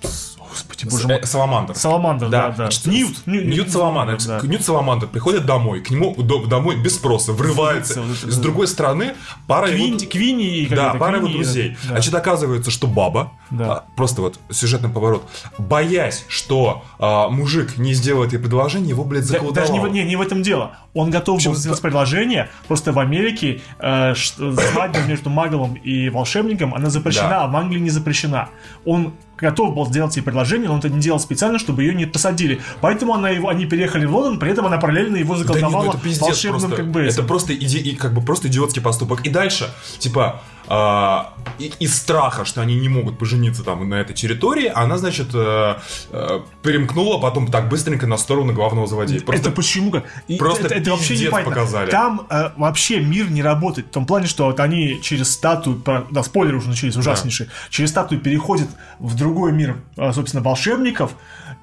господи, 0.49 0.85
боже 0.89 1.07
мой. 1.09 1.17
Э, 1.19 1.27
Саламандр. 1.27 1.75
Саламандр, 1.75 2.29
да, 2.29 2.49
да. 2.51 2.69
Ньют, 2.87 3.27
Нью- 3.27 3.45
Ньют 3.47 3.71
Саламандр. 3.71 4.19
да. 4.27 4.41
Ньют 4.43 4.63
Саламандр 4.65 5.07
приходит 5.07 5.47
домой, 5.47 5.81
к 5.81 5.91
нему 5.91 6.15
до- 6.17 6.47
домой 6.47 6.77
без 6.77 6.95
спроса, 6.97 7.33
врывается. 7.33 8.03
С 8.23 8.39
другой 8.39 8.67
стороны, 8.69 9.15
пара 9.47 9.69
его... 9.71 9.99
Квинни, 9.99 10.59
и 10.59 10.69
Да, 10.69 10.95
пара 10.95 11.19
его 11.19 11.29
друзей. 11.29 11.77
да. 11.85 11.89
Значит, 11.91 12.15
оказывается, 12.15 12.71
что 12.71 12.87
баба, 12.87 13.33
Да. 13.51 13.73
а, 13.73 13.85
просто 13.97 14.23
вот 14.23 14.39
сюжетный 14.51 14.89
поворот, 14.91 15.23
боясь, 15.59 16.25
что 16.29 16.83
а, 16.99 17.29
мужик 17.29 17.77
не 17.79 17.95
сделает 17.95 18.33
ей 18.33 18.39
предложение, 18.39 18.89
его, 18.91 19.05
блядь, 19.05 19.25
заколдовал. 19.25 19.55
даже 19.55 19.73
не, 19.73 19.81
в- 19.81 19.89
не, 19.89 20.05
не 20.05 20.17
в 20.17 20.21
этом 20.21 20.43
дело. 20.43 20.73
Он 20.95 21.11
готов 21.11 21.45
был 21.45 21.55
сделать 21.55 21.81
предложение, 21.81 22.49
просто 22.67 22.93
в 22.93 22.99
Америке 22.99 23.61
э, 23.79 24.15
свадьба 24.17 25.01
между 25.07 25.31
маглом 25.31 25.75
и 25.75 26.09
волшебником, 26.09 26.75
она 26.75 26.91
запрещена, 26.91 27.29
Да. 27.29 27.45
а 27.45 27.47
в 27.49 27.57
Англии 27.57 27.81
не 27.81 27.91
запрещена. 27.91 28.49
Он 28.85 29.13
готов 29.39 29.75
был 29.75 29.87
сделать 29.87 30.17
ей 30.17 30.23
предложение, 30.23 30.69
но 30.69 30.75
он 30.75 30.81
это 30.81 30.89
не 30.89 31.01
делал 31.01 31.21
специально, 31.21 31.59
чтобы 31.59 31.83
ее 31.83 31.95
не 31.95 32.07
посадили. 32.07 32.61
Поэтому 32.81 33.15
она 33.15 33.31
его, 33.31 33.49
они 33.49 33.67
переехали 33.67 34.05
в 34.07 34.15
Лондон, 34.15 34.39
при 34.39 34.51
этом 34.51 34.67
она 34.67 34.79
параллельно 34.79 35.17
его 35.17 35.35
Да 35.35 35.41
заколдовала 35.41 35.85
ну 35.85 35.91
это 35.91 35.99
пиздец 35.99 36.21
волшебным 36.21 36.61
просто. 36.61 36.77
как 36.77 36.91
бы 36.91 37.01
Это 37.03 37.23
просто, 37.23 37.55
иди, 37.55 37.95
как 37.95 38.13
бы 38.15 38.21
просто 38.21 38.49
идиотский 38.49 38.83
поступок. 38.83 39.25
И 39.27 39.31
дальше, 39.31 39.71
типа, 39.99 40.43
а, 40.69 41.35
и- 41.59 41.73
из 41.81 41.97
страха, 41.97 42.45
что 42.45 42.61
они 42.61 42.79
не 42.79 42.89
могут 42.89 43.19
пожениться 43.19 43.65
там 43.65 43.89
на 43.89 43.95
этой 43.97 44.15
территории, 44.15 44.71
она, 44.75 44.99
значит, 44.99 45.29
э, 45.35 45.75
э, 46.13 46.41
перемкнула 46.63 47.19
потом 47.19 47.49
так 47.49 47.69
быстренько 47.69 48.07
на 48.07 48.17
сторону 48.19 48.53
главного 48.53 48.87
злодея. 48.87 49.21
Просто 49.21 49.49
это 49.49 49.57
почему 49.57 49.91
как? 49.91 50.05
Просто 50.39 50.67
это, 50.67 50.75
это 50.75 50.91
вообще 50.91 51.17
не 51.19 51.31
показали. 51.31 51.91
Там 51.91 52.27
э, 52.31 52.51
вообще 52.57 53.01
мир 53.01 53.31
не 53.31 53.43
работает. 53.43 53.89
В 53.89 53.91
том 53.91 54.07
плане, 54.07 54.27
что 54.27 54.45
вот 54.45 54.61
они 54.61 55.01
через 55.03 55.33
статую, 55.33 55.83
да, 56.11 56.23
спойлеры 56.23 56.59
уже 56.59 56.69
начались 56.69 56.97
ужаснейшие, 56.97 57.49
через 57.71 57.91
статую 57.91 58.21
переходят 58.21 58.69
в 58.99 59.15
другой 59.17 59.53
мир, 59.53 59.77
собственно, 60.13 60.43
волшебников. 60.43 61.13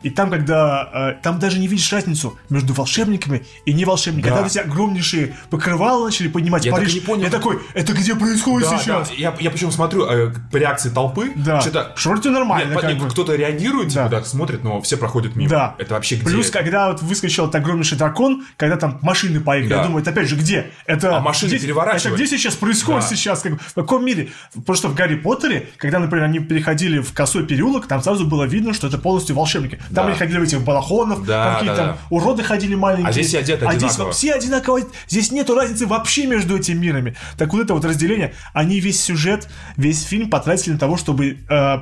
И 0.05 0.11
там, 0.11 0.29
когда 0.29 1.15
э, 1.17 1.21
там 1.23 1.39
даже 1.39 1.57
не 1.57 1.67
видишь 1.67 1.91
разницу 1.91 2.37
между 2.49 2.73
волшебниками 2.75 3.43
и 3.65 3.73
не 3.73 3.85
волшебниками. 3.85 4.29
Да. 4.29 4.37
Когда 4.43 4.47
эти 4.49 4.59
огромнейшие 4.59 5.35
покрывала 5.49 6.05
начали 6.05 6.27
поднимать 6.27 6.63
Я 6.63 6.71
так 6.73 6.81
Париж, 6.81 6.93
и 6.95 6.99
не 6.99 7.05
понял. 7.05 7.23
я 7.23 7.29
такой, 7.31 7.59
это 7.73 7.93
где 7.93 8.13
происходит 8.13 8.69
Да, 8.69 8.77
сейчас? 8.77 9.09
да, 9.09 9.15
я, 9.17 9.35
я 9.39 9.49
причем 9.49 9.71
смотрю 9.71 10.05
э, 10.05 10.31
по 10.51 10.57
реакции 10.57 10.89
толпы, 10.89 11.31
Да. 11.35 11.59
что-то 11.59 11.91
Что 11.95 12.09
вроде 12.11 12.29
нормально, 12.29 12.73
Нет, 12.73 12.81
как 12.81 12.91
нет, 12.91 12.99
бы. 13.01 13.09
кто-то 13.09 13.33
реагирует, 13.35 13.89
типа, 13.89 14.03
Да. 14.03 14.09
так 14.19 14.27
смотрит, 14.27 14.63
но 14.63 14.79
все 14.81 14.95
проходят 14.97 15.35
мимо. 15.35 15.49
Да. 15.49 15.75
Это 15.79 15.95
вообще 15.95 16.17
где? 16.17 16.25
Плюс, 16.25 16.51
когда 16.51 16.91
вот 16.91 17.01
выскочил 17.01 17.45
этот 17.45 17.55
огромнейший 17.55 17.97
дракон, 17.97 18.45
когда 18.57 18.77
там 18.77 18.99
машины 19.01 19.39
поехали, 19.39 19.69
Да. 19.71 19.77
я 19.77 19.83
думаю, 19.85 20.01
это 20.03 20.11
опять 20.11 20.29
же 20.29 20.35
где? 20.35 20.71
Это 20.85 21.17
А 21.17 21.19
машины 21.19 21.49
здесь- 21.49 21.63
переворачивают. 21.63 22.19
Это 22.19 22.27
где 22.27 22.37
сейчас 22.37 22.53
происходит 22.55 23.01
Да. 23.09 23.15
сейчас? 23.15 23.41
Как, 23.41 23.59
в 23.59 23.73
каком 23.73 24.05
мире? 24.05 24.29
Потому 24.53 24.75
что 24.77 24.87
в 24.89 24.93
Гарри 24.93 25.15
Поттере, 25.15 25.67
когда, 25.77 25.97
например, 25.97 26.25
они 26.25 26.37
переходили 26.39 26.99
в 26.99 27.11
косой 27.11 27.43
переулок, 27.47 27.87
там 27.87 28.03
сразу 28.03 28.27
было 28.27 28.43
видно, 28.43 28.71
что 28.75 28.85
это 28.85 28.99
полностью 28.99 29.35
волшебники. 29.35 29.79
Там 29.95 30.05
Да. 30.05 30.09
они 30.11 30.19
ходили 30.19 30.37
в 30.39 30.43
этих 30.43 30.61
балахонов, 30.61 31.25
Да, 31.25 31.43
там 31.45 31.53
какие-то 31.55 31.75
да, 31.77 31.87
там 31.87 31.97
уроды 32.09 32.43
ходили 32.43 32.75
маленькие. 32.75 33.07
А 33.07 33.11
здесь 33.11 33.27
все 33.27 33.39
одеты 33.39 33.65
А 33.65 33.73
здесь 33.73 33.91
одинаково. 33.91 34.11
все 34.11 34.33
одинаково. 34.33 34.79
Здесь 35.07 35.31
нету 35.31 35.55
разницы 35.55 35.87
вообще 35.87 36.27
между 36.27 36.57
этими 36.57 36.77
мирами. 36.77 37.15
Так 37.37 37.53
вот 37.53 37.61
это 37.63 37.73
вот 37.73 37.85
разделение, 37.85 38.33
они 38.53 38.79
весь 38.79 39.01
сюжет, 39.01 39.47
весь 39.77 40.03
фильм 40.03 40.29
потратили 40.29 40.73
на 40.73 40.79
того, 40.79 40.97
чтобы 40.97 41.37
э, 41.49 41.77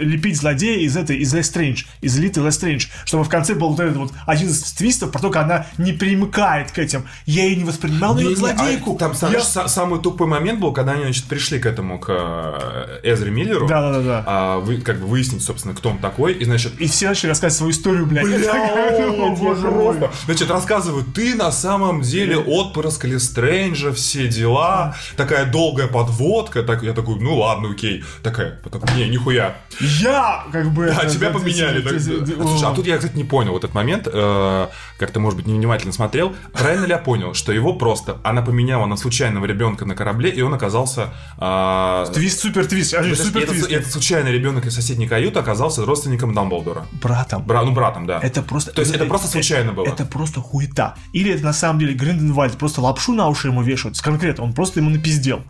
лепить 0.00 0.36
злодея 0.36 0.78
из 0.80 0.96
этой, 0.96 1.16
из 1.18 1.32
Лестрэндж, 1.34 1.84
из 2.00 2.18
элиты 2.18 2.40
Лестрэндж, 2.40 2.86
чтобы 3.04 3.24
в 3.24 3.28
конце 3.28 3.54
был 3.54 3.70
вот 3.70 3.80
этот 3.80 3.96
вот 3.96 4.12
один 4.26 4.48
из 4.48 4.62
твистов, 4.72 5.10
про 5.12 5.20
то, 5.20 5.30
как 5.30 5.44
она 5.44 5.66
не 5.78 5.92
примыкает 5.92 6.70
к 6.70 6.78
этим. 6.78 7.04
Я 7.26 7.44
ее 7.44 7.56
не 7.56 7.64
воспринимал, 7.64 8.14
но 8.14 8.20
ее 8.20 8.34
Не-не, 8.34 8.50
а 8.50 8.56
злодейку. 8.56 8.96
там, 8.96 9.14
знаешь, 9.14 9.34
Я- 9.54 9.62
са- 9.62 9.68
самый 9.68 10.00
тупой 10.00 10.26
момент 10.26 10.60
был, 10.60 10.72
когда 10.72 10.92
они, 10.92 11.04
значит, 11.04 11.24
пришли 11.24 11.58
к 11.58 11.66
этому, 11.66 11.98
к 11.98 12.06
э, 12.10 13.00
Эзре 13.02 13.30
Миллеру. 13.30 13.66
Да-да-да-да. 13.68 14.24
а, 14.26 14.58
вы, 14.58 14.78
как 14.80 14.98
бы 15.00 15.06
выяснить, 15.06 15.42
собственно, 15.42 15.74
кто 15.74 15.90
он 15.90 15.98
такой. 15.98 16.32
И, 16.34 16.44
значит, 16.44 16.78
И 16.80 16.86
все 16.86 17.08
начали 17.08 17.27
рассказывать 17.28 17.58
свою 17.58 17.72
историю, 17.72 18.06
блядь. 18.06 18.26
Я 18.26 18.38
такая, 18.38 19.10
«О, 19.10 19.36
боже 19.36 19.70
мой». 19.70 19.96
Значит, 20.26 20.50
рассказывают, 20.50 21.14
ты 21.14 21.34
на 21.34 21.52
самом 21.52 22.02
деле 22.02 22.38
отпрыск 22.38 23.06
Стрэнджа, 23.18 23.92
все 23.92 24.28
дела, 24.28 24.96
такая 25.16 25.46
долгая 25.46 25.86
подводка, 25.86 26.62
так, 26.62 26.82
я 26.82 26.92
такой, 26.92 27.16
ну 27.20 27.36
ладно, 27.36 27.70
окей, 27.70 28.04
такая, 28.22 28.60
потом, 28.62 28.82
не, 28.96 29.08
нихуя, 29.08 29.56
Я, 29.80 30.44
как 30.52 30.70
бы... 30.72 30.88
а 30.88 31.02
это, 31.04 31.10
тебя 31.10 31.30
поменяли. 31.30 31.80
Слушай, 31.80 32.68
а 32.68 32.74
тут 32.74 32.86
я, 32.86 32.96
кстати, 32.96 33.16
не 33.16 33.24
понял 33.24 33.52
вот 33.52 33.64
этот 33.64 33.74
момент, 33.74 34.08
э, 34.12 34.66
как 34.98 35.10
ты, 35.10 35.20
может 35.20 35.36
быть, 35.36 35.46
невнимательно 35.46 35.92
смотрел, 35.92 36.34
правильно 36.52 36.84
ли 36.84 36.90
я 36.90 36.98
понял, 36.98 37.34
что 37.34 37.52
его 37.52 37.74
просто, 37.74 38.18
она 38.24 38.42
поменяла 38.42 38.86
на 38.86 38.96
случайного 38.96 39.44
ребенка 39.46 39.84
на 39.84 39.94
корабле, 39.94 40.30
и 40.30 40.42
он 40.42 40.54
оказался... 40.54 41.14
э, 41.40 42.06
Твист, 42.14 42.40
супер 42.40 42.66
твист, 42.66 42.94
а, 42.94 43.02
этот 43.02 43.90
случайный 43.90 44.32
ребенок 44.32 44.66
из 44.66 44.74
соседней 44.74 45.06
каюты 45.06 45.38
оказался 45.38 45.84
родственником 45.84 46.34
Дамблдора. 46.34 46.86
Братом. 47.08 47.42
Бра- 47.44 47.64
ну, 47.64 47.72
братом, 47.72 48.06
да. 48.06 48.20
Это 48.22 48.42
просто... 48.42 48.72
То 48.72 48.80
есть 48.82 48.94
это 48.94 49.04
просто 49.06 49.26
случайно 49.28 49.72
было? 49.72 49.86
Это 49.86 50.04
просто 50.04 50.40
хуета. 50.40 50.94
Или 51.12 51.32
это 51.32 51.42
на 51.44 51.52
самом 51.52 51.78
деле 51.80 51.94
Гринденвальд 51.94 52.56
просто 52.58 52.80
лапшу 52.80 53.12
на 53.14 53.28
уши 53.28 53.48
ему 53.48 53.62
вешают. 53.62 54.00
Конкретно, 54.00 54.44
он 54.44 54.52
просто 54.52 54.80
ему 54.80 54.90
напиздел. 54.90 55.40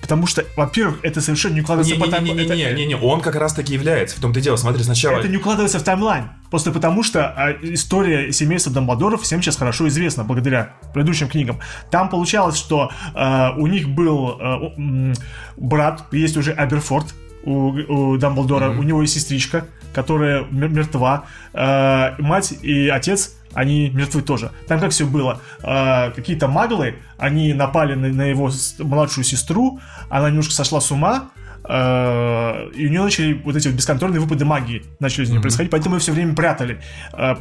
Потому 0.00 0.26
что, 0.26 0.44
во-первых, 0.56 0.98
это 1.04 1.20
совершенно 1.20 1.54
не 1.54 1.60
укладывается 1.60 1.94
по 1.94 2.08
таймлайну. 2.10 2.40
Это- 2.42 2.56
Не-не-не, 2.56 2.96
он 2.96 3.20
как 3.20 3.36
раз 3.36 3.54
таки 3.54 3.72
является. 3.72 4.16
В 4.16 4.20
том-то 4.20 4.40
и 4.40 4.42
дело, 4.42 4.56
смотри, 4.56 4.82
сначала... 4.82 5.18
Это 5.18 5.28
не 5.28 5.36
укладывается 5.36 5.78
в 5.78 5.84
таймлайн. 5.84 6.24
Просто 6.50 6.72
потому 6.72 7.04
что 7.04 7.26
а, 7.28 7.52
история 7.62 8.32
семейства 8.32 8.72
Дамбладоров 8.72 9.22
всем 9.22 9.40
сейчас 9.40 9.56
хорошо 9.56 9.86
известна 9.86 10.24
благодаря 10.24 10.74
предыдущим 10.92 11.28
книгам. 11.28 11.60
Там 11.92 12.08
получалось, 12.08 12.56
что 12.58 12.90
а, 13.14 13.54
у 13.56 13.68
них 13.68 13.88
был 13.90 14.40
м, 14.40 15.14
брат, 15.56 16.04
есть 16.10 16.36
уже 16.36 16.50
Аберфорд 16.52 17.06
у, 17.44 17.68
у 18.12 18.16
Дамблдора, 18.18 18.70
у 18.70 18.82
него 18.82 19.02
есть 19.02 19.14
сестричка, 19.14 19.66
которая 19.92 20.44
мер- 20.50 20.68
мертва. 20.68 21.24
А, 21.52 22.14
мать 22.18 22.52
и 22.62 22.88
отец 22.88 23.36
они 23.54 23.90
мертвы 23.90 24.22
тоже. 24.22 24.50
Там 24.66 24.80
как 24.80 24.90
все 24.92 25.06
было? 25.06 25.40
А, 25.62 26.10
какие-то 26.10 26.48
маглы, 26.48 26.96
они 27.18 27.52
напали 27.54 27.94
на, 27.94 28.08
на 28.08 28.22
его 28.22 28.50
младшую 28.78 29.24
сестру, 29.24 29.80
она 30.08 30.28
немножко 30.28 30.52
сошла 30.52 30.80
с 30.80 30.90
ума, 30.90 31.30
э, 31.68 32.70
и 32.74 32.86
у 32.86 32.90
нее 32.90 33.02
начали 33.02 33.34
вот 33.34 33.54
эти 33.54 33.68
вот 33.68 33.76
бесконтрольные 33.76 34.20
выпады 34.20 34.44
магии 34.44 34.84
начали 35.00 35.24
из 35.24 35.30
нее 35.30 35.40
происходить, 35.40 35.70
поэтому 35.70 35.96
ее 35.96 36.00
все 36.00 36.12
время 36.12 36.34
прятали. 36.34 36.80
Э, 37.12 37.36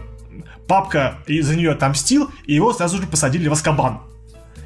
Папка 0.68 1.16
за 1.28 1.56
нее 1.56 1.72
отомстил, 1.72 2.32
и 2.46 2.54
его 2.54 2.72
сразу 2.72 2.98
же 2.98 3.08
посадили 3.08 3.50
в 3.50 3.52
Аскабан. 3.52 4.00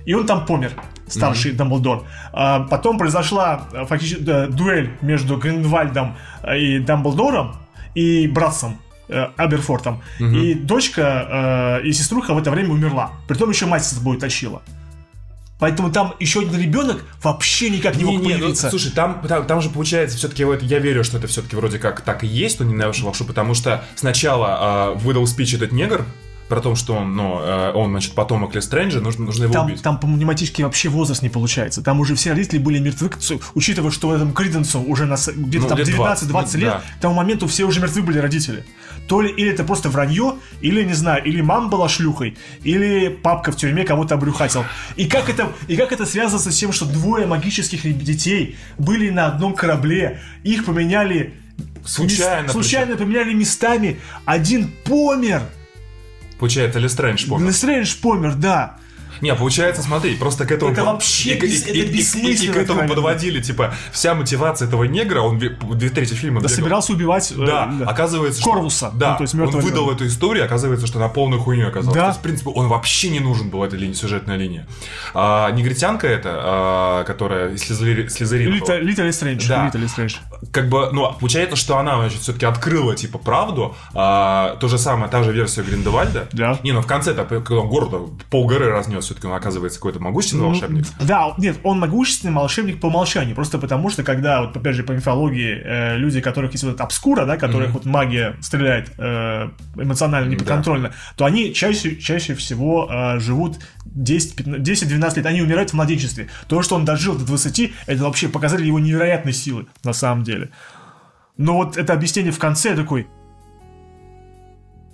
И 0.05 0.13
он 0.13 0.27
там 0.27 0.45
помер, 0.45 0.71
старший 1.07 1.51
Дамблдор. 1.53 2.03
А, 2.31 2.59
потом 2.59 2.99
произошла 2.99 3.67
э, 3.73 3.85
фактически 3.85 4.23
э, 4.27 4.47
дуэль 4.47 4.91
между 5.01 5.37
Гриндвальдом 5.37 6.15
э, 6.43 6.59
и 6.59 6.79
Дамблдором 6.79 7.55
и 7.95 8.27
братцем 8.27 8.79
э, 9.07 9.25
Аберфортом. 9.37 10.03
И 10.19 10.53
дочка 10.53 11.79
э, 11.81 11.87
и 11.87 11.93
сеструха 11.93 12.33
в 12.33 12.37
это 12.37 12.51
время 12.51 12.69
умерла. 12.69 13.13
Притом 13.27 13.49
еще 13.49 13.65
мать 13.65 13.83
с 13.83 13.91
собой 13.91 14.17
тащила. 14.17 14.61
Поэтому 15.57 15.89
там 15.89 16.13
еще 16.19 16.41
один 16.41 16.59
ребенок 16.59 17.05
вообще 17.23 17.69
никак 17.69 17.95
не 17.95 18.03
мог 18.03 18.15
Не, 18.15 18.17
не, 18.17 18.33
ну, 18.33 18.39
появиться. 18.39 18.69
слушай, 18.69 18.91
там, 18.91 19.21
там, 19.25 19.47
там 19.47 19.61
же 19.61 19.69
получается 19.69 20.17
все-таки 20.17 20.43
вот 20.43 20.61
я 20.61 20.79
верю, 20.79 21.05
что 21.05 21.17
это 21.17 21.27
все-таки 21.27 21.55
вроде 21.55 21.79
как 21.79 22.01
так 22.01 22.25
и 22.25 22.27
есть, 22.27 22.55
что 22.55 22.65
не 22.65 22.73
нашу 22.73 23.05
лапшу, 23.05 23.23
потому 23.23 23.53
что 23.53 23.83
сначала 23.95 24.95
э, 24.95 24.97
выдал 24.99 25.25
спич 25.27 25.53
этот 25.53 25.71
негр 25.71 26.05
про 26.47 26.61
то, 26.61 26.75
что 26.75 26.95
он, 26.95 27.15
ну, 27.15 27.33
он, 27.73 27.91
значит, 27.91 28.13
потомок 28.13 28.53
Лестрэнджа, 28.53 28.99
нужно, 28.99 29.25
нужно 29.25 29.45
его 29.45 29.53
Там, 29.53 29.65
убить. 29.65 29.81
там 29.81 29.99
по 29.99 30.07
математически 30.07 30.61
вообще 30.61 30.89
возраст 30.89 31.21
не 31.23 31.29
получается. 31.29 31.81
Там 31.81 31.99
уже 31.99 32.15
все 32.15 32.31
родители 32.31 32.59
были 32.59 32.79
мертвы, 32.79 33.09
учитывая, 33.55 33.91
что 33.91 34.15
этому 34.15 34.33
Криденсу 34.33 34.81
уже 34.81 35.05
на 35.05 35.15
где-то 35.15 35.63
Ну, 35.63 35.69
там 35.69 35.77
лет 35.79 35.89
19-20 35.89 36.25
20, 36.27 36.55
лет, 36.55 36.69
да. 36.69 36.81
к 36.97 37.01
тому 37.01 37.15
моменту 37.15 37.47
все 37.47 37.65
уже 37.65 37.79
мертвы 37.79 38.03
были 38.03 38.19
родители. 38.19 38.65
То 39.07 39.21
ли 39.21 39.31
или 39.31 39.51
это 39.51 39.63
просто 39.63 39.89
вранье, 39.89 40.35
или, 40.61 40.83
не 40.83 40.93
знаю, 40.93 41.23
или 41.23 41.41
мама 41.41 41.69
была 41.69 41.89
шлюхой, 41.89 42.37
или 42.63 43.09
папка 43.09 43.51
в 43.51 43.55
тюрьме 43.55 43.83
кого-то 43.83 44.15
обрюхатил. 44.15 44.65
И 44.95 45.07
как 45.07 45.29
это, 45.29 45.51
и 45.67 45.75
как 45.75 45.91
это 45.91 46.05
связано 46.05 46.39
с 46.39 46.55
тем, 46.55 46.71
что 46.71 46.85
двое 46.85 47.25
магических 47.25 47.81
детей 47.97 48.55
были 48.77 49.09
на 49.09 49.27
одном 49.27 49.53
корабле, 49.53 50.21
их 50.43 50.65
поменяли... 50.65 51.33
Случайно 51.85 52.49
случайно 52.49 52.97
поменяли 52.97 53.33
местами. 53.33 53.99
Один 54.25 54.71
помер. 54.85 55.43
Получается, 56.39 56.79
Лестрэндж 56.79 57.27
помер. 57.27 57.47
Лестрэндж 57.47 57.95
помер, 58.01 58.35
да. 58.35 58.77
Не, 59.21 59.33
получается, 59.35 59.81
смотри, 59.81 60.15
просто 60.15 60.45
к 60.45 60.51
этому... 60.51 60.71
Это 60.71 60.83
вообще 60.83 61.35
и, 61.35 61.39
бес- 61.39 61.65
и- 61.65 61.69
это 61.69 61.71
и- 61.71 61.79
и- 61.81 61.85
и- 61.85 61.97
бессмысленно 61.97 62.51
и 62.51 62.53
к 62.53 62.57
этому 62.57 62.87
подводили, 62.87 63.41
типа, 63.41 63.73
вся 63.91 64.13
мотивация 64.15 64.67
этого 64.67 64.83
негра, 64.85 65.21
он 65.21 65.37
ве- 65.37 65.55
две 65.75 65.89
трети 65.89 66.13
фильма... 66.13 66.41
Да 66.41 66.49
собирался 66.49 66.93
убивать... 66.93 67.31
э, 67.31 67.45
Да, 67.45 67.71
оказывается, 67.85 68.41
что... 68.41 68.51
Корвуса, 68.51 68.91
Да, 68.93 69.11
ну, 69.11 69.17
то 69.17 69.21
есть 69.23 69.33
он 69.35 69.49
выдал 69.61 69.89
эту 69.91 70.07
историю, 70.07 70.45
оказывается, 70.45 70.87
что 70.87 70.99
на 70.99 71.09
полную 71.09 71.41
хуйню 71.41 71.67
оказалось. 71.67 71.95
Да. 71.95 72.01
То 72.03 72.07
есть, 72.09 72.19
в 72.19 72.23
принципе, 72.23 72.49
он 72.51 72.67
вообще 72.67 73.09
не 73.09 73.19
нужен 73.19 73.49
был, 73.49 73.63
эта 73.63 73.75
линия, 73.75 73.93
сюжетная 73.95 74.37
линия. 74.37 74.67
А, 75.13 75.51
негритянка 75.51 76.07
эта, 76.07 76.29
а, 76.33 77.03
которая 77.03 77.55
слезари... 77.57 78.07
слезарина 78.07 78.49
была. 78.49 78.59
Лита, 78.59 78.77
Лита 78.77 79.03
Лестрэндж. 79.03 79.47
Да. 79.47 79.65
Лита 79.65 79.77
Лестрэндж. 79.77 80.15
как 80.51 80.69
бы, 80.69 80.89
ну, 80.91 81.11
получается, 81.19 81.55
что 81.55 81.77
она, 81.77 81.97
значит, 81.97 82.21
все-таки 82.21 82.45
открыла, 82.45 82.95
типа, 82.95 83.17
правду. 83.17 83.75
А, 83.93 84.55
то 84.59 84.67
же 84.67 84.77
самое, 84.77 85.09
та 85.09 85.23
же 85.23 85.31
версия 85.31 85.61
Гриндевальда. 85.63 86.27
Да. 86.31 86.59
Не, 86.63 86.71
ну, 86.71 86.81
в 86.81 86.87
конце-то, 86.87 87.23
когда 87.25 87.55
он 87.61 87.67
город 87.67 87.91
пол 88.29 88.47
горы 88.47 88.69
разнес, 88.71 89.04
все-таки 89.05 89.27
он 89.27 89.33
оказывается 89.33 89.79
какой-то 89.79 89.99
могущественный 89.99 90.45
волшебник. 90.45 90.85
Да, 90.99 91.33
нет, 91.37 91.57
он 91.63 91.79
могущественный 91.79 92.33
волшебник 92.33 92.79
по 92.79 92.87
умолчанию. 92.87 93.35
Просто 93.35 93.57
потому, 93.57 93.89
что 93.89 94.03
когда, 94.03 94.41
вот, 94.41 94.55
опять 94.55 94.75
же, 94.75 94.83
по 94.83 94.91
мифологии, 94.91 95.61
э, 95.63 95.97
люди, 95.97 96.21
которых 96.21 96.51
есть 96.51 96.63
вот 96.63 96.75
эта 96.75 96.83
обскура, 96.83 97.25
да, 97.25 97.37
которых 97.37 97.71
вот 97.71 97.85
магия 97.85 98.35
стреляет 98.41 98.91
э, 98.97 99.49
эмоционально, 99.75 100.29
неподконтрольно, 100.29 100.93
то 101.15 101.25
они 101.25 101.53
чаще, 101.53 101.95
чаще 101.95 102.35
всего 102.35 102.89
э, 102.91 103.19
живут 103.19 103.59
10 103.85 104.35
15 104.35 104.89
10-12 104.91 105.15
лет. 105.17 105.25
Они 105.25 105.41
умирают 105.41 105.71
в 105.71 105.73
младенчестве. 105.73 106.29
То, 106.47 106.61
что 106.61 106.75
он 106.75 106.85
дожил 106.85 107.15
до 107.15 107.25
20, 107.25 107.73
это 107.85 108.03
вообще 108.03 108.27
показатель 108.27 108.65
его 108.65 108.79
невероятной 108.79 109.33
силы, 109.33 109.67
на 109.83 109.93
самом 109.93 110.23
деле. 110.23 110.49
Но 111.37 111.57
вот 111.57 111.77
это 111.77 111.93
объяснение 111.93 112.31
в 112.31 112.39
конце 112.39 112.75
такой, 112.75 113.07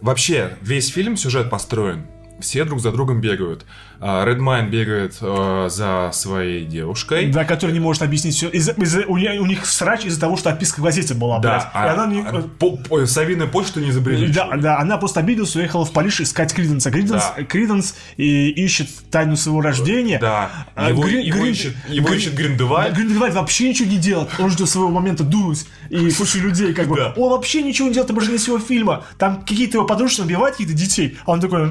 Вообще, 0.02 0.58
весь 0.62 0.90
фильм, 0.90 1.16
сюжет 1.16 1.52
построен 1.52 2.08
все 2.42 2.66
друг 2.66 2.82
за 2.82 2.92
другом 2.92 3.22
бегают. 3.22 3.66
А, 4.03 4.26
Редмайн 4.26 4.68
бегает 4.72 5.15
э, 5.22 5.68
за 5.69 6.10
своей 6.11 6.65
девушкой. 6.65 7.28
Да, 7.28 7.45
который 7.45 7.72
не 7.72 7.80
может 7.80 8.02
объяснить 8.02 8.34
все. 8.36 8.49
Из-за, 8.49 8.72
из-за- 8.72 9.06
у, 9.06 9.15
них, 9.15 9.40
у 9.40 9.45
них 9.45 9.64
срач 9.68 10.06
из-за 10.06 10.19
того, 10.19 10.38
что 10.38 10.49
отписка 10.49 10.82
газете 10.82 11.14
была, 11.14 11.38
блядь. 11.38 11.68
Да, 11.72 11.86
И 11.86 11.88
а- 11.88 11.94
она 11.94 12.07
не- 12.07 12.22
а, 12.22 12.41
по- 12.57 12.78
по- 12.78 13.06
совиную 13.06 13.48
почту 13.52 13.80
не 13.80 13.91
изобрели. 13.91 14.28
Да, 14.34 14.49
да, 14.57 14.80
она 14.80 14.98
просто 14.98 15.19
обиделась, 15.19 15.56
уехала 15.56 15.86
в 15.86 15.91
Париж 15.94 16.19
искать 16.22 16.52
Криденса. 16.52 16.90
Криденс, 16.90 17.23
Да. 17.38 17.44
Криденс 17.44 17.95
и 18.18 18.49
ищет 18.49 18.90
тайну 19.11 19.36
своего 19.36 19.61
рождения. 19.61 20.18
Да, 20.19 20.49
А 20.73 20.90
его, 20.90 21.03
Грин- 21.03 21.22
его 21.22 21.38
Грин- 21.44 21.52
ищет, 21.52 21.76
его 21.88 22.07
Грин- 22.07 22.18
ищет 22.18 22.34
Гриндевальд. 22.34 22.95
Гриндевальд 22.95 23.36
вообще 23.36 23.69
ничего 23.69 23.88
не 23.88 23.98
делает. 23.98 24.30
Он 24.40 24.49
ждет 24.49 24.68
своего 24.68 24.90
момента 24.90 25.23
дунуть 25.23 25.68
и 25.91 26.10
кучу 26.10 26.40
людей, 26.40 26.73
как 26.73 26.88
бы. 26.88 26.95
Да. 26.95 27.14
Он 27.18 27.30
вообще 27.34 27.61
ничего 27.61 27.88
не 27.88 27.94
делает 27.94 28.11
протяжении 28.15 28.40
всего 28.40 28.57
фильма. 28.57 29.03
Там 29.19 29.41
какие-то 29.41 29.78
его 29.78 29.86
подружки 29.86 30.22
убивают 30.22 30.56
каких-то 30.57 30.73
детей, 30.73 31.19
а 31.26 31.34
он 31.34 31.40
такой... 31.40 31.69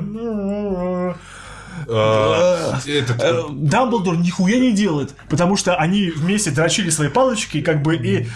Этот, 1.86 3.22
Э, 3.22 3.42
Дамблдор 3.50 4.16
нихуя 4.16 4.58
не 4.58 4.72
делает, 4.72 5.14
потому 5.28 5.56
что 5.56 5.76
они 5.76 6.10
вместе 6.10 6.50
дрочили 6.50 6.90
свои 6.90 7.08
палочки, 7.08 7.60
как 7.62 7.82
бы, 7.82 7.96
и... 7.96 8.28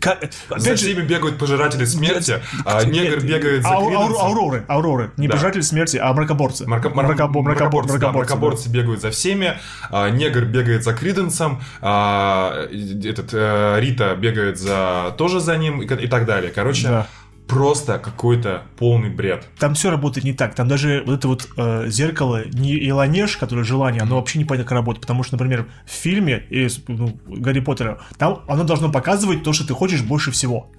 За 0.00 0.12
Опять 0.54 0.64
же, 0.80 0.86
всеми 0.92 1.00
бегают 1.04 1.38
пожиратели 1.38 1.84
смерти, 1.84 2.40
а 2.64 2.84
негр 2.84 3.16
нет, 3.16 3.24
бегает 3.26 3.62
за 3.64 3.68
ау- 3.70 3.88
ау-. 3.92 4.16
Ауроры, 4.16 4.64
ауроры. 4.68 5.10
Не 5.16 5.26
Да. 5.26 5.32
пожиратели 5.34 5.62
смерти, 5.62 5.96
а 5.96 6.12
мракоборцы. 6.12 6.66
Мрако- 6.66 6.90
мра- 6.90 7.04
Мракобо- 7.16 7.40
мракобо- 7.40 7.42
мракоборцы, 7.42 7.98
да, 7.98 8.12
мракоборцы, 8.12 8.12
да. 8.12 8.12
мракоборцы 8.12 8.68
бегают 8.68 9.00
за 9.00 9.10
всеми, 9.10 9.58
а, 9.90 10.08
негр 10.08 10.44
бегает 10.44 10.84
за 10.84 10.94
Криденсом, 10.94 11.60
а, 11.80 12.68
этот 12.70 13.30
э, 13.32 13.78
Рита 13.80 14.14
бегает 14.14 14.60
за 14.60 15.14
тоже 15.18 15.40
за 15.40 15.56
ним 15.56 15.82
и, 15.82 15.86
так 16.06 16.26
далее. 16.26 16.52
Короче, 16.54 16.86
Да. 16.86 17.06
Просто 17.48 17.98
какой-то 17.98 18.62
полный 18.76 19.08
бред. 19.08 19.48
Там 19.58 19.74
все 19.74 19.90
работает 19.90 20.24
не 20.24 20.34
так. 20.34 20.54
Там 20.54 20.68
даже 20.68 21.02
вот 21.06 21.14
это 21.18 21.28
вот 21.28 21.48
э, 21.56 21.86
зеркало, 21.88 22.46
не 22.46 22.88
Илонеж, 22.88 23.36
которое 23.38 23.64
желание, 23.64 24.02
оно 24.02 24.16
вообще 24.16 24.38
не 24.38 24.44
понятно, 24.44 24.68
как 24.68 24.72
работает. 24.72 25.00
Потому 25.00 25.22
что, 25.22 25.34
например, 25.34 25.66
в 25.86 25.90
фильме 25.90 26.44
из 26.50 26.80
ну, 26.86 27.18
Гарри 27.26 27.60
Поттера, 27.60 28.00
там 28.18 28.42
оно 28.46 28.64
должно 28.64 28.92
показывать 28.92 29.42
то, 29.42 29.52
что 29.52 29.66
ты 29.66 29.72
хочешь 29.74 30.02
больше 30.02 30.30
всего. 30.30 30.70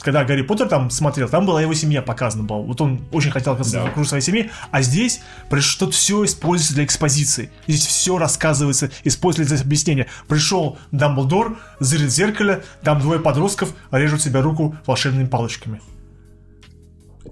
Когда 0.00 0.24
Гарри 0.24 0.42
Поттер 0.42 0.68
там 0.68 0.90
смотрел, 0.90 1.28
там 1.28 1.46
была 1.46 1.62
его 1.62 1.72
семья 1.72 2.02
показана 2.02 2.44
была. 2.44 2.58
Вот 2.58 2.80
он 2.80 3.00
очень 3.10 3.30
хотел 3.30 3.54
оказаться 3.54 3.82
вокруг 3.82 4.06
своей 4.06 4.22
семьи, 4.22 4.50
а 4.70 4.82
здесь 4.82 5.22
что 5.60 5.90
все 5.90 6.24
используется 6.24 6.74
для 6.74 6.84
экспозиции. 6.84 7.50
Здесь 7.66 7.86
все 7.86 8.18
рассказывается, 8.18 8.90
используется 9.02 9.54
для 9.54 9.64
объяснения. 9.64 10.06
Пришел 10.28 10.78
Дамблдор, 10.92 11.56
зырит 11.80 12.08
в 12.08 12.14
зеркале, 12.14 12.62
там 12.82 13.00
двое 13.00 13.18
подростков 13.18 13.70
режут 13.90 14.20
себе 14.20 14.40
руку 14.40 14.76
волшебными 14.86 15.26
палочками. 15.26 15.80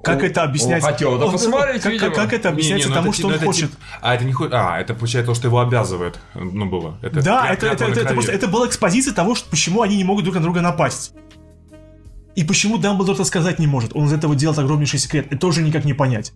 Как 0.02 0.22
это 0.24 0.42
объясняется? 0.42 0.86
он 0.88 0.92
хотел 0.92 1.16
это 1.16 1.30
посмотреть, 1.30 1.82
как, 1.82 1.96
как, 1.98 2.14
как 2.14 2.32
это 2.32 2.48
объясняется 2.48 2.88
Не-не, 2.88 2.94
ну 2.96 3.00
тому, 3.02 3.10
это- 3.10 3.18
что 3.18 3.26
он 3.26 3.32
ну 3.32 3.36
это 3.36 3.46
хочет? 3.46 3.70
тип- 3.70 3.78
а, 4.00 4.14
это 4.14 4.24
не 4.24 4.32
хо- 4.32 4.48
А, 4.50 4.80
это 4.80 4.94
получается 4.94 5.30
то, 5.32 5.34
что 5.34 5.48
его 5.48 5.60
обязывает. 5.60 6.18
Ну, 6.34 6.66
было. 6.66 6.98
Это 7.02 7.22
Да, 7.22 7.48
это, 7.48 7.66
это, 7.66 7.84
это, 7.84 8.00
это 8.00 8.14
просто 8.14 8.32
это 8.32 8.48
была 8.48 8.66
экспозиция 8.66 9.14
того, 9.14 9.34
что, 9.34 9.48
почему 9.48 9.82
они 9.82 9.96
не 9.96 10.04
могут 10.04 10.24
друг 10.24 10.34
на 10.36 10.42
друга 10.42 10.60
напасть. 10.60 11.14
И 12.34 12.44
почему 12.44 12.78
Дамблдор 12.78 13.14
это 13.14 13.24
сказать 13.24 13.58
не 13.58 13.66
может? 13.66 13.94
Он 13.94 14.06
из 14.06 14.12
этого 14.12 14.34
делает 14.34 14.58
огромнейший 14.58 14.98
секрет. 14.98 15.26
Это 15.30 15.38
тоже 15.38 15.62
никак 15.62 15.84
не 15.84 15.92
понять. 15.92 16.32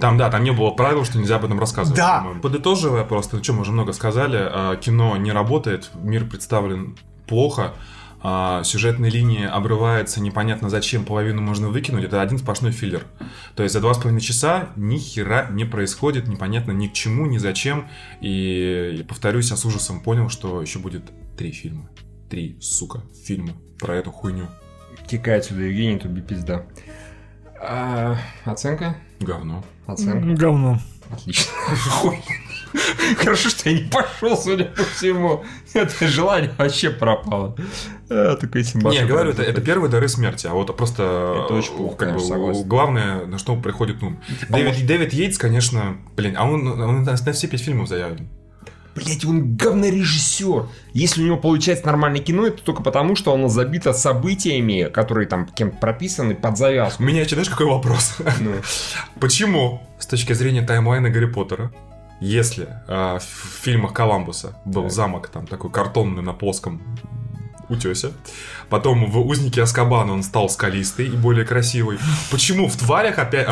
Там, 0.00 0.16
да, 0.16 0.30
там 0.30 0.44
не 0.44 0.52
было 0.52 0.70
правил, 0.70 1.04
что 1.04 1.18
нельзя 1.18 1.36
об 1.36 1.44
этом 1.44 1.58
рассказывать. 1.58 1.96
Да. 1.98 2.24
Подытоживая 2.40 3.04
просто, 3.04 3.36
ну 3.36 3.44
что, 3.44 3.52
мы 3.52 3.62
уже 3.62 3.72
много 3.72 3.92
сказали, 3.92 4.38
а, 4.40 4.76
кино 4.76 5.16
не 5.16 5.32
работает, 5.32 5.90
мир 6.02 6.24
представлен 6.24 6.96
плохо, 7.26 7.74
а, 8.20 8.64
сюжетная 8.64 9.10
линия 9.10 9.48
обрывается 9.48 10.20
непонятно 10.20 10.68
зачем, 10.68 11.04
половину 11.04 11.40
можно 11.40 11.68
выкинуть, 11.68 12.04
это 12.04 12.20
один 12.20 12.38
сплошной 12.38 12.72
филлер. 12.72 13.06
То 13.54 13.62
есть 13.62 13.72
за 13.72 13.80
два 13.80 13.94
с 13.94 13.98
половиной 13.98 14.20
часа 14.20 14.70
ни 14.76 14.98
хера 14.98 15.48
не 15.50 15.64
происходит, 15.64 16.26
непонятно 16.26 16.72
ни 16.72 16.88
к 16.88 16.92
чему, 16.92 17.26
ни 17.26 17.38
зачем. 17.38 17.88
И, 18.20 19.04
повторюсь, 19.08 19.50
я 19.50 19.56
с 19.56 19.64
ужасом 19.64 20.00
понял, 20.00 20.28
что 20.28 20.60
еще 20.60 20.78
будет 20.78 21.04
три 21.36 21.52
фильма. 21.52 21.88
Три, 22.28 22.58
сука, 22.60 23.02
фильма 23.24 23.54
про 23.78 23.96
эту 23.96 24.10
хуйню. 24.10 24.48
Кикай 25.06 25.38
отсюда, 25.38 25.62
Евгений, 25.62 25.98
тут 25.98 26.26
пизда. 26.26 26.66
А, 27.60 28.18
оценка? 28.44 28.96
Говно. 29.20 29.64
Оценка. 29.86 30.34
Говно. 30.34 30.78
Отлично. 31.10 31.52
Хуй. 31.90 32.18
Хорошо, 33.18 33.48
что 33.48 33.68
я 33.70 33.78
не 33.78 33.84
пошел, 33.88 34.36
судя 34.36 34.64
по 34.64 34.82
всему. 34.84 35.44
Это 35.72 36.06
желание 36.06 36.52
вообще 36.56 36.90
пропало. 36.90 37.56
А, 38.10 38.36
такой 38.36 38.64
Не, 38.74 39.04
говорю, 39.04 39.30
это, 39.30 39.42
это 39.42 39.60
первые 39.60 39.90
дары 39.90 40.08
смерти, 40.08 40.46
а 40.46 40.54
вот 40.54 40.74
просто 40.76 41.44
Это 41.44 41.54
очень 41.54 41.72
плохо, 41.72 41.96
как 41.96 42.08
бы, 42.08 42.14
конечно, 42.14 42.36
согласен. 42.36 42.68
главное, 42.68 43.26
на 43.26 43.38
что 43.38 43.56
приходит 43.56 44.02
ум. 44.02 44.20
Дэвид, 44.48 44.86
Дэвид 44.86 45.12
Йейтс, 45.12 45.38
конечно, 45.38 45.98
блин, 46.16 46.34
а 46.38 46.48
он, 46.48 46.66
он 46.66 47.02
на, 47.02 47.16
все 47.16 47.48
пять 47.48 47.62
фильмов 47.62 47.88
заявлен. 47.88 48.28
Блять, 48.94 49.24
он 49.24 49.56
говнорежиссер. 49.56 50.66
Если 50.92 51.22
у 51.22 51.26
него 51.26 51.36
получается 51.36 51.86
нормальное 51.86 52.20
кино, 52.20 52.46
это 52.46 52.62
только 52.62 52.82
потому, 52.82 53.14
что 53.14 53.32
оно 53.32 53.48
забито 53.48 53.92
событиями, 53.92 54.90
которые 54.92 55.28
там 55.28 55.46
кем-то 55.46 55.76
прописаны 55.76 56.34
под 56.34 56.58
завязку. 56.58 57.02
У 57.02 57.06
меня 57.06 57.24
знаешь, 57.24 57.48
какой 57.48 57.66
вопрос? 57.66 58.16
Ну, 58.40 58.54
Почему, 59.20 59.82
с 60.00 60.06
точки 60.06 60.32
зрения 60.32 60.62
таймлайна 60.62 61.10
Гарри 61.10 61.26
Поттера, 61.26 61.70
если 62.20 62.68
а, 62.86 63.18
в 63.18 63.22
фильмах 63.22 63.92
Коламбуса 63.92 64.56
был 64.64 64.88
замок 64.90 65.28
там 65.28 65.46
такой 65.46 65.70
картонный 65.70 66.22
на 66.22 66.32
плоском 66.32 66.82
утесе, 67.68 68.12
потом 68.70 69.10
в 69.10 69.18
«Узнике 69.26 69.62
Аскабана» 69.62 70.12
он 70.12 70.22
стал 70.22 70.48
скалистый 70.48 71.06
и 71.06 71.10
более 71.10 71.44
красивый. 71.44 71.98
Почему 72.30 72.68
в 72.68 72.76
«Тварях» 72.76 73.18
опять, 73.18 73.46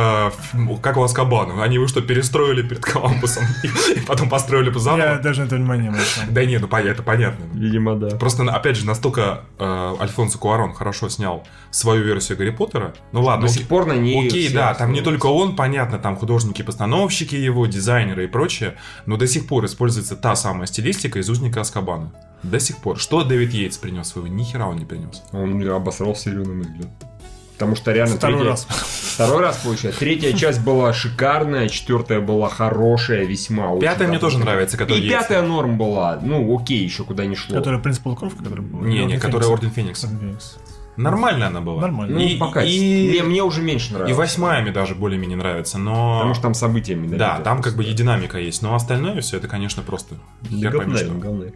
в- 0.53 0.81
как 0.81 0.97
у 0.97 1.03
Аскабана, 1.03 1.63
они 1.63 1.75
его 1.75 1.87
что, 1.87 2.01
перестроили 2.01 2.63
перед 2.63 2.85
Коламбусом 2.85 3.45
и, 3.63 3.67
и 3.99 4.01
потом 4.01 4.29
построили 4.29 4.71
по 4.71 4.79
Я 4.79 4.83
заново? 4.85 5.17
даже 5.19 5.43
на 5.43 5.47
это 5.47 5.57
внимание 5.57 5.91
не. 5.91 6.27
Да 6.31 6.45
не, 6.45 6.59
ну 6.59 6.67
это 6.67 7.03
понятно. 7.03 7.45
видимо, 7.55 7.97
да. 7.97 8.17
Просто, 8.17 8.43
опять 8.45 8.77
же, 8.77 8.87
настолько 8.87 9.43
э, 9.59 9.95
Альфонсо 10.01 10.39
Куарон 10.39 10.73
хорошо 10.75 11.09
снял 11.09 11.47
свою 11.71 12.03
версию 12.05 12.39
Гарри 12.39 12.51
Поттера. 12.51 12.95
Ну 13.13 13.23
ладно, 13.23 13.47
До 13.47 13.53
окей. 13.53 13.59
сих 13.59 13.69
пор 13.69 13.87
на 13.87 13.93
ней 13.95 14.27
Окей, 14.27 14.49
да, 14.53 14.75
там 14.75 14.93
не 14.93 15.01
только 15.03 15.27
он, 15.27 15.57
понятно, 15.57 15.99
там 15.99 16.17
художники-постановщики 16.17 17.35
его, 17.35 17.67
дизайнеры 17.67 18.25
и 18.25 18.27
прочее, 18.27 18.77
но 19.07 19.17
до 19.17 19.27
сих 19.27 19.47
пор 19.47 19.67
используется 19.67 20.17
та 20.17 20.35
самая 20.37 20.67
стилистика 20.67 21.19
из 21.19 21.29
«Узника 21.29 21.61
Аскабана». 21.61 22.13
До 22.43 22.61
сих 22.61 22.79
пор. 22.79 22.99
Что 22.99 23.23
Дэвид 23.25 23.53
Йейтс 23.53 23.79
принес 23.79 24.09
своего? 24.09 24.29
Ни 24.29 24.43
хера 24.45 24.69
он 24.69 24.77
не 24.77 24.85
принес. 24.85 25.23
Он 25.33 25.63
обосрал 25.71 26.15
серию, 26.15 26.47
на 26.47 26.55
мой 26.55 26.65
взгляд. 26.65 26.89
Потому 27.55 27.75
что 27.75 27.91
реально 27.91 28.17
Второй 28.17 28.37
третья- 28.37 28.51
раз. 28.51 28.67
Второй 29.15 29.41
раз 29.41 29.57
получается. 29.65 29.99
Третья 29.99 30.33
часть 30.35 30.61
была 30.63 30.93
шикарная, 30.93 31.71
четвертая 31.71 32.21
была 32.21 32.51
хорошая, 32.51 33.25
весьма. 33.25 33.75
Пятая 33.79 34.09
мне 34.09 34.19
тоже 34.19 34.39
нравится, 34.39 34.77
которая 34.77 35.03
И 35.03 35.09
пятая 35.09 35.41
норм 35.41 35.79
была. 35.79 36.21
Ну, 36.23 36.55
окей, 36.55 36.85
еще 36.85 37.05
куда 37.05 37.25
не 37.25 37.35
шло. 37.35 37.57
Который 37.57 37.81
принц 37.81 37.99
полукровка, 37.99 38.43
который 38.45 38.61
был. 38.61 38.81
Не, 38.81 39.07
не, 39.07 39.19
которая. 39.19 39.49
Орден 39.49 39.71
Феникса. 39.71 40.09
Нормальная 40.99 41.49
она 41.49 41.61
была. 41.61 41.83
Нормально. 41.83 42.19
Ну, 42.19 42.25
И, 42.25 42.37
пока. 42.37 42.63
и- 42.63 43.09
Мне, 43.11 43.23
мне 43.23 43.43
уже 43.43 43.63
меньше 43.63 43.91
и 43.91 43.95
нравится. 43.95 44.19
восьмая 44.19 44.63
мне 44.63 44.73
даже 44.73 44.95
более-менее 44.95 45.37
нравится, 45.37 45.79
но... 45.79 46.17
Потому 46.19 46.35
что 46.35 46.43
там 46.43 46.55
событиями. 46.55 47.07
Да, 47.07 47.33
набито 47.33 47.45
там 47.45 47.63
как 47.63 47.77
бы 47.77 47.85
и 47.85 47.93
динамика 47.93 48.39
есть, 48.39 48.63
но 48.63 48.75
остальное 48.75 49.21
все 49.21 49.37
это, 49.37 49.47
конечно, 49.47 49.83
просто 49.83 50.15
хер 50.49 50.75
пойми 50.75 50.95
Говнарь, 50.95 51.05
что. 51.05 51.53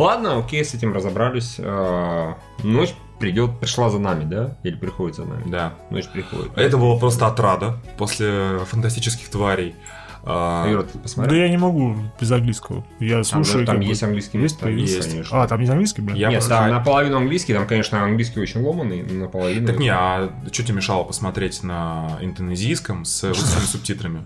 Ладно, 0.00 0.38
окей, 0.38 0.64
с 0.64 0.72
этим 0.74 0.92
разобрались. 0.94 1.56
А, 1.58 2.36
Ночь 2.62 2.94
придет, 3.18 3.58
пришла 3.60 3.90
за 3.90 3.98
нами, 3.98 4.24
да? 4.24 4.56
Или 4.62 4.76
приходит 4.76 5.16
за 5.16 5.24
нами? 5.26 5.44
Да. 5.46 5.74
Ночь 5.90 6.08
приходит. 6.08 6.56
Это 6.56 6.78
было 6.78 6.98
просто 6.98 7.26
отрада 7.26 7.76
после 7.98 8.58
фантастических 8.66 9.28
тварей. 9.28 9.74
А, 10.22 10.66
Юра, 10.70 10.82
ты 10.82 10.94
Да 10.94 11.00
посмотрел? 11.00 11.40
я 11.42 11.48
не 11.48 11.56
могу 11.56 11.96
без 12.20 12.30
английского. 12.30 12.84
Я 12.98 13.16
Там, 13.16 13.24
слушаю. 13.24 13.64
там 13.66 13.76
как 13.76 13.84
бы- 13.84 13.88
есть 13.90 14.02
английский 14.02 14.36
места, 14.38 14.68
Есть? 14.68 14.94
есть, 14.96 15.10
конечно. 15.10 15.42
А, 15.42 15.46
там 15.48 15.60
есть 15.60 15.70
английский, 15.70 16.02
блин? 16.02 16.16
Я 16.16 16.28
Нет, 16.28 16.40
просто- 16.40 16.50
там 16.56 16.70
наполовину 16.70 17.16
английский, 17.18 17.54
там, 17.54 17.66
конечно, 17.66 18.02
английский 18.02 18.40
очень 18.40 18.60
ломанный, 18.62 19.02
но 19.02 19.14
наполовину... 19.24 19.66
Так 19.66 19.78
не, 19.78 19.88
а 19.88 20.30
что 20.52 20.62
тебе 20.62 20.76
мешало 20.76 21.04
посмотреть 21.04 21.62
на 21.62 22.18
индонезийском 22.20 23.04
с 23.06 23.24
русскими 23.24 23.64
субтитрами? 23.64 24.24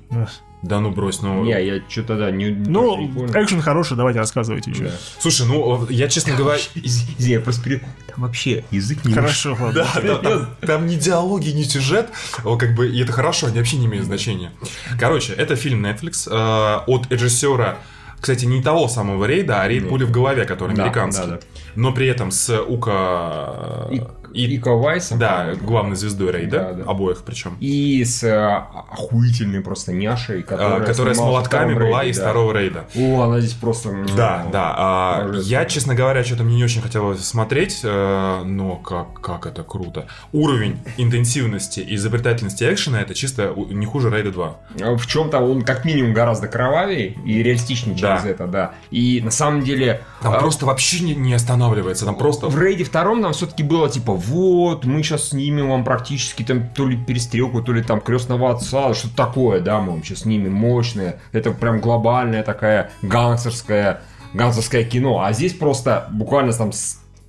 Да. 0.64 0.76
Да 0.76 0.80
ну 0.80 0.90
брось, 0.90 1.20
ну... 1.22 1.44
Не, 1.44 1.64
я 1.64 1.82
что-то, 1.88 2.16
да, 2.16 2.30
не... 2.30 2.46
Ну, 2.46 2.96
не 2.96 3.26
экшен 3.42 3.60
хороший, 3.60 3.96
давайте 3.96 4.18
рассказывайте 4.18 4.70
еще. 4.70 4.84
Да. 4.84 4.90
Слушай, 5.20 5.46
ну, 5.46 5.86
я 5.90 6.08
честно 6.08 6.34
говоря... 6.34 6.58
Извини, 6.74 7.32
я 7.32 7.40
просто 7.40 7.62
перед... 7.62 7.82
Там 7.82 8.24
вообще 8.24 8.64
язык 8.70 9.04
не 9.04 9.12
Хорошо, 9.12 9.56
ладно. 9.60 9.72
Да, 9.94 10.00
там, 10.00 10.22
там- 10.22 10.56
там 10.60 10.86
ни 10.86 10.96
диалоги, 10.96 11.50
ни 11.50 11.62
сюжет, 11.62 12.08
как 12.42 12.74
бы, 12.74 12.88
и 12.88 13.02
это 13.02 13.12
хорошо, 13.12 13.48
они 13.48 13.58
вообще 13.58 13.76
не 13.76 13.86
имеют 13.86 14.06
значения. 14.06 14.52
Короче, 14.98 15.32
это 15.34 15.54
фильм 15.54 15.84
Netflix 15.84 16.28
э, 16.30 16.84
от 16.86 17.10
режиссера, 17.12 17.78
кстати, 18.20 18.46
не 18.46 18.62
того 18.62 18.88
самого 18.88 19.26
рейда, 19.26 19.60
а 19.60 19.68
рейд 19.68 19.82
Нет. 19.82 19.90
пули 19.90 20.04
в 20.04 20.10
голове, 20.10 20.46
который 20.46 20.74
Да, 20.74 20.84
американский. 20.84 21.26
да, 21.26 21.36
да. 21.36 21.40
Но 21.74 21.92
при 21.92 22.06
этом 22.06 22.30
с 22.30 22.58
Ука... 22.58 23.88
И 23.92 24.00
И 24.34 24.58
Ковайсом. 24.58 25.18
Да, 25.18 25.38
по-моему. 25.38 25.66
главной 25.66 25.96
звездой 25.96 26.32
рейда, 26.32 26.58
Да, 26.58 26.72
да. 26.72 26.90
обоих 26.90 27.22
причем. 27.24 27.56
И 27.60 28.04
с 28.04 28.22
э, 28.24 28.34
охуительной 28.34 29.60
просто 29.60 29.92
няшей, 29.92 30.42
которая, 30.42 30.76
А, 30.76 30.80
которая 30.80 31.14
с 31.14 31.18
молотками 31.18 31.74
была 31.74 32.02
рейде, 32.02 32.10
из 32.10 32.16
да. 32.18 32.22
второго 32.24 32.52
рейда. 32.52 32.84
О, 32.96 33.22
она 33.22 33.40
здесь 33.40 33.54
просто... 33.54 33.94
Да, 34.16 34.46
да. 34.52 34.74
а, 34.76 35.32
я, 35.42 35.64
честно 35.66 35.94
говоря, 35.94 36.24
что-то 36.24 36.44
мне 36.44 36.56
не 36.56 36.64
очень 36.64 36.82
хотелось 36.82 37.24
смотреть, 37.24 37.80
э, 37.82 38.42
но 38.44 38.76
как, 38.76 39.20
как 39.20 39.46
это 39.46 39.62
круто. 39.62 40.06
Уровень 40.32 40.78
интенсивности 40.96 41.80
и 41.80 41.94
изобретательности 41.94 42.64
экшена 42.64 43.00
это 43.00 43.14
чисто 43.14 43.54
не 43.56 43.86
хуже 43.86 44.10
Рейда 44.10 44.32
2. 44.32 44.56
А 44.82 44.96
В 44.96 45.06
чем-то 45.06 45.40
он 45.40 45.62
как 45.62 45.84
минимум 45.84 46.12
гораздо 46.12 46.48
кровавее 46.48 47.14
и 47.24 47.42
реалистичнее 47.42 47.96
Да. 47.96 48.16
через 48.18 48.30
это, 48.34 48.46
да. 48.46 48.72
И 48.90 49.20
на 49.22 49.30
самом 49.30 49.62
деле... 49.62 50.02
Там 50.22 50.34
а, 50.34 50.38
просто 50.38 50.66
вообще 50.66 51.00
не, 51.04 51.14
не 51.14 51.34
останавливается, 51.34 52.04
там 52.04 52.16
просто... 52.16 52.46
В 52.48 52.58
рейде 52.60 52.84
втором 52.84 53.20
нам 53.20 53.32
все-таки 53.32 53.62
было 53.62 53.88
типа, 53.88 54.12
вот, 54.26 54.84
мы 54.84 55.02
сейчас 55.02 55.30
снимем 55.30 55.70
вам 55.70 55.84
практически 55.84 56.42
там 56.42 56.68
то 56.68 56.86
ли 56.86 56.96
перестрелку, 56.96 57.62
то 57.62 57.72
ли 57.72 57.82
там 57.82 58.00
крестного 58.00 58.50
отца, 58.50 58.94
что-то 58.94 59.16
такое, 59.16 59.60
да, 59.60 59.80
мы 59.80 59.92
вам 59.92 60.04
сейчас 60.04 60.20
снимем 60.20 60.52
мощное. 60.52 61.20
Это 61.32 61.50
прям 61.50 61.80
глобальная 61.80 62.42
такая 62.42 62.90
гангстерская, 63.02 64.02
гангстерское 64.32 64.84
кино. 64.84 65.22
А 65.22 65.32
здесь 65.32 65.54
просто 65.54 66.08
буквально 66.10 66.52
там 66.52 66.72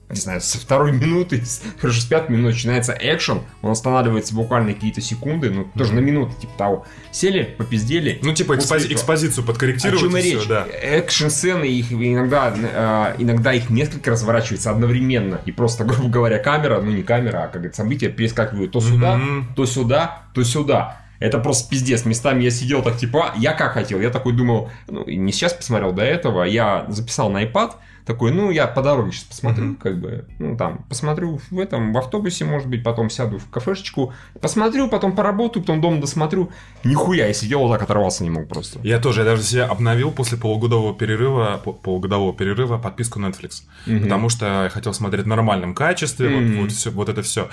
не 0.10 0.20
знаю, 0.20 0.40
со 0.42 0.60
второй 0.60 0.92
минуты, 0.92 1.42
хорошо, 1.82 2.00
с 2.00 2.06
пятой 2.06 2.32
минуты 2.34 2.54
начинается 2.54 2.96
экшен, 3.00 3.42
он 3.62 3.72
останавливается 3.72 4.36
буквально 4.36 4.74
какие-то 4.74 5.02
секунды, 5.02 5.50
ну, 5.50 5.68
тоже 5.76 5.94
на 5.94 6.00
минуту, 6.00 6.34
типа 6.40 6.54
того. 6.58 6.86
Сели, 7.12 7.56
попиздели. 7.58 8.20
Ну, 8.22 8.34
типа 8.34 8.54
экспози- 8.56 8.94
экспозицию 8.94 9.44
о 9.44 9.48
подкорректировать 9.48 10.00
всё, 10.24 10.40
речь? 10.40 10.48
да. 10.48 10.68
Экшн-сцены, 10.82 11.66
их 11.66 11.92
иногда, 11.92 12.54
э, 12.56 13.16
иногда 13.18 13.52
их 13.54 13.70
несколько 13.70 14.12
разворачивается 14.12 14.70
одновременно. 14.72 15.42
И 15.46 15.52
просто, 15.52 15.84
грубо 15.86 16.10
говоря, 16.10 16.38
камера, 16.40 16.80
ну 16.82 16.92
не 16.92 17.04
камера, 17.04 17.44
а 17.44 17.48
как 17.48 17.66
это 17.66 17.76
события 17.76 18.10
перескакивают 18.10 18.72
то 18.72 18.82
сюда, 18.82 19.18
Мгм. 19.18 19.54
то 19.56 19.66
сюда, 19.66 20.24
то 20.34 20.44
сюда. 20.44 21.02
Это 21.20 21.40
просто 21.40 21.70
пиздец. 21.70 22.06
Местами 22.06 22.44
я 22.44 22.52
сидел 22.52 22.84
так 22.84 22.98
типа, 22.98 23.32
«А, 23.34 23.38
я 23.40 23.54
как 23.54 23.72
хотел. 23.74 24.02
Я 24.02 24.10
такой 24.10 24.34
думал, 24.34 24.70
ну, 24.88 25.06
не 25.08 25.32
сейчас 25.32 25.54
посмотрел 25.54 25.94
до 25.94 26.04
этого, 26.04 26.44
я 26.44 26.86
записал 26.90 27.30
на 27.32 27.44
iPad, 27.44 27.72
такой, 28.06 28.32
ну, 28.32 28.52
я 28.52 28.68
по 28.68 28.82
дороге 28.82 29.12
сейчас 29.12 29.24
посмотрю, 29.26 29.76
как 29.76 30.00
бы, 30.00 30.26
ну, 30.40 30.56
там, 30.58 30.86
посмотрю 30.90 31.40
в 31.50 31.60
этом, 31.60 31.92
в 31.94 31.98
автобусе, 31.98 32.46
может 32.46 32.68
быть, 32.68 32.84
потом 32.84 33.10
сяду 33.10 33.40
в 33.40 33.50
кафешечку, 33.50 34.14
посмотрю, 34.42 34.88
потом 34.90 35.16
поработаю, 35.16 35.64
потом 35.64 35.82
дома 35.82 36.00
досмотрю. 36.02 36.52
Нихуя, 36.84 37.28
я 37.28 37.34
сидел 37.34 37.60
вот 37.62 37.72
так, 37.72 37.82
оторвался 37.82 38.24
не 38.24 38.30
мог 38.30 38.48
просто. 38.48 38.80
Я 38.84 39.00
тоже, 39.00 39.22
я 39.22 39.26
даже 39.26 39.44
себе 39.44 39.64
обновил 39.64 40.12
после 40.12 40.38
полугодового 40.38 40.94
перерыва, 40.94 41.60
по- 41.64 41.74
полугодового 41.74 42.34
перерыва 42.34 42.78
подписку 42.78 43.20
Netflix. 43.20 43.64
Потому 43.86 44.30
что 44.30 44.46
я 44.64 44.70
хотел 44.70 44.94
смотреть 44.94 45.26
в 45.26 45.28
нормальном 45.28 45.74
качестве, 45.74 46.30
вот- 46.30 46.42
Мгм. 46.44 46.62
вот, 46.62 46.72
всё- 46.72 46.92
вот 46.92 47.10
это 47.10 47.22
все. 47.24 47.50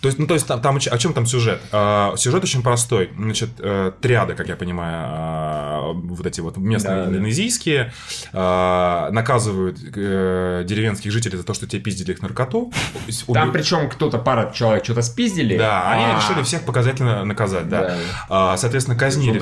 То 0.00 0.08
есть, 0.08 0.18
ну, 0.18 0.26
то 0.26 0.34
есть 0.34 0.46
там, 0.46 0.60
там 0.60 0.76
о 0.76 0.98
чем 0.98 1.14
там 1.14 1.24
сюжет? 1.26 1.60
А, 1.72 2.14
сюжет 2.16 2.42
очень 2.44 2.62
простой. 2.62 3.10
Значит, 3.16 3.50
э, 3.58 3.92
триады, 4.00 4.34
как 4.34 4.48
я 4.48 4.56
понимаю, 4.56 5.04
а, 5.08 5.92
вот 5.94 6.26
эти 6.26 6.40
вот 6.40 6.56
местные 6.58 6.96
Да, 6.96 7.04
да. 7.04 7.10
индонезийские, 7.10 7.92
а, 8.32 9.10
наказывают 9.12 9.78
э, 9.96 10.64
деревенских 10.66 11.10
жителей 11.10 11.36
за 11.36 11.44
то, 11.44 11.54
что 11.54 11.66
те 11.66 11.78
пиздили 11.78 12.12
их 12.12 12.22
наркоту. 12.22 12.72
Там 13.32 13.52
причем 13.52 13.88
кто-то, 13.88 14.18
пара 14.18 14.52
человек 14.52 14.84
что-то 14.84 15.02
спиздили. 15.02 15.56
Да, 15.56 15.90
они 15.90 16.04
а- 16.04 16.16
решили 16.16 16.42
всех 16.42 16.62
показательно 16.62 17.24
наказать, 17.24 17.68
да. 17.68 17.80
Да. 17.82 17.96
А, 18.28 18.56
Соответственно, 18.56 18.98
казнили, 18.98 19.38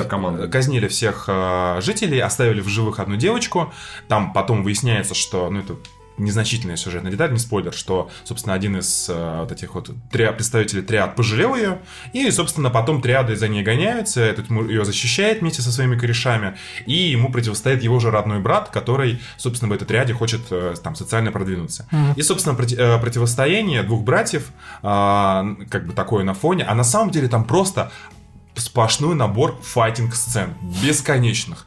казнили 0.48 0.88
всех 0.88 1.24
а, 1.28 1.80
жителей, 1.80 2.20
оставили 2.20 2.60
в 2.60 2.68
живых 2.68 3.00
одну 3.00 3.16
девочку. 3.16 3.72
Там 4.08 4.32
потом 4.32 4.62
выясняется, 4.62 5.14
что, 5.14 5.48
ну, 5.50 5.60
это 5.60 5.76
незначительная 6.24 6.76
сюжетная 6.76 7.10
деталь, 7.12 7.32
не 7.32 7.38
спойлер, 7.38 7.72
что, 7.72 8.10
собственно, 8.24 8.54
один 8.54 8.76
из 8.78 9.06
а, 9.10 9.42
вот 9.42 9.52
этих 9.52 9.74
вот 9.74 9.90
триа- 10.10 10.32
представителей 10.32 10.82
триад 10.82 11.16
пожалел 11.16 11.54
ее, 11.54 11.78
и, 12.12 12.30
собственно, 12.30 12.70
потом 12.70 13.00
триады 13.02 13.36
за 13.36 13.48
ней 13.48 13.62
гоняются, 13.62 14.20
этот 14.22 14.50
ее 14.50 14.84
защищает 14.84 15.40
вместе 15.40 15.62
со 15.62 15.72
своими 15.72 15.96
корешами, 15.98 16.56
и 16.86 16.92
ему 16.94 17.30
противостоит 17.32 17.82
его 17.82 17.98
же 18.00 18.10
родной 18.10 18.40
брат, 18.40 18.68
который, 18.70 19.20
собственно, 19.36 19.70
в 19.70 19.74
этой 19.74 19.84
триаде 19.84 20.14
хочет 20.14 20.40
э, 20.50 20.74
там 20.82 20.94
социально 20.94 21.30
продвинуться. 21.32 21.86
И, 22.16 22.22
собственно, 22.22 22.54
проти- 22.56 22.76
э, 22.76 22.98
противостояние 22.98 23.82
двух 23.82 24.02
братьев, 24.02 24.50
а, 24.82 25.44
как 25.70 25.86
бы 25.86 25.92
такое 25.92 26.24
на 26.24 26.34
фоне, 26.34 26.64
а 26.64 26.74
на 26.74 26.84
самом 26.84 27.10
деле 27.10 27.28
там 27.28 27.44
просто 27.44 27.90
сплошной 28.54 29.14
набор 29.14 29.58
файтинг-сцен, 29.62 30.54
бесконечных. 30.82 31.66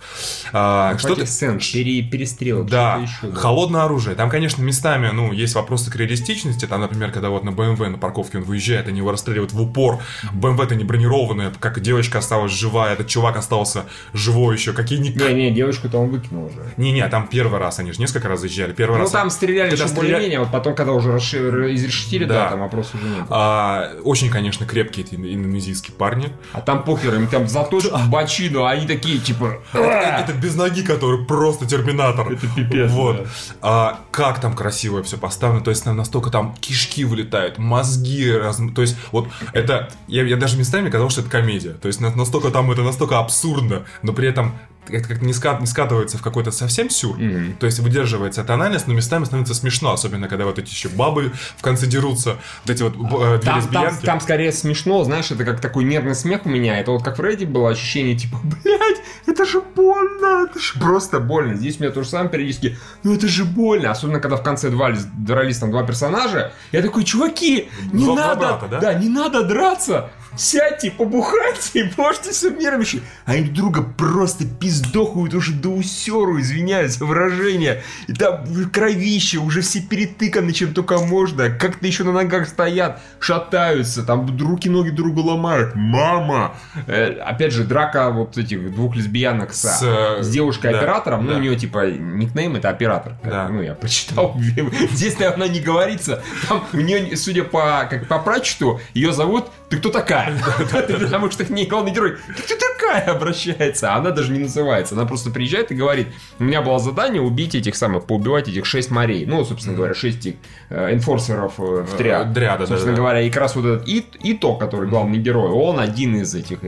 А, 0.54 0.96
Что 0.98 1.10
что-то- 1.10 1.26
сцен, 1.26 1.60
пере, 1.60 2.04
перестрелок, 2.04 2.68
да, 2.70 2.98
еще. 2.98 3.28
да. 3.28 3.36
холодное 3.36 3.84
оружие. 3.84 4.16
Там, 4.16 4.30
конечно, 4.30 4.62
местами, 4.62 5.10
ну, 5.12 5.32
есть 5.32 5.56
вопросы 5.56 5.90
к 5.92 5.96
реалистичности. 5.96 6.66
Там, 6.66 6.82
например, 6.82 7.12
когда 7.12 7.30
вот 7.30 7.44
на 7.44 7.52
БМВ 7.52 7.80
на 7.80 7.98
парковке 7.98 8.38
он 8.38 8.44
выезжает, 8.44 8.88
они 8.88 9.00
его 9.00 9.12
расстреливают 9.12 9.52
в 9.52 9.62
упор. 9.62 10.00
БМВ-то 10.32 10.76
не 10.76 10.84
бронированная, 10.84 11.52
как 11.60 11.80
девочка 11.82 12.20
осталась 12.20 12.52
живая, 12.52 12.94
этот 12.94 13.08
чувак 13.08 13.36
остался 13.38 13.86
живой 14.14 14.56
еще. 14.56 14.74
Какие 14.74 15.00
ни... 15.00 15.10
Не-не, 15.10 15.52
девочку-то 15.52 15.98
он 15.98 16.10
выкинул 16.10 16.46
уже. 16.46 16.72
Не-не, 16.78 17.08
там 17.10 17.28
первый 17.28 17.60
раз, 17.60 17.80
они 17.80 17.92
же 17.94 18.00
несколько 18.00 18.28
раз 18.30 18.42
заезжали. 18.42 18.74
Первый 18.74 18.96
Ну, 18.98 19.02
раз... 19.04 19.12
там 19.12 19.30
стреляли 19.32 19.70
Когда 19.72 19.84
еще 19.86 19.94
стреля- 19.94 19.96
более-менее, 19.96 20.40
вот 20.40 20.52
потом, 20.52 20.76
когда 20.76 20.94
уже 20.94 21.10
расши- 21.12 21.74
изрешетили, 21.74 22.26
да. 22.26 22.36
Да. 22.46 22.50
там 22.52 22.60
вопросов 22.60 22.96
уже 22.96 23.08
нет. 23.08 23.26
А, 23.30 23.92
очень, 24.04 24.30
конечно, 24.30 24.66
крепкие 24.66 25.06
эти 25.06 25.16
индонезийские 25.16 25.96
парни. 25.96 26.30
А 26.54 26.62
там 26.62 26.75
похер, 26.84 27.16
им 27.16 27.28
там 27.28 27.48
заточку 27.48 27.98
в 27.98 28.10
бочину, 28.10 28.64
а 28.64 28.72
они 28.72 28.88
такие, 28.88 29.20
типа... 29.20 29.60
Это, 29.74 30.26
это 30.30 30.34
без 30.34 30.56
ноги, 30.56 30.82
который 30.82 31.26
просто 31.26 31.66
терминатор. 31.66 32.32
Это 32.32 32.48
пипец, 32.56 32.92
Вот. 32.92 33.28
А, 33.62 34.00
как 34.12 34.40
там 34.40 34.56
красиво 34.56 35.04
все 35.04 35.18
поставлено. 35.18 35.64
То 35.64 35.72
есть 35.72 35.84
там 35.84 35.98
настолько 35.98 36.30
там 36.30 36.56
кишки 36.60 37.04
вылетают, 37.04 37.58
мозги 37.58 38.32
раз... 38.32 38.60
То 38.74 38.82
есть 38.82 38.98
вот 39.12 39.28
это... 39.54 39.90
Я, 40.08 40.24
я 40.24 40.38
даже 40.38 40.58
местами 40.58 40.90
казалось, 40.90 41.14
что 41.14 41.22
это 41.22 41.30
комедия. 41.30 41.74
То 41.74 41.88
есть 41.88 42.00
на- 42.02 42.16
настолько 42.16 42.50
там 42.52 42.72
это 42.72 42.82
настолько 42.82 43.20
абсурдно, 43.20 43.86
но 44.02 44.14
при 44.14 44.28
этом 44.28 44.54
это 44.90 45.08
как 45.08 45.22
не, 45.22 45.34
скат, 45.34 45.60
не 45.62 45.68
скатывается 45.68 46.18
в 46.18 46.22
какой-то 46.22 46.52
совсем 46.52 46.90
сюр. 46.90 47.18
Мгм. 47.18 47.56
То 47.60 47.66
есть 47.66 47.80
выдерживается 47.80 48.44
тональность, 48.44 48.88
но 48.88 48.94
местами 48.94 49.24
становится 49.26 49.54
смешно. 49.56 49.94
Особенно, 49.94 50.28
когда 50.28 50.46
вот 50.46 50.60
эти 50.60 50.70
еще 50.70 50.90
бабы 50.90 51.32
в 51.58 51.62
конце 51.62 51.86
дерутся. 51.88 52.38
Вот 52.66 52.70
эти 52.74 52.84
вот 52.84 52.94
э, 52.96 52.98
две 52.98 53.40
Там, 53.40 53.40
там, 53.40 53.58
лесбиянки. 53.60 54.06
там 54.06 54.20
скорее 54.22 54.52
смешно, 54.52 55.04
знаешь, 55.04 55.32
это 55.32 55.44
как 55.46 55.60
такой 55.62 55.84
нервный 55.84 56.16
смех 56.16 56.42
у 56.46 56.50
меня. 56.50 56.80
Это 56.80 56.92
вот 56.92 57.04
как 57.04 57.18
в 57.18 57.22
Рейде 57.24 57.46
было 57.46 57.70
ощущение, 57.70 58.16
типа, 58.18 58.40
блядь, 58.44 59.02
это 59.26 59.46
же 59.46 59.62
больно, 59.62 60.46
это 60.50 60.60
же 60.60 60.80
просто 60.80 61.20
больно. 61.20 61.56
Здесь 61.56 61.80
у 61.80 61.84
меня 61.84 61.92
то 61.92 62.04
же 62.04 62.10
самое 62.10 62.30
периодически, 62.30 62.78
ну 63.04 63.14
это 63.16 63.28
же 63.28 63.46
больно. 63.46 63.92
Особенно, 63.92 64.20
когда 64.20 64.38
в 64.38 64.44
конце 64.44 64.70
дрались, 64.70 65.06
дрались 65.16 65.58
там 65.60 65.72
два 65.72 65.84
персонажа. 65.84 66.52
Я 66.72 66.82
такой, 66.82 67.04
чуваки, 67.04 67.70
не 67.92 68.06
Два- 68.06 68.16
два 68.16 68.28
надо, 68.28 68.40
брата, 68.68 68.68
да? 68.82 68.94
не 68.94 69.10
надо 69.10 69.44
драться. 69.44 70.10
Сядьте, 70.38 70.92
побухайте, 70.92 71.92
можете 71.98 72.32
все 72.32 72.50
нервничать. 72.50 73.02
А 73.26 73.34
они 73.34 73.50
друга 73.50 73.82
просто 73.82 74.46
пиздохают 74.46 75.34
уже 75.34 75.54
до 75.54 75.70
усеру, 75.70 76.40
извиняюсь 76.40 76.98
за 76.98 77.06
выражение. 77.06 77.84
И 78.08 78.14
там 78.14 78.46
кровище, 78.72 79.38
уже 79.40 79.62
все 79.62 79.82
перетыканы, 79.82 80.52
чем 80.52 80.74
только 80.74 80.98
можно. 80.98 81.50
Как-то 81.50 81.86
еще 81.88 82.04
на 82.04 82.12
ногах 82.12 82.48
стоят, 82.48 83.02
шатаются, 83.20 84.04
там 84.04 84.38
руки, 84.40 84.70
ноги 84.70 84.90
другу 84.90 85.22
ломают. 85.22 85.76
Мама! 85.76 86.56
Э, 86.88 87.20
опять 87.20 87.54
же, 87.54 87.64
драка 87.64 88.10
вот 88.12 88.38
этих 88.38 88.74
двух 88.74 88.96
лесбиянок 88.96 89.54
с, 89.54 89.80
С, 89.80 89.84
э, 89.84 90.24
с 90.24 90.30
девушкой-оператором. 90.30 91.22
да, 91.22 91.26
ну, 91.26 91.32
да. 91.32 91.38
у 91.38 91.42
нее 91.42 91.56
типа 91.56 91.90
никнейм 91.92 92.56
это 92.56 92.70
оператор. 92.70 93.14
как, 93.22 93.32
Да. 93.32 93.50
Ну, 93.50 93.62
я 93.62 93.74
прочитал. 93.74 94.38
Здесь, 94.92 95.18
наверное, 95.20 95.48
не 95.48 95.60
говорится. 95.60 96.24
Там 96.48 96.66
у 96.74 96.78
нее, 96.78 97.16
судя 97.18 97.44
по, 97.44 97.88
как, 97.90 98.08
по 98.08 98.20
прачету, 98.20 98.80
ее 98.94 99.14
зовут 99.14 99.46
«Ты 99.70 99.78
кто 99.78 99.90
такая?» 99.90 100.38
Потому 100.70 101.32
что 101.32 101.46
к 101.46 101.50
ней 101.50 101.66
главный 101.66 101.92
герой 101.92 102.18
«Ты 102.36 102.44
кто 102.44 102.56
такая?» 102.56 103.12
обращается. 103.16 103.94
А 103.94 103.98
она 103.98 104.12
даже 104.12 104.32
не 104.32 104.40
называется. 104.40 104.96
Она 104.96 105.06
просто 105.06 105.32
приезжает 105.32 105.72
и 105.72 105.76
говорит 105.76 106.08
«У 106.40 106.44
меня 106.44 106.62
было 106.62 106.80
задание 106.80 107.22
убить 107.22 107.56
этих 107.56 107.76
самых, 107.76 108.06
поубивать 108.06 108.48
этих 108.48 108.66
шесть 108.66 108.92
морей». 108.92 109.26
Ну, 109.26 109.44
собственно 109.44 109.76
говоря, 109.76 109.94
шесть 109.94 110.26
их, 110.26 110.36
э, 110.70 110.94
энфорсеров 110.94 111.60
э, 111.60 111.84
в. 111.84 111.96
Э, 111.96 111.98
триада, 111.98 112.68
Собственно 112.68 112.68
да-да-да. 112.68 112.98
говоря, 112.98 113.22
и 113.22 113.30
как 113.30 113.42
раз 113.42 113.56
вот 113.56 113.66
этот 113.66 113.88
Ито, 113.88 114.56
который 114.56 114.90
главный 114.90 115.18
герой, 115.18 115.50
он 115.50 115.80
один 115.80 116.16
из 116.18 116.36
этих 116.36 116.60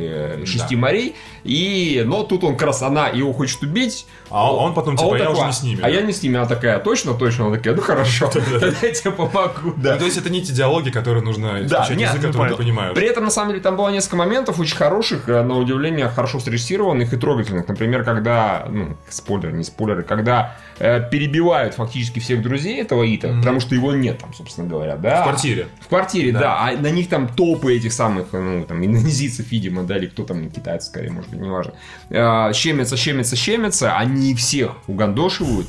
шести 0.48 0.76
морей. 0.76 1.16
И, 1.44 2.04
но 2.06 2.24
тут 2.24 2.44
он 2.44 2.58
как 2.58 2.68
раз, 2.68 2.82
она 2.82 3.08
его 3.08 3.34
хочет 3.34 3.62
убить. 3.62 4.08
А 4.30 4.54
он 4.54 4.74
потом, 4.74 4.96
А 4.96 4.98
типа, 4.98 5.16
я 5.16 5.32
уже 5.32 5.46
не 5.46 5.52
с 5.52 5.64
ними. 5.64 5.80
А 5.82 5.90
я 5.90 6.02
не 6.02 6.12
с 6.12 6.22
ними. 6.22 6.38
Она 6.38 6.48
такая, 6.48 6.80
точно, 6.80 7.14
точно. 7.14 7.48
Она 7.48 7.58
такая, 7.58 7.76
ну 7.76 7.82
хорошо, 7.82 8.28
тогда 8.34 8.68
я 8.82 8.92
тебе 8.92 9.12
помогу. 9.12 9.74
Ну, 9.76 9.84
то 9.84 10.06
есть 10.06 10.18
это 10.18 10.30
не 10.30 10.42
те 10.42 10.54
диалоги, 10.54 10.90
которые 10.90 11.24
нужно 11.24 11.64
изучать 11.64 12.00
язык, 12.00 12.22
ну, 12.22 12.28
который 12.32 12.56
ты 12.56 12.64
понятно. 12.87 12.87
Понимаешь. 12.88 12.98
При 12.98 13.08
этом, 13.08 13.24
на 13.26 13.30
самом 13.30 13.50
деле, 13.50 13.62
там 13.62 13.76
было 13.76 13.90
несколько 13.90 14.16
моментов 14.16 14.60
очень 14.60 14.76
хороших, 14.76 15.30
э, 15.30 15.44
на 15.44 15.58
удивление, 15.58 16.08
хорошо 16.10 16.40
срежиссированных 16.40 17.14
и 17.14 17.18
трогательных. 17.18 17.68
Например, 17.68 18.04
когда, 18.04 18.66
ну, 18.70 18.98
спойлер, 19.10 19.52
не 19.52 19.64
спойлеры, 19.64 20.04
когда 20.04 20.56
э, 20.80 21.02
перебивают 21.10 21.76
фактически 21.76 22.20
всех 22.20 22.42
друзей 22.42 22.82
этого 22.82 23.04
Ита, 23.04 23.30
потому 23.30 23.60
что 23.60 23.76
его 23.76 23.94
нет 23.94 24.20
там, 24.20 24.34
собственно 24.34 24.68
говоря, 24.68 24.96
да. 24.96 25.22
В 25.22 25.24
квартире. 25.24 25.68
В 25.80 25.88
квартире, 25.88 26.32
да. 26.32 26.40
Да. 26.40 26.66
А 26.66 26.72
на 26.72 26.90
них 26.90 27.10
там 27.10 27.28
топы 27.28 27.76
этих 27.76 27.94
самых, 27.94 28.28
ну, 28.34 28.64
там, 28.66 28.84
индонезийцев, 28.86 29.52
видимо, 29.52 29.84
да, 29.84 29.98
или 29.98 30.08
кто 30.08 30.24
там, 30.24 30.50
китайцы, 30.50 30.88
скорее, 30.88 31.12
может 31.12 31.30
быть, 31.30 31.40
неважно. 31.40 31.74
Э, 32.10 32.52
щемятся, 32.54 32.98
щемятся, 32.98 33.36
щемятся, 33.36 33.98
они 33.98 34.36
всех 34.36 34.72
угандошивают. 34.88 35.68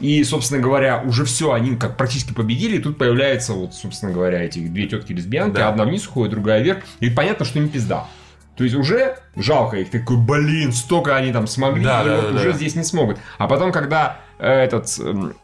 И, 0.00 0.24
собственно 0.24 0.62
говоря, 0.62 1.02
уже 1.04 1.24
все, 1.24 1.52
они 1.52 1.76
как 1.76 1.96
практически 1.96 2.32
победили, 2.32 2.76
и 2.76 2.80
тут 2.80 2.96
появляются, 2.98 3.52
вот, 3.52 3.74
собственно 3.74 4.12
говоря, 4.12 4.42
эти 4.42 4.58
две 4.66 4.86
тетки 4.86 5.12
лесбиянки, 5.12 5.56
Да. 5.56 5.68
одна 5.68 5.84
вниз 5.84 6.06
уходит, 6.06 6.32
другая 6.32 6.62
вверх, 6.62 6.84
и 7.00 7.10
понятно, 7.10 7.44
что 7.44 7.58
не 7.60 7.68
пизда. 7.68 8.06
То 8.56 8.64
есть 8.64 8.76
уже 8.76 9.16
жалко 9.36 9.76
их, 9.78 9.90
такой, 9.90 10.16
блин, 10.18 10.72
столько 10.72 11.16
они 11.16 11.32
там 11.32 11.46
смогли, 11.46 11.84
Да, 11.84 12.02
и 12.02 12.06
да, 12.06 12.16
вот 12.16 12.32
да, 12.32 12.36
уже 12.40 12.50
да. 12.52 12.56
здесь 12.56 12.74
не 12.74 12.82
смогут. 12.84 13.18
А 13.38 13.46
потом, 13.46 13.72
когда 13.72 14.20
этот 14.40 14.98
эм, 14.98 15.34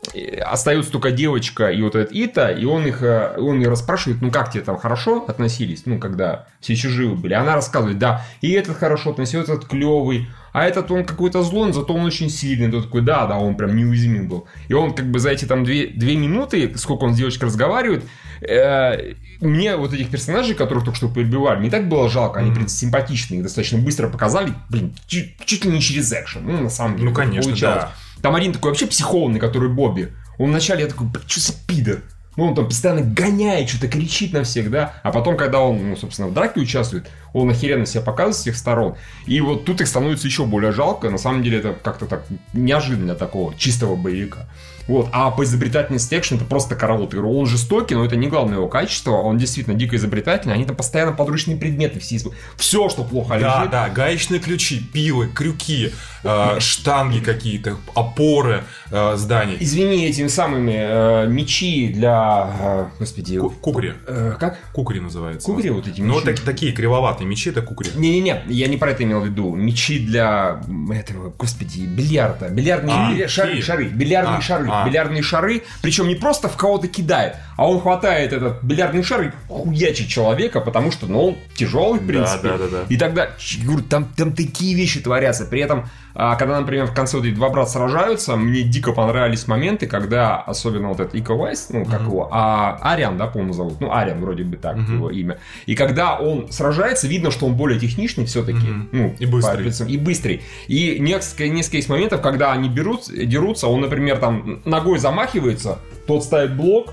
остается 0.44 0.90
только 0.90 1.10
девочка 1.10 1.68
и 1.68 1.82
вот 1.82 1.94
этот 1.94 2.14
Ита, 2.14 2.48
и 2.48 2.64
он 2.64 2.86
их, 2.86 3.02
э, 3.02 3.36
он 3.38 3.58
ее 3.60 3.68
расспрашивает, 3.68 4.22
ну 4.22 4.30
как 4.30 4.50
тебе 4.50 4.62
там 4.62 4.78
хорошо 4.78 5.24
относились, 5.28 5.82
ну 5.84 5.98
когда 5.98 6.46
все 6.60 6.72
еще 6.72 6.88
живы 6.88 7.14
были. 7.14 7.34
Она 7.34 7.54
рассказывает, 7.54 7.98
да, 7.98 8.24
и 8.40 8.52
этот 8.52 8.76
хорошо 8.76 9.10
относился, 9.10 9.52
этот 9.52 9.68
клевый, 9.68 10.28
а 10.52 10.64
этот 10.64 10.90
он 10.90 11.04
какой-то 11.04 11.42
злой, 11.42 11.66
но 11.66 11.74
зато 11.74 11.92
он 11.92 12.06
очень 12.06 12.30
сильный. 12.30 12.70
Тот 12.70 12.84
такой, 12.84 13.02
да, 13.02 13.26
да, 13.26 13.36
он 13.36 13.56
прям 13.56 13.76
неуязвим 13.76 14.26
был. 14.26 14.46
И 14.68 14.72
он 14.72 14.94
как 14.94 15.10
бы 15.10 15.18
за 15.18 15.30
эти 15.30 15.44
там 15.44 15.64
две, 15.64 15.88
две 15.88 16.16
минуты, 16.16 16.72
сколько 16.78 17.04
он 17.04 17.12
с 17.12 17.18
девочкой 17.18 17.48
разговаривает, 17.48 18.04
э, 18.40 19.12
мне 19.42 19.76
вот 19.76 19.92
этих 19.92 20.08
персонажей, 20.08 20.54
которых 20.54 20.84
только 20.84 20.96
что 20.96 21.08
перебивали, 21.08 21.62
не 21.62 21.68
так 21.68 21.88
было 21.88 22.08
жалко, 22.08 22.40
они, 22.40 22.50
в 22.50 22.54
принципе, 22.54 22.86
симпатичные, 22.86 23.38
их 23.38 23.42
достаточно 23.42 23.78
быстро 23.78 24.08
показали, 24.08 24.54
блин, 24.70 24.94
чуть, 25.06 25.36
чуть 25.44 25.66
ли 25.66 25.70
не 25.70 25.82
через 25.82 26.10
экшен, 26.12 26.46
ну, 26.46 26.62
на 26.62 26.70
самом 26.70 26.96
деле. 26.96 27.10
Ну, 27.10 27.14
конечно, 27.14 27.50
получалось. 27.50 27.82
да. 27.82 27.92
Там 28.22 28.34
один 28.34 28.52
такой 28.52 28.70
вообще 28.70 28.86
психованный, 28.86 29.40
который 29.40 29.68
Бобби. 29.68 30.12
Он 30.38 30.50
вначале 30.50 30.82
я 30.82 30.88
такой, 30.88 31.08
что 31.26 31.40
за 31.40 31.52
пидор? 31.66 32.02
Ну, 32.36 32.44
он 32.44 32.54
там 32.54 32.66
постоянно 32.66 33.00
гоняет, 33.00 33.68
что-то 33.70 33.88
кричит 33.88 34.34
на 34.34 34.44
всех, 34.44 34.70
да? 34.70 35.00
А 35.02 35.10
потом, 35.10 35.38
когда 35.38 35.60
он, 35.60 35.90
ну, 35.90 35.96
собственно, 35.96 36.28
в 36.28 36.34
драке 36.34 36.60
участвует, 36.60 37.06
он 37.32 37.48
охеренно 37.48 37.86
себя 37.86 38.02
показывает 38.02 38.36
с 38.36 38.40
всех 38.40 38.56
сторон. 38.56 38.96
И 39.26 39.40
вот 39.40 39.64
тут 39.64 39.80
их 39.80 39.88
становится 39.88 40.26
еще 40.26 40.44
более 40.44 40.72
жалко. 40.72 41.08
На 41.08 41.16
самом 41.16 41.42
деле, 41.42 41.58
это 41.58 41.72
как-то 41.72 42.04
так 42.04 42.26
неожиданно 42.52 43.14
такого 43.14 43.54
чистого 43.56 43.96
боевика. 43.96 44.46
Вот. 44.88 45.08
А 45.12 45.30
по 45.30 45.44
изобретательности 45.44 46.14
экшен 46.14 46.36
это 46.36 46.44
просто 46.46 46.76
караул. 46.76 47.06
Ты 47.08 47.20
Он 47.20 47.46
жестокий, 47.46 47.94
но 47.94 48.04
это 48.04 48.16
не 48.16 48.28
главное 48.28 48.58
его 48.58 48.68
качество. 48.68 49.12
Он 49.12 49.36
действительно 49.38 49.76
дико 49.76 49.96
изобретательный. 49.96 50.54
Они 50.54 50.64
там 50.64 50.76
постоянно 50.76 51.12
подручные 51.12 51.56
предметы. 51.56 51.98
Все, 52.00 52.18
все 52.56 52.88
что 52.88 53.02
плохо 53.04 53.38
Да, 53.40 53.58
лежит. 53.58 53.70
да, 53.70 53.88
гаечные 53.88 54.40
ключи, 54.40 54.80
пилы, 54.80 55.28
крюки, 55.28 55.92
э, 56.22 56.60
штанги 56.60 57.18
какие-то, 57.18 57.76
опоры 57.94 58.62
э, 58.90 59.16
зданий. 59.16 59.56
Извини, 59.60 60.06
этими 60.06 60.28
самыми 60.28 60.74
э, 60.76 61.26
мечи 61.28 61.88
для... 61.92 62.50
э, 62.60 62.86
господи... 62.98 63.38
Ку- 63.38 63.50
Кукри. 63.50 63.92
э, 64.06 64.34
как? 64.38 64.58
Кукри 64.72 65.00
называется. 65.00 65.46
Кукри 65.46 65.70
вот 65.70 65.86
эти 65.88 66.00
Ну, 66.00 66.14
мечи? 66.14 66.26
так- 66.26 66.40
такие 66.40 66.72
кривоватые 66.72 67.26
мечи, 67.26 67.50
это 67.50 67.62
кукри. 67.62 67.90
Не-не-не, 67.96 68.42
я 68.48 68.68
не 68.68 68.76
про 68.76 68.90
это 68.92 69.02
имел 69.04 69.20
в 69.20 69.26
виду. 69.26 69.54
Мечи 69.54 69.98
для 69.98 70.60
этого, 70.92 71.32
господи, 71.36 71.80
бильярда. 71.86 72.48
Бильярдные 72.50 73.24
А, 73.24 73.28
шары, 73.28 73.60
шары, 73.62 73.84
бильярдные 73.88 74.38
А, 74.38 74.40
шары, 74.40 74.68
а. 74.82 74.86
бильярдные 74.86 75.22
шары. 75.22 75.62
Причем 75.82 76.08
не 76.08 76.14
просто 76.14 76.48
в 76.48 76.56
кого-то 76.56 76.88
кидает, 76.88 77.36
а 77.56 77.68
он 77.68 77.80
хватает 77.80 78.32
этот 78.32 78.62
бильярдный 78.62 79.02
шар 79.02 79.22
и 79.22 79.30
хуячит 79.48 80.08
человека, 80.08 80.60
потому 80.60 80.90
что, 80.92 81.06
ну, 81.06 81.28
он 81.28 81.38
тяжелый, 81.54 81.98
в 81.98 82.02
Да, 82.02 82.08
принципе. 82.08 82.48
да, 82.48 82.58
да, 82.58 82.66
да. 82.68 82.82
И 82.88 82.96
тогда, 82.96 83.28
говорю, 83.62 83.82
там, 83.82 84.04
там 84.16 84.32
такие 84.32 84.74
вещи 84.74 85.00
творятся. 85.00 85.44
При 85.44 85.60
этом, 85.60 85.88
а, 86.18 86.34
когда, 86.36 86.58
например, 86.58 86.86
в 86.86 86.94
конце 86.94 87.18
вот 87.18 87.26
эти 87.26 87.34
два 87.34 87.50
брата 87.50 87.70
сражаются, 87.72 88.36
мне 88.36 88.62
дико 88.62 88.92
понравились 88.92 89.46
моменты, 89.46 89.86
когда, 89.86 90.36
особенно 90.38 90.88
вот 90.88 90.98
этот 91.00 91.14
Ика 91.14 91.34
Вайс, 91.34 91.68
ну, 91.70 91.84
как 91.84 92.00
его, 92.02 92.28
а, 92.32 92.78
Ариан, 92.80 93.18
да, 93.18 93.26
по-моему, 93.26 93.52
зовут. 93.52 93.80
Ну, 93.80 93.92
Ариан 93.92 94.20
вроде 94.20 94.42
бы 94.44 94.56
так 94.56 94.76
Мгм. 94.76 94.94
его 94.96 95.10
имя. 95.10 95.38
И 95.66 95.74
когда 95.74 96.16
он 96.18 96.50
сражается, 96.50 97.06
видно, 97.06 97.30
что 97.30 97.46
он 97.46 97.54
более 97.54 97.78
техничный 97.78 98.24
все-таки. 98.24 98.56
Мгм. 98.66 98.88
Ну, 98.92 99.14
И 99.18 99.26
быстрый. 99.26 99.70
по 99.70 99.82
И 99.84 99.96
быстрый. 99.98 100.42
И 100.68 100.96
несколько, 100.98 101.48
несколько 101.48 101.76
есть 101.76 101.88
моментов, 101.88 102.22
когда 102.22 102.52
они 102.52 102.68
берут, 102.68 103.04
дерутся, 103.12 103.66
он, 103.68 103.82
например, 103.82 104.16
там 104.18 104.62
ногой 104.64 104.98
замахивается, 104.98 105.78
тот 106.06 106.24
ставит 106.24 106.56
блок, 106.56 106.92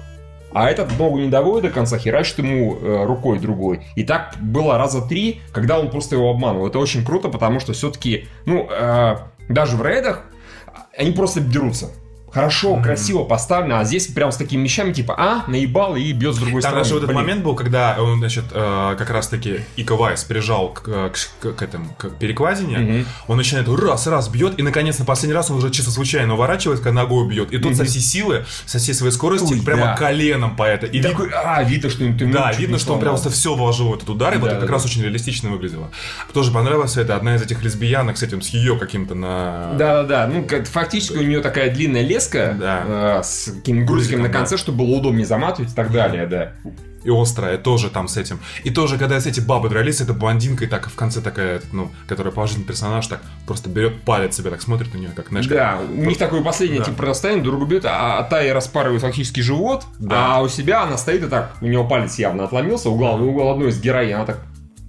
а 0.53 0.69
этот 0.69 0.97
ногу 0.97 1.19
не 1.19 1.29
доводит 1.29 1.69
до 1.69 1.75
конца, 1.75 1.97
херачит 1.97 2.39
ему 2.39 2.75
э, 2.75 3.05
рукой 3.05 3.39
другой. 3.39 3.85
И 3.95 4.03
так 4.03 4.35
было 4.39 4.77
раза 4.77 5.01
три, 5.01 5.41
когда 5.51 5.79
он 5.79 5.89
просто 5.89 6.15
его 6.15 6.29
обманывал. 6.29 6.67
Это 6.67 6.79
очень 6.79 7.05
круто, 7.05 7.29
потому 7.29 7.59
что 7.59 7.73
все-таки, 7.73 8.27
ну, 8.45 8.67
э, 8.69 9.17
даже 9.49 9.77
в 9.77 9.85
рейдах 9.85 10.23
они 10.97 11.11
просто 11.11 11.39
дерутся. 11.39 11.89
Хорошо, 12.33 12.77
красиво 12.77 13.23
поставлено, 13.23 13.79
а 13.79 13.83
здесь 13.83 14.07
прям 14.07 14.31
с 14.31 14.37
такими 14.37 14.63
вещами, 14.63 14.91
типа, 14.91 15.15
а, 15.17 15.43
наебал 15.49 15.95
и 15.95 16.11
бьет 16.13 16.33
с 16.33 16.37
другой 16.39 16.61
Там 16.61 16.71
стороны. 16.71 16.83
даже 16.83 16.93
вот 16.95 17.03
этот 17.03 17.15
момент 17.15 17.43
был, 17.43 17.55
когда 17.55 17.95
он, 17.99 18.17
значит, 18.19 18.45
э, 18.51 18.95
как 18.97 19.09
раз-таки 19.11 19.61
Ика 19.75 19.95
Вайс 19.95 20.23
прижал 20.23 20.69
к, 20.69 20.81
к- 21.41 21.53
к 21.53 21.61
этому, 21.61 21.93
к 21.97 22.09
перекладине, 22.17 22.77
Мгм. 22.77 23.05
он 23.27 23.37
начинает 23.37 23.67
раз, 23.69 24.07
раз, 24.07 24.29
бьет, 24.29 24.59
и 24.59 24.63
наконец 24.63 24.97
на 24.97 25.05
последний 25.05 25.35
раз 25.35 25.51
он 25.51 25.57
уже 25.57 25.69
чисто 25.69 25.91
случайно 25.91 26.33
уворачивает, 26.33 26.79
когда 26.79 27.01
ногой 27.03 27.27
бьет, 27.27 27.51
и 27.53 27.57
тут 27.59 27.75
со 27.77 27.85
всей 27.85 27.99
силы, 28.01 28.45
со 28.65 28.79
всей 28.79 28.93
своей 28.93 29.11
скорости, 29.13 29.53
Ой, 29.53 29.61
прямо 29.61 29.83
да. 29.85 29.95
коленом 29.97 30.55
по 30.55 30.63
это. 30.63 30.87
И 30.87 30.97
видно- 30.97 31.09
такой, 31.11 31.29
а, 31.33 31.61
видно, 31.63 31.89
что 31.89 31.99
ты 31.99 32.25
Да, 32.31 32.51
видно, 32.53 32.79
что 32.79 32.93
он 32.93 32.99
просто 32.99 33.29
все 33.29 33.53
вложил 33.53 33.89
в 33.89 33.95
этот 33.95 34.09
удар, 34.09 34.33
и 34.33 34.37
вот 34.37 34.45
Да, 34.47 34.51
это 34.53 34.61
да, 34.61 34.65
как 34.65 34.71
раз 34.73 34.83
да. 34.83 34.89
очень 34.89 35.03
реалистично 35.03 35.49
выглядело. 35.51 35.91
Тоже 36.33 36.51
понравилось 36.51 36.97
это 36.97 37.15
одна 37.15 37.35
из 37.35 37.41
этих 37.43 37.63
лесбиянок 37.63 38.17
с 38.17 38.23
этим, 38.23 38.41
с 38.41 38.49
ее 38.49 38.77
каким-то 38.77 39.13
на... 39.13 39.73
Да-да-да, 39.77 40.27
ну, 40.27 40.43
как- 40.45 40.67
фактически 40.67 41.13
у 41.17 41.21
нее 41.23 41.41
такая 41.41 41.69
длинная 41.69 42.01
леска 42.23 42.55
Да. 42.59 42.83
э, 43.19 43.23
с 43.23 43.51
каким-то 43.55 43.85
грузиком 43.85 44.21
на 44.21 44.29
конце, 44.29 44.57
чтобы 44.57 44.79
было 44.85 44.97
удобнее 44.97 45.25
заматывать 45.25 45.71
и 45.71 45.75
так 45.75 45.91
далее, 45.91 46.25
да. 46.27 46.53
И 47.03 47.09
острая 47.09 47.57
тоже 47.57 47.89
там 47.89 48.07
с 48.07 48.15
этим. 48.15 48.39
И 48.63 48.69
тоже, 48.69 48.97
когда 48.97 49.17
эти 49.17 49.41
бабы 49.41 49.67
дрались, 49.67 49.99
эта 49.99 50.13
блондинка 50.13 50.63
и 50.63 50.67
так 50.67 50.87
в 50.89 50.95
конце 50.95 51.19
такая, 51.19 51.61
ну, 51.73 51.91
которая 52.07 52.31
положительный 52.33 52.65
персонаж, 52.65 53.05
так 53.07 53.19
просто 53.45 53.69
берет 53.69 54.03
палец 54.03 54.37
себе, 54.37 54.49
так 54.51 54.61
смотрит 54.61 54.93
на 54.93 54.99
нее, 54.99 55.09
как, 55.13 55.27
знаешь, 55.27 55.45
как- 55.49 55.57
Да, 55.57 55.79
у 55.85 56.05
них 56.05 56.17
такое 56.17 56.41
последнее 56.41 56.79
Да. 56.79 56.85
типа 56.85 56.97
противостояние, 56.97 57.43
друг 57.43 57.67
бьет, 57.67 57.83
а, 57.85 58.19
а 58.19 58.23
та 58.23 58.39
ей 58.41 58.53
распарывает 58.53 59.01
фактически 59.01 59.41
живот, 59.41 59.83
Да. 59.99 60.37
а 60.37 60.41
у 60.41 60.47
себя 60.47 60.83
она 60.83 60.97
стоит 60.97 61.23
и 61.23 61.27
так, 61.27 61.51
у 61.59 61.65
него 61.67 61.85
палец 61.85 62.17
явно 62.17 62.45
отломился, 62.45 62.89
угол, 62.89 63.21
угол 63.21 63.51
одной 63.51 63.71
из 63.71 63.81
героинь, 63.81 64.13
она 64.13 64.25
так 64.25 64.39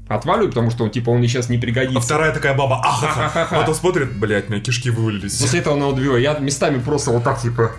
отваливает, 0.08 0.50
потому 0.50 0.70
что, 0.70 0.88
типа, 0.88 1.10
он 1.10 1.20
ей 1.22 1.28
сейчас 1.28 1.48
не 1.48 1.56
А 1.56 1.60
пригодится. 1.60 2.00
вторая 2.00 2.32
такая 2.32 2.54
баба, 2.54 2.80
ахаха, 2.80 3.06
Ха-ха-ха. 3.28 3.56
а 3.56 3.60
потом 3.60 3.74
смотрит, 3.74 4.12
блядь, 4.18 4.48
у 4.48 4.52
меня 4.52 4.60
кишки 4.60 4.90
вывалились. 4.90 5.38
После 5.38 5.60
этого 5.60 5.76
она 5.76 5.88
удвинула. 5.88 6.16
Я 6.18 6.34
местами 6.38 6.78
просто 6.78 7.10
вот 7.10 7.24
так, 7.24 7.40
типа... 7.40 7.72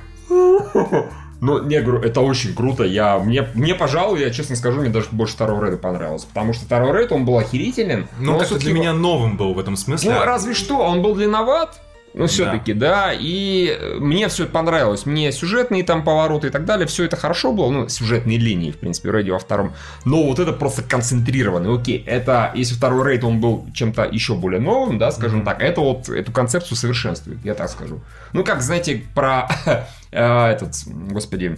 Ну, 1.41 1.61
не, 1.63 1.81
говорю, 1.81 2.01
это 2.01 2.21
очень 2.21 2.55
круто. 2.55 2.83
Я, 2.83 3.19
мне, 3.19 3.47
мне, 3.53 3.75
пожалуй, 3.75 4.21
я 4.21 4.31
честно 4.31 4.55
скажу, 4.55 4.79
мне 4.81 4.89
даже 4.89 5.07
больше 5.11 5.33
второго 5.35 5.63
рейда 5.65 5.77
понравился. 5.77 6.27
Потому 6.27 6.53
что 6.53 6.65
второй 6.65 6.93
рейд, 6.97 7.11
он 7.11 7.25
был 7.25 7.37
охерителен. 7.37 8.07
Ну, 8.19 8.25
но 8.27 8.33
он 8.33 8.39
как-то 8.39 8.55
для 8.55 8.59
всё-таки- 8.61 8.79
меня 8.79 8.93
новым 8.93 9.35
был 9.37 9.53
в 9.53 9.59
этом 9.59 9.75
смысле. 9.75 10.11
Ну, 10.13 10.23
разве 10.23 10.53
что, 10.53 10.77
он 10.79 11.01
был 11.01 11.13
длинноват, 11.13 11.79
но 12.15 12.27
все-таки, 12.27 12.73
да. 12.73 13.11
И 13.13 13.77
э, 13.77 13.97
мне 13.99 14.27
все 14.29 14.43
это 14.43 14.53
понравилось. 14.53 15.05
Мне 15.05 15.31
сюжетные 15.33 15.83
там 15.83 16.03
повороты 16.03 16.47
и 16.47 16.49
так 16.49 16.65
далее, 16.65 16.87
все 16.87 17.03
это 17.03 17.17
хорошо 17.17 17.51
было. 17.51 17.69
Ну, 17.69 17.89
сюжетные 17.89 18.37
линии, 18.37 18.71
в 18.71 18.77
принципе, 18.77 19.09
в 19.09 19.13
рейде 19.13 19.33
во 19.33 19.39
втором. 19.39 19.73
Но 20.05 20.23
вот 20.23 20.39
это 20.39 20.53
просто 20.53 20.81
концентрированный. 20.81 21.75
Окей, 21.75 22.01
это, 22.05 22.51
если 22.55 22.75
второй 22.75 23.11
рейд, 23.11 23.23
он 23.25 23.41
был 23.41 23.67
чем-то 23.73 24.03
еще 24.05 24.35
более 24.35 24.61
новым, 24.61 24.97
да, 24.97 25.11
скажем 25.11 25.43
так, 25.43 25.61
это 25.61 25.81
вот 25.81 26.07
эту 26.07 26.31
концепцию 26.31 26.77
совершенствует, 26.77 27.43
я 27.43 27.53
так 27.53 27.69
скажу. 27.69 27.99
Ну, 28.31 28.45
как, 28.45 28.61
знаете, 28.61 29.03
про 29.13 29.49
э, 30.11 30.47
этот, 30.47 30.73
господи, 30.87 31.57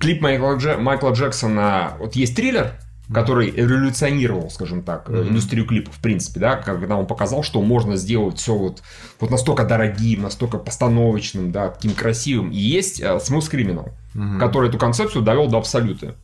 клип 0.00 0.20
Майкла, 0.20 0.56
Дже- 0.56 0.78
Майкла 0.78 1.10
Джексона, 1.10 1.92
вот 2.00 2.16
есть 2.16 2.34
триллер, 2.34 2.72
который 3.12 3.50
революционировал, 3.50 4.50
скажем 4.50 4.82
так, 4.82 5.08
э, 5.08 5.22
индустрию 5.28 5.66
клипов, 5.66 5.96
в 5.96 6.00
принципе, 6.00 6.40
да, 6.40 6.56
когда 6.56 6.96
он 6.96 7.06
показал, 7.06 7.42
что 7.42 7.60
можно 7.60 7.96
сделать 7.96 8.38
все 8.38 8.54
вот, 8.54 8.82
вот 9.18 9.30
настолько 9.30 9.64
дорогим, 9.64 10.22
настолько 10.22 10.58
постановочным, 10.58 11.50
да, 11.50 11.68
таким 11.68 11.92
красивым. 11.92 12.50
И 12.50 12.58
есть 12.58 13.00
э, 13.00 13.04
Smooth 13.04 13.50
Criminal, 13.50 13.90
который 14.38 14.68
эту 14.68 14.78
концепцию 14.78 15.22
довел 15.22 15.48
до 15.48 15.58
абсолюта. 15.58 16.14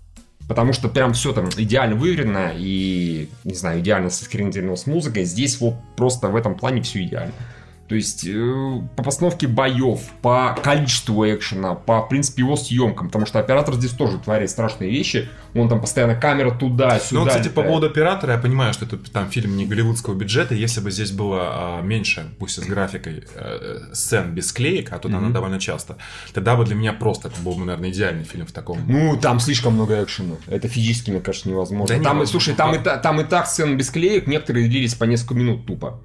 Потому 0.49 0.73
что 0.73 0.89
прям 0.89 1.13
все 1.13 1.33
там 1.33 1.49
идеально 1.57 1.97
выверено 1.97 2.53
и, 2.55 3.29
не 3.43 3.55
знаю, 3.55 3.81
идеально 3.81 4.11
соскринировано 4.11 4.77
с 4.77 4.87
музыкой. 4.87 5.25
Здесь 5.25 5.61
вот 5.61 5.75
просто 5.97 6.29
в 6.29 6.37
этом 6.37 6.55
плане 6.55 6.83
все 6.83 7.03
идеально. 7.03 7.33
То 7.89 7.95
есть 7.95 8.27
э, 8.27 8.81
по 8.97 9.03
постановке 9.03 9.47
боев, 9.47 10.01
по 10.21 10.59
количеству 10.63 11.25
экшена, 11.25 11.75
по, 11.75 12.03
в 12.03 12.09
принципе, 12.09 12.43
его 12.43 12.57
съемкам. 12.57 13.07
Потому 13.09 13.27
что 13.27 13.39
оператор 13.39 13.75
здесь 13.75 13.93
тоже 13.93 14.19
творит 14.19 14.51
страшные 14.51 14.91
вещи. 14.91 15.29
Он 15.55 15.69
там 15.69 15.81
постоянно 15.81 16.17
камера 16.17 16.51
туда-сюда. 16.51 17.21
Ну, 17.21 17.27
кстати, 17.27 17.49
по 17.49 17.61
летает. 17.61 17.69
поводу 17.69 17.87
оператора, 17.87 18.33
я 18.33 18.39
понимаю, 18.39 18.73
что 18.73 18.87
это 18.87 18.97
там 18.97 19.31
фильм 19.31 19.57
не 19.57 19.67
голливудского 19.67 20.15
бюджета. 20.15 20.55
Если 20.55 20.81
бы 20.81 20.91
здесь 20.91 21.13
было 21.13 21.41
а, 21.43 21.83
меньше, 21.83 22.35
пусть 22.39 22.59
и 22.59 22.63
с 22.63 22.65
графикой, 22.65 23.25
э, 23.35 23.79
сцен 23.93 24.35
без 24.35 24.53
клеек, 24.53 24.93
а 24.93 24.99
тут 24.99 25.15
она 25.15 25.31
довольно 25.31 25.61
часто, 25.61 25.97
тогда 26.35 26.57
бы 26.57 26.65
для 26.65 26.75
меня 26.75 26.93
просто 26.93 27.29
это 27.29 27.41
был 27.41 27.55
бы, 27.55 27.65
наверное, 27.65 27.91
идеальный 27.91 28.25
фильм 28.25 28.47
в 28.47 28.53
таком. 28.53 28.81
Ну, 28.87 29.17
там 29.17 29.39
слишком 29.39 29.75
много 29.75 30.03
экшена. 30.03 30.37
Это 30.49 30.69
физически, 30.69 31.11
мне 31.11 31.21
кажется, 31.21 31.49
невозможно. 31.49 31.97
Да 31.97 32.03
там, 32.03 32.17
невозможно. 32.17 32.27
слушай, 32.27 32.55
там 32.55 32.75
и, 32.75 32.79
та- 32.79 32.97
там 32.97 33.21
и 33.21 33.25
так 33.25 33.47
сцены 33.47 33.77
без 33.77 33.91
клеек, 33.91 34.27
некоторые 34.27 34.69
длились 34.69 34.95
по 34.95 35.05
несколько 35.05 35.35
минут 35.35 35.67
тупо. 35.67 36.01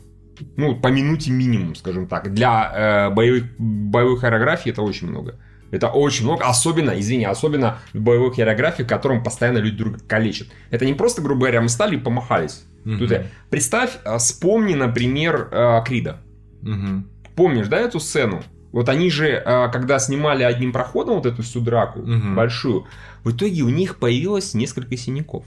Ну, 0.58 0.76
по 0.76 0.88
минуте 0.88 1.32
минимум, 1.32 1.76
скажем 1.76 2.08
так. 2.08 2.34
Для 2.34 3.08
э, 3.10 3.14
боевых, 3.14 3.46
боевой 3.60 4.18
хореографии 4.20 4.72
это 4.72 4.82
очень 4.82 5.08
много. 5.10 5.40
Это 5.72 5.88
очень 5.90 6.26
много, 6.26 6.46
особенно, 6.46 7.00
извини, 7.00 7.26
особенно 7.26 7.78
в 7.94 8.00
боевой 8.00 8.34
хореографии, 8.34 8.84
в 8.84 8.88
котором 8.88 9.24
постоянно 9.24 9.60
люди 9.60 9.78
друг 9.78 9.92
друга 9.94 10.06
калечат. 10.08 10.48
Это 10.70 10.86
не 10.86 10.94
просто, 10.94 11.22
грубо 11.22 11.42
говоря, 11.42 11.62
мы 11.62 11.70
стали 11.70 11.96
и 11.96 12.00
помахались. 12.00 12.66
Тут 12.84 13.12
я- 13.12 13.28
Представь, 13.50 13.98
э, 14.04 14.18
вспомни, 14.18 14.74
например, 14.74 15.48
э, 15.52 15.82
Крида. 15.86 16.18
Мгм. 16.62 17.08
Помнишь, 17.36 17.68
да, 17.68 17.78
эту 17.78 18.00
сцену? 18.00 18.42
Вот 18.72 18.90
они 18.90 19.10
же, 19.12 19.28
э, 19.28 19.70
когда 19.72 20.00
снимали 20.00 20.44
одним 20.44 20.72
проходом 20.72 21.16
вот 21.16 21.26
эту 21.26 21.42
всю 21.44 21.60
драку 21.62 22.00
Мгм. 22.00 22.36
большую, 22.36 22.86
в 23.24 23.32
итоге 23.32 23.62
у 23.64 23.70
них 23.70 23.98
появилось 23.98 24.54
несколько 24.54 24.98
синяков. 24.98 25.46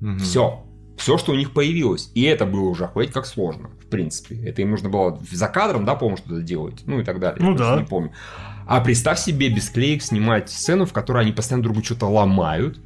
Мгм. 0.00 0.18
Все. 0.18 0.64
Все, 0.96 1.18
что 1.18 1.32
у 1.32 1.34
них 1.36 1.50
появилось. 1.52 2.10
И 2.14 2.22
это 2.22 2.46
было 2.46 2.68
уже 2.68 2.84
охуеть 2.84 3.10
как 3.12 3.26
сложно, 3.26 3.70
в 3.86 3.90
принципе. 3.90 4.36
Это 4.44 4.62
им 4.62 4.70
нужно 4.70 4.88
было 4.88 5.20
за 5.30 5.48
кадром, 5.48 5.84
да, 5.84 5.94
по-моему, 5.94 6.16
что-то 6.16 6.42
делать. 6.42 6.82
Ну 6.86 7.00
и 7.00 7.04
так 7.04 7.20
далее. 7.20 7.44
Ну 7.44 7.54
да. 7.54 7.76
Не 7.76 7.84
помню. 7.84 8.12
А 8.66 8.80
представь 8.80 9.18
себе 9.18 9.48
без 9.50 9.68
клеек 9.68 10.02
снимать 10.02 10.50
сцену, 10.50 10.86
в 10.86 10.92
которой 10.92 11.22
они 11.22 11.32
постоянно 11.32 11.62
друг 11.62 11.74
друга 11.74 11.86
что-то 11.86 12.06
ломают, 12.06 12.78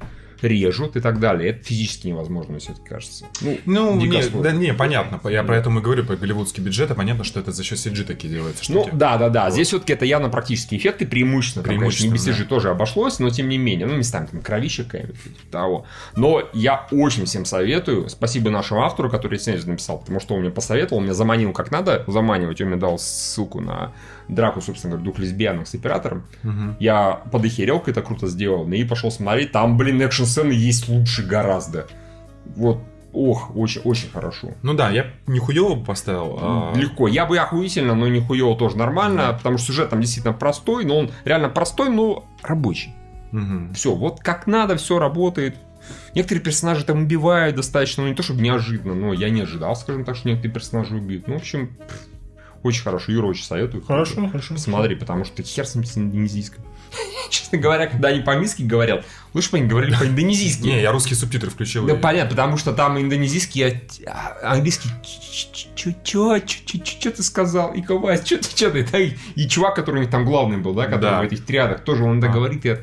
режут 0.42 0.96
и 0.96 1.00
так 1.00 1.20
далее. 1.20 1.50
Это 1.50 1.64
физически 1.64 2.08
невозможно, 2.08 2.58
все-таки 2.58 2.86
кажется. 2.88 3.26
Ну, 3.40 3.58
Ну, 3.66 3.96
не, 3.96 4.22
да 4.42 4.52
не, 4.52 4.74
понятно. 4.74 5.20
Я 5.30 5.42
про 5.42 5.56
это 5.56 5.70
и 5.70 5.80
говорю, 5.80 6.04
по 6.04 6.16
голливудский 6.16 6.62
бюджет, 6.62 6.90
а 6.90 6.94
понятно, 6.94 7.24
что 7.24 7.40
это 7.40 7.52
за 7.52 7.64
счет 7.64 7.78
CG 7.78 8.04
такие 8.04 8.32
делается 8.32 8.64
Ну, 8.72 8.82
штуки. 8.82 8.94
да, 8.94 9.16
да, 9.18 9.28
да. 9.28 9.50
Здесь 9.50 9.68
все-таки 9.68 9.92
это 9.92 10.04
явно 10.04 10.28
практические 10.28 10.78
эффекты, 10.80 11.06
преимущественно. 11.06 11.64
Там, 11.64 11.78
конечно, 11.78 12.04
не 12.04 12.10
без 12.12 12.22
Преимущественно, 12.22 12.44
CG 12.46 12.48
тоже 12.48 12.70
обошлось, 12.70 13.18
но 13.18 13.30
тем 13.30 13.48
не 13.48 13.58
менее. 13.58 13.86
Ну, 13.86 13.96
местами 13.96 14.26
там 14.30 14.40
кровища 14.42 14.84
какая-нибудь, 14.84 15.22
типа 15.22 15.36
того. 15.50 15.86
Но 16.16 16.42
я 16.52 16.86
очень 16.90 17.24
всем 17.24 17.44
советую. 17.44 18.08
Спасибо 18.08 18.50
нашему 18.50 18.82
автору, 18.82 19.10
который 19.10 19.34
рецензию 19.34 19.70
написал, 19.70 19.98
потому 19.98 20.20
что 20.20 20.34
он 20.34 20.40
мне 20.40 20.50
посоветовал, 20.50 21.00
меня 21.00 21.14
заманил 21.14 21.52
как 21.52 21.70
надо 21.70 22.04
заманивать. 22.06 22.60
Он 22.60 22.68
мне 22.68 22.76
дал 22.76 22.98
ссылку 22.98 23.60
на 23.60 23.92
драку, 24.28 24.60
собственно 24.60 24.92
говоря, 24.92 25.04
двух 25.04 25.18
лесбиянок 25.18 25.66
с 25.66 25.74
оператором. 25.74 26.24
Мгм. 26.42 26.76
Я 26.80 27.22
подохерел, 27.32 27.78
как 27.80 27.88
это 27.90 28.02
круто 28.02 28.26
сделано, 28.26 28.74
и 28.74 28.84
пошел 28.84 29.10
смотреть. 29.10 29.52
Там, 29.52 29.76
блин, 29.76 30.00
экшн-сцены 30.02 30.52
есть 30.52 30.88
лучше 30.88 31.22
гораздо. 31.24 31.86
Вот, 32.56 32.80
ох, 33.12 33.56
очень, 33.56 33.80
очень 33.82 34.10
хорошо. 34.10 34.50
Ну 34.62 34.74
да, 34.74 34.90
я 34.90 35.06
нихуево 35.26 35.74
бы 35.74 35.84
поставил. 35.84 36.38
а, 36.40 36.72
Легко. 36.76 37.08
Я 37.08 37.24
бы 37.26 37.38
охуительно, 37.38 37.94
но 37.94 38.06
не 38.08 38.20
хуево 38.20 38.56
тоже 38.56 38.76
нормально, 38.76 39.32
потому 39.36 39.58
что 39.58 39.68
сюжет 39.68 39.90
там 39.90 40.00
действительно 40.00 40.34
простой, 40.34 40.84
но 40.84 40.98
он 40.98 41.10
реально 41.24 41.48
простой, 41.48 41.88
но 41.90 42.24
рабочий. 42.42 42.94
мгм. 43.32 43.72
Все, 43.74 43.94
вот 43.94 44.20
как 44.20 44.46
надо, 44.46 44.76
все 44.76 44.98
работает. 44.98 45.56
Некоторые 46.14 46.42
персонажи 46.42 46.84
там 46.84 47.02
убивают 47.04 47.56
достаточно, 47.56 48.02
ну 48.02 48.10
не 48.10 48.14
то 48.14 48.22
чтобы 48.22 48.40
неожиданно, 48.42 48.94
но 48.94 49.12
я 49.14 49.30
не 49.30 49.40
ожидал, 49.42 49.74
скажем 49.76 50.04
так, 50.04 50.16
что 50.16 50.28
некоторые 50.28 50.52
персонажи 50.52 50.94
убьют. 50.96 51.28
Ну, 51.28 51.34
в 51.34 51.36
общем, 51.38 51.76
очень 52.62 52.82
хорошо. 52.82 53.12
Юра 53.12 53.26
очень 53.26 53.44
советую. 53.44 53.84
Хорошо, 53.84 54.26
хорошо. 54.28 54.56
Смотри, 54.56 54.96
потому 54.96 55.24
что 55.24 55.42
хер 55.42 55.66
с 55.66 55.76
индонезийском. 55.76 56.64
Честно 57.30 57.58
говоря, 57.58 57.86
когда 57.86 58.08
они 58.08 58.20
по-английски 58.20 58.62
говорят, 58.62 59.04
лучше 59.34 59.50
бы 59.50 59.58
они 59.58 59.66
говорили 59.68 59.94
по-индонезийски. 59.94 60.62
Не, 60.62 60.80
я 60.82 60.92
русские 60.92 61.16
субтитры 61.16 61.50
включил. 61.50 61.86
Да 61.86 61.94
понятно, 61.94 62.30
потому 62.30 62.56
что 62.56 62.72
там 62.72 62.98
индонезийский, 62.98 63.68
а 64.06 64.38
а 64.42 64.52
английский, 64.54 64.88
чё, 65.74 65.92
чё, 66.04 67.10
ты 67.10 67.22
сказал, 67.22 67.74
и 67.74 67.82
Кавайс, 67.82 68.22
чё 68.22 68.38
ты, 68.38 68.48
чё 68.54 68.70
ты, 68.70 69.16
и, 69.34 69.48
чувак, 69.48 69.74
который 69.76 69.96
у 69.96 70.00
них 70.00 70.10
там 70.10 70.24
главный 70.24 70.56
был, 70.58 70.74
да, 70.74 70.86
который 70.86 71.28
в 71.28 71.32
этих 71.32 71.44
триадах, 71.44 71.84
тоже 71.84 72.04
он 72.04 72.22
А. 72.24 72.28
говорит, 72.28 72.64
и 72.64 72.76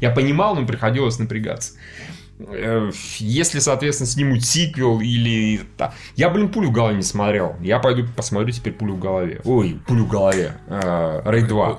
я 0.00 0.10
понимал, 0.10 0.54
но 0.54 0.66
приходилось 0.66 1.18
напрягаться. 1.18 1.72
Э, 2.38 2.90
Если, 3.18 3.58
соответственно, 3.60 4.06
снимут 4.08 4.44
сиквел 4.44 5.00
или... 5.00 5.62
Я, 6.16 6.30
блин, 6.30 6.48
пулю 6.50 6.68
в 6.68 6.72
голове 6.72 6.96
не 6.96 7.02
смотрел. 7.02 7.56
Я 7.60 7.78
пойду 7.78 8.06
посмотрю 8.14 8.50
теперь 8.50 8.72
пулю 8.74 8.94
в 8.94 8.98
голове. 9.00 9.40
Ой, 9.44 9.80
пулю 9.86 10.04
в 10.04 10.08
голове. 10.08 10.52
Рейд 10.68 11.48
2. 11.48 11.78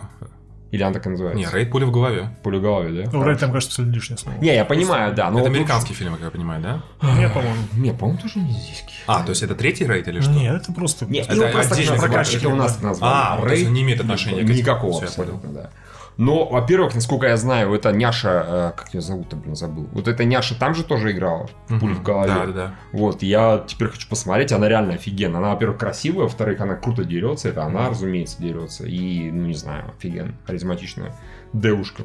Или 0.69 0.84
она 0.84 0.94
так 0.94 1.06
и 1.06 1.10
называется? 1.10 1.40
Не, 1.40 1.58
рейд 1.58 1.72
пуля 1.72 1.86
в 1.86 1.92
голове. 1.92 2.30
Пулю 2.44 2.60
в 2.60 2.61
голове, 2.61 3.03
да? 3.03 3.10
Ну, 3.14 3.24
Рэй 3.24 3.38
там, 3.38 3.53
кажется, 3.53 3.72
все 3.82 3.90
лишнее 3.90 4.18
слово. 4.18 4.36
Не, 4.42 4.53
я 4.53 4.66
понимаю, 4.66 5.16
да. 5.16 5.32
Но 5.32 5.40
это 5.40 5.48
американский 5.48 5.94
фильм, 5.94 6.14
как 6.16 6.24
я 6.24 6.30
понимаю, 6.30 6.61
да? 6.61 6.84
Нет, 7.16 7.34
по-моему. 7.34 7.56
лучше- 7.61 7.80
Не, 7.80 7.94
по-моему, 7.94 8.19
тоже 8.22 8.40
индонезийский. 8.40 8.94
А, 9.08 9.24
то 9.24 9.30
есть 9.30 9.44
это 9.44 9.56
третий 9.56 9.86
рейд 9.86 10.08
или 10.10 10.19
что? 10.19 10.32
Нет, 10.32 10.61
это 10.64 10.74
просто... 10.74 11.06
Нет, 11.06 11.26
Это 11.30 11.48
просто 11.48 11.76
прокатчики 11.98 12.45
у 12.48 12.56
нас 12.56 12.82
назвали. 12.82 13.14
А, 13.14 13.40
он 13.68 13.74
не 13.74 13.84
имеет 13.84 14.02
отношения 14.02 14.44
к. 14.44 14.50
Никакого 14.50 15.02
абсолютно, 15.02 15.50
да. 15.53 15.69
Но, 16.18 16.48
во-первых, 16.50 16.96
насколько 16.96 17.28
я 17.28 17.38
знаю, 17.38 17.74
это 17.74 17.92
Няша, 17.92 18.46
э, 18.48 18.72
как 18.76 18.94
ее 18.94 19.02
зовут-то, 19.02 19.36
блин, 19.36 19.56
забыл. 19.56 19.88
Вот 19.92 20.08
эта 20.08 20.26
Няша 20.26 20.56
там 20.56 20.74
же 20.74 20.84
тоже 20.84 21.12
играла, 21.12 21.48
в 21.68 21.80
пулю 21.80 21.94
в 21.94 22.02
голове. 22.02 22.34
Да, 22.34 22.46
да, 22.48 22.52
да. 22.52 22.76
Вот, 22.92 23.22
я 23.22 23.64
теперь 23.68 23.90
хочу 23.90 24.10
посмотреть, 24.10 24.52
она 24.52 24.68
реально 24.68 24.96
офигенная. 24.96 25.40
Она, 25.40 25.52
во-первых, 25.52 25.78
красивая, 25.78 26.24
во-вторых, 26.24 26.60
она 26.60 26.76
круто 26.76 27.04
дерется, 27.04 27.50
это 27.50 27.64
она, 27.64 27.90
разумеется, 27.90 28.42
дерется. 28.42 28.88
И, 28.88 29.30
ну, 29.30 29.46
не 29.46 29.54
знаю, 29.54 29.92
офигенно, 29.96 30.34
харизматичная 30.46 31.14
девушка. 31.54 32.04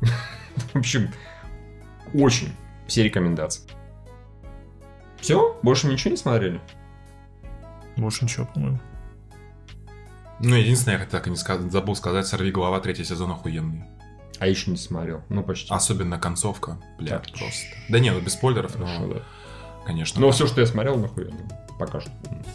В 0.72 0.76
общем, 0.76 1.10
очень 2.14 2.52
все 2.88 3.04
рекомендации. 3.04 3.62
Все? 5.20 5.56
Больше 5.62 5.86
ничего 5.86 6.10
не 6.10 6.16
смотрели? 6.16 6.60
Больше 7.96 8.24
ничего, 8.24 8.46
по-моему. 8.46 8.80
Ну, 10.40 10.54
единственное, 10.56 10.98
я 10.98 11.06
так 11.06 11.26
и 11.26 11.30
не 11.30 11.36
сказ- 11.36 11.70
забыл 11.70 11.96
сказать, 11.96 12.26
«Сорви 12.26 12.50
голова» 12.50 12.80
третий 12.80 13.04
сезон 13.04 13.30
охуенный. 13.32 13.84
А 14.38 14.46
еще 14.46 14.70
не 14.70 14.76
смотрел. 14.76 15.22
Ну, 15.28 15.42
почти. 15.42 15.72
Особенно 15.72 16.18
концовка, 16.18 16.78
блядь, 16.98 17.22
Так, 17.24 17.32
просто. 17.38 17.66
Да 17.88 17.98
не, 17.98 18.10
ну 18.12 18.20
без 18.20 18.34
спойлеров, 18.34 18.72
Хорошо, 18.72 19.00
но, 19.00 19.14
да. 19.14 19.22
конечно. 19.84 20.20
Но 20.20 20.30
все, 20.30 20.46
что 20.46 20.60
я 20.60 20.66
смотрел, 20.66 20.96
нахуй. 20.96 21.32
Пока 21.78 22.00
что. 22.00 22.10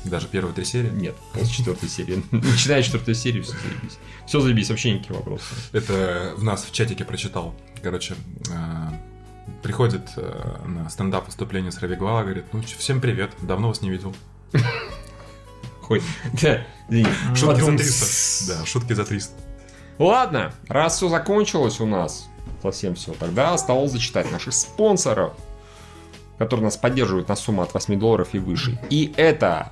Даже 0.06 0.28
первые 0.28 0.54
три 0.54 0.64
серии. 0.66 0.90
Нет, 0.90 1.16
после 1.34 1.50
четвертой 1.50 1.90
серии. 1.90 2.24
Начиная 2.32 2.82
с 2.82 2.86
четвертой 2.86 3.16
серии, 3.16 3.42
все 3.42 3.54
заебись. 3.54 3.98
Все 4.26 4.40
заебись, 4.40 4.70
вообще 4.70 4.92
никаких 4.94 5.16
вопросов. 5.18 5.70
Это 5.74 6.34
в 6.38 6.44
нас 6.44 6.64
в 6.64 6.72
чатике 6.72 7.04
прочитал. 7.04 7.54
Короче, 7.82 8.16
э, 8.50 8.90
приходит 9.62 10.10
э, 10.16 10.58
на 10.66 10.90
стендап 10.90 11.26
выступление 11.26 11.72
с 11.72 11.80
Голова, 11.80 12.24
говорит, 12.24 12.46
ну, 12.54 12.62
всем 12.62 13.02
привет, 13.02 13.32
давно 13.42 13.68
вас 13.70 13.82
не 13.82 13.90
видел. 13.90 14.16
Хоть. 15.84 16.02
Да. 16.42 16.64
Шутки 17.36 17.40
за 17.40 17.46
Потом 17.62 17.78
300. 17.78 18.06
с- 18.06 18.46
Да, 18.48 18.66
шутки 18.66 18.94
за 18.94 19.06
300. 19.06 19.34
Ладно, 20.00 20.54
раз 20.68 20.98
все 20.98 21.08
закончилось 21.10 21.80
у 21.80 21.86
нас, 21.86 22.28
совсем 22.62 22.96
все, 22.96 23.14
тогда 23.14 23.54
осталось 23.54 23.92
зачитать 23.92 24.32
наших 24.32 24.54
спонсоров, 24.54 25.34
которые 26.38 26.66
нас 26.66 26.78
поддерживают 26.78 27.30
на 27.30 27.36
сумму 27.36 27.62
от 27.62 27.74
8 27.74 28.00
долларов 28.00 28.30
и 28.34 28.40
выше. 28.40 28.80
И 28.90 29.14
это... 29.18 29.72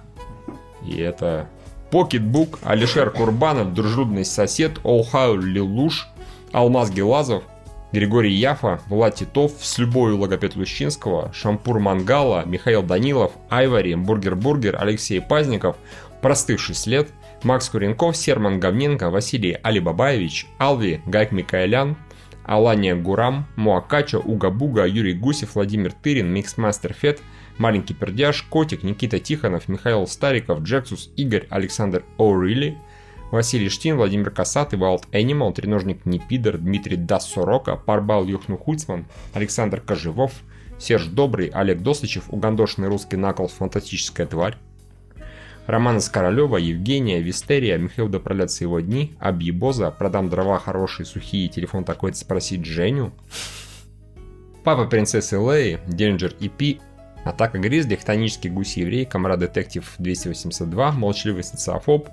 И 0.86 0.98
это... 0.98 1.48
Pocketbook, 1.92 2.60
Алишер 2.64 3.12
Курбанов, 3.12 3.74
дружелюбный 3.74 4.24
сосед, 4.24 4.80
Олхау 4.84 5.36
Лилуш, 5.36 6.08
Алмаз 6.54 6.90
Гелазов, 6.90 7.44
Григорий 7.92 8.34
Яфа, 8.34 8.80
Влад 8.88 9.16
Титов, 9.16 9.52
с 9.60 9.78
любовью 9.78 10.18
логопед 10.18 10.56
Лущинского, 10.56 11.32
Шампур 11.34 11.80
Мангала, 11.80 12.44
Михаил 12.46 12.84
Данилов, 12.84 13.34
Айвари, 13.50 13.96
Бургер 13.96 14.36
Бургер, 14.36 14.78
Алексей 14.80 15.20
Пазников, 15.20 15.76
Простывший 16.22 16.60
след, 16.60 17.10
Макс 17.44 17.68
Куренков, 17.70 18.16
Серман 18.16 18.60
Говненко, 18.60 19.10
Василий 19.10 19.58
Алибабаевич, 19.62 20.48
Алви, 20.58 21.02
Гайк 21.06 21.32
Микаэлян, 21.32 21.98
Алания 22.46 22.96
Гурам, 22.96 23.48
Муакача, 23.56 24.20
Уга 24.20 24.52
Буга, 24.52 24.86
Юрий 24.86 25.14
Гусев, 25.14 25.56
Владимир 25.56 25.92
Тырин, 25.92 26.32
Миксмастер 26.32 26.94
Фет, 26.94 27.20
Маленький 27.58 27.94
Пердяж, 27.94 28.44
Котик, 28.44 28.84
Никита 28.84 29.20
Тихонов, 29.20 29.68
Михаил 29.68 30.08
Стариков, 30.08 30.62
Джексус, 30.62 31.12
Игорь, 31.18 31.48
Александр 31.50 32.04
О'Рилли, 32.18 32.78
Василий 33.32 33.70
Штин, 33.70 33.96
Владимир 33.96 34.30
Касат, 34.30 34.74
Wild 34.74 35.06
Animal, 35.14 35.54
Треножник 35.54 36.06
Непидор, 36.06 36.58
Дмитрий 36.58 36.98
Дас 36.98 37.30
Сорока, 37.32 37.78
Парбал 37.78 38.26
Юхну 38.26 38.58
Хуцман, 38.58 39.06
Александр 39.34 39.80
Кожевов, 39.80 40.34
Серж 40.78 41.06
Добрый, 41.06 41.48
Олег 41.48 41.82
Досычев, 41.82 42.26
Угандошный 42.28 42.90
русский 42.90 43.16
накол 43.16 43.48
«Фантастическая 43.48 44.28
тварь», 44.28 44.58
Роман 45.66 45.98
из 45.98 46.10
Королева, 46.10 46.58
Евгения, 46.58 47.22
Вистерия, 47.22 47.78
Михаил 47.78 48.10
Допролятся 48.10 48.66
его 48.66 48.82
дни, 48.82 49.16
Абьебоза, 49.20 49.92
Продам 49.92 50.30
дрова 50.30 50.60
хорошие, 50.60 51.06
сухие, 51.06 51.48
телефон 51.48 51.86
такой-то 51.86 52.18
спросить 52.18 52.66
Женю, 52.66 53.14
Папа 54.66 54.86
принцессы 54.86 55.38
Леи, 55.38 55.80
Денджер 55.88 56.34
и 56.40 56.50
Пи, 56.50 56.82
Атака 57.24 57.60
Гризли, 57.60 57.96
Хтонический 57.96 58.50
гусь-еврей, 58.50 59.06
Комрад 59.06 59.40
Детектив 59.40 59.90
282, 60.00 60.92
Молчаливый 60.92 61.44
социофоб, 61.44 62.10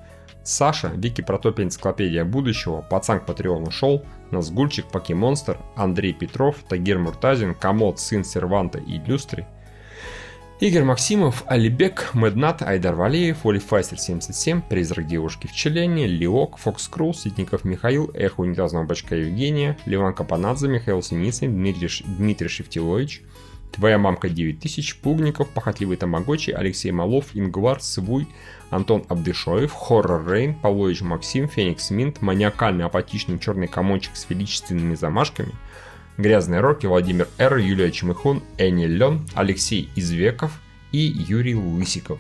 Саша, 0.49 0.89
Вики 0.89 1.21
Протопия 1.21 1.65
Энциклопедия 1.65 2.25
будущего, 2.25 2.81
Пацан 2.81 3.21
к 3.21 3.27
Патреону 3.27 3.71
шел, 3.71 4.03
Назгульчик, 4.31 4.87
Покемонстр, 4.87 5.59
Андрей 5.77 6.15
Петров, 6.15 6.57
Тагир 6.67 6.99
Муртазин, 6.99 7.55
Комод, 7.55 8.01
сын 8.01 8.25
Серванта 8.25 8.79
и 8.79 8.99
Люстры, 8.99 9.47
Игорь 10.61 10.85
Максимов, 10.85 11.45
Алибек, 11.47 12.13
Меднат, 12.15 12.63
Айдар 12.63 12.95
Валеев, 12.95 13.45
Олифайстер 13.45 13.99
77, 13.99 14.63
Призрак 14.63 15.07
девушки 15.07 15.47
в 15.47 15.53
Челене, 15.53 16.07
Лиок, 16.07 16.57
Фокс 16.57 16.89
Крул, 16.89 17.13
Ситников 17.13 17.65
Михаил, 17.65 18.11
Эхо 18.15 18.41
унитазного 18.41 18.85
бачка 18.85 19.17
Евгения, 19.17 19.77
Ливан 19.85 20.15
Капанадзе, 20.15 20.67
Михаил 20.67 21.03
Синицын, 21.03 21.53
Дмитрий, 21.53 21.91
Дмитрий 22.07 22.49
Шевтилович, 22.49 23.23
Твоя 23.71 23.99
мамка 23.99 24.29
9000, 24.29 24.97
Пугников, 25.01 25.49
Похотливый 25.51 25.97
Тамагочи, 25.97 26.51
Алексей 26.51 26.91
Малов, 26.91 27.27
Ингвар, 27.35 27.81
Свуй, 27.81 28.27
Антон 28.71 29.05
Абдышоев, 29.09 29.73
Хоррор 29.73 30.31
Рейн, 30.31 30.55
Павлович 30.55 31.01
Максим, 31.03 31.49
Феникс 31.49 31.91
Минт, 31.91 32.21
маниакальный 32.23 32.85
апатичный 32.85 33.39
черный 33.39 33.69
комочек 33.69 34.17
с 34.17 34.29
величественными 34.29 34.95
замашками, 34.95 35.53
Грязные 36.19 36.61
Роки, 36.61 36.87
Владимир 36.87 37.29
Р, 37.39 37.57
Юлия 37.57 37.91
Чемыхун, 37.91 38.43
Энни 38.59 38.87
Лен, 38.87 39.27
Алексей 39.35 39.89
Извеков 39.97 40.61
и 40.93 40.99
Юрий 40.99 41.55
Лысиков. 41.55 42.19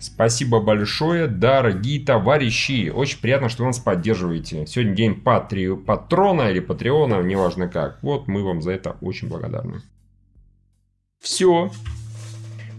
Спасибо 0.00 0.60
большое, 0.60 1.26
дорогие 1.26 2.02
товарищи. 2.02 2.88
Очень 2.88 3.20
приятно, 3.20 3.50
что 3.50 3.64
вы 3.64 3.68
нас 3.68 3.78
поддерживаете. 3.78 4.66
Сегодня 4.66 4.94
день 4.94 5.14
патри... 5.14 5.74
патрона 5.76 6.50
или 6.50 6.60
патреона, 6.60 7.20
неважно 7.22 7.68
как. 7.68 8.02
Вот 8.02 8.26
мы 8.26 8.42
вам 8.42 8.62
за 8.62 8.72
это 8.72 8.96
очень 9.02 9.28
благодарны. 9.28 9.82
Все. 11.20 11.70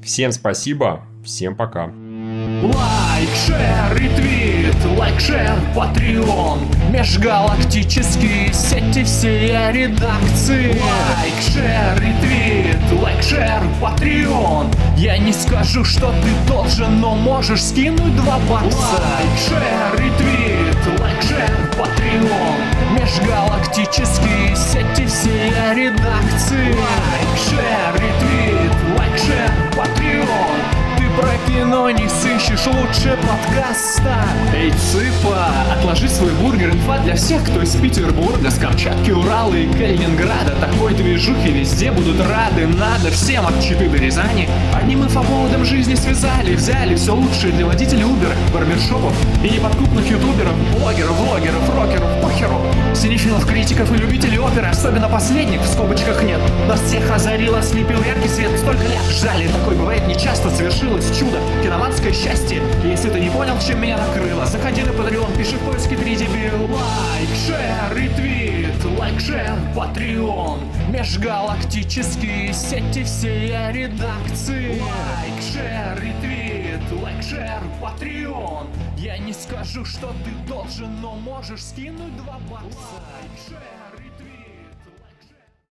Всем 0.03 0.31
спасибо. 0.31 1.05
Всем 1.23 1.55
пока. 1.55 1.93
Лайк, 2.41 3.29
шер, 3.45 3.95
ретвит, 3.95 4.75
лайк, 4.97 5.19
шер, 5.19 5.59
патреон 5.75 6.61
Межгалактические 6.89 8.51
сети 8.51 9.03
всей 9.03 9.71
редакции. 9.71 10.69
Лайк, 10.69 11.35
share, 11.39 11.99
ретвит, 12.01 12.99
лайк, 12.99 13.21
share, 13.21 13.61
Patreon. 13.79 14.71
Я 14.97 15.19
не 15.19 15.33
скажу, 15.33 15.83
что 15.83 16.11
ты 16.23 16.51
должен, 16.51 16.99
но 16.99 17.15
можешь 17.15 17.63
скинуть 17.63 18.15
два 18.15 18.39
бакса. 18.49 18.77
Лайк, 18.77 19.37
share, 19.47 20.01
ретвит, 20.01 20.99
лайк, 20.99 21.21
share, 21.21 21.51
Patreon 21.77 22.59
Межгалактические 22.99 24.55
сети 24.55 25.05
всей 25.05 25.51
редакции. 25.75 26.73
Лайк, 26.73 27.37
share, 27.37 27.93
ретвит, 27.93 28.97
лайк, 28.97 29.17
share, 29.17 29.77
Patreon 29.77 30.80
про 31.17 31.31
кино 31.47 31.89
не 31.91 32.07
сыщешь 32.07 32.65
лучше 32.67 33.17
подкаста. 33.17 34.25
Эй, 34.53 34.71
цыпа, 34.71 35.47
отложи 35.71 36.07
свой 36.07 36.31
бургер 36.31 36.69
Инфа 36.69 36.99
для 36.99 37.15
всех, 37.15 37.43
кто 37.43 37.61
из 37.61 37.75
Петербурга 37.75 38.49
С 38.49 38.57
Камчатки, 38.57 39.11
Урала 39.11 39.53
и 39.53 39.67
Калининграда. 39.67 40.55
Такой 40.59 40.93
движухи 40.93 41.51
везде 41.51 41.91
будут 41.91 42.19
рады 42.19 42.67
Надо 42.67 43.11
всем 43.11 43.45
от 43.45 43.61
Читы 43.61 43.89
до 43.89 43.97
Рязани. 43.97 44.49
Одним 44.73 45.03
инфоповодом 45.03 45.65
жизни 45.65 45.95
связали 45.95 46.55
Взяли 46.55 46.95
все 46.95 47.13
лучшее 47.13 47.53
для 47.53 47.65
водителей 47.65 48.03
Uber 48.03 48.33
Барбершопов 48.53 49.13
и 49.43 49.49
неподкупных 49.49 50.09
ютуберов 50.09 50.55
Блогеров, 50.79 51.15
влогеров, 51.17 51.75
рокеров, 51.75 52.21
похеру. 52.21 52.61
Синефилов, 52.95 53.45
критиков 53.45 53.91
и 53.91 53.97
любителей 53.97 54.39
оперы 54.39 54.67
Особенно 54.67 55.09
последних 55.09 55.61
в 55.61 55.67
скобочках 55.67 56.23
нет. 56.23 56.39
Нас 56.67 56.81
всех 56.81 57.09
озарил, 57.11 57.55
ослепил 57.55 58.01
яркий 58.03 58.29
свет 58.29 58.51
Столько 58.59 58.83
лет 58.83 59.03
ждали, 59.09 59.47
такой 59.47 59.75
бывает 59.75 60.07
нечасто 60.07 60.49
Совершилось 60.49 61.10
чудо, 61.13 61.39
киноманское 61.63 62.13
счастье. 62.13 62.61
Если 62.83 63.09
ты 63.09 63.19
не 63.19 63.29
понял, 63.29 63.57
чем 63.59 63.81
меня 63.81 63.97
накрыло 63.97 64.45
Заходи 64.45 64.83
на 64.83 64.89
Patreon, 64.89 65.37
пиши 65.37 65.57
в 65.57 65.65
поиске 65.65 65.95
3 65.95 66.15
дебил 66.15 66.63
Лайк, 66.71 67.29
шер, 67.45 67.97
ретвит, 67.97 68.83
лайк, 68.97 69.19
шер, 69.19 69.57
Patreon 69.75 70.59
Межгалактические 70.91 72.53
сети 72.53 73.03
всей 73.03 73.49
редакции. 73.71 74.79
Лайк, 74.79 75.41
share, 75.41 76.01
ретвит, 76.01 77.01
лайк, 77.01 77.23
share, 77.23 77.61
Patreon 77.81 78.67
Я 78.97 79.17
не 79.17 79.33
скажу, 79.33 79.85
что 79.85 80.13
ты 80.23 80.31
должен, 80.47 81.01
но 81.01 81.15
можешь 81.15 81.63
скинуть 81.63 82.15
два 82.17 82.39
бакса. 82.49 82.77
Лайк, 82.93 83.31
share 83.47 83.80